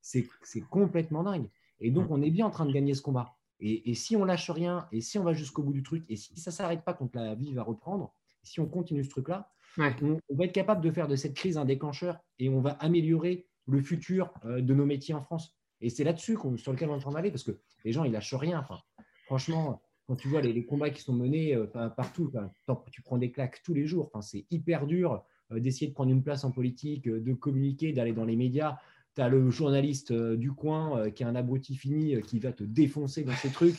C'est 0.00 0.26
c'est 0.42 0.62
complètement 0.62 1.22
dingue. 1.22 1.48
Et 1.80 1.90
donc, 1.90 2.10
on 2.10 2.22
est 2.22 2.30
bien 2.30 2.46
en 2.46 2.50
train 2.50 2.66
de 2.66 2.72
gagner 2.72 2.94
ce 2.94 3.02
combat. 3.02 3.36
Et, 3.60 3.90
et 3.90 3.94
si 3.94 4.16
on 4.16 4.24
lâche 4.24 4.50
rien, 4.50 4.86
et 4.92 5.00
si 5.00 5.18
on 5.18 5.24
va 5.24 5.32
jusqu'au 5.32 5.62
bout 5.62 5.72
du 5.72 5.82
truc, 5.82 6.04
et 6.08 6.16
si 6.16 6.38
ça 6.38 6.50
ne 6.50 6.54
s'arrête 6.54 6.84
pas 6.84 6.94
quand 6.94 7.14
la 7.14 7.34
vie 7.34 7.52
va 7.52 7.62
reprendre, 7.62 8.14
si 8.42 8.60
on 8.60 8.66
continue 8.66 9.04
ce 9.04 9.10
truc-là, 9.10 9.50
Ouais. 9.76 9.94
on, 10.02 10.18
on 10.28 10.36
va 10.36 10.44
être 10.44 10.52
capable 10.52 10.82
de 10.82 10.90
faire 10.92 11.08
de 11.08 11.16
cette 11.16 11.34
crise 11.34 11.58
un 11.58 11.64
déclencheur 11.64 12.20
et 12.38 12.48
on 12.48 12.60
va 12.60 12.70
améliorer 12.72 13.48
le 13.66 13.80
futur 13.82 14.32
euh, 14.44 14.60
de 14.60 14.72
nos 14.72 14.86
métiers 14.86 15.14
en 15.14 15.22
France. 15.22 15.56
Et 15.80 15.90
c'est 15.90 16.04
là-dessus 16.04 16.36
qu'on- 16.36 16.56
sur 16.56 16.72
lequel 16.72 16.90
on 16.90 16.92
est 16.92 16.96
en 16.96 17.00
train 17.00 17.10
d'aller, 17.12 17.30
parce 17.32 17.42
que 17.42 17.58
les 17.84 17.90
gens, 17.92 18.04
ils 18.04 18.12
lâchent 18.12 18.34
rien. 18.34 18.60
Enfin, 18.60 18.78
franchement, 19.26 19.82
quand 20.06 20.16
tu 20.16 20.28
vois 20.28 20.40
les, 20.40 20.52
les 20.52 20.64
combats 20.64 20.90
qui 20.90 21.02
sont 21.02 21.14
menés 21.14 21.54
euh, 21.54 21.66
partout, 21.66 22.30
tu 22.90 23.02
prends 23.02 23.18
des 23.18 23.30
claques 23.30 23.62
tous 23.64 23.74
les 23.74 23.86
jours. 23.86 24.10
C'est 24.20 24.44
hyper 24.50 24.86
dur 24.86 25.22
euh, 25.52 25.60
d'essayer 25.60 25.88
de 25.88 25.94
prendre 25.94 26.10
une 26.10 26.22
place 26.22 26.44
en 26.44 26.50
politique, 26.50 27.06
euh, 27.08 27.20
de 27.20 27.32
communiquer, 27.32 27.92
d'aller 27.92 28.12
dans 28.12 28.24
les 28.24 28.36
médias. 28.36 28.76
Tu 29.14 29.22
as 29.22 29.28
le 29.28 29.48
journaliste 29.50 30.10
euh, 30.10 30.36
du 30.36 30.52
coin 30.52 30.98
euh, 30.98 31.10
qui 31.10 31.22
est 31.22 31.26
un 31.26 31.34
abruti 31.36 31.76
fini 31.76 32.14
euh, 32.16 32.20
qui 32.20 32.38
va 32.38 32.52
te 32.52 32.64
défoncer 32.64 33.22
dans 33.24 33.34
ses 33.36 33.50
trucs. 33.50 33.76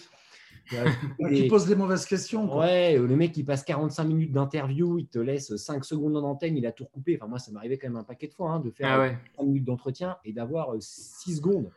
Qui 1.29 1.43
et- 1.43 1.47
pose 1.47 1.67
des 1.67 1.75
mauvaises 1.75 2.07
questions. 2.07 2.47
quoi. 2.47 2.61
Ouais, 2.65 2.97
le 2.97 3.15
mec, 3.15 3.37
il 3.37 3.45
passe 3.45 3.63
45 3.63 4.03
minutes 4.05 4.31
d'interview, 4.31 4.97
il 4.97 5.05
te 5.07 5.19
laisse 5.19 5.55
5 5.57 5.85
secondes 5.85 6.17
en 6.17 6.23
antenne, 6.23 6.57
il 6.57 6.65
a 6.65 6.71
tout 6.71 6.85
recoupé. 6.85 7.17
Enfin, 7.21 7.27
moi, 7.27 7.37
ça 7.37 7.51
m'arrivait 7.51 7.77
quand 7.77 7.87
même 7.87 7.97
un 7.97 8.03
paquet 8.03 8.27
de 8.27 8.33
fois 8.33 8.49
hein, 8.49 8.59
de 8.61 8.71
faire 8.71 8.87
Ah 8.89 8.99
ouais. 8.99 9.15
5 9.37 9.43
minutes 9.43 9.65
d'entretien 9.65 10.17
et 10.25 10.33
d'avoir 10.33 10.71
6 10.79 11.35
secondes, 11.35 11.69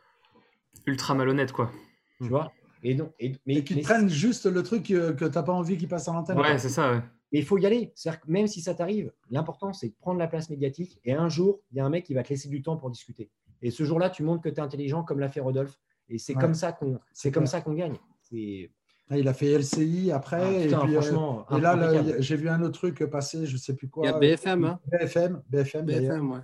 Ultra 0.87 1.13
malhonnête, 1.13 1.51
quoi. 1.51 1.71
tu 2.19 2.29
vois? 2.29 2.51
Et 2.83 2.95
donc, 2.95 3.11
et, 3.19 3.33
mais, 3.45 3.55
Et 3.55 3.63
qui 3.63 3.75
mais- 3.75 3.81
te 3.81 3.85
prennent 3.85 4.09
juste 4.09 4.45
le 4.45 4.63
truc 4.63 4.83
que 4.83 5.11
tu 5.11 5.23
n'as 5.25 5.43
pas 5.43 5.53
envie 5.53 5.77
qu'il 5.77 5.87
passe 5.87 6.07
à 6.07 6.13
l'antenne. 6.13 6.37
Ouais, 6.39 6.57
c'est 6.57 6.69
ça, 6.69 6.91
ouais. 6.93 7.01
mais 7.31 7.39
il 7.39 7.45
faut 7.45 7.57
y 7.57 7.65
aller. 7.65 7.91
C'est-à-dire 7.95 8.21
que 8.21 8.31
même 8.31 8.47
si 8.47 8.61
ça 8.61 8.73
t'arrive, 8.73 9.11
l'important, 9.29 9.73
c'est 9.73 9.89
de 9.89 9.93
prendre 9.99 10.17
la 10.19 10.27
place 10.27 10.49
médiatique. 10.49 10.99
Et 11.03 11.13
un 11.13 11.27
jour, 11.29 11.59
il 11.71 11.77
y 11.77 11.79
a 11.81 11.85
un 11.85 11.89
mec 11.89 12.05
qui 12.05 12.13
va 12.13 12.23
te 12.23 12.29
laisser 12.29 12.47
du 12.49 12.61
temps 12.61 12.77
pour 12.77 12.89
discuter. 12.89 13.29
Et 13.61 13.71
ce 13.71 13.83
jour-là, 13.83 14.09
tu 14.09 14.23
montres 14.23 14.41
que 14.41 14.49
tu 14.49 14.55
es 14.55 14.59
intelligent, 14.61 15.03
comme 15.03 15.19
l'a 15.19 15.27
fait 15.29 15.41
Rodolphe. 15.41 15.77
Et 16.07 16.17
c'est 16.17 16.33
Ouais. 16.35 16.41
comme 16.41 16.53
ça 16.53 16.71
qu'on 16.71 16.93
C'est 17.13 17.23
c'est 17.23 17.31
comme 17.31 17.43
clair. 17.43 17.51
ça 17.51 17.61
qu'on 17.61 17.73
gagne. 17.73 17.97
C'est 18.21 18.71
Ah, 19.11 19.17
Il 19.17 19.27
a 19.27 19.33
fait 19.33 19.51
LCI 19.57 20.11
après. 20.11 20.37
Ah, 20.39 20.51
et, 20.51 20.71
euh, 20.73 21.57
et 21.57 21.59
là, 21.61 22.21
j'ai 22.21 22.35
vu 22.35 22.47
un 22.47 22.61
autre 22.61 22.77
truc 22.77 23.03
passer, 23.05 23.47
je 23.47 23.57
sais 23.57 23.75
plus 23.75 23.89
quoi. 23.89 24.05
Il 24.05 24.11
y 24.11 24.13
a 24.13 24.19
BFM, 24.19 24.63
hein. 24.65 24.79
BFM, 24.91 25.41
BFM. 25.49 25.85
BFM, 25.85 26.31
ouais. 26.31 26.39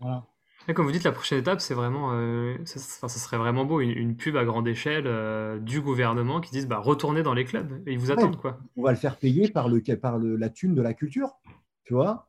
Voilà. 0.00 0.24
Et 0.68 0.74
comme 0.74 0.86
vous 0.86 0.92
dites, 0.92 1.04
la 1.04 1.12
prochaine 1.12 1.38
étape, 1.38 1.60
c'est 1.60 1.74
vraiment, 1.74 2.10
euh, 2.12 2.56
ça, 2.64 3.08
serait 3.08 3.36
vraiment 3.38 3.64
beau, 3.64 3.80
une, 3.80 3.90
une 3.90 4.16
pub 4.16 4.36
à 4.36 4.44
grande 4.44 4.66
échelle 4.66 5.04
euh, 5.06 5.58
du 5.60 5.80
gouvernement 5.80 6.40
qui 6.40 6.50
disent 6.50 6.66
bah, 6.66 6.78
retournez 6.78 7.22
dans 7.22 7.34
les 7.34 7.44
clubs 7.44 7.82
et 7.86 7.92
ils 7.92 7.98
vous 7.98 8.10
attendent 8.10 8.36
quoi. 8.36 8.58
on 8.76 8.82
va 8.82 8.90
le 8.90 8.96
faire 8.96 9.16
payer 9.16 9.48
par, 9.50 9.68
le, 9.68 9.80
par 9.96 10.18
le- 10.18 10.36
la 10.36 10.48
thune 10.50 10.74
de 10.74 10.82
la 10.82 10.92
culture. 10.94 11.36
Tu 11.84 11.94
vois 11.94 12.28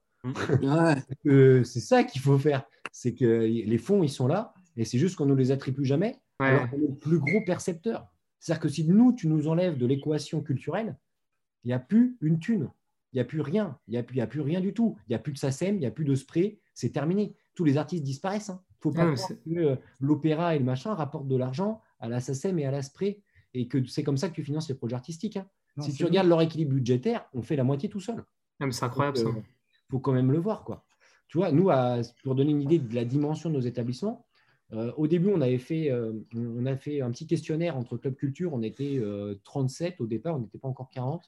Ouais. 0.62 0.96
que 1.24 1.64
c'est 1.64 1.80
ça 1.80 2.04
qu'il 2.04 2.22
faut 2.22 2.38
faire. 2.38 2.64
C'est 2.92 3.14
que 3.16 3.26
les 3.26 3.78
fonds, 3.78 4.04
ils 4.04 4.10
sont 4.10 4.28
là, 4.28 4.54
et 4.76 4.86
c'est 4.86 4.98
juste 5.00 5.16
qu'on 5.16 5.26
ne 5.26 5.34
les 5.36 5.52
attribue 5.52 5.86
jamais, 5.86 6.18
Ouais. 6.40 6.48
alors 6.48 6.70
qu'on 6.70 6.78
est 6.78 6.88
le 6.90 6.96
plus 6.96 7.20
gros 7.20 7.42
percepteur. 7.46 8.08
C'est-à-dire 8.40 8.62
que 8.62 8.70
si 8.70 8.84
nous, 8.88 9.14
tu 9.14 9.28
nous 9.28 9.48
enlèves 9.48 9.78
de 9.78 9.86
l'équation 9.88 10.42
culturelle, 10.42 10.96
il 11.64 11.68
n'y 11.70 11.74
a 11.74 11.80
plus 11.80 12.18
une 12.22 12.38
thune. 12.40 12.70
Il 13.14 13.16
n'y 13.18 13.22
a 13.22 13.26
plus 13.26 13.42
rien. 13.42 13.78
Il 13.88 13.92
n'y 13.92 13.98
a, 14.22 14.24
a 14.24 14.28
plus 14.28 14.42
rien 14.42 14.62
du 14.62 14.74
tout. 14.74 14.96
Il 15.08 15.12
n'y 15.12 15.16
a 15.16 15.20
plus 15.20 15.34
de 15.34 15.38
SACEM, 15.40 15.76
il 15.76 15.80
n'y 15.80 15.86
a 15.88 15.92
plus 15.92 16.06
de 16.06 16.14
spray. 16.14 16.60
C'est 16.76 16.90
terminé. 16.90 17.34
Tous 17.58 17.64
les 17.66 17.78
artistes 17.78 18.04
disparaissent. 18.04 18.52
Il 18.52 18.54
ne 18.54 18.82
faut 18.82 18.92
pas 18.92 19.02
Ah, 19.10 19.14
croire 19.16 19.30
que 19.44 19.50
euh, 19.60 19.76
l'opéra 20.00 20.56
et 20.56 20.60
le 20.60 20.66
machin 20.66 20.94
rapportent 20.94 21.28
de 21.28 21.36
l'argent 21.36 21.82
à 22.00 22.08
la 22.08 22.20
SACEM 22.20 22.60
et 22.60 22.66
à 22.66 22.72
la 22.72 22.84
spray, 22.84 23.24
et 23.56 23.68
que 23.68 23.84
c'est 23.88 24.04
comme 24.04 24.16
ça 24.18 24.30
que 24.30 24.36
tu 24.36 24.44
finances 24.44 24.70
les 24.70 24.76
projets 24.76 24.94
artistiques. 24.96 25.38
hein. 25.38 25.48
Non, 25.76 25.84
si 25.84 25.92
tu 25.94 26.06
regardes 26.06 26.28
leur 26.28 26.40
équilibre 26.42 26.74
budgétaire, 26.74 27.26
on 27.34 27.42
fait 27.42 27.56
la 27.56 27.64
moitié 27.64 27.90
tout 27.90 28.00
seul. 28.00 28.24
Ah, 28.60 28.66
c'est 28.72 28.86
incroyable 28.86 29.18
ça. 29.18 29.24
Donc, 29.24 29.38
euh, 29.38 29.42
faut 29.90 30.00
quand 30.00 30.14
même 30.14 30.32
le 30.32 30.38
voir. 30.38 30.64
Quoi. 30.64 30.86
Tu 31.28 31.40
vois, 31.40 31.52
nous, 31.52 31.72
à- 31.72 32.02
pour 32.24 32.36
donner 32.36 32.52
une 32.52 32.62
idée 32.62 32.78
de 32.78 32.94
la 32.94 33.06
dimension 33.06 33.50
de 33.50 33.56
nos 33.56 33.62
établissements, 33.62 34.28
euh, 34.74 34.92
au 34.98 35.08
début, 35.08 35.30
on 35.30 35.42
avait 35.42 35.58
fait, 35.58 35.90
euh, 35.90 36.14
on 36.36 36.66
a 36.68 36.76
fait 36.78 37.02
un 37.02 37.10
petit 37.10 37.26
questionnaire 37.26 37.76
entre 37.78 37.98
Club 37.98 38.14
Culture. 38.16 38.54
On 38.54 38.62
était 38.62 38.98
euh, 39.00 39.36
37 39.46 40.00
au 40.02 40.06
départ, 40.06 40.36
on 40.36 40.40
n'était 40.42 40.60
pas 40.60 40.68
encore 40.68 40.90
40. 40.92 41.24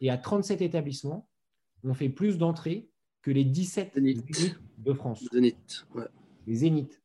Et 0.00 0.10
à 0.10 0.18
37 0.18 0.60
établissements, 0.62 1.28
on 1.84 1.94
fait 1.94 2.08
plus 2.08 2.36
d'entrées 2.38 2.88
que 3.22 3.30
les 3.30 3.44
17 3.44 3.92
Zénith. 3.94 4.58
De 4.78 4.92
France. 4.92 5.24
Zénith. 5.32 5.86
Ouais. 5.94 6.04
Les 6.46 6.56
zéniths. 6.56 7.00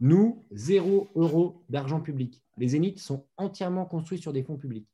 Nous, 0.00 0.44
zéro 0.50 1.08
euro 1.14 1.62
d'argent 1.68 2.00
public. 2.00 2.42
Les 2.56 2.68
zéniths 2.68 2.98
sont 2.98 3.26
entièrement 3.36 3.86
construits 3.86 4.18
sur 4.18 4.32
des 4.32 4.42
fonds 4.42 4.56
publics. 4.56 4.88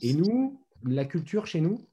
Et 0.00 0.14
nous, 0.14 0.60
la 0.84 1.04
culture 1.04 1.46
chez 1.46 1.60
nous, 1.60 1.86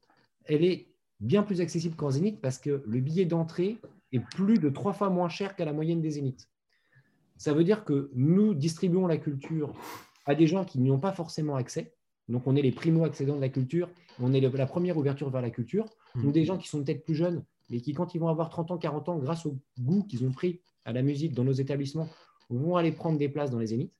elle 0.46 0.64
est 0.64 0.88
bien 1.20 1.42
plus 1.42 1.60
accessible 1.60 1.94
qu'en 1.94 2.10
zénith 2.10 2.40
parce 2.40 2.58
que 2.58 2.82
le 2.84 3.00
billet 3.00 3.24
d'entrée 3.24 3.78
est 4.12 4.18
plus 4.20 4.58
de 4.58 4.68
trois 4.68 4.92
fois 4.92 5.10
moins 5.10 5.28
cher 5.28 5.54
qu'à 5.54 5.64
la 5.64 5.72
moyenne 5.72 6.00
des 6.00 6.10
zéniths. 6.10 6.48
Ça 7.36 7.54
veut 7.54 7.64
dire 7.64 7.84
que 7.84 8.10
nous 8.14 8.54
distribuons 8.54 9.06
la 9.06 9.16
culture 9.16 9.72
à 10.26 10.34
des 10.34 10.46
gens 10.46 10.64
qui 10.64 10.80
n'y 10.80 10.90
ont 10.90 10.98
pas 10.98 11.12
forcément 11.12 11.56
accès. 11.56 11.94
Donc, 12.28 12.46
on 12.46 12.54
est 12.54 12.62
les 12.62 12.72
primo-accédants 12.72 13.36
de 13.36 13.40
la 13.40 13.48
culture. 13.48 13.88
On 14.20 14.32
est 14.32 14.40
la 14.40 14.66
première 14.66 14.96
ouverture 14.96 15.30
vers 15.30 15.42
la 15.42 15.50
culture. 15.50 15.86
Donc, 16.14 16.32
des 16.32 16.44
gens 16.44 16.58
qui 16.58 16.68
sont 16.68 16.82
peut-être 16.82 17.04
plus 17.04 17.14
jeunes, 17.14 17.44
mais 17.70 17.80
qui, 17.80 17.94
quand 17.94 18.14
ils 18.14 18.18
vont 18.18 18.28
avoir 18.28 18.50
30 18.50 18.72
ans, 18.72 18.78
40 18.78 19.08
ans, 19.08 19.18
grâce 19.18 19.46
au 19.46 19.56
goût 19.80 20.02
qu'ils 20.04 20.24
ont 20.24 20.32
pris 20.32 20.60
à 20.84 20.92
la 20.92 21.02
musique 21.02 21.32
dans 21.32 21.44
nos 21.44 21.52
établissements, 21.52 22.08
vont 22.48 22.76
aller 22.76 22.92
prendre 22.92 23.18
des 23.18 23.28
places 23.28 23.50
dans 23.50 23.58
les 23.58 23.68
zéniths. 23.68 23.98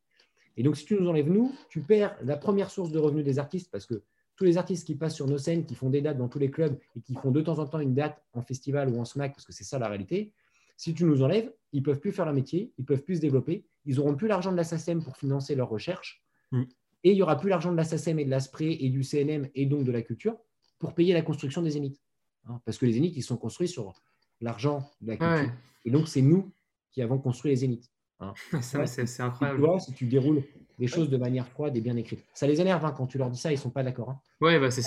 Et 0.56 0.62
donc, 0.62 0.76
si 0.76 0.84
tu 0.84 0.94
nous 0.94 1.08
enlèves 1.08 1.30
nous, 1.30 1.54
tu 1.68 1.80
perds 1.80 2.16
la 2.22 2.36
première 2.36 2.70
source 2.70 2.90
de 2.90 2.98
revenus 2.98 3.24
des 3.24 3.38
artistes 3.38 3.70
parce 3.70 3.86
que 3.86 4.02
tous 4.36 4.44
les 4.44 4.58
artistes 4.58 4.86
qui 4.86 4.94
passent 4.94 5.14
sur 5.14 5.26
nos 5.26 5.38
scènes, 5.38 5.64
qui 5.64 5.74
font 5.74 5.90
des 5.90 6.02
dates 6.02 6.18
dans 6.18 6.28
tous 6.28 6.38
les 6.38 6.50
clubs 6.50 6.76
et 6.96 7.00
qui 7.00 7.14
font 7.14 7.30
de 7.30 7.40
temps 7.40 7.58
en 7.58 7.66
temps 7.66 7.78
une 7.78 7.94
date 7.94 8.22
en 8.32 8.42
festival 8.42 8.88
ou 8.88 8.98
en 8.98 9.04
SMAC, 9.04 9.32
parce 9.32 9.44
que 9.44 9.52
c'est 9.52 9.64
ça 9.64 9.78
la 9.78 9.88
réalité, 9.88 10.32
si 10.76 10.94
tu 10.94 11.04
nous 11.04 11.22
enlèves, 11.22 11.52
ils 11.72 11.82
peuvent 11.82 12.00
plus 12.00 12.10
faire 12.10 12.24
leur 12.24 12.34
métier, 12.34 12.72
ils 12.78 12.84
peuvent 12.84 13.02
plus 13.02 13.16
se 13.16 13.20
développer, 13.20 13.66
ils 13.84 13.96
n'auront 13.96 14.16
plus 14.16 14.28
l'argent 14.28 14.50
de 14.50 14.56
la 14.56 14.64
SACEM 14.64 15.04
pour 15.04 15.16
financer 15.16 15.54
leurs 15.54 15.68
recherches, 15.68 16.24
Mm. 16.52 16.62
et 17.04 17.10
il 17.10 17.14
n'y 17.14 17.22
aura 17.22 17.38
plus 17.38 17.48
l'argent 17.48 17.72
de 17.72 17.76
la 17.76 17.84
SACEM 17.84 18.18
et 18.18 18.24
de 18.24 18.30
l'ASPRE 18.30 18.62
et 18.62 18.88
du 18.90 19.04
CNM 19.04 19.48
et 19.54 19.66
donc 19.66 19.84
de 19.84 19.92
la 19.92 20.02
culture 20.02 20.36
pour 20.78 20.94
payer 20.94 21.14
la 21.14 21.22
construction 21.22 21.62
des 21.62 21.70
zéniths. 21.70 22.00
Hein, 22.48 22.60
parce 22.64 22.78
que 22.78 22.86
les 22.86 22.92
zéniths, 22.94 23.16
ils 23.16 23.22
sont 23.22 23.36
construits 23.36 23.68
sur 23.68 23.92
l'argent 24.40 24.88
de 25.00 25.08
la 25.08 25.16
culture. 25.16 25.36
Ouais. 25.48 25.50
Et 25.84 25.90
donc, 25.90 26.08
c'est 26.08 26.22
nous 26.22 26.50
qui 26.90 27.02
avons 27.02 27.18
construit 27.18 27.50
les 27.50 27.56
zéniths. 27.56 27.90
Ouais. 28.52 28.60
c'est 28.60 28.86
c'est 28.86 29.04
Tu 29.06 29.22
incroyable. 29.22 29.60
vois, 29.60 29.80
si 29.80 29.94
tu 29.94 30.04
déroules 30.06 30.42
les 30.78 30.86
choses 30.86 31.08
de 31.10 31.16
manière 31.16 31.46
froide 31.48 31.76
et 31.76 31.80
bien 31.80 31.96
écrite. 31.96 32.24
Ça 32.34 32.46
les 32.46 32.60
énerve 32.60 32.84
hein, 32.84 32.92
quand 32.96 33.06
tu 33.06 33.16
leur 33.18 33.30
dis 33.30 33.38
ça, 33.38 33.50
ils 33.52 33.58
sont 33.58 33.70
pas 33.70 33.82
d'accord. 33.82 34.10
hein. 34.10 34.20
Ouais, 34.40 34.58
bah 34.60 34.70
c'est. 34.70 34.82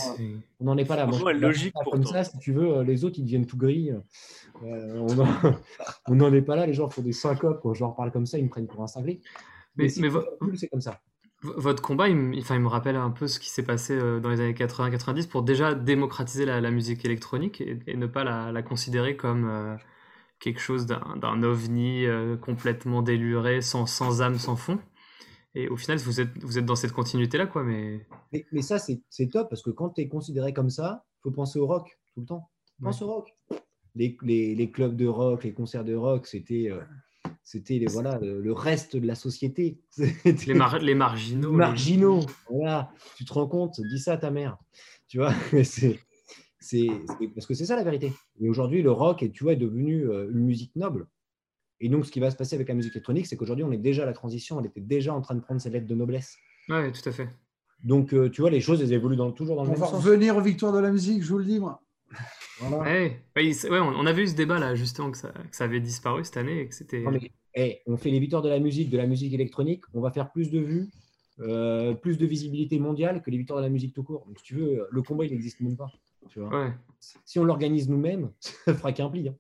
On 0.60 0.66
n'en 0.66 0.78
est 0.78 0.86
pas 0.86 0.96
là. 0.96 1.06
Moi, 1.08 1.20
peux 1.20 1.32
logique 1.40 1.74
comme 1.92 2.06
ça, 2.06 2.24
si 2.24 2.38
tu 2.40 2.52
veux, 2.54 2.78
euh, 2.78 2.84
les 2.84 3.06
autres, 3.06 3.18
ils 3.20 3.24
deviennent 3.24 3.46
tout 3.46 3.58
gris. 3.58 3.90
Euh, 3.92 4.02
on 4.64 5.14
n'en 5.16 5.26
on 6.08 6.16
n'en 6.16 6.34
est 6.34 6.42
pas 6.42 6.56
là. 6.56 6.66
Les 6.68 6.74
gens 6.74 6.90
font 6.90 7.02
des 7.02 7.12
syncopes. 7.12 7.60
Quand 7.62 7.74
je 7.74 7.80
leur 7.84 7.96
parle 7.96 8.12
comme 8.12 8.26
ça, 8.26 8.38
ils 8.38 8.44
me 8.44 8.50
prennent 8.50 8.68
pour 8.68 8.82
un 8.82 8.88
cinglé. 8.88 9.22
Mais- 9.76 9.90
si 9.90 10.02
mais 10.02 10.08
tu 10.10 10.14
vo- 10.14 10.22
calcules, 10.22 10.58
c'est 10.60 10.68
comme 10.68 10.82
ça. 10.82 11.00
Votre 11.44 11.82
combat, 11.82 12.08
il, 12.10 12.16
me- 12.16 12.38
enfin, 12.40 12.56
il 12.56 12.62
me 12.62 12.68
rappelle 12.68 12.96
un 12.96 13.10
peu 13.12 13.28
ce 13.28 13.40
qui 13.40 13.50
s'est 13.50 13.64
passé 13.64 13.94
euh, 13.94 14.20
dans 14.20 14.30
les 14.30 14.40
années 14.40 14.54
80-90 14.54 15.28
pour 15.28 15.44
déjà 15.44 15.74
démocratiser 15.76 16.46
la, 16.46 16.62
la 16.62 16.72
musique 16.72 17.04
électronique 17.06 17.60
et, 17.62 17.80
et 17.88 17.98
ne 17.98 18.08
pas 18.08 18.24
la, 18.24 18.52
la 18.52 18.62
considérer 18.64 19.18
comme 19.18 19.46
euh, 19.50 19.76
quelque 20.40 20.60
chose 20.62 20.86
d'un 20.88 21.44
ovni 21.44 22.06
euh, 22.06 22.38
complètement 22.38 23.02
déluré, 23.02 23.62
sans, 23.62 23.86
sans 23.88 24.22
âme, 24.22 24.40
sans 24.40 24.56
fond. 24.58 24.80
Et 25.56 25.70
au 25.70 25.78
final, 25.78 25.98
vous 26.00 26.22
êtes, 26.22 26.32
vous 26.44 26.60
êtes 26.60 26.66
dans 26.66 26.76
cette 26.78 26.94
continuité-là, 26.94 27.48
quoi. 27.48 27.64
Mais 27.64 28.06
Mais, 28.32 28.46
mais 28.52 28.62
ça, 28.62 28.80
c'est 28.80 29.02
top 29.30 29.50
parce 29.50 29.62
que 29.62 29.70
quand 29.70 29.92
tu 29.92 30.02
es 30.02 30.08
considéré 30.08 30.54
comme 30.54 30.70
ça, 30.70 31.06
il 31.20 31.22
faut 31.24 31.32
penser 31.32 31.60
au 31.60 31.68
rock 31.68 32.00
tout 32.14 32.22
le 32.22 32.26
temps. 32.26 32.50
Pense 32.82 33.02
au 33.02 33.08
rock. 33.08 33.30
Les, 33.96 34.18
les- 34.24 34.56
les 34.56 34.72
clubs 34.72 34.96
de 34.96 35.08
rock, 35.08 35.44
les 35.44 35.54
concerts 35.54 35.86
de 35.86 35.96
rock, 35.96 36.28
c'était 36.28 36.70
euh, 36.72 36.82
c'était 37.44 37.78
les- 37.80 37.86
voilà, 37.88 38.20
le, 38.20 38.54
reste 38.54 38.96
de 38.98 39.06
la 39.08 39.16
société. 39.16 39.78
Les, 40.48 40.54
mar- 40.54 40.80
les 40.80 40.96
marginaux. 40.96 41.52
les- 41.52 41.58
marginaux. 41.58 42.22
Voilà, 42.50 42.92
tu 43.16 43.26
te 43.26 43.34
rends 43.34 43.48
compte, 43.48 43.80
dis 43.82 44.00
ça 44.00 44.14
à 44.14 44.18
ta 44.18 44.32
mère. 44.32 44.58
Tu 45.08 45.18
vois, 45.18 45.34
c'est 45.64 46.00
parce 47.36 47.46
que 47.46 47.54
c'est 47.54 47.66
ça 47.66 47.76
la 47.76 47.84
vérité. 47.84 48.14
Et 48.42 48.50
aujourd'hui, 48.50 48.82
le 48.82 48.92
rock 48.92 49.22
est, 49.24 49.32
tu 49.32 49.44
vois, 49.44 49.54
est 49.54 49.58
devenu 49.58 50.08
euh, 50.10 50.30
une 50.32 50.46
musique 50.46 50.76
noble. 50.76 51.08
Et 51.82 51.90
donc, 51.90 52.06
ce 52.06 52.12
qui 52.12 52.22
va 52.22 52.32
se 52.32 52.36
passer 52.38 52.56
avec 52.56 52.70
la 52.70 52.74
musique 52.76 52.94
électronique, 52.94 53.28
c'est 53.28 53.36
qu'aujourd'hui, 53.36 53.66
on 53.66 53.72
est 53.74 53.78
déjà 53.78 54.04
à 54.04 54.06
la 54.06 54.14
transition, 54.14 54.60
elle 54.62 54.68
était 54.68 54.80
déjà 54.80 55.14
en 55.14 55.20
train 55.22 55.36
de 55.36 55.42
prendre 55.42 55.60
ses 55.60 55.70
lettres 55.70 55.88
de 55.88 55.96
noblesse. 55.96 56.38
Ouais, 56.70 56.90
tout 56.94 57.08
à 57.08 57.12
fait. 57.12 57.28
Donc, 57.84 58.14
euh, 58.14 58.30
tu 58.30 58.40
vois, 58.40 58.50
les 58.50 58.62
choses, 58.62 58.82
elles 58.82 58.94
évoluent 58.94 59.18
dans, 59.18 59.34
toujours 59.34 59.58
dans 59.58 59.64
le 59.64 59.70
On 59.70 59.72
même 59.74 59.82
va 59.82 59.88
sens. 59.88 60.02
revenir 60.06 60.38
aux 60.38 60.42
victoires 60.42 60.72
de 60.72 60.80
la 60.80 60.90
musique, 60.92 61.22
je 61.22 61.28
vous 61.30 61.40
le 61.40 61.44
dis, 61.46 61.60
moi. 61.60 61.83
Voilà. 62.60 62.80
Ouais, 62.84 63.24
ouais, 63.36 63.46
il- 63.48 63.70
ouais, 63.72 63.80
on, 63.80 63.88
on 63.90 64.06
avait 64.06 64.24
eu 64.24 64.28
ce 64.28 64.36
débat 64.36 64.60
là, 64.60 64.76
justement, 64.76 65.12
que 65.12 65.18
ça, 65.18 65.30
que 65.32 65.56
ça 65.56 65.64
avait 65.66 65.80
disparu 65.80 66.24
cette 66.24 66.38
année 66.38 66.62
et 66.62 66.68
que 66.68 66.76
c'était. 66.76 67.04
Hey, 67.56 67.80
on 67.88 67.98
fait 67.98 68.10
les 68.10 68.20
victoires 68.20 68.42
de 68.42 68.50
la 68.50 68.60
musique, 68.60 68.90
de 68.90 68.98
la 68.98 69.06
musique 69.08 69.34
électronique, 69.34 69.84
on 69.94 70.02
va 70.02 70.12
faire 70.12 70.32
plus 70.32 70.50
de 70.50 70.60
vues 70.60 70.90
euh, 71.40 71.94
plus 71.94 72.18
de 72.18 72.26
visibilité 72.26 72.78
mondiale 72.80 73.22
que 73.24 73.32
les 73.32 73.38
victoires 73.38 73.60
de 73.60 73.64
la 73.66 73.70
musique 73.70 73.94
tout 73.94 74.04
court. 74.04 74.26
Donc, 74.28 74.38
si 74.40 74.44
tu 74.46 74.56
veux, 74.56 74.88
le 74.90 75.02
combat, 75.02 75.26
il 75.26 75.32
n'existe 75.32 75.60
même 75.62 75.76
pas. 75.78 75.92
Tu 76.30 76.40
vois 76.40 76.50
Ouais. 76.66 76.72
si 77.26 77.40
on 77.40 77.44
l'organise 77.44 77.90
nous-mêmes, 77.90 78.32
ça 78.66 78.74
fera 78.76 78.92
qu'un 78.94 79.10
pli. 79.10 79.28
hein. 79.30 79.36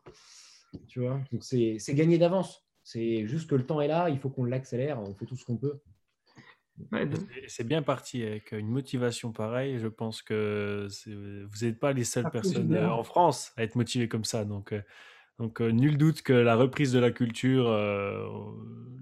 Tu 0.87 0.99
vois 1.01 1.19
Donc 1.31 1.43
c'est 1.43 1.77
c'est 1.79 1.93
gagné 1.93 2.17
d'avance. 2.17 2.65
C'est 2.83 3.25
juste 3.27 3.49
que 3.49 3.55
le 3.55 3.65
temps 3.65 3.79
est 3.79 3.87
là, 3.87 4.09
il 4.09 4.19
faut 4.19 4.29
qu'on 4.29 4.43
l'accélère, 4.43 4.99
on 4.99 5.13
fait 5.15 5.25
tout 5.25 5.35
ce 5.37 5.45
qu'on 5.45 5.55
peut. 5.57 5.79
Ouais, 6.91 7.07
C'est 7.47 7.67
bien 7.67 7.81
parti 7.83 8.23
avec 8.23 8.51
une 8.51 8.67
motivation 8.69 9.31
pareille. 9.31 9.79
Je 9.79 9.87
pense 9.87 10.21
que 10.21 10.87
vous 11.51 11.65
n'êtes 11.65 11.79
pas 11.79 11.93
les 11.93 12.03
seules 12.03 12.23
Ah, 12.25 12.31
personnes 12.31 12.73
euh, 12.73 12.89
en 12.91 13.03
France 13.03 13.53
à 13.57 13.63
être 13.63 13.75
motivées 13.75 14.07
comme 14.07 14.23
ça. 14.25 14.43
Donc, 14.45 14.71
euh, 14.73 14.81
donc 15.39 15.61
euh, 15.61 15.69
nul 15.71 15.97
doute 15.97 16.21
que 16.23 16.33
la 16.33 16.55
reprise 16.55 16.93
de 16.93 16.99
la 16.99 17.11
culture, 17.11 17.67
euh, 17.69 18.27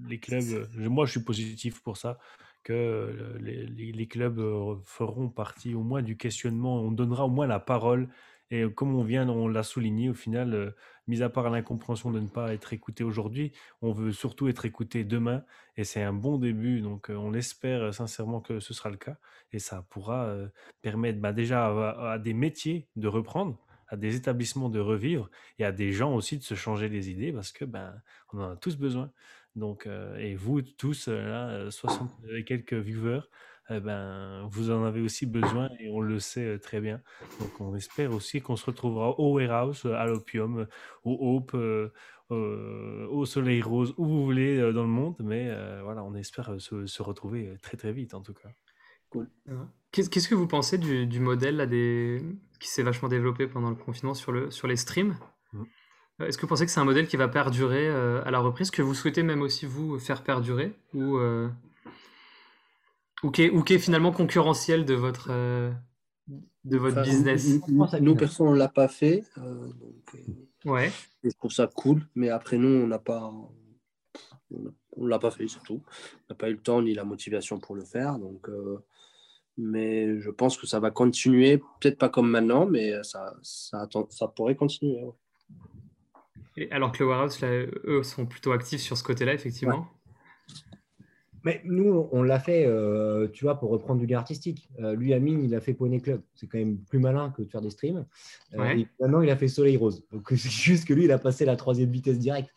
les 0.08 0.20
clubs, 0.20 0.70
moi 0.76 1.06
je 1.06 1.12
suis 1.12 1.24
positif 1.24 1.82
pour 1.84 1.98
ça, 1.98 2.20
que 2.64 3.38
les, 3.42 3.66
les- 3.68 3.92
les 3.92 4.08
clubs 4.08 4.40
feront 4.86 5.30
partie 5.30 5.76
au 5.76 5.84
moins 5.84 6.02
du 6.04 6.18
questionnement. 6.18 6.82
On 6.82 6.92
donnera 6.92 7.26
au 7.26 7.30
moins 7.30 7.48
la 7.48 7.60
parole. 7.60 8.10
Et 8.52 8.66
comme 8.74 8.96
on 8.96 9.04
vient, 9.04 9.28
on 9.30 9.48
l'a 9.48 9.64
souligné, 9.64 10.10
au 10.10 10.14
final, 10.14 10.76
mis 11.08 11.22
à 11.22 11.30
part 11.30 11.50
l'incompréhension 11.50 12.12
de 12.12 12.20
ne 12.20 12.28
pas 12.28 12.54
être 12.54 12.74
écouté 12.74 13.04
aujourd'hui, 13.04 13.52
on 13.82 13.92
veut 13.92 14.12
surtout 14.12 14.48
être 14.48 14.66
écouté 14.66 15.04
demain. 15.04 15.44
Et 15.78 15.84
c'est 15.84 16.02
un 16.02 16.14
bon 16.14 16.38
début, 16.38 16.82
donc 16.82 17.10
euh, 17.10 17.16
on 17.16 17.34
espère 17.34 17.82
euh, 17.82 17.92
sincèrement 17.92 18.42
que 18.42 18.60
ce 18.60 18.74
sera 18.74 18.90
le 18.90 18.98
cas. 18.98 19.18
Et 19.52 19.60
ça 19.60 19.86
pourra 19.90 20.26
euh, 20.26 20.48
permettre 20.82 21.20
bah, 21.20 21.34
déjà 21.34 21.68
à, 21.68 22.18
des 22.20 22.34
métiers 22.34 22.88
de 22.96 23.08
reprendre, 23.08 23.58
à 23.88 23.98
des 23.98 24.16
établissements 24.16 24.70
de 24.70 24.80
revivre, 24.80 25.30
et 25.60 25.66
à 25.66 25.72
des 25.72 25.92
gens 25.92 26.14
aussi 26.14 26.38
de 26.38 26.44
se 26.44 26.56
changer 26.56 26.90
les 26.90 27.10
idées, 27.10 27.32
parce 27.32 27.52
que 27.52 27.66
ben, 27.66 28.02
on 28.34 28.40
en 28.40 28.52
a 28.52 28.56
tous 28.56 28.78
besoin. 28.78 29.12
Donc, 29.56 29.88
et 30.18 30.36
vous 30.36 30.62
tous, 30.62 31.08
là, 31.10 31.50
euh, 31.50 31.72
60 31.72 32.10
et 32.34 32.46
quelques 32.46 32.74
viewers, 32.74 33.22
eh 33.70 33.80
ben, 33.80 34.48
vous 34.50 34.72
en 34.72 34.84
avez 34.84 35.02
aussi 35.02 35.26
besoin, 35.26 35.70
et 35.80 35.90
on 35.90 36.02
le 36.02 36.20
sait 36.20 36.46
euh, 36.46 36.58
très 36.58 36.82
bien. 36.82 37.02
Donc 37.40 37.62
on 37.62 37.76
espère 37.76 38.12
aussi 38.14 38.42
qu'on 38.42 38.56
se 38.56 38.66
retrouvera 38.66 39.20
au 39.20 39.36
warehouse, 39.36 39.86
euh, 39.86 39.94
à 39.94 40.06
l'opium, 40.06 40.60
euh, 40.60 40.66
au 41.04 41.36
Hope, 41.36 41.54
euh, 41.54 41.90
euh, 42.32 43.08
au 43.10 43.26
Soleil 43.26 43.62
Rose, 43.62 43.94
où 43.98 44.06
vous 44.06 44.26
voulez 44.26 44.58
euh, 44.58 44.74
dans 44.74 44.84
le 44.84 44.90
monde. 44.90 45.16
Mais 45.20 45.50
voilà, 45.84 46.04
on 46.04 46.16
espère 46.16 46.56
se, 46.60 46.86
se 46.86 47.04
retrouver 47.04 47.58
très 47.62 47.78
très 47.78 47.94
vite 47.94 48.14
en 48.14 48.22
tout 48.22 48.34
cas. 48.34 48.50
Qu'est-ce 49.92 50.10
qu'est-ce 50.10 50.30
que 50.30 50.36
vous 50.36 50.48
pensez 50.48 50.78
du, 50.78 51.06
du 51.06 51.20
modèle 51.20 51.58
là, 51.58 51.66
des... 51.66 52.22
qui 52.60 52.70
s'est 52.70 52.84
vachement 52.84 53.10
développé 53.10 53.48
pendant 53.48 53.70
le 53.70 53.76
confinement 53.76 54.14
sur, 54.14 54.32
le, 54.32 54.50
sur 54.52 54.68
les 54.68 54.78
streams? 54.78 55.16
Euh, 55.54 56.28
Est-ce 56.28 56.38
que 56.38 56.44
vous 56.44 56.48
pensez 56.48 56.66
que 56.66 56.72
c'est 56.72 56.80
un 56.80 56.86
modèle 56.86 57.08
qui 57.08 57.18
va 57.18 57.28
perdurer 57.28 57.90
à 57.90 58.32
la 58.32 58.40
reprise, 58.40 58.72
que 58.72 58.82
vous 58.82 58.94
souhaitez 58.94 59.24
même 59.24 59.42
aussi 59.42 59.66
vous 59.66 60.00
faire 60.00 60.24
perdurer? 60.24 60.74
Ou, 60.94 61.18
ou, 63.24 63.32
qui 63.32 63.44
est, 63.44 63.50
ou 63.50 63.64
qui 63.64 63.74
est 63.74 63.80
finalement 63.80 64.12
concurrentiel 64.12 64.86
de 64.86 64.94
votre, 64.94 65.28
euh, 65.32 65.72
de 66.64 66.78
votre 66.78 67.00
Enfin, 67.00 67.10
business 67.10 67.48
nous- 67.68 67.76
Nous, 67.84 68.00
nous, 68.02 68.16
perso, 68.16 68.46
on 68.46 68.54
ne 68.54 68.58
l'a 68.58 68.68
pas 68.70 68.88
fait. 68.88 69.24
euh, 69.38 69.68
donc, 69.74 70.16
euh, 70.16 70.70
Ouais, 70.70 70.92
je 71.24 71.30
trouve 71.32 71.52
ça 71.52 71.68
cool. 71.68 72.08
Mais 72.16 72.30
après, 72.30 72.58
nous, 72.58 72.68
on 72.84 72.88
n'a 72.88 73.00
pas. 73.00 73.32
On 74.52 75.04
ne 75.06 75.08
l'a 75.10 75.20
pas 75.20 75.32
fait, 75.32 75.48
c'est 75.48 75.64
tout. 75.64 75.82
On 75.86 76.34
n'a 76.34 76.36
pas 76.36 76.50
eu 76.50 76.54
le 76.54 76.60
temps 76.62 76.82
ni 76.82 76.94
la 76.94 77.04
motivation 77.06 77.60
pour 77.60 77.76
le 77.76 77.84
faire. 77.84 78.20
Donc, 78.20 78.48
euh, 78.50 78.78
mais 79.58 80.20
je 80.20 80.30
pense 80.30 80.58
que 80.58 80.68
ça 80.68 80.80
va 80.80 80.92
continuer. 80.92 81.58
Peut-être 81.80 81.98
pas 81.98 82.10
comme 82.10 82.30
maintenant, 82.30 82.66
mais 82.66 83.02
ça, 83.04 83.34
ça, 83.42 83.82
attend- 83.82 84.08
ça 84.12 84.28
pourrait 84.28 84.56
continuer. 84.56 85.04
ouais. 85.04 85.14
Et 86.58 86.72
alors 86.72 86.92
que 86.92 87.02
le 87.02 87.10
Warehouse, 87.10 87.40
là, 87.40 87.50
eux, 87.86 88.04
sont 88.04 88.26
plutôt 88.26 88.52
actifs 88.52 88.82
sur 88.82 88.98
ce 88.98 89.04
côté-là, 89.04 89.34
effectivement. 89.34 89.88
Mais 91.44 91.62
nous, 91.66 92.08
on 92.12 92.22
l'a 92.22 92.40
fait, 92.40 92.66
euh, 92.66 93.28
tu 93.28 93.46
vois, 93.46 93.60
pour 93.60 93.72
reprendre 93.72 94.00
du 94.00 94.06
gain 94.06 94.20
artistique. 94.20 94.70
Euh, 94.80 94.96
lui, 94.96 95.14
Amine, 95.14 95.44
il 95.44 95.56
a 95.56 95.62
fait 95.62 95.74
Poney 95.74 96.00
Club. 96.00 96.22
C'est 96.36 96.48
quand 96.48 96.60
même 96.60 96.78
plus 96.78 97.00
malin 97.00 97.32
que 97.32 97.42
de 97.42 97.50
faire 97.50 97.62
des 97.62 97.72
streams. 97.72 98.06
Euh, 98.54 98.58
Ouais. 98.58 98.82
et 98.82 98.88
maintenant, 99.00 99.22
il 99.22 99.30
a 99.30 99.36
fait 99.36 99.48
Soleil 99.48 99.78
Rose. 99.78 100.04
Donc, 100.12 100.28
c'est 100.30 100.50
juste 100.50 100.88
que 100.88 100.94
lui, 100.94 101.06
il 101.06 101.12
a 101.12 101.18
passé 101.18 101.46
la 101.46 101.56
troisième 101.56 101.90
vitesse 101.90 102.20
directe. 102.20 102.52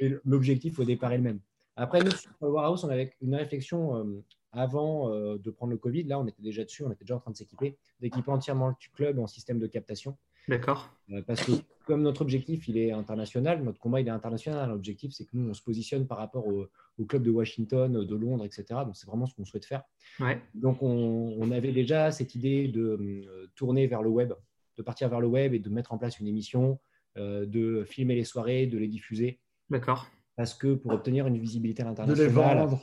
Mais 0.00 0.14
l'objectif 0.24 0.78
au 0.78 0.84
départ 0.84 1.12
est 1.12 1.16
le 1.18 1.24
même. 1.24 1.40
Après, 1.76 2.02
nous, 2.02 2.10
sur 2.10 2.30
le 2.42 2.48
Warehouse, 2.48 2.84
on 2.84 2.88
avait 2.88 3.12
une 3.20 3.34
réflexion 3.34 4.22
avant 4.50 5.10
de 5.36 5.50
prendre 5.50 5.70
le 5.70 5.78
Covid. 5.78 6.04
Là, 6.04 6.18
on 6.18 6.26
était 6.26 6.42
déjà 6.42 6.64
dessus, 6.64 6.82
on 6.82 6.90
était 6.90 7.04
déjà 7.04 7.14
en 7.14 7.20
train 7.20 7.30
de 7.30 7.36
s'équiper, 7.36 7.78
d'équiper 8.00 8.30
entièrement 8.32 8.68
le 8.68 8.74
club 8.96 9.20
en 9.20 9.28
système 9.28 9.60
de 9.60 9.68
captation. 9.68 10.16
D'accord. 10.48 10.90
Parce 11.26 11.44
que 11.44 11.52
comme 11.86 12.02
notre 12.02 12.22
objectif, 12.22 12.66
il 12.66 12.78
est 12.78 12.90
international, 12.90 13.62
notre 13.62 13.78
combat, 13.78 14.00
il 14.00 14.08
est 14.08 14.10
international. 14.10 14.70
L'objectif, 14.70 15.12
c'est 15.12 15.24
que 15.24 15.30
nous, 15.34 15.50
on 15.50 15.54
se 15.54 15.62
positionne 15.62 16.06
par 16.06 16.18
rapport 16.18 16.46
au, 16.48 16.66
au 16.98 17.04
club 17.04 17.22
de 17.22 17.30
Washington, 17.30 18.04
de 18.04 18.14
Londres, 18.16 18.44
etc. 18.44 18.64
Donc, 18.84 18.96
c'est 18.96 19.06
vraiment 19.06 19.26
ce 19.26 19.34
qu'on 19.34 19.44
souhaite 19.44 19.64
faire. 19.64 19.82
Ouais. 20.20 20.40
Donc, 20.54 20.82
on, 20.82 21.36
on 21.38 21.50
avait 21.50 21.72
déjà 21.72 22.10
cette 22.10 22.34
idée 22.34 22.68
de 22.68 22.80
euh, 23.00 23.46
tourner 23.54 23.86
vers 23.86 24.02
le 24.02 24.10
web, 24.10 24.32
de 24.76 24.82
partir 24.82 25.08
vers 25.08 25.20
le 25.20 25.26
web 25.28 25.54
et 25.54 25.58
de 25.58 25.68
mettre 25.70 25.92
en 25.92 25.98
place 25.98 26.18
une 26.18 26.26
émission, 26.26 26.78
euh, 27.16 27.46
de 27.46 27.84
filmer 27.84 28.14
les 28.14 28.24
soirées, 28.24 28.66
de 28.66 28.78
les 28.78 28.88
diffuser. 28.88 29.38
D'accord. 29.70 30.08
Parce 30.36 30.54
que 30.54 30.74
pour 30.74 30.92
obtenir 30.92 31.26
une 31.26 31.38
visibilité 31.38 31.82
à 31.82 31.84
de 31.86 31.90
les 31.90 31.96
l'international, 32.26 32.58
vendre. 32.68 32.80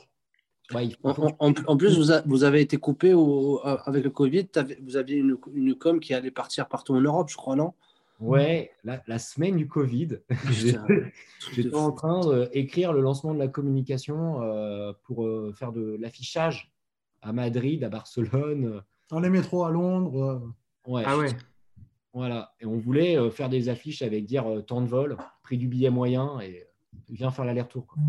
ouais, 0.74 0.86
il 0.88 0.96
En, 1.02 1.14
faut- 1.14 1.30
en- 1.38 1.52
en 1.66 1.76
plus, 1.76 1.96
vous, 1.96 2.12
a- 2.12 2.22
vous 2.26 2.44
avez 2.44 2.60
été 2.60 2.76
coupé 2.76 3.12
au- 3.14 3.60
avec 3.64 4.02
le 4.04 4.10
Covid. 4.10 4.46
Vous 4.82 4.96
aviez 4.96 5.16
une, 5.16 5.36
une 5.54 5.74
com 5.74 6.00
qui 6.00 6.12
allait 6.14 6.30
partir 6.30 6.68
partout 6.68 6.94
en 6.94 7.00
Europe, 7.00 7.28
je 7.30 7.36
crois, 7.36 7.56
non? 7.56 7.72
Ouais, 8.20 8.70
la, 8.84 9.02
la 9.06 9.18
semaine 9.18 9.56
du 9.56 9.66
Covid, 9.68 10.18
J'étais 11.52 11.74
en 11.76 11.92
train 11.92 12.46
d'écrire 12.52 12.92
le 12.92 13.00
lancement 13.00 13.34
de 13.34 13.38
la 13.38 13.48
communication 13.48 14.42
euh, 14.42 14.92
pour 15.04 15.24
euh, 15.26 15.52
faire 15.54 15.72
de 15.72 15.96
l'affichage 16.00 16.72
à 17.22 17.32
Madrid, 17.32 17.82
à 17.84 17.88
Barcelone. 17.88 18.82
Dans 19.10 19.20
les 19.20 19.30
métros 19.30 19.64
à 19.64 19.70
Londres. 19.70 20.22
euh, 20.22 20.90
Ouais, 20.90 21.02
Ah 21.06 21.16
ouais. 21.18 21.28
Voilà. 22.12 22.54
Et 22.60 22.66
on 22.66 22.76
voulait 22.78 23.18
euh, 23.18 23.30
faire 23.30 23.48
des 23.48 23.68
affiches 23.68 24.02
avec 24.02 24.24
dire 24.24 24.46
euh, 24.50 24.62
temps 24.62 24.80
de 24.80 24.86
vol, 24.86 25.16
prix 25.42 25.58
du 25.58 25.68
billet 25.68 25.90
moyen 25.90 26.40
et 26.40 26.60
euh, 26.62 26.98
viens 27.10 27.30
faire 27.30 27.44
l'aller-retour. 27.44 27.86
quoi. 27.86 28.02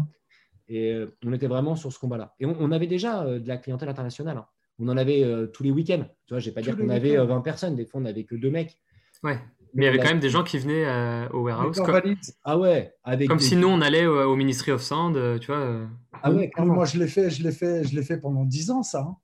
Et 0.70 0.94
euh, 0.94 1.08
on 1.26 1.34
était 1.34 1.48
vraiment 1.48 1.76
sur 1.76 1.92
ce 1.92 2.00
combat-là. 2.00 2.34
Et 2.40 2.46
on, 2.46 2.56
on 2.60 2.72
avait 2.72 2.88
déjà 2.88 3.24
euh, 3.24 3.40
de 3.40 3.48
la 3.48 3.58
clientèle 3.58 3.90
internationale. 3.90 4.38
hein. 4.38 4.46
On 4.80 4.88
en 4.90 4.98
avait 4.98 5.24
euh, 5.24 5.48
tous 5.48 5.64
les 5.64 5.72
week-ends. 5.72 6.06
Tu 6.26 6.34
vois, 6.34 6.40
je 6.40 6.46
vais 6.50 6.54
pas 6.54 6.62
Tous 6.62 6.68
dire 6.68 6.78
qu'on 6.78 6.90
avait 6.90 7.12
week-ends. 7.12 7.24
euh, 7.24 7.36
20 7.36 7.42
personnes. 7.42 7.76
Des 7.76 7.86
fois, 7.86 8.00
on 8.00 8.04
n'avait 8.04 8.24
que 8.26 8.36
deux 8.36 8.52
mecs. 8.52 8.78
Ouais. 9.24 9.40
Mais 9.74 9.84
il 9.84 9.86
y 9.86 9.90
avait 9.90 9.98
quand 10.00 10.06
même 10.10 10.20
des 10.20 10.30
gens 10.30 10.44
qui 10.44 10.58
venaient 10.58 10.86
euh, 10.86 11.28
au 11.30 11.42
Warehouse. 11.44 11.78
Comme. 11.80 12.02
Ah 12.44 12.58
ouais, 12.58 12.94
avec 13.04 13.28
comme 13.28 13.38
des- 13.38 13.44
si 13.44 13.56
nous, 13.56 13.68
on 13.68 13.82
allait 13.82 14.06
au, 14.06 14.32
au 14.32 14.36
Ministry 14.36 14.72
of 14.72 14.82
Sound, 14.82 15.16
euh, 15.18 15.38
tu 15.40 15.48
vois. 15.48 15.58
euh, 15.60 15.86
Ah 16.24 16.32
ouais, 16.32 16.50
clairement. 16.50 16.74
moi, 16.76 16.86
je 16.86 16.98
l'ai 17.00 17.08
fait, 17.08 17.30
je 17.30 17.44
l'ai 17.44 17.52
fait, 17.52 17.84
je 17.84 17.96
l'ai 17.96 18.04
fait 18.04 18.18
pendant 18.18 18.44
10 18.46 18.72
ans, 18.72 18.84
ça. 18.84 19.02
hein. 19.08 19.18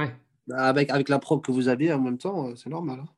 Ouais. 0.00 0.14
Avec, 0.54 0.90
avec 0.90 1.08
la 1.08 1.18
prog 1.18 1.42
que 1.44 1.50
vous 1.50 1.68
aviez 1.68 1.92
en 1.92 2.00
même 2.00 2.18
temps, 2.18 2.48
euh, 2.48 2.54
c'est 2.56 2.70
normal. 2.70 3.00
hein. 3.02 3.08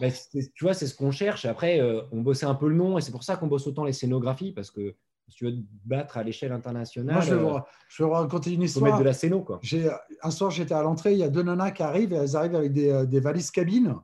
Bah, 0.00 0.08
tu 0.32 0.64
vois, 0.64 0.74
c'est 0.74 0.86
ce 0.86 0.94
qu'on 0.94 1.10
cherche. 1.10 1.46
Après, 1.46 1.80
euh, 1.80 2.02
on 2.12 2.20
bossait 2.20 2.44
un 2.46 2.54
peu 2.54 2.68
le 2.68 2.74
nom 2.74 2.98
et 2.98 3.00
c'est 3.00 3.12
pour 3.12 3.24
ça 3.24 3.36
qu'on 3.36 3.46
bosse 3.46 3.66
autant 3.66 3.84
les 3.84 3.94
scénographies 3.94 4.52
parce 4.52 4.70
que 4.70 4.94
si 5.28 5.36
tu 5.38 5.46
veux 5.46 5.52
te 5.52 5.62
battre 5.86 6.18
à 6.18 6.22
l'échelle 6.22 6.52
internationale, 6.52 7.14
Moi, 7.16 7.24
je 7.24 7.34
vais, 7.34 7.40
euh, 7.40 7.44
vous, 7.52 7.58
je 7.88 8.02
vais 8.02 8.08
vous 8.08 8.14
raconter 8.14 8.52
une 8.52 8.68
faut 8.68 8.80
mettre 8.80 8.98
de 8.98 9.04
la 9.04 9.14
scéno. 9.14 9.40
Quoi. 9.40 9.58
J'ai- 9.62 9.88
Un 10.22 10.30
soir, 10.30 10.50
j'étais 10.50 10.74
à 10.74 10.82
l'entrée, 10.82 11.12
il 11.14 11.18
y 11.18 11.22
a 11.24 11.30
deux 11.30 11.42
nanas 11.42 11.70
qui 11.72 11.82
arrivent, 11.82 12.12
et 12.12 12.16
elles 12.16 12.36
arrivent 12.36 12.54
avec 12.54 12.72
des, 12.74 12.90
euh, 12.90 13.06
des 13.06 13.20
valises 13.20 13.50
cabines. 13.50 13.96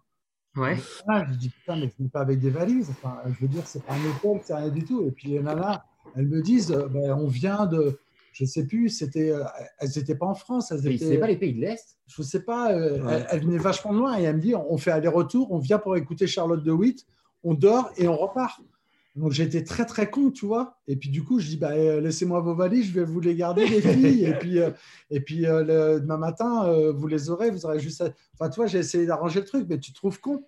Ouais. 0.57 0.77
Je 0.77 1.35
dis 1.37 1.49
putain, 1.49 1.77
mais 1.77 1.91
c'est 1.99 2.11
pas 2.11 2.21
avec 2.21 2.41
des 2.41 2.51
valises. 2.51 2.91
Enfin, 2.91 3.19
je 3.27 3.41
veux 3.41 3.49
dire, 3.49 3.67
c'est 3.67 3.83
pas 3.85 3.95
un 3.95 4.05
hôtel, 4.11 4.41
c'est 4.45 4.55
rien 4.55 4.69
du 4.69 4.85
tout. 4.85 5.03
Et 5.07 5.11
puis 5.11 5.29
les 5.29 5.41
nanas, 5.41 5.83
elles 6.15 6.27
me 6.29 6.43
disent, 6.43 6.73
euh, 6.73 6.89
ben, 6.89 7.13
on 7.13 7.27
vient 7.27 7.67
de, 7.67 7.99
je 8.33 8.45
sais 8.45 8.67
plus, 8.67 8.89
c'était, 8.91 9.31
euh, 9.31 9.45
elles 9.79 9.91
n'étaient 9.97 10.15
pas 10.15 10.27
en 10.27 10.35
France, 10.35 10.71
elles 10.71 10.87
Et 10.87 10.95
étaient, 10.95 11.07
C'est 11.07 11.19
pas 11.19 11.27
les 11.27 11.37
pays 11.37 11.55
de 11.55 11.61
l'Est 11.61 11.97
je 12.09 12.23
sais 12.23 12.43
pas, 12.43 12.73
euh, 12.73 13.03
Ouais. 13.03 13.13
elles, 13.15 13.27
elles 13.31 13.41
venaient 13.41 13.57
vachement 13.57 13.95
de 13.95 13.99
loin 13.99 14.19
et 14.19 14.25
elles 14.25 14.37
me 14.37 14.41
disent, 14.43 14.57
on 14.69 14.77
fait 14.77 14.91
aller-retour, 14.91 15.51
on 15.51 15.59
vient 15.59 15.79
pour 15.79 15.97
écouter 15.97 16.27
Charlotte 16.27 16.63
de 16.63 16.71
Witt, 16.73 17.07
on 17.43 17.55
dort 17.55 17.91
et 17.97 18.07
on 18.07 18.17
repart. 18.17 18.61
Donc 19.15 19.33
j'étais 19.33 19.63
très 19.63 19.85
très 19.85 20.09
con, 20.11 20.31
tu 20.31 20.47
vois. 20.47 20.79
Et 20.89 20.97
puis 20.97 21.11
du 21.11 21.23
coup, 21.23 21.39
je 21.39 21.47
dis, 21.49 21.57
bah, 21.59 21.73
euh, 21.73 22.01
laissez-moi 22.01 22.41
vos 22.41 22.55
valises, 22.55 22.87
je 22.87 22.93
vais 22.93 23.05
vous 23.05 23.21
les 23.21 23.35
garder, 23.35 23.67
les 23.69 23.83
filles. 23.83 24.25
et 24.25 24.35
puis, 24.35 24.59
euh, 24.59 24.71
et 25.11 25.21
puis 25.21 25.47
euh, 25.47 25.63
le, 25.63 26.01
demain 26.01 26.17
matin, 26.17 26.65
euh, 26.67 26.93
vous 26.93 27.07
les 27.09 27.29
aurez, 27.29 27.51
vous 27.51 27.67
aurez 27.67 27.79
juste. 27.79 28.01
à- 28.01 28.11
Enfin, 28.35 28.49
tu 28.49 28.57
vois, 28.57 28.67
j'ai 28.67 28.79
essayé 28.79 29.05
d'arranger 29.05 29.41
le 29.41 29.47
truc, 29.47 29.67
mais 29.69 29.79
tu 29.79 29.93
te 29.93 29.97
trouves 29.97 30.19
con. 30.19 30.45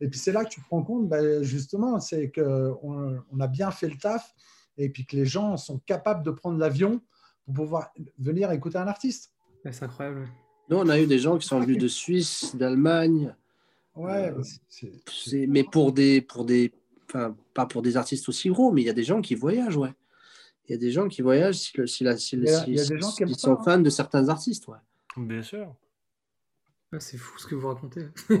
Et 0.00 0.08
puis 0.08 0.18
c'est 0.18 0.32
là 0.32 0.44
que 0.44 0.50
tu 0.50 0.60
te 0.62 0.66
rends 0.70 0.82
compte, 0.82 1.08
bah, 1.08 1.42
justement, 1.42 2.00
c'est 2.00 2.30
qu'on 2.30 3.18
on 3.30 3.40
a 3.40 3.46
bien 3.48 3.70
fait 3.70 3.88
le 3.88 3.96
taf 3.96 4.34
et 4.78 4.88
puis 4.90 5.04
que 5.06 5.16
les 5.16 5.24
gens 5.26 5.56
sont 5.56 5.78
capables 5.86 6.22
de 6.24 6.30
prendre 6.30 6.58
l'avion 6.58 7.00
pour 7.44 7.54
pouvoir 7.54 7.92
venir 8.18 8.50
écouter 8.52 8.78
un 8.78 8.88
artiste. 8.88 9.32
C'est 9.70 9.82
incroyable. 9.84 10.26
Nous, 10.68 10.76
on 10.76 10.88
a 10.88 10.98
eu 11.00 11.06
des 11.06 11.18
gens 11.18 11.38
qui 11.38 11.46
sont 11.46 11.60
venus 11.60 11.78
de 11.78 11.88
Suisse, 11.88 12.56
d'Allemagne, 12.56 13.34
Ouais, 13.94 14.30
Euh, 14.30 14.42
c'est- 15.08 15.46
mais 15.46 15.64
pour 15.64 15.92
des, 15.92 16.20
pour 16.20 16.44
des, 16.44 16.70
enfin, 17.08 17.36
pas 17.54 17.66
pour 17.66 17.82
des 17.82 17.96
artistes 17.96 18.28
aussi 18.28 18.48
gros, 18.48 18.72
mais 18.72 18.82
il 18.82 18.86
y 18.86 18.90
a 18.90 18.94
des 18.94 19.04
gens 19.04 19.20
qui 19.20 19.34
voyagent, 19.34 19.76
ouais. 19.76 19.94
Il 20.68 20.72
y 20.72 20.74
a 20.74 20.78
des 20.78 20.90
gens 20.90 21.06
qui 21.08 21.22
voyagent 21.22 21.56
si, 21.56 21.76
le- 21.76 21.86
la- 22.04 22.16
sont 22.16 23.34
ça, 23.34 23.50
hein. 23.52 23.58
fans 23.64 23.78
de 23.78 23.90
certains 23.90 24.28
artistes, 24.28 24.66
ouais. 24.68 24.78
Bien 25.16 25.42
sûr. 25.42 25.74
Ah, 26.92 27.00
c'est 27.00 27.16
fou 27.16 27.38
ce 27.38 27.46
que 27.46 27.54
vous 27.54 27.68
racontez. 27.68 28.06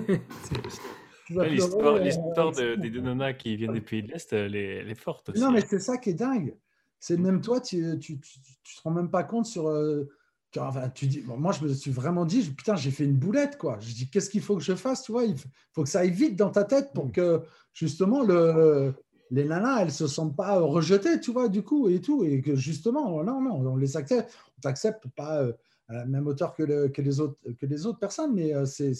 Ouais, 1.30 1.50
L'histoire 1.50 1.96
euh, 1.96 1.98
l'histoire 1.98 2.52
de- 2.52 2.76
des 2.76 2.88
deux 2.88 3.00
nanas 3.00 3.32
qui 3.32 3.56
viennent 3.56 3.72
des 3.72 3.80
pays 3.80 4.00
de 4.00 4.12
l'Est, 4.12 4.32
elle 4.32 4.54
est, 4.54 4.76
elle 4.76 4.90
est 4.90 4.94
forte 4.94 5.30
aussi. 5.30 5.40
Non, 5.40 5.50
mais 5.50 5.60
hein. 5.60 5.66
c'est 5.68 5.80
ça 5.80 5.98
qui 5.98 6.10
est 6.10 6.14
dingue. 6.14 6.54
C'est 7.00 7.16
même 7.16 7.40
toi, 7.40 7.60
tu, 7.60 7.98
tu, 7.98 8.20
tu, 8.20 8.38
tu 8.62 8.76
te 8.76 8.80
rends 8.82 8.92
même 8.92 9.10
pas 9.10 9.24
compte 9.24 9.44
sur, 9.46 9.66
euh, 9.68 10.08
Enfin, 10.58 10.88
tu 10.88 11.06
dis, 11.06 11.20
bon, 11.20 11.36
moi, 11.36 11.52
je 11.52 11.64
me 11.64 11.72
suis 11.72 11.90
vraiment 11.90 12.24
dit, 12.24 12.42
putain, 12.42 12.76
j'ai 12.76 12.90
fait 12.90 13.04
une 13.04 13.16
boulette, 13.16 13.58
quoi. 13.58 13.78
Je 13.80 13.92
dis, 13.92 14.08
qu'est-ce 14.08 14.30
qu'il 14.30 14.40
faut 14.40 14.56
que 14.56 14.62
je 14.62 14.74
fasse, 14.74 15.02
tu 15.02 15.12
vois? 15.12 15.24
Il 15.24 15.34
faut 15.72 15.82
que 15.82 15.88
ça 15.88 16.00
aille 16.00 16.10
vite 16.10 16.36
dans 16.36 16.50
ta 16.50 16.64
tête 16.64 16.92
pour 16.94 17.12
que, 17.12 17.42
justement, 17.74 18.22
le, 18.22 18.94
les 19.30 19.44
nanas, 19.44 19.82
elles 19.82 19.92
se 19.92 20.06
sentent 20.06 20.36
pas 20.36 20.58
rejetées, 20.58 21.20
tu 21.20 21.32
vois, 21.32 21.48
du 21.48 21.62
coup, 21.62 21.88
et 21.88 22.00
tout. 22.00 22.24
Et 22.24 22.40
que, 22.40 22.56
justement, 22.56 23.22
non, 23.22 23.40
non, 23.40 23.72
on 23.72 23.76
les 23.76 23.96
accepte. 23.96 24.32
On 24.56 24.60
t'accepte 24.60 25.06
pas 25.14 25.42
euh, 25.42 25.52
à 25.88 25.94
la 25.94 26.06
même 26.06 26.26
hauteur 26.26 26.54
que, 26.54 26.62
les, 26.62 27.20
autres, 27.20 27.38
que 27.60 27.66
les 27.66 27.86
autres 27.86 27.98
personnes, 27.98 28.34
mais 28.34 28.54
euh, 28.54 28.64
c'est 28.64 28.94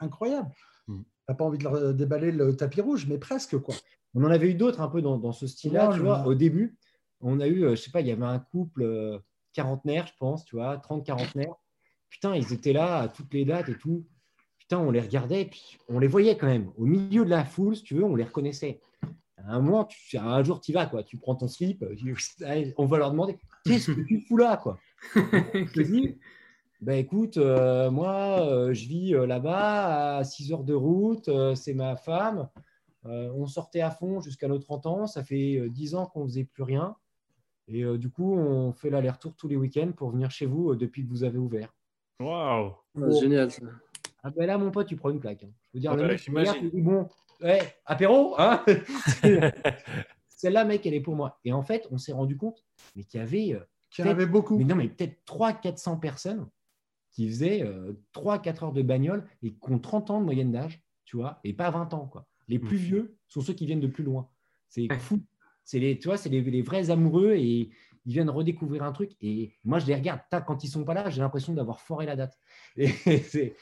incroyable. 0.00 0.50
Mm. 0.86 1.00
Tu 1.00 1.04
n'as 1.28 1.34
pas 1.34 1.44
envie 1.44 1.58
de 1.58 1.64
leur 1.64 1.94
déballer 1.94 2.32
le 2.32 2.56
tapis 2.56 2.80
rouge, 2.80 3.06
mais 3.08 3.18
presque, 3.18 3.58
quoi. 3.58 3.74
On 4.14 4.24
en 4.24 4.30
avait 4.30 4.50
eu 4.50 4.54
d'autres 4.54 4.80
un 4.80 4.88
peu 4.88 5.02
dans, 5.02 5.18
dans 5.18 5.32
ce 5.32 5.46
style-là, 5.46 5.90
tu 5.94 6.00
vois. 6.00 6.26
Au 6.26 6.34
début, 6.34 6.76
on 7.20 7.40
a 7.40 7.46
eu, 7.46 7.64
euh, 7.64 7.70
je 7.76 7.82
sais 7.82 7.90
pas, 7.90 8.00
il 8.00 8.08
y 8.08 8.12
avait 8.12 8.24
un 8.24 8.38
couple 8.38 9.20
quarantenaire, 9.52 10.06
je 10.06 10.12
pense, 10.18 10.44
tu 10.44 10.56
vois, 10.56 10.76
30 10.78 11.04
quarantenaires. 11.04 11.54
Putain, 12.08 12.34
ils 12.34 12.52
étaient 12.52 12.72
là 12.72 12.98
à 12.98 13.08
toutes 13.08 13.32
les 13.32 13.44
dates 13.44 13.68
et 13.68 13.76
tout. 13.76 14.06
Putain, 14.58 14.78
on 14.78 14.90
les 14.90 15.00
regardait, 15.00 15.44
puis 15.44 15.78
on 15.88 15.98
les 15.98 16.08
voyait 16.08 16.36
quand 16.36 16.46
même. 16.46 16.70
Au 16.76 16.84
milieu 16.84 17.24
de 17.24 17.30
la 17.30 17.44
foule, 17.44 17.76
si 17.76 17.82
tu 17.82 17.94
veux, 17.94 18.04
on 18.04 18.16
les 18.16 18.24
reconnaissait. 18.24 18.80
À 19.36 19.54
un 19.54 19.60
moment, 19.60 19.84
tu, 19.84 20.18
un 20.18 20.42
jour, 20.44 20.60
tu 20.60 20.72
vas, 20.72 20.86
quoi. 20.86 21.02
Tu 21.02 21.16
prends 21.16 21.34
ton 21.34 21.48
slip, 21.48 21.84
on 22.76 22.86
va 22.86 22.98
leur 22.98 23.10
demander 23.10 23.38
Qu'est-ce 23.64 23.92
que 23.92 24.00
tu 24.00 24.20
fous 24.20 24.36
là, 24.36 24.56
quoi 24.56 24.78
Je 25.14 25.82
dis 25.82 26.18
ben 26.80 26.94
écoute, 26.94 27.36
euh, 27.36 27.90
moi, 27.90 28.40
euh, 28.40 28.72
je 28.72 28.88
vis 28.88 29.14
euh, 29.14 29.26
là-bas 29.26 30.16
à 30.16 30.24
6 30.24 30.52
heures 30.52 30.64
de 30.64 30.72
route, 30.72 31.28
c'est 31.54 31.74
ma 31.74 31.94
femme. 31.96 32.48
on 33.04 33.46
sortait 33.46 33.82
à 33.82 33.90
fond 33.90 34.22
jusqu'à 34.22 34.48
nos 34.48 34.58
30 34.58 34.86
ans. 34.86 35.06
Ça 35.06 35.22
fait 35.22 35.68
10 35.68 35.94
ans 35.94 36.06
qu'on 36.06 36.22
ne 36.22 36.28
faisait 36.28 36.44
plus 36.44 36.62
rien. 36.62 36.96
Et 37.72 37.84
euh, 37.84 37.98
du 37.98 38.10
coup, 38.10 38.34
on 38.34 38.72
fait 38.72 38.90
l'aller-retour 38.90 39.34
tous 39.36 39.46
les 39.46 39.56
week-ends 39.56 39.92
pour 39.96 40.10
venir 40.10 40.30
chez 40.30 40.46
vous 40.46 40.72
euh, 40.72 40.76
depuis 40.76 41.04
que 41.04 41.08
vous 41.08 41.22
avez 41.22 41.38
ouvert. 41.38 41.72
Waouh 42.18 42.74
Génial 43.20 43.50
ça. 43.50 43.62
Ah 44.22 44.30
ben 44.30 44.46
là, 44.46 44.58
mon 44.58 44.70
pote, 44.70 44.88
tu 44.88 44.96
prends 44.96 45.10
une 45.10 45.20
claque. 45.20 45.44
Hein. 45.44 45.52
Je 45.72 45.78
veux 45.78 45.80
dire, 45.80 45.94
le 45.94 46.08
mec, 46.08 46.20
tu 46.20 46.70
dis, 46.70 46.80
bon, 46.82 47.08
ouais, 47.40 47.60
apéro, 47.86 48.34
hein 48.38 48.62
Celle-là, 50.28 50.64
mec, 50.64 50.84
elle 50.84 50.94
est 50.94 51.00
pour 51.00 51.14
moi. 51.14 51.38
Et 51.44 51.52
en 51.52 51.62
fait, 51.62 51.86
on 51.90 51.98
s'est 51.98 52.12
rendu 52.12 52.36
compte 52.36 52.64
mais 52.96 53.04
qu'il 53.04 53.20
y 53.20 53.22
avait, 53.22 53.54
euh, 53.54 53.64
qu'il 53.88 54.04
y 54.04 54.08
avait 54.08 54.26
beaucoup. 54.26 54.58
Mais 54.58 54.64
non, 54.64 54.74
mais 54.74 54.88
peut-être 54.88 55.22
300-400 55.26 56.00
personnes 56.00 56.48
qui 57.12 57.28
faisaient 57.28 57.64
3-4 58.14 58.64
heures 58.64 58.72
de 58.72 58.82
bagnole 58.82 59.26
et 59.42 59.52
qui 59.52 59.72
ont 59.72 59.78
30 59.78 60.10
ans 60.10 60.20
de 60.20 60.24
moyenne 60.24 60.52
d'âge, 60.52 60.80
tu 61.04 61.16
vois, 61.16 61.40
et 61.42 61.52
pas 61.52 61.70
20 61.70 61.92
ans. 61.94 62.06
Quoi. 62.06 62.26
Les 62.46 62.58
plus 62.58 62.76
mmh. 62.76 62.82
vieux 62.82 63.16
sont 63.26 63.40
ceux 63.40 63.52
qui 63.52 63.66
viennent 63.66 63.80
de 63.80 63.88
plus 63.88 64.04
loin. 64.04 64.28
C'est 64.68 64.86
fou. 64.94 65.20
C'est 65.70 65.78
les, 65.78 65.96
tu 65.96 66.08
vois, 66.08 66.16
c'est 66.16 66.28
les, 66.30 66.62
vrais 66.62 66.90
amoureux 66.90 67.34
et 67.36 67.70
ils 68.04 68.12
viennent 68.12 68.28
redécouvrir 68.28 68.82
un 68.82 68.90
truc. 68.90 69.12
Et 69.20 69.52
moi, 69.62 69.78
je 69.78 69.86
les 69.86 69.94
regarde. 69.94 70.18
quand 70.44 70.64
ils 70.64 70.68
sont 70.68 70.82
pas 70.82 70.94
là, 70.94 71.10
j'ai 71.10 71.20
l'impression 71.20 71.52
d'avoir 71.52 71.80
foiré 71.80 72.06
la 72.06 72.16
date. 72.16 72.36
ils, 72.76 73.54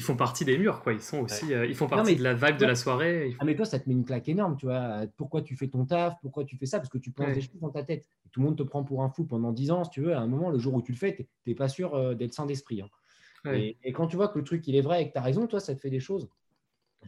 font 0.00 0.14
partie 0.14 0.44
des 0.44 0.56
murs, 0.56 0.84
quoi. 0.84 0.92
Ils 0.92 1.00
sont 1.00 1.22
aussi, 1.22 1.52
euh, 1.52 1.66
ils 1.66 1.74
font 1.74 1.88
partie 1.88 2.14
de 2.14 2.22
la 2.22 2.34
vague 2.34 2.56
de 2.56 2.66
la 2.66 2.76
soirée. 2.76 3.34
Ah, 3.40 3.44
mais 3.44 3.56
toi, 3.56 3.64
ça 3.64 3.80
te 3.80 3.88
met 3.88 3.96
une 3.96 4.04
claque 4.04 4.28
énorme, 4.28 4.56
tu 4.56 4.66
vois. 4.66 5.00
Pourquoi 5.16 5.42
tu 5.42 5.56
fais 5.56 5.66
ton 5.66 5.86
taf? 5.86 6.14
Pourquoi 6.22 6.44
tu 6.44 6.56
fais 6.56 6.66
ça? 6.66 6.78
Parce 6.78 6.88
que 6.88 6.98
tu 6.98 7.10
penses 7.10 7.34
des 7.34 7.40
choses 7.40 7.58
dans 7.60 7.70
ta 7.70 7.82
tête. 7.82 8.08
tout 8.30 8.38
le 8.38 8.46
monde 8.46 8.56
te 8.56 8.62
prend 8.62 8.84
pour 8.84 9.02
un 9.02 9.08
fou 9.08 9.24
pendant 9.24 9.50
10 9.50 9.72
ans, 9.72 9.82
si 9.82 9.90
tu 9.90 10.02
veux. 10.02 10.14
À 10.14 10.20
un 10.20 10.28
moment, 10.28 10.50
le 10.50 10.58
jour 10.60 10.72
où 10.72 10.82
tu 10.82 10.92
le 10.92 10.98
fais, 10.98 11.16
tu 11.16 11.26
n'es 11.48 11.56
pas 11.56 11.66
sûr 11.68 11.96
euh, 11.96 12.14
d'être 12.14 12.32
sain 12.32 12.46
d'esprit. 12.46 12.82
Hein. 12.82 12.90
Et, 13.52 13.76
et, 13.82 13.92
quand 13.92 14.06
tu 14.06 14.14
vois 14.14 14.28
que 14.28 14.38
le 14.38 14.44
truc, 14.44 14.68
il 14.68 14.76
est 14.76 14.82
vrai 14.82 15.02
et 15.02 15.08
que 15.08 15.14
tu 15.14 15.18
as 15.18 15.22
raison, 15.22 15.48
toi, 15.48 15.58
ça 15.58 15.74
te 15.74 15.80
fait 15.80 15.90
des 15.90 16.00
choses 16.00 16.28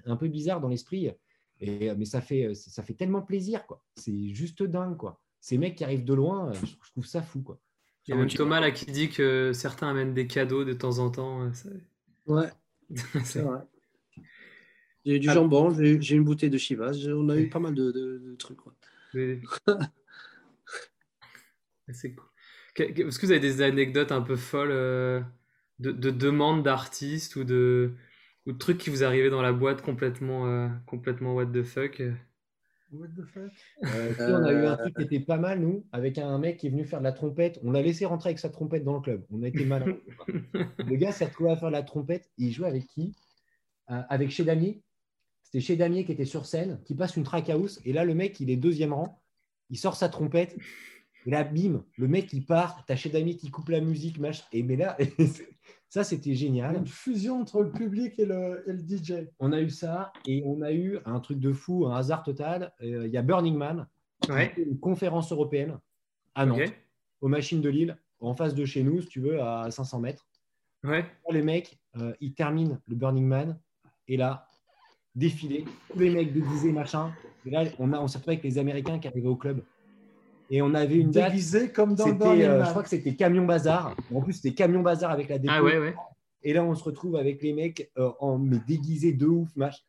un 0.05 0.17
peu 0.17 0.27
bizarres 0.27 0.61
dans 0.61 0.69
l'esprit. 0.69 1.13
Et, 1.61 1.91
euh, 1.91 1.95
mais 1.97 2.05
ça 2.05 2.21
fait, 2.21 2.47
euh, 2.47 2.55
ça 2.55 2.83
fait 2.83 2.95
tellement 2.95 3.23
plaisir, 3.23 3.67
quoi. 3.67 3.83
C'est 3.97 4.35
juste 4.35 4.63
dingue, 4.63 4.97
quoi. 4.97 5.21
Ces 5.41 5.59
mecs 5.59 5.77
qui 5.77 5.85
arrivent 5.85 6.05
de 6.05 6.15
loin, 6.15 6.51
euh, 6.51 6.55
je 6.55 6.91
trouve 6.93 7.07
ça 7.07 7.23
fou, 7.23 7.43
quoi. 7.43 7.61
Il 8.07 8.13
y 8.13 8.15
a 8.15 8.17
même 8.17 8.29
Thomas 8.29 8.61
là 8.61 8.71
qui 8.71 8.87
dit 8.87 9.11
que 9.11 9.53
certains 9.53 9.91
amènent 9.91 10.15
des 10.15 10.27
cadeaux 10.27 10.65
de 10.65 10.73
temps 10.73 10.99
en 10.99 11.11
temps. 11.11 11.53
Ouais, 12.27 12.49
c'est 13.25 13.43
vrai. 13.43 13.61
J'ai 15.05 15.19
du 15.19 15.29
ah. 15.29 15.35
jambon, 15.35 15.77
j'ai 15.79 16.17
une 16.17 16.25
bouteille 16.25 16.49
de 16.49 16.57
Chivas, 16.57 16.97
on 17.09 17.29
a 17.29 17.37
eu 17.37 17.51
pas 17.51 17.59
mal 17.59 17.75
de, 17.75 18.35
trucs. 18.39 18.57
Quoi. 18.57 18.75
c'est 21.93 22.15
cool. 22.15 22.25
Est-ce 22.79 23.19
que 23.19 23.27
vous 23.27 23.33
avez 23.33 23.41
des 23.41 23.61
anecdotes 23.61 24.13
un 24.13 24.23
peu 24.23 24.37
folles 24.37 24.71
de, 24.71 25.93
de 25.93 26.11
demandes 26.11 26.63
d'artistes 26.63 27.37
ou 27.37 27.45
de, 27.45 27.93
ou 28.49 28.53
de 28.53 28.59
trucs 28.59 28.79
qui 28.79 28.91
vous 28.91 29.05
arrivaient 29.05 29.31
dans 29.31 29.43
la 29.43 29.53
boîte 29.53 29.83
complètement, 29.83 30.47
euh, 30.47 30.69
complètement 30.87 31.35
what 31.35 31.47
the 31.47 31.63
fuck 31.63 32.03
What 32.91 33.09
the 33.09 33.27
fuck? 33.27 33.53
Euh, 33.85 34.15
On 34.21 34.45
a 34.45 34.53
eu 34.53 34.65
un 34.65 34.77
truc 34.79 34.97
qui 34.97 35.03
était 35.03 35.21
pas 35.21 35.37
mal, 35.37 35.61
nous, 35.61 35.85
avec 35.93 36.17
un 36.17 36.39
mec 36.39 36.57
qui 36.57 36.69
est 36.69 36.71
venu 36.71 36.87
faire 36.87 37.01
de 37.01 37.05
la 37.05 37.13
trompette. 37.13 37.61
On 37.63 37.71
l'a 37.71 37.83
laissé 37.83 38.07
rentrer 38.07 38.31
avec 38.31 38.39
sa 38.39 38.49
trompette 38.49 38.83
dans 38.83 38.95
le 38.95 39.01
club. 39.01 39.27
On 39.31 39.43
a 39.43 39.49
été 39.49 39.67
malin. 39.67 39.95
le 40.27 40.97
gars 40.97 41.13
s'est 41.13 41.27
retrouvé 41.27 41.51
à 41.51 41.57
faire 41.57 41.69
de 41.69 41.75
la 41.75 41.83
trompette. 41.83 42.31
il 42.39 42.51
jouait 42.51 42.69
avec 42.69 42.87
qui? 42.87 43.15
Euh, 43.91 44.01
Avec 44.09 44.31
chez 44.31 44.43
Damier. 44.43 44.81
C'était 45.43 45.61
chez 45.61 45.77
Damier 45.77 46.07
qui 46.07 46.13
était 46.13 46.25
sur 46.25 46.47
scène, 46.47 46.81
qui 46.87 46.95
passe 46.95 47.17
une 47.17 47.25
track 47.25 47.51
house. 47.51 47.79
Et 47.85 47.93
là, 47.93 48.05
le 48.05 48.15
mec, 48.15 48.41
il 48.41 48.49
est 48.49 48.57
deuxième 48.57 48.95
rang. 48.95 49.23
Il 49.69 49.77
sort 49.77 49.95
sa 49.95 50.09
trompette. 50.09 50.57
Et 51.27 51.31
là, 51.31 51.45
bim, 51.45 51.85
le 51.99 52.09
mec, 52.09 52.33
il 52.33 52.47
part. 52.47 52.87
T'as 52.87 52.97
chez 52.97 53.11
Damier 53.11 53.37
qui 53.37 53.51
coupe 53.51 53.69
la 53.69 53.83
musique. 53.83 54.19
Machin. 54.19 54.45
Et 54.53 54.63
mais 54.63 54.77
là, 54.77 54.97
Ça, 55.89 56.05
c'était 56.05 56.35
génial. 56.35 56.77
Une 56.77 56.87
fusion 56.87 57.41
entre 57.41 57.63
le 57.63 57.71
public 57.71 58.19
et 58.19 58.27
le, 58.27 58.63
DJ. 58.67 59.27
On 59.39 59.53
a 59.53 59.61
eu 59.61 59.71
ça 59.71 60.13
et 60.27 60.43
on 60.45 60.61
a 60.61 60.71
eu 60.73 60.99
un 61.07 61.19
truc 61.21 61.39
de 61.41 61.53
fou, 61.53 61.87
un 61.87 61.97
hasard 61.97 62.23
total. 62.23 62.73
Euh, 62.83 63.07
il 63.07 63.13
y 63.13 63.17
a 63.17 63.23
Burning 63.23 63.57
Man, 63.57 63.87
une 64.29 64.79
conférence 64.79 65.33
européenne 65.33 65.79
à 66.35 66.45
Nantes, 66.45 66.75
aux 67.23 67.29
machines 67.29 67.63
de 67.63 67.71
Lille, 67.71 67.97
en 68.21 68.35
face 68.35 68.55
de 68.55 68.65
chez 68.67 68.83
nous, 68.83 69.01
si 69.01 69.09
tu 69.09 69.21
veux, 69.21 69.41
à 69.41 69.71
500 69.71 70.01
mètres. 70.01 70.27
Ouais. 70.85 71.07
Les 71.31 71.43
mecs, 71.43 71.79
euh, 71.97 72.13
ils 72.21 72.35
terminent 72.35 72.79
le 72.87 72.95
Burning 72.95 73.27
Man 73.27 73.59
et 74.07 74.17
là, 74.17 74.47
défilé, 75.15 75.65
tous 75.91 75.99
les 75.99 76.11
mecs 76.11 76.33
déguisés, 76.33 76.71
machin. 76.71 77.13
Et 77.47 77.51
là, 77.51 77.65
on, 77.79 77.93
a, 77.93 77.99
on 77.99 78.09
s'est 78.09 78.19
retrouvé 78.19 78.37
avec 78.37 78.45
les 78.45 78.59
Américains 78.59 78.99
qui 78.99 79.09
arrivaient 79.09 79.29
au 79.29 79.37
club. 79.37 79.65
Et 80.51 80.63
on 80.63 80.75
avait 80.75 80.97
une 80.97 81.11
date. 81.11 81.31
Déguisé 81.31 81.71
comme 81.71 81.95
dans 81.95 82.07
le 82.07 82.23
euh, 82.23 82.65
Je 82.65 82.71
crois 82.71 82.83
que 82.83 82.89
c'était 82.89 83.15
Camion 83.15 83.45
Bazar. 83.45 83.95
En 84.15 84.21
plus, 84.21 84.35
c'était 84.35 84.55
Camion 84.55 84.83
Bazar 84.83 85.11
avec 85.11 85.29
la 85.29 85.39
déco. 85.39 85.53
Ah 85.57 85.63
ouais, 85.63 85.79
ouais. 85.79 85.95
Et 86.43 86.53
là, 86.53 86.65
on 86.65 86.75
se 86.75 86.85
retrouve 86.85 87.17
avec 87.17 87.43
les 87.43 87.53
mecs 87.53 87.91
euh, 87.99 88.11
en 88.21 88.39
mais 88.39 88.59
déguisés 88.67 89.13
de 89.13 89.27
ouf, 89.27 89.49
mach. 89.57 89.85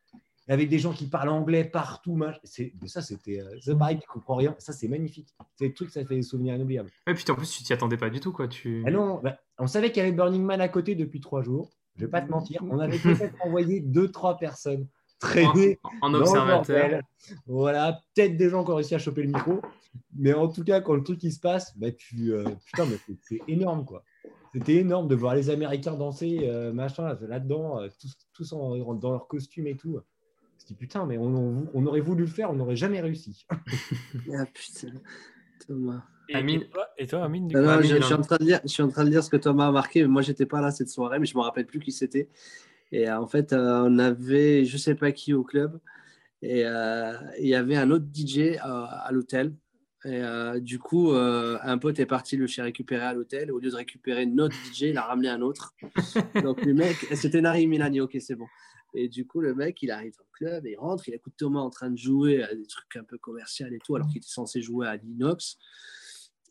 Avec 0.48 0.68
des 0.68 0.80
gens 0.80 0.92
qui 0.92 1.06
parlent 1.06 1.28
anglais 1.28 1.64
partout, 1.64 2.14
mach. 2.14 2.40
Ça, 2.86 3.02
c'était. 3.02 3.40
Euh, 3.40 3.76
pareil, 3.76 3.98
tu 4.00 4.08
comprends 4.08 4.36
rien. 4.36 4.54
Ça, 4.58 4.72
c'est 4.72 4.88
magnifique. 4.88 5.28
C'est 5.54 5.68
des 5.68 5.74
trucs, 5.74 5.90
ça 5.90 6.04
fait 6.04 6.16
des 6.16 6.22
souvenirs 6.22 6.56
inoubliables. 6.56 6.90
Et 7.06 7.14
puis 7.14 7.24
en 7.30 7.34
plus, 7.34 7.50
tu 7.50 7.62
t'y 7.62 7.72
attendais 7.72 7.96
pas 7.96 8.10
du 8.10 8.20
tout, 8.20 8.32
quoi. 8.32 8.48
Tu... 8.48 8.82
Ah 8.86 8.90
non, 8.90 9.20
bah, 9.22 9.38
on 9.58 9.66
savait 9.66 9.92
qu'il 9.92 10.02
y 10.02 10.06
avait 10.06 10.14
Burning 10.14 10.42
Man 10.42 10.60
à 10.60 10.68
côté 10.68 10.94
depuis 10.94 11.20
trois 11.20 11.42
jours. 11.42 11.70
Je 11.96 12.04
vais 12.04 12.10
pas 12.10 12.20
te 12.20 12.30
mentir. 12.30 12.62
On 12.68 12.80
avait 12.80 12.98
peut-être 12.98 13.34
envoyé 13.44 13.80
deux, 13.80 14.10
trois 14.10 14.36
personnes 14.38 14.86
traîner 15.20 15.78
en, 16.00 16.12
observateur. 16.14 17.02
Voilà, 17.46 18.00
peut-être 18.14 18.36
des 18.36 18.48
gens 18.48 18.64
qui 18.64 18.70
ont 18.72 18.74
réussi 18.74 18.94
à 18.94 18.98
choper 18.98 19.22
le 19.22 19.28
micro, 19.28 19.60
mais 20.16 20.32
en 20.32 20.48
tout 20.48 20.64
cas, 20.64 20.80
quand 20.80 20.94
le 20.94 21.02
truc 21.02 21.22
il 21.22 21.32
se 21.32 21.38
passe, 21.40 21.76
bah, 21.78 21.92
tu, 21.92 22.32
euh, 22.32 22.44
putain, 22.64 22.86
c'est 23.22 23.40
énorme 23.46 23.84
quoi. 23.84 24.04
C'était 24.52 24.76
énorme 24.76 25.06
de 25.06 25.14
voir 25.14 25.36
les 25.36 25.48
Américains 25.48 25.94
danser, 25.94 26.40
euh, 26.42 26.72
machin, 26.72 27.16
là-dedans, 27.20 27.80
euh, 27.80 27.88
tous, 28.00 28.16
tous 28.32 28.52
en, 28.52 28.94
dans 28.94 29.12
leur 29.12 29.28
costume 29.28 29.68
et 29.68 29.76
tout. 29.76 30.00
Je 30.58 30.66
dis 30.66 30.74
putain, 30.74 31.06
mais 31.06 31.18
on, 31.18 31.68
on, 31.72 31.86
aurait 31.86 32.00
voulu 32.00 32.22
le 32.22 32.30
faire, 32.30 32.50
on 32.50 32.54
n'aurait 32.54 32.76
jamais 32.76 33.00
réussi. 33.00 33.46
ah 34.34 34.44
putain, 34.52 34.94
Thomas. 35.64 36.02
Et, 36.28 36.34
Amine. 36.34 36.64
et 36.96 37.06
toi, 37.06 37.24
Amine, 37.24 37.50
je, 37.50 38.02
suis 38.02 38.14
en 38.14 38.20
train 38.20 38.36
de 38.36 38.44
lire, 38.44 38.60
je 38.62 38.68
suis 38.68 38.82
en 38.82 38.88
train 38.88 39.04
de 39.04 39.10
dire 39.10 39.22
ce 39.22 39.30
que 39.30 39.36
Thomas 39.36 39.68
a 39.68 39.72
marqué, 39.72 40.02
mais 40.02 40.08
moi 40.08 40.22
j'étais 40.22 40.46
pas 40.46 40.60
là 40.60 40.70
cette 40.70 40.88
soirée, 40.88 41.18
mais 41.18 41.26
je 41.26 41.36
me 41.36 41.42
rappelle 41.42 41.66
plus 41.66 41.80
qui 41.80 41.90
c'était. 41.90 42.28
Et 42.92 43.08
euh, 43.08 43.20
en 43.20 43.26
fait, 43.26 43.52
euh, 43.52 43.84
on 43.86 43.98
avait 43.98 44.64
je 44.64 44.76
sais 44.76 44.94
pas 44.94 45.12
qui 45.12 45.32
au 45.32 45.44
club. 45.44 45.80
Et 46.42 46.64
euh, 46.64 47.12
il 47.38 47.48
y 47.48 47.54
avait 47.54 47.76
un 47.76 47.90
autre 47.90 48.06
DJ 48.12 48.56
à 48.60 49.10
l'hôtel. 49.12 49.54
Et 50.06 50.22
du 50.62 50.78
coup, 50.78 51.12
un 51.12 51.76
pote 51.76 51.98
est 51.98 52.06
parti 52.06 52.38
le 52.38 52.46
chez 52.46 52.62
récupérer 52.62 53.04
à 53.04 53.12
l'hôtel. 53.12 53.52
Au 53.52 53.58
lieu 53.58 53.68
de 53.68 53.76
récupérer 53.76 54.24
notre 54.24 54.56
DJ, 54.56 54.82
il 54.84 54.96
a 54.96 55.02
ramené 55.02 55.28
un 55.28 55.42
autre. 55.42 55.74
Donc 56.42 56.64
le 56.64 56.72
mec, 56.72 56.96
c'était 57.14 57.42
Nari 57.42 57.66
Milani, 57.66 58.00
ok, 58.00 58.16
c'est 58.18 58.36
bon. 58.36 58.46
Et 58.94 59.08
du 59.08 59.26
coup, 59.26 59.42
le 59.42 59.54
mec, 59.54 59.82
il 59.82 59.90
arrive 59.90 60.14
au 60.18 60.26
club, 60.32 60.66
il 60.66 60.76
rentre, 60.76 61.06
il 61.08 61.14
écoute 61.14 61.34
Thomas 61.36 61.60
en 61.60 61.68
train 61.68 61.90
de 61.90 61.98
jouer 61.98 62.42
à 62.42 62.54
des 62.54 62.66
trucs 62.66 62.96
un 62.96 63.04
peu 63.04 63.18
commerciaux 63.18 63.66
et 63.66 63.78
tout, 63.84 63.94
alors 63.94 64.08
qu'il 64.08 64.16
était 64.16 64.28
censé 64.28 64.62
jouer 64.62 64.86
à 64.86 64.96
l'inox. 64.96 65.58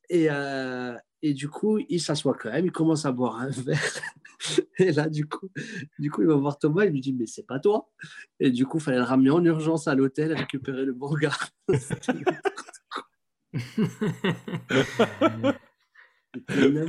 Et, 0.10 0.28
et 1.22 1.34
du 1.34 1.50
coup, 1.50 1.80
il 1.90 2.02
s'assoit 2.02 2.34
quand 2.34 2.52
même, 2.52 2.66
il 2.66 2.72
commence 2.72 3.06
à 3.06 3.12
boire 3.12 3.40
un 3.40 3.50
verre. 3.50 4.02
Et 4.80 4.92
là, 4.92 5.10
du 5.10 5.28
coup, 5.28 5.50
du 5.98 6.10
coup, 6.10 6.22
il 6.22 6.28
va 6.28 6.36
voir 6.36 6.58
Thomas, 6.58 6.86
il 6.86 6.92
lui 6.92 7.02
dit, 7.02 7.14
mais 7.14 7.26
c'est 7.26 7.46
pas 7.46 7.60
toi. 7.60 7.90
Et 8.40 8.52
du 8.52 8.66
coup, 8.66 8.78
il 8.78 8.84
fallait 8.84 8.98
le 8.98 9.04
ramener 9.04 9.30
en 9.30 9.44
urgence 9.44 9.88
à 9.88 9.96
l'hôtel, 9.96 10.34
récupérer 10.34 10.86
le 10.86 10.94
bon 10.94 11.14
gars. 11.14 11.38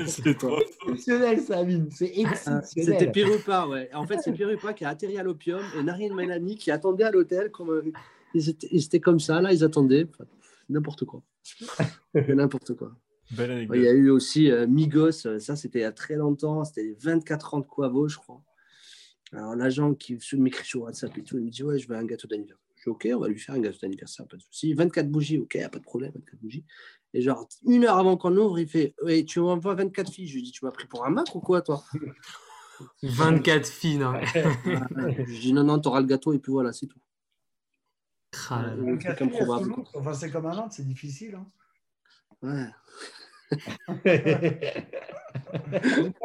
C'est 0.06 0.36
trop 0.36 0.60
exceptionnel, 0.60 1.40
Sabine. 1.40 1.88
C'est 1.90 2.12
ah, 2.14 2.30
exceptionnel. 2.30 2.98
C'était 2.98 3.10
Pirupa, 3.10 3.66
ouais. 3.68 3.88
En 3.94 4.06
fait, 4.06 4.18
c'est 4.18 4.32
Pirupa 4.32 4.74
qui 4.74 4.84
a 4.84 4.90
atterri 4.90 5.16
à 5.16 5.22
l'opium 5.22 5.62
et 5.78 5.82
Narine 5.82 6.14
Mélanie 6.14 6.56
qui 6.56 6.70
attendait 6.70 7.04
à 7.04 7.10
l'hôtel. 7.10 7.50
Comme, 7.50 7.70
euh, 7.70 7.90
ils, 8.34 8.50
étaient, 8.50 8.68
ils, 8.70 8.84
étaient, 8.84 9.00
comme 9.00 9.18
ça, 9.18 9.40
là, 9.40 9.52
ils 9.52 9.64
attendaient. 9.64 10.06
N'importe 10.68 11.06
quoi. 11.06 11.22
N'importe 12.14 12.76
quoi. 12.76 12.94
Belle 13.30 13.50
Ouais, 13.50 13.56
anecdote. 13.56 13.76
Il 13.76 13.82
y 13.82 13.88
a 13.88 13.92
eu 13.92 14.10
aussi 14.10 14.50
euh, 14.50 14.66
Migos, 14.66 15.26
euh, 15.26 15.38
ça 15.38 15.56
c'était 15.56 15.80
il 15.80 15.82
y 15.82 15.84
a 15.84 15.92
très 15.92 16.16
longtemps, 16.16 16.64
c'était 16.64 16.82
les 16.82 16.94
24 16.94 17.54
ans 17.54 17.60
de 17.60 17.66
Quavo, 17.66 18.08
je 18.08 18.16
crois. 18.16 18.42
Alors 19.32 19.54
l'agent 19.54 19.94
qui 19.94 20.18
m'écrit 20.34 20.66
sur 20.66 20.82
WhatsApp 20.82 21.16
et 21.16 21.22
tout, 21.22 21.38
il 21.38 21.44
me 21.44 21.50
dit 21.50 21.62
Ouais, 21.62 21.78
je 21.78 21.86
veux 21.88 21.96
un 21.96 22.04
gâteau 22.04 22.26
d'anniversaire. 22.26 22.58
Je 22.76 22.82
dis 22.84 22.88
Ok, 22.88 23.08
on 23.14 23.20
va 23.20 23.28
lui 23.28 23.38
faire 23.38 23.54
un 23.54 23.60
gâteau 23.60 23.78
d'anniversaire, 23.82 24.26
pas 24.26 24.36
de 24.36 24.42
souci. 24.42 24.74
24 24.74 25.08
bougies, 25.08 25.38
ok, 25.38 25.54
y 25.54 25.62
a 25.62 25.68
pas 25.68 25.78
de 25.78 25.84
problème, 25.84 26.12
24 26.14 26.40
bougies. 26.40 26.64
Et 27.12 27.22
genre, 27.22 27.48
une 27.66 27.84
heure 27.84 27.98
avant 27.98 28.16
qu'on 28.16 28.36
ouvre, 28.36 28.58
il 28.58 28.68
fait 28.68 28.94
Ouais, 29.02 29.24
Tu 29.24 29.40
m'envoies 29.40 29.74
24 29.74 30.10
filles. 30.10 30.26
Je 30.28 30.34
lui 30.34 30.42
dis 30.42 30.52
Tu 30.52 30.64
m'as 30.64 30.70
pris 30.72 30.86
pour 30.86 31.04
un 31.06 31.10
Mac 31.10 31.34
ou 31.34 31.40
quoi, 31.40 31.60
toi? 31.62 31.84
24 33.02 33.66
filles, 33.68 33.98
non. 33.98 34.14
Je 34.34 35.40
dis 35.40 35.52
Non, 35.52 35.64
non, 35.64 35.78
t'auras 35.78 36.00
le 36.00 36.06
gâteau 36.06 36.32
et 36.32 36.38
puis 36.38 36.50
voilà, 36.52 36.72
c'est 36.72 36.86
tout. 36.86 36.98
Ah 38.50 38.72
improbable. 39.20 39.72
quoi. 39.72 39.84
Enfin, 39.94 40.14
c'est 40.14 40.30
comme 40.30 40.46
un 40.46 40.54
Nantes, 40.54 40.72
c'est 40.72 40.86
difficile. 40.86 41.34
Hein. 41.34 41.46
Ouais. 42.42 42.66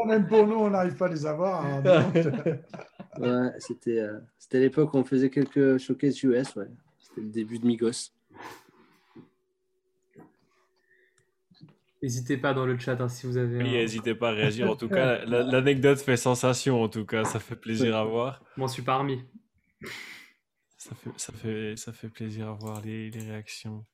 Même 0.06 0.28
pour 0.28 0.48
nous, 0.48 0.56
on 0.56 0.70
n'arrive 0.70 0.96
pas 0.96 1.06
à 1.08 1.10
les 1.10 1.26
avoir. 1.26 1.66
hein. 1.66 1.84
Ouais, 3.18 3.50
c'était 3.60 4.00
euh, 4.02 4.20
c'était 4.38 4.60
l'époque 4.60 4.94
où 4.94 4.98
on 4.98 5.06
faisait 5.06 5.30
quelques 5.30 5.78
showcases 5.78 6.22
US, 6.24 6.54
ouais. 6.58 6.68
C'était 7.00 7.22
le 7.22 7.30
début 7.30 7.60
de 7.60 7.66
Migos. 7.66 8.12
N'hésitez 12.04 12.36
pas 12.36 12.54
dans 12.54 12.66
le 12.66 12.78
chat 12.78 13.00
hein, 13.00 13.08
si 13.08 13.26
vous 13.26 13.38
avez. 13.38 13.58
Oui, 13.64 13.70
un- 13.70 13.72
n'hésitez 13.72 14.16
pas 14.16 14.30
à 14.30 14.34
réagir. 14.34 14.70
En 14.70 14.76
tout 14.76 14.90
cas, 14.90 15.24
la- 15.24 15.44
l'anecdote 15.44 16.00
fait 16.00 16.18
sensation. 16.18 16.84
En 16.84 16.90
tout 16.90 17.06
cas, 17.06 17.24
ça 17.24 17.40
fait 17.40 17.56
plaisir 17.56 17.96
à 17.96 18.04
voir. 18.04 18.44
Je 18.56 18.60
m'en 18.60 18.68
suis 18.68 18.82
pas 18.84 18.98
remis. 18.98 19.24
Ça 20.78 20.94
fait, 20.96 21.10
ça 21.16 21.32
fait, 21.34 21.76
ça 21.78 21.94
fait 21.94 22.10
plaisir 22.10 22.50
à 22.50 22.54
voir 22.54 22.82
les, 22.82 23.10
les 23.12 23.22
réactions. 23.24 23.86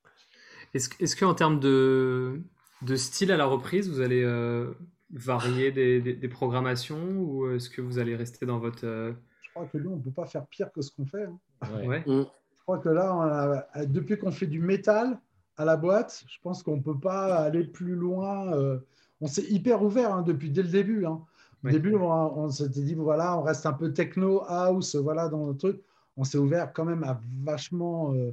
Est-ce 0.73 0.89
que- 0.89 1.03
est-ce 1.03 1.15
qu'en 1.15 1.35
termes 1.35 1.59
de, 1.59 2.41
de 2.81 2.95
style 2.95 3.31
à 3.31 3.37
la 3.37 3.45
reprise, 3.45 3.89
vous 3.89 4.01
allez 4.01 4.23
euh, 4.23 4.71
varier 5.11 5.71
des, 5.71 6.01
des- 6.01 6.13
des 6.15 6.27
programmations 6.29 7.01
ou 7.19 7.51
est-ce 7.51 7.69
que 7.69 7.81
vous 7.81 7.99
allez 7.99 8.15
rester 8.15 8.45
dans 8.45 8.59
votre. 8.59 8.85
euh, 8.85 9.13
je 9.41 9.49
crois 9.51 9.65
que 9.65 9.77
nous, 9.77 9.91
on 9.91 9.97
ne 9.97 10.01
peut 10.01 10.11
pas 10.11 10.25
faire 10.25 10.45
pire 10.47 10.71
que 10.71 10.81
ce 10.81 10.91
qu'on 10.91 11.05
fait. 11.05 11.23
hein. 11.25 11.37
Ouais. 11.75 11.87
Ouais. 11.87 12.03
Je 12.07 12.61
crois 12.63 12.77
que 12.79 12.89
là, 12.89 13.15
on 13.15 13.21
a- 13.21 13.85
depuis 13.85 14.17
qu'on 14.17 14.31
fait 14.31 14.47
du 14.47 14.59
métal 14.61 15.19
à 15.57 15.65
la 15.65 15.75
boîte, 15.77 16.23
je 16.27 16.37
pense 16.41 16.63
qu'on 16.63 16.77
ne 16.77 16.81
peut 16.81 16.97
pas 16.99 17.35
aller 17.35 17.63
plus 17.65 17.95
loin. 17.95 18.53
euh, 18.53 18.79
on 19.19 19.27
s'est 19.27 19.43
hyper 19.49 19.83
ouvert 19.83 20.13
hein, 20.15 20.21
depuis 20.23 20.49
dès 20.49 20.63
le 20.63 20.69
début. 20.69 21.05
hein. 21.05 21.21
Au 21.63 21.67
Ouais. 21.67 21.73
début, 21.73 21.93
on, 21.95 22.09
on 22.39 22.49
s'était 22.49 22.81
dit, 22.81 22.95
voilà, 22.95 23.37
on 23.37 23.43
reste 23.43 23.65
un 23.67 23.73
peu 23.73 23.93
techno, 23.93 24.41
house, 24.47 24.95
voilà, 24.95 25.27
dans 25.29 25.47
le 25.47 25.55
truc. 25.55 25.79
On 26.17 26.23
s'est 26.23 26.39
ouvert 26.39 26.73
quand 26.73 26.85
même 26.85 27.03
à 27.03 27.21
vachement, 27.43 28.13
euh, 28.15 28.31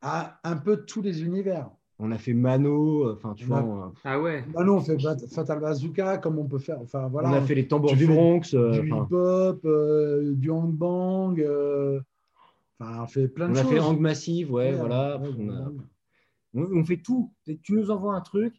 à 0.00 0.38
un 0.44 0.56
peu 0.56 0.84
tous 0.84 1.02
les 1.02 1.24
univers. 1.24 1.68
On 2.00 2.12
a 2.12 2.18
fait 2.18 2.32
Mano, 2.32 3.10
enfin, 3.12 3.34
tu 3.34 3.44
vois, 3.44 3.62
on- 3.62 3.92
Ah 4.04 4.20
ouais. 4.20 4.44
Bah, 4.54 4.62
nous, 4.64 4.72
on 4.74 4.80
fait 4.80 4.96
Fat- 5.00 5.26
Fatal 5.34 5.58
Bazooka, 5.60 6.18
comme 6.18 6.38
on 6.38 6.46
peut 6.46 6.58
faire. 6.60 6.80
Enfin, 6.80 7.08
voilà, 7.08 7.30
on 7.30 7.32
a 7.34 7.40
fait 7.42 7.56
les 7.56 7.66
tambours 7.66 7.90
tu 7.90 7.96
du 7.96 8.06
Bronx. 8.06 8.54
euh, 8.54 8.70
du 8.80 8.92
enfin, 8.92 9.04
hip-hop, 9.06 9.60
euh, 9.64 10.34
du 10.34 10.50
handbang. 10.50 11.34
euh, 11.40 12.00
Enfin, 12.80 13.02
on 13.02 13.06
fait 13.08 13.26
plein 13.26 13.48
de 13.48 13.54
on 13.54 13.56
a 13.56 13.62
choses. 13.62 13.70
fait 13.72 13.78
Hang 13.80 13.98
Massive, 13.98 14.52
ouais, 14.52 14.70
Ouais, 14.70 14.76
voilà. 14.76 15.18
ouais, 15.18 15.28
on, 15.40 15.48
a- 15.48 15.68
ouais. 15.70 15.76
on- 16.54 16.78
on 16.78 16.84
fait 16.84 16.98
tout. 16.98 17.32
Tu 17.62 17.72
nous 17.72 17.90
envoies 17.90 18.14
un 18.14 18.20
truc, 18.20 18.54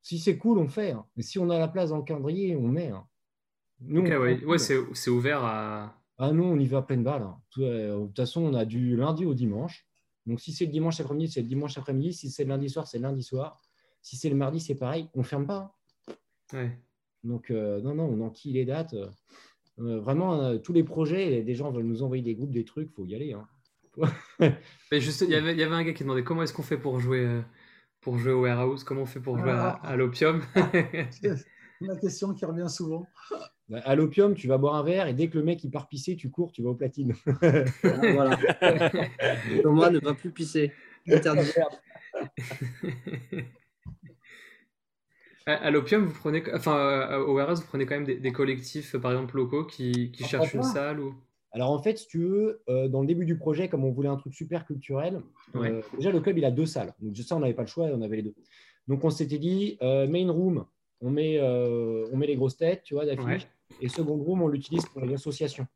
si 0.00 0.20
c'est 0.20 0.38
cool, 0.38 0.58
on 0.58 0.68
fait. 0.68 0.92
hein. 0.92 1.04
Et 1.16 1.22
si 1.22 1.40
on 1.40 1.50
a 1.50 1.58
la 1.58 1.66
place 1.66 1.90
dans 1.90 1.96
le 1.96 2.04
calendrier, 2.04 2.54
on 2.54 2.68
met. 2.68 2.90
hein. 2.90 3.04
Nous, 3.80 4.02
on 4.02 4.04
ouais, 4.04 4.44
ouais 4.44 4.58
c'est 4.58 5.10
ouvert 5.10 5.42
à. 5.44 5.94
Ah 6.18 6.30
non, 6.32 6.52
on 6.52 6.58
y 6.60 6.66
va 6.66 6.78
à 6.78 6.82
pleine 6.82 7.02
balle. 7.02 7.22
hein. 7.22 7.36
Euh, 7.58 8.00
De 8.02 8.06
toute 8.06 8.16
façon, 8.16 8.42
on 8.42 8.54
a 8.54 8.64
du 8.64 8.96
lundi 8.96 9.24
au 9.26 9.34
dimanche. 9.34 9.87
Donc, 10.28 10.40
si 10.40 10.52
c'est 10.52 10.66
le 10.66 10.70
dimanche 10.70 11.00
après-midi, 11.00 11.32
c'est 11.32 11.40
le 11.40 11.48
dimanche 11.48 11.76
après-midi. 11.78 12.12
Si 12.12 12.30
c'est 12.30 12.44
le 12.44 12.50
lundi 12.50 12.68
soir, 12.68 12.86
c'est 12.86 12.98
le 12.98 13.04
lundi 13.04 13.22
soir. 13.22 13.60
Si 14.02 14.16
c'est 14.16 14.28
le 14.28 14.36
mardi, 14.36 14.60
c'est 14.60 14.74
pareil. 14.74 15.08
On 15.14 15.20
ne 15.20 15.24
ferme 15.24 15.46
pas. 15.46 15.74
Ouais. 16.52 16.78
Donc, 17.24 17.50
euh, 17.50 17.80
non, 17.80 17.94
non, 17.94 18.04
on 18.04 18.20
enquille 18.20 18.52
les 18.52 18.64
dates. 18.64 18.94
Euh, 18.94 20.00
vraiment, 20.00 20.40
euh, 20.42 20.58
tous 20.58 20.72
les 20.72 20.84
projets, 20.84 21.42
des 21.42 21.54
gens 21.54 21.70
veulent 21.70 21.86
nous 21.86 22.02
envoyer 22.02 22.22
des 22.22 22.34
groupes, 22.34 22.52
des 22.52 22.64
trucs, 22.64 22.90
il 22.90 22.94
faut 22.94 23.06
y 23.06 23.14
aller. 23.14 23.32
hein. 23.32 23.48
Mais 24.92 25.00
juste, 25.00 25.22
il 25.22 25.30
y 25.30 25.34
avait, 25.34 25.52
il 25.52 25.58
y 25.58 25.62
avait 25.62 25.74
un 25.74 25.82
gars 25.82 25.92
qui 25.92 26.04
demandait 26.04 26.22
comment 26.22 26.42
est-ce 26.42 26.52
qu'on 26.52 26.62
fait 26.62 26.78
pour 26.78 27.00
jouer, 27.00 27.42
pour 28.00 28.18
jouer 28.18 28.32
au 28.32 28.42
warehouse, 28.42 28.84
comment 28.84 29.02
on 29.02 29.06
fait 29.06 29.20
pour 29.20 29.38
jouer 29.38 29.50
à, 29.50 29.70
à 29.70 29.96
l'opium? 29.96 30.42
La 31.80 31.96
question 31.96 32.34
qui 32.34 32.44
revient 32.44 32.68
souvent. 32.68 33.06
Bah, 33.68 33.80
À 33.84 33.94
l'opium, 33.94 34.34
tu 34.34 34.48
vas 34.48 34.56
boire 34.58 34.74
un 34.76 34.82
verre 34.82 35.06
et 35.08 35.14
dès 35.14 35.28
que 35.28 35.36
le 35.38 35.44
mec 35.44 35.62
il 35.64 35.70
part 35.70 35.88
pisser, 35.88 36.16
tu 36.16 36.30
cours, 36.30 36.52
tu 36.52 36.62
vas 36.62 36.70
au 36.70 36.74
platine. 36.74 37.14
Voilà. 37.82 38.38
Thomas 39.62 39.90
ne 39.90 39.98
va 39.98 40.14
plus 40.14 40.30
pisser. 40.30 40.72
Interdit. 41.10 41.50
à 45.46 45.70
l'opium, 45.70 46.04
vous 46.04 46.14
prenez, 46.18 46.42
enfin, 46.54 46.76
euh, 46.76 47.18
au 47.24 47.34
warehouse, 47.34 47.60
vous 47.60 47.66
prenez 47.66 47.86
quand 47.86 47.94
même 47.94 48.04
des, 48.04 48.16
des 48.16 48.32
collectifs, 48.32 48.94
euh, 48.94 48.98
par 48.98 49.12
exemple 49.12 49.36
locaux, 49.36 49.64
qui, 49.64 50.10
qui 50.12 50.24
cherchent 50.24 50.54
une 50.54 50.62
salle 50.62 51.00
ou? 51.00 51.14
Alors 51.52 51.70
en 51.70 51.82
fait, 51.82 51.96
si 51.96 52.06
tu 52.06 52.18
veux, 52.18 52.60
euh, 52.68 52.88
dans 52.88 53.00
le 53.00 53.06
début 53.06 53.24
du 53.24 53.36
projet, 53.38 53.68
comme 53.68 53.82
on 53.84 53.90
voulait 53.90 54.10
un 54.10 54.16
truc 54.16 54.34
super 54.34 54.66
culturel, 54.66 55.22
Ouais. 55.54 55.70
euh, 55.70 55.80
déjà 55.96 56.10
le 56.10 56.20
club 56.20 56.36
il 56.36 56.44
a 56.44 56.50
deux 56.50 56.66
salles. 56.66 56.92
Donc 57.00 57.16
ça, 57.16 57.36
on 57.36 57.40
n'avait 57.40 57.54
pas 57.54 57.62
le 57.62 57.68
choix, 57.68 57.86
on 57.86 58.02
avait 58.02 58.16
les 58.16 58.22
deux. 58.22 58.34
Donc 58.86 59.02
on 59.04 59.08
s'était 59.10 59.38
dit, 59.38 59.78
euh, 59.80 60.06
main 60.06 60.30
room, 60.30 60.66
on 61.00 61.10
met, 61.10 61.38
euh, 61.38 62.06
on 62.12 62.18
met 62.18 62.26
les 62.26 62.36
grosses 62.36 62.58
têtes, 62.58 62.82
tu 62.84 62.92
vois, 62.94 63.06
d'affiche, 63.06 63.24
Ouais. 63.24 63.38
Et 63.80 63.88
second 63.88 64.16
room, 64.16 64.42
on 64.42 64.48
l'utilise 64.48 64.86
pour 64.86 65.00
les 65.00 65.14
associations. 65.14 65.66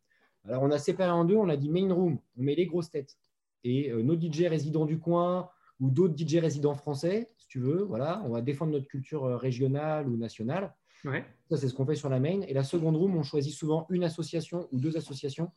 Alors 0.44 0.62
on 0.62 0.70
a 0.70 0.78
séparé 0.78 1.10
en 1.10 1.24
deux, 1.24 1.36
on 1.36 1.48
a 1.48 1.56
dit 1.56 1.68
main 1.70 1.92
room, 1.92 2.18
on 2.36 2.42
met 2.42 2.54
les 2.54 2.66
grosses 2.66 2.90
têtes. 2.90 3.16
Et 3.64 3.90
euh, 3.90 4.02
nos 4.02 4.18
DJ 4.20 4.46
résidents 4.46 4.86
du 4.86 4.98
coin 4.98 5.48
ou 5.80 5.90
d'autres 5.90 6.16
DJ 6.16 6.36
résidents 6.36 6.74
français, 6.74 7.30
si 7.36 7.46
tu 7.46 7.60
veux, 7.60 7.82
voilà, 7.82 8.22
on 8.24 8.30
va 8.30 8.40
défendre 8.40 8.72
notre 8.72 8.88
culture 8.88 9.24
euh, 9.24 9.36
régionale 9.36 10.08
ou 10.08 10.16
nationale. 10.16 10.74
Ouais. 11.04 11.24
Ça, 11.50 11.56
c'est 11.56 11.68
ce 11.68 11.74
qu'on 11.74 11.86
fait 11.86 11.96
sur 11.96 12.08
la 12.08 12.20
main. 12.20 12.40
Et 12.42 12.54
la 12.54 12.62
seconde 12.64 12.96
room, 12.96 13.16
on 13.16 13.22
choisit 13.22 13.52
souvent 13.52 13.86
une 13.90 14.04
association 14.04 14.68
ou 14.72 14.78
deux 14.78 14.96
associations 14.96 15.50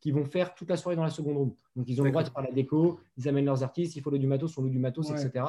qui 0.00 0.10
vont 0.10 0.24
faire 0.24 0.54
toute 0.54 0.68
la 0.70 0.76
soirée 0.76 0.96
dans 0.96 1.04
la 1.04 1.10
seconde 1.10 1.36
room. 1.36 1.54
Donc, 1.76 1.88
ils 1.88 2.00
ont 2.00 2.04
le 2.04 2.10
droit 2.10 2.22
de 2.22 2.30
faire 2.30 2.42
la 2.42 2.52
déco, 2.52 3.00
ils 3.16 3.28
amènent 3.28 3.44
leurs 3.46 3.62
artistes, 3.62 3.96
il 3.96 4.02
faut 4.02 4.10
le 4.10 4.18
du 4.18 4.26
matos, 4.26 4.56
on 4.56 4.62
loue 4.62 4.70
du 4.70 4.78
matos, 4.78 5.10
Ouais. 5.10 5.22
etc. 5.22 5.44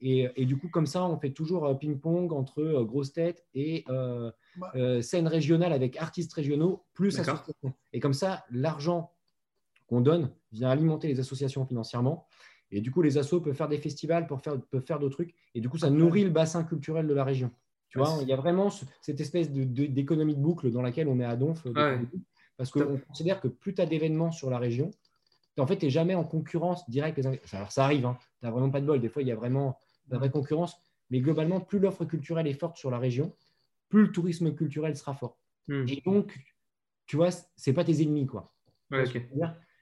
Et, 0.00 0.28
et 0.36 0.46
du 0.46 0.56
coup, 0.56 0.68
comme 0.68 0.86
ça, 0.86 1.04
on 1.04 1.18
fait 1.18 1.30
toujours 1.32 1.66
euh, 1.66 1.74
ping-pong 1.74 2.32
entre 2.32 2.60
euh, 2.62 2.84
grosses 2.84 3.12
têtes 3.12 3.44
et 3.54 3.84
euh, 3.88 4.30
euh, 4.76 5.02
scène 5.02 5.26
régionale 5.26 5.72
avec 5.72 5.96
artistes 5.96 6.32
régionaux 6.32 6.84
plus 6.94 7.10
associations. 7.32 7.74
Et 7.92 7.98
comme 8.00 8.12
ça, 8.12 8.44
l'argent 8.50 9.12
qu'on 9.88 10.00
donne 10.00 10.30
vient 10.52 10.70
alimenter 10.70 11.08
les 11.08 11.18
associations 11.20 11.64
financièrement. 11.66 12.26
Et 12.70 12.80
du 12.80 12.90
coup, 12.90 13.02
les 13.02 13.16
assos 13.18 13.40
peuvent 13.40 13.54
faire 13.56 13.68
des 13.68 13.78
festivals, 13.78 14.26
peuvent 14.26 14.40
faire, 14.42 14.60
peuvent 14.70 14.84
faire 14.84 14.98
d'autres 14.98 15.14
trucs. 15.16 15.34
Et 15.54 15.60
du 15.60 15.68
coup, 15.68 15.78
ça 15.78 15.88
nourrit 15.90 16.24
le 16.24 16.30
bassin 16.30 16.62
culturel 16.64 17.06
de 17.06 17.14
la 17.14 17.24
région. 17.24 17.50
Tu 17.88 17.98
vois, 17.98 18.18
il 18.22 18.28
y 18.28 18.32
a 18.32 18.36
vraiment 18.36 18.68
ce- 18.68 18.84
cette 19.00 19.18
espèce 19.20 19.50
de- 19.50 19.64
de- 19.64 19.86
d'économie 19.86 20.34
de, 20.36 20.40
boucle 20.40 20.70
dans 20.70 20.82
laquelle 20.82 21.08
on 21.08 21.18
est 21.18 21.24
à 21.24 21.34
Donf. 21.36 21.64
euh, 21.66 21.72
Ouais. 21.72 21.98
Parce 22.58 22.70
qu'on 22.70 22.98
considère 22.98 23.40
que 23.40 23.48
plus 23.48 23.72
tu 23.74 23.80
as 23.80 23.86
d'événements 23.86 24.30
sur 24.30 24.50
la 24.50 24.58
région, 24.58 24.90
en 25.58 25.66
fait, 25.66 25.78
tu 25.78 25.86
n'es 25.86 25.90
jamais 25.90 26.14
en 26.14 26.22
concurrence 26.24 26.88
directe. 26.90 27.20
Alors, 27.52 27.72
ça 27.72 27.84
arrive, 27.84 28.04
hein. 28.06 28.16
tu 28.38 28.44
n'as 28.46 28.52
vraiment 28.52 28.70
pas 28.70 28.80
de 28.80 28.86
bol. 28.86 29.00
Des 29.00 29.08
fois, 29.08 29.22
il 29.22 29.28
y 29.28 29.32
a 29.32 29.36
vraiment 29.36 29.78
la 30.10 30.18
vraie 30.18 30.30
concurrence. 30.30 30.76
Mais 31.10 31.20
globalement, 31.20 31.60
plus 31.60 31.78
l'offre 31.78 32.04
culturelle 32.04 32.46
est 32.46 32.52
forte 32.58 32.76
sur 32.76 32.90
la 32.90 32.98
région, 32.98 33.34
plus 33.88 34.02
le 34.02 34.12
tourisme 34.12 34.54
culturel 34.54 34.96
sera 34.96 35.14
fort. 35.14 35.38
Hmm. 35.68 35.86
Et 35.88 36.02
donc, 36.04 36.38
tu 37.06 37.16
vois, 37.16 37.30
c'est 37.56 37.72
pas 37.72 37.84
tes 37.84 38.02
ennemis, 38.02 38.26
quoi. 38.26 38.52
Ouais, 38.90 39.04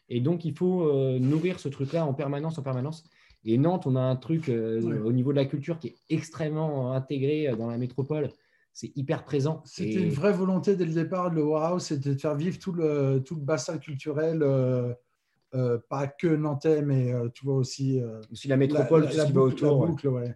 Et 0.08 0.20
donc, 0.20 0.44
il 0.44 0.56
faut 0.56 0.82
euh, 0.88 1.18
nourrir 1.18 1.58
ce 1.58 1.68
truc-là 1.68 2.06
en 2.06 2.14
permanence, 2.14 2.58
en 2.58 2.62
permanence. 2.62 3.08
Et 3.44 3.58
Nantes, 3.58 3.86
on 3.86 3.94
a 3.96 4.00
un 4.00 4.16
truc 4.16 4.48
euh, 4.48 4.80
Ouais. 4.82 4.98
au 4.98 5.12
niveau 5.12 5.30
de 5.32 5.36
la 5.36 5.44
culture 5.44 5.78
qui 5.78 5.88
est 5.88 5.96
extrêmement 6.08 6.92
intégré 6.92 7.48
euh, 7.48 7.56
dans 7.56 7.68
la 7.68 7.78
métropole. 7.78 8.30
C'est 8.72 8.92
hyper 8.96 9.24
présent. 9.24 9.62
C'était 9.64 9.90
Et- 9.94 10.02
une 10.02 10.10
vraie 10.10 10.32
volonté 10.32 10.76
dès 10.76 10.84
le 10.84 10.92
départ 10.92 11.30
de 11.30 11.40
Warehouse, 11.40 11.84
c'était 11.84 12.14
de 12.14 12.20
faire 12.20 12.34
vivre 12.34 12.58
tout 12.58 12.72
le, 12.72 13.22
tout 13.24 13.34
le 13.36 13.40
bassin 13.40 13.78
culturel, 13.78 14.42
euh, 14.42 14.92
euh, 15.56 15.78
pas 15.88 16.06
que 16.06 16.26
nantais, 16.28 16.82
mais 16.82 17.12
euh, 17.12 17.28
tu 17.34 17.44
vois 17.44 17.54
aussi 17.56 18.00
euh, 18.00 18.20
aussi 18.30 18.46
la 18.48 18.56
métropole, 18.56 19.04
la, 19.04 19.10
tout 19.10 19.16
la 19.16 19.22
ce 19.22 19.26
qui 19.28 19.32
va 19.32 19.40
boucle, 19.42 19.54
autour. 19.64 19.78
ouais. 19.80 19.86
boucle, 19.88 20.08
ouais. 20.08 20.34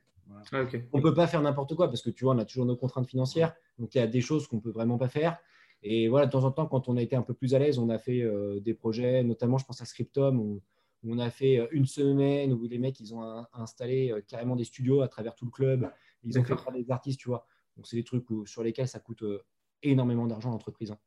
Ouais, 0.52 0.60
ok. 0.62 0.82
On 0.92 1.00
peut 1.02 1.12
pas 1.14 1.26
faire 1.26 1.42
n'importe 1.42 1.74
quoi 1.74 1.88
parce 1.88 2.02
que 2.02 2.10
tu 2.10 2.24
vois, 2.24 2.34
on 2.34 2.38
a 2.38 2.44
toujours 2.44 2.64
nos 2.64 2.76
contraintes 2.76 3.06
financières. 3.06 3.54
Donc, 3.78 3.94
il 3.94 3.98
y 3.98 4.00
a 4.00 4.06
des 4.06 4.20
choses 4.20 4.46
qu'on 4.46 4.58
peut 4.60 4.70
vraiment 4.70 4.96
pas 4.98 5.08
faire. 5.08 5.38
Et 5.82 6.08
voilà, 6.08 6.26
de 6.26 6.30
temps 6.32 6.44
en 6.44 6.50
temps, 6.50 6.66
quand 6.66 6.88
on 6.88 6.96
a 6.96 7.02
été 7.02 7.14
un 7.16 7.22
peu 7.22 7.34
plus 7.34 7.54
à 7.54 7.58
l'aise, 7.58 7.78
on 7.78 7.88
a 7.90 7.98
fait 7.98 8.22
euh, 8.22 8.58
des 8.60 8.74
projets, 8.74 9.22
notamment, 9.22 9.58
je 9.58 9.64
pense 9.64 9.80
à 9.82 9.84
Scriptum, 9.84 10.38
où, 10.40 10.62
où 11.04 11.12
on 11.14 11.18
a 11.18 11.30
fait 11.30 11.58
euh, 11.58 11.66
une 11.72 11.86
semaine 11.86 12.52
où 12.52 12.64
les 12.66 12.78
mecs, 12.78 12.98
ils 13.00 13.14
ont 13.14 13.22
un- 13.22 13.46
installé 13.54 14.10
euh, 14.12 14.20
carrément 14.26 14.56
des 14.56 14.64
studios 14.64 15.00
à 15.02 15.08
travers 15.08 15.34
tout 15.34 15.44
le 15.46 15.50
club. 15.50 15.90
Ils 16.24 16.38
ont 16.38 16.44
fait 16.44 16.54
des 16.74 16.90
artistes, 16.90 17.20
tu 17.20 17.28
vois. 17.28 17.46
Donc, 17.76 17.86
c'est 17.86 17.96
des 17.96 18.04
trucs 18.04 18.28
où- 18.30 18.46
sur 18.46 18.62
lesquels 18.62 18.88
ça 18.88 18.98
coûte 19.00 19.22
euh, 19.22 19.42
énormément 19.82 20.26
d'argent 20.26 20.50
à 20.50 20.52
l'entreprise. 20.52 20.90
hein. 20.90 20.98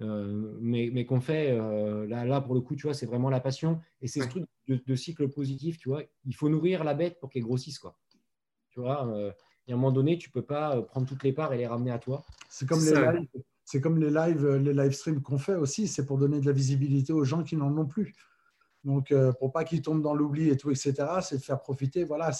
Euh, 0.00 0.56
mais 0.60 0.90
mais 0.92 1.04
qu'on 1.04 1.20
fait, 1.20 1.50
euh, 1.50 2.06
là, 2.06 2.24
là, 2.24 2.40
pour 2.40 2.54
le 2.54 2.60
coup, 2.60 2.76
tu 2.76 2.84
vois, 2.84 2.94
c'est 2.94 3.06
vraiment 3.06 3.30
la 3.30 3.40
passion. 3.40 3.80
Et 4.00 4.08
c'est 4.08 4.20
ce 4.20 4.28
truc 4.28 4.44
de, 4.68 4.80
de 4.86 4.94
cycle 4.94 5.28
positif, 5.28 5.78
tu 5.78 5.88
vois. 5.88 6.02
Il 6.24 6.34
faut 6.34 6.48
nourrir 6.48 6.84
la 6.84 6.94
bête 6.94 7.18
pour 7.18 7.30
qu'elle 7.30 7.42
grossisse, 7.42 7.78
quoi. 7.78 7.98
Tu 8.70 8.80
vois, 8.80 9.08
euh, 9.08 9.32
et 9.66 9.72
à 9.72 9.74
un 9.74 9.78
moment 9.78 9.92
donné, 9.92 10.18
tu 10.18 10.30
peux 10.30 10.42
pas 10.42 10.80
prendre 10.82 11.06
toutes 11.06 11.24
les 11.24 11.32
parts 11.32 11.52
et 11.52 11.58
les 11.58 11.66
ramener 11.66 11.90
à 11.90 11.98
toi. 11.98 12.24
C'est 12.48 12.66
comme, 12.66 12.80
C'est 12.80 12.94
les 12.94 13.18
lives, 13.18 13.28
c'est 13.64 13.80
comme 13.80 13.98
les 13.98 14.10
lives, 14.10 14.46
les 14.46 14.72
live 14.72 14.92
streams 14.92 15.20
qu'on 15.20 15.38
fait 15.38 15.56
aussi, 15.56 15.88
c'est 15.88 16.06
pour 16.06 16.16
donner 16.16 16.40
de 16.40 16.46
la 16.46 16.52
visibilité 16.52 17.12
aux 17.12 17.24
gens 17.24 17.42
qui 17.42 17.56
n'en 17.56 17.76
ont 17.76 17.86
plus. 17.86 18.14
Donc, 18.84 19.10
euh, 19.10 19.32
pour 19.32 19.52
pas 19.52 19.64
qu'ils 19.64 19.82
tombent 19.82 20.02
dans 20.02 20.14
l'oubli 20.14 20.48
et 20.48 20.56
tout, 20.56 20.70
etc., 20.70 20.94
c'est 21.22 21.38
de 21.38 21.42
faire 21.42 21.60
profiter, 21.60 22.04
voilà, 22.04 22.30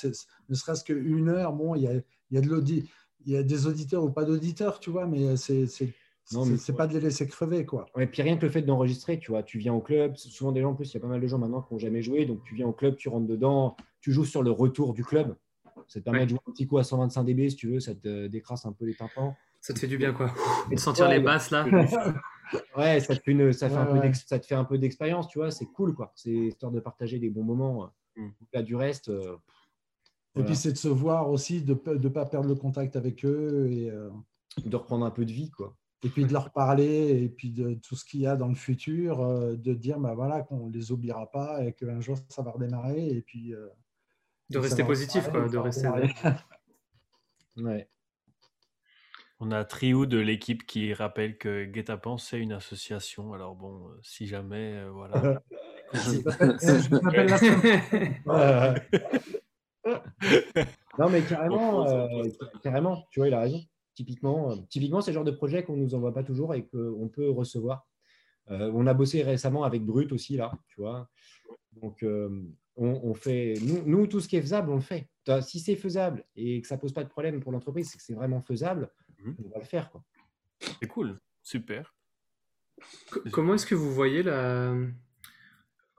ne 0.48 0.54
serait-ce 0.54 0.84
qu'une 0.84 1.28
heure. 1.28 1.52
Bon, 1.52 1.74
il 1.74 1.82
y 1.82 1.88
a, 1.88 1.94
y 2.30 2.38
a 2.38 2.40
de 2.40 2.46
l'audit, 2.46 2.88
il 3.26 3.32
y 3.32 3.36
a 3.36 3.42
des 3.42 3.66
auditeurs 3.66 4.04
ou 4.04 4.10
pas 4.10 4.24
d'auditeurs, 4.24 4.80
tu 4.80 4.90
vois, 4.90 5.06
mais 5.06 5.36
c'est 5.36 5.66
c'est 6.28 6.76
pas 6.76 6.86
de 6.86 6.94
les 6.94 7.00
laisser 7.00 7.26
crever, 7.26 7.64
quoi. 7.64 7.86
Ouais, 7.94 8.06
puis 8.06 8.22
rien 8.22 8.36
que 8.36 8.44
le 8.44 8.50
fait 8.50 8.62
d'enregistrer, 8.62 9.18
tu 9.18 9.30
vois, 9.30 9.42
tu 9.42 9.58
viens 9.58 9.72
au 9.72 9.80
club, 9.80 10.16
souvent 10.16 10.52
des 10.52 10.60
gens, 10.60 10.70
en 10.70 10.74
plus, 10.74 10.90
il 10.90 10.94
y 10.94 10.96
a 10.98 11.00
pas 11.00 11.06
mal 11.06 11.20
de 11.20 11.26
gens 11.26 11.38
maintenant 11.38 11.62
qui 11.62 11.72
n'ont 11.72 11.78
jamais 11.78 12.02
joué, 12.02 12.26
donc 12.26 12.42
tu 12.44 12.54
viens 12.54 12.66
au 12.66 12.72
club, 12.72 12.96
tu 12.96 13.08
rentres 13.08 13.26
dedans, 13.26 13.76
tu 14.00 14.12
joues 14.12 14.24
sur 14.24 14.42
le 14.42 14.50
retour 14.50 14.92
du 14.92 15.04
club. 15.04 15.34
Ça 15.86 16.00
te 16.00 16.04
permet 16.04 16.24
de 16.24 16.30
jouer 16.30 16.40
un 16.46 16.52
petit 16.52 16.66
coup 16.66 16.78
à 16.78 16.84
125 16.84 17.24
dB, 17.24 17.48
si 17.48 17.56
tu 17.56 17.68
veux, 17.68 17.80
ça 17.80 17.94
te 17.94 18.26
décrasse 18.26 18.66
un 18.66 18.72
peu 18.72 18.84
les 18.84 18.94
tympans. 18.94 19.34
Ça 19.60 19.72
te 19.72 19.78
fait 19.78 19.86
du 19.86 19.96
bien, 19.96 20.12
quoi. 20.12 20.32
Et 20.70 20.74
de 20.74 20.80
sentir 20.80 21.08
les 21.08 21.20
basses, 21.20 21.50
là. 21.50 21.64
ouais, 22.76 23.00
ça 23.00 23.16
te 23.16 23.22
fait, 23.22 23.32
une, 23.32 23.52
ça, 23.52 23.68
fait 23.70 23.76
un 23.76 23.86
peu 23.86 24.12
ça 24.12 24.38
te 24.38 24.46
fait 24.46 24.54
un 24.54 24.64
peu 24.64 24.78
d'expérience, 24.78 25.28
tu 25.28 25.38
vois, 25.38 25.50
c'est 25.50 25.66
cool, 25.66 25.94
quoi. 25.94 26.12
C'est 26.14 26.30
histoire 26.30 26.72
de 26.72 26.80
partager 26.80 27.18
des 27.18 27.30
bons 27.30 27.42
moments. 27.42 27.90
Mm. 28.16 28.28
Là, 28.52 28.62
du 28.62 28.76
reste. 28.76 29.08
Euh, 29.08 29.36
et 30.36 30.44
puis, 30.44 30.54
c'est 30.54 30.72
de 30.72 30.76
se 30.76 30.88
voir 30.88 31.30
aussi, 31.30 31.62
de 31.62 31.72
ne 31.72 32.08
pas 32.08 32.26
perdre 32.26 32.48
le 32.48 32.54
contact 32.54 32.96
avec 32.96 33.24
eux. 33.24 33.68
Et, 33.72 33.90
euh, 33.90 34.10
De 34.64 34.76
reprendre 34.76 35.06
un 35.06 35.10
peu 35.10 35.24
de 35.24 35.32
vie, 35.32 35.50
quoi 35.50 35.74
et 36.04 36.08
puis 36.08 36.24
de 36.24 36.32
leur 36.32 36.50
parler 36.52 37.22
et 37.24 37.28
puis 37.28 37.50
de 37.50 37.74
tout 37.74 37.96
ce 37.96 38.04
qu'il 38.04 38.20
y 38.20 38.26
a 38.26 38.36
dans 38.36 38.48
le 38.48 38.54
futur, 38.54 39.20
euh, 39.20 39.56
de 39.56 39.74
dire 39.74 39.98
bah 39.98 40.14
voilà 40.14 40.42
qu'on 40.42 40.68
ne 40.68 40.72
les 40.72 40.92
oubliera 40.92 41.30
pas 41.30 41.64
et 41.64 41.72
qu'un 41.72 42.00
jour 42.00 42.16
ça 42.28 42.42
va 42.42 42.52
redémarrer 42.52 43.08
et 43.08 43.22
puis 43.22 43.52
euh, 43.52 43.68
de 44.50 44.58
rester 44.58 44.84
positif 44.84 45.28
quoi, 45.28 45.48
de 45.48 45.58
rester. 45.58 45.88
ouais. 47.56 47.88
On 49.40 49.52
a 49.52 49.64
Triou 49.64 50.06
de 50.06 50.18
l'équipe 50.18 50.66
qui 50.66 50.92
rappelle 50.94 51.38
que 51.38 51.64
Guetapan 51.64 52.18
c'est 52.18 52.38
une 52.38 52.52
association. 52.52 53.32
Alors 53.32 53.54
bon, 53.56 53.88
euh, 53.88 53.98
si 54.02 54.26
jamais 54.26 54.84
voilà. 54.88 55.40
non 60.98 61.08
mais 61.08 61.22
carrément, 61.22 61.86
carrément, 62.62 63.06
tu 63.10 63.20
vois, 63.20 63.28
il 63.28 63.34
a 63.34 63.40
raison. 63.40 63.60
Typiquement, 63.98 64.52
euh, 64.52 64.56
typiquement 64.68 65.00
c'est 65.00 65.10
le 65.10 65.16
genre 65.16 65.24
de 65.24 65.32
projet 65.32 65.64
qu'on 65.64 65.76
ne 65.76 65.82
nous 65.82 65.92
envoie 65.96 66.14
pas 66.14 66.22
toujours 66.22 66.54
et 66.54 66.64
qu'on 66.64 67.10
peut 67.12 67.28
recevoir. 67.28 67.84
Euh, 68.48 68.70
on 68.72 68.86
a 68.86 68.94
bossé 68.94 69.24
récemment 69.24 69.64
avec 69.64 69.84
Brut 69.84 70.12
aussi, 70.12 70.36
là, 70.36 70.52
tu 70.68 70.80
vois. 70.80 71.10
Donc, 71.72 72.04
euh, 72.04 72.44
on, 72.76 73.12
fait, 73.14 73.54
nous, 73.60 74.06
tout 74.06 74.20
ce 74.20 74.28
qui 74.28 74.36
est 74.36 74.40
faisable, 74.40 74.70
on 74.70 74.76
le 74.76 74.80
fait. 74.80 75.10
Si 75.42 75.58
c'est 75.58 75.74
faisable 75.74 76.24
et 76.36 76.62
que 76.62 76.68
ça 76.68 76.76
ne 76.76 76.80
pose 76.80 76.92
pas 76.92 77.02
de 77.02 77.08
problème 77.08 77.40
pour 77.40 77.50
l'entreprise, 77.50 77.90
c'est 77.90 77.98
que 77.98 78.04
c'est 78.04 78.14
vraiment 78.14 78.40
faisable, 78.40 78.88
mhm. 79.24 79.34
on 79.44 79.48
va 79.48 79.58
le 79.58 79.64
faire. 79.64 79.90
C'est 80.60 80.86
cool, 80.86 81.18
super. 81.42 81.92
Comment 83.32 83.54
est-ce 83.54 83.66
que 83.66 83.74
vous 83.74 83.92
voyez 83.92 84.22
la, 84.22 84.76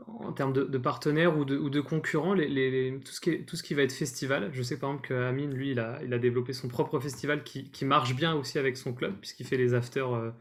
en 0.07 0.31
termes 0.31 0.53
de, 0.53 0.77
partenaires 0.77 1.37
ou 1.37 1.45
de, 1.45 1.81
concurrents, 1.81 2.35
tout, 2.35 3.11
ce 3.11 3.21
qui 3.21 3.45
tout, 3.45 3.55
ce 3.55 3.63
qui 3.63 3.73
va 3.73 3.83
être 3.83 3.91
festival. 3.91 4.49
Je 4.53 4.63
sais 4.63 4.77
par 4.77 4.91
exemple 4.91 5.07
qu'Amine, 5.07 5.53
lui, 5.53 5.71
il 5.71 5.79
a, 5.79 6.01
il 6.03 6.13
a, 6.13 6.19
développé 6.19 6.53
son 6.53 6.67
propre 6.67 6.99
festival 6.99 7.43
qui, 7.43 7.85
marche 7.85 8.15
bien 8.15 8.33
aussi 8.33 8.57
avec 8.57 8.77
son 8.77 8.93
club, 8.93 9.15
puisqu'il 9.19 9.45
fait 9.45 9.57
les 9.57 9.73
afters 9.73 10.13
euh, 10.13 10.31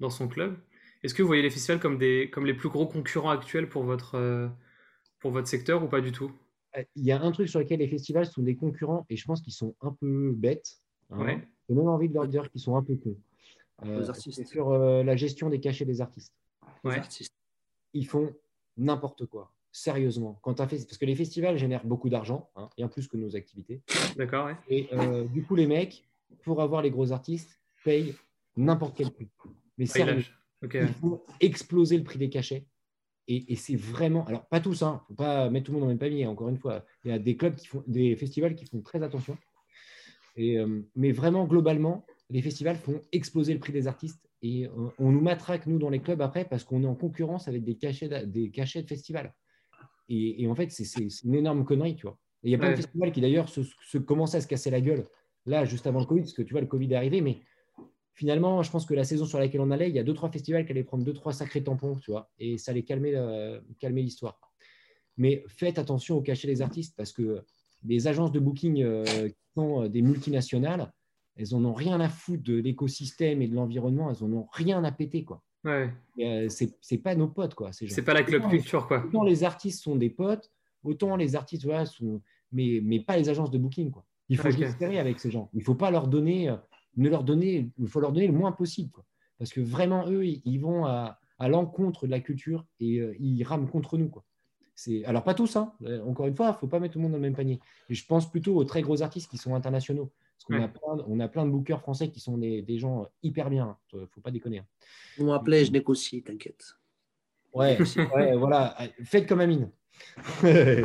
dans 0.00 0.10
son 0.10 0.28
club. 0.28 0.56
Est-ce 1.02 1.14
que 1.14 1.22
vous 1.22 1.28
voyez 1.28 1.42
les 1.42 1.50
festivals 1.50 1.80
comme, 1.80 1.98
des, 1.98 2.30
comme 2.30 2.46
les 2.46 2.54
plus 2.54 2.68
gros 2.68 2.86
concurrents 2.86 3.30
actuels 3.30 3.68
pour 3.68 3.84
votre, 3.84 4.16
euh, 4.16 4.48
pour 5.20 5.30
votre 5.30 5.48
secteur 5.48 5.82
ou 5.82 5.88
pas 5.88 6.00
du 6.00 6.12
tout? 6.12 6.32
Il 6.94 7.04
y 7.04 7.12
a 7.12 7.20
un 7.20 7.32
truc 7.32 7.48
sur 7.48 7.60
lequel 7.60 7.78
les 7.78 7.88
festivals 7.88 8.26
sont 8.26 8.42
des 8.42 8.56
concurrents 8.56 9.06
et 9.08 9.16
je 9.16 9.24
pense 9.24 9.40
qu'ils 9.40 9.52
sont 9.52 9.74
un 9.80 9.92
peu 9.92 10.32
bêtes. 10.32 10.78
Hein. 11.10 11.40
J'ai 11.68 11.74
même 11.74 11.88
envie 11.88 12.08
de 12.08 12.14
leur 12.14 12.28
dire 12.28 12.50
qu'ils 12.50 12.60
sont 12.60 12.76
un 12.76 12.82
peu 12.82 12.96
cons. 12.96 13.16
Euh, 13.84 14.04
c'est 14.14 14.46
sur 14.46 14.70
la 14.70 15.16
gestion 15.16 15.48
des 15.48 15.60
cachets 15.60 15.84
des 15.84 16.00
artistes. 16.00 16.34
Ouais. 16.84 17.00
Ils 17.94 18.06
font 18.06 18.34
n'importe 18.76 19.26
quoi. 19.26 19.52
Sérieusement. 19.72 20.38
Quand. 20.42 20.54
Parce 20.54 20.98
que 20.98 21.04
les 21.04 21.14
festivals 21.14 21.58
génèrent 21.58 21.84
beaucoup 21.84 22.08
d'argent, 22.08 22.50
hein, 22.56 22.70
bien 22.76 22.88
plus 22.88 23.08
que 23.08 23.16
nos 23.16 23.36
activités. 23.36 23.82
D'accord. 24.16 24.48
Et 24.68 24.88
euh, 24.92 25.24
du 25.24 25.42
coup, 25.42 25.54
les 25.54 25.66
mecs, 25.66 26.04
pour 26.44 26.62
avoir 26.62 26.80
les 26.80 26.90
gros 26.90 27.12
artistes, 27.12 27.60
payent 27.84 28.14
n'importe 28.56 28.96
quel 28.96 29.10
prix. 29.10 29.28
Mais 29.76 29.86
sérieux, 29.86 30.24
ils 30.62 30.88
font 30.88 31.20
exploser 31.40 31.98
le 31.98 32.04
prix 32.04 32.18
des 32.18 32.30
cachets. 32.30 32.66
Et, 33.28 33.56
c'est 33.56 33.76
vraiment. 33.76 34.24
Alors, 34.26 34.46
pas 34.46 34.60
tous, 34.60 34.82
hein, 34.82 35.02
faut 35.08 35.14
pas 35.14 35.50
mettre 35.50 35.66
tout 35.66 35.72
le 35.72 35.78
monde 35.78 35.82
dans 35.82 35.88
le 35.88 35.94
même 35.94 35.98
panier, 35.98 36.26
encore 36.26 36.48
une 36.48 36.58
fois. 36.58 36.84
Il 37.04 37.10
y 37.10 37.14
a 37.14 37.18
des 37.18 37.36
clubs 37.36 37.56
qui 37.56 37.66
font, 37.66 37.82
des 37.86 38.14
festivals 38.16 38.54
qui 38.54 38.66
font 38.66 38.80
très 38.80 39.02
attention. 39.02 39.36
Et, 40.36 40.58
euh, 40.58 40.80
mais 40.94 41.10
vraiment, 41.10 41.44
globalement, 41.44 42.06
les 42.30 42.42
festivals 42.42 42.76
font 42.76 43.00
exploser 43.12 43.54
le 43.54 43.60
prix 43.60 43.72
des 43.72 43.86
artistes 43.86 44.28
et 44.42 44.68
on, 44.98 45.10
nous 45.10 45.20
matraque, 45.20 45.66
nous, 45.66 45.78
dans 45.78 45.90
les 45.90 46.00
clubs 46.00 46.20
après, 46.20 46.44
parce 46.44 46.64
qu'on 46.64 46.82
est 46.82 46.86
en 46.86 46.94
concurrence 46.94 47.48
avec 47.48 47.64
des 47.64 47.76
cachets, 47.76 48.26
des 48.26 48.50
cachets 48.50 48.82
de 48.82 48.88
festivals. 48.88 49.34
Et, 50.08 50.46
en 50.46 50.54
fait, 50.54 50.70
c'est 50.70 51.24
une 51.24 51.34
énorme 51.34 51.64
connerie, 51.64 51.96
tu 51.96 52.02
vois. 52.02 52.18
Et 52.42 52.48
il 52.48 52.52
y 52.52 52.54
a 52.54 52.58
plein 52.58 52.70
de 52.70 52.76
festivals 52.76 53.12
qui, 53.12 53.20
d'ailleurs, 53.20 53.48
se, 53.48 53.62
se, 53.62 53.98
commençaient 53.98 54.38
à 54.38 54.40
se 54.40 54.46
casser 54.46 54.70
la 54.70 54.80
gueule, 54.80 55.06
là, 55.46 55.64
juste 55.64 55.86
avant 55.86 56.00
le 56.00 56.06
Covid, 56.06 56.22
parce 56.22 56.32
que 56.32 56.42
tu 56.42 56.52
vois, 56.52 56.60
le 56.60 56.66
Covid 56.66 56.92
est 56.92 56.96
arrivé, 56.96 57.20
mais 57.20 57.40
finalement, 58.12 58.62
je 58.62 58.70
pense 58.70 58.86
que 58.86 58.94
la 58.94 59.04
saison 59.04 59.26
sur 59.26 59.38
laquelle 59.38 59.60
on 59.60 59.70
allait, 59.70 59.88
il 59.88 59.94
y 59.94 59.98
a 59.98 60.04
deux, 60.04 60.14
trois 60.14 60.30
festivals 60.30 60.64
qui 60.64 60.72
allaient 60.72 60.84
prendre 60.84 61.04
deux, 61.04 61.12
trois 61.12 61.32
sacrés 61.32 61.62
tampons, 61.62 61.96
tu 61.96 62.10
vois, 62.10 62.30
et 62.38 62.56
ça 62.58 62.70
allait 62.70 62.82
calmer, 62.82 63.14
euh, 63.14 63.60
calmer 63.80 64.02
l'histoire. 64.02 64.40
Mais 65.16 65.44
faites 65.48 65.78
attention 65.78 66.16
au 66.16 66.22
cachet 66.22 66.46
des 66.46 66.62
artistes, 66.62 66.94
parce 66.96 67.12
que 67.12 67.42
les 67.84 68.06
agences 68.06 68.32
de 68.32 68.40
booking 68.40 68.82
euh, 68.82 69.04
qui 69.28 69.36
sont 69.54 69.82
euh, 69.82 69.88
des 69.88 70.02
multinationales, 70.02 70.92
elles 71.36 71.54
en 71.54 71.64
ont 71.64 71.74
rien 71.74 72.00
à 72.00 72.08
foutre 72.08 72.42
de 72.42 72.54
l'écosystème 72.58 73.42
et 73.42 73.48
de 73.48 73.54
l'environnement, 73.54 74.10
elles 74.10 74.24
en 74.24 74.32
ont 74.32 74.48
rien 74.52 74.82
à 74.84 74.92
péter, 74.92 75.24
quoi. 75.24 75.42
Ouais. 75.64 75.92
Euh, 76.20 76.48
c'est 76.48 76.98
pas 76.98 77.14
nos 77.14 77.28
potes, 77.28 77.54
quoi. 77.54 77.70
C'est 77.72 78.02
pas 78.02 78.14
la 78.14 78.22
club 78.22 78.48
culture, 78.48 78.86
quoi. 78.86 79.04
Autant 79.04 79.24
les 79.24 79.44
artistes 79.44 79.82
sont 79.82 79.96
des 79.96 80.10
potes, 80.10 80.50
autant 80.84 81.16
les 81.16 81.36
artistes, 81.36 81.64
voilà, 81.64 81.86
sont, 81.86 82.22
mais, 82.52 82.80
mais 82.82 83.00
pas 83.00 83.16
les 83.16 83.28
agences 83.28 83.50
de 83.50 83.58
booking, 83.58 83.90
quoi. 83.90 84.04
Il 84.28 84.38
faut 84.38 84.48
okay. 84.48 84.98
avec 84.98 85.20
ces 85.20 85.30
gens. 85.30 85.50
Il 85.54 85.62
faut 85.62 85.76
pas 85.76 85.90
leur 85.90 86.08
donner, 86.08 86.48
euh, 86.48 86.56
ne 86.96 87.08
leur 87.08 87.22
donner, 87.22 87.70
il 87.78 87.86
faut 87.86 88.00
leur 88.00 88.12
donner 88.12 88.26
le 88.26 88.32
moins 88.32 88.52
possible, 88.52 88.90
quoi. 88.90 89.04
Parce 89.38 89.52
que 89.52 89.60
vraiment, 89.60 90.08
eux, 90.08 90.24
ils 90.24 90.58
vont 90.58 90.86
à, 90.86 91.18
à 91.38 91.48
l'encontre 91.48 92.06
de 92.06 92.10
la 92.10 92.20
culture 92.20 92.64
et 92.80 92.98
euh, 92.98 93.14
ils 93.18 93.42
rament 93.44 93.68
contre 93.68 93.98
nous, 93.98 94.08
quoi. 94.08 94.24
Alors, 95.06 95.24
pas 95.24 95.32
tous, 95.32 95.56
hein. 95.56 95.72
encore 96.06 96.26
une 96.26 96.34
fois, 96.34 96.48
il 96.48 96.50
ne 96.50 96.56
faut 96.56 96.66
pas 96.66 96.78
mettre 96.80 96.92
tout 96.92 96.98
le 96.98 97.04
monde 97.04 97.12
dans 97.12 97.18
le 97.18 97.22
même 97.22 97.34
panier. 97.34 97.60
Je 97.88 98.04
pense 98.04 98.30
plutôt 98.30 98.54
aux 98.56 98.64
très 98.64 98.82
gros 98.82 99.00
artistes 99.00 99.30
qui 99.30 99.38
sont 99.38 99.54
internationaux. 99.54 100.12
Parce 100.36 100.44
qu'on 100.44 100.62
a, 100.62 100.68
plein, 100.68 101.04
on 101.08 101.18
a 101.20 101.28
plein 101.28 101.46
de 101.46 101.50
bookers 101.50 101.80
français 101.80 102.10
qui 102.10 102.20
sont 102.20 102.36
des, 102.38 102.62
des 102.62 102.78
gens 102.78 103.08
hyper 103.22 103.50
bien. 103.50 103.76
Il 103.92 103.98
hein. 103.98 104.02
ne 104.02 104.06
faut 104.06 104.20
pas 104.20 104.30
déconner. 104.30 104.58
Hein. 104.58 104.66
On 105.18 105.26
m'appelait, 105.26 105.64
je 105.64 105.72
négocie, 105.72 106.22
t'inquiète. 106.22 106.76
Ouais, 107.52 107.78
ouais, 107.80 107.80
voilà. 108.36 108.76
Faites 109.04 109.26
comme 109.26 109.40
Amine. 109.40 109.70
et, 110.44 110.84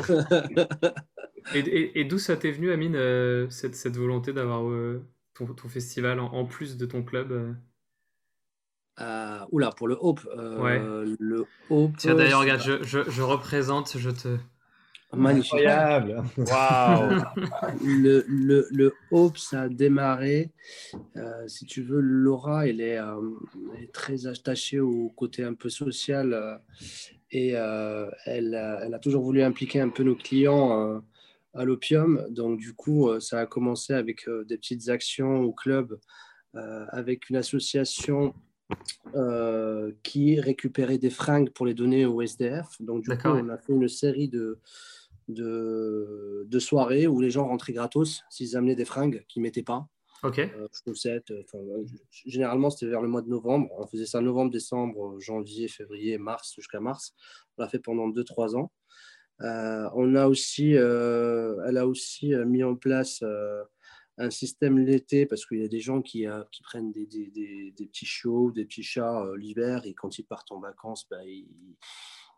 et, 2.00 2.06
d'où 2.06 2.18
ça 2.18 2.38
t'est 2.38 2.52
venu, 2.52 2.72
Amine, 2.72 2.96
euh, 2.96 3.50
cette, 3.50 3.76
cette, 3.76 3.98
volonté 3.98 4.32
d'avoir 4.32 4.70
euh, 4.70 5.06
ton, 5.34 5.48
ton, 5.48 5.68
festival 5.68 6.22
en, 6.22 6.46
plus 6.46 6.78
de 6.78 6.86
ton 6.86 7.04
club 7.04 7.58
euh? 8.98 9.40
Oula, 9.52 9.72
pour 9.72 9.90
le 9.90 9.98
Hope. 10.00 10.22
ouais. 10.60 10.80
Le 11.20 11.46
Hope. 11.70 11.98
Tiens, 11.98 12.16
d'ailleurs, 12.16 12.40
regarde, 12.40 12.62
je, 12.62 12.82
je, 12.84 13.10
je, 13.10 13.22
représente, 13.22 13.98
je 13.98 14.12
te, 14.12 14.38
Magnifique. 15.14 15.54
Incroyable. 15.54 16.24
Waouh. 16.38 17.22
le, 17.86 18.24
le, 18.28 18.68
le 18.72 18.94
Hope, 19.12 19.38
ça 19.38 19.64
a 19.64 19.70
démarré. 19.70 20.52
Euh, 21.18 21.48
si 21.48 21.66
tu 21.66 21.82
veux, 21.82 22.00
Laura, 22.00 22.68
elle 22.68 22.80
est, 22.80 22.98
euh, 22.98 23.20
très 23.94 24.26
attachée 24.28 24.80
au 24.80 25.10
côté 25.10 25.44
un 25.44 25.54
peu 25.54 25.70
social 25.70 26.34
euh, 26.34 26.56
et 27.32 27.50
elle, 28.26 28.54
elle, 28.56 28.94
a 28.94 29.00
toujours 29.00 29.24
voulu 29.24 29.42
impliquer 29.42 29.82
un 29.82 29.90
peu 29.90 30.04
nos 30.04 30.16
clients 30.16 31.02
à 31.54 31.64
l'opium. 31.64 32.26
Donc, 32.30 32.60
du 32.60 32.74
coup, 32.74 33.20
ça 33.22 33.40
a 33.40 33.46
commencé 33.46 33.94
avec 33.94 34.26
des 34.48 34.58
petites 34.58 34.90
actions 34.90 35.40
au 35.40 35.54
club, 35.54 35.98
avec 36.54 37.30
une 37.30 37.38
association 37.38 38.34
qui 40.04 40.42
récupérait 40.42 40.98
des 40.98 41.10
fringues 41.10 41.52
pour 41.52 41.66
les 41.66 41.74
donner 41.74 42.06
au 42.06 42.22
SDF. 42.22 42.68
Donc, 42.82 43.04
du 43.04 43.18
coup, 43.18 43.30
on 43.30 43.48
a 43.48 43.58
fait 43.58 43.72
une 43.72 43.88
série 43.88 44.28
de, 44.28 44.60
de, 45.28 46.46
de 46.48 46.60
soirées 46.60 47.08
où 47.08 47.22
les 47.22 47.30
gens 47.30 47.48
rentraient 47.48 47.74
gratos 47.74 48.24
s'ils 48.30 48.58
amenaient 48.58 48.76
des 48.76 48.86
fringues 48.86 49.26
qu'ils 49.28 49.42
ne 49.42 49.48
mettaient 49.48 49.64
pas. 49.64 49.88
Ok. 50.24 50.38
Euh, 50.38 50.68
chaussettes. 50.86 51.34
généralement, 52.10 52.70
c'était 52.70 52.92
vers 52.92 53.02
le 53.02 53.08
mois 53.08 53.22
de 53.22 53.30
novembre. 53.30 53.70
On 53.78 53.88
faisait 53.88 54.06
ça 54.06 54.22
novembre, 54.22 54.52
décembre, 54.52 55.20
janvier, 55.20 55.68
février, 55.68 56.18
mars, 56.18 56.54
jusqu'à 56.56 56.80
mars. 56.80 57.16
On 57.58 57.64
l'a 57.64 57.70
fait 57.70 57.80
pendant 57.80 58.08
2-3 58.10 58.56
ans. 58.56 58.72
Euh, 59.42 59.90
on 59.96 60.14
a 60.14 60.28
aussi, 60.28 60.76
euh, 60.76 61.56
elle 61.68 61.78
a 61.78 61.88
aussi 61.88 62.36
mis 62.46 62.64
en 62.64 62.76
place 62.76 63.24
un 64.18 64.30
système 64.30 64.78
l'été 64.78 65.26
parce 65.26 65.48
qu'il 65.48 65.60
y 65.60 65.66
a 65.66 65.68
des 65.68 65.80
gens 65.80 66.04
qui, 66.04 66.28
qui 66.52 66.62
prennent 66.62 66.92
des, 66.92 67.08
des, 67.08 67.32
des, 67.32 67.86
petits 67.88 68.06
chiots, 68.06 68.52
des 68.52 68.66
petits 68.66 68.84
chats 68.84 69.26
l'hiver 69.36 69.82
et 69.86 69.96
quand 69.96 70.20
ils 70.20 70.24
partent 70.24 70.52
en 70.52 70.60
vacances, 70.60 71.08
bah, 71.10 71.26
ils, 71.26 71.48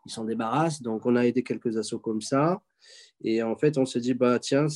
ils 0.06 0.12
s'en 0.12 0.24
débarrassent. 0.24 0.82
Donc, 0.82 1.06
on 1.06 1.16
a 1.16 1.26
aidé 1.26 1.42
quelques 1.42 1.76
assos 1.76 1.98
comme 1.98 2.20
ça. 2.20 2.62
Et 3.22 3.42
en 3.42 3.56
fait, 3.56 3.78
on 3.78 3.86
s'est 3.86 4.00
dit, 4.00 4.14
bah, 4.14 4.38
tiens, 4.38 4.66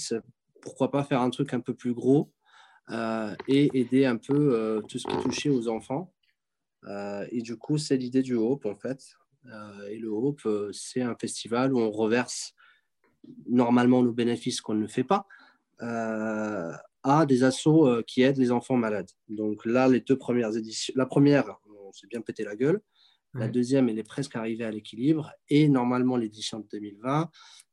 pourquoi 0.60 0.90
pas 0.90 1.05
faire 1.05 1.20
un 1.20 1.30
truc 1.30 1.55
un 1.55 1.60
peu 1.60 1.74
plus 1.74 1.94
gros 1.94 2.32
euh, 2.90 3.34
et 3.46 3.78
aider 3.78 4.06
un 4.06 4.16
peu 4.16 4.55
euh, 4.55 4.80
tout 4.82 4.98
ce 4.98 5.06
qui 5.06 5.16
touchait 5.18 5.50
aux 5.50 5.68
enfants. 5.68 6.12
Euh, 6.84 7.26
et 7.30 7.42
du 7.42 7.56
coup, 7.56 7.78
c'est 7.78 7.96
l'idée 7.96 8.22
du 8.22 8.34
Hope, 8.34 8.66
en 8.66 8.74
fait. 8.74 9.00
et 9.90 9.98
le 9.98 10.09
Hope, 10.09 10.46
c'est 10.72 11.02
un 11.02 11.16
festival 11.16 11.72
où 11.72 11.78
on 11.78 11.90
reverse 11.90 12.55
normalement 13.48 14.02
nos 14.02 14.12
bénéfices 14.12 14.60
qu'on 14.60 14.74
ne 14.74 14.86
fait 14.86 15.05
pas 15.05 15.26
à 15.80 17.24
des 17.26 17.44
assos 17.44 18.02
qui 18.06 18.22
aident 18.22 18.38
les 18.38 18.50
enfants 18.50 18.76
malades. 18.76 19.10
Donc 19.28 19.64
là, 19.64 19.88
les 19.88 20.00
deux 20.00 20.18
premières 20.18 20.56
éditions, 20.56 20.92
la 20.96 21.06
première, 21.06 21.59
on 21.86 21.92
s'est 21.92 22.09
bien 22.09 22.20
pété 22.20 22.44
la 22.44 22.56
gueule. 22.56 22.80
La 23.34 23.48
deuxième, 23.48 23.88
elle 23.88 23.98
est 23.98 24.05
presque 24.05 24.36
arrivée 24.36 24.64
à 24.64 24.70
l'équilibre. 24.70 25.32
Et 25.48 25.68
normalement, 25.68 26.16
l'édition 26.16 26.60
de 26.60 26.66
2020 26.72 27.30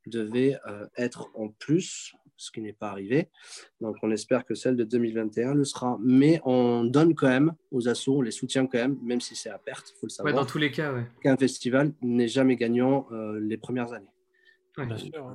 devait 0.08 0.58
euh, 0.68 0.86
être 0.98 1.30
en 1.34 1.50
plus, 1.50 2.14
ce 2.38 2.52
qui 2.52 2.62
n'est 2.62 2.74
pas 2.74 2.90
arrivé. 2.90 3.30
Donc, 3.82 3.96
on 4.04 4.12
espère 4.12 4.46
que 4.46 4.54
celle 4.54 4.76
de 4.76 4.84
2021 4.84 5.54
le 5.54 5.64
sera. 5.64 5.98
Mais 6.02 6.42
on 6.44 6.84
donne 6.84 7.16
quand 7.16 7.28
même 7.28 7.54
aux 7.72 7.88
assos, 7.88 8.18
on 8.18 8.22
les 8.22 8.32
soutient 8.32 8.68
quand 8.68 8.78
même, 8.78 8.98
même 9.02 9.22
si 9.22 9.36
c'est 9.36 9.50
à 9.50 9.58
perte, 9.58 9.92
il 9.96 10.00
faut 10.00 10.06
le 10.08 10.12
savoir. 10.12 10.36
dans 10.36 10.46
tous 10.46 10.58
les 10.58 10.72
cas, 10.72 10.94
Qu'un 11.22 11.38
festival 11.38 11.94
n'est 12.02 12.28
jamais 12.28 12.56
gagnant 12.56 13.08
euh, 13.12 13.40
les 13.40 13.58
premières 13.58 13.94
années. 13.94 14.12
Bien 14.78 14.98
sûr. 14.98 15.34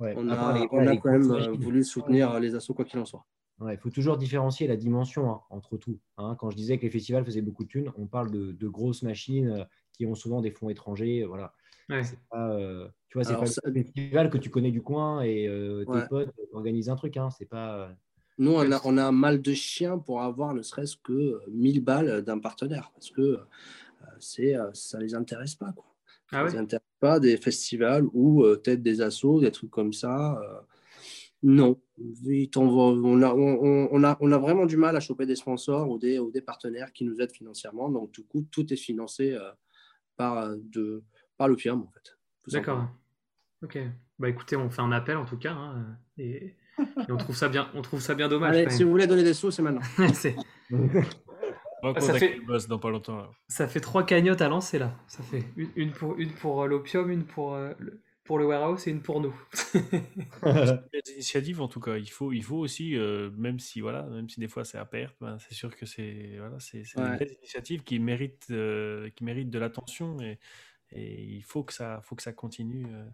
on, 0.00 0.28
a, 0.28 0.66
quand 0.66 1.10
même 1.10 1.30
euh, 1.30 1.52
voulu 1.52 1.84
soutenir 1.84 2.40
les 2.40 2.56
assos 2.56 2.74
quoi 2.74 2.84
qu'il 2.84 2.98
en 2.98 3.04
soit. 3.04 3.24
Il 3.70 3.78
faut 3.78 3.90
toujours 3.90 4.16
différencier 4.16 4.66
la 4.66 4.76
dimension 4.76 5.30
hein, 5.30 5.40
entre 5.50 5.76
tout. 5.76 5.98
Hein. 6.16 6.36
Quand 6.38 6.50
je 6.50 6.56
disais 6.56 6.78
que 6.78 6.82
les 6.82 6.90
festivals 6.90 7.24
faisaient 7.24 7.42
beaucoup 7.42 7.64
de 7.64 7.68
thunes, 7.68 7.92
on 7.96 8.06
parle 8.06 8.30
de, 8.30 8.68
grosses 8.68 9.02
machines 9.02 9.50
euh, 9.50 9.64
qui 9.92 10.06
ont 10.06 10.14
souvent 10.14 10.40
des 10.40 10.50
fonds 10.50 10.68
étrangers. 10.68 11.24
Voilà. 11.24 11.54
C'est 11.88 12.18
pas, 12.30 12.50
euh, 12.54 12.88
tu 13.08 13.18
vois, 13.18 13.24
c'est 13.24 13.34
pas 13.34 13.68
le 13.68 13.72
festival 13.74 14.30
que 14.30 14.38
tu 14.38 14.48
connais 14.50 14.70
du 14.70 14.80
coin 14.80 15.22
et 15.22 15.46
euh, 15.46 15.84
tes 15.84 16.08
potes 16.08 16.32
organisent 16.52 16.88
un 16.88 16.96
truc. 16.96 17.16
Hein. 17.16 17.28
C'est 17.30 17.46
pas. 17.46 17.90
Nous, 18.38 18.52
on 18.52 18.72
a, 18.72 18.80
on 18.84 18.96
a, 18.96 19.04
un 19.04 19.12
mal 19.12 19.42
de 19.42 19.52
chien 19.52 19.98
pour 19.98 20.22
avoir 20.22 20.54
ne 20.54 20.62
serait-ce 20.62 20.96
que 20.96 21.38
1000 21.50 21.84
balles 21.84 22.22
d'un 22.22 22.38
partenaire 22.38 22.90
parce 22.94 23.10
que 23.10 23.40
c'est, 24.18 24.56
ça 24.72 24.98
ne 24.98 25.02
les 25.02 25.14
intéresse 25.14 25.54
pas. 25.54 25.72
Quoi. 25.72 25.84
Ah 26.32 26.48
ça 26.48 26.54
les 26.54 26.58
intéresse 26.58 26.86
pas 26.98 27.20
des 27.20 27.36
festivals 27.36 28.06
ou 28.14 28.42
peut-être 28.42 28.82
des 28.82 29.02
assos, 29.02 29.40
des 29.40 29.50
trucs 29.50 29.70
comme 29.70 29.92
ça. 29.92 30.40
Non. 31.42 31.80
On 31.98 33.22
a, 33.22 33.34
on, 33.34 34.04
a, 34.04 34.16
on 34.20 34.32
a 34.32 34.38
vraiment 34.38 34.66
du 34.66 34.76
mal 34.76 34.96
à 34.96 35.00
choper 35.00 35.26
des 35.26 35.36
sponsors 35.36 35.88
ou 35.88 35.98
des, 35.98 36.18
ou 36.18 36.30
des 36.30 36.40
partenaires 36.40 36.92
qui 36.92 37.04
nous 37.04 37.20
aident 37.20 37.32
financièrement. 37.32 37.88
Donc, 37.88 38.12
du 38.12 38.22
coup, 38.24 38.46
tout 38.50 38.72
est 38.72 38.76
financé 38.76 39.32
euh, 39.32 39.50
par, 40.16 40.56
de, 40.56 41.02
par 41.36 41.48
le 41.48 41.54
en 41.54 41.88
fait. 41.88 42.18
D'accord. 42.48 42.88
Ok. 43.62 43.78
Bah 44.18 44.28
écoutez, 44.28 44.56
on 44.56 44.70
fait 44.70 44.82
un 44.82 44.92
appel 44.92 45.16
en 45.16 45.24
tout 45.24 45.36
cas. 45.36 45.52
Hein, 45.52 45.96
et, 46.18 46.54
on, 47.08 47.16
trouve 47.16 47.36
ça 47.36 47.48
bien, 47.48 47.68
on 47.74 47.82
trouve 47.82 48.00
ça 48.00 48.14
bien 48.14 48.28
dommage. 48.28 48.56
Allez, 48.56 48.70
si 48.70 48.84
vous 48.84 48.90
voulez 48.90 49.06
donner 49.06 49.24
des 49.24 49.34
sous, 49.34 49.50
c'est 49.50 49.62
maintenant. 49.62 49.82
ça, 49.98 50.14
fait, 52.14 52.40
dans 52.68 52.78
pas 52.78 52.90
longtemps, 52.90 53.28
ça 53.48 53.66
fait 53.68 53.80
trois 53.80 54.04
cagnottes 54.04 54.40
à 54.40 54.48
lancer 54.48 54.78
là. 54.78 54.96
Ça 55.06 55.22
fait 55.22 55.44
une, 55.76 55.92
pour, 55.92 56.16
une 56.18 56.30
pour 56.30 56.62
euh, 56.62 56.66
l'opium, 56.66 57.10
une 57.10 57.24
pour 57.24 57.54
euh, 57.54 57.72
pour 58.24 58.38
le 58.38 58.46
warehouse 58.46 58.86
et 58.86 58.90
une 58.90 59.02
pour 59.02 59.20
nous. 59.20 59.34
des 59.74 61.12
initiatives 61.12 61.60
en 61.60 61.68
tout 61.68 61.80
cas. 61.80 61.96
Il 61.96 62.10
faut, 62.10 62.32
il 62.32 62.44
faut 62.44 62.56
aussi, 62.56 62.96
euh, 62.96 63.30
même 63.36 63.58
si 63.58 63.80
voilà, 63.80 64.02
même 64.04 64.28
si 64.28 64.38
des 64.38 64.48
fois 64.48 64.64
c'est 64.64 64.78
à 64.78 64.84
perte, 64.84 65.16
ben, 65.20 65.38
c'est 65.38 65.54
sûr 65.54 65.74
que 65.74 65.86
c'est 65.86 66.36
voilà, 66.38 66.58
c'est 66.60 66.82
des 67.18 67.32
initiatives 67.38 67.82
qui 67.82 67.98
méritent, 67.98 68.46
euh, 68.50 69.10
qui 69.10 69.24
méritent 69.24 69.50
de 69.50 69.58
l'attention 69.58 70.20
et, 70.20 70.38
et, 70.92 71.22
il 71.22 71.42
faut 71.42 71.64
que 71.64 71.72
ça, 71.72 72.00
faut 72.02 72.14
que 72.14 72.22
ça 72.22 72.32
continue 72.32 72.86
euh, 72.92 73.04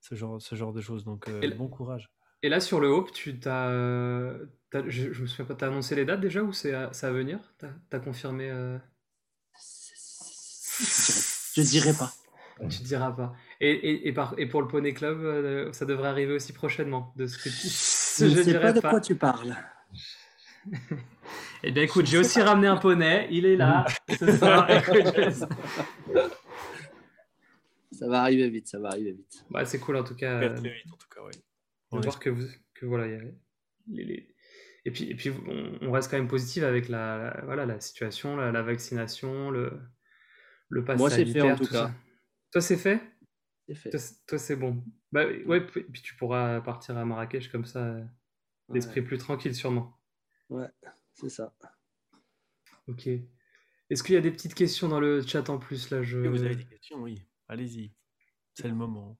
ce 0.00 0.14
genre, 0.14 0.40
ce 0.40 0.54
genre 0.54 0.72
de 0.72 0.80
choses. 0.80 1.04
Donc 1.04 1.28
bon 1.56 1.68
courage. 1.68 2.10
Et 2.42 2.48
là 2.48 2.60
sur 2.60 2.80
le 2.80 2.88
Hope, 2.88 3.12
tu 3.12 3.38
t'as, 3.38 3.70
je, 3.70 5.12
je, 5.12 5.22
me 5.22 5.26
souviens 5.26 5.44
pas, 5.44 5.54
t'as 5.54 5.66
annoncé 5.66 5.94
les 5.96 6.04
dates 6.04 6.20
déjà 6.20 6.42
ou 6.42 6.52
c'est 6.52 6.72
à, 6.72 6.90
à 7.02 7.10
venir? 7.10 7.40
T'as 7.58 7.68
as 7.92 8.00
confirmé 8.00 8.50
Je 11.56 11.62
dirais 11.62 11.94
pas. 11.94 12.12
Tu 12.70 12.82
ne 12.82 12.86
diras 12.86 13.12
pas. 13.12 13.34
Et, 13.60 13.70
et, 13.70 14.08
et, 14.08 14.12
par, 14.12 14.34
et, 14.36 14.46
pour 14.46 14.60
le 14.60 14.68
Poney 14.68 14.92
Club, 14.92 15.20
euh, 15.22 15.72
ça 15.72 15.86
devrait 15.86 16.08
arriver 16.08 16.34
aussi 16.34 16.52
prochainement. 16.52 17.12
De 17.16 17.26
ce 17.26 17.38
que 17.38 17.48
tu... 17.48 17.68
Je 18.18 18.38
ne 18.38 18.42
sais 18.42 18.60
pas 18.60 18.72
de 18.72 18.80
quoi 18.80 19.00
tu 19.00 19.14
parles. 19.16 19.56
eh 21.62 21.70
bien, 21.72 21.82
écoute, 21.82 22.06
j'ai 22.06 22.18
aussi 22.18 22.42
ramené 22.42 22.66
un 22.66 22.76
poney. 22.76 23.28
Il 23.30 23.46
est 23.46 23.56
là. 23.56 23.86
ça 27.92 28.08
va 28.08 28.22
arriver 28.22 28.50
vite, 28.50 28.68
ça 28.68 28.78
va 28.78 28.88
arriver 28.88 29.12
vite. 29.12 29.44
Bah, 29.50 29.64
c'est 29.64 29.78
cool 29.78 29.96
en 29.96 30.04
tout 30.04 30.16
cas. 30.16 30.38
Très 30.38 30.70
vite 30.70 30.92
en 30.92 30.96
tout 30.96 31.08
cas, 31.08 31.20
oui. 31.24 31.32
De 31.92 32.02
voir 32.02 32.18
que, 32.18 32.30
vous, 32.30 32.46
que 32.74 32.84
voilà, 32.84 33.06
y 33.06 33.14
a 33.14 33.20
les, 33.88 34.04
les... 34.04 34.28
Et 34.84 34.90
puis, 34.90 35.10
et 35.10 35.14
puis 35.16 35.32
on, 35.82 35.90
reste 35.90 36.10
quand 36.10 36.16
même 36.16 36.28
positif 36.28 36.62
avec 36.62 36.88
la, 36.88 37.40
voilà, 37.44 37.66
la 37.66 37.80
situation, 37.80 38.36
la, 38.36 38.62
vaccination, 38.62 39.50
le, 39.50 39.72
le 40.68 40.84
pass 40.84 40.96
Moi, 40.96 41.10
c'est 41.10 41.26
fait 41.26 41.40
en 41.40 41.56
tout, 41.56 41.66
cas. 41.66 41.90
Toi, 42.52 42.60
c'est 42.60 42.76
fait? 42.76 43.00
Fait. 43.74 43.90
Toi, 44.26 44.38
c'est 44.38 44.56
bon. 44.56 44.82
Bah, 45.12 45.26
ouais, 45.46 45.60
puis 45.66 46.02
tu 46.02 46.14
pourras 46.16 46.60
partir 46.60 46.96
à 46.96 47.04
Marrakech 47.04 47.50
comme 47.50 47.64
ça, 47.64 47.96
l'esprit 48.68 49.02
plus 49.02 49.18
tranquille, 49.18 49.54
sûrement. 49.54 49.98
Ouais, 50.48 50.68
c'est 51.14 51.28
ça. 51.28 51.54
Ok. 52.88 53.08
Est-ce 53.88 54.02
qu'il 54.02 54.14
y 54.14 54.18
a 54.18 54.20
des 54.20 54.30
petites 54.30 54.54
questions 54.54 54.88
dans 54.88 55.00
le 55.00 55.22
chat 55.22 55.48
en 55.48 55.58
plus 55.58 55.90
là? 55.90 56.02
Je... 56.02 56.18
Vous 56.18 56.42
avez 56.42 56.56
des 56.56 56.66
questions, 56.66 56.98
oui. 56.98 57.22
Allez-y. 57.48 57.92
C'est 58.54 58.68
le 58.68 58.74
moment. 58.74 59.16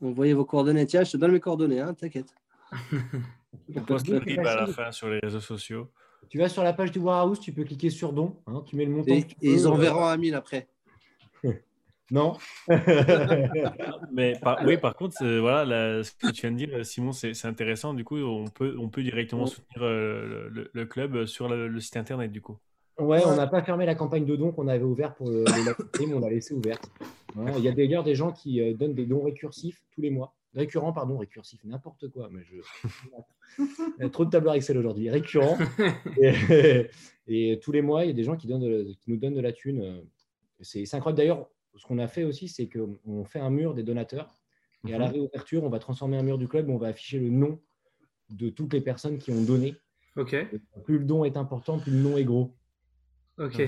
Envoyez 0.00 0.34
vos 0.34 0.44
coordonnées. 0.44 0.86
Tiens, 0.86 1.04
je 1.04 1.12
te 1.12 1.16
donne 1.16 1.32
mes 1.32 1.40
coordonnées, 1.40 1.80
hein, 1.80 1.94
t'inquiète. 1.94 2.34
On 3.74 3.82
poste 3.82 4.08
le 4.08 4.20
clip 4.20 4.38
à 4.40 4.56
la 4.56 4.66
fin 4.66 4.90
sur 4.92 5.08
les 5.08 5.18
réseaux 5.20 5.40
sociaux. 5.40 5.90
Tu 6.28 6.38
vas 6.38 6.48
sur 6.48 6.62
la 6.62 6.72
page 6.72 6.90
du 6.90 6.98
Warehouse, 6.98 7.40
tu 7.40 7.52
peux 7.52 7.64
cliquer 7.64 7.90
sur 7.90 8.12
don, 8.12 8.42
hein, 8.46 8.62
tu 8.66 8.76
mets 8.76 8.84
le 8.84 8.90
montant. 8.90 9.12
Et, 9.12 9.26
ils 9.40 9.68
enverront 9.68 10.06
à 10.06 10.16
1000 10.16 10.34
après. 10.34 10.68
non. 12.10 12.34
Mais 14.12 14.38
oui, 14.64 14.76
par 14.78 14.94
contre, 14.94 15.16
euh, 15.22 15.40
voilà, 15.40 16.02
ce 16.02 16.12
que 16.12 16.30
tu 16.30 16.42
viens 16.42 16.52
de 16.52 16.56
dire, 16.56 16.86
Simon, 16.86 17.12
c'est 17.12 17.44
intéressant. 17.44 17.94
Du 17.94 18.04
coup, 18.04 18.18
on 18.18 18.46
peut, 18.46 18.76
on 18.78 18.88
peut 18.88 19.02
directement 19.02 19.46
soutenir 19.46 19.82
euh, 19.82 20.68
le, 20.72 20.86
club 20.86 21.26
sur 21.26 21.48
le, 21.48 21.80
site 21.80 21.96
internet, 21.96 22.30
du 22.32 22.40
coup. 22.40 22.56
Ouais, 22.98 23.22
on 23.26 23.36
n'a 23.36 23.46
pas 23.46 23.62
fermé 23.62 23.84
la 23.84 23.94
campagne 23.94 24.24
de 24.24 24.36
dons 24.36 24.52
qu'on 24.52 24.68
avait 24.68 24.84
ouverte 24.84 25.16
pour 25.18 25.28
le, 25.28 25.44
mais 26.00 26.14
on 26.14 26.20
l'a 26.20 26.30
laissé 26.30 26.54
ouverte. 26.54 26.90
il 27.36 27.62
y 27.62 27.68
a 27.68 27.72
d'ailleurs 27.72 28.04
des 28.04 28.14
gens 28.14 28.32
qui 28.32 28.62
euh, 28.62 28.72
donnent 28.72 28.94
des 28.94 29.04
dons 29.04 29.22
récursifs 29.22 29.82
tous 29.94 30.00
les 30.00 30.10
mois. 30.10 30.34
Récurrents, 30.54 30.94
pardon, 30.94 31.18
récursifs, 31.18 31.62
n'importe 31.64 32.08
quoi. 32.08 32.30
Mais 32.32 32.40
je... 32.44 34.06
trop 34.08 34.24
de 34.24 34.30
tableurs 34.30 34.54
Excel 34.54 34.78
aujourd'hui. 34.78 35.10
Récurrents. 35.10 35.58
Et, 37.28 37.58
tous 37.60 37.72
les 37.72 37.82
mois, 37.82 38.04
il 38.04 38.08
y 38.08 38.10
a 38.10 38.14
des 38.14 38.24
gens 38.24 38.36
qui, 38.36 38.46
donnent 38.46 38.86
qui 38.86 39.10
nous 39.10 39.18
donnent 39.18 39.34
de 39.34 39.40
la 39.40 39.52
thune. 39.52 40.00
C'est 40.60 40.82
incroyable. 40.94 41.18
D'ailleurs, 41.18 41.48
ce 41.76 41.86
qu'on 41.86 41.98
a 41.98 42.08
fait 42.08 42.24
aussi, 42.24 42.48
c'est 42.48 42.68
qu'on 42.68 43.24
fait 43.24 43.40
un 43.40 43.50
mur 43.50 43.74
des 43.74 43.82
donateurs. 43.82 44.34
Et 44.88 44.94
à 44.94 44.98
la 44.98 45.06
mhm. 45.06 45.14
réouverture, 45.14 45.64
on 45.64 45.68
va 45.68 45.78
transformer 45.78 46.16
un 46.16 46.22
mur 46.22 46.38
du 46.38 46.48
club, 46.48 46.68
on 46.68 46.76
va 46.76 46.88
afficher 46.88 47.18
le 47.18 47.28
nom 47.28 47.60
de 48.30 48.48
toutes 48.50 48.72
les 48.72 48.80
personnes 48.80 49.18
qui 49.18 49.30
ont 49.30 49.42
donné. 49.42 49.76
Ok. 50.16 50.36
Plus 50.84 50.98
le 50.98 51.04
don 51.04 51.24
est 51.24 51.36
important, 51.36 51.78
plus 51.78 51.92
le 51.92 51.98
nom 51.98 52.16
est 52.16 52.24
gros. 52.24 52.54
Ok. 53.38 53.60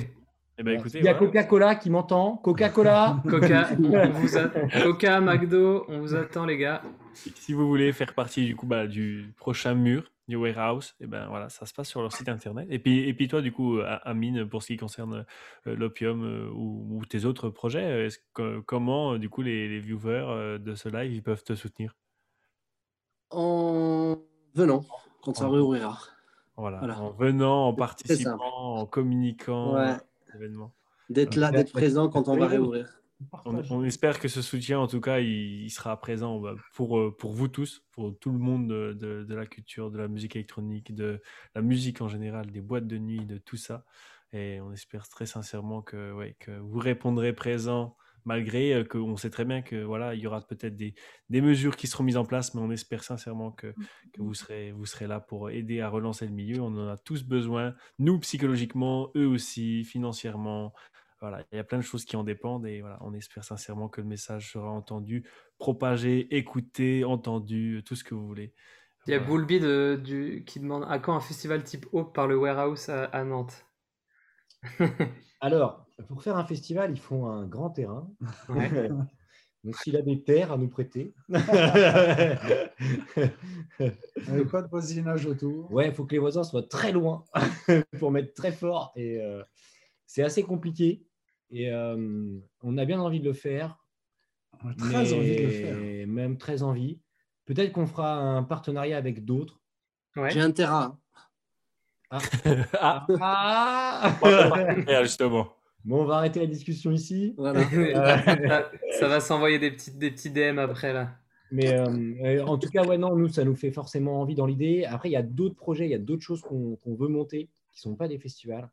Eh 0.60 0.65
ben, 0.65 0.78
écoutez, 0.78 0.98
il 0.98 1.05
y 1.05 1.09
a 1.09 1.15
Coca-Cola 1.15 1.77
qui 1.77 1.89
m'entend. 1.89 2.36
Coca-Cola. 2.39 3.23
Coca, 3.28 3.69
Coca, 4.82 5.20
McDo, 5.20 5.85
on 5.89 6.01
vous 6.01 6.15
attend 6.15 6.47
les 6.47 6.56
gars. 6.56 6.82
Si 7.15 7.52
vous 7.52 7.69
voulez 7.69 7.93
faire 7.93 8.12
partie 8.15 8.44
du 8.44 8.56
coup 8.56 8.66
bah, 8.66 8.86
du 8.86 9.32
prochain 9.36 9.74
mur 9.74 10.10
du 10.29 10.37
warehouse, 10.37 10.95
et 11.01 11.07
ben 11.07 11.27
voilà, 11.29 11.49
ça 11.49 11.65
se 11.65 11.73
passe 11.73 11.89
sur 11.89 12.03
leur 12.03 12.13
site 12.13 12.29
internet. 12.29 12.67
Et 12.71 12.79
puis 12.79 13.09
et 13.09 13.15
puis 13.15 13.29
toi 13.29 13.41
du 13.41 13.51
coup, 13.51 13.79
Amine, 14.05 14.47
pour 14.47 14.63
ce 14.63 14.69
qui 14.69 14.77
concerne 14.77 15.25
euh, 15.67 15.75
l'opium 15.75 16.23
euh, 16.23 16.51
ou, 16.53 17.03
tes 17.09 17.25
autres 17.25 17.49
projets, 17.49 18.09
que, 18.35 18.61
comment 18.61 19.17
du 19.17 19.31
coup 19.31 19.43
les, 19.43 19.81
viewers 19.81 20.59
de 20.59 20.75
ce 20.75 20.89
live 20.89 21.13
ils 21.13 21.23
peuvent 21.23 21.43
te 21.43 21.55
soutenir? 21.55 21.97
En 23.31 24.19
venant 24.55 24.85
quand 25.23 25.35
ça 25.35 25.49
réouvrira. 25.49 25.99
Voilà. 26.57 27.01
en 27.01 27.11
venant, 27.13 27.69
en 27.69 27.75
participant, 27.75 28.81
en 28.81 28.87
communiquant. 28.87 29.75
Ouais. 29.75 29.97
D'être 31.09 31.37
là, 31.37 31.51
d'être 31.51 31.73
présent 31.73 32.09
quand 32.09 32.29
on 32.29 32.37
va 32.37 32.49
réouvrir. 32.49 33.01
On, 33.45 33.82
espère 33.85 34.20
que 34.20 34.28
ce 34.28 34.43
soutien, 34.43 34.78
en 34.78 34.86
tout 34.86 35.01
cas, 35.01 35.19
il, 35.19 35.69
sera 35.70 35.99
présent 35.99 36.39
bah, 36.39 36.55
pour, 36.74 36.99
euh, 36.99 37.16
pour 37.16 37.32
vous 37.32 37.49
tous, 37.49 37.85
pour 37.90 38.16
tout 38.19 38.31
le 38.31 38.39
monde 38.39 38.69
de, 38.69 39.24
de, 39.24 39.35
la 39.35 39.45
culture, 39.45 39.90
de 39.90 39.99
la 39.99 40.07
musique 40.07 40.36
électronique, 40.36 40.95
de 40.95 41.20
la 41.55 41.62
musique 41.62 42.01
en 42.01 42.09
général, 42.09 42.51
des 42.51 42.61
boîtes 42.61 42.86
de 42.86 42.97
nuit, 42.97 43.27
de 43.27 43.39
tout 43.39 43.57
ça. 43.57 43.85
Et 44.32 44.61
on 44.61 44.73
espère 44.73 45.09
très 45.09 45.27
sincèrement 45.27 45.82
que, 45.82 46.12
ouais, 46.12 46.36
que 46.39 46.53
vous 46.59 46.78
répondrez 46.78 47.32
présent 47.32 47.97
malgré 48.24 48.74
euh, 48.74 48.85
qu'on 48.85 49.16
sait 49.16 49.31
très 49.31 49.47
bien 49.47 49.62
que 49.62 49.82
voilà, 49.82 50.15
il 50.15 50.20
y 50.20 50.27
aura 50.27 50.40
peut-être 50.43 50.77
des, 50.77 50.95
des, 51.31 51.40
mesures 51.40 51.77
qui 51.77 51.86
seront 51.86 52.05
mises 52.05 52.19
en 52.19 52.27
place, 52.27 52.55
mais 52.55 52.61
on 52.61 52.70
espère 52.70 53.03
sincèrement 53.03 53.51
que, 53.51 53.74
que, 54.12 54.23
vous, 54.23 54.35
serez, 54.35 54.70
vous 54.73 54.85
serez 54.85 55.07
là 55.07 55.19
pour 55.19 55.51
aider 55.51 55.81
à 55.81 55.89
relancer 55.89 56.27
le 56.27 56.32
milieu. 56.32 56.61
On 56.61 56.77
en 56.77 56.89
a 56.89 56.99
tous 56.99 57.24
besoin, 57.24 57.74
nous 57.99 58.19
psychologiquement, 58.20 59.11
eux 59.16 59.27
aussi, 59.27 59.82
financièrement. 59.85 60.74
Voilà, 61.20 61.45
il 61.51 61.57
y 61.57 61.59
a 61.59 61.65
plein 61.65 61.78
de 61.78 61.82
choses 61.82 62.05
qui 62.05 62.16
en 62.16 62.23
dépendent 62.23 62.66
et 62.66 62.81
voilà, 62.81 62.99
on 63.01 63.12
espère 63.12 63.43
sincèrement 63.43 63.89
que 63.89 64.01
le 64.01 64.07
message 64.07 64.53
sera 64.53 64.70
entendu, 64.70 65.28
propagé, 65.59 66.36
écouté, 66.36 67.05
entendu, 67.05 67.82
tout 67.85 67.97
ce 67.97 68.05
que 68.05 68.15
vous 68.15 68.27
voulez. 68.27 68.55
Il 69.07 69.12
y 69.12 69.15
a 69.15 69.20
Boulby 69.20 69.59
de, 69.59 70.01
du, 70.03 70.45
qui 70.47 70.61
demande 70.61 70.85
à 70.89 70.99
quand 70.99 71.16
un 71.16 71.20
festival 71.20 71.65
type 71.65 71.86
Hope 71.93 72.15
par 72.15 72.27
le 72.27 72.36
Warehouse 72.36 72.90
à, 72.90 73.24
Nantes? 73.24 73.65
Alors, 75.40 75.86
pour 76.09 76.23
faire 76.23 76.36
un 76.36 76.45
festival, 76.45 76.90
il 76.93 77.01
faut 77.01 77.24
un 77.24 77.47
grand 77.47 77.70
terrain. 77.70 78.11
Ouais. 78.49 78.90
Donc, 79.65 79.77
s'il 79.77 79.97
a 79.97 80.03
des 80.03 80.23
terres 80.23 80.53
à 80.53 80.57
nous 80.57 80.69
prêter. 80.69 81.15
Avec 81.31 81.45
pas 84.51 84.62
de 84.62 84.69
voisinage 84.70 85.27
autour. 85.27 85.73
Ouais, 85.73 85.89
il 85.89 85.95
faut 85.95 86.05
que 86.05 86.12
les 86.12 86.20
voisins 86.20 86.45
soient 86.45 86.69
très 86.69 86.93
loin 86.93 87.24
pour 87.99 88.12
mettre 88.12 88.35
très 88.35 88.53
fort. 88.53 88.93
Et 88.95 89.20
euh, 89.20 89.43
c'est 90.07 90.23
assez 90.23 90.43
compliqué. 90.43 91.08
Et 91.51 91.70
euh, 91.73 92.39
on 92.62 92.79
a 92.79 92.85
bien 92.85 93.01
envie 93.01 93.20
de 93.20 93.25
le 93.25 93.33
faire. 93.33 93.79
On 94.65 94.70
a 94.70 94.75
très 94.75 95.12
envie 95.12 95.37
de 95.37 95.43
le 95.43 95.51
faire. 95.51 96.07
Même 96.07 96.37
très 96.37 96.62
envie. 96.62 96.99
Peut-être 97.47 97.73
qu'on 97.73 97.87
fera 97.87 98.16
un 98.16 98.43
partenariat 98.43 98.97
avec 98.97 99.25
d'autres. 99.25 99.61
Ouais. 100.16 100.31
J'ai 100.31 100.41
un 100.41 100.51
terrain. 100.51 100.99
Ah, 102.81 103.07
Ah 103.20 104.19
merde, 104.87 105.03
justement. 105.05 105.53
Bon, 105.85 106.03
on 106.03 106.05
va 106.05 106.16
arrêter 106.16 106.41
la 106.41 106.47
discussion 106.47 106.91
ici. 106.91 107.35
Voilà. 107.37 107.62
ça, 108.99 109.09
va 109.09 109.20
s'envoyer 109.20 109.59
des 109.59 109.70
petits, 109.70 109.91
des 109.93 110.11
petits 110.11 110.31
DM 110.31 110.59
après 110.59 110.93
là. 110.93 111.16
Mais 111.51 111.73
euh, 111.73 111.87
euh, 112.25 112.45
en 112.45 112.59
tout 112.59 112.69
cas, 112.69 112.85
ouais, 112.85 112.99
non, 112.99 113.16
nous, 113.16 113.29
ça 113.29 113.45
nous 113.45 113.55
fait 113.55 113.70
forcément 113.70 114.20
envie 114.20 114.35
dans 114.35 114.47
l'idée. 114.47 114.85
Après, 114.85 115.09
il 115.09 115.12
y 115.12 115.16
a 115.16 115.23
d'autres 115.23 115.55
projets, 115.55 115.87
il 115.87 115.91
y 115.91 115.95
a 115.95 115.99
d'autres 115.99 116.23
choses 116.23 116.43
qu'on 116.43 116.79
veut 116.95 117.09
monter 117.09 117.49
qui 117.73 117.79
ne 117.79 117.93
sont 117.93 117.97
pas 117.97 118.09
des 118.09 118.19
festivals. 118.19 118.69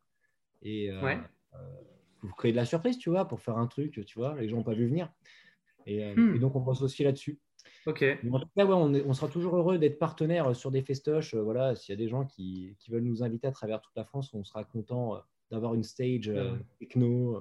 Et 0.62 0.90
euh, 0.90 1.02
Ouais. 1.02 1.18
euh, 1.54 1.58
pour 2.26 2.36
créer 2.36 2.52
de 2.52 2.56
la 2.56 2.64
surprise, 2.64 2.98
tu 2.98 3.10
vois, 3.10 3.26
pour 3.26 3.40
faire 3.40 3.56
un 3.58 3.66
truc, 3.66 4.04
tu 4.06 4.18
vois, 4.18 4.34
les 4.38 4.48
gens 4.48 4.56
n'ont 4.56 4.62
pas 4.62 4.74
vu 4.74 4.86
venir. 4.86 5.10
Et, 5.86 6.04
euh, 6.04 6.14
Hmm. 6.16 6.34
et 6.36 6.38
donc, 6.38 6.56
on 6.56 6.60
bosse 6.60 6.82
aussi 6.82 7.04
là-dessus. 7.04 7.38
Ok. 7.86 8.00
Mais 8.22 8.30
en 8.32 8.40
tout 8.40 8.48
cas, 8.56 8.64
ouais, 8.64 8.74
on, 8.74 8.92
est- 8.94 9.04
on 9.06 9.12
sera 9.12 9.28
toujours 9.28 9.56
heureux 9.56 9.78
d'être 9.78 9.98
partenaire 9.98 10.54
sur 10.56 10.70
des 10.70 10.82
festoches. 10.82 11.34
Euh, 11.34 11.42
voilà, 11.42 11.74
s'il 11.76 11.92
y 11.92 11.96
a 11.96 11.98
des 11.98 12.08
gens 12.08 12.24
qui, 12.24 12.76
qui 12.78 12.90
veulent 12.90 13.04
nous 13.04 13.22
inviter 13.22 13.46
à 13.46 13.52
travers 13.52 13.80
toute 13.80 13.94
la 13.96 14.04
France, 14.04 14.32
on 14.34 14.42
sera 14.44 14.64
content 14.64 15.14
euh, 15.16 15.18
d'avoir 15.50 15.74
une 15.74 15.84
stage 15.84 16.28
euh, 16.28 16.52
Ouais. 16.52 16.58
techno 16.80 17.36
euh, 17.36 17.40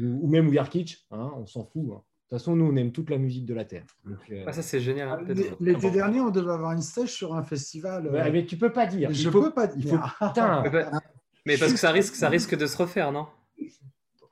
ou, 0.00 0.24
ou 0.24 0.28
même 0.28 0.48
We 0.48 0.58
Are 0.58 0.68
Kitsch. 0.68 1.04
hein, 1.10 1.32
on 1.36 1.46
s'en 1.46 1.64
fout. 1.64 1.84
hein. 1.92 2.02
De 2.30 2.36
toute 2.36 2.40
façon, 2.40 2.56
nous, 2.56 2.66
on 2.66 2.76
aime 2.76 2.92
toute 2.92 3.08
la 3.08 3.16
musique 3.18 3.46
de 3.46 3.54
la 3.54 3.64
Terre. 3.64 3.86
Donc, 4.04 4.18
euh, 4.30 4.44
Ah, 4.46 4.52
ça 4.52 4.60
c'est 4.62 4.80
génial. 4.80 5.08
hein, 5.08 5.24
peut-être. 5.24 5.56
L'été 5.60 5.90
dernier, 5.90 6.20
on 6.20 6.30
devait 6.30 6.52
avoir 6.52 6.72
une 6.72 6.82
stage 6.82 7.10
sur 7.12 7.34
un 7.34 7.42
festival. 7.42 8.06
euh, 8.06 8.12
ouais, 8.12 8.30
mais 8.30 8.44
tu 8.44 8.58
peux 8.58 8.72
pas 8.72 8.86
dire. 8.86 9.10
je 9.12 9.28
Il 9.28 9.32
faut- 9.32 9.40
peux 9.42 9.54
pas 9.54 9.66
il 9.74 9.80
dire. 9.84 10.14
faut- 10.18 10.26
Putain, 10.26 10.62
mais 11.46 11.56
parce 11.56 11.72
que 11.72 11.78
ça 11.78 11.90
risque, 11.90 12.14
ça 12.16 12.28
risque 12.28 12.54
de 12.56 12.66
se 12.66 12.76
refaire, 12.76 13.12
non? 13.12 13.26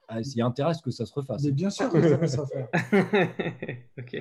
Ah, 0.08 0.22
S'il 0.22 0.38
y 0.38 0.42
a 0.42 0.46
intérêt 0.46 0.70
à 0.70 0.74
ce 0.74 0.82
que 0.82 0.92
ça 0.92 1.04
se 1.04 1.12
refasse. 1.12 1.42
Mais 1.42 1.50
bien 1.50 1.68
sûr 1.68 1.90
que 1.90 2.00
ça 2.00 2.16
peut 2.16 2.26
se 2.28 2.36
faire. 2.46 2.68
Ok. 3.98 4.10
Tu 4.10 4.20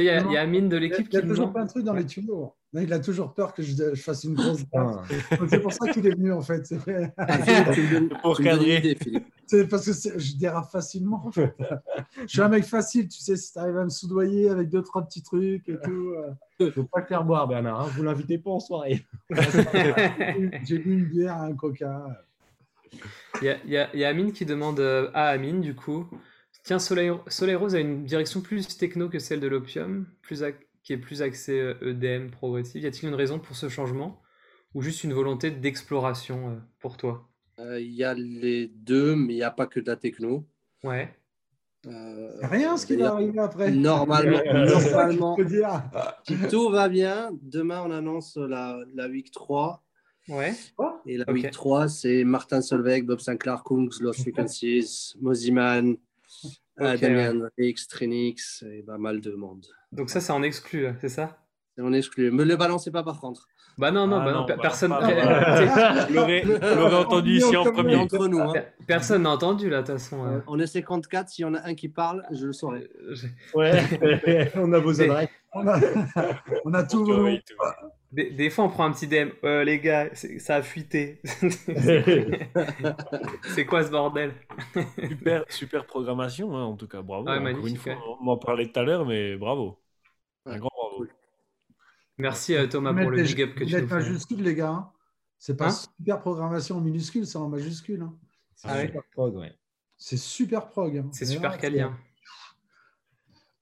sais, 0.00 0.02
il 0.02 0.06
y, 0.06 0.10
a- 0.10 0.20
il 0.24 0.32
y 0.32 0.36
a 0.36 0.40
Amine 0.40 0.68
de 0.70 0.76
Il 0.78 0.80
l'équipe 0.84 1.06
il 1.10 1.14
y 1.14 1.16
a 1.18 1.20
qui 1.20 1.28
toujours 1.28 1.52
plein 1.52 1.64
de 1.64 1.68
trucs 1.68 1.84
dans 1.84 1.92
les 1.92 2.06
tuyaux. 2.06 2.54
Non, 2.72 2.80
il 2.80 2.92
a 2.92 2.98
toujours 2.98 3.34
peur 3.34 3.52
que 3.52 3.62
je, 3.62 3.74
je 3.94 4.02
fasse 4.02 4.24
une 4.24 4.32
grosse. 4.34 4.64
Donc, 4.72 5.48
C'est 5.50 5.60
pour 5.60 5.72
ça 5.72 5.92
qu'il 5.92 6.04
est 6.06 6.14
venu 6.14 6.32
en 6.32 6.40
fait. 6.40 6.66
C'est. 6.66 7.12
Ah, 7.18 7.38
Pour 8.22 8.38
cadrer. 8.40 8.96
C'est 9.46 9.68
parce 9.68 9.84
que 9.84 10.18
je 10.18 10.36
dérape 10.36 10.70
facilement. 10.72 11.26
En 11.26 11.30
fait. 11.30 11.54
Je 12.22 12.26
suis 12.26 12.40
un 12.40 12.48
mec 12.48 12.64
facile, 12.64 13.06
tu 13.08 13.20
sais, 13.20 13.36
si 13.36 13.52
tu 13.52 13.58
arrives 13.58 13.76
à 13.76 13.84
me 13.84 13.90
soudoyer 13.90 14.48
avec 14.48 14.70
deux, 14.70 14.82
trois 14.82 15.02
petits 15.06 15.22
trucs 15.22 15.68
et 15.68 15.76
tout. 15.84 16.14
euh, 16.60 16.70
Faut 16.72 16.84
pas 16.84 17.00
le 17.00 17.06
faire 17.06 17.22
boire, 17.24 17.46
Bernard. 17.46 17.82
hein. 17.82 17.88
Vous 17.94 18.02
l'invitez 18.02 18.38
pas 18.38 18.50
en 18.50 18.60
soirée. 18.60 19.04
J'ai 20.64 20.78
bu 20.78 20.94
une 20.94 21.04
bière, 21.06 21.36
un 21.36 21.54
coca. 21.54 22.02
Il 23.40 23.44
y 23.46 23.48
a, 23.48 23.56
il 23.64 23.70
y 23.70 23.76
a- 23.78 23.90
il 23.94 24.00
y 24.00 24.04
a 24.04 24.08
Amine 24.08 24.32
qui 24.32 24.44
demande 24.44 24.80
euh, 24.80 25.10
à 25.14 25.26
Amine, 25.28 25.60
du 25.60 25.74
coup, 25.74 26.06
tiens, 26.64 26.78
Soleil, 26.78 27.10
Soleil 27.28 27.56
Rose 27.56 27.74
a 27.74 27.80
une 27.80 28.04
direction 28.04 28.40
plus 28.40 28.76
techno 28.76 29.08
que 29.08 29.18
celle 29.18 29.40
de 29.40 29.48
l'Opium, 29.48 30.06
plus 30.22 30.42
ac- 30.42 30.54
qui 30.82 30.92
est 30.92 30.98
plus 30.98 31.22
axée 31.22 31.58
euh, 31.60 31.74
EDM 31.90 32.30
progressive. 32.30 32.82
Y 32.82 32.86
a-t-il 32.86 33.08
une 33.08 33.14
raison 33.14 33.38
pour 33.38 33.56
ce 33.56 33.68
changement 33.68 34.20
ou 34.74 34.82
juste 34.82 35.04
une 35.04 35.12
volonté 35.12 35.50
d'exploration 35.50 36.50
euh, 36.50 36.54
pour 36.78 36.96
toi? 36.96 37.28
Euh, 37.58 37.80
Il 37.80 37.92
y 37.92 38.04
a 38.04 38.14
les 38.14 38.68
deux, 38.68 39.14
mais 39.16 39.32
il 39.34 39.36
n'y 39.36 39.42
a 39.42 39.50
pas 39.50 39.66
que 39.66 39.80
de 39.80 39.86
la 39.90 39.96
techno. 39.96 40.46
Ouais. 40.84 41.14
Euh, 41.86 42.30
C'est 42.40 42.46
rien 42.46 42.76
ce 42.76 42.86
qui 42.86 42.96
va 42.96 43.08
arriver 43.12 43.38
après. 43.40 43.70
Normalement, 43.72 44.38
C'est 44.44 44.50
ça 44.50 45.08
que 45.08 45.12
normalement, 45.12 45.36
si 46.24 46.36
tout 46.48 46.68
va 46.70 46.88
bien, 46.88 47.30
demain 47.42 47.82
on 47.84 47.90
annonce 47.90 48.36
la, 48.36 48.78
la 48.94 49.08
week 49.08 49.30
3. 49.32 49.81
Ouais. 50.28 50.54
Et 51.06 51.16
la 51.16 51.24
Ok. 51.28 51.34
week 51.34 51.50
3, 51.50 51.88
c'est 51.88 52.24
Martin 52.24 52.60
Solveig, 52.62 53.02
Bob 53.02 53.20
Sinclair, 53.20 53.62
Kungs, 53.64 53.90
Lost 54.00 54.20
Frequencies, 54.22 55.14
Moziman, 55.20 55.96
euh, 56.80 56.94
Ok, 56.94 57.00
Damien 57.00 57.30
Hendrix, 57.58 57.74
Trinix 57.88 58.62
et 58.62 58.82
pas 58.82 58.98
mal 58.98 59.20
de 59.20 59.32
monde. 59.32 59.66
Donc 59.90 60.10
ça, 60.10 60.20
c'est 60.20 60.32
en 60.32 60.42
exclu, 60.42 60.82
là, 60.84 60.94
c'est 61.00 61.08
ça? 61.08 61.38
Et 61.78 61.80
on 61.82 61.92
exclut. 61.92 62.30
Me 62.30 62.44
le 62.44 62.56
balancez 62.56 62.90
pas 62.90 63.02
par 63.02 63.20
contre. 63.20 63.48
Bah 63.78 63.90
non, 63.90 64.06
non, 64.06 64.16
Ah 64.20 64.24
bah 64.24 64.32
non, 64.32 64.40
non, 64.40 64.46
pe- 64.46 64.52
bah, 64.54 64.58
personne, 64.62 64.90
l'aurez 66.10 66.42
vous 66.42 66.52
l'aurez 66.76 66.94
entendu 66.96 67.36
ici 67.36 67.56
en 67.56 67.64
premier. 67.64 67.96
Entre 67.96 68.28
nous, 68.28 68.38
hein. 68.40 68.52
pe- 68.52 68.84
personne 68.86 69.22
n'a 69.22 69.30
entendu, 69.30 69.70
là, 69.70 69.82
de 69.82 69.86
toute 69.86 69.94
façon. 69.98 70.24
euh. 70.26 70.40
on 70.46 70.58
est 70.58 70.66
54, 70.66 71.28
s'il 71.30 71.42
y 71.44 71.48
en 71.48 71.54
a 71.54 71.60
un 71.66 71.74
qui 71.74 71.88
parle, 71.88 72.22
je 72.32 72.46
le 72.46 72.52
saurai. 72.52 72.88
Euh, 73.00 73.14
Ouais, 73.54 74.52
on 74.56 74.72
a 74.72 74.78
vos 74.78 74.92
Mais- 74.94 75.04
adresses. 75.08 75.28
On 75.54 75.66
a, 75.68 75.78
on 76.64 76.72
a 76.74 76.82
tout. 76.84 77.04
Oui, 77.12 77.40
tout. 77.46 77.54
Des, 78.10 78.30
des 78.30 78.50
fois, 78.50 78.64
on 78.64 78.68
prend 78.70 78.84
un 78.84 78.92
petit 78.92 79.06
DM. 79.06 79.30
Euh, 79.44 79.64
les 79.64 79.80
gars, 79.80 80.08
ça 80.38 80.56
a 80.56 80.62
fuité. 80.62 81.20
c'est 83.54 83.64
quoi 83.66 83.84
ce 83.84 83.90
bordel? 83.90 84.32
Super, 85.08 85.44
super 85.48 85.86
programmation, 85.86 86.56
hein, 86.56 86.64
en 86.64 86.76
tout 86.76 86.88
cas, 86.88 87.02
bravo. 87.02 87.22
Encore 87.28 87.40
magnifique, 87.42 87.70
une 87.70 87.76
fois, 87.76 87.92
ouais. 87.92 87.98
on 88.22 88.28
en 88.28 88.36
parlait 88.38 88.66
tout 88.70 88.78
à 88.80 88.82
l'heure, 88.82 89.04
mais 89.06 89.36
bravo. 89.36 89.78
Un 90.46 90.52
Ouais, 90.52 90.58
grand 90.58 90.70
bravo. 90.76 90.96
cool. 90.98 91.10
Merci 92.22 92.54
euh, 92.54 92.66
Thomas 92.68 92.94
pour 92.94 93.10
le 93.10 93.16
les- 93.18 93.24
big 93.24 93.42
up 93.42 93.54
que 93.56 93.64
tu 93.64 93.72
nous 93.74 93.88
fais. 93.88 93.94
majuscule, 93.94 94.42
les 94.42 94.54
gars. 94.54 94.70
hein. 94.70 94.92
C'est 95.38 95.56
pas 95.56 95.66
Hein 95.68 95.70
super 95.72 96.20
programmation 96.20 96.76
en 96.76 96.80
minuscule, 96.80 97.26
c'est 97.26 97.36
en 97.36 97.48
majuscule. 97.48 98.02
hein. 98.02 98.16
C'est 98.54 98.68
Ah 98.68 98.74
ouais. 98.76 98.86
super 98.86 99.02
prog, 99.12 99.34
ouais. 99.36 99.58
C'est 99.98 100.16
super 100.16 100.68
prog. 100.68 100.96
hein. 100.98 101.08
C'est 101.12 101.26
super 101.26 101.58
quali. 101.58 101.80
hein. 101.80 101.98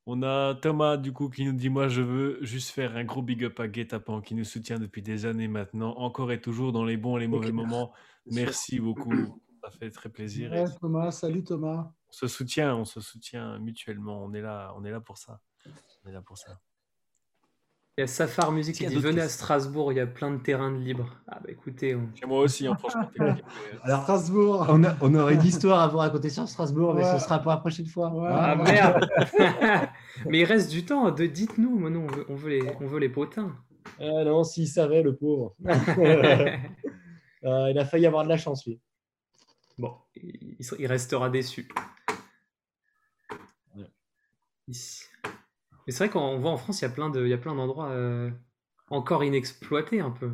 On 0.07 0.23
a 0.23 0.55
Thomas, 0.55 0.97
du 0.97 1.13
coup, 1.13 1.29
qui 1.31 1.45
nous 1.45 1.53
dit 1.53 1.69
Moi, 1.71 1.89
je 1.89 2.03
veux 2.03 2.39
juste 2.43 2.71
faire 2.71 2.97
un 2.97 3.05
gros 3.05 3.23
big 3.23 3.45
up 3.45 3.59
à 3.61 3.69
Guetapan, 3.69 4.21
qui 4.21 4.35
nous 4.35 4.45
soutient 4.45 4.79
depuis 4.79 5.03
des 5.03 5.25
années 5.27 5.49
maintenant, 5.49 5.95
encore 5.97 6.33
et 6.33 6.41
toujours 6.41 6.73
dans 6.73 6.85
les 6.85 6.97
bons 6.97 7.17
et 7.17 7.21
les 7.21 7.29
mauvais 7.29 7.53
moments. 7.53 7.93
Merci 8.27 8.79
beaucoup. 8.81 9.41
Ça 9.63 9.71
fait 9.71 9.91
très 9.91 10.09
plaisir. 10.09 10.51
Ouais, 10.53 10.65
Thomas, 10.81 11.11
salut 11.13 11.45
Thomas. 11.45 11.93
on 12.09 12.13
se 12.13 12.29
soutient, 12.29 12.75
on 12.77 12.85
se 12.85 13.01
soutient 13.01 13.59
mutuellement. 13.59 14.23
On 14.25 14.33
est 14.33 14.41
là, 14.41 14.73
on 14.77 14.85
est 14.85 14.91
là 14.91 15.01
pour 15.01 15.17
ça. 15.19 15.41
On 16.05 16.09
est 16.09 16.13
là 16.13 16.23
pour 16.23 16.39
ça. 16.39 16.59
Il 18.01 18.05
y 18.05 18.05
a 18.05 18.07
Safar 18.07 18.51
Music 18.51 18.75
qui 18.77 18.87
dit 18.87 18.97
Venez 18.97 19.21
à. 19.21 19.29
Strasbourg, 19.29 19.93
il 19.93 19.97
y 19.97 20.01
a 20.01 20.07
plein 20.07 20.31
de 20.31 20.39
terrains 20.39 20.71
de 20.73 20.79
libre. 20.79 21.15
Ah 21.29 21.39
bah 21.45 21.51
écoutez, 21.51 21.95
on- 21.95 22.09
Et 22.23 22.25
moi 22.25 22.39
aussi, 22.39 22.67
en 22.67 22.75
franchement. 22.75 23.11
Alors, 23.83 24.03
Strasbourg. 24.05 24.65
On, 24.71 24.83
a- 24.85 24.97
on 25.03 25.15
aurait 25.15 25.35
une 25.35 25.45
histoire 25.45 25.81
à 25.81 25.89
vous 25.89 25.99
raconter 25.99 26.31
sur 26.31 26.49
Strasbourg, 26.49 26.95
mais 26.95 27.05
ce 27.05 27.19
sera 27.19 27.41
pour 27.41 27.51
la 27.51 27.59
prochaine 27.59 27.85
fois. 27.85 28.09
Ouais. 28.11 28.27
Ah 28.33 28.53
Hein 28.53 28.57
merde 28.65 29.07
Mais 30.31 30.39
il 30.39 30.45
reste 30.45 30.71
du 30.71 30.87
temps, 30.87 31.11
de... 31.11 31.27
dites-nous, 31.27 31.79
maintenant 31.79 32.05
on 32.05 32.07
veut, 32.07 32.25
on, 32.31 32.35
veut 32.37 32.49
les, 32.49 32.73
on 32.81 32.87
veut 32.87 33.01
les 33.01 33.11
potins. 33.11 33.55
Ah 34.01 34.25
non, 34.25 34.45
s'il 34.45 34.67
savait, 34.67 35.03
le 35.03 35.15
pauvre. 35.15 35.55
Euh, 37.43 37.71
il 37.71 37.79
a 37.79 37.85
failli 37.87 38.05
avoir 38.07 38.25
de 38.25 38.29
la 38.31 38.37
chance, 38.37 38.67
lui. 38.67 38.81
bon, 39.79 39.95
il, 40.15 40.57
il- 40.59 40.67
il 40.79 40.87
restera 40.87 41.31
déçu. 41.31 41.69
Ouais. 43.75 43.85
Ici. 44.69 45.05
Mais 45.91 45.95
c'est 45.95 46.05
vrai 46.05 46.13
qu'on 46.13 46.39
voit 46.39 46.53
en 46.53 46.57
France, 46.57 46.83
il 46.83 46.85
y 46.85 46.87
a 46.87 46.91
plein 46.91 47.11
de- 47.11 47.25
il 47.25 47.31
y 47.31 47.33
a 47.33 47.39
plein 47.39 47.53
d'endroits 47.53 47.89
euh, 47.89 48.31
encore 48.91 49.25
inexploités 49.25 49.99
un 49.99 50.13
peu. 50.13 50.31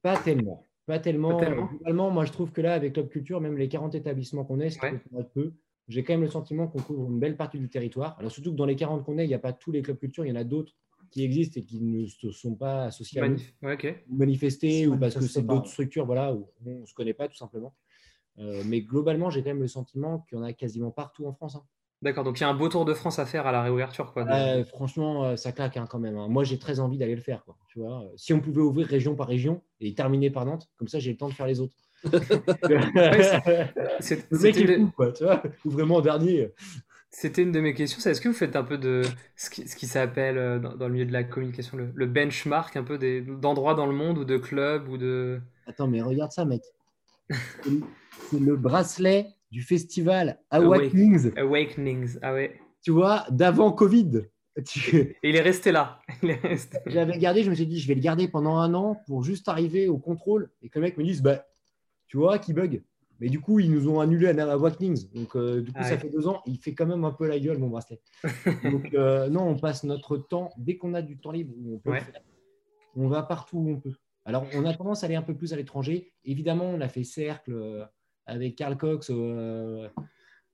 Pas 0.00 0.16
tellement. 0.16 0.64
Pas 0.86 0.98
tellement. 0.98 1.28
Pas 1.36 1.44
tellement. 1.44 1.66
Globalement, 1.66 2.10
moi, 2.10 2.24
je 2.24 2.32
trouve 2.32 2.52
que 2.52 2.62
là, 2.62 2.72
avec 2.72 2.94
Club 2.94 3.10
Culture, 3.10 3.38
même 3.42 3.58
les 3.58 3.68
40 3.68 3.94
établissements 3.94 4.44
qu'on 4.46 4.60
est, 4.60 4.70
ce 4.70 4.78
qui 4.78 4.86
Ouais. 4.86 5.24
peu, 5.34 5.52
j'ai 5.88 6.04
quand 6.04 6.14
même 6.14 6.22
le 6.22 6.28
sentiment 6.30 6.68
qu'on 6.68 6.80
couvre 6.80 7.10
une 7.10 7.18
belle 7.20 7.36
partie 7.36 7.58
du 7.58 7.68
territoire. 7.68 8.16
Alors, 8.18 8.30
surtout 8.32 8.52
que 8.52 8.56
dans 8.56 8.64
les 8.64 8.76
40 8.76 9.04
qu'on 9.04 9.18
est, 9.18 9.26
il 9.26 9.28
n'y 9.28 9.34
a 9.34 9.38
pas 9.38 9.52
tous 9.52 9.72
les 9.72 9.82
clubs 9.82 9.98
culture, 9.98 10.24
il 10.24 10.30
y 10.30 10.32
en 10.32 10.36
a 10.36 10.44
d'autres 10.44 10.72
qui 11.10 11.22
existent 11.22 11.60
et 11.60 11.64
qui 11.64 11.82
ne 11.82 12.06
se 12.06 12.30
sont 12.30 12.54
pas 12.54 12.84
associés 12.84 13.20
à 13.20 13.28
nous, 13.28 13.36
ou 14.08 14.16
manifestés, 14.16 14.86
ou 14.86 14.96
parce 14.98 15.16
que 15.16 15.26
c'est 15.26 15.42
d'autres 15.42 15.68
structures 15.68 16.06
voilà, 16.06 16.32
où 16.34 16.48
on 16.64 16.80
ne 16.80 16.86
se 16.86 16.94
connaît 16.94 17.12
pas 17.12 17.28
tout 17.28 17.36
simplement. 17.36 17.74
Euh, 18.38 18.62
mais 18.66 18.80
globalement, 18.80 19.28
j'ai 19.28 19.42
quand 19.42 19.50
même 19.50 19.60
le 19.60 19.68
sentiment 19.68 20.20
qu'il 20.20 20.38
y 20.38 20.40
en 20.40 20.44
a 20.44 20.54
quasiment 20.54 20.90
partout 20.90 21.26
en 21.26 21.34
France. 21.34 21.56
hein. 21.56 21.64
D'accord, 22.04 22.22
donc 22.22 22.38
il 22.38 22.42
y 22.42 22.44
a 22.44 22.48
un 22.50 22.54
beau 22.54 22.68
tour 22.68 22.84
de 22.84 22.92
France 22.92 23.18
à 23.18 23.24
faire 23.24 23.46
à 23.46 23.52
la 23.52 23.62
réouverture. 23.62 24.12
Quoi, 24.12 24.26
Euh, 24.30 24.62
franchement, 24.66 25.24
euh, 25.24 25.36
ça 25.36 25.52
claque 25.52 25.78
hein, 25.78 25.86
quand 25.88 25.98
même. 25.98 26.18
hein. 26.18 26.28
Moi, 26.28 26.44
j'ai 26.44 26.58
très 26.58 26.78
envie 26.78 26.98
d'aller 26.98 27.14
le 27.14 27.22
faire. 27.22 27.42
Quoi, 27.44 27.56
tu 27.66 27.78
vois. 27.80 28.02
Euh, 28.02 28.08
Si 28.16 28.34
on 28.34 28.40
pouvait 28.40 28.60
ouvrir 28.60 28.86
région 28.86 29.16
par 29.16 29.26
région 29.26 29.62
et 29.80 29.94
terminer 29.94 30.30
par 30.30 30.44
Nantes, 30.44 30.68
comme 30.76 30.86
ça, 30.86 30.98
j'ai 30.98 31.10
le 31.12 31.16
temps 31.16 31.28
de 31.28 31.34
faire 31.34 31.46
les 31.46 31.60
autres. 31.60 31.74
C'est- 34.00 34.30
le 34.30 34.38
mec 34.38 34.54
C'était 34.54 34.60
est 34.60 34.76
une, 34.76 34.86
fou, 34.86 34.92
quoi, 34.94 35.12
tu 35.12 35.24
vois. 35.24 35.42
Ou 35.64 35.70
vraiment 35.70 35.96
en 35.96 36.00
dernier. 36.02 36.52
c'était 37.10 37.42
une 37.42 37.52
de 37.52 37.60
mes 37.60 37.72
questions. 37.72 38.00
c'est 38.00 38.10
Est-ce 38.10 38.20
que 38.20 38.28
vous 38.28 38.34
faites 38.34 38.56
un 38.56 38.64
peu 38.64 38.76
de 38.76 39.00
ce 39.36 39.48
qui, 39.48 39.86
s'appelle 39.86 40.36
euh, 40.36 40.58
dans, 40.58 40.76
dans 40.76 40.88
le 40.88 40.92
milieu 40.92 41.06
de 41.06 41.12
la 41.12 41.24
communication 41.24 41.78
le, 41.78 41.90
le 41.94 42.06
benchmark 42.06 42.76
un 42.76 42.84
peu 42.84 42.98
d'endroits 43.40 43.74
dans 43.74 43.86
le 43.86 43.94
monde 43.94 44.18
ou 44.18 44.24
de 44.26 44.36
clubs 44.36 44.88
ou 44.88 44.98
de. 44.98 45.40
Attends, 45.66 45.88
mais 45.88 46.02
regarde 46.02 46.32
ça, 46.32 46.44
mec. 46.44 46.60
C'est 47.30 47.70
C'est 48.30 48.40
le 48.40 48.56
bracelet 48.56 49.28
du 49.54 49.62
festival 49.62 50.40
Awake. 50.50 50.80
Awakenings, 50.82 51.32
Awakenings. 51.38 52.18
Ah 52.22 52.34
ouais. 52.34 52.58
tu 52.82 52.90
vois, 52.90 53.24
d'avant 53.30 53.70
Covid. 53.70 54.22
Et 54.92 55.14
il 55.22 55.36
est 55.36 55.40
resté 55.40 55.70
là. 55.70 56.00
Resté. 56.22 56.78
J'avais 56.86 57.16
gardé, 57.18 57.44
je 57.44 57.50
me 57.50 57.54
suis 57.54 57.66
dit, 57.66 57.78
je 57.78 57.86
vais 57.86 57.94
le 57.94 58.00
garder 58.00 58.26
pendant 58.26 58.56
un 58.56 58.74
an 58.74 58.96
pour 59.06 59.22
juste 59.22 59.48
arriver 59.48 59.86
au 59.86 59.96
contrôle 59.96 60.50
et 60.60 60.68
que 60.70 60.80
le 60.80 60.86
mec 60.86 60.98
me 60.98 61.04
dise, 61.04 61.22
bah, 61.22 61.46
tu 62.08 62.16
vois, 62.16 62.40
qui 62.40 62.52
bug? 62.52 62.82
Mais 63.20 63.28
du 63.28 63.40
coup, 63.40 63.60
ils 63.60 63.70
nous 63.70 63.88
ont 63.88 64.00
annulé 64.00 64.26
à 64.26 64.52
Awakenings. 64.52 65.08
Donc, 65.14 65.36
euh, 65.36 65.60
du 65.60 65.70
coup, 65.70 65.78
Ah 65.80 65.84
ça 65.84 65.90
ouais. 65.94 65.98
fait 66.00 66.10
deux 66.10 66.26
ans. 66.26 66.42
Il 66.46 66.58
fait 66.58 66.74
quand 66.74 66.86
même 66.86 67.04
un 67.04 67.12
peu 67.12 67.28
la 67.28 67.38
gueule, 67.38 67.58
mon 67.58 67.68
bracelet. 67.68 68.00
Donc, 68.64 68.92
euh, 68.94 69.28
non, 69.28 69.42
on 69.48 69.56
passe 69.56 69.84
notre 69.84 70.16
temps, 70.16 70.50
dès 70.58 70.76
qu'on 70.78 70.94
a 70.94 71.02
du 71.02 71.16
temps 71.16 71.30
libre, 71.30 71.54
où 71.56 71.76
on 71.76 71.78
peut 71.78 71.90
Ouais. 71.90 72.00
le 72.00 72.04
faire, 72.06 72.22
on 72.96 73.06
va 73.06 73.22
partout 73.22 73.58
où 73.58 73.70
on 73.70 73.78
peut. 73.78 73.92
Alors, 74.24 74.46
on 74.54 74.64
a 74.64 74.74
tendance 74.74 75.04
à 75.04 75.06
aller 75.06 75.14
un 75.14 75.22
peu 75.22 75.34
plus 75.36 75.52
à 75.52 75.56
l'étranger. 75.56 76.12
Évidemment, 76.24 76.64
on 76.64 76.80
a 76.80 76.88
fait 76.88 77.04
cercle 77.04 77.52
euh, 77.52 77.84
avec 78.26 78.56
Karl 78.56 78.76
Cox 78.76 79.10
euh, 79.10 79.88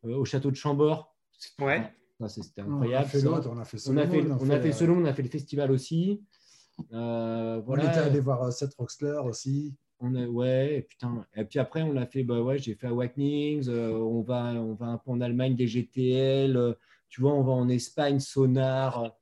euh, 0.04 0.16
au 0.16 0.24
château 0.24 0.50
de 0.50 0.56
Chambord. 0.56 1.14
Ouais. 1.60 1.92
C'était 2.28 2.62
On 2.62 2.64
a 2.64 2.68
incroyable. 2.74 3.06
fait 3.08 3.20
ça. 3.20 3.24
l'autre, 3.26 3.50
on 3.50 3.58
a 3.58 3.64
fait 3.64 3.78
On 3.88 3.96
a 3.96 4.06
fait, 4.06 4.22
on 4.30 4.50
a 4.50 4.60
fait 4.60 4.68
euh, 4.68 4.72
Selon, 4.72 4.98
on 4.98 5.04
a 5.06 5.12
fait 5.14 5.22
le 5.22 5.28
festival 5.28 5.70
aussi. 5.70 6.22
Euh, 6.92 7.56
On 7.56 7.60
voilà. 7.60 7.84
était 7.90 7.98
allé 8.00 8.20
voir 8.20 8.42
euh, 8.42 8.50
Seth 8.50 8.74
Roxler 8.74 9.18
aussi. 9.24 9.74
On 10.00 10.14
a, 10.14 10.26
ouais, 10.26 10.76
et 10.76 10.82
putain. 10.82 11.26
Et 11.34 11.44
puis 11.44 11.58
après, 11.58 11.82
on 11.82 11.96
a 11.96 12.06
fait, 12.06 12.22
bah 12.24 12.40
ouais, 12.40 12.58
j'ai 12.58 12.74
fait 12.74 12.86
Awakenings, 12.86 13.68
euh, 13.68 13.92
on, 13.92 14.22
va, 14.22 14.54
on 14.54 14.74
va 14.74 14.86
un 14.86 14.98
peu 14.98 15.10
en 15.10 15.20
Allemagne, 15.20 15.54
des 15.56 15.66
GTL, 15.66 16.56
euh, 16.56 16.72
tu 17.10 17.20
vois, 17.20 17.34
on 17.34 17.42
va 17.42 17.52
en 17.52 17.68
Espagne, 17.68 18.18
Sonar, 18.18 19.12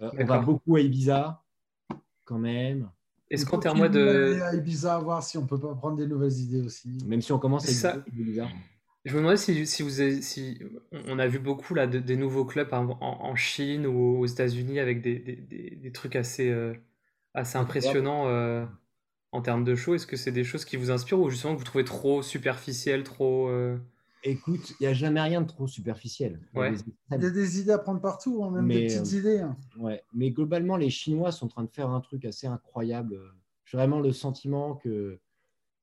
euh, 0.00 0.10
on 0.18 0.24
va 0.24 0.38
beaucoup 0.38 0.76
à 0.76 0.80
Ibiza, 0.80 1.42
quand 2.24 2.38
même. 2.38 2.90
Est-ce 3.32 3.46
qu'en 3.46 3.58
termes 3.58 3.88
de. 3.88 4.38
à 4.42 4.54
Ibiza, 4.54 4.98
voir 4.98 5.22
si 5.22 5.38
on 5.38 5.46
peut 5.46 5.58
pas 5.58 5.74
prendre 5.74 5.96
des 5.96 6.06
nouvelles 6.06 6.32
idées 6.38 6.60
aussi. 6.60 6.88
Même 7.06 7.22
si 7.22 7.32
on 7.32 7.38
commence 7.38 7.68
à 7.68 7.72
Ça- 7.72 8.04
Ibiza. 8.12 8.46
Je 9.04 9.14
me 9.14 9.18
demandais 9.18 9.36
si, 9.36 9.66
si 9.66 9.82
vous 9.82 10.00
avez- 10.00 10.22
si 10.22 10.60
on 11.08 11.18
a 11.18 11.26
vu 11.26 11.40
beaucoup 11.40 11.74
là 11.74 11.88
de- 11.88 11.98
des 11.98 12.14
nouveaux 12.16 12.44
clubs 12.44 12.68
en, 12.72 13.34
Chine 13.34 13.84
ou 13.86 14.18
aux 14.20 14.26
États-Unis 14.26 14.78
avec 14.78 15.02
des, 15.02 15.18
des- 15.18 15.34
des- 15.34 15.70
des 15.76 15.92
trucs 15.92 16.14
assez 16.14 16.48
euh, 16.50 16.72
assez 17.34 17.56
impressionnants 17.58 18.28
euh, 18.28 18.64
en 19.32 19.40
termes 19.42 19.64
de 19.64 19.74
show. 19.74 19.94
Est-ce 19.96 20.06
que 20.06 20.16
c'est 20.16 20.30
des 20.30 20.44
choses 20.44 20.64
qui 20.64 20.76
vous 20.76 20.90
inspirent 20.92 21.18
ou 21.18 21.30
justement 21.30 21.54
que 21.54 21.58
vous 21.58 21.64
trouvez 21.64 21.84
trop 21.84 22.22
superficiel, 22.22 23.02
trop 23.02 23.48
euh, 23.48 23.76
Écoute, 24.24 24.70
il 24.78 24.84
n'y 24.84 24.86
a 24.86 24.92
jamais 24.94 25.20
rien 25.20 25.40
de 25.40 25.46
trop 25.48 25.66
superficiel. 25.66 26.40
Il 26.52 26.56
y 26.56 26.62
a 26.62 26.70
Ouais. 26.70 26.76
Il 27.10 27.22
y 27.22 27.26
a 27.26 27.30
des 27.30 27.60
idées 27.60 27.72
à 27.72 27.78
prendre 27.78 28.00
partout, 28.00 28.42
hein, 28.44 28.50
même 28.50 28.66
Mais, 28.66 28.74
des 28.86 28.86
petites 29.00 29.12
idées. 29.12 29.40
hein. 29.40 29.56
Ouais, 29.78 30.02
mais 30.12 30.30
globalement, 30.30 30.76
les 30.76 30.90
Chinois 30.90 31.32
sont 31.32 31.46
en 31.46 31.48
train 31.48 31.64
de 31.64 31.70
faire 31.70 31.90
un 31.90 32.00
truc 32.00 32.24
assez 32.24 32.46
incroyable. 32.46 33.20
J'ai 33.64 33.76
vraiment 33.76 34.00
le 34.00 34.12
sentiment 34.12 34.74
que 34.76 35.18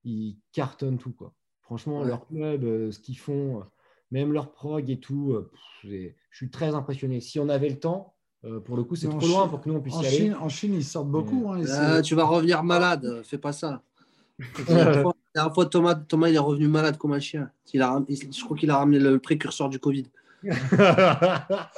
ils 0.06 0.38
cartonnent 0.53 0.98
tout, 0.98 1.11
quoi. 1.11 1.34
Franchement, 1.61 1.99
Ouais. 1.99 2.07
leur 2.07 2.26
club, 2.28 2.64
euh, 2.64 2.91
ce 2.91 2.99
qu'ils 2.99 3.18
font, 3.18 3.60
euh, 3.60 3.64
même 4.11 4.32
leur 4.32 4.52
prog 4.53 4.90
et 4.90 4.99
tout, 4.99 5.34
euh, 5.34 5.52
pff, 5.52 5.91
je 6.32 6.36
suis 6.38 6.49
très 6.49 6.74
impressionné. 6.74 7.20
Si 7.20 7.40
on 7.40 7.49
avait 7.49 7.70
le 7.70 7.80
temps, 7.80 8.16
euh, 8.45 8.60
pour 8.61 8.78
le 8.78 8.84
coup, 8.86 8.95
c'est 8.95 9.10
trop 9.10 9.28
loin 9.28 9.41
Chine- 9.41 9.49
pour 9.49 9.61
que 9.61 9.70
nous 9.70 9.76
on 9.76 9.82
puisse 9.82 9.95
En 9.95 10.02
y 10.02 10.07
aller. 10.07 10.16
Chine, 10.18 10.34
en 10.36 10.48
Chine, 10.49 10.74
ils 10.74 10.84
sortent 10.86 11.10
beaucoup. 11.11 11.52
hein, 11.52 11.61
Ah, 11.70 12.02
tu 12.02 12.16
vas 12.16 12.24
revenir 12.24 12.64
malade, 12.64 13.22
fais 13.24 13.38
pas 13.38 13.52
ça. 13.52 13.84
La 15.35 15.41
dernière 15.41 15.53
fois- 15.53 15.65
Thomas, 15.68 15.95
Thomas, 15.95 16.30
il 16.30 16.35
est 16.35 16.39
revenu 16.39 16.68
malade 16.68 16.97
comme 16.97 17.14
un 17.14 17.19
chien. 17.19 17.51
Il 17.73 17.81
a, 17.81 18.01
il- 18.07 18.34
je 18.34 18.43
crois 18.43 18.57
qu'il 18.57 18.72
a 18.72 18.77
ramené 18.77 18.99
le 18.99 19.19
précurseur 19.19 19.69
du 19.69 19.80
Covid. 19.80 20.06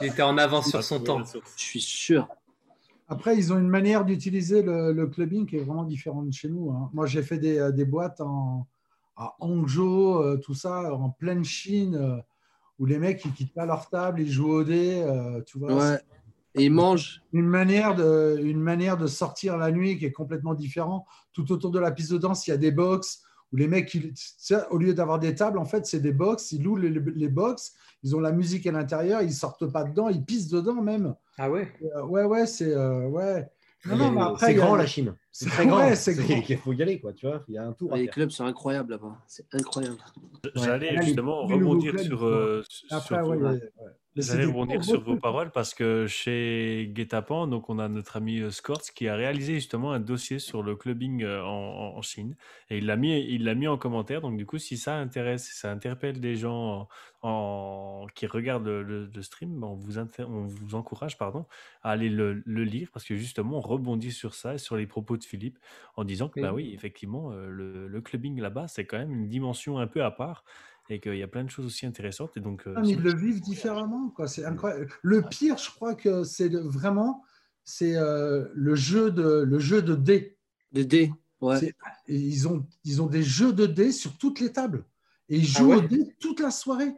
Il 0.01 0.07
était 0.07 0.21
en 0.21 0.37
avance 0.37 0.69
sur 0.69 0.83
son 0.83 0.99
temps. 0.99 1.21
Je 1.23 1.39
suis 1.63 1.81
sûr. 1.81 2.27
Après, 3.09 3.35
ils 3.35 3.51
ont 3.51 3.57
une 3.57 3.67
manière 3.67 4.05
d'utiliser 4.05 4.61
le, 4.61 4.93
le 4.93 5.07
clubbing 5.07 5.45
qui 5.47 5.57
est 5.57 5.63
vraiment 5.63 5.83
différente 5.83 6.27
de 6.27 6.33
chez 6.33 6.47
nous. 6.47 6.71
hein. 6.71 6.89
Moi, 6.93 7.07
j'ai 7.07 7.23
fait 7.23 7.37
des, 7.39 7.57
euh, 7.57 7.71
des 7.71 7.83
boîtes 7.85 8.21
en, 8.21 8.67
à 9.17 9.35
Hangzhou, 9.39 10.19
euh, 10.19 10.37
tout 10.37 10.53
ça, 10.53 10.93
en 10.93 11.09
pleine 11.09 11.43
Chine, 11.43 11.95
euh, 11.95 12.17
où 12.79 12.85
les 12.85 12.99
mecs, 12.99 13.25
ils 13.25 13.33
quittent 13.33 13.53
pas 13.53 13.65
leur 13.65 13.89
table, 13.89 14.21
ils 14.21 14.31
jouent 14.31 14.51
au 14.51 14.63
dé, 14.63 15.01
euh, 15.05 15.41
tu 15.45 15.57
vois. 15.59 15.73
Ouais. 15.73 15.99
Et 16.55 16.65
il 16.65 16.71
mange. 16.71 17.21
une 17.33 17.47
manière 17.47 17.95
de 17.95 18.37
une 18.41 18.59
manière 18.61 18.97
de 18.97 19.07
sortir 19.07 19.57
la 19.57 19.71
nuit 19.71 19.97
qui 19.97 20.05
est 20.05 20.11
complètement 20.11 20.53
différente. 20.53 21.05
Tout 21.33 21.51
autour 21.51 21.71
de 21.71 21.79
la 21.79 21.91
piste 21.91 22.11
de 22.13 22.17
danse, 22.17 22.45
il 22.47 22.51
y 22.51 22.53
a 22.53 22.57
des 22.57 22.71
box 22.71 23.23
où 23.51 23.55
les 23.57 23.67
mecs, 23.67 23.93
ils- 23.93 24.13
au 24.71 24.77
lieu 24.77 24.93
d'avoir 24.93 25.19
des 25.19 25.35
tables, 25.35 25.57
en 25.57 25.65
fait, 25.65 25.85
c'est 25.85 25.99
des 25.99 26.13
box. 26.13 26.51
Ils 26.51 26.63
louent 26.63 26.77
les, 26.77 26.89
les 26.89 27.27
box. 27.29 27.73
Ils 28.03 28.15
ont 28.15 28.19
la 28.19 28.31
musique 28.31 28.65
à 28.67 28.71
l'intérieur. 28.71 29.21
Ils 29.21 29.33
sortent 29.33 29.71
pas 29.71 29.83
dedans. 29.83 30.09
Ils 30.09 30.23
pissent 30.23 30.47
dedans 30.49 30.81
même. 30.81 31.13
Ah 31.37 31.49
ouais? 31.51 31.71
Euh, 31.95 32.03
ouais, 32.03 32.23
ouais, 32.23 32.45
c'est 32.47 32.73
euh, 32.73 33.07
ouais. 33.07 33.47
Non, 33.85 33.95
non, 33.95 34.11
mais 34.11 34.21
après, 34.21 34.45
c'est 34.47 34.53
a- 34.53 34.65
grand 34.65 34.75
la 34.75 34.85
Chine. 34.85 35.15
C'est 35.31 35.45
très 35.49 35.65
grand. 35.65 35.77
ouais, 35.79 35.95
c'est 35.95 36.13
C'est- 36.13 36.23
grand. 36.23 36.43
Il 36.49 36.57
faut 36.57 36.73
y 36.73 36.81
aller, 36.81 36.99
quoi. 36.99 37.13
Tu 37.13 37.25
vois, 37.27 37.43
il 37.47 37.55
y 37.55 37.57
a 37.57 37.63
un 37.65 37.73
tour. 37.73 37.95
Les 37.95 38.05
faire. 38.05 38.13
clubs 38.13 38.29
sont 38.29 38.45
incroyables 38.45 38.91
là-bas. 38.91 39.17
C'est 39.27 39.45
incroyable. 39.53 39.97
J'allais 40.55 41.01
justement 41.03 41.47
clubs, 41.91 41.97
sur, 42.05 42.25
euh, 42.25 42.63
sur 42.69 42.97
J'allais 44.17 44.43
rebondir 44.43 44.83
sur 44.83 44.99
vos 45.01 45.15
paroles 45.15 45.51
parce 45.51 45.73
que 45.73 46.05
chez 46.05 46.91
Guetapan, 46.93 47.47
donc 47.47 47.69
on 47.69 47.79
a 47.79 47.87
notre 47.87 48.17
ami 48.17 48.39
euh, 48.41 48.51
Skorts 48.51 48.81
qui 48.93 49.07
a 49.07 49.15
réalisé 49.15 49.53
justement 49.55 49.93
un 49.93 50.01
dossier 50.01 50.37
sur 50.37 50.63
le 50.63 50.75
clubbing 50.75 51.23
euh, 51.23 51.41
en, 51.43 51.47
en- 51.95 51.97
en 51.97 52.01
Chine 52.01 52.35
et 52.69 52.79
il 52.79 52.85
l'a 52.87 52.97
mis, 52.97 53.17
il 53.21 53.45
l'a 53.45 53.55
mis 53.55 53.69
en 53.69 53.77
commentaire. 53.77 54.19
Donc 54.19 54.37
du 54.37 54.45
coup, 54.45 54.57
si 54.57 54.77
ça 54.77 54.97
intéresse, 54.97 55.45
si 55.47 55.55
ça 55.57 55.71
interpelle 55.71 56.19
des 56.19 56.35
gens 56.35 56.89
en, 57.23 57.29
en- 58.03 58.05
qui 58.13 58.27
regardent 58.27 58.65
le, 58.67 58.83
le- 58.83 59.05
le 59.05 59.21
stream, 59.21 59.59
ben, 59.61 59.67
on 59.67 59.75
vous, 59.75 59.97
inter- 59.97 60.25
on 60.27 60.45
vous 60.45 60.75
encourage 60.75 61.17
pardon 61.17 61.47
à 61.81 61.91
aller 61.91 62.09
le, 62.09 62.43
le 62.45 62.63
lire 62.65 62.89
parce 62.91 63.05
que 63.05 63.15
justement 63.15 63.57
on 63.59 63.61
rebondit 63.61 64.11
sur 64.11 64.35
ça 64.35 64.55
et 64.55 64.57
sur 64.57 64.75
les 64.75 64.87
propos 64.87 65.15
de 65.15 65.23
Philippe 65.23 65.57
en 65.95 66.03
disant 66.03 66.27
que 66.27 66.35
Oui. 66.35 66.41
bah 66.41 66.53
oui, 66.53 66.73
effectivement, 66.73 67.31
euh, 67.31 67.49
le 67.49 68.01
clubbing 68.01 68.39
là-bas 68.41 68.67
c'est 68.67 68.85
quand 68.85 68.97
même 68.97 69.13
une 69.13 69.29
dimension 69.29 69.77
un 69.79 69.87
peu 69.87 70.03
à 70.03 70.11
part 70.11 70.43
et 70.91 70.99
qu'il 70.99 71.15
y 71.15 71.23
a 71.23 71.27
plein 71.27 71.43
de 71.43 71.49
choses 71.49 71.65
aussi 71.65 71.85
intéressantes 71.85 72.35
et 72.35 72.39
donc 72.41 72.67
euh, 72.67 72.73
Ah, 72.75 72.81
mais 72.81 72.89
ils 72.89 72.99
le 73.01 73.13
vivent 73.13 73.41
différemment. 73.41 74.09
Quoi. 74.09 74.27
C'est 74.27 74.43
incroyable. 74.45 74.87
Le 75.01 75.21
pire, 75.21 75.57
je 75.57 75.69
crois 75.71 75.95
que 75.95 76.23
c'est 76.23 76.49
vraiment 76.53 77.23
c'est 77.63 77.95
euh, 77.95 78.47
le 78.53 78.75
jeu 78.75 79.11
de 79.11 79.43
le 79.43 79.59
jeu 79.59 79.81
de 79.81 79.95
dés. 79.95 80.37
Des 80.71 80.85
dés. 80.85 81.11
Ouais. 81.39 81.73
Ils 82.07 82.47
ont 82.47 82.65
ils 82.83 83.01
ont 83.01 83.07
des 83.07 83.23
jeux 83.23 83.53
de 83.53 83.65
dés 83.65 83.91
sur 83.91 84.17
toutes 84.17 84.39
les 84.39 84.51
tables 84.51 84.83
et 85.29 85.37
ils 85.37 85.51
Ah 85.55 85.59
jouent 85.59 85.69
ouais? 85.69 85.75
aux 85.77 85.81
dés 85.87 86.15
toute 86.19 86.39
la 86.39 86.51
soirée. 86.51 86.93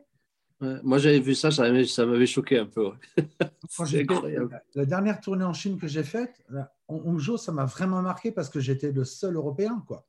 Ouais. 0.61 0.77
Moi, 0.83 0.97
j'avais 0.97 1.19
vu 1.19 1.35
ça, 1.35 1.51
ça 1.51 1.63
m'avait 1.63 1.85
ça 1.85 2.05
m'avait 2.05 2.25
choqué 2.25 2.57
un 2.57 2.65
peu. 2.65 2.85
ouais. 2.87 2.97
Quand 3.39 3.49
C'est 3.69 3.85
j'étais- 3.97 4.13
incroyable. 4.13 4.61
La 4.75 4.85
dernière 4.85 5.19
tournée 5.19 5.43
en 5.43 5.53
Chine 5.53 5.77
que 5.77 5.87
j'ai 5.87 6.03
faite, 6.03 6.41
en 6.87 6.95
Hangzhou, 6.95 7.37
ça 7.37 7.51
m'a 7.51 7.65
vraiment 7.65 8.01
marqué 8.01 8.31
parce 8.31 8.49
que 8.49 8.59
j'étais 8.59 8.91
le 8.91 9.03
seul 9.03 9.35
Européen. 9.35 9.83
Quoi. 9.87 10.07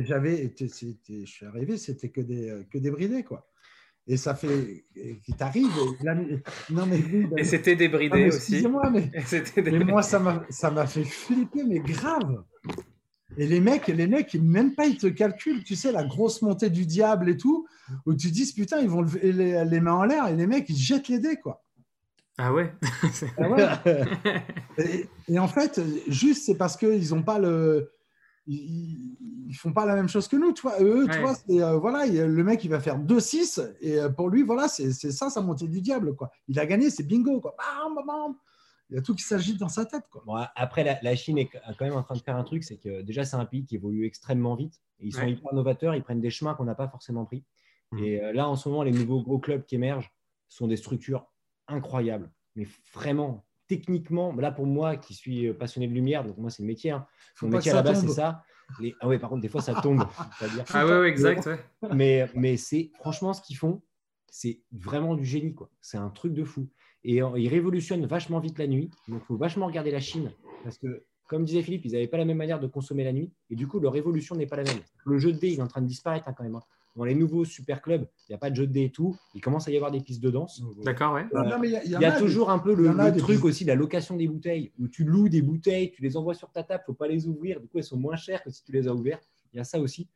J'avais 0.00 0.42
été, 0.44 0.68
c'était- 0.68 1.24
je 1.26 1.30
suis 1.30 1.46
arrivé, 1.46 1.76
c'était 1.76 2.08
que 2.10 2.20
des, 2.20 2.50
euh, 2.50 2.62
que 2.70 2.78
des 2.78 2.90
bridés. 2.90 3.22
Quoi. 3.22 3.46
Et 4.06 4.16
ça 4.16 4.34
fait. 4.34 4.84
Qui 5.24 5.32
t'arrive. 5.34 5.68
Non, 6.70 6.86
mais. 6.86 7.00
Et 7.38 7.44
c'était 7.44 7.72
ah, 7.72 7.76
débridé 7.76 8.14
mais 8.14 8.28
aussi. 8.28 8.54
Excusez-moi, 8.54 8.90
mais, 8.90 9.10
Et 9.14 9.20
C'était 9.26 9.62
mais 9.62 9.70
débridé. 9.70 9.92
moi, 9.92 10.02
ça 10.02 10.18
m'a 10.18 10.44
ça 10.50 10.70
m'a 10.70 10.86
fait 10.86 11.04
flipper, 11.04 11.62
mais 11.64 11.78
grave. 11.80 12.42
Et 13.38 13.46
les 13.46 13.60
mecs, 13.60 13.86
les 13.86 14.06
mecs, 14.06 14.34
ils- 14.34 14.42
même 14.42 14.74
pas 14.74 14.86
ils 14.86 14.98
te 14.98 15.06
calculent, 15.06 15.64
tu 15.64 15.74
sais, 15.76 15.90
la 15.92 16.04
grosse 16.04 16.42
montée 16.42 16.68
du 16.68 16.84
diable 16.84 17.30
et 17.30 17.36
tout, 17.36 17.66
où 18.04 18.14
tu 18.14 18.28
te 18.28 18.34
dis, 18.34 18.52
putain, 18.52 18.80
ils 18.80 18.88
vont 18.90 19.00
lever 19.02 19.32
les, 19.32 19.64
les 19.64 19.80
mains 19.80 19.94
en 19.94 20.04
l'air 20.04 20.28
et 20.28 20.36
les 20.36 20.46
mecs, 20.46 20.68
ils 20.68 20.76
jettent 20.76 21.08
les 21.08 21.18
dés, 21.18 21.36
quoi. 21.36 21.64
Ah 22.38 22.52
ouais? 22.52 22.72
Ah 23.38 23.48
ouais. 23.50 24.02
Et, 24.78 25.06
et 25.28 25.38
en 25.38 25.48
fait, 25.48 25.80
juste 26.08 26.44
c'est 26.46 26.56
parce 26.56 26.76
qu'ils 26.76 27.10
n'ont 27.10 27.22
pas 27.22 27.38
le. 27.38 27.90
Ils, 28.46 29.16
ils 29.48 29.54
font 29.54 29.72
pas 29.72 29.86
la 29.86 29.94
même 29.94 30.08
chose 30.08 30.26
que 30.28 30.36
nous, 30.36 30.52
tu 30.52 30.62
vois. 30.62 30.80
Eux, 30.82 31.04
tu 31.04 31.10
Ouais. 31.12 31.20
vois, 31.20 31.34
c'est, 31.34 31.62
euh, 31.62 31.76
voilà, 31.78 32.06
il- 32.06 32.24
le 32.24 32.44
mec, 32.44 32.64
il 32.64 32.68
va 32.70 32.80
faire 32.80 32.98
2-6 32.98 33.60
et 33.80 33.98
euh, 34.00 34.08
pour 34.08 34.28
lui, 34.30 34.42
voilà, 34.42 34.66
c'est 34.68 34.90
c'est 34.92 35.12
ça, 35.12 35.30
sa 35.30 35.40
montée 35.40 35.68
du 35.68 35.80
diable, 35.80 36.16
quoi. 36.16 36.30
Il 36.48 36.58
a 36.58 36.66
gagné, 36.66 36.90
c'est 36.90 37.04
bingo, 37.04 37.40
quoi. 37.40 37.54
Bam, 37.56 37.94
bam, 37.94 38.04
bam. 38.06 38.34
Il 38.90 38.96
y 38.96 38.98
a 38.98 39.02
tout 39.02 39.14
qui 39.14 39.22
s'agite 39.22 39.58
dans 39.58 39.68
sa 39.68 39.86
tête, 39.86 40.04
quoi. 40.10 40.22
Bon, 40.26 40.34
après, 40.56 40.82
la, 40.84 40.98
la 41.02 41.14
Chine 41.16 41.38
est 41.38 41.46
quand 41.48 41.80
même 41.84 41.94
en 41.94 42.02
train 42.02 42.14
de 42.16 42.20
faire 42.20 42.36
un 42.36 42.44
truc, 42.44 42.62
c'est 42.64 42.76
que 42.78 43.00
déjà, 43.02 43.24
c'est 43.24 43.36
un 43.36 43.44
pays 43.46 43.64
qui 43.64 43.76
évolue 43.76 44.04
extrêmement 44.06 44.54
vite. 44.56 44.74
Et 44.98 45.06
ils 45.06 45.12
sont 45.14 45.20
Ouais. 45.22 45.32
hyper 45.32 45.54
novateurs, 45.54 45.94
ils 45.94 46.02
prennent 46.02 46.20
des 46.20 46.30
chemins 46.30 46.54
qu'on 46.54 46.64
n'a 46.64 46.74
pas 46.74 46.88
forcément 46.88 47.24
pris. 47.24 47.44
Mhm. 47.92 47.98
Et 48.04 48.20
euh, 48.22 48.32
là, 48.32 48.48
en 48.48 48.56
ce 48.56 48.68
moment, 48.68 48.82
les 48.82 48.90
nouveaux 48.92 49.22
gros 49.22 49.38
clubs 49.38 49.64
qui 49.64 49.76
émergent 49.76 50.12
sont 50.48 50.66
des 50.66 50.76
structures 50.76 51.26
incroyables. 51.68 52.30
Mais 52.56 52.66
vraiment, 52.92 53.44
techniquement, 53.78 54.32
là, 54.36 54.50
pour 54.52 54.66
moi 54.66 54.96
qui 54.96 55.14
suis 55.14 55.46
euh, 55.48 55.54
passionné 55.54 55.86
de 55.88 55.92
lumière, 55.94 56.24
donc 56.24 56.36
moi, 56.38 56.50
c'est 56.50 56.62
le 56.62 56.66
métier. 56.68 56.90
hein. 56.90 57.06
Mon 57.42 57.48
métier 57.58 57.70
à 57.72 57.74
la 57.76 57.82
base, 57.82 58.00
c'est 58.02 58.06
ça. 58.14 58.44
Les... 58.80 58.94
Ah 59.00 59.08
ouais, 59.08 59.18
par 59.18 59.30
contre, 59.30 59.42
des 59.42 59.48
fois, 59.48 59.60
ça 59.62 59.74
tombe. 59.80 60.02
Ah 60.74 60.86
ouais, 60.86 61.00
ouais, 61.00 61.08
exact. 61.08 61.46
Ouais. 61.46 61.58
mais, 61.94 62.28
mais 62.34 62.56
c'est 62.56 62.90
franchement 63.00 63.32
ce 63.32 63.40
qu'ils 63.42 63.56
font, 63.56 63.82
c'est 64.28 64.60
vraiment 64.72 65.14
du 65.14 65.24
génie. 65.24 65.54
quoi. 65.54 65.70
C'est 65.80 65.98
un 65.98 66.10
truc 66.10 66.32
de 66.34 66.44
fou. 66.44 66.68
Et 67.04 67.16
ils 67.16 67.48
révolutionnent 67.48 68.06
vachement 68.06 68.38
vite 68.40 68.58
la 68.58 68.66
nuit. 68.66 68.90
Donc, 69.08 69.22
il 69.22 69.26
faut 69.26 69.36
vachement 69.36 69.66
regarder 69.66 69.90
la 69.90 70.00
Chine. 70.00 70.30
Parce 70.62 70.78
que, 70.78 71.04
comme 71.28 71.44
disait 71.44 71.62
Philippe, 71.62 71.84
ils 71.86 71.92
n'avaient 71.92 72.06
pas 72.08 72.18
la 72.18 72.24
même 72.24 72.36
manière 72.36 72.60
de 72.60 72.66
consommer 72.66 73.04
la 73.04 73.12
nuit. 73.12 73.32
Et 73.50 73.56
du 73.56 73.66
coup, 73.66 73.80
leur 73.80 73.96
évolution 73.96 74.36
n'est 74.36 74.46
pas 74.46 74.56
la 74.56 74.64
même. 74.64 74.80
Le 75.06 75.18
jeu 75.18 75.32
de 75.32 75.38
dés, 75.38 75.48
il 75.52 75.58
est 75.58 75.62
en 75.62 75.66
train 75.66 75.80
de 75.82 75.86
disparaître 75.86 76.28
hein, 76.28 76.34
quand 76.36 76.44
même. 76.44 76.54
hein. 76.56 76.62
Dans 76.94 77.04
les 77.04 77.14
nouveaux 77.14 77.44
super 77.46 77.80
clubs, 77.80 78.06
il 78.28 78.32
n'y 78.32 78.34
a 78.34 78.38
pas 78.38 78.50
de 78.50 78.56
jeu 78.56 78.66
de 78.66 78.72
dés 78.72 78.84
et 78.84 78.90
tout. 78.90 79.16
Il 79.34 79.40
commence 79.40 79.66
à 79.66 79.70
y 79.70 79.76
avoir 79.76 79.90
des 79.90 80.00
pistes 80.00 80.22
de 80.22 80.30
danse. 80.30 80.62
D'accord, 80.84 81.14
ouais. 81.14 81.24
Mais 81.60 81.68
il 81.68 81.72
y 81.72 81.76
a, 81.76 81.84
il 81.84 81.90
y 81.90 81.96
en 81.96 82.00
Il 82.00 82.02
y 82.02 82.04
a 82.04 82.10
des- 82.12 82.18
toujours 82.18 82.50
un 82.50 82.58
peu 82.58 82.74
le, 82.74 82.88
truc 83.18 83.44
aussi, 83.44 83.64
la 83.64 83.74
location 83.74 84.16
des 84.16 84.28
bouteilles, 84.28 84.72
où 84.78 84.88
tu 84.88 85.04
loues 85.04 85.30
des 85.30 85.40
bouteilles, 85.40 85.90
tu 85.92 86.02
les 86.02 86.16
envoies 86.18 86.34
sur 86.34 86.50
ta 86.50 86.62
table, 86.62 86.82
il 86.86 86.90
ne 86.90 86.94
faut 86.94 86.98
pas 86.98 87.08
les 87.08 87.26
ouvrir, 87.26 87.60
du 87.60 87.66
coup 87.68 87.78
elles 87.78 87.84
sont 87.84 87.96
moins 87.96 88.16
chères 88.16 88.42
que 88.42 88.50
si 88.50 88.62
tu 88.62 88.72
les 88.72 88.88
as 88.88 88.94
ouvertes. 88.94 89.26
Il 89.54 89.56
y 89.56 89.60
a 89.60 89.64
ça 89.64 89.80
aussi. 89.80 90.08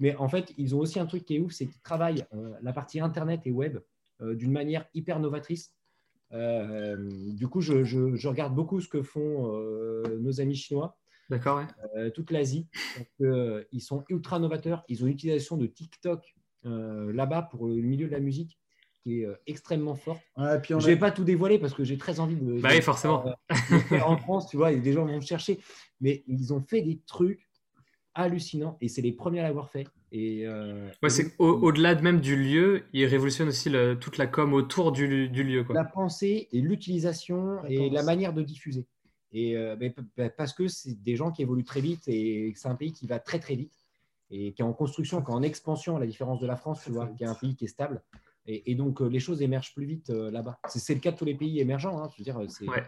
Mais 0.00 0.16
en 0.16 0.28
fait, 0.28 0.52
ils 0.58 0.74
ont 0.74 0.78
aussi 0.80 0.98
un 0.98 1.06
truc 1.06 1.24
qui 1.24 1.36
est 1.36 1.38
ouf, 1.40 1.52
c'est 1.52 1.66
qu'ils 1.66 1.80
travaillent 1.80 2.24
euh, 2.34 2.54
la 2.60 2.72
partie 2.72 2.98
Internet 3.00 3.42
et 3.44 3.52
web 3.52 3.78
euh, 4.20 4.34
d'une 4.34 4.50
manière 4.52 4.84
hyper 4.94 5.20
novatrice. 5.20 5.74
Euh, 6.32 6.96
du 7.34 7.46
coup, 7.48 7.60
je, 7.60 7.84
je- 7.84 8.16
je 8.16 8.28
regarde 8.28 8.54
beaucoup 8.54 8.80
ce 8.80 8.88
que 8.88 9.02
font 9.02 9.54
euh, 9.54 10.18
nos 10.20 10.40
amis 10.40 10.56
chinois, 10.56 10.96
D'accord, 11.30 11.58
ouais. 11.58 11.64
euh, 11.96 12.10
toute 12.10 12.30
l'Asie, 12.30 12.66
euh, 13.20 13.64
ils 13.72 13.80
sont 13.80 14.04
ultra 14.08 14.38
novateurs. 14.38 14.84
Ils 14.88 15.02
ont 15.02 15.06
l'utilisation 15.06 15.56
de 15.56 15.66
TikTok 15.66 16.34
euh, 16.64 17.12
là-bas 17.12 17.42
pour 17.42 17.66
le 17.66 17.74
milieu 17.76 18.06
de 18.06 18.12
la 18.12 18.20
musique 18.20 18.58
qui 19.02 19.20
est 19.20 19.26
euh, 19.26 19.34
extrêmement 19.46 19.94
forte. 19.94 20.20
Ouais, 20.36 20.60
puis 20.60 20.74
on 20.74 20.80
Je 20.80 20.86
a- 20.86 20.90
vais 20.90 20.96
pas 20.98 21.10
tout 21.10 21.24
dévoiler 21.24 21.58
parce 21.58 21.74
que 21.74 21.84
j'ai 21.84 21.96
très 21.98 22.18
envie 22.20 22.36
de, 22.36 22.60
Bah 22.60 22.70
oui, 22.72 22.82
forcément. 22.82 23.24
en 24.04 24.16
France, 24.18 24.48
tu 24.48 24.56
vois, 24.56 24.72
et 24.72 24.80
des 24.80 24.92
gens 24.92 25.04
vont 25.06 25.16
me 25.16 25.20
chercher. 25.20 25.58
Mais 26.00 26.24
ils 26.26 26.52
ont 26.52 26.60
fait 26.60 26.82
des 26.82 27.00
trucs 27.06 27.48
hallucinants 28.14 28.78
et 28.80 28.88
c'est 28.88 29.02
les 29.02 29.12
premiers 29.12 29.40
à 29.40 29.42
l'avoir 29.44 29.68
fait. 29.70 29.86
Et, 30.12 30.46
euh, 30.46 30.86
Ouais, 31.02 31.08
et 31.08 31.10
c'est 31.10 31.34
au- 31.38 31.50
au-delà 31.62 31.94
de 31.94 32.02
même 32.02 32.20
du 32.20 32.36
lieu, 32.36 32.84
il 32.92 33.04
révolutionne 33.06 33.48
aussi 33.48 33.68
le- 33.68 33.98
toute 33.98 34.16
la 34.18 34.26
com 34.26 34.54
autour 34.54 34.92
du, 34.92 35.28
du 35.28 35.42
lieu. 35.42 35.64
Quoi. 35.64 35.74
la 35.74 35.84
pensée 35.84 36.48
et 36.52 36.60
l'utilisation 36.60 37.64
et 37.66 37.90
la 37.90 38.02
manière 38.02 38.32
de 38.32 38.42
diffuser. 38.42 38.86
Et 39.38 39.54
euh, 39.56 39.76
p- 39.76 40.30
parce 40.30 40.54
que 40.54 40.66
c'est 40.66 40.94
des 41.02 41.14
gens 41.14 41.30
qui 41.30 41.42
évoluent 41.42 41.62
très 41.64 41.82
vite 41.82 42.08
et 42.08 42.52
c'est 42.56 42.68
un 42.68 42.74
pays 42.74 42.92
qui 42.92 43.06
va 43.06 43.18
très 43.18 43.38
très 43.38 43.54
vite 43.54 43.74
et 44.30 44.52
qui 44.54 44.62
est 44.62 44.64
en 44.64 44.72
construction, 44.72 45.20
qui 45.22 45.30
est 45.30 45.34
en 45.34 45.42
expansion, 45.42 45.96
à 45.96 46.00
la 46.00 46.06
différence 46.06 46.40
de 46.40 46.46
la 46.46 46.56
France, 46.56 46.80
tu 46.84 46.90
vois, 46.90 47.06
qui 47.08 47.22
est 47.22 47.26
un 47.26 47.34
pays 47.34 47.54
qui 47.54 47.66
est 47.66 47.68
stable. 47.68 48.02
Et, 48.46 48.70
et 48.72 48.74
donc 48.74 49.02
euh, 49.02 49.08
les 49.08 49.20
choses 49.20 49.42
émergent 49.42 49.74
plus 49.74 49.84
vite 49.84 50.08
euh, 50.10 50.30
là-bas. 50.30 50.58
C'est 50.68 50.94
le 50.94 51.00
cas 51.00 51.12
de 51.12 51.16
tous 51.18 51.26
les 51.26 51.34
pays 51.34 51.60
émergents. 51.60 52.02
hein, 52.02 52.08
je 52.12 52.18
veux 52.18 52.24
dire, 52.24 52.40
c'est 52.48 52.66
Ouais. 52.68 52.82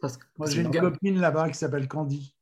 Parce 0.00 0.16
que- 0.16 0.26
Moi, 0.36 0.48
j'ai 0.50 0.62
une 0.62 0.70
copine 0.70 1.20
là-bas 1.20 1.48
qui 1.48 1.56
s'appelle 1.58 1.86
Candy. 1.86 2.34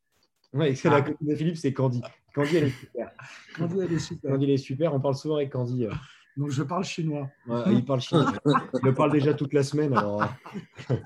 Ouais, 0.55 0.75
c'est 0.75 0.89
Ah. 0.89 0.93
la 0.93 1.03
copine 1.03 1.27
de 1.29 1.35
Philippe, 1.35 1.57
c'est 1.59 1.73
Candy. 1.75 2.01
Candy, 2.35 2.57
elle 2.57 2.65
est 2.65 2.71
super. 2.71 3.11
Candy, 3.57 3.81
elle 3.81 3.93
est 3.93 3.99
super. 3.99 4.31
Candy, 4.33 4.45
elle 4.45 4.51
est 4.51 4.57
super. 4.57 4.95
On 4.95 5.01
parle 5.01 5.15
souvent 5.17 5.37
avec 5.37 5.51
Candy. 5.51 5.85
euh. 5.85 5.93
Donc, 6.39 6.51
je 6.51 6.63
parle 6.63 6.85
chinois. 6.85 7.29
Ouais, 7.47 7.75
il 7.75 7.85
parle 7.85 8.01
chinois. 8.01 8.33
Il 8.75 8.81
le 8.85 8.95
parle 8.95 9.13
déjà 9.13 9.35
toute 9.35 9.53
la 9.55 9.63
semaine. 9.63 9.93
Alors, 9.97 10.23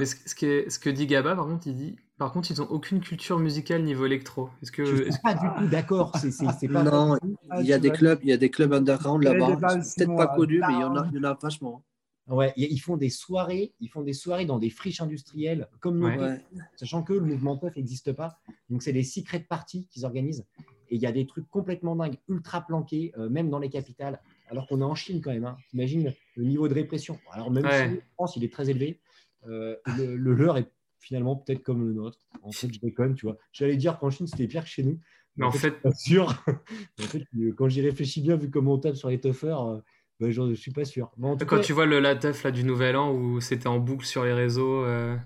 Mais 0.00 0.06
ce, 0.06 0.16
ce 0.26 0.34
qui 0.34 0.46
est- 0.46 0.70
ce 0.70 0.78
que 0.78 0.90
dit 0.90 1.06
Gaba, 1.06 1.34
par 1.36 1.46
contre, 1.46 1.66
il 1.66 1.74
dit 1.76 1.96
par 2.16 2.32
contre, 2.32 2.50
ils 2.52 2.58
n'ont 2.60 2.66
aucune 2.70 3.00
culture 3.00 3.40
musicale 3.40 3.82
niveau 3.82 4.06
électro. 4.06 4.48
Est-ce 4.62 4.70
que. 4.70 4.84
je 4.84 5.20
pas 5.22 5.34
du 5.34 5.40
tout 5.58 5.66
d'accord. 5.68 6.12
C'est 6.16 6.30
c'est- 6.30 6.46
c'est 6.60 6.68
pas 6.68 6.82
Non, 6.84 7.18
Ah, 7.50 7.60
il 7.60 7.66
y 7.66 7.72
a 7.72 7.78
des 7.78 7.90
clubs, 7.90 8.20
il 8.22 8.28
y 8.28 8.32
a 8.32 8.36
des 8.36 8.50
clubs 8.50 8.72
underground 8.72 9.22
là-bas. 9.24 9.56
Peut-être 9.56 10.16
pas 10.16 10.28
connus, 10.28 10.60
mais 10.66 10.74
il 10.74 10.80
y 10.80 10.84
en 10.84 10.96
a, 10.96 11.08
il 11.10 11.16
y 11.16 11.18
en 11.20 11.24
a 11.24 11.34
vachement. 11.34 11.82
Ouais, 12.28 12.54
ils 12.56 12.78
font 12.78 12.96
des 12.96 13.10
soirées, 13.10 13.74
ils 13.80 13.88
font 13.88 14.00
des 14.02 14.14
soirées 14.14 14.46
dans 14.46 14.58
des 14.58 14.70
friches 14.70 15.00
industrielles 15.02 15.68
comme 15.80 15.98
nous, 15.98 16.06
Ouais. 16.06 16.40
Sachant 16.76 17.02
que 17.02 17.12
le 17.12 17.20
mouvement 17.20 17.58
puff 17.58 17.76
n'existe 17.76 18.12
pas. 18.12 18.38
Donc 18.70 18.82
c'est 18.82 18.92
des 18.94 19.02
secret 19.04 19.40
parties 19.40 19.86
qu'ils 19.88 20.04
organisent. 20.06 20.46
Et 20.88 20.96
il 20.96 21.02
y 21.02 21.06
a 21.06 21.12
des 21.12 21.26
trucs 21.26 21.48
complètement 21.50 21.96
dingues, 21.96 22.16
ultra 22.28 22.60
planqués, 22.62 23.12
euh, 23.18 23.28
même 23.28 23.50
dans 23.50 23.58
les 23.58 23.68
capitales, 23.70 24.20
alors 24.48 24.66
qu'on 24.68 24.80
est 24.80 24.84
en 24.84 24.94
Chine 24.94 25.20
quand 25.22 25.32
même. 25.32 25.44
Hein. 25.44 25.56
T'imagines 25.70 26.14
le 26.36 26.44
niveau 26.44 26.68
de 26.68 26.74
répression. 26.74 27.18
Alors 27.32 27.50
même 27.50 27.64
Ouais. 27.64 27.88
si 27.90 27.94
en 27.96 28.14
France 28.14 28.36
il 28.36 28.44
est 28.44 28.52
très 28.52 28.70
élevé, 28.70 29.00
euh, 29.48 29.76
le, 29.98 30.16
le 30.16 30.34
leur 30.34 30.56
est 30.56 30.70
finalement 31.00 31.36
peut-être 31.36 31.62
comme 31.62 31.86
le 31.86 31.92
nôtre. 31.92 32.18
En 32.42 32.52
fait, 32.52 32.72
je 32.72 32.80
déconne, 32.80 33.14
tu 33.14 33.26
vois. 33.26 33.36
J'allais 33.52 33.76
dire 33.76 33.98
qu'en 33.98 34.10
Chine 34.10 34.26
c'était 34.26 34.46
pire 34.48 34.62
que 34.64 34.70
chez 34.70 34.82
nous. 34.82 34.98
Mais 35.36 35.44
en 35.44 35.50
fait, 35.50 35.68
je 35.68 35.72
suis 35.74 35.82
pas 35.82 35.92
sûr. 35.92 36.44
en 37.00 37.02
fait, 37.02 37.22
euh, 37.38 37.52
quand 37.56 37.68
j'y 37.68 37.80
réfléchis 37.82 38.20
bien, 38.22 38.36
vu 38.36 38.50
comment 38.50 38.74
on 38.74 38.78
tape 38.78 38.94
sur 38.96 39.08
les 39.10 39.20
toughers, 39.20 39.56
euh, 39.58 39.80
ben, 40.20 40.30
je 40.30 40.40
ne 40.42 40.54
suis 40.54 40.70
pas 40.70 40.84
sûr. 40.84 41.10
Mais 41.16 41.26
en 41.28 41.36
tout 41.36 41.44
quand 41.44 41.56
cas, 41.56 41.62
tu 41.62 41.72
vois 41.72 41.86
le 41.86 41.98
la 42.00 42.14
teuf 42.16 42.44
là, 42.44 42.50
du 42.52 42.62
Nouvel 42.64 42.96
An 42.96 43.12
où 43.12 43.40
c'était 43.40 43.66
en 43.66 43.78
boucle 43.80 44.06
sur 44.06 44.24
les 44.24 44.32
réseaux. 44.32 44.84
euh, 44.84 45.16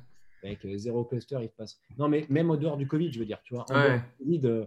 avec 0.42 0.64
euh, 0.64 0.76
zéro 0.78 1.04
cluster, 1.04 1.38
il 1.42 1.48
se 1.48 1.54
passe. 1.54 1.80
Non, 1.98 2.08
mais 2.08 2.24
même 2.30 2.48
au 2.50 2.56
dehors 2.56 2.76
du 2.76 2.86
Covid, 2.86 3.12
je 3.12 3.18
veux 3.18 3.26
dire, 3.26 3.40
tu 3.42 3.54
vois. 3.54 3.66
En 3.70 3.74
Ouais. 3.74 3.84
dehors 3.84 4.00
du 4.18 4.40
Covid, 4.40 4.66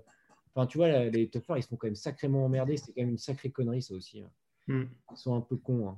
enfin, 0.53 0.67
tu 0.67 0.77
vois, 0.77 1.05
les 1.05 1.29
toughers, 1.29 1.55
ils 1.57 1.63
se 1.63 1.69
font 1.69 1.75
quand 1.77 1.87
même 1.87 1.95
sacrément 1.95 2.45
emmerder. 2.45 2.77
C'est 2.77 2.93
quand 2.93 3.01
même 3.01 3.09
une 3.09 3.17
sacrée 3.17 3.49
connerie, 3.49 3.81
ça 3.81 3.95
aussi. 3.95 4.21
hein. 4.21 4.29
hmm. 4.67 4.83
Ils 5.11 5.17
sont 5.17 5.35
un 5.35 5.41
peu 5.41 5.55
cons. 5.57 5.89
hein. 5.89 5.95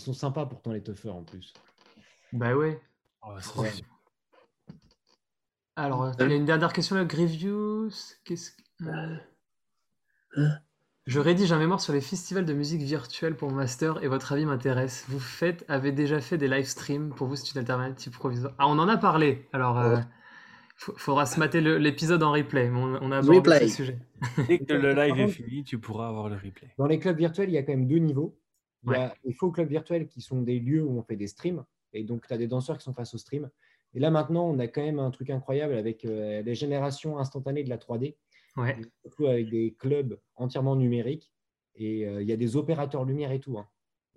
Ils 0.00 0.04
sont 0.04 0.12
sympas 0.14 0.46
pourtant, 0.46 0.72
les 0.72 0.82
toughers, 0.82 1.10
en 1.10 1.22
plus. 1.24 1.52
Bah 2.32 2.54
ouais. 2.56 2.80
Oh, 3.22 3.38
ça, 3.38 3.60
Ouais. 3.60 3.68
c'est 3.68 3.76
sûr. 3.76 3.86
Alors, 5.76 6.10
il 6.18 6.28
y 6.28 6.32
a 6.32 6.36
une 6.36 6.44
dernière 6.46 6.72
question 6.72 6.96
là. 6.96 7.04
Grievous. 7.04 7.90
Qu'est-ce 8.24 8.50
que. 8.52 8.62
euh, 10.36 10.48
Je 11.06 11.20
rédige 11.20 11.52
un 11.52 11.58
mémoire 11.58 11.80
sur 11.80 11.92
les 11.92 12.00
festivals 12.00 12.44
de 12.46 12.52
musique 12.54 12.80
virtuelle 12.82 13.36
pour 13.36 13.50
mon 13.50 13.56
master 13.56 14.02
et 14.02 14.08
votre 14.08 14.32
avis 14.32 14.46
m'intéresse. 14.46 15.04
Vous 15.08 15.20
faites, 15.20 15.64
avez 15.68 15.92
déjà 15.92 16.20
fait 16.20 16.38
des 16.38 16.48
live 16.48 16.64
streams 16.66 17.10
Pour 17.14 17.26
vous, 17.26 17.36
c'est 17.36 17.52
une 17.52 17.58
alternative 17.58 18.12
provisoire? 18.12 18.54
Ah, 18.58 18.68
on 18.68 18.78
en 18.78 18.88
a 18.88 18.96
parlé. 18.96 19.48
Alors, 19.52 19.78
euh, 19.78 19.96
Ouais. 19.96 20.02
faut- 20.76 20.96
faudra 20.96 21.26
se 21.26 21.38
mater 21.38 21.60
l'épisode 21.60 22.22
en 22.22 22.32
replay. 22.32 22.70
mais 22.70 22.78
On, 22.78 22.98
on 23.02 23.12
a 23.12 23.18
abordé 23.18 23.38
Replay. 23.38 23.68
ce 23.68 23.76
sujet. 23.76 23.98
Dès 24.48 24.58
que 24.60 24.72
le 24.72 24.92
live 24.94 25.18
est 25.20 25.28
fini, 25.28 25.64
tu 25.64 25.78
pourras 25.78 26.08
avoir 26.08 26.28
le 26.30 26.36
replay. 26.36 26.74
Dans 26.78 26.86
les 26.86 26.98
clubs 26.98 27.16
virtuels, 27.18 27.48
il 27.50 27.54
y 27.54 27.58
a 27.58 27.62
quand 27.62 27.72
même 27.72 27.86
deux 27.86 27.98
niveaux. 27.98 28.38
Il 28.84 28.92
y 28.92 28.94
a 28.94 29.08
Ouais. 29.08 29.12
les 29.24 29.32
faux 29.32 29.50
clubs 29.50 29.68
virtuels 29.68 30.06
qui 30.06 30.20
sont 30.20 30.42
des 30.42 30.58
lieux 30.58 30.82
où 30.84 30.98
on 30.98 31.02
fait 31.02 31.16
des 31.16 31.26
streams. 31.26 31.64
Et 31.92 32.04
donc, 32.04 32.26
tu 32.26 32.32
as 32.32 32.38
des 32.38 32.46
danseurs 32.46 32.78
qui 32.78 32.84
sont 32.84 32.94
face 32.94 33.14
au 33.14 33.18
stream. 33.18 33.50
Et 33.94 33.98
là, 34.00 34.10
maintenant, 34.10 34.48
on 34.48 34.58
a 34.58 34.68
quand 34.68 34.82
même 34.82 34.98
un 35.00 35.10
truc 35.10 35.30
incroyable 35.30 35.74
avec 35.74 36.04
euh, 36.04 36.42
les 36.42 36.54
générations 36.54 37.18
instantanées 37.18 37.64
de 37.64 37.68
la 37.70 37.78
3D. 37.78 38.16
Ouais. 38.56 38.76
surtout 39.02 39.26
avec 39.26 39.48
des 39.48 39.74
clubs 39.78 40.18
entièrement 40.34 40.74
numériques. 40.76 41.32
Et 41.76 42.06
euh, 42.06 42.20
il 42.20 42.28
y 42.28 42.32
a 42.32 42.36
des 42.36 42.56
opérateurs 42.56 43.04
lumière 43.04 43.30
et 43.32 43.38
tout, 43.40 43.58
hein, 43.58 43.68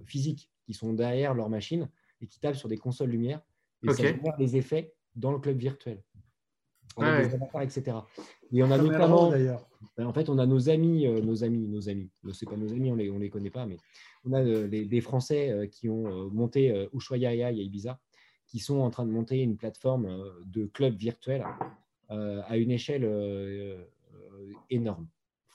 physiques, 0.06 0.50
qui 0.66 0.74
sont 0.74 0.92
derrière 0.94 1.34
leur 1.36 1.50
machine 1.50 1.90
et 2.22 2.28
qui 2.28 2.40
tapent 2.40 2.56
sur 2.56 2.68
des 2.70 2.78
consoles 2.78 3.10
lumière. 3.12 3.42
Et 3.84 3.92
ça 3.94 4.04
génère 4.04 4.36
des 4.38 4.56
effets 4.58 4.94
dans 5.16 5.32
le 5.32 5.40
club 5.40 5.58
virtuel. 5.58 6.04
Avec 6.98 7.14
Ouais. 7.14 7.28
des 7.28 7.34
avatars, 7.36 7.62
etc. 7.64 7.98
Et 8.52 8.62
on 8.64 8.70
a 8.72 8.78
Comme 8.78 8.88
notamment, 8.88 9.30
d'ailleurs. 9.32 9.68
ben, 9.98 10.06
en 10.06 10.14
fait, 10.14 10.30
on 10.30 10.38
a 10.38 10.46
nos 10.46 10.70
amis, 10.70 11.08
euh, 11.08 11.22
nos 11.22 11.44
amis, 11.44 11.68
nos 11.68 11.90
amis. 11.90 12.10
Ne 12.24 12.34
c'est 12.34 12.46
pas 12.46 12.56
nos 12.58 12.72
amis, 12.72 12.92
on 12.92 12.96
les, 12.96 13.10
on 13.10 13.18
les 13.20 13.30
connaît 13.30 13.50
pas, 13.50 13.66
mais 13.66 13.78
on 14.26 14.34
a 14.34 14.42
euh, 14.44 14.68
les- 14.68 14.86
des 14.86 15.02
Français 15.02 15.50
euh, 15.52 15.66
qui 15.68 15.90
ont 15.90 16.06
euh, 16.08 16.30
monté 16.32 16.72
euh, 16.72 16.88
Ushuaia 16.94 17.52
et 17.52 17.56
Ibiza, 17.64 18.00
qui 18.48 18.60
sont 18.60 18.78
en 18.80 18.90
train 18.92 19.06
de 19.06 19.12
monter 19.12 19.42
une 19.42 19.58
plateforme 19.58 20.06
euh, 20.06 20.30
de 20.46 20.66
club 20.66 20.96
virtuel 20.96 21.44
euh, 22.12 22.42
à 22.48 22.58
une 22.58 22.70
échelle 22.72 23.06
euh, 23.06 23.78
euh, 24.14 24.52
énorme. 24.70 25.08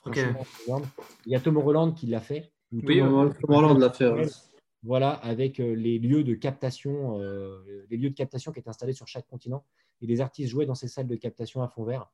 Il 0.05 1.31
y 1.31 1.35
a 1.35 1.39
Tom 1.39 1.57
Holland 1.57 1.93
qui 1.95 2.07
l'a 2.07 2.19
fait. 2.21 2.51
Oui, 2.71 2.99
Tom. 2.99 3.33
Holland- 3.47 3.79
l'a 3.79 3.89
fait, 3.91 4.09
ouais. 4.09 4.27
Voilà, 4.83 5.09
avec 5.11 5.59
euh, 5.59 5.73
les 5.75 5.99
lieux 5.99 6.23
de 6.23 6.33
captation, 6.35 7.19
euh, 7.19 7.85
les 7.89 7.97
lieux 7.97 8.09
de 8.11 8.15
captation 8.15 8.51
qui 8.53 8.59
étaient 8.59 8.69
installés 8.69 8.93
sur 8.93 9.07
chaque 9.07 9.27
continent, 9.27 9.63
et 10.01 10.07
les 10.07 10.21
artistes 10.21 10.49
jouaient 10.49 10.65
dans 10.65 10.75
ces 10.75 10.87
salles 10.87 11.07
de 11.07 11.15
captation 11.15 11.61
à 11.61 11.67
fond 11.67 11.83
vert. 11.83 12.09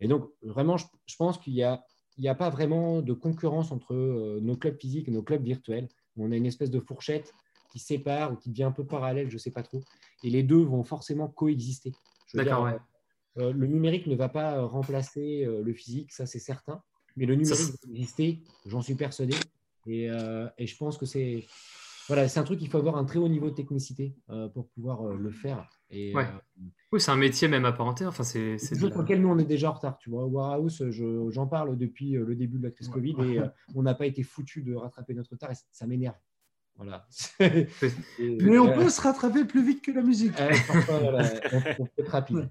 Et 0.00 0.08
donc, 0.08 0.28
vraiment, 0.42 0.76
je, 0.76 0.86
je 1.06 1.16
pense 1.16 1.38
qu'il 1.38 1.54
n'y 1.54 1.62
a, 1.62 1.84
a 2.24 2.34
pas 2.34 2.50
vraiment 2.50 3.02
de 3.02 3.12
concurrence 3.12 3.70
entre 3.72 3.94
euh, 3.94 4.40
nos 4.42 4.56
clubs 4.56 4.78
physiques 4.78 5.08
et 5.08 5.12
nos 5.12 5.22
clubs 5.22 5.42
virtuels. 5.42 5.88
On 6.16 6.32
a 6.32 6.36
une 6.36 6.46
espèce 6.46 6.70
de 6.70 6.80
fourchette 6.80 7.32
qui 7.72 7.78
sépare 7.78 8.32
ou 8.32 8.36
qui 8.36 8.50
devient 8.50 8.64
un 8.64 8.72
peu 8.72 8.84
parallèle, 8.84 9.28
je 9.30 9.34
ne 9.34 9.38
sais 9.38 9.50
pas 9.50 9.62
trop. 9.62 9.82
Et 10.22 10.30
les 10.30 10.42
deux 10.42 10.62
vont 10.62 10.84
forcément 10.84 11.28
coexister. 11.28 11.92
D'accord, 12.34 12.64
ouais. 12.64 12.76
euh, 13.38 13.52
le 13.52 13.66
numérique 13.66 14.06
ne 14.06 14.14
va 14.14 14.28
pas 14.28 14.62
remplacer 14.62 15.44
euh, 15.44 15.62
le 15.62 15.72
physique, 15.72 16.12
ça 16.12 16.26
c'est 16.26 16.38
certain. 16.38 16.82
Mais 17.16 17.26
le 17.26 17.34
numérique 17.34 17.56
Ça, 17.56 17.72
va 17.72 17.92
exister, 17.92 18.42
j'en 18.66 18.82
suis 18.82 18.94
persuadé. 18.94 19.34
Et, 19.86 20.10
euh, 20.10 20.48
et 20.58 20.66
je 20.66 20.76
pense 20.76 20.98
que 20.98 21.06
c'est 21.06 21.46
voilà, 22.08 22.26
un 22.34 22.42
truc 22.42 22.58
qu'il 22.58 22.68
faut 22.68 22.78
avoir 22.78 22.96
un 22.96 23.04
très 23.04 23.18
haut 23.18 23.28
niveau 23.28 23.50
de 23.50 23.54
technicité 23.54 24.14
pour 24.54 24.68
pouvoir 24.68 25.04
le 25.04 25.30
faire. 25.30 25.68
Et, 25.92 26.14
Ouais. 26.14 26.24
euh, 26.24 26.62
Oui, 26.90 27.00
c'est 27.00 27.10
un 27.10 27.16
métier 27.16 27.48
même 27.48 27.64
entière. 27.64 28.08
Enfin, 28.08 28.22
c'est 28.24 28.58
c'est 28.58 28.78
la- 28.80 28.88
lesquelles 28.88 29.20
nous 29.22 29.28
on 29.28 29.38
est 29.38 29.44
déjà 29.44 29.70
en 29.70 29.74
retard. 29.74 29.96
Tu 29.98 30.10
vois, 30.10 30.26
Warehouse, 30.26 30.84
je- 30.90 31.30
j'en 31.30 31.46
parle 31.46 31.76
depuis 31.78 32.16
euh, 32.16 32.24
le 32.24 32.34
début 32.34 32.58
de 32.58 32.64
la 32.64 32.70
crise 32.70 32.88
Covid 32.88 33.14
et 33.20 33.38
euh, 33.40 33.46
on 33.74 33.82
n'a 33.82 33.94
pas 33.94 34.06
été 34.06 34.22
foutu 34.22 34.62
de 34.62 34.74
rattraper 34.74 35.14
notre 35.14 35.30
retard 35.30 35.50
et 35.50 35.54
ça, 35.54 35.64
ça 35.72 35.86
m'énerve. 35.86 36.16
Voilà. 36.76 37.06
Et, 37.40 37.66
Mais 38.18 38.58
on 38.58 38.68
euh, 38.68 38.74
peut 38.74 38.88
se 38.88 39.00
rattraper 39.02 39.44
plus 39.44 39.62
vite 39.64 39.82
que 39.84 39.90
la 39.92 40.00
musique. 40.02 40.32
parfois, 40.34 40.98
voilà, 40.98 41.28
on, 41.52 41.56
on 41.82 41.84
peut 41.86 41.92
être 42.02 42.08
rapide. 42.08 42.48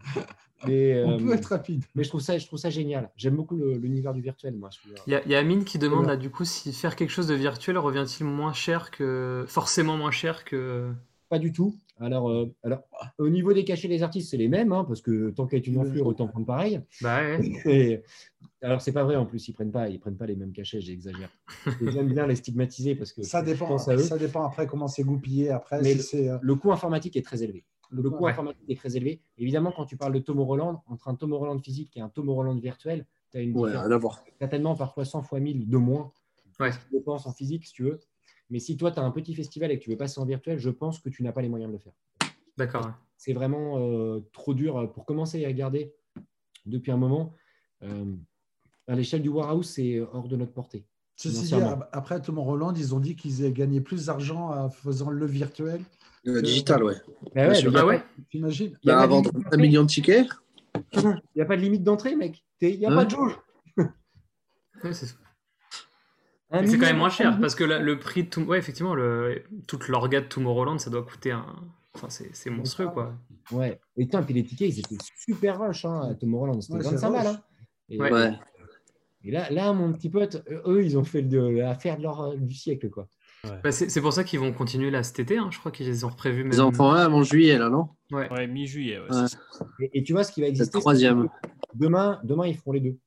Mais, 0.68 1.04
On 1.04 1.14
euh, 1.14 1.18
peut 1.18 1.34
être 1.34 1.46
rapide. 1.48 1.84
mais 1.96 2.04
je 2.04 2.10
trouve 2.10 2.22
ça, 2.22 2.38
je 2.38 2.46
trouve 2.46 2.60
ça 2.60 2.70
génial. 2.70 3.10
J'aime 3.16 3.36
beaucoup 3.36 3.56
le- 3.58 3.78
l'univers 3.78 4.14
du 4.14 4.22
virtuel, 4.22 4.56
moi. 4.56 4.70
Il 5.08 5.14
y, 5.14 5.16
a- 5.16 5.24
il 5.26 5.32
y 5.32 5.36
a 5.36 5.40
Amine 5.40 5.64
qui 5.66 5.80
demande 5.80 6.06
là, 6.06 6.18
du 6.18 6.30
coup, 6.30 6.46
si 6.46 6.72
faire 6.72 6.96
quelque 6.96 7.10
chose 7.10 7.26
de 7.28 7.34
virtuel 7.34 7.80
revient-il 7.80 8.26
moins 8.28 8.54
cher 8.54 8.92
que. 8.92 9.44
forcément 9.48 9.98
moins 9.98 10.12
cher 10.12 10.46
que. 10.46 10.92
Pas 11.32 11.40
du 11.40 11.54
tout. 11.54 11.74
Alors, 11.98 12.30
euh, 12.30 12.54
alors, 12.62 12.82
au 13.18 13.30
niveau 13.30 13.54
des 13.54 13.64
cachets 13.64 13.88
des 13.88 14.04
artistes, 14.04 14.30
c'est 14.32 14.36
les 14.38 14.50
mêmes, 14.50 14.74
hein, 14.74 14.84
parce 14.84 15.02
que 15.02 15.30
tant 15.30 15.48
qu'à 15.48 15.56
être 15.56 15.68
une 15.68 15.78
enflure, 15.78 16.06
autant 16.06 16.28
prendre 16.28 16.46
pareil. 16.46 16.82
Bah 17.02 17.22
ouais. 17.22 17.40
Et- 17.66 18.02
alors, 18.62 18.82
c'est 18.82 18.92
pas 18.92 19.06
vrai 19.06 19.16
en 19.16 19.26
plus, 19.26 19.48
ils 19.48 19.54
prennent 19.54 19.72
pas, 19.72 19.88
ils 19.88 19.98
prennent 19.98 20.18
pas 20.18 20.26
les 20.26 20.36
mêmes 20.36 20.52
cachets, 20.52 20.82
j'exagère. 20.82 21.30
J'aime 21.82 22.12
bien 22.12 22.28
les 22.28 22.36
stigmatiser 22.36 22.96
parce 22.96 23.14
que 23.14 23.24
Ça 23.24 23.42
dépend, 23.42 23.66
pense 23.68 23.88
à 23.88 23.94
eux. 23.96 24.00
ça 24.00 24.18
dépend 24.18 24.44
après 24.44 24.68
comment 24.68 24.90
c'est 24.90 25.04
goupillé. 25.04 25.52
Après, 25.52 25.82
Mais 25.82 25.92
si 25.92 25.96
le- 25.98 26.04
c'est, 26.04 26.30
euh, 26.30 26.38
Le 26.42 26.56
coût 26.56 26.74
informatique 26.74 27.16
est 27.16 27.22
très 27.26 27.44
élevé. 27.44 27.64
Le 27.92 28.10
coût 28.10 28.26
Ouais. 28.26 28.32
informatique 28.32 28.70
est 28.70 28.76
très 28.76 28.98
élevé. 28.98 29.22
Évidemment, 29.38 29.72
quand 29.74 29.86
tu 29.86 29.96
parles 29.96 30.14
de 30.14 30.20
Tomo 30.20 30.44
Roland, 30.44 30.84
entre 30.88 31.08
un 31.08 31.16
Tomo 31.16 31.38
Roland 31.38 31.60
physique 31.60 31.96
et 31.96 32.02
un 32.02 32.10
Tomo 32.10 32.34
Roland 32.34 32.56
virtuel, 32.56 33.06
tu 33.32 33.38
as 33.38 33.42
une 33.42 33.58
Ouais, 33.58 33.72
différence 33.72 34.20
certainement 34.38 34.76
parfois 34.76 35.06
100 35.06 35.24
fois 35.24 35.40
1000 35.40 35.70
de 35.70 35.78
moins. 35.78 36.12
Ouais. 36.60 36.72
que 36.72 36.76
Tu 36.76 36.92
dépenses 36.98 37.26
en 37.26 37.32
physique, 37.32 37.66
si 37.66 37.72
tu 37.74 37.84
veux. 37.84 38.00
Mais 38.52 38.60
si 38.60 38.78
toi, 38.78 38.92
tu 38.92 39.00
as 39.00 39.04
un 39.04 39.12
petit 39.12 39.34
festival 39.34 39.72
et 39.72 39.80
que 39.80 39.84
tu 39.84 39.90
veux 39.90 39.98
passer 39.98 40.20
en 40.20 40.26
virtuel, 40.26 40.60
je 40.60 40.70
pense 40.70 41.00
que 41.00 41.10
tu 41.10 41.24
n'as 41.24 41.32
pas 41.32 41.42
les 41.42 41.50
moyens 41.50 41.72
de 41.72 41.78
le 41.78 41.80
faire. 41.82 41.94
D'accord. 42.58 42.92
c'est 43.18 43.34
vraiment 43.34 43.78
euh, 43.80 44.20
trop 44.34 44.54
dur 44.54 44.92
pour 44.94 45.06
commencer 45.06 45.44
à 45.44 45.48
regarder 45.48 45.94
depuis 46.66 46.92
un 46.92 46.98
moment. 46.98 47.34
euh, 47.84 48.06
à 48.88 48.96
l'échelle 48.96 49.22
du 49.22 49.30
Warehouse, 49.30 49.70
c'est 49.70 50.00
hors 50.00 50.28
de 50.28 50.36
notre 50.36 50.52
portée. 50.52 50.86
ceci 51.16 51.46
dit, 51.56 51.62
après 51.94 52.22
Tom 52.22 52.40
Roland, 52.40 52.74
ils 52.74 52.94
ont 52.94 53.00
dit 53.00 53.16
qu'ils 53.16 53.42
avaient 53.44 53.54
gagné 53.54 53.80
plus 53.80 54.08
d'argent 54.08 54.50
en 54.52 54.70
faisant 54.70 55.10
le 55.12 55.26
virtuel. 55.26 55.82
Le 56.26 56.42
digital, 56.42 56.84
ouais. 56.84 56.96
Bah 57.34 57.48
ouais, 57.48 57.64
Bah 57.64 57.72
y 57.72 57.78
a 57.78 57.86
ouais. 57.86 58.04
T'imagines 58.30 58.78
y 58.84 58.90
a 58.90 58.96
Bah, 58.96 59.02
à 59.02 59.08
vendre 59.08 59.32
un 59.52 59.58
million 59.58 59.84
de 59.84 59.88
tickets, 59.88 60.28
Il 60.94 61.22
n'y 61.36 61.42
a 61.42 61.46
pas 61.46 61.56
de 61.56 61.62
limite 61.62 61.84
d'entrée, 61.84 62.16
mec. 62.16 62.44
Il 62.60 62.78
n'y 62.80 62.86
a 62.86 62.92
Hein 62.92 62.96
pas 62.96 63.06
de 63.06 63.10
jauge. 63.12 63.40
Ouais, 64.84 64.94
c'est- 64.94 65.16
Un 65.16 65.31
Mais 66.52 66.68
c'est 66.68 66.78
quand 66.78 66.86
même 66.86 66.98
moins 66.98 67.10
cher 67.10 67.40
parce 67.40 67.56
que 67.56 67.64
la- 67.64 67.80
le 67.80 67.98
prix 68.00 68.24
de 68.24 68.30
tout, 68.30 68.42
ouais, 68.44 68.58
effectivement, 68.60 68.94
le, 68.96 69.44
toute 69.68 69.88
l'orga 69.88 70.22
de 70.22 70.26
Tomorrowland, 70.26 70.78
ça 70.80 70.90
doit 70.90 71.04
coûter 71.04 71.32
un. 71.32 71.46
Enfin, 71.94 72.08
c'est 72.10 72.30
c'est 72.36 72.50
monstrueux 72.50 72.88
quoi. 72.88 73.14
Ouais. 73.52 73.80
Et 73.98 74.06
putain, 74.06 74.24
puis 74.24 74.34
les 74.34 74.44
tickets, 74.44 74.70
ils 74.70 74.80
étaient 74.80 74.98
super 75.18 75.60
rush 75.60 75.86
hein, 75.86 76.10
à 76.12 76.16
Tomorrowland. 76.16 76.62
C'était 76.62 76.76
Ouais, 76.78 76.84
c'est 76.84 76.92
25 76.92 77.12
balles. 77.12 77.28
hein. 77.28 77.42
Et, 77.90 78.00
Ouais. 78.00 78.12
Ouais. 78.12 78.32
et 79.26 79.32
là, 79.32 79.50
là, 79.50 79.74
mon 79.74 79.92
petit 79.94 80.10
pote, 80.10 80.44
eux, 80.66 80.84
ils 80.84 80.98
ont 80.98 81.04
fait 81.04 81.22
l'affaire 81.22 81.98
de 81.98 82.04
leur, 82.04 82.36
du 82.38 82.54
siècle, 82.56 82.90
quoi. 82.90 83.08
Bah, 83.64 83.72
c'est 83.72 83.90
c'est 83.90 84.02
pour 84.02 84.14
ça 84.14 84.24
qu'ils 84.24 84.40
vont 84.40 84.54
continuer 84.54 84.92
là 84.92 85.02
cet 85.04 85.20
été. 85.20 85.38
hein. 85.38 85.50
Je 85.52 85.58
crois 85.60 85.72
qu'ils 85.72 86.06
ont 86.06 86.12
prévu 86.12 86.44
même. 86.44 86.54
Ils 86.54 86.62
en 86.62 86.72
font 86.72 86.92
un 86.92 86.98
avant 87.04 87.24
juillet, 87.24 87.58
là, 87.58 87.70
non? 87.70 87.90
Ouais. 88.12 88.32
Ouais, 88.32 88.46
mi-juillet. 88.48 89.00
ouais, 89.00 89.06
Ouais. 89.10 89.28
c'est 89.28 89.36
ça. 89.58 89.66
Et, 89.80 90.00
et 90.00 90.04
tu 90.04 90.14
vois, 90.14 90.24
ce 90.24 90.32
qui 90.32 90.42
va 90.42 90.46
C'est 90.48 90.52
exister. 90.52 90.78
le 90.78 90.82
troisième. 90.82 91.28
Demain, 91.74 92.20
demain, 92.24 92.46
ils 92.48 92.56
feront 92.56 92.72
les 92.74 92.82
deux. 92.82 92.98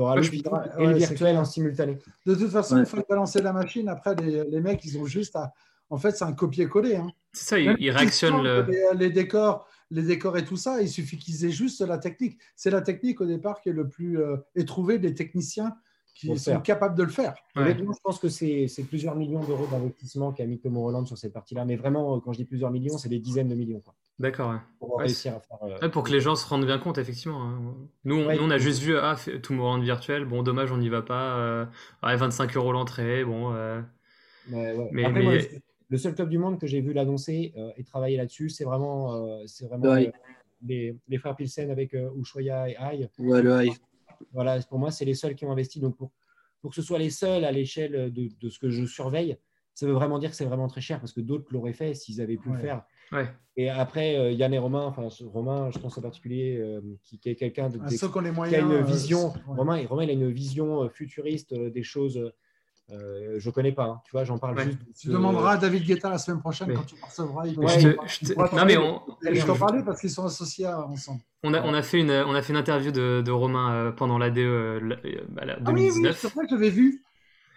Tu 0.00 0.04
auras 0.04 0.12
Ouais, 0.12 0.16
le 0.18 0.22
je- 0.22 0.30
physique 0.30 0.50
ouais, 0.50 0.58
et 0.78 0.86
le 0.86 0.94
virtuel 0.94 1.36
en 1.36 1.44
simultané. 1.44 1.98
De 2.24 2.34
toute 2.34 2.50
façon, 2.50 2.74
Ouais. 2.76 2.80
une 2.80 2.86
fois 2.86 3.02
que 3.02 3.06
tu 3.06 3.12
as 3.12 3.16
lancé 3.16 3.42
la 3.42 3.52
machine, 3.52 3.86
après, 3.88 4.14
les, 4.16 4.44
les 4.44 4.60
mecs, 4.60 4.82
ils 4.86 4.98
ont 4.98 5.04
juste 5.04 5.36
à. 5.36 5.52
En 5.90 5.98
fait, 5.98 6.12
c'est 6.12 6.24
un 6.24 6.32
copier-coller. 6.32 6.96
Hein. 6.96 7.10
C'est 7.34 7.44
ça, 7.44 7.58
ils, 7.58 7.66
Même 7.66 7.76
ils 7.78 7.84
si 7.84 7.90
réactionnent 7.90 8.42
le. 8.42 8.62
Les, 8.70 8.84
les 8.96 9.10
décors, 9.10 9.66
les 9.90 10.02
décors 10.02 10.38
et 10.38 10.44
tout 10.44 10.56
ça, 10.56 10.80
il 10.80 10.88
suffit 10.88 11.18
qu'ils 11.18 11.44
aient 11.44 11.50
juste 11.50 11.80
la 11.82 11.98
technique. 11.98 12.38
C'est 12.56 12.70
la 12.70 12.80
technique 12.80 13.20
au 13.20 13.26
départ 13.26 13.60
qui 13.60 13.68
est 13.68 13.72
le 13.72 13.88
plus 13.88 14.18
euh, 14.18 14.36
est 14.54 14.66
trouver 14.66 14.98
des 14.98 15.12
techniciens 15.14 15.74
qui 16.14 16.28
sont 16.38 16.52
faire. 16.52 16.62
capables 16.62 16.96
de 16.96 17.02
le 17.02 17.08
faire. 17.10 17.34
Ouais. 17.56 17.76
Je 17.78 17.84
pense 18.02 18.18
que 18.18 18.28
c'est 18.28 18.68
plusieurs 18.88 19.16
millions 19.16 19.42
d'euros 19.44 19.66
d'investissement 19.70 20.32
qu'a 20.32 20.46
mis 20.46 20.58
Tomorrowland 20.60 21.04
sur 21.06 21.18
cette 21.18 21.32
partie-là. 21.32 21.64
Mais 21.66 21.76
vraiment, 21.76 22.16
euh, 22.16 22.20
quand 22.20 22.32
je 22.32 22.38
dis 22.38 22.44
plusieurs 22.44 22.70
millions, 22.70 22.96
c'est 22.98 23.08
des 23.08 23.18
dizaines 23.20 23.48
de 23.48 23.54
millions 23.54 23.80
quoi, 23.80 23.94
D'accord. 24.20 24.50
ouais. 24.50 24.56
pour 24.78 24.96
Ouais, 24.96 25.04
réussir 25.04 25.34
à 25.36 25.40
faire. 25.40 25.58
euh, 25.62 25.78
Ouais, 25.80 25.88
pour 25.90 26.02
que 26.04 26.12
les 26.12 26.20
gens 26.20 26.36
se 26.36 26.46
rendent 26.46 26.66
bien 26.66 26.78
compte, 26.78 26.98
effectivement. 26.98 27.42
hein. 27.42 27.74
Nous, 28.04 28.16
on, 28.16 28.26
Ouais. 28.26 28.36
nous, 28.36 28.42
on 28.44 28.50
a 28.50 28.58
juste 28.58 28.82
vu 28.82 28.96
ah, 28.96 29.16
Tomorrowland 29.42 29.82
virtuel. 29.82 30.24
Bon, 30.26 30.42
dommage, 30.42 30.70
on 30.70 30.76
n'y 30.76 30.88
va 30.90 31.02
pas. 31.02 31.36
euh, 31.38 31.66
ouais, 32.02 32.16
25 32.16 32.56
euros 32.56 32.72
l'entrée. 32.72 33.24
Bon. 33.24 33.52
euh, 33.54 33.80
mais 34.48 34.72
ouais. 34.72 34.88
Mais- 34.92 35.04
Après, 35.04 35.18
mais- 35.20 35.24
moi, 35.24 35.34
le- 35.88 35.98
seul 35.98 36.14
club 36.14 36.28
du 36.28 36.38
monde 36.38 36.60
que 36.60 36.66
j'ai 36.66 36.80
vu 36.80 36.92
l'annoncer 36.92 37.52
euh, 37.56 37.70
et 37.76 37.82
travailler 37.84 38.16
là-dessus, 38.16 38.48
c'est 38.50 38.64
vraiment, 38.64 39.14
euh, 39.14 39.42
c'est 39.46 39.66
vraiment 39.66 39.86
euh, 39.86 40.04
les, 40.64 40.96
les 41.08 41.18
frères 41.18 41.34
Pilsen 41.34 41.70
avec 41.70 41.94
euh, 41.94 42.10
Ushuaïa 42.16 42.68
et 42.68 42.76
Aïe. 42.76 43.08
Ouais, 43.18 43.42
le 43.42 43.64
high. 43.64 43.72
Voilà, 44.32 44.60
pour 44.68 44.78
moi, 44.78 44.90
c'est 44.90 45.04
les 45.06 45.14
seuls 45.14 45.34
qui 45.34 45.46
ont 45.46 45.50
investi. 45.52 45.80
Donc, 45.80 45.96
pour, 45.96 46.10
pour 46.60 46.70
que 46.70 46.76
ce 46.76 46.82
soit 46.82 46.98
les 46.98 47.08
seuls 47.10 47.44
à 47.44 47.50
l'échelle 47.52 48.12
de, 48.12 48.28
de 48.38 48.48
ce 48.50 48.58
que 48.58 48.68
je 48.68 48.84
surveille, 48.84 49.38
ça 49.72 49.86
veut 49.86 49.92
vraiment 49.92 50.18
dire 50.18 50.28
que 50.30 50.36
c'est 50.36 50.44
vraiment 50.44 50.68
très 50.68 50.82
cher 50.82 51.00
parce 51.00 51.12
que 51.14 51.22
d'autres 51.22 51.46
l'auraient 51.52 51.72
fait 51.72 51.94
s'ils 51.94 52.20
avaient 52.20 52.36
pu 52.36 52.50
le 52.50 52.58
faire. 52.58 52.82
Ouais. 53.12 53.28
Et 53.56 53.68
après, 53.68 54.16
euh, 54.16 54.30
Yann 54.30 54.54
et 54.54 54.58
Romain, 54.58 54.84
enfin, 54.84 55.08
Romain, 55.26 55.70
je 55.72 55.78
pense 55.78 55.98
en 55.98 56.00
particulier, 56.02 56.56
euh, 56.58 56.80
qui, 57.02 57.18
qui 57.18 57.28
est 57.30 57.34
quelqu'un 57.36 57.68
de, 57.68 57.78
ceux 57.88 58.08
qui 58.08 58.18
a 58.18 58.58
une 58.60 58.72
euh, 58.72 58.82
vision. 58.82 59.28
ouais. 59.32 59.40
Romain, 59.56 59.82
Romain, 59.88 60.04
il 60.04 60.10
a 60.10 60.12
une 60.12 60.30
vision 60.30 60.88
futuriste 60.88 61.52
des 61.54 61.82
choses. 61.82 62.32
Euh, 62.92 63.34
je 63.38 63.50
connais 63.50 63.70
pas, 63.70 63.84
hein. 63.84 64.00
tu 64.04 64.10
vois, 64.12 64.24
j'en 64.24 64.38
parle 64.38 64.56
Ouais. 64.56 64.64
juste. 64.64 64.78
Tu 64.98 65.08
de- 65.08 65.12
demanderas 65.12 65.52
à 65.52 65.56
David 65.58 65.84
Guetta 65.84 66.10
la 66.10 66.18
semaine 66.18 66.40
prochaine 66.40 66.68
Mais- 66.68 66.74
quand 66.74 66.82
tu 66.86 66.96
recevras. 67.00 67.46
Il 67.46 67.56
Ouais, 67.58 67.78
Je 67.78 67.88
Non, 68.34 68.64
mais 68.66 68.76
on, 68.78 69.00
je 69.32 69.46
t'en 69.46 69.56
parlais 69.56 69.84
parce 69.84 70.00
qu'ils 70.00 70.10
sont 70.10 70.24
associés 70.24 70.66
à- 70.66 70.84
ensemble. 70.86 71.20
on 71.44 71.54
a, 71.54 71.62
on 71.62 71.72
a 71.72 71.82
fait 71.82 72.00
une, 72.00 72.10
on 72.10 72.34
a 72.34 72.42
fait 72.42 72.52
une 72.52 72.58
interview 72.58 72.90
de, 72.90 73.22
de 73.24 73.30
Romain 73.30 73.72
euh, 73.74 73.92
pendant 73.92 74.18
l'ADE 74.18 74.38
euh, 74.38 74.80
la- 74.80 74.96
euh, 75.08 75.24
bah, 75.28 75.44
la 75.44 75.52
Ah 75.54 75.58
oui, 75.58 75.64
oui, 75.66 75.72
2019. 75.90 76.18
c'est 76.18 76.32
vrai 76.34 76.44
que 76.46 76.50
je 76.50 76.54
l'avais 76.56 76.70
vu. 76.70 77.04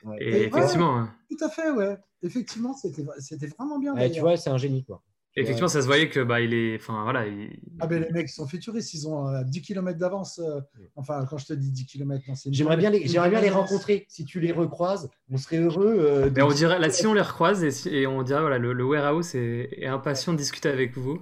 Ouais. 0.03 0.17
Et 0.19 0.43
effectivement, 0.43 0.97
hein. 0.97 1.13
Tout 1.31 1.43
à 1.45 1.49
fait, 1.49 1.71
ouais. 1.71 1.97
Effectivement, 2.21 2.73
c'était 2.75 3.03
c'était 3.19 3.47
vraiment 3.47 3.79
bien. 3.79 3.95
Tu 4.09 4.19
vois, 4.19 4.37
c'est 4.37 4.49
un 4.51 4.57
génie, 4.57 4.83
quoi. 4.83 5.01
Effectivement, 5.35 5.67
ça 5.67 5.81
se 5.81 5.87
voyait 5.87 6.09
que 6.09 6.19
bah, 6.19 6.41
il 6.41 6.53
est, 6.53 6.75
enfin 6.75 7.03
voilà, 7.03 7.25
il- 7.27 7.59
Ah 7.79 7.87
ben 7.87 8.03
les 8.03 8.11
mecs 8.11 8.27
ils 8.29 8.33
sont 8.33 8.47
futuristes, 8.47 8.93
ils 8.93 9.07
ont 9.07 9.27
euh, 9.27 9.43
10 9.43 9.61
km 9.61 9.97
d'avance. 9.97 10.39
euh, 10.39 10.61
enfin, 10.95 11.25
quand 11.29 11.37
je 11.37 11.45
te 11.47 11.53
dis 11.53 11.71
10 11.71 11.85
km, 11.85 12.23
non, 12.27 12.35
c'est 12.35 12.49
une 12.49 12.55
J'aimerais 12.55 12.77
bien, 12.77 12.89
les, 12.89 13.07
j'aimerais 13.07 13.29
bien 13.29 13.41
les 13.41 13.49
rencontrer. 13.49 14.05
Si 14.09 14.25
tu 14.25 14.39
les 14.39 14.51
recroises, 14.51 15.09
on 15.31 15.37
serait 15.37 15.57
heureux. 15.57 15.95
euh, 15.99 16.29
de- 16.29 16.41
on 16.41 16.49
dirait, 16.51 16.79
là, 16.79 16.89
si 16.89 17.07
on 17.07 17.13
les 17.13 17.21
recroise 17.21 17.63
et, 17.63 17.71
si- 17.71 17.89
et 17.89 18.05
on 18.07 18.21
dirait, 18.23 18.41
voilà, 18.41 18.57
le, 18.57 18.73
le 18.73 18.83
warehouse 18.85 19.35
est, 19.35 19.69
est 19.77 19.87
impatient 19.87 20.33
de 20.33 20.37
discuter 20.37 20.69
avec 20.69 20.95
vous. 20.97 21.21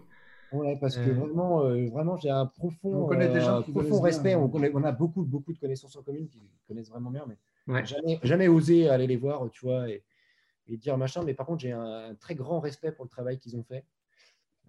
Ouais, 0.52 0.78
parce 0.82 0.98
que 0.98 1.10
Euh. 1.10 1.14
vraiment, 1.14 1.64
euh, 1.64 1.88
vraiment 1.90 2.18
j'ai 2.18 2.30
un 2.30 2.46
profond, 2.46 3.04
On 3.04 3.08
connaît 3.08 3.30
des 3.30 3.40
gens 3.40 3.60
euh, 3.60 3.64
qui 3.64 3.72
profond 3.72 4.02
respect. 4.02 4.30
bien, 4.36 4.40
on, 4.40 4.46
hein. 4.48 4.50
connaît- 4.50 4.72
on 4.74 4.84
a 4.84 4.92
beaucoup, 4.92 5.24
beaucoup 5.24 5.54
de 5.54 5.58
connaissances 5.60 5.96
en 5.96 6.02
commun 6.04 6.26
qui 6.30 6.42
connaissent 6.68 6.90
vraiment 6.90 7.10
bien, 7.10 7.26
mais 7.26 7.38
Ouais. 7.74 7.86
jamais, 7.86 8.20
jamais 8.24 8.48
osé 8.50 8.90
aller 8.90 9.08
les 9.08 9.16
voir, 9.16 9.50
tu 9.52 9.66
vois, 9.66 9.88
et, 9.90 10.04
et 10.68 10.76
dire 10.76 10.98
machin. 10.98 11.24
Mais 11.24 11.34
par 11.34 11.46
contre, 11.46 11.62
j'ai 11.62 11.72
un, 11.72 12.10
un 12.10 12.16
très 12.16 12.36
grand 12.36 12.60
respect 12.60 12.92
pour 12.92 13.06
le 13.06 13.10
travail 13.10 13.40
qu'ils 13.40 13.56
ont 13.56 13.64
fait. 13.64 13.86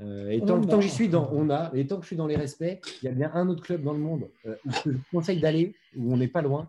Euh, 0.02 0.30
et 0.30 0.40
tant, 0.40 0.60
que 0.60 0.80
j'y 0.80 0.90
suis 0.90 1.08
dans, 1.08 1.30
on 1.32 1.48
a, 1.50 1.70
et 1.74 1.86
tant 1.86 1.96
que 1.96 2.02
je 2.02 2.08
suis 2.08 2.16
dans 2.16 2.26
les 2.26 2.36
respects, 2.36 2.80
il 3.02 3.06
y 3.06 3.08
a 3.08 3.12
bien 3.12 3.30
un 3.34 3.48
autre 3.48 3.62
club 3.62 3.82
dans 3.82 3.92
le 3.92 3.98
monde 4.00 4.28
euh, 4.46 4.56
où 4.66 4.70
je 4.84 4.90
conseille 5.12 5.38
d'aller, 5.40 5.74
où 5.96 6.12
on 6.12 6.16
n'est 6.16 6.28
pas 6.28 6.42
loin. 6.42 6.68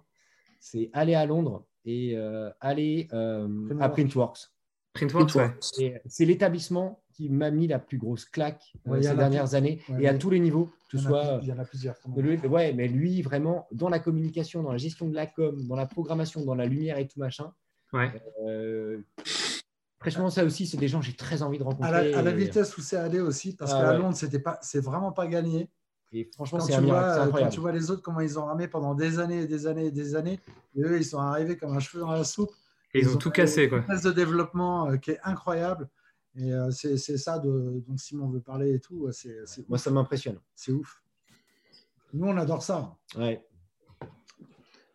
C'est 0.60 0.90
aller 0.94 1.16
à 1.16 1.26
Londres 1.26 1.66
et 1.86 2.14
euh, 2.16 2.50
aller 2.62 3.08
euh, 3.12 3.48
à 3.80 3.90
Printworks. 3.90 4.50
Printworks, 4.94 5.36
ouais. 5.36 6.00
C'est 6.06 6.26
l'établissement 6.26 7.02
qui 7.14 7.30
m'a 7.30 7.50
mis 7.52 7.68
la 7.68 7.80
plus 7.80 7.98
grosse 7.98 8.26
claque 8.26 8.74
Ouais, 8.86 9.02
ces 9.02 9.16
dernières 9.16 9.46
plus. 9.46 9.56
années 9.56 9.82
Ouais, 9.90 10.04
et 10.04 10.08
à 10.08 10.14
tous 10.14 10.30
les 10.30 10.40
niveaux, 10.40 10.72
que 10.92 10.98
Il 10.98 11.00
ce 11.00 11.06
y 11.06 11.08
en 11.08 11.14
a 11.16 11.24
soit. 11.24 11.40
il 11.42 11.48
y 11.48 11.52
en 11.52 11.60
a 11.60 11.66
plusieurs. 11.66 11.96
lui- 12.16 12.38
ouais, 12.48 12.74
mais 12.74 12.88
lui, 12.88 13.22
vraiment, 13.22 13.68
dans 13.72 13.90
la 13.90 14.00
communication, 14.00 14.62
dans 14.64 14.72
la 14.72 14.78
gestion 14.78 15.08
de 15.08 15.16
la 15.16 15.26
com, 15.28 15.56
dans 15.68 15.76
la 15.76 15.86
programmation, 15.88 16.44
dans 16.46 16.56
la 16.56 16.66
lumière 16.66 16.98
et 17.00 17.08
tout 17.08 17.20
machin. 17.20 17.52
Ouais. 17.92 18.12
Franchement, 20.12 20.30
ça 20.30 20.44
aussi, 20.46 20.68
c'est 20.68 20.78
des 20.78 20.88
gens 20.88 21.00
que 21.00 21.06
j'ai 21.06 21.16
très 21.16 21.42
envie 21.42 21.58
de 21.58 21.64
À 21.64 21.68
rencontrer. 21.68 22.12
la, 22.12 22.20
à 22.20 22.22
la 22.22 22.32
vitesse 22.32 22.78
où 22.78 22.82
c'est 22.82 22.98
allé 22.98 23.20
aussi, 23.20 23.56
parce 23.56 23.72
Ah 23.74 23.82
qu'à 23.82 23.92
ouais. 23.92 23.98
Londres, 23.98 24.16
c'était 24.16 24.40
pas, 24.40 24.60
c'est 24.62 24.80
vraiment 24.84 25.12
pas 25.12 25.28
gagné. 25.28 25.70
Et 26.12 26.30
franchement, 26.34 26.60
Quand 26.60 26.68
tu, 26.68 26.82
vois, 26.82 27.04
euh, 27.04 27.32
quand 27.32 27.50
tu 27.50 27.60
vois 27.60 27.72
les 27.72 27.90
autres, 27.90 28.04
comment 28.04 28.20
ils 28.20 28.38
ont 28.38 28.46
ramé 28.46 28.68
pendant 28.68 28.94
des 28.94 29.18
années 29.18 29.42
et 29.42 29.48
des 29.48 29.66
années 29.66 29.88
et 29.88 29.92
des 29.92 30.16
années, 30.16 30.40
et 30.76 30.82
eux, 30.84 30.98
ils 30.98 31.06
sont 31.06 31.18
arrivés 31.20 31.58
comme 31.58 31.76
un 31.76 31.80
cheveu 31.80 32.02
dans 32.02 32.12
la 32.12 32.24
soupe. 32.24 32.52
Et 32.94 33.00
ils 33.00 33.10
ont 33.10 33.18
tout 33.18 33.32
cassé, 33.32 33.68
quoi. 33.68 33.80
Une 33.80 33.84
vitesse 33.86 34.04
de 34.04 34.12
développement 34.12 34.90
euh, 34.92 34.98
qui 34.98 35.12
est 35.12 35.20
incroyable. 35.24 35.90
Et 36.36 36.52
euh, 36.54 36.70
c'est 36.72 36.98
c'est 36.98 37.18
ça 37.18 37.40
de, 37.40 37.84
dont 37.88 37.98
Simon 37.98 38.30
veut 38.30 38.42
parler 38.42 38.74
et 38.76 38.80
tout. 38.80 39.08
C'est 39.12 39.38
c'est 39.46 39.68
Moi, 39.68 39.78
ça 39.80 39.90
m'impressionne. 39.90 40.38
c'est 40.54 40.72
ouf. 40.72 41.02
Nous, 42.14 42.28
on 42.28 42.38
adore 42.38 42.62
ça. 42.62 42.96
Ouais. 43.18 43.44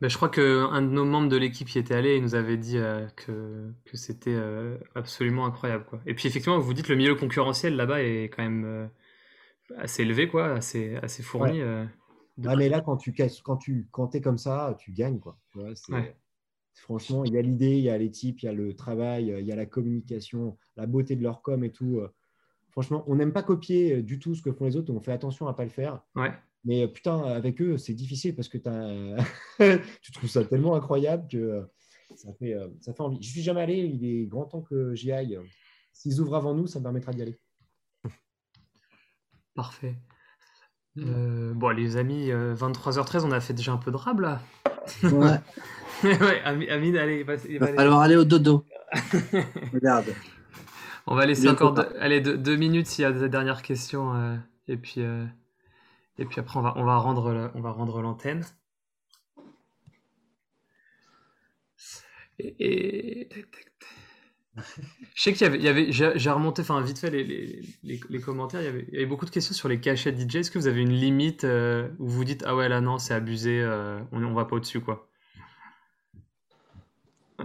Mais 0.00 0.08
je 0.08 0.16
crois 0.16 0.28
qu'un 0.28 0.80
de 0.80 0.86
nos 0.88 1.04
membres 1.04 1.28
de 1.28 1.36
l'équipe 1.36 1.68
y 1.70 1.78
était 1.78 1.94
allé 1.94 2.10
et 2.16 2.20
nous 2.20 2.34
avait 2.36 2.56
dit 2.56 2.78
euh, 2.78 3.06
que, 3.16 3.72
que 3.84 3.96
c'était 3.96 4.34
euh, 4.34 4.78
absolument 4.94 5.44
incroyable. 5.46 5.84
Quoi. 5.86 6.00
Et 6.06 6.14
puis 6.14 6.28
effectivement, 6.28 6.58
vous 6.60 6.72
dites 6.74 6.88
le 6.88 6.94
milieu 6.96 7.16
concurrentiel 7.16 7.74
là-bas 7.74 8.02
est 8.02 8.24
quand 8.30 8.42
même 8.44 8.64
euh, 8.64 8.86
assez 9.76 10.02
élevé, 10.02 10.28
quoi, 10.28 10.52
assez, 10.52 10.94
assez 11.02 11.22
fourni. 11.22 11.58
de- 11.60 12.46
Ah, 12.46 12.54
mais 12.56 12.68
là, 12.68 12.80
quand 12.80 12.96
tu 12.96 13.12
quand 13.42 13.56
tu 13.56 13.88
quand 13.90 14.14
es 14.14 14.20
comme 14.20 14.38
ça, 14.38 14.76
tu 14.78 14.92
gagnes. 14.92 15.18
Quoi. 15.18 15.36
Ouais. 15.96 16.16
Franchement, 16.74 17.24
il 17.24 17.32
y 17.34 17.38
a 17.38 17.42
l'idée, 17.42 17.72
il 17.76 17.82
y 17.82 17.90
a 17.90 17.98
les 17.98 18.10
types, 18.12 18.40
il 18.42 18.46
y 18.46 18.48
a 18.48 18.52
le 18.52 18.76
travail, 18.76 19.34
il 19.36 19.44
y 19.44 19.50
a 19.50 19.56
la 19.56 19.66
communication, 19.66 20.56
la 20.76 20.86
beauté 20.86 21.16
de 21.16 21.24
leur 21.24 21.42
com 21.42 21.64
et 21.64 21.72
tout. 21.72 22.00
Franchement, 22.70 23.02
on 23.08 23.16
n'aime 23.16 23.32
pas 23.32 23.42
copier 23.42 24.00
du 24.02 24.20
tout 24.20 24.36
ce 24.36 24.42
que 24.42 24.52
font 24.52 24.66
les 24.66 24.76
autres, 24.76 24.92
on 24.92 25.00
fait 25.00 25.10
attention 25.10 25.48
à 25.48 25.54
pas 25.54 25.64
le 25.64 25.70
faire. 25.70 26.04
Mais 26.64 26.82
euh, 26.84 26.88
putain, 26.88 27.22
avec 27.22 27.60
eux, 27.62 27.78
c'est 27.78 27.94
difficile 27.94 28.34
parce 28.34 28.48
que 28.48 28.58
t'as- 28.58 29.24
tu 30.02 30.12
trouves 30.12 30.28
ça 30.30 30.44
tellement 30.44 30.74
incroyable 30.74 31.26
que 31.30 31.36
euh, 31.36 31.62
ça 32.16 32.32
fait, 32.38 32.54
euh, 32.54 32.68
ça 32.80 32.92
fait 32.92 33.00
envie. 33.00 33.22
Je 33.22 33.28
suis 33.30 33.42
jamais 33.42 33.62
allé, 33.62 33.76
il 33.78 34.04
est 34.04 34.26
grand 34.26 34.44
temps 34.44 34.62
que 34.62 34.94
j'y 34.94 35.12
aille. 35.12 35.38
S'ils 35.92 36.20
ouvrent 36.20 36.36
avant 36.36 36.54
nous, 36.54 36.66
ça 36.66 36.78
me 36.78 36.84
permettra 36.84 37.12
d'y 37.12 37.22
aller. 37.22 37.38
Parfait. 39.54 39.96
Euh, 40.98 41.52
bon, 41.54 41.70
les 41.70 41.96
amis, 41.96 42.30
euh, 42.30 42.54
23h13, 42.54 43.24
on 43.24 43.32
a 43.32 43.40
fait 43.40 43.54
déjà 43.54 43.72
un 43.72 43.76
peu 43.76 43.90
de 43.90 43.96
rab 43.96 44.20
là. 44.20 44.40
Ouais. 45.04 45.38
ouais, 46.04 46.40
Ami- 46.44 46.68
Amine, 46.68 46.96
allez, 46.96 47.24
Il 47.48 47.58
va- 47.58 47.66
va 47.66 47.74
falloir 47.74 48.00
aller 48.00 48.16
au 48.16 48.24
dodo. 48.24 48.64
Regarde. 49.72 50.06
on 51.06 51.14
va 51.14 51.26
laisser 51.26 51.48
encore 51.48 51.74
deux, 51.74 51.86
allez, 52.00 52.20
deux, 52.20 52.38
deux 52.38 52.56
minutes 52.56 52.86
s'il 52.86 53.02
y 53.02 53.04
a 53.04 53.12
des 53.12 53.28
dernières 53.28 53.62
questions. 53.62 54.14
euh, 54.14 54.36
et, 54.66 54.76
puis, 54.76 54.94
euh, 54.98 55.24
et 56.18 56.24
puis 56.26 56.40
après, 56.40 56.58
on 56.58 56.62
va, 56.62 56.74
on 56.76 56.84
va 56.84 56.98
rendre 56.98 58.02
l'antenne. 58.02 58.44
Et. 62.38 63.28
Je 65.14 65.22
sais 65.22 65.32
qu'il 65.32 65.42
y 65.42 65.44
avait, 65.46 65.58
il 65.58 65.64
y 65.64 65.68
avait 65.68 65.92
j'ai 66.18 66.30
remonté, 66.30 66.62
enfin 66.62 66.80
vite 66.80 66.98
fait 66.98 67.10
les, 67.10 67.22
les, 67.24 67.60
les- 67.84 68.00
les 68.08 68.20
commentaires, 68.20 68.60
il 68.60 68.64
y, 68.64 68.68
avait, 68.68 68.84
il 68.88 68.94
y 68.94 68.96
avait 68.96 69.06
beaucoup 69.06 69.24
de 69.24 69.30
questions 69.30 69.54
sur 69.54 69.68
les 69.68 69.80
cachets 69.80 70.12
DJ. 70.12 70.36
Est-ce 70.36 70.50
que 70.50 70.58
vous 70.58 70.66
avez 70.66 70.80
une 70.80 70.92
limite 70.92 71.44
euh, 71.44 71.88
où 71.98 72.08
vous 72.08 72.24
dites 72.24 72.42
ah 72.46 72.56
ouais 72.56 72.68
là 72.68 72.80
non 72.80 72.98
c'est 72.98 73.14
abusé, 73.14 73.60
euh, 73.60 74.00
on, 74.12 74.22
on 74.24 74.34
va 74.34 74.44
pas 74.46 74.56
au-dessus 74.56 74.80
quoi? 74.80 75.08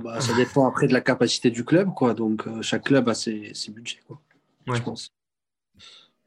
Bah, 0.03 0.19
ça 0.21 0.33
dépend 0.33 0.67
après 0.67 0.87
de 0.87 0.93
la 0.93 1.01
capacité 1.01 1.49
du 1.51 1.63
club, 1.65 1.93
quoi. 1.93 2.13
Donc, 2.13 2.47
euh, 2.47 2.61
chaque 2.61 2.83
club 2.85 3.09
a 3.09 3.13
ses, 3.13 3.53
ses 3.53 3.71
budgets, 3.71 4.01
quoi. 4.07 4.19
Ouais. 4.67 4.77
Je 4.77 4.81
pense. 4.81 5.11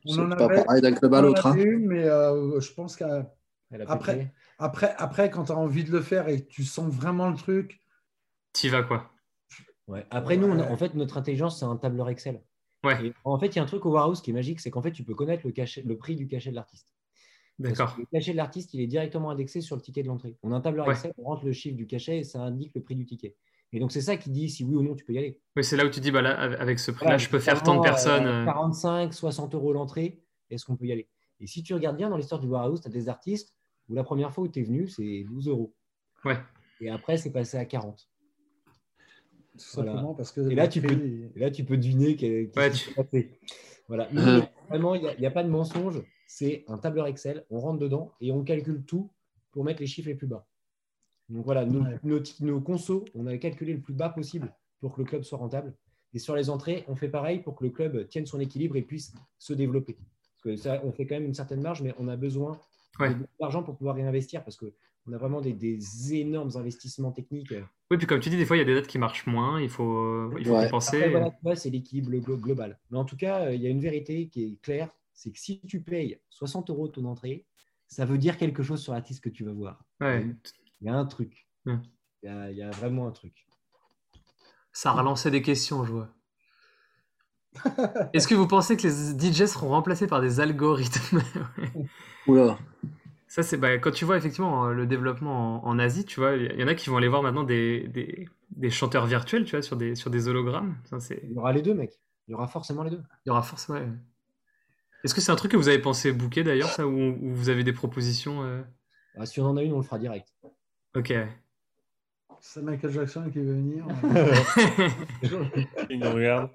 On 0.08 0.12
C'est 0.12 0.20
en 0.20 0.28
pas 0.30 0.44
avait- 0.44 0.64
pareil 0.64 0.82
d'un 0.82 0.92
club 0.92 1.14
à 1.14 1.16
On 1.18 1.20
en 1.20 1.22
l'autre. 1.22 1.46
hein. 1.46 1.52
avait 1.52 1.62
une, 1.64 1.86
mais 1.86 2.04
euh, 2.04 2.60
je 2.60 2.72
pense 2.72 2.96
qu'après, 2.96 3.26
Elle 3.72 3.82
a 3.82 3.90
Après- 4.98 5.30
quand 5.30 5.44
tu 5.44 5.52
as 5.52 5.56
envie 5.56 5.84
de 5.84 5.90
le 5.90 6.00
faire 6.00 6.28
et 6.28 6.42
que 6.42 6.48
tu 6.48 6.64
sens 6.64 6.92
vraiment 6.92 7.28
le 7.30 7.36
truc, 7.36 7.80
T'y 8.52 8.68
vas 8.68 8.82
quoi. 8.82 9.10
Ouais. 9.86 10.06
Après, 10.10 10.36
nous, 10.36 10.46
on 10.46 10.52
a- 10.58 10.62
Ouais. 10.64 10.68
en 10.70 10.76
fait, 10.76 10.94
notre 10.94 11.18
intelligence, 11.18 11.58
c'est 11.58 11.64
un 11.66 11.76
tableur 11.76 12.08
Excel. 12.08 12.42
Ouais, 12.84 13.06
Et 13.06 13.12
en 13.24 13.38
fait, 13.38 13.48
il 13.48 13.56
y 13.56 13.58
a 13.58 13.62
un 13.62 13.66
truc 13.66 13.84
au 13.84 13.90
Warehouse 13.90 14.20
qui 14.22 14.30
est 14.30 14.34
magique, 14.34 14.60
c'est 14.60 14.70
qu'en 14.70 14.80
fait, 14.82 14.92
tu 14.92 15.02
peux 15.04 15.14
connaître 15.14 15.42
le, 15.46 15.52
cachet, 15.52 15.82
le 15.82 15.96
prix 15.98 16.16
du 16.16 16.26
cachet 16.28 16.50
de 16.50 16.54
l'artiste. 16.54 16.88
D'accord. 17.58 17.96
Le 17.98 18.04
cachet 18.12 18.32
de 18.32 18.36
l'artiste, 18.36 18.72
il 18.74 18.80
est 18.80 18.86
directement 18.86 19.30
indexé 19.30 19.60
sur 19.60 19.76
le 19.76 19.82
ticket 19.82 20.02
de 20.02 20.08
l'entrée. 20.08 20.36
On 20.42 20.52
a 20.52 20.56
un 20.56 20.60
tableur 20.60 20.86
Ouais. 20.86 20.92
Excel, 20.94 21.12
on 21.18 21.24
rentre 21.24 21.44
le 21.44 21.52
chiffre 21.52 21.76
du 21.76 21.86
cachet 21.86 22.18
et 22.18 22.24
ça 22.24 22.40
indique 22.40 22.72
le 22.74 22.82
prix 22.82 22.94
du 22.94 23.04
ticket. 23.06 23.34
Et 23.72 23.80
donc, 23.80 23.92
c'est 23.92 24.00
ça 24.00 24.16
qui 24.16 24.30
dit 24.30 24.48
si 24.48 24.64
oui 24.64 24.74
ou 24.76 24.82
non 24.82 24.94
tu 24.94 25.04
peux 25.04 25.12
y 25.12 25.18
aller. 25.18 25.40
Oui, 25.56 25.64
c'est 25.64 25.76
là 25.76 25.84
où 25.84 25.90
tu 25.90 26.00
dis, 26.00 26.10
bah 26.10 26.22
là, 26.22 26.30
avec 26.38 26.78
ce 26.78 26.90
prix-là, 26.90 27.10
Voilà, 27.10 27.18
je 27.18 27.28
peux 27.28 27.38
faire 27.38 27.62
tant 27.62 27.76
de 27.76 27.82
personnes. 27.82 28.26
euh, 28.26 28.42
euh, 28.42 28.46
45, 28.46 29.12
60 29.12 29.54
euros 29.54 29.72
l'entrée, 29.72 30.22
est-ce 30.50 30.64
qu'on 30.64 30.76
peut 30.76 30.86
y 30.86 30.92
aller? 30.92 31.08
Et 31.40 31.46
si 31.46 31.62
tu 31.62 31.74
regardes 31.74 31.96
bien 31.96 32.08
dans 32.08 32.16
l'histoire 32.16 32.40
du 32.40 32.46
Warehouse, 32.46 32.80
tu 32.80 32.88
as 32.88 32.90
des 32.90 33.08
artistes 33.08 33.54
où 33.88 33.94
la 33.94 34.04
première 34.04 34.32
fois 34.32 34.44
où 34.44 34.48
tu 34.48 34.60
es 34.60 34.62
venu, 34.62 34.88
c'est 34.88 35.24
12 35.24 35.48
euros. 35.48 35.74
Ouais. 36.24 36.38
Et 36.80 36.88
après, 36.90 37.16
c'est 37.18 37.30
passé 37.32 37.56
à 37.58 37.64
40. 37.64 38.08
Tout 39.52 39.58
simplement 39.64 40.14
parce 40.14 40.32
que. 40.32 40.48
Et 40.50 40.54
là, 40.54 40.68
tu 40.68 40.80
peux, 40.82 40.92
et 40.92 41.32
là, 41.38 41.50
tu 41.50 41.64
peux 41.64 41.76
deviner 41.76 42.14
qu'est- 42.16 42.50
qu'est-ce 42.52 42.58
Ouais, 42.60 42.70
qui 42.70 42.78
tu- 42.78 42.88
s'est 42.90 42.94
passé. 42.94 43.40
Voilà. 43.88 44.08
Euh. 44.14 44.42
Vraiment, 44.68 44.94
il 44.94 45.02
n'y 45.18 45.26
a, 45.26 45.30
pas 45.30 45.42
de 45.44 45.48
mensonge. 45.48 46.02
C'est 46.26 46.64
un 46.68 46.76
tableur 46.78 47.06
Excel. 47.06 47.44
On 47.50 47.60
rentre 47.60 47.78
dedans 47.78 48.12
et 48.20 48.32
on 48.32 48.42
calcule 48.44 48.84
tout 48.84 49.10
pour 49.52 49.64
mettre 49.64 49.80
les 49.80 49.86
chiffres 49.86 50.08
les 50.08 50.14
plus 50.14 50.26
bas. 50.26 50.46
Donc 51.28 51.44
voilà, 51.44 51.64
nos, 51.64 51.80
Ouais. 51.82 51.98
nos, 52.02 52.20
nos 52.40 52.60
consos, 52.60 53.04
on 53.14 53.26
a 53.26 53.36
calculé 53.38 53.72
le 53.74 53.80
plus 53.80 53.94
bas 53.94 54.08
possible 54.10 54.52
pour 54.80 54.94
que 54.94 55.00
le 55.02 55.06
club 55.06 55.22
soit 55.22 55.38
rentable. 55.38 55.74
Et 56.14 56.18
sur 56.18 56.36
les 56.36 56.48
entrées, 56.50 56.84
on 56.88 56.94
fait 56.94 57.08
pareil 57.08 57.40
pour 57.40 57.56
que 57.56 57.64
le 57.64 57.70
club 57.70 58.06
tienne 58.08 58.26
son 58.26 58.40
équilibre 58.40 58.76
et 58.76 58.82
puisse 58.82 59.12
se 59.38 59.52
développer. 59.52 59.94
Parce 59.94 60.42
que 60.44 60.56
ça, 60.56 60.80
on 60.84 60.92
fait 60.92 61.06
quand 61.06 61.16
même 61.16 61.24
une 61.26 61.34
certaine 61.34 61.60
marge, 61.60 61.82
mais 61.82 61.94
on 61.98 62.08
a 62.08 62.16
besoin 62.16 62.58
Ouais. 62.98 63.14
d'argent 63.38 63.62
pour 63.62 63.76
pouvoir 63.76 63.96
réinvestir 63.96 64.42
parce 64.42 64.56
qu'on 64.56 65.12
a 65.12 65.18
vraiment 65.18 65.42
des, 65.42 65.52
des 65.52 66.14
énormes 66.14 66.50
investissements 66.54 67.12
techniques. 67.12 67.52
Oui, 67.90 67.98
puis 67.98 68.06
comme 68.06 68.20
tu 68.20 68.30
dis, 68.30 68.38
des 68.38 68.46
fois, 68.46 68.56
il 68.56 68.60
y 68.60 68.62
a 68.62 68.64
des 68.64 68.74
dates 68.74 68.86
qui 68.86 68.98
marchent 68.98 69.26
moins, 69.26 69.60
il 69.60 69.68
faut, 69.68 70.34
il 70.38 70.46
faut 70.46 70.54
Ouais. 70.56 70.66
y 70.66 70.70
penser. 70.70 71.10
Voilà, 71.42 71.56
c'est 71.56 71.68
l'équilibre 71.68 72.10
glo- 72.12 72.40
global. 72.40 72.78
Mais 72.90 72.96
en 72.96 73.04
tout 73.04 73.16
cas, 73.16 73.46
euh, 73.46 73.54
il 73.54 73.60
y 73.60 73.66
a 73.66 73.70
une 73.70 73.80
vérité 73.80 74.28
qui 74.28 74.44
est 74.44 74.60
claire, 74.62 74.88
c'est 75.12 75.30
que 75.30 75.38
si 75.38 75.60
tu 75.66 75.80
payes 75.82 76.18
60 76.30 76.70
euros 76.70 76.88
ton 76.88 77.04
entrée, 77.04 77.44
ça 77.86 78.06
veut 78.06 78.16
dire 78.18 78.38
quelque 78.38 78.62
chose 78.62 78.80
sur 78.80 78.94
l'artiste 78.94 79.22
que 79.22 79.28
tu 79.28 79.44
vas 79.44 79.52
voir. 79.52 79.84
Ouais. 80.00 80.24
Il 80.86 80.90
y 80.90 80.92
a 80.92 80.98
un 80.98 81.04
truc. 81.04 81.48
Il 81.66 81.80
y 82.22 82.28
a, 82.28 82.48
il 82.52 82.56
y 82.56 82.62
a 82.62 82.70
vraiment 82.70 83.08
un 83.08 83.10
truc. 83.10 83.48
Ça 84.72 84.90
a 84.90 84.92
relancé 84.92 85.32
des 85.32 85.42
questions, 85.42 85.84
je 85.84 85.90
vois. 85.90 86.08
Est-ce 88.12 88.28
que 88.28 88.36
vous 88.36 88.46
pensez 88.46 88.76
que 88.76 88.86
les 88.86 89.18
DJ 89.18 89.46
seront 89.46 89.70
remplacés 89.70 90.06
par 90.06 90.20
des 90.20 90.38
algorithmes? 90.38 91.20
Oula. 92.28 92.56
Ça, 93.26 93.42
c'est 93.42 93.56
bah, 93.56 93.78
quand 93.78 93.90
tu 93.90 94.04
vois 94.04 94.16
effectivement 94.16 94.68
euh, 94.68 94.72
le 94.74 94.86
développement 94.86 95.66
en, 95.66 95.68
en 95.68 95.78
Asie, 95.80 96.04
tu 96.04 96.20
vois, 96.20 96.36
il 96.36 96.60
y 96.60 96.62
en 96.62 96.68
a 96.68 96.76
qui 96.76 96.88
vont 96.88 96.98
aller 96.98 97.08
voir 97.08 97.24
maintenant 97.24 97.42
des, 97.42 97.88
des, 97.88 98.28
des 98.50 98.70
chanteurs 98.70 99.06
virtuels, 99.06 99.44
tu 99.44 99.56
vois, 99.56 99.62
sur 99.62 99.76
des, 99.76 99.96
sur 99.96 100.10
des 100.10 100.28
hologrammes. 100.28 100.76
Ça, 100.84 101.00
c'est... 101.00 101.20
Il 101.24 101.32
y 101.32 101.36
aura 101.36 101.52
les 101.52 101.62
deux, 101.62 101.74
mec. 101.74 101.98
Il 102.28 102.32
y 102.32 102.34
aura 102.34 102.46
forcément 102.46 102.84
les 102.84 102.90
deux. 102.90 103.02
Il 103.24 103.28
y 103.28 103.30
aura 103.30 103.42
forcément. 103.42 103.80
ouais. 103.80 103.88
Est-ce 105.02 105.14
que 105.14 105.20
c'est 105.20 105.32
un 105.32 105.36
truc 105.36 105.50
que 105.50 105.56
vous 105.56 105.68
avez 105.68 105.80
pensé 105.80 106.12
booker 106.12 106.44
d'ailleurs, 106.44 106.70
ça, 106.70 106.86
ou, 106.86 106.92
ou 107.20 107.34
vous 107.34 107.48
avez 107.48 107.64
des 107.64 107.72
propositions 107.72 108.44
euh? 108.44 108.62
Ah, 109.18 109.26
si 109.26 109.40
on 109.40 109.46
en 109.46 109.56
a 109.56 109.62
une, 109.62 109.72
on 109.72 109.78
le 109.78 109.82
fera 109.82 109.98
direct. 109.98 110.32
Ok. 110.96 111.12
C'est 112.40 112.62
Michael 112.62 112.90
Jackson 112.92 113.30
qui 113.30 113.38
veut 113.40 113.54
venir. 113.54 113.86
Il 115.90 116.00
nous 116.00 116.10
regarde. 116.12 116.50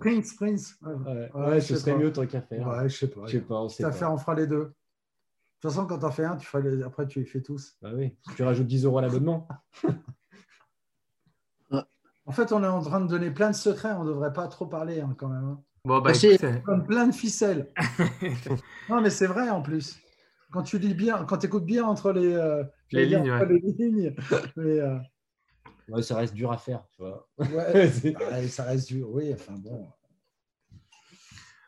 Prince, 0.00 0.34
Prince. 0.34 0.74
Ouais, 0.82 0.92
Ouais, 0.94 1.30
Ouais, 1.34 1.46
ouais, 1.48 1.60
je 1.60 1.66
ce 1.66 1.76
serait 1.76 1.92
pas. 1.92 1.98
mieux 1.98 2.12
tant 2.12 2.26
qu'à 2.26 2.40
faire. 2.42 2.66
Ouais, 2.66 2.88
je 2.88 2.96
sais 2.96 3.08
pas. 3.10 3.26
Je 3.26 3.32
sais 3.32 3.40
pas, 3.40 3.54
on 3.60 3.68
sait 3.68 3.82
pas. 3.84 3.92
faire, 3.92 4.12
on 4.12 4.18
fera 4.18 4.34
les 4.34 4.46
deux. 4.46 4.56
De 4.64 4.72
toute 5.60 5.70
façon, 5.70 5.86
quand 5.86 5.98
t'en 5.98 6.10
fais 6.10 6.24
un, 6.24 6.36
tu 6.36 6.48
les- 6.62 6.82
après 6.82 7.06
tu 7.06 7.20
les 7.20 7.24
fais 7.24 7.40
tous. 7.40 7.76
Bah 7.80 7.90
oui, 7.94 8.16
tu 8.36 8.42
rajoutes 8.42 8.66
10 8.66 8.84
euros 8.84 8.98
à 8.98 9.02
l'abonnement. 9.02 9.48
En 12.28 12.32
fait, 12.32 12.50
on 12.50 12.60
est 12.64 12.66
en 12.66 12.80
train 12.82 13.00
de 13.00 13.06
donner 13.06 13.30
plein 13.30 13.50
de 13.50 13.54
secrets, 13.54 13.92
on 13.92 14.02
ne 14.02 14.08
devrait 14.08 14.32
pas 14.32 14.48
trop 14.48 14.66
parler 14.66 15.00
hein, 15.00 15.14
quand 15.16 15.28
même. 15.28 15.44
hein. 15.44 15.62
Bon, 15.84 15.98
bah 16.00 16.06
Merci. 16.10 16.26
écoutez. 16.26 16.60
Comme 16.64 16.84
plein 16.84 17.06
de 17.06 17.14
ficelles. 17.14 17.70
non, 18.88 19.00
mais 19.00 19.10
c'est 19.10 19.28
vrai 19.28 19.48
en 19.48 19.62
plus. 19.62 20.00
Quand 20.50 20.64
tu 20.64 20.80
lis 20.80 20.94
bien, 20.94 21.24
quand 21.24 21.38
tu 21.38 21.46
écoutes 21.46 21.64
bien 21.64 21.84
entre 21.84 22.10
les, 22.10 22.34
euh, 22.34 22.64
Les 22.92 23.06
lignes, 23.06 23.30
entre 23.32 23.46
ouais. 23.46 23.60
les 23.60 23.60
lignes, 23.60 24.14
mais 24.56 24.80
euh, 24.80 24.98
Ouais, 25.88 26.02
ça 26.02 26.16
reste 26.16 26.34
dur 26.34 26.50
à 26.52 26.58
faire, 26.58 26.84
tu 26.90 27.02
vois. 27.02 27.28
ouais, 27.38 27.90
C'est- 27.90 28.16
ouais, 28.16 28.48
ça 28.48 28.64
reste 28.64 28.88
dur. 28.88 29.08
Oui, 29.10 29.32
enfin 29.34 29.54
bon. 29.54 29.88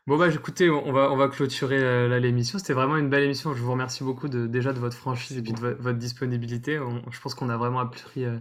Bon 0.07 0.17
bah 0.17 0.27
écoutez, 0.27 0.69
on 0.71 0.91
va, 0.91 1.11
on 1.11 1.15
va 1.17 1.27
clôturer 1.27 1.77
euh, 1.77 2.07
là 2.07 2.19
l'émission. 2.19 2.57
C'était 2.57 2.73
vraiment 2.73 2.97
une 2.97 3.09
belle 3.09 3.23
émission. 3.23 3.53
Je 3.53 3.61
vous 3.61 3.71
remercie 3.71 4.03
beaucoup 4.03 4.27
de, 4.27 4.47
déjà 4.47 4.73
de 4.73 4.79
votre 4.79 4.97
franchise 4.97 5.37
et 5.37 5.41
puis 5.43 5.53
de 5.53 5.59
vo- 5.59 5.75
votre 5.79 5.99
disponibilité. 5.99 6.79
On- 6.79 7.03
je 7.11 7.19
pense 7.21 7.35
qu'on 7.35 7.49
a 7.49 7.57
vraiment 7.57 7.79
appris, 7.79 8.25
euh, 8.25 8.39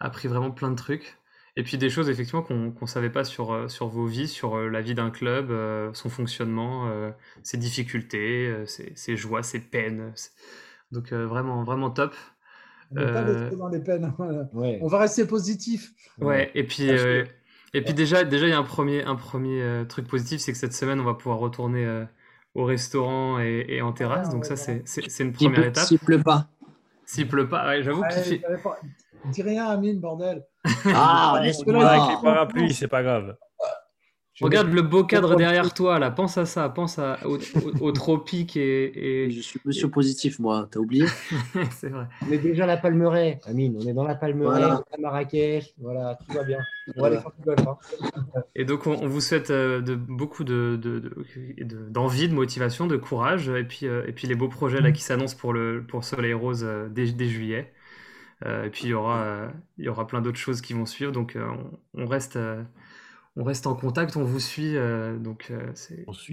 appris 0.00 0.28
vraiment 0.28 0.50
plein 0.52 0.70
de 0.70 0.76
trucs. 0.76 1.18
Et 1.56 1.64
puis 1.64 1.78
des 1.78 1.90
choses 1.90 2.08
effectivement 2.10 2.42
qu'on 2.42 2.72
qu'on 2.72 2.86
savait 2.86 3.10
pas 3.10 3.24
sur, 3.24 3.52
euh, 3.52 3.68
sur 3.68 3.88
vos 3.88 4.06
vies, 4.06 4.28
sur 4.28 4.56
euh, 4.58 4.68
la 4.70 4.82
vie 4.82 4.94
d'un 4.94 5.10
club, 5.10 5.50
euh, 5.50 5.92
son 5.94 6.10
fonctionnement, 6.10 6.88
euh, 6.88 7.10
ses 7.44 7.58
difficultés, 7.58 8.48
euh, 8.48 8.66
ses, 8.66 8.94
ses 8.96 9.16
joies, 9.16 9.42
ses 9.42 9.60
peines. 9.60 10.14
Donc 10.92 11.12
euh, 11.12 11.26
vraiment, 11.26 11.62
vraiment 11.64 11.90
top. 11.90 12.14
On 12.92 12.94
pas 12.94 13.00
Euh, 13.02 13.40
les 13.42 13.46
trop 13.48 13.56
dans 13.56 13.68
les 13.68 13.80
peines. 13.80 14.12
voilà. 14.16 14.48
Ouais. 14.52 14.78
On 14.82 14.86
va 14.86 14.98
rester 15.00 15.26
positif. 15.26 15.92
Ouais, 16.20 16.50
et 16.54 16.64
puis, 16.64 16.88
euh, 16.90 17.24
et 17.74 17.82
puis 17.82 17.94
déjà, 17.94 18.24
déjà, 18.24 18.46
il 18.46 18.50
y 18.50 18.52
a 18.52 18.58
un 18.58 18.62
premier, 18.62 19.02
un 19.04 19.16
premier 19.16 19.60
euh, 19.62 19.84
truc 19.84 20.06
positif, 20.06 20.40
c'est 20.40 20.52
que 20.52 20.58
cette 20.58 20.72
semaine, 20.72 21.00
on 21.00 21.04
va 21.04 21.14
pouvoir 21.14 21.38
retourner 21.38 21.84
euh, 21.84 22.04
au 22.54 22.64
restaurant 22.64 23.40
et, 23.40 23.64
et 23.68 23.82
en 23.82 23.92
terrasse. 23.92 24.28
Ah, 24.28 24.32
Donc 24.32 24.42
ouais, 24.44 24.48
ça, 24.48 24.56
c'est, 24.56 24.72
voilà. 24.72 24.82
c'est, 24.86 25.10
c'est 25.10 25.24
une 25.24 25.32
première 25.32 25.64
étape. 25.64 25.84
s'il 25.84 25.98
pleut 25.98 26.22
pas. 26.22 26.46
S'il 27.04 27.28
pleut 27.28 27.48
pas, 27.48 27.66
ouais, 27.68 27.82
j'avoue 27.82 28.02
Ouais, 28.02 28.08
qu'il 28.08 28.22
fait... 28.22 28.38
pas- 28.62 28.78
Dis 29.26 29.42
rien, 29.42 29.66
Amine, 29.66 29.98
bordel. 30.00 30.44
Ah, 30.86 31.34
On 31.38 31.42
laisse-moi. 31.42 31.74
est 31.74 31.78
là 31.80 31.90
Avec 32.04 32.16
les 32.16 32.22
parapluies, 32.22 32.72
c'est 32.74 32.86
pas 32.88 33.02
grave. 33.02 33.36
Je 34.36 34.44
Regarde 34.44 34.70
le 34.70 34.82
beau 34.82 35.02
cadre 35.02 35.34
derrière 35.34 35.72
toi, 35.72 35.98
là. 35.98 36.10
Pense 36.10 36.36
à 36.36 36.44
ça. 36.44 36.68
Pense 36.68 36.98
à, 36.98 37.18
au, 37.26 37.38
au- 37.38 37.86
au 37.86 37.92
tropique 37.92 38.56
et... 38.58 39.24
et- 39.24 39.30
Je 39.30 39.40
suis 39.40 39.58
monsieur 39.64 39.88
positif, 39.90 40.38
moi. 40.38 40.68
T'as 40.70 40.78
oublié 40.78 41.06
c'est 41.70 41.88
vrai. 41.88 42.06
On 42.28 42.30
est 42.30 42.38
déjà 42.38 42.64
à 42.64 42.66
la 42.66 42.76
Palmeraie, 42.76 43.40
Amine. 43.46 43.78
On 43.82 43.86
est 43.88 43.94
dans 43.94 44.04
la 44.04 44.14
Palmeraie, 44.14 44.58
Voilà. 44.60 44.82
à 44.92 44.98
Marrakech. 45.00 45.72
Voilà, 45.78 46.16
tout 46.16 46.34
va 46.34 46.44
bien. 46.44 46.58
On 46.96 47.00
va 47.00 47.06
aller 47.06 47.16
faire 47.16 47.30
du 47.38 47.44
golf. 47.44 47.60
hein. 47.66 47.78
Et 48.54 48.66
donc, 48.66 48.86
on, 48.86 48.92
on 49.02 49.08
vous 49.08 49.22
souhaite 49.22 49.50
euh, 49.50 49.80
de, 49.80 49.94
beaucoup 49.94 50.44
de, 50.44 50.78
de- 50.82 50.98
de- 50.98 51.64
de- 51.64 51.88
d'envie, 51.88 52.28
de 52.28 52.34
motivation, 52.34 52.86
de 52.86 52.96
courage, 52.98 53.48
et 53.48 53.64
puis, 53.64 53.86
euh, 53.86 54.04
et 54.06 54.12
puis 54.12 54.28
les 54.28 54.34
beaux 54.34 54.48
projets 54.48 54.82
là, 54.82 54.92
qui 54.92 55.02
s'annoncent 55.02 55.36
pour, 55.38 55.54
le, 55.54 55.82
pour 55.88 56.04
Soleil 56.04 56.34
Rose 56.34 56.62
euh, 56.62 56.88
dès, 56.90 57.10
dès 57.12 57.26
juillet. 57.26 57.72
Euh, 58.44 58.64
et 58.64 58.70
puis, 58.70 58.84
il 58.84 58.90
y, 58.90 58.94
aura, 58.94 59.22
euh, 59.24 59.48
il 59.78 59.84
y 59.86 59.88
aura 59.88 60.06
plein 60.06 60.20
d'autres 60.20 60.38
choses 60.38 60.60
qui 60.60 60.74
vont 60.74 60.86
suivre. 60.86 61.12
Donc, 61.12 61.36
euh, 61.36 61.46
on, 61.94 62.02
on 62.02 62.06
reste, 62.06 62.36
euh, 62.36 62.62
on 63.36 63.44
reste 63.44 63.66
en 63.66 63.74
contact, 63.74 64.16
on 64.16 64.24
vous 64.24 64.40
suit. 64.40 64.76
euh, 64.76 65.18
donc, 65.18 65.48
euh, 65.50 65.60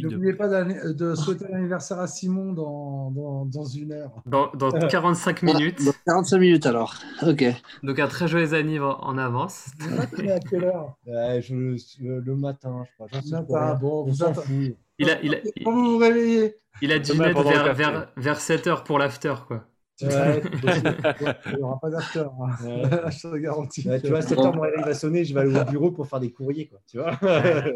de... 0.04 0.10
N'oubliez 0.10 0.34
pas 0.34 0.48
de 0.94 1.16
souhaiter 1.16 1.46
l'anniversaire 1.50 2.00
à 2.00 2.08
Simon 2.08 2.54
dans, 2.54 3.12
dans, 3.12 3.46
dans 3.46 3.66
une 3.66 3.92
heure. 3.92 4.12
dans, 4.26 4.50
dans 4.54 4.72
45 4.88 5.44
minutes. 5.44 5.78
Ah, 5.82 5.86
dans 5.86 5.94
45 6.14 6.38
minutes 6.40 6.66
alors. 6.66 6.96
Ok. 7.28 7.44
Donc, 7.84 8.00
un 8.00 8.08
très 8.08 8.28
joyeux 8.28 8.54
anniversaire 8.54 9.06
en 9.06 9.18
avance. 9.18 9.68
Je 9.80 9.90
est 10.28 10.32
à 10.32 10.40
quelle 10.40 10.64
heure? 10.64 10.96
Je- 11.06 12.02
le, 12.02 12.20
le 12.20 12.36
matin, 12.36 12.84
je 12.86 12.94
crois. 12.96 13.08
J'en 13.12 13.22
sais 13.22 13.32
Matin, 13.32 13.46
pas 13.54 13.74
bon, 13.76 14.06
on 14.08 14.14
vous. 14.46 14.76
Il 15.00 15.10
a, 15.10 15.22
il 15.22 15.36
a, 15.36 15.38
Quand 15.64 15.72
vous 15.74 15.92
vous 15.94 15.98
réveillez, 15.98 16.56
il 16.82 16.92
a 16.92 17.00
dû 17.00 17.12
le 17.14 17.18
vers, 17.44 17.74
vers, 17.74 18.08
vers 18.16 18.40
7 18.40 18.68
heures 18.68 18.84
pour 18.84 19.00
l'after, 19.00 19.34
quoi. 19.48 19.66
Ouais, 20.04 20.42
il 21.48 21.56
n'y 21.56 21.62
aura 21.62 21.80
pas 21.80 21.90
d'after. 21.90 22.20
hein. 22.20 22.32
Ouais. 22.64 22.84
je 23.12 23.22
te 23.30 23.36
garantis. 23.38 23.88
Ouais, 23.88 24.02
tu 24.02 24.08
vois, 24.10 24.22
7 24.22 24.38
heures, 24.40 24.56
mon 24.56 24.62
réveil 24.62 24.84
va 24.84 24.94
sonner, 24.94 25.24
je 25.26 25.34
vais 25.34 25.42
aller 25.42 25.60
au 25.60 25.64
bureau 25.66 25.92
pour 25.92 26.08
faire 26.08 26.20
des 26.20 26.32
courriers, 26.32 26.68
quoi. 26.68 26.80
Tu 26.88 26.98
vois 27.00 27.18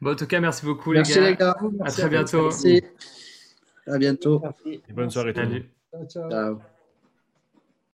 Bon, 0.00 0.12
en 0.12 0.16
tout 0.16 0.26
cas, 0.26 0.40
merci 0.40 0.64
beaucoup, 0.66 0.92
Merci 0.92 1.14
les 1.14 1.20
les 1.30 1.36
gars. 1.36 1.56
gars. 1.60 1.84
À 1.84 1.90
très 1.90 2.08
bientôt. 2.08 2.42
Merci. 2.44 2.82
À 3.86 3.98
bientôt. 3.98 4.40
Merci. 4.40 4.82
Et 4.88 4.92
bonne 4.92 5.10
soirée. 5.10 5.32
Salut. 5.34 5.70
Ciao, 5.90 6.04
ciao. 6.06 6.30
Ciao. 6.30 6.75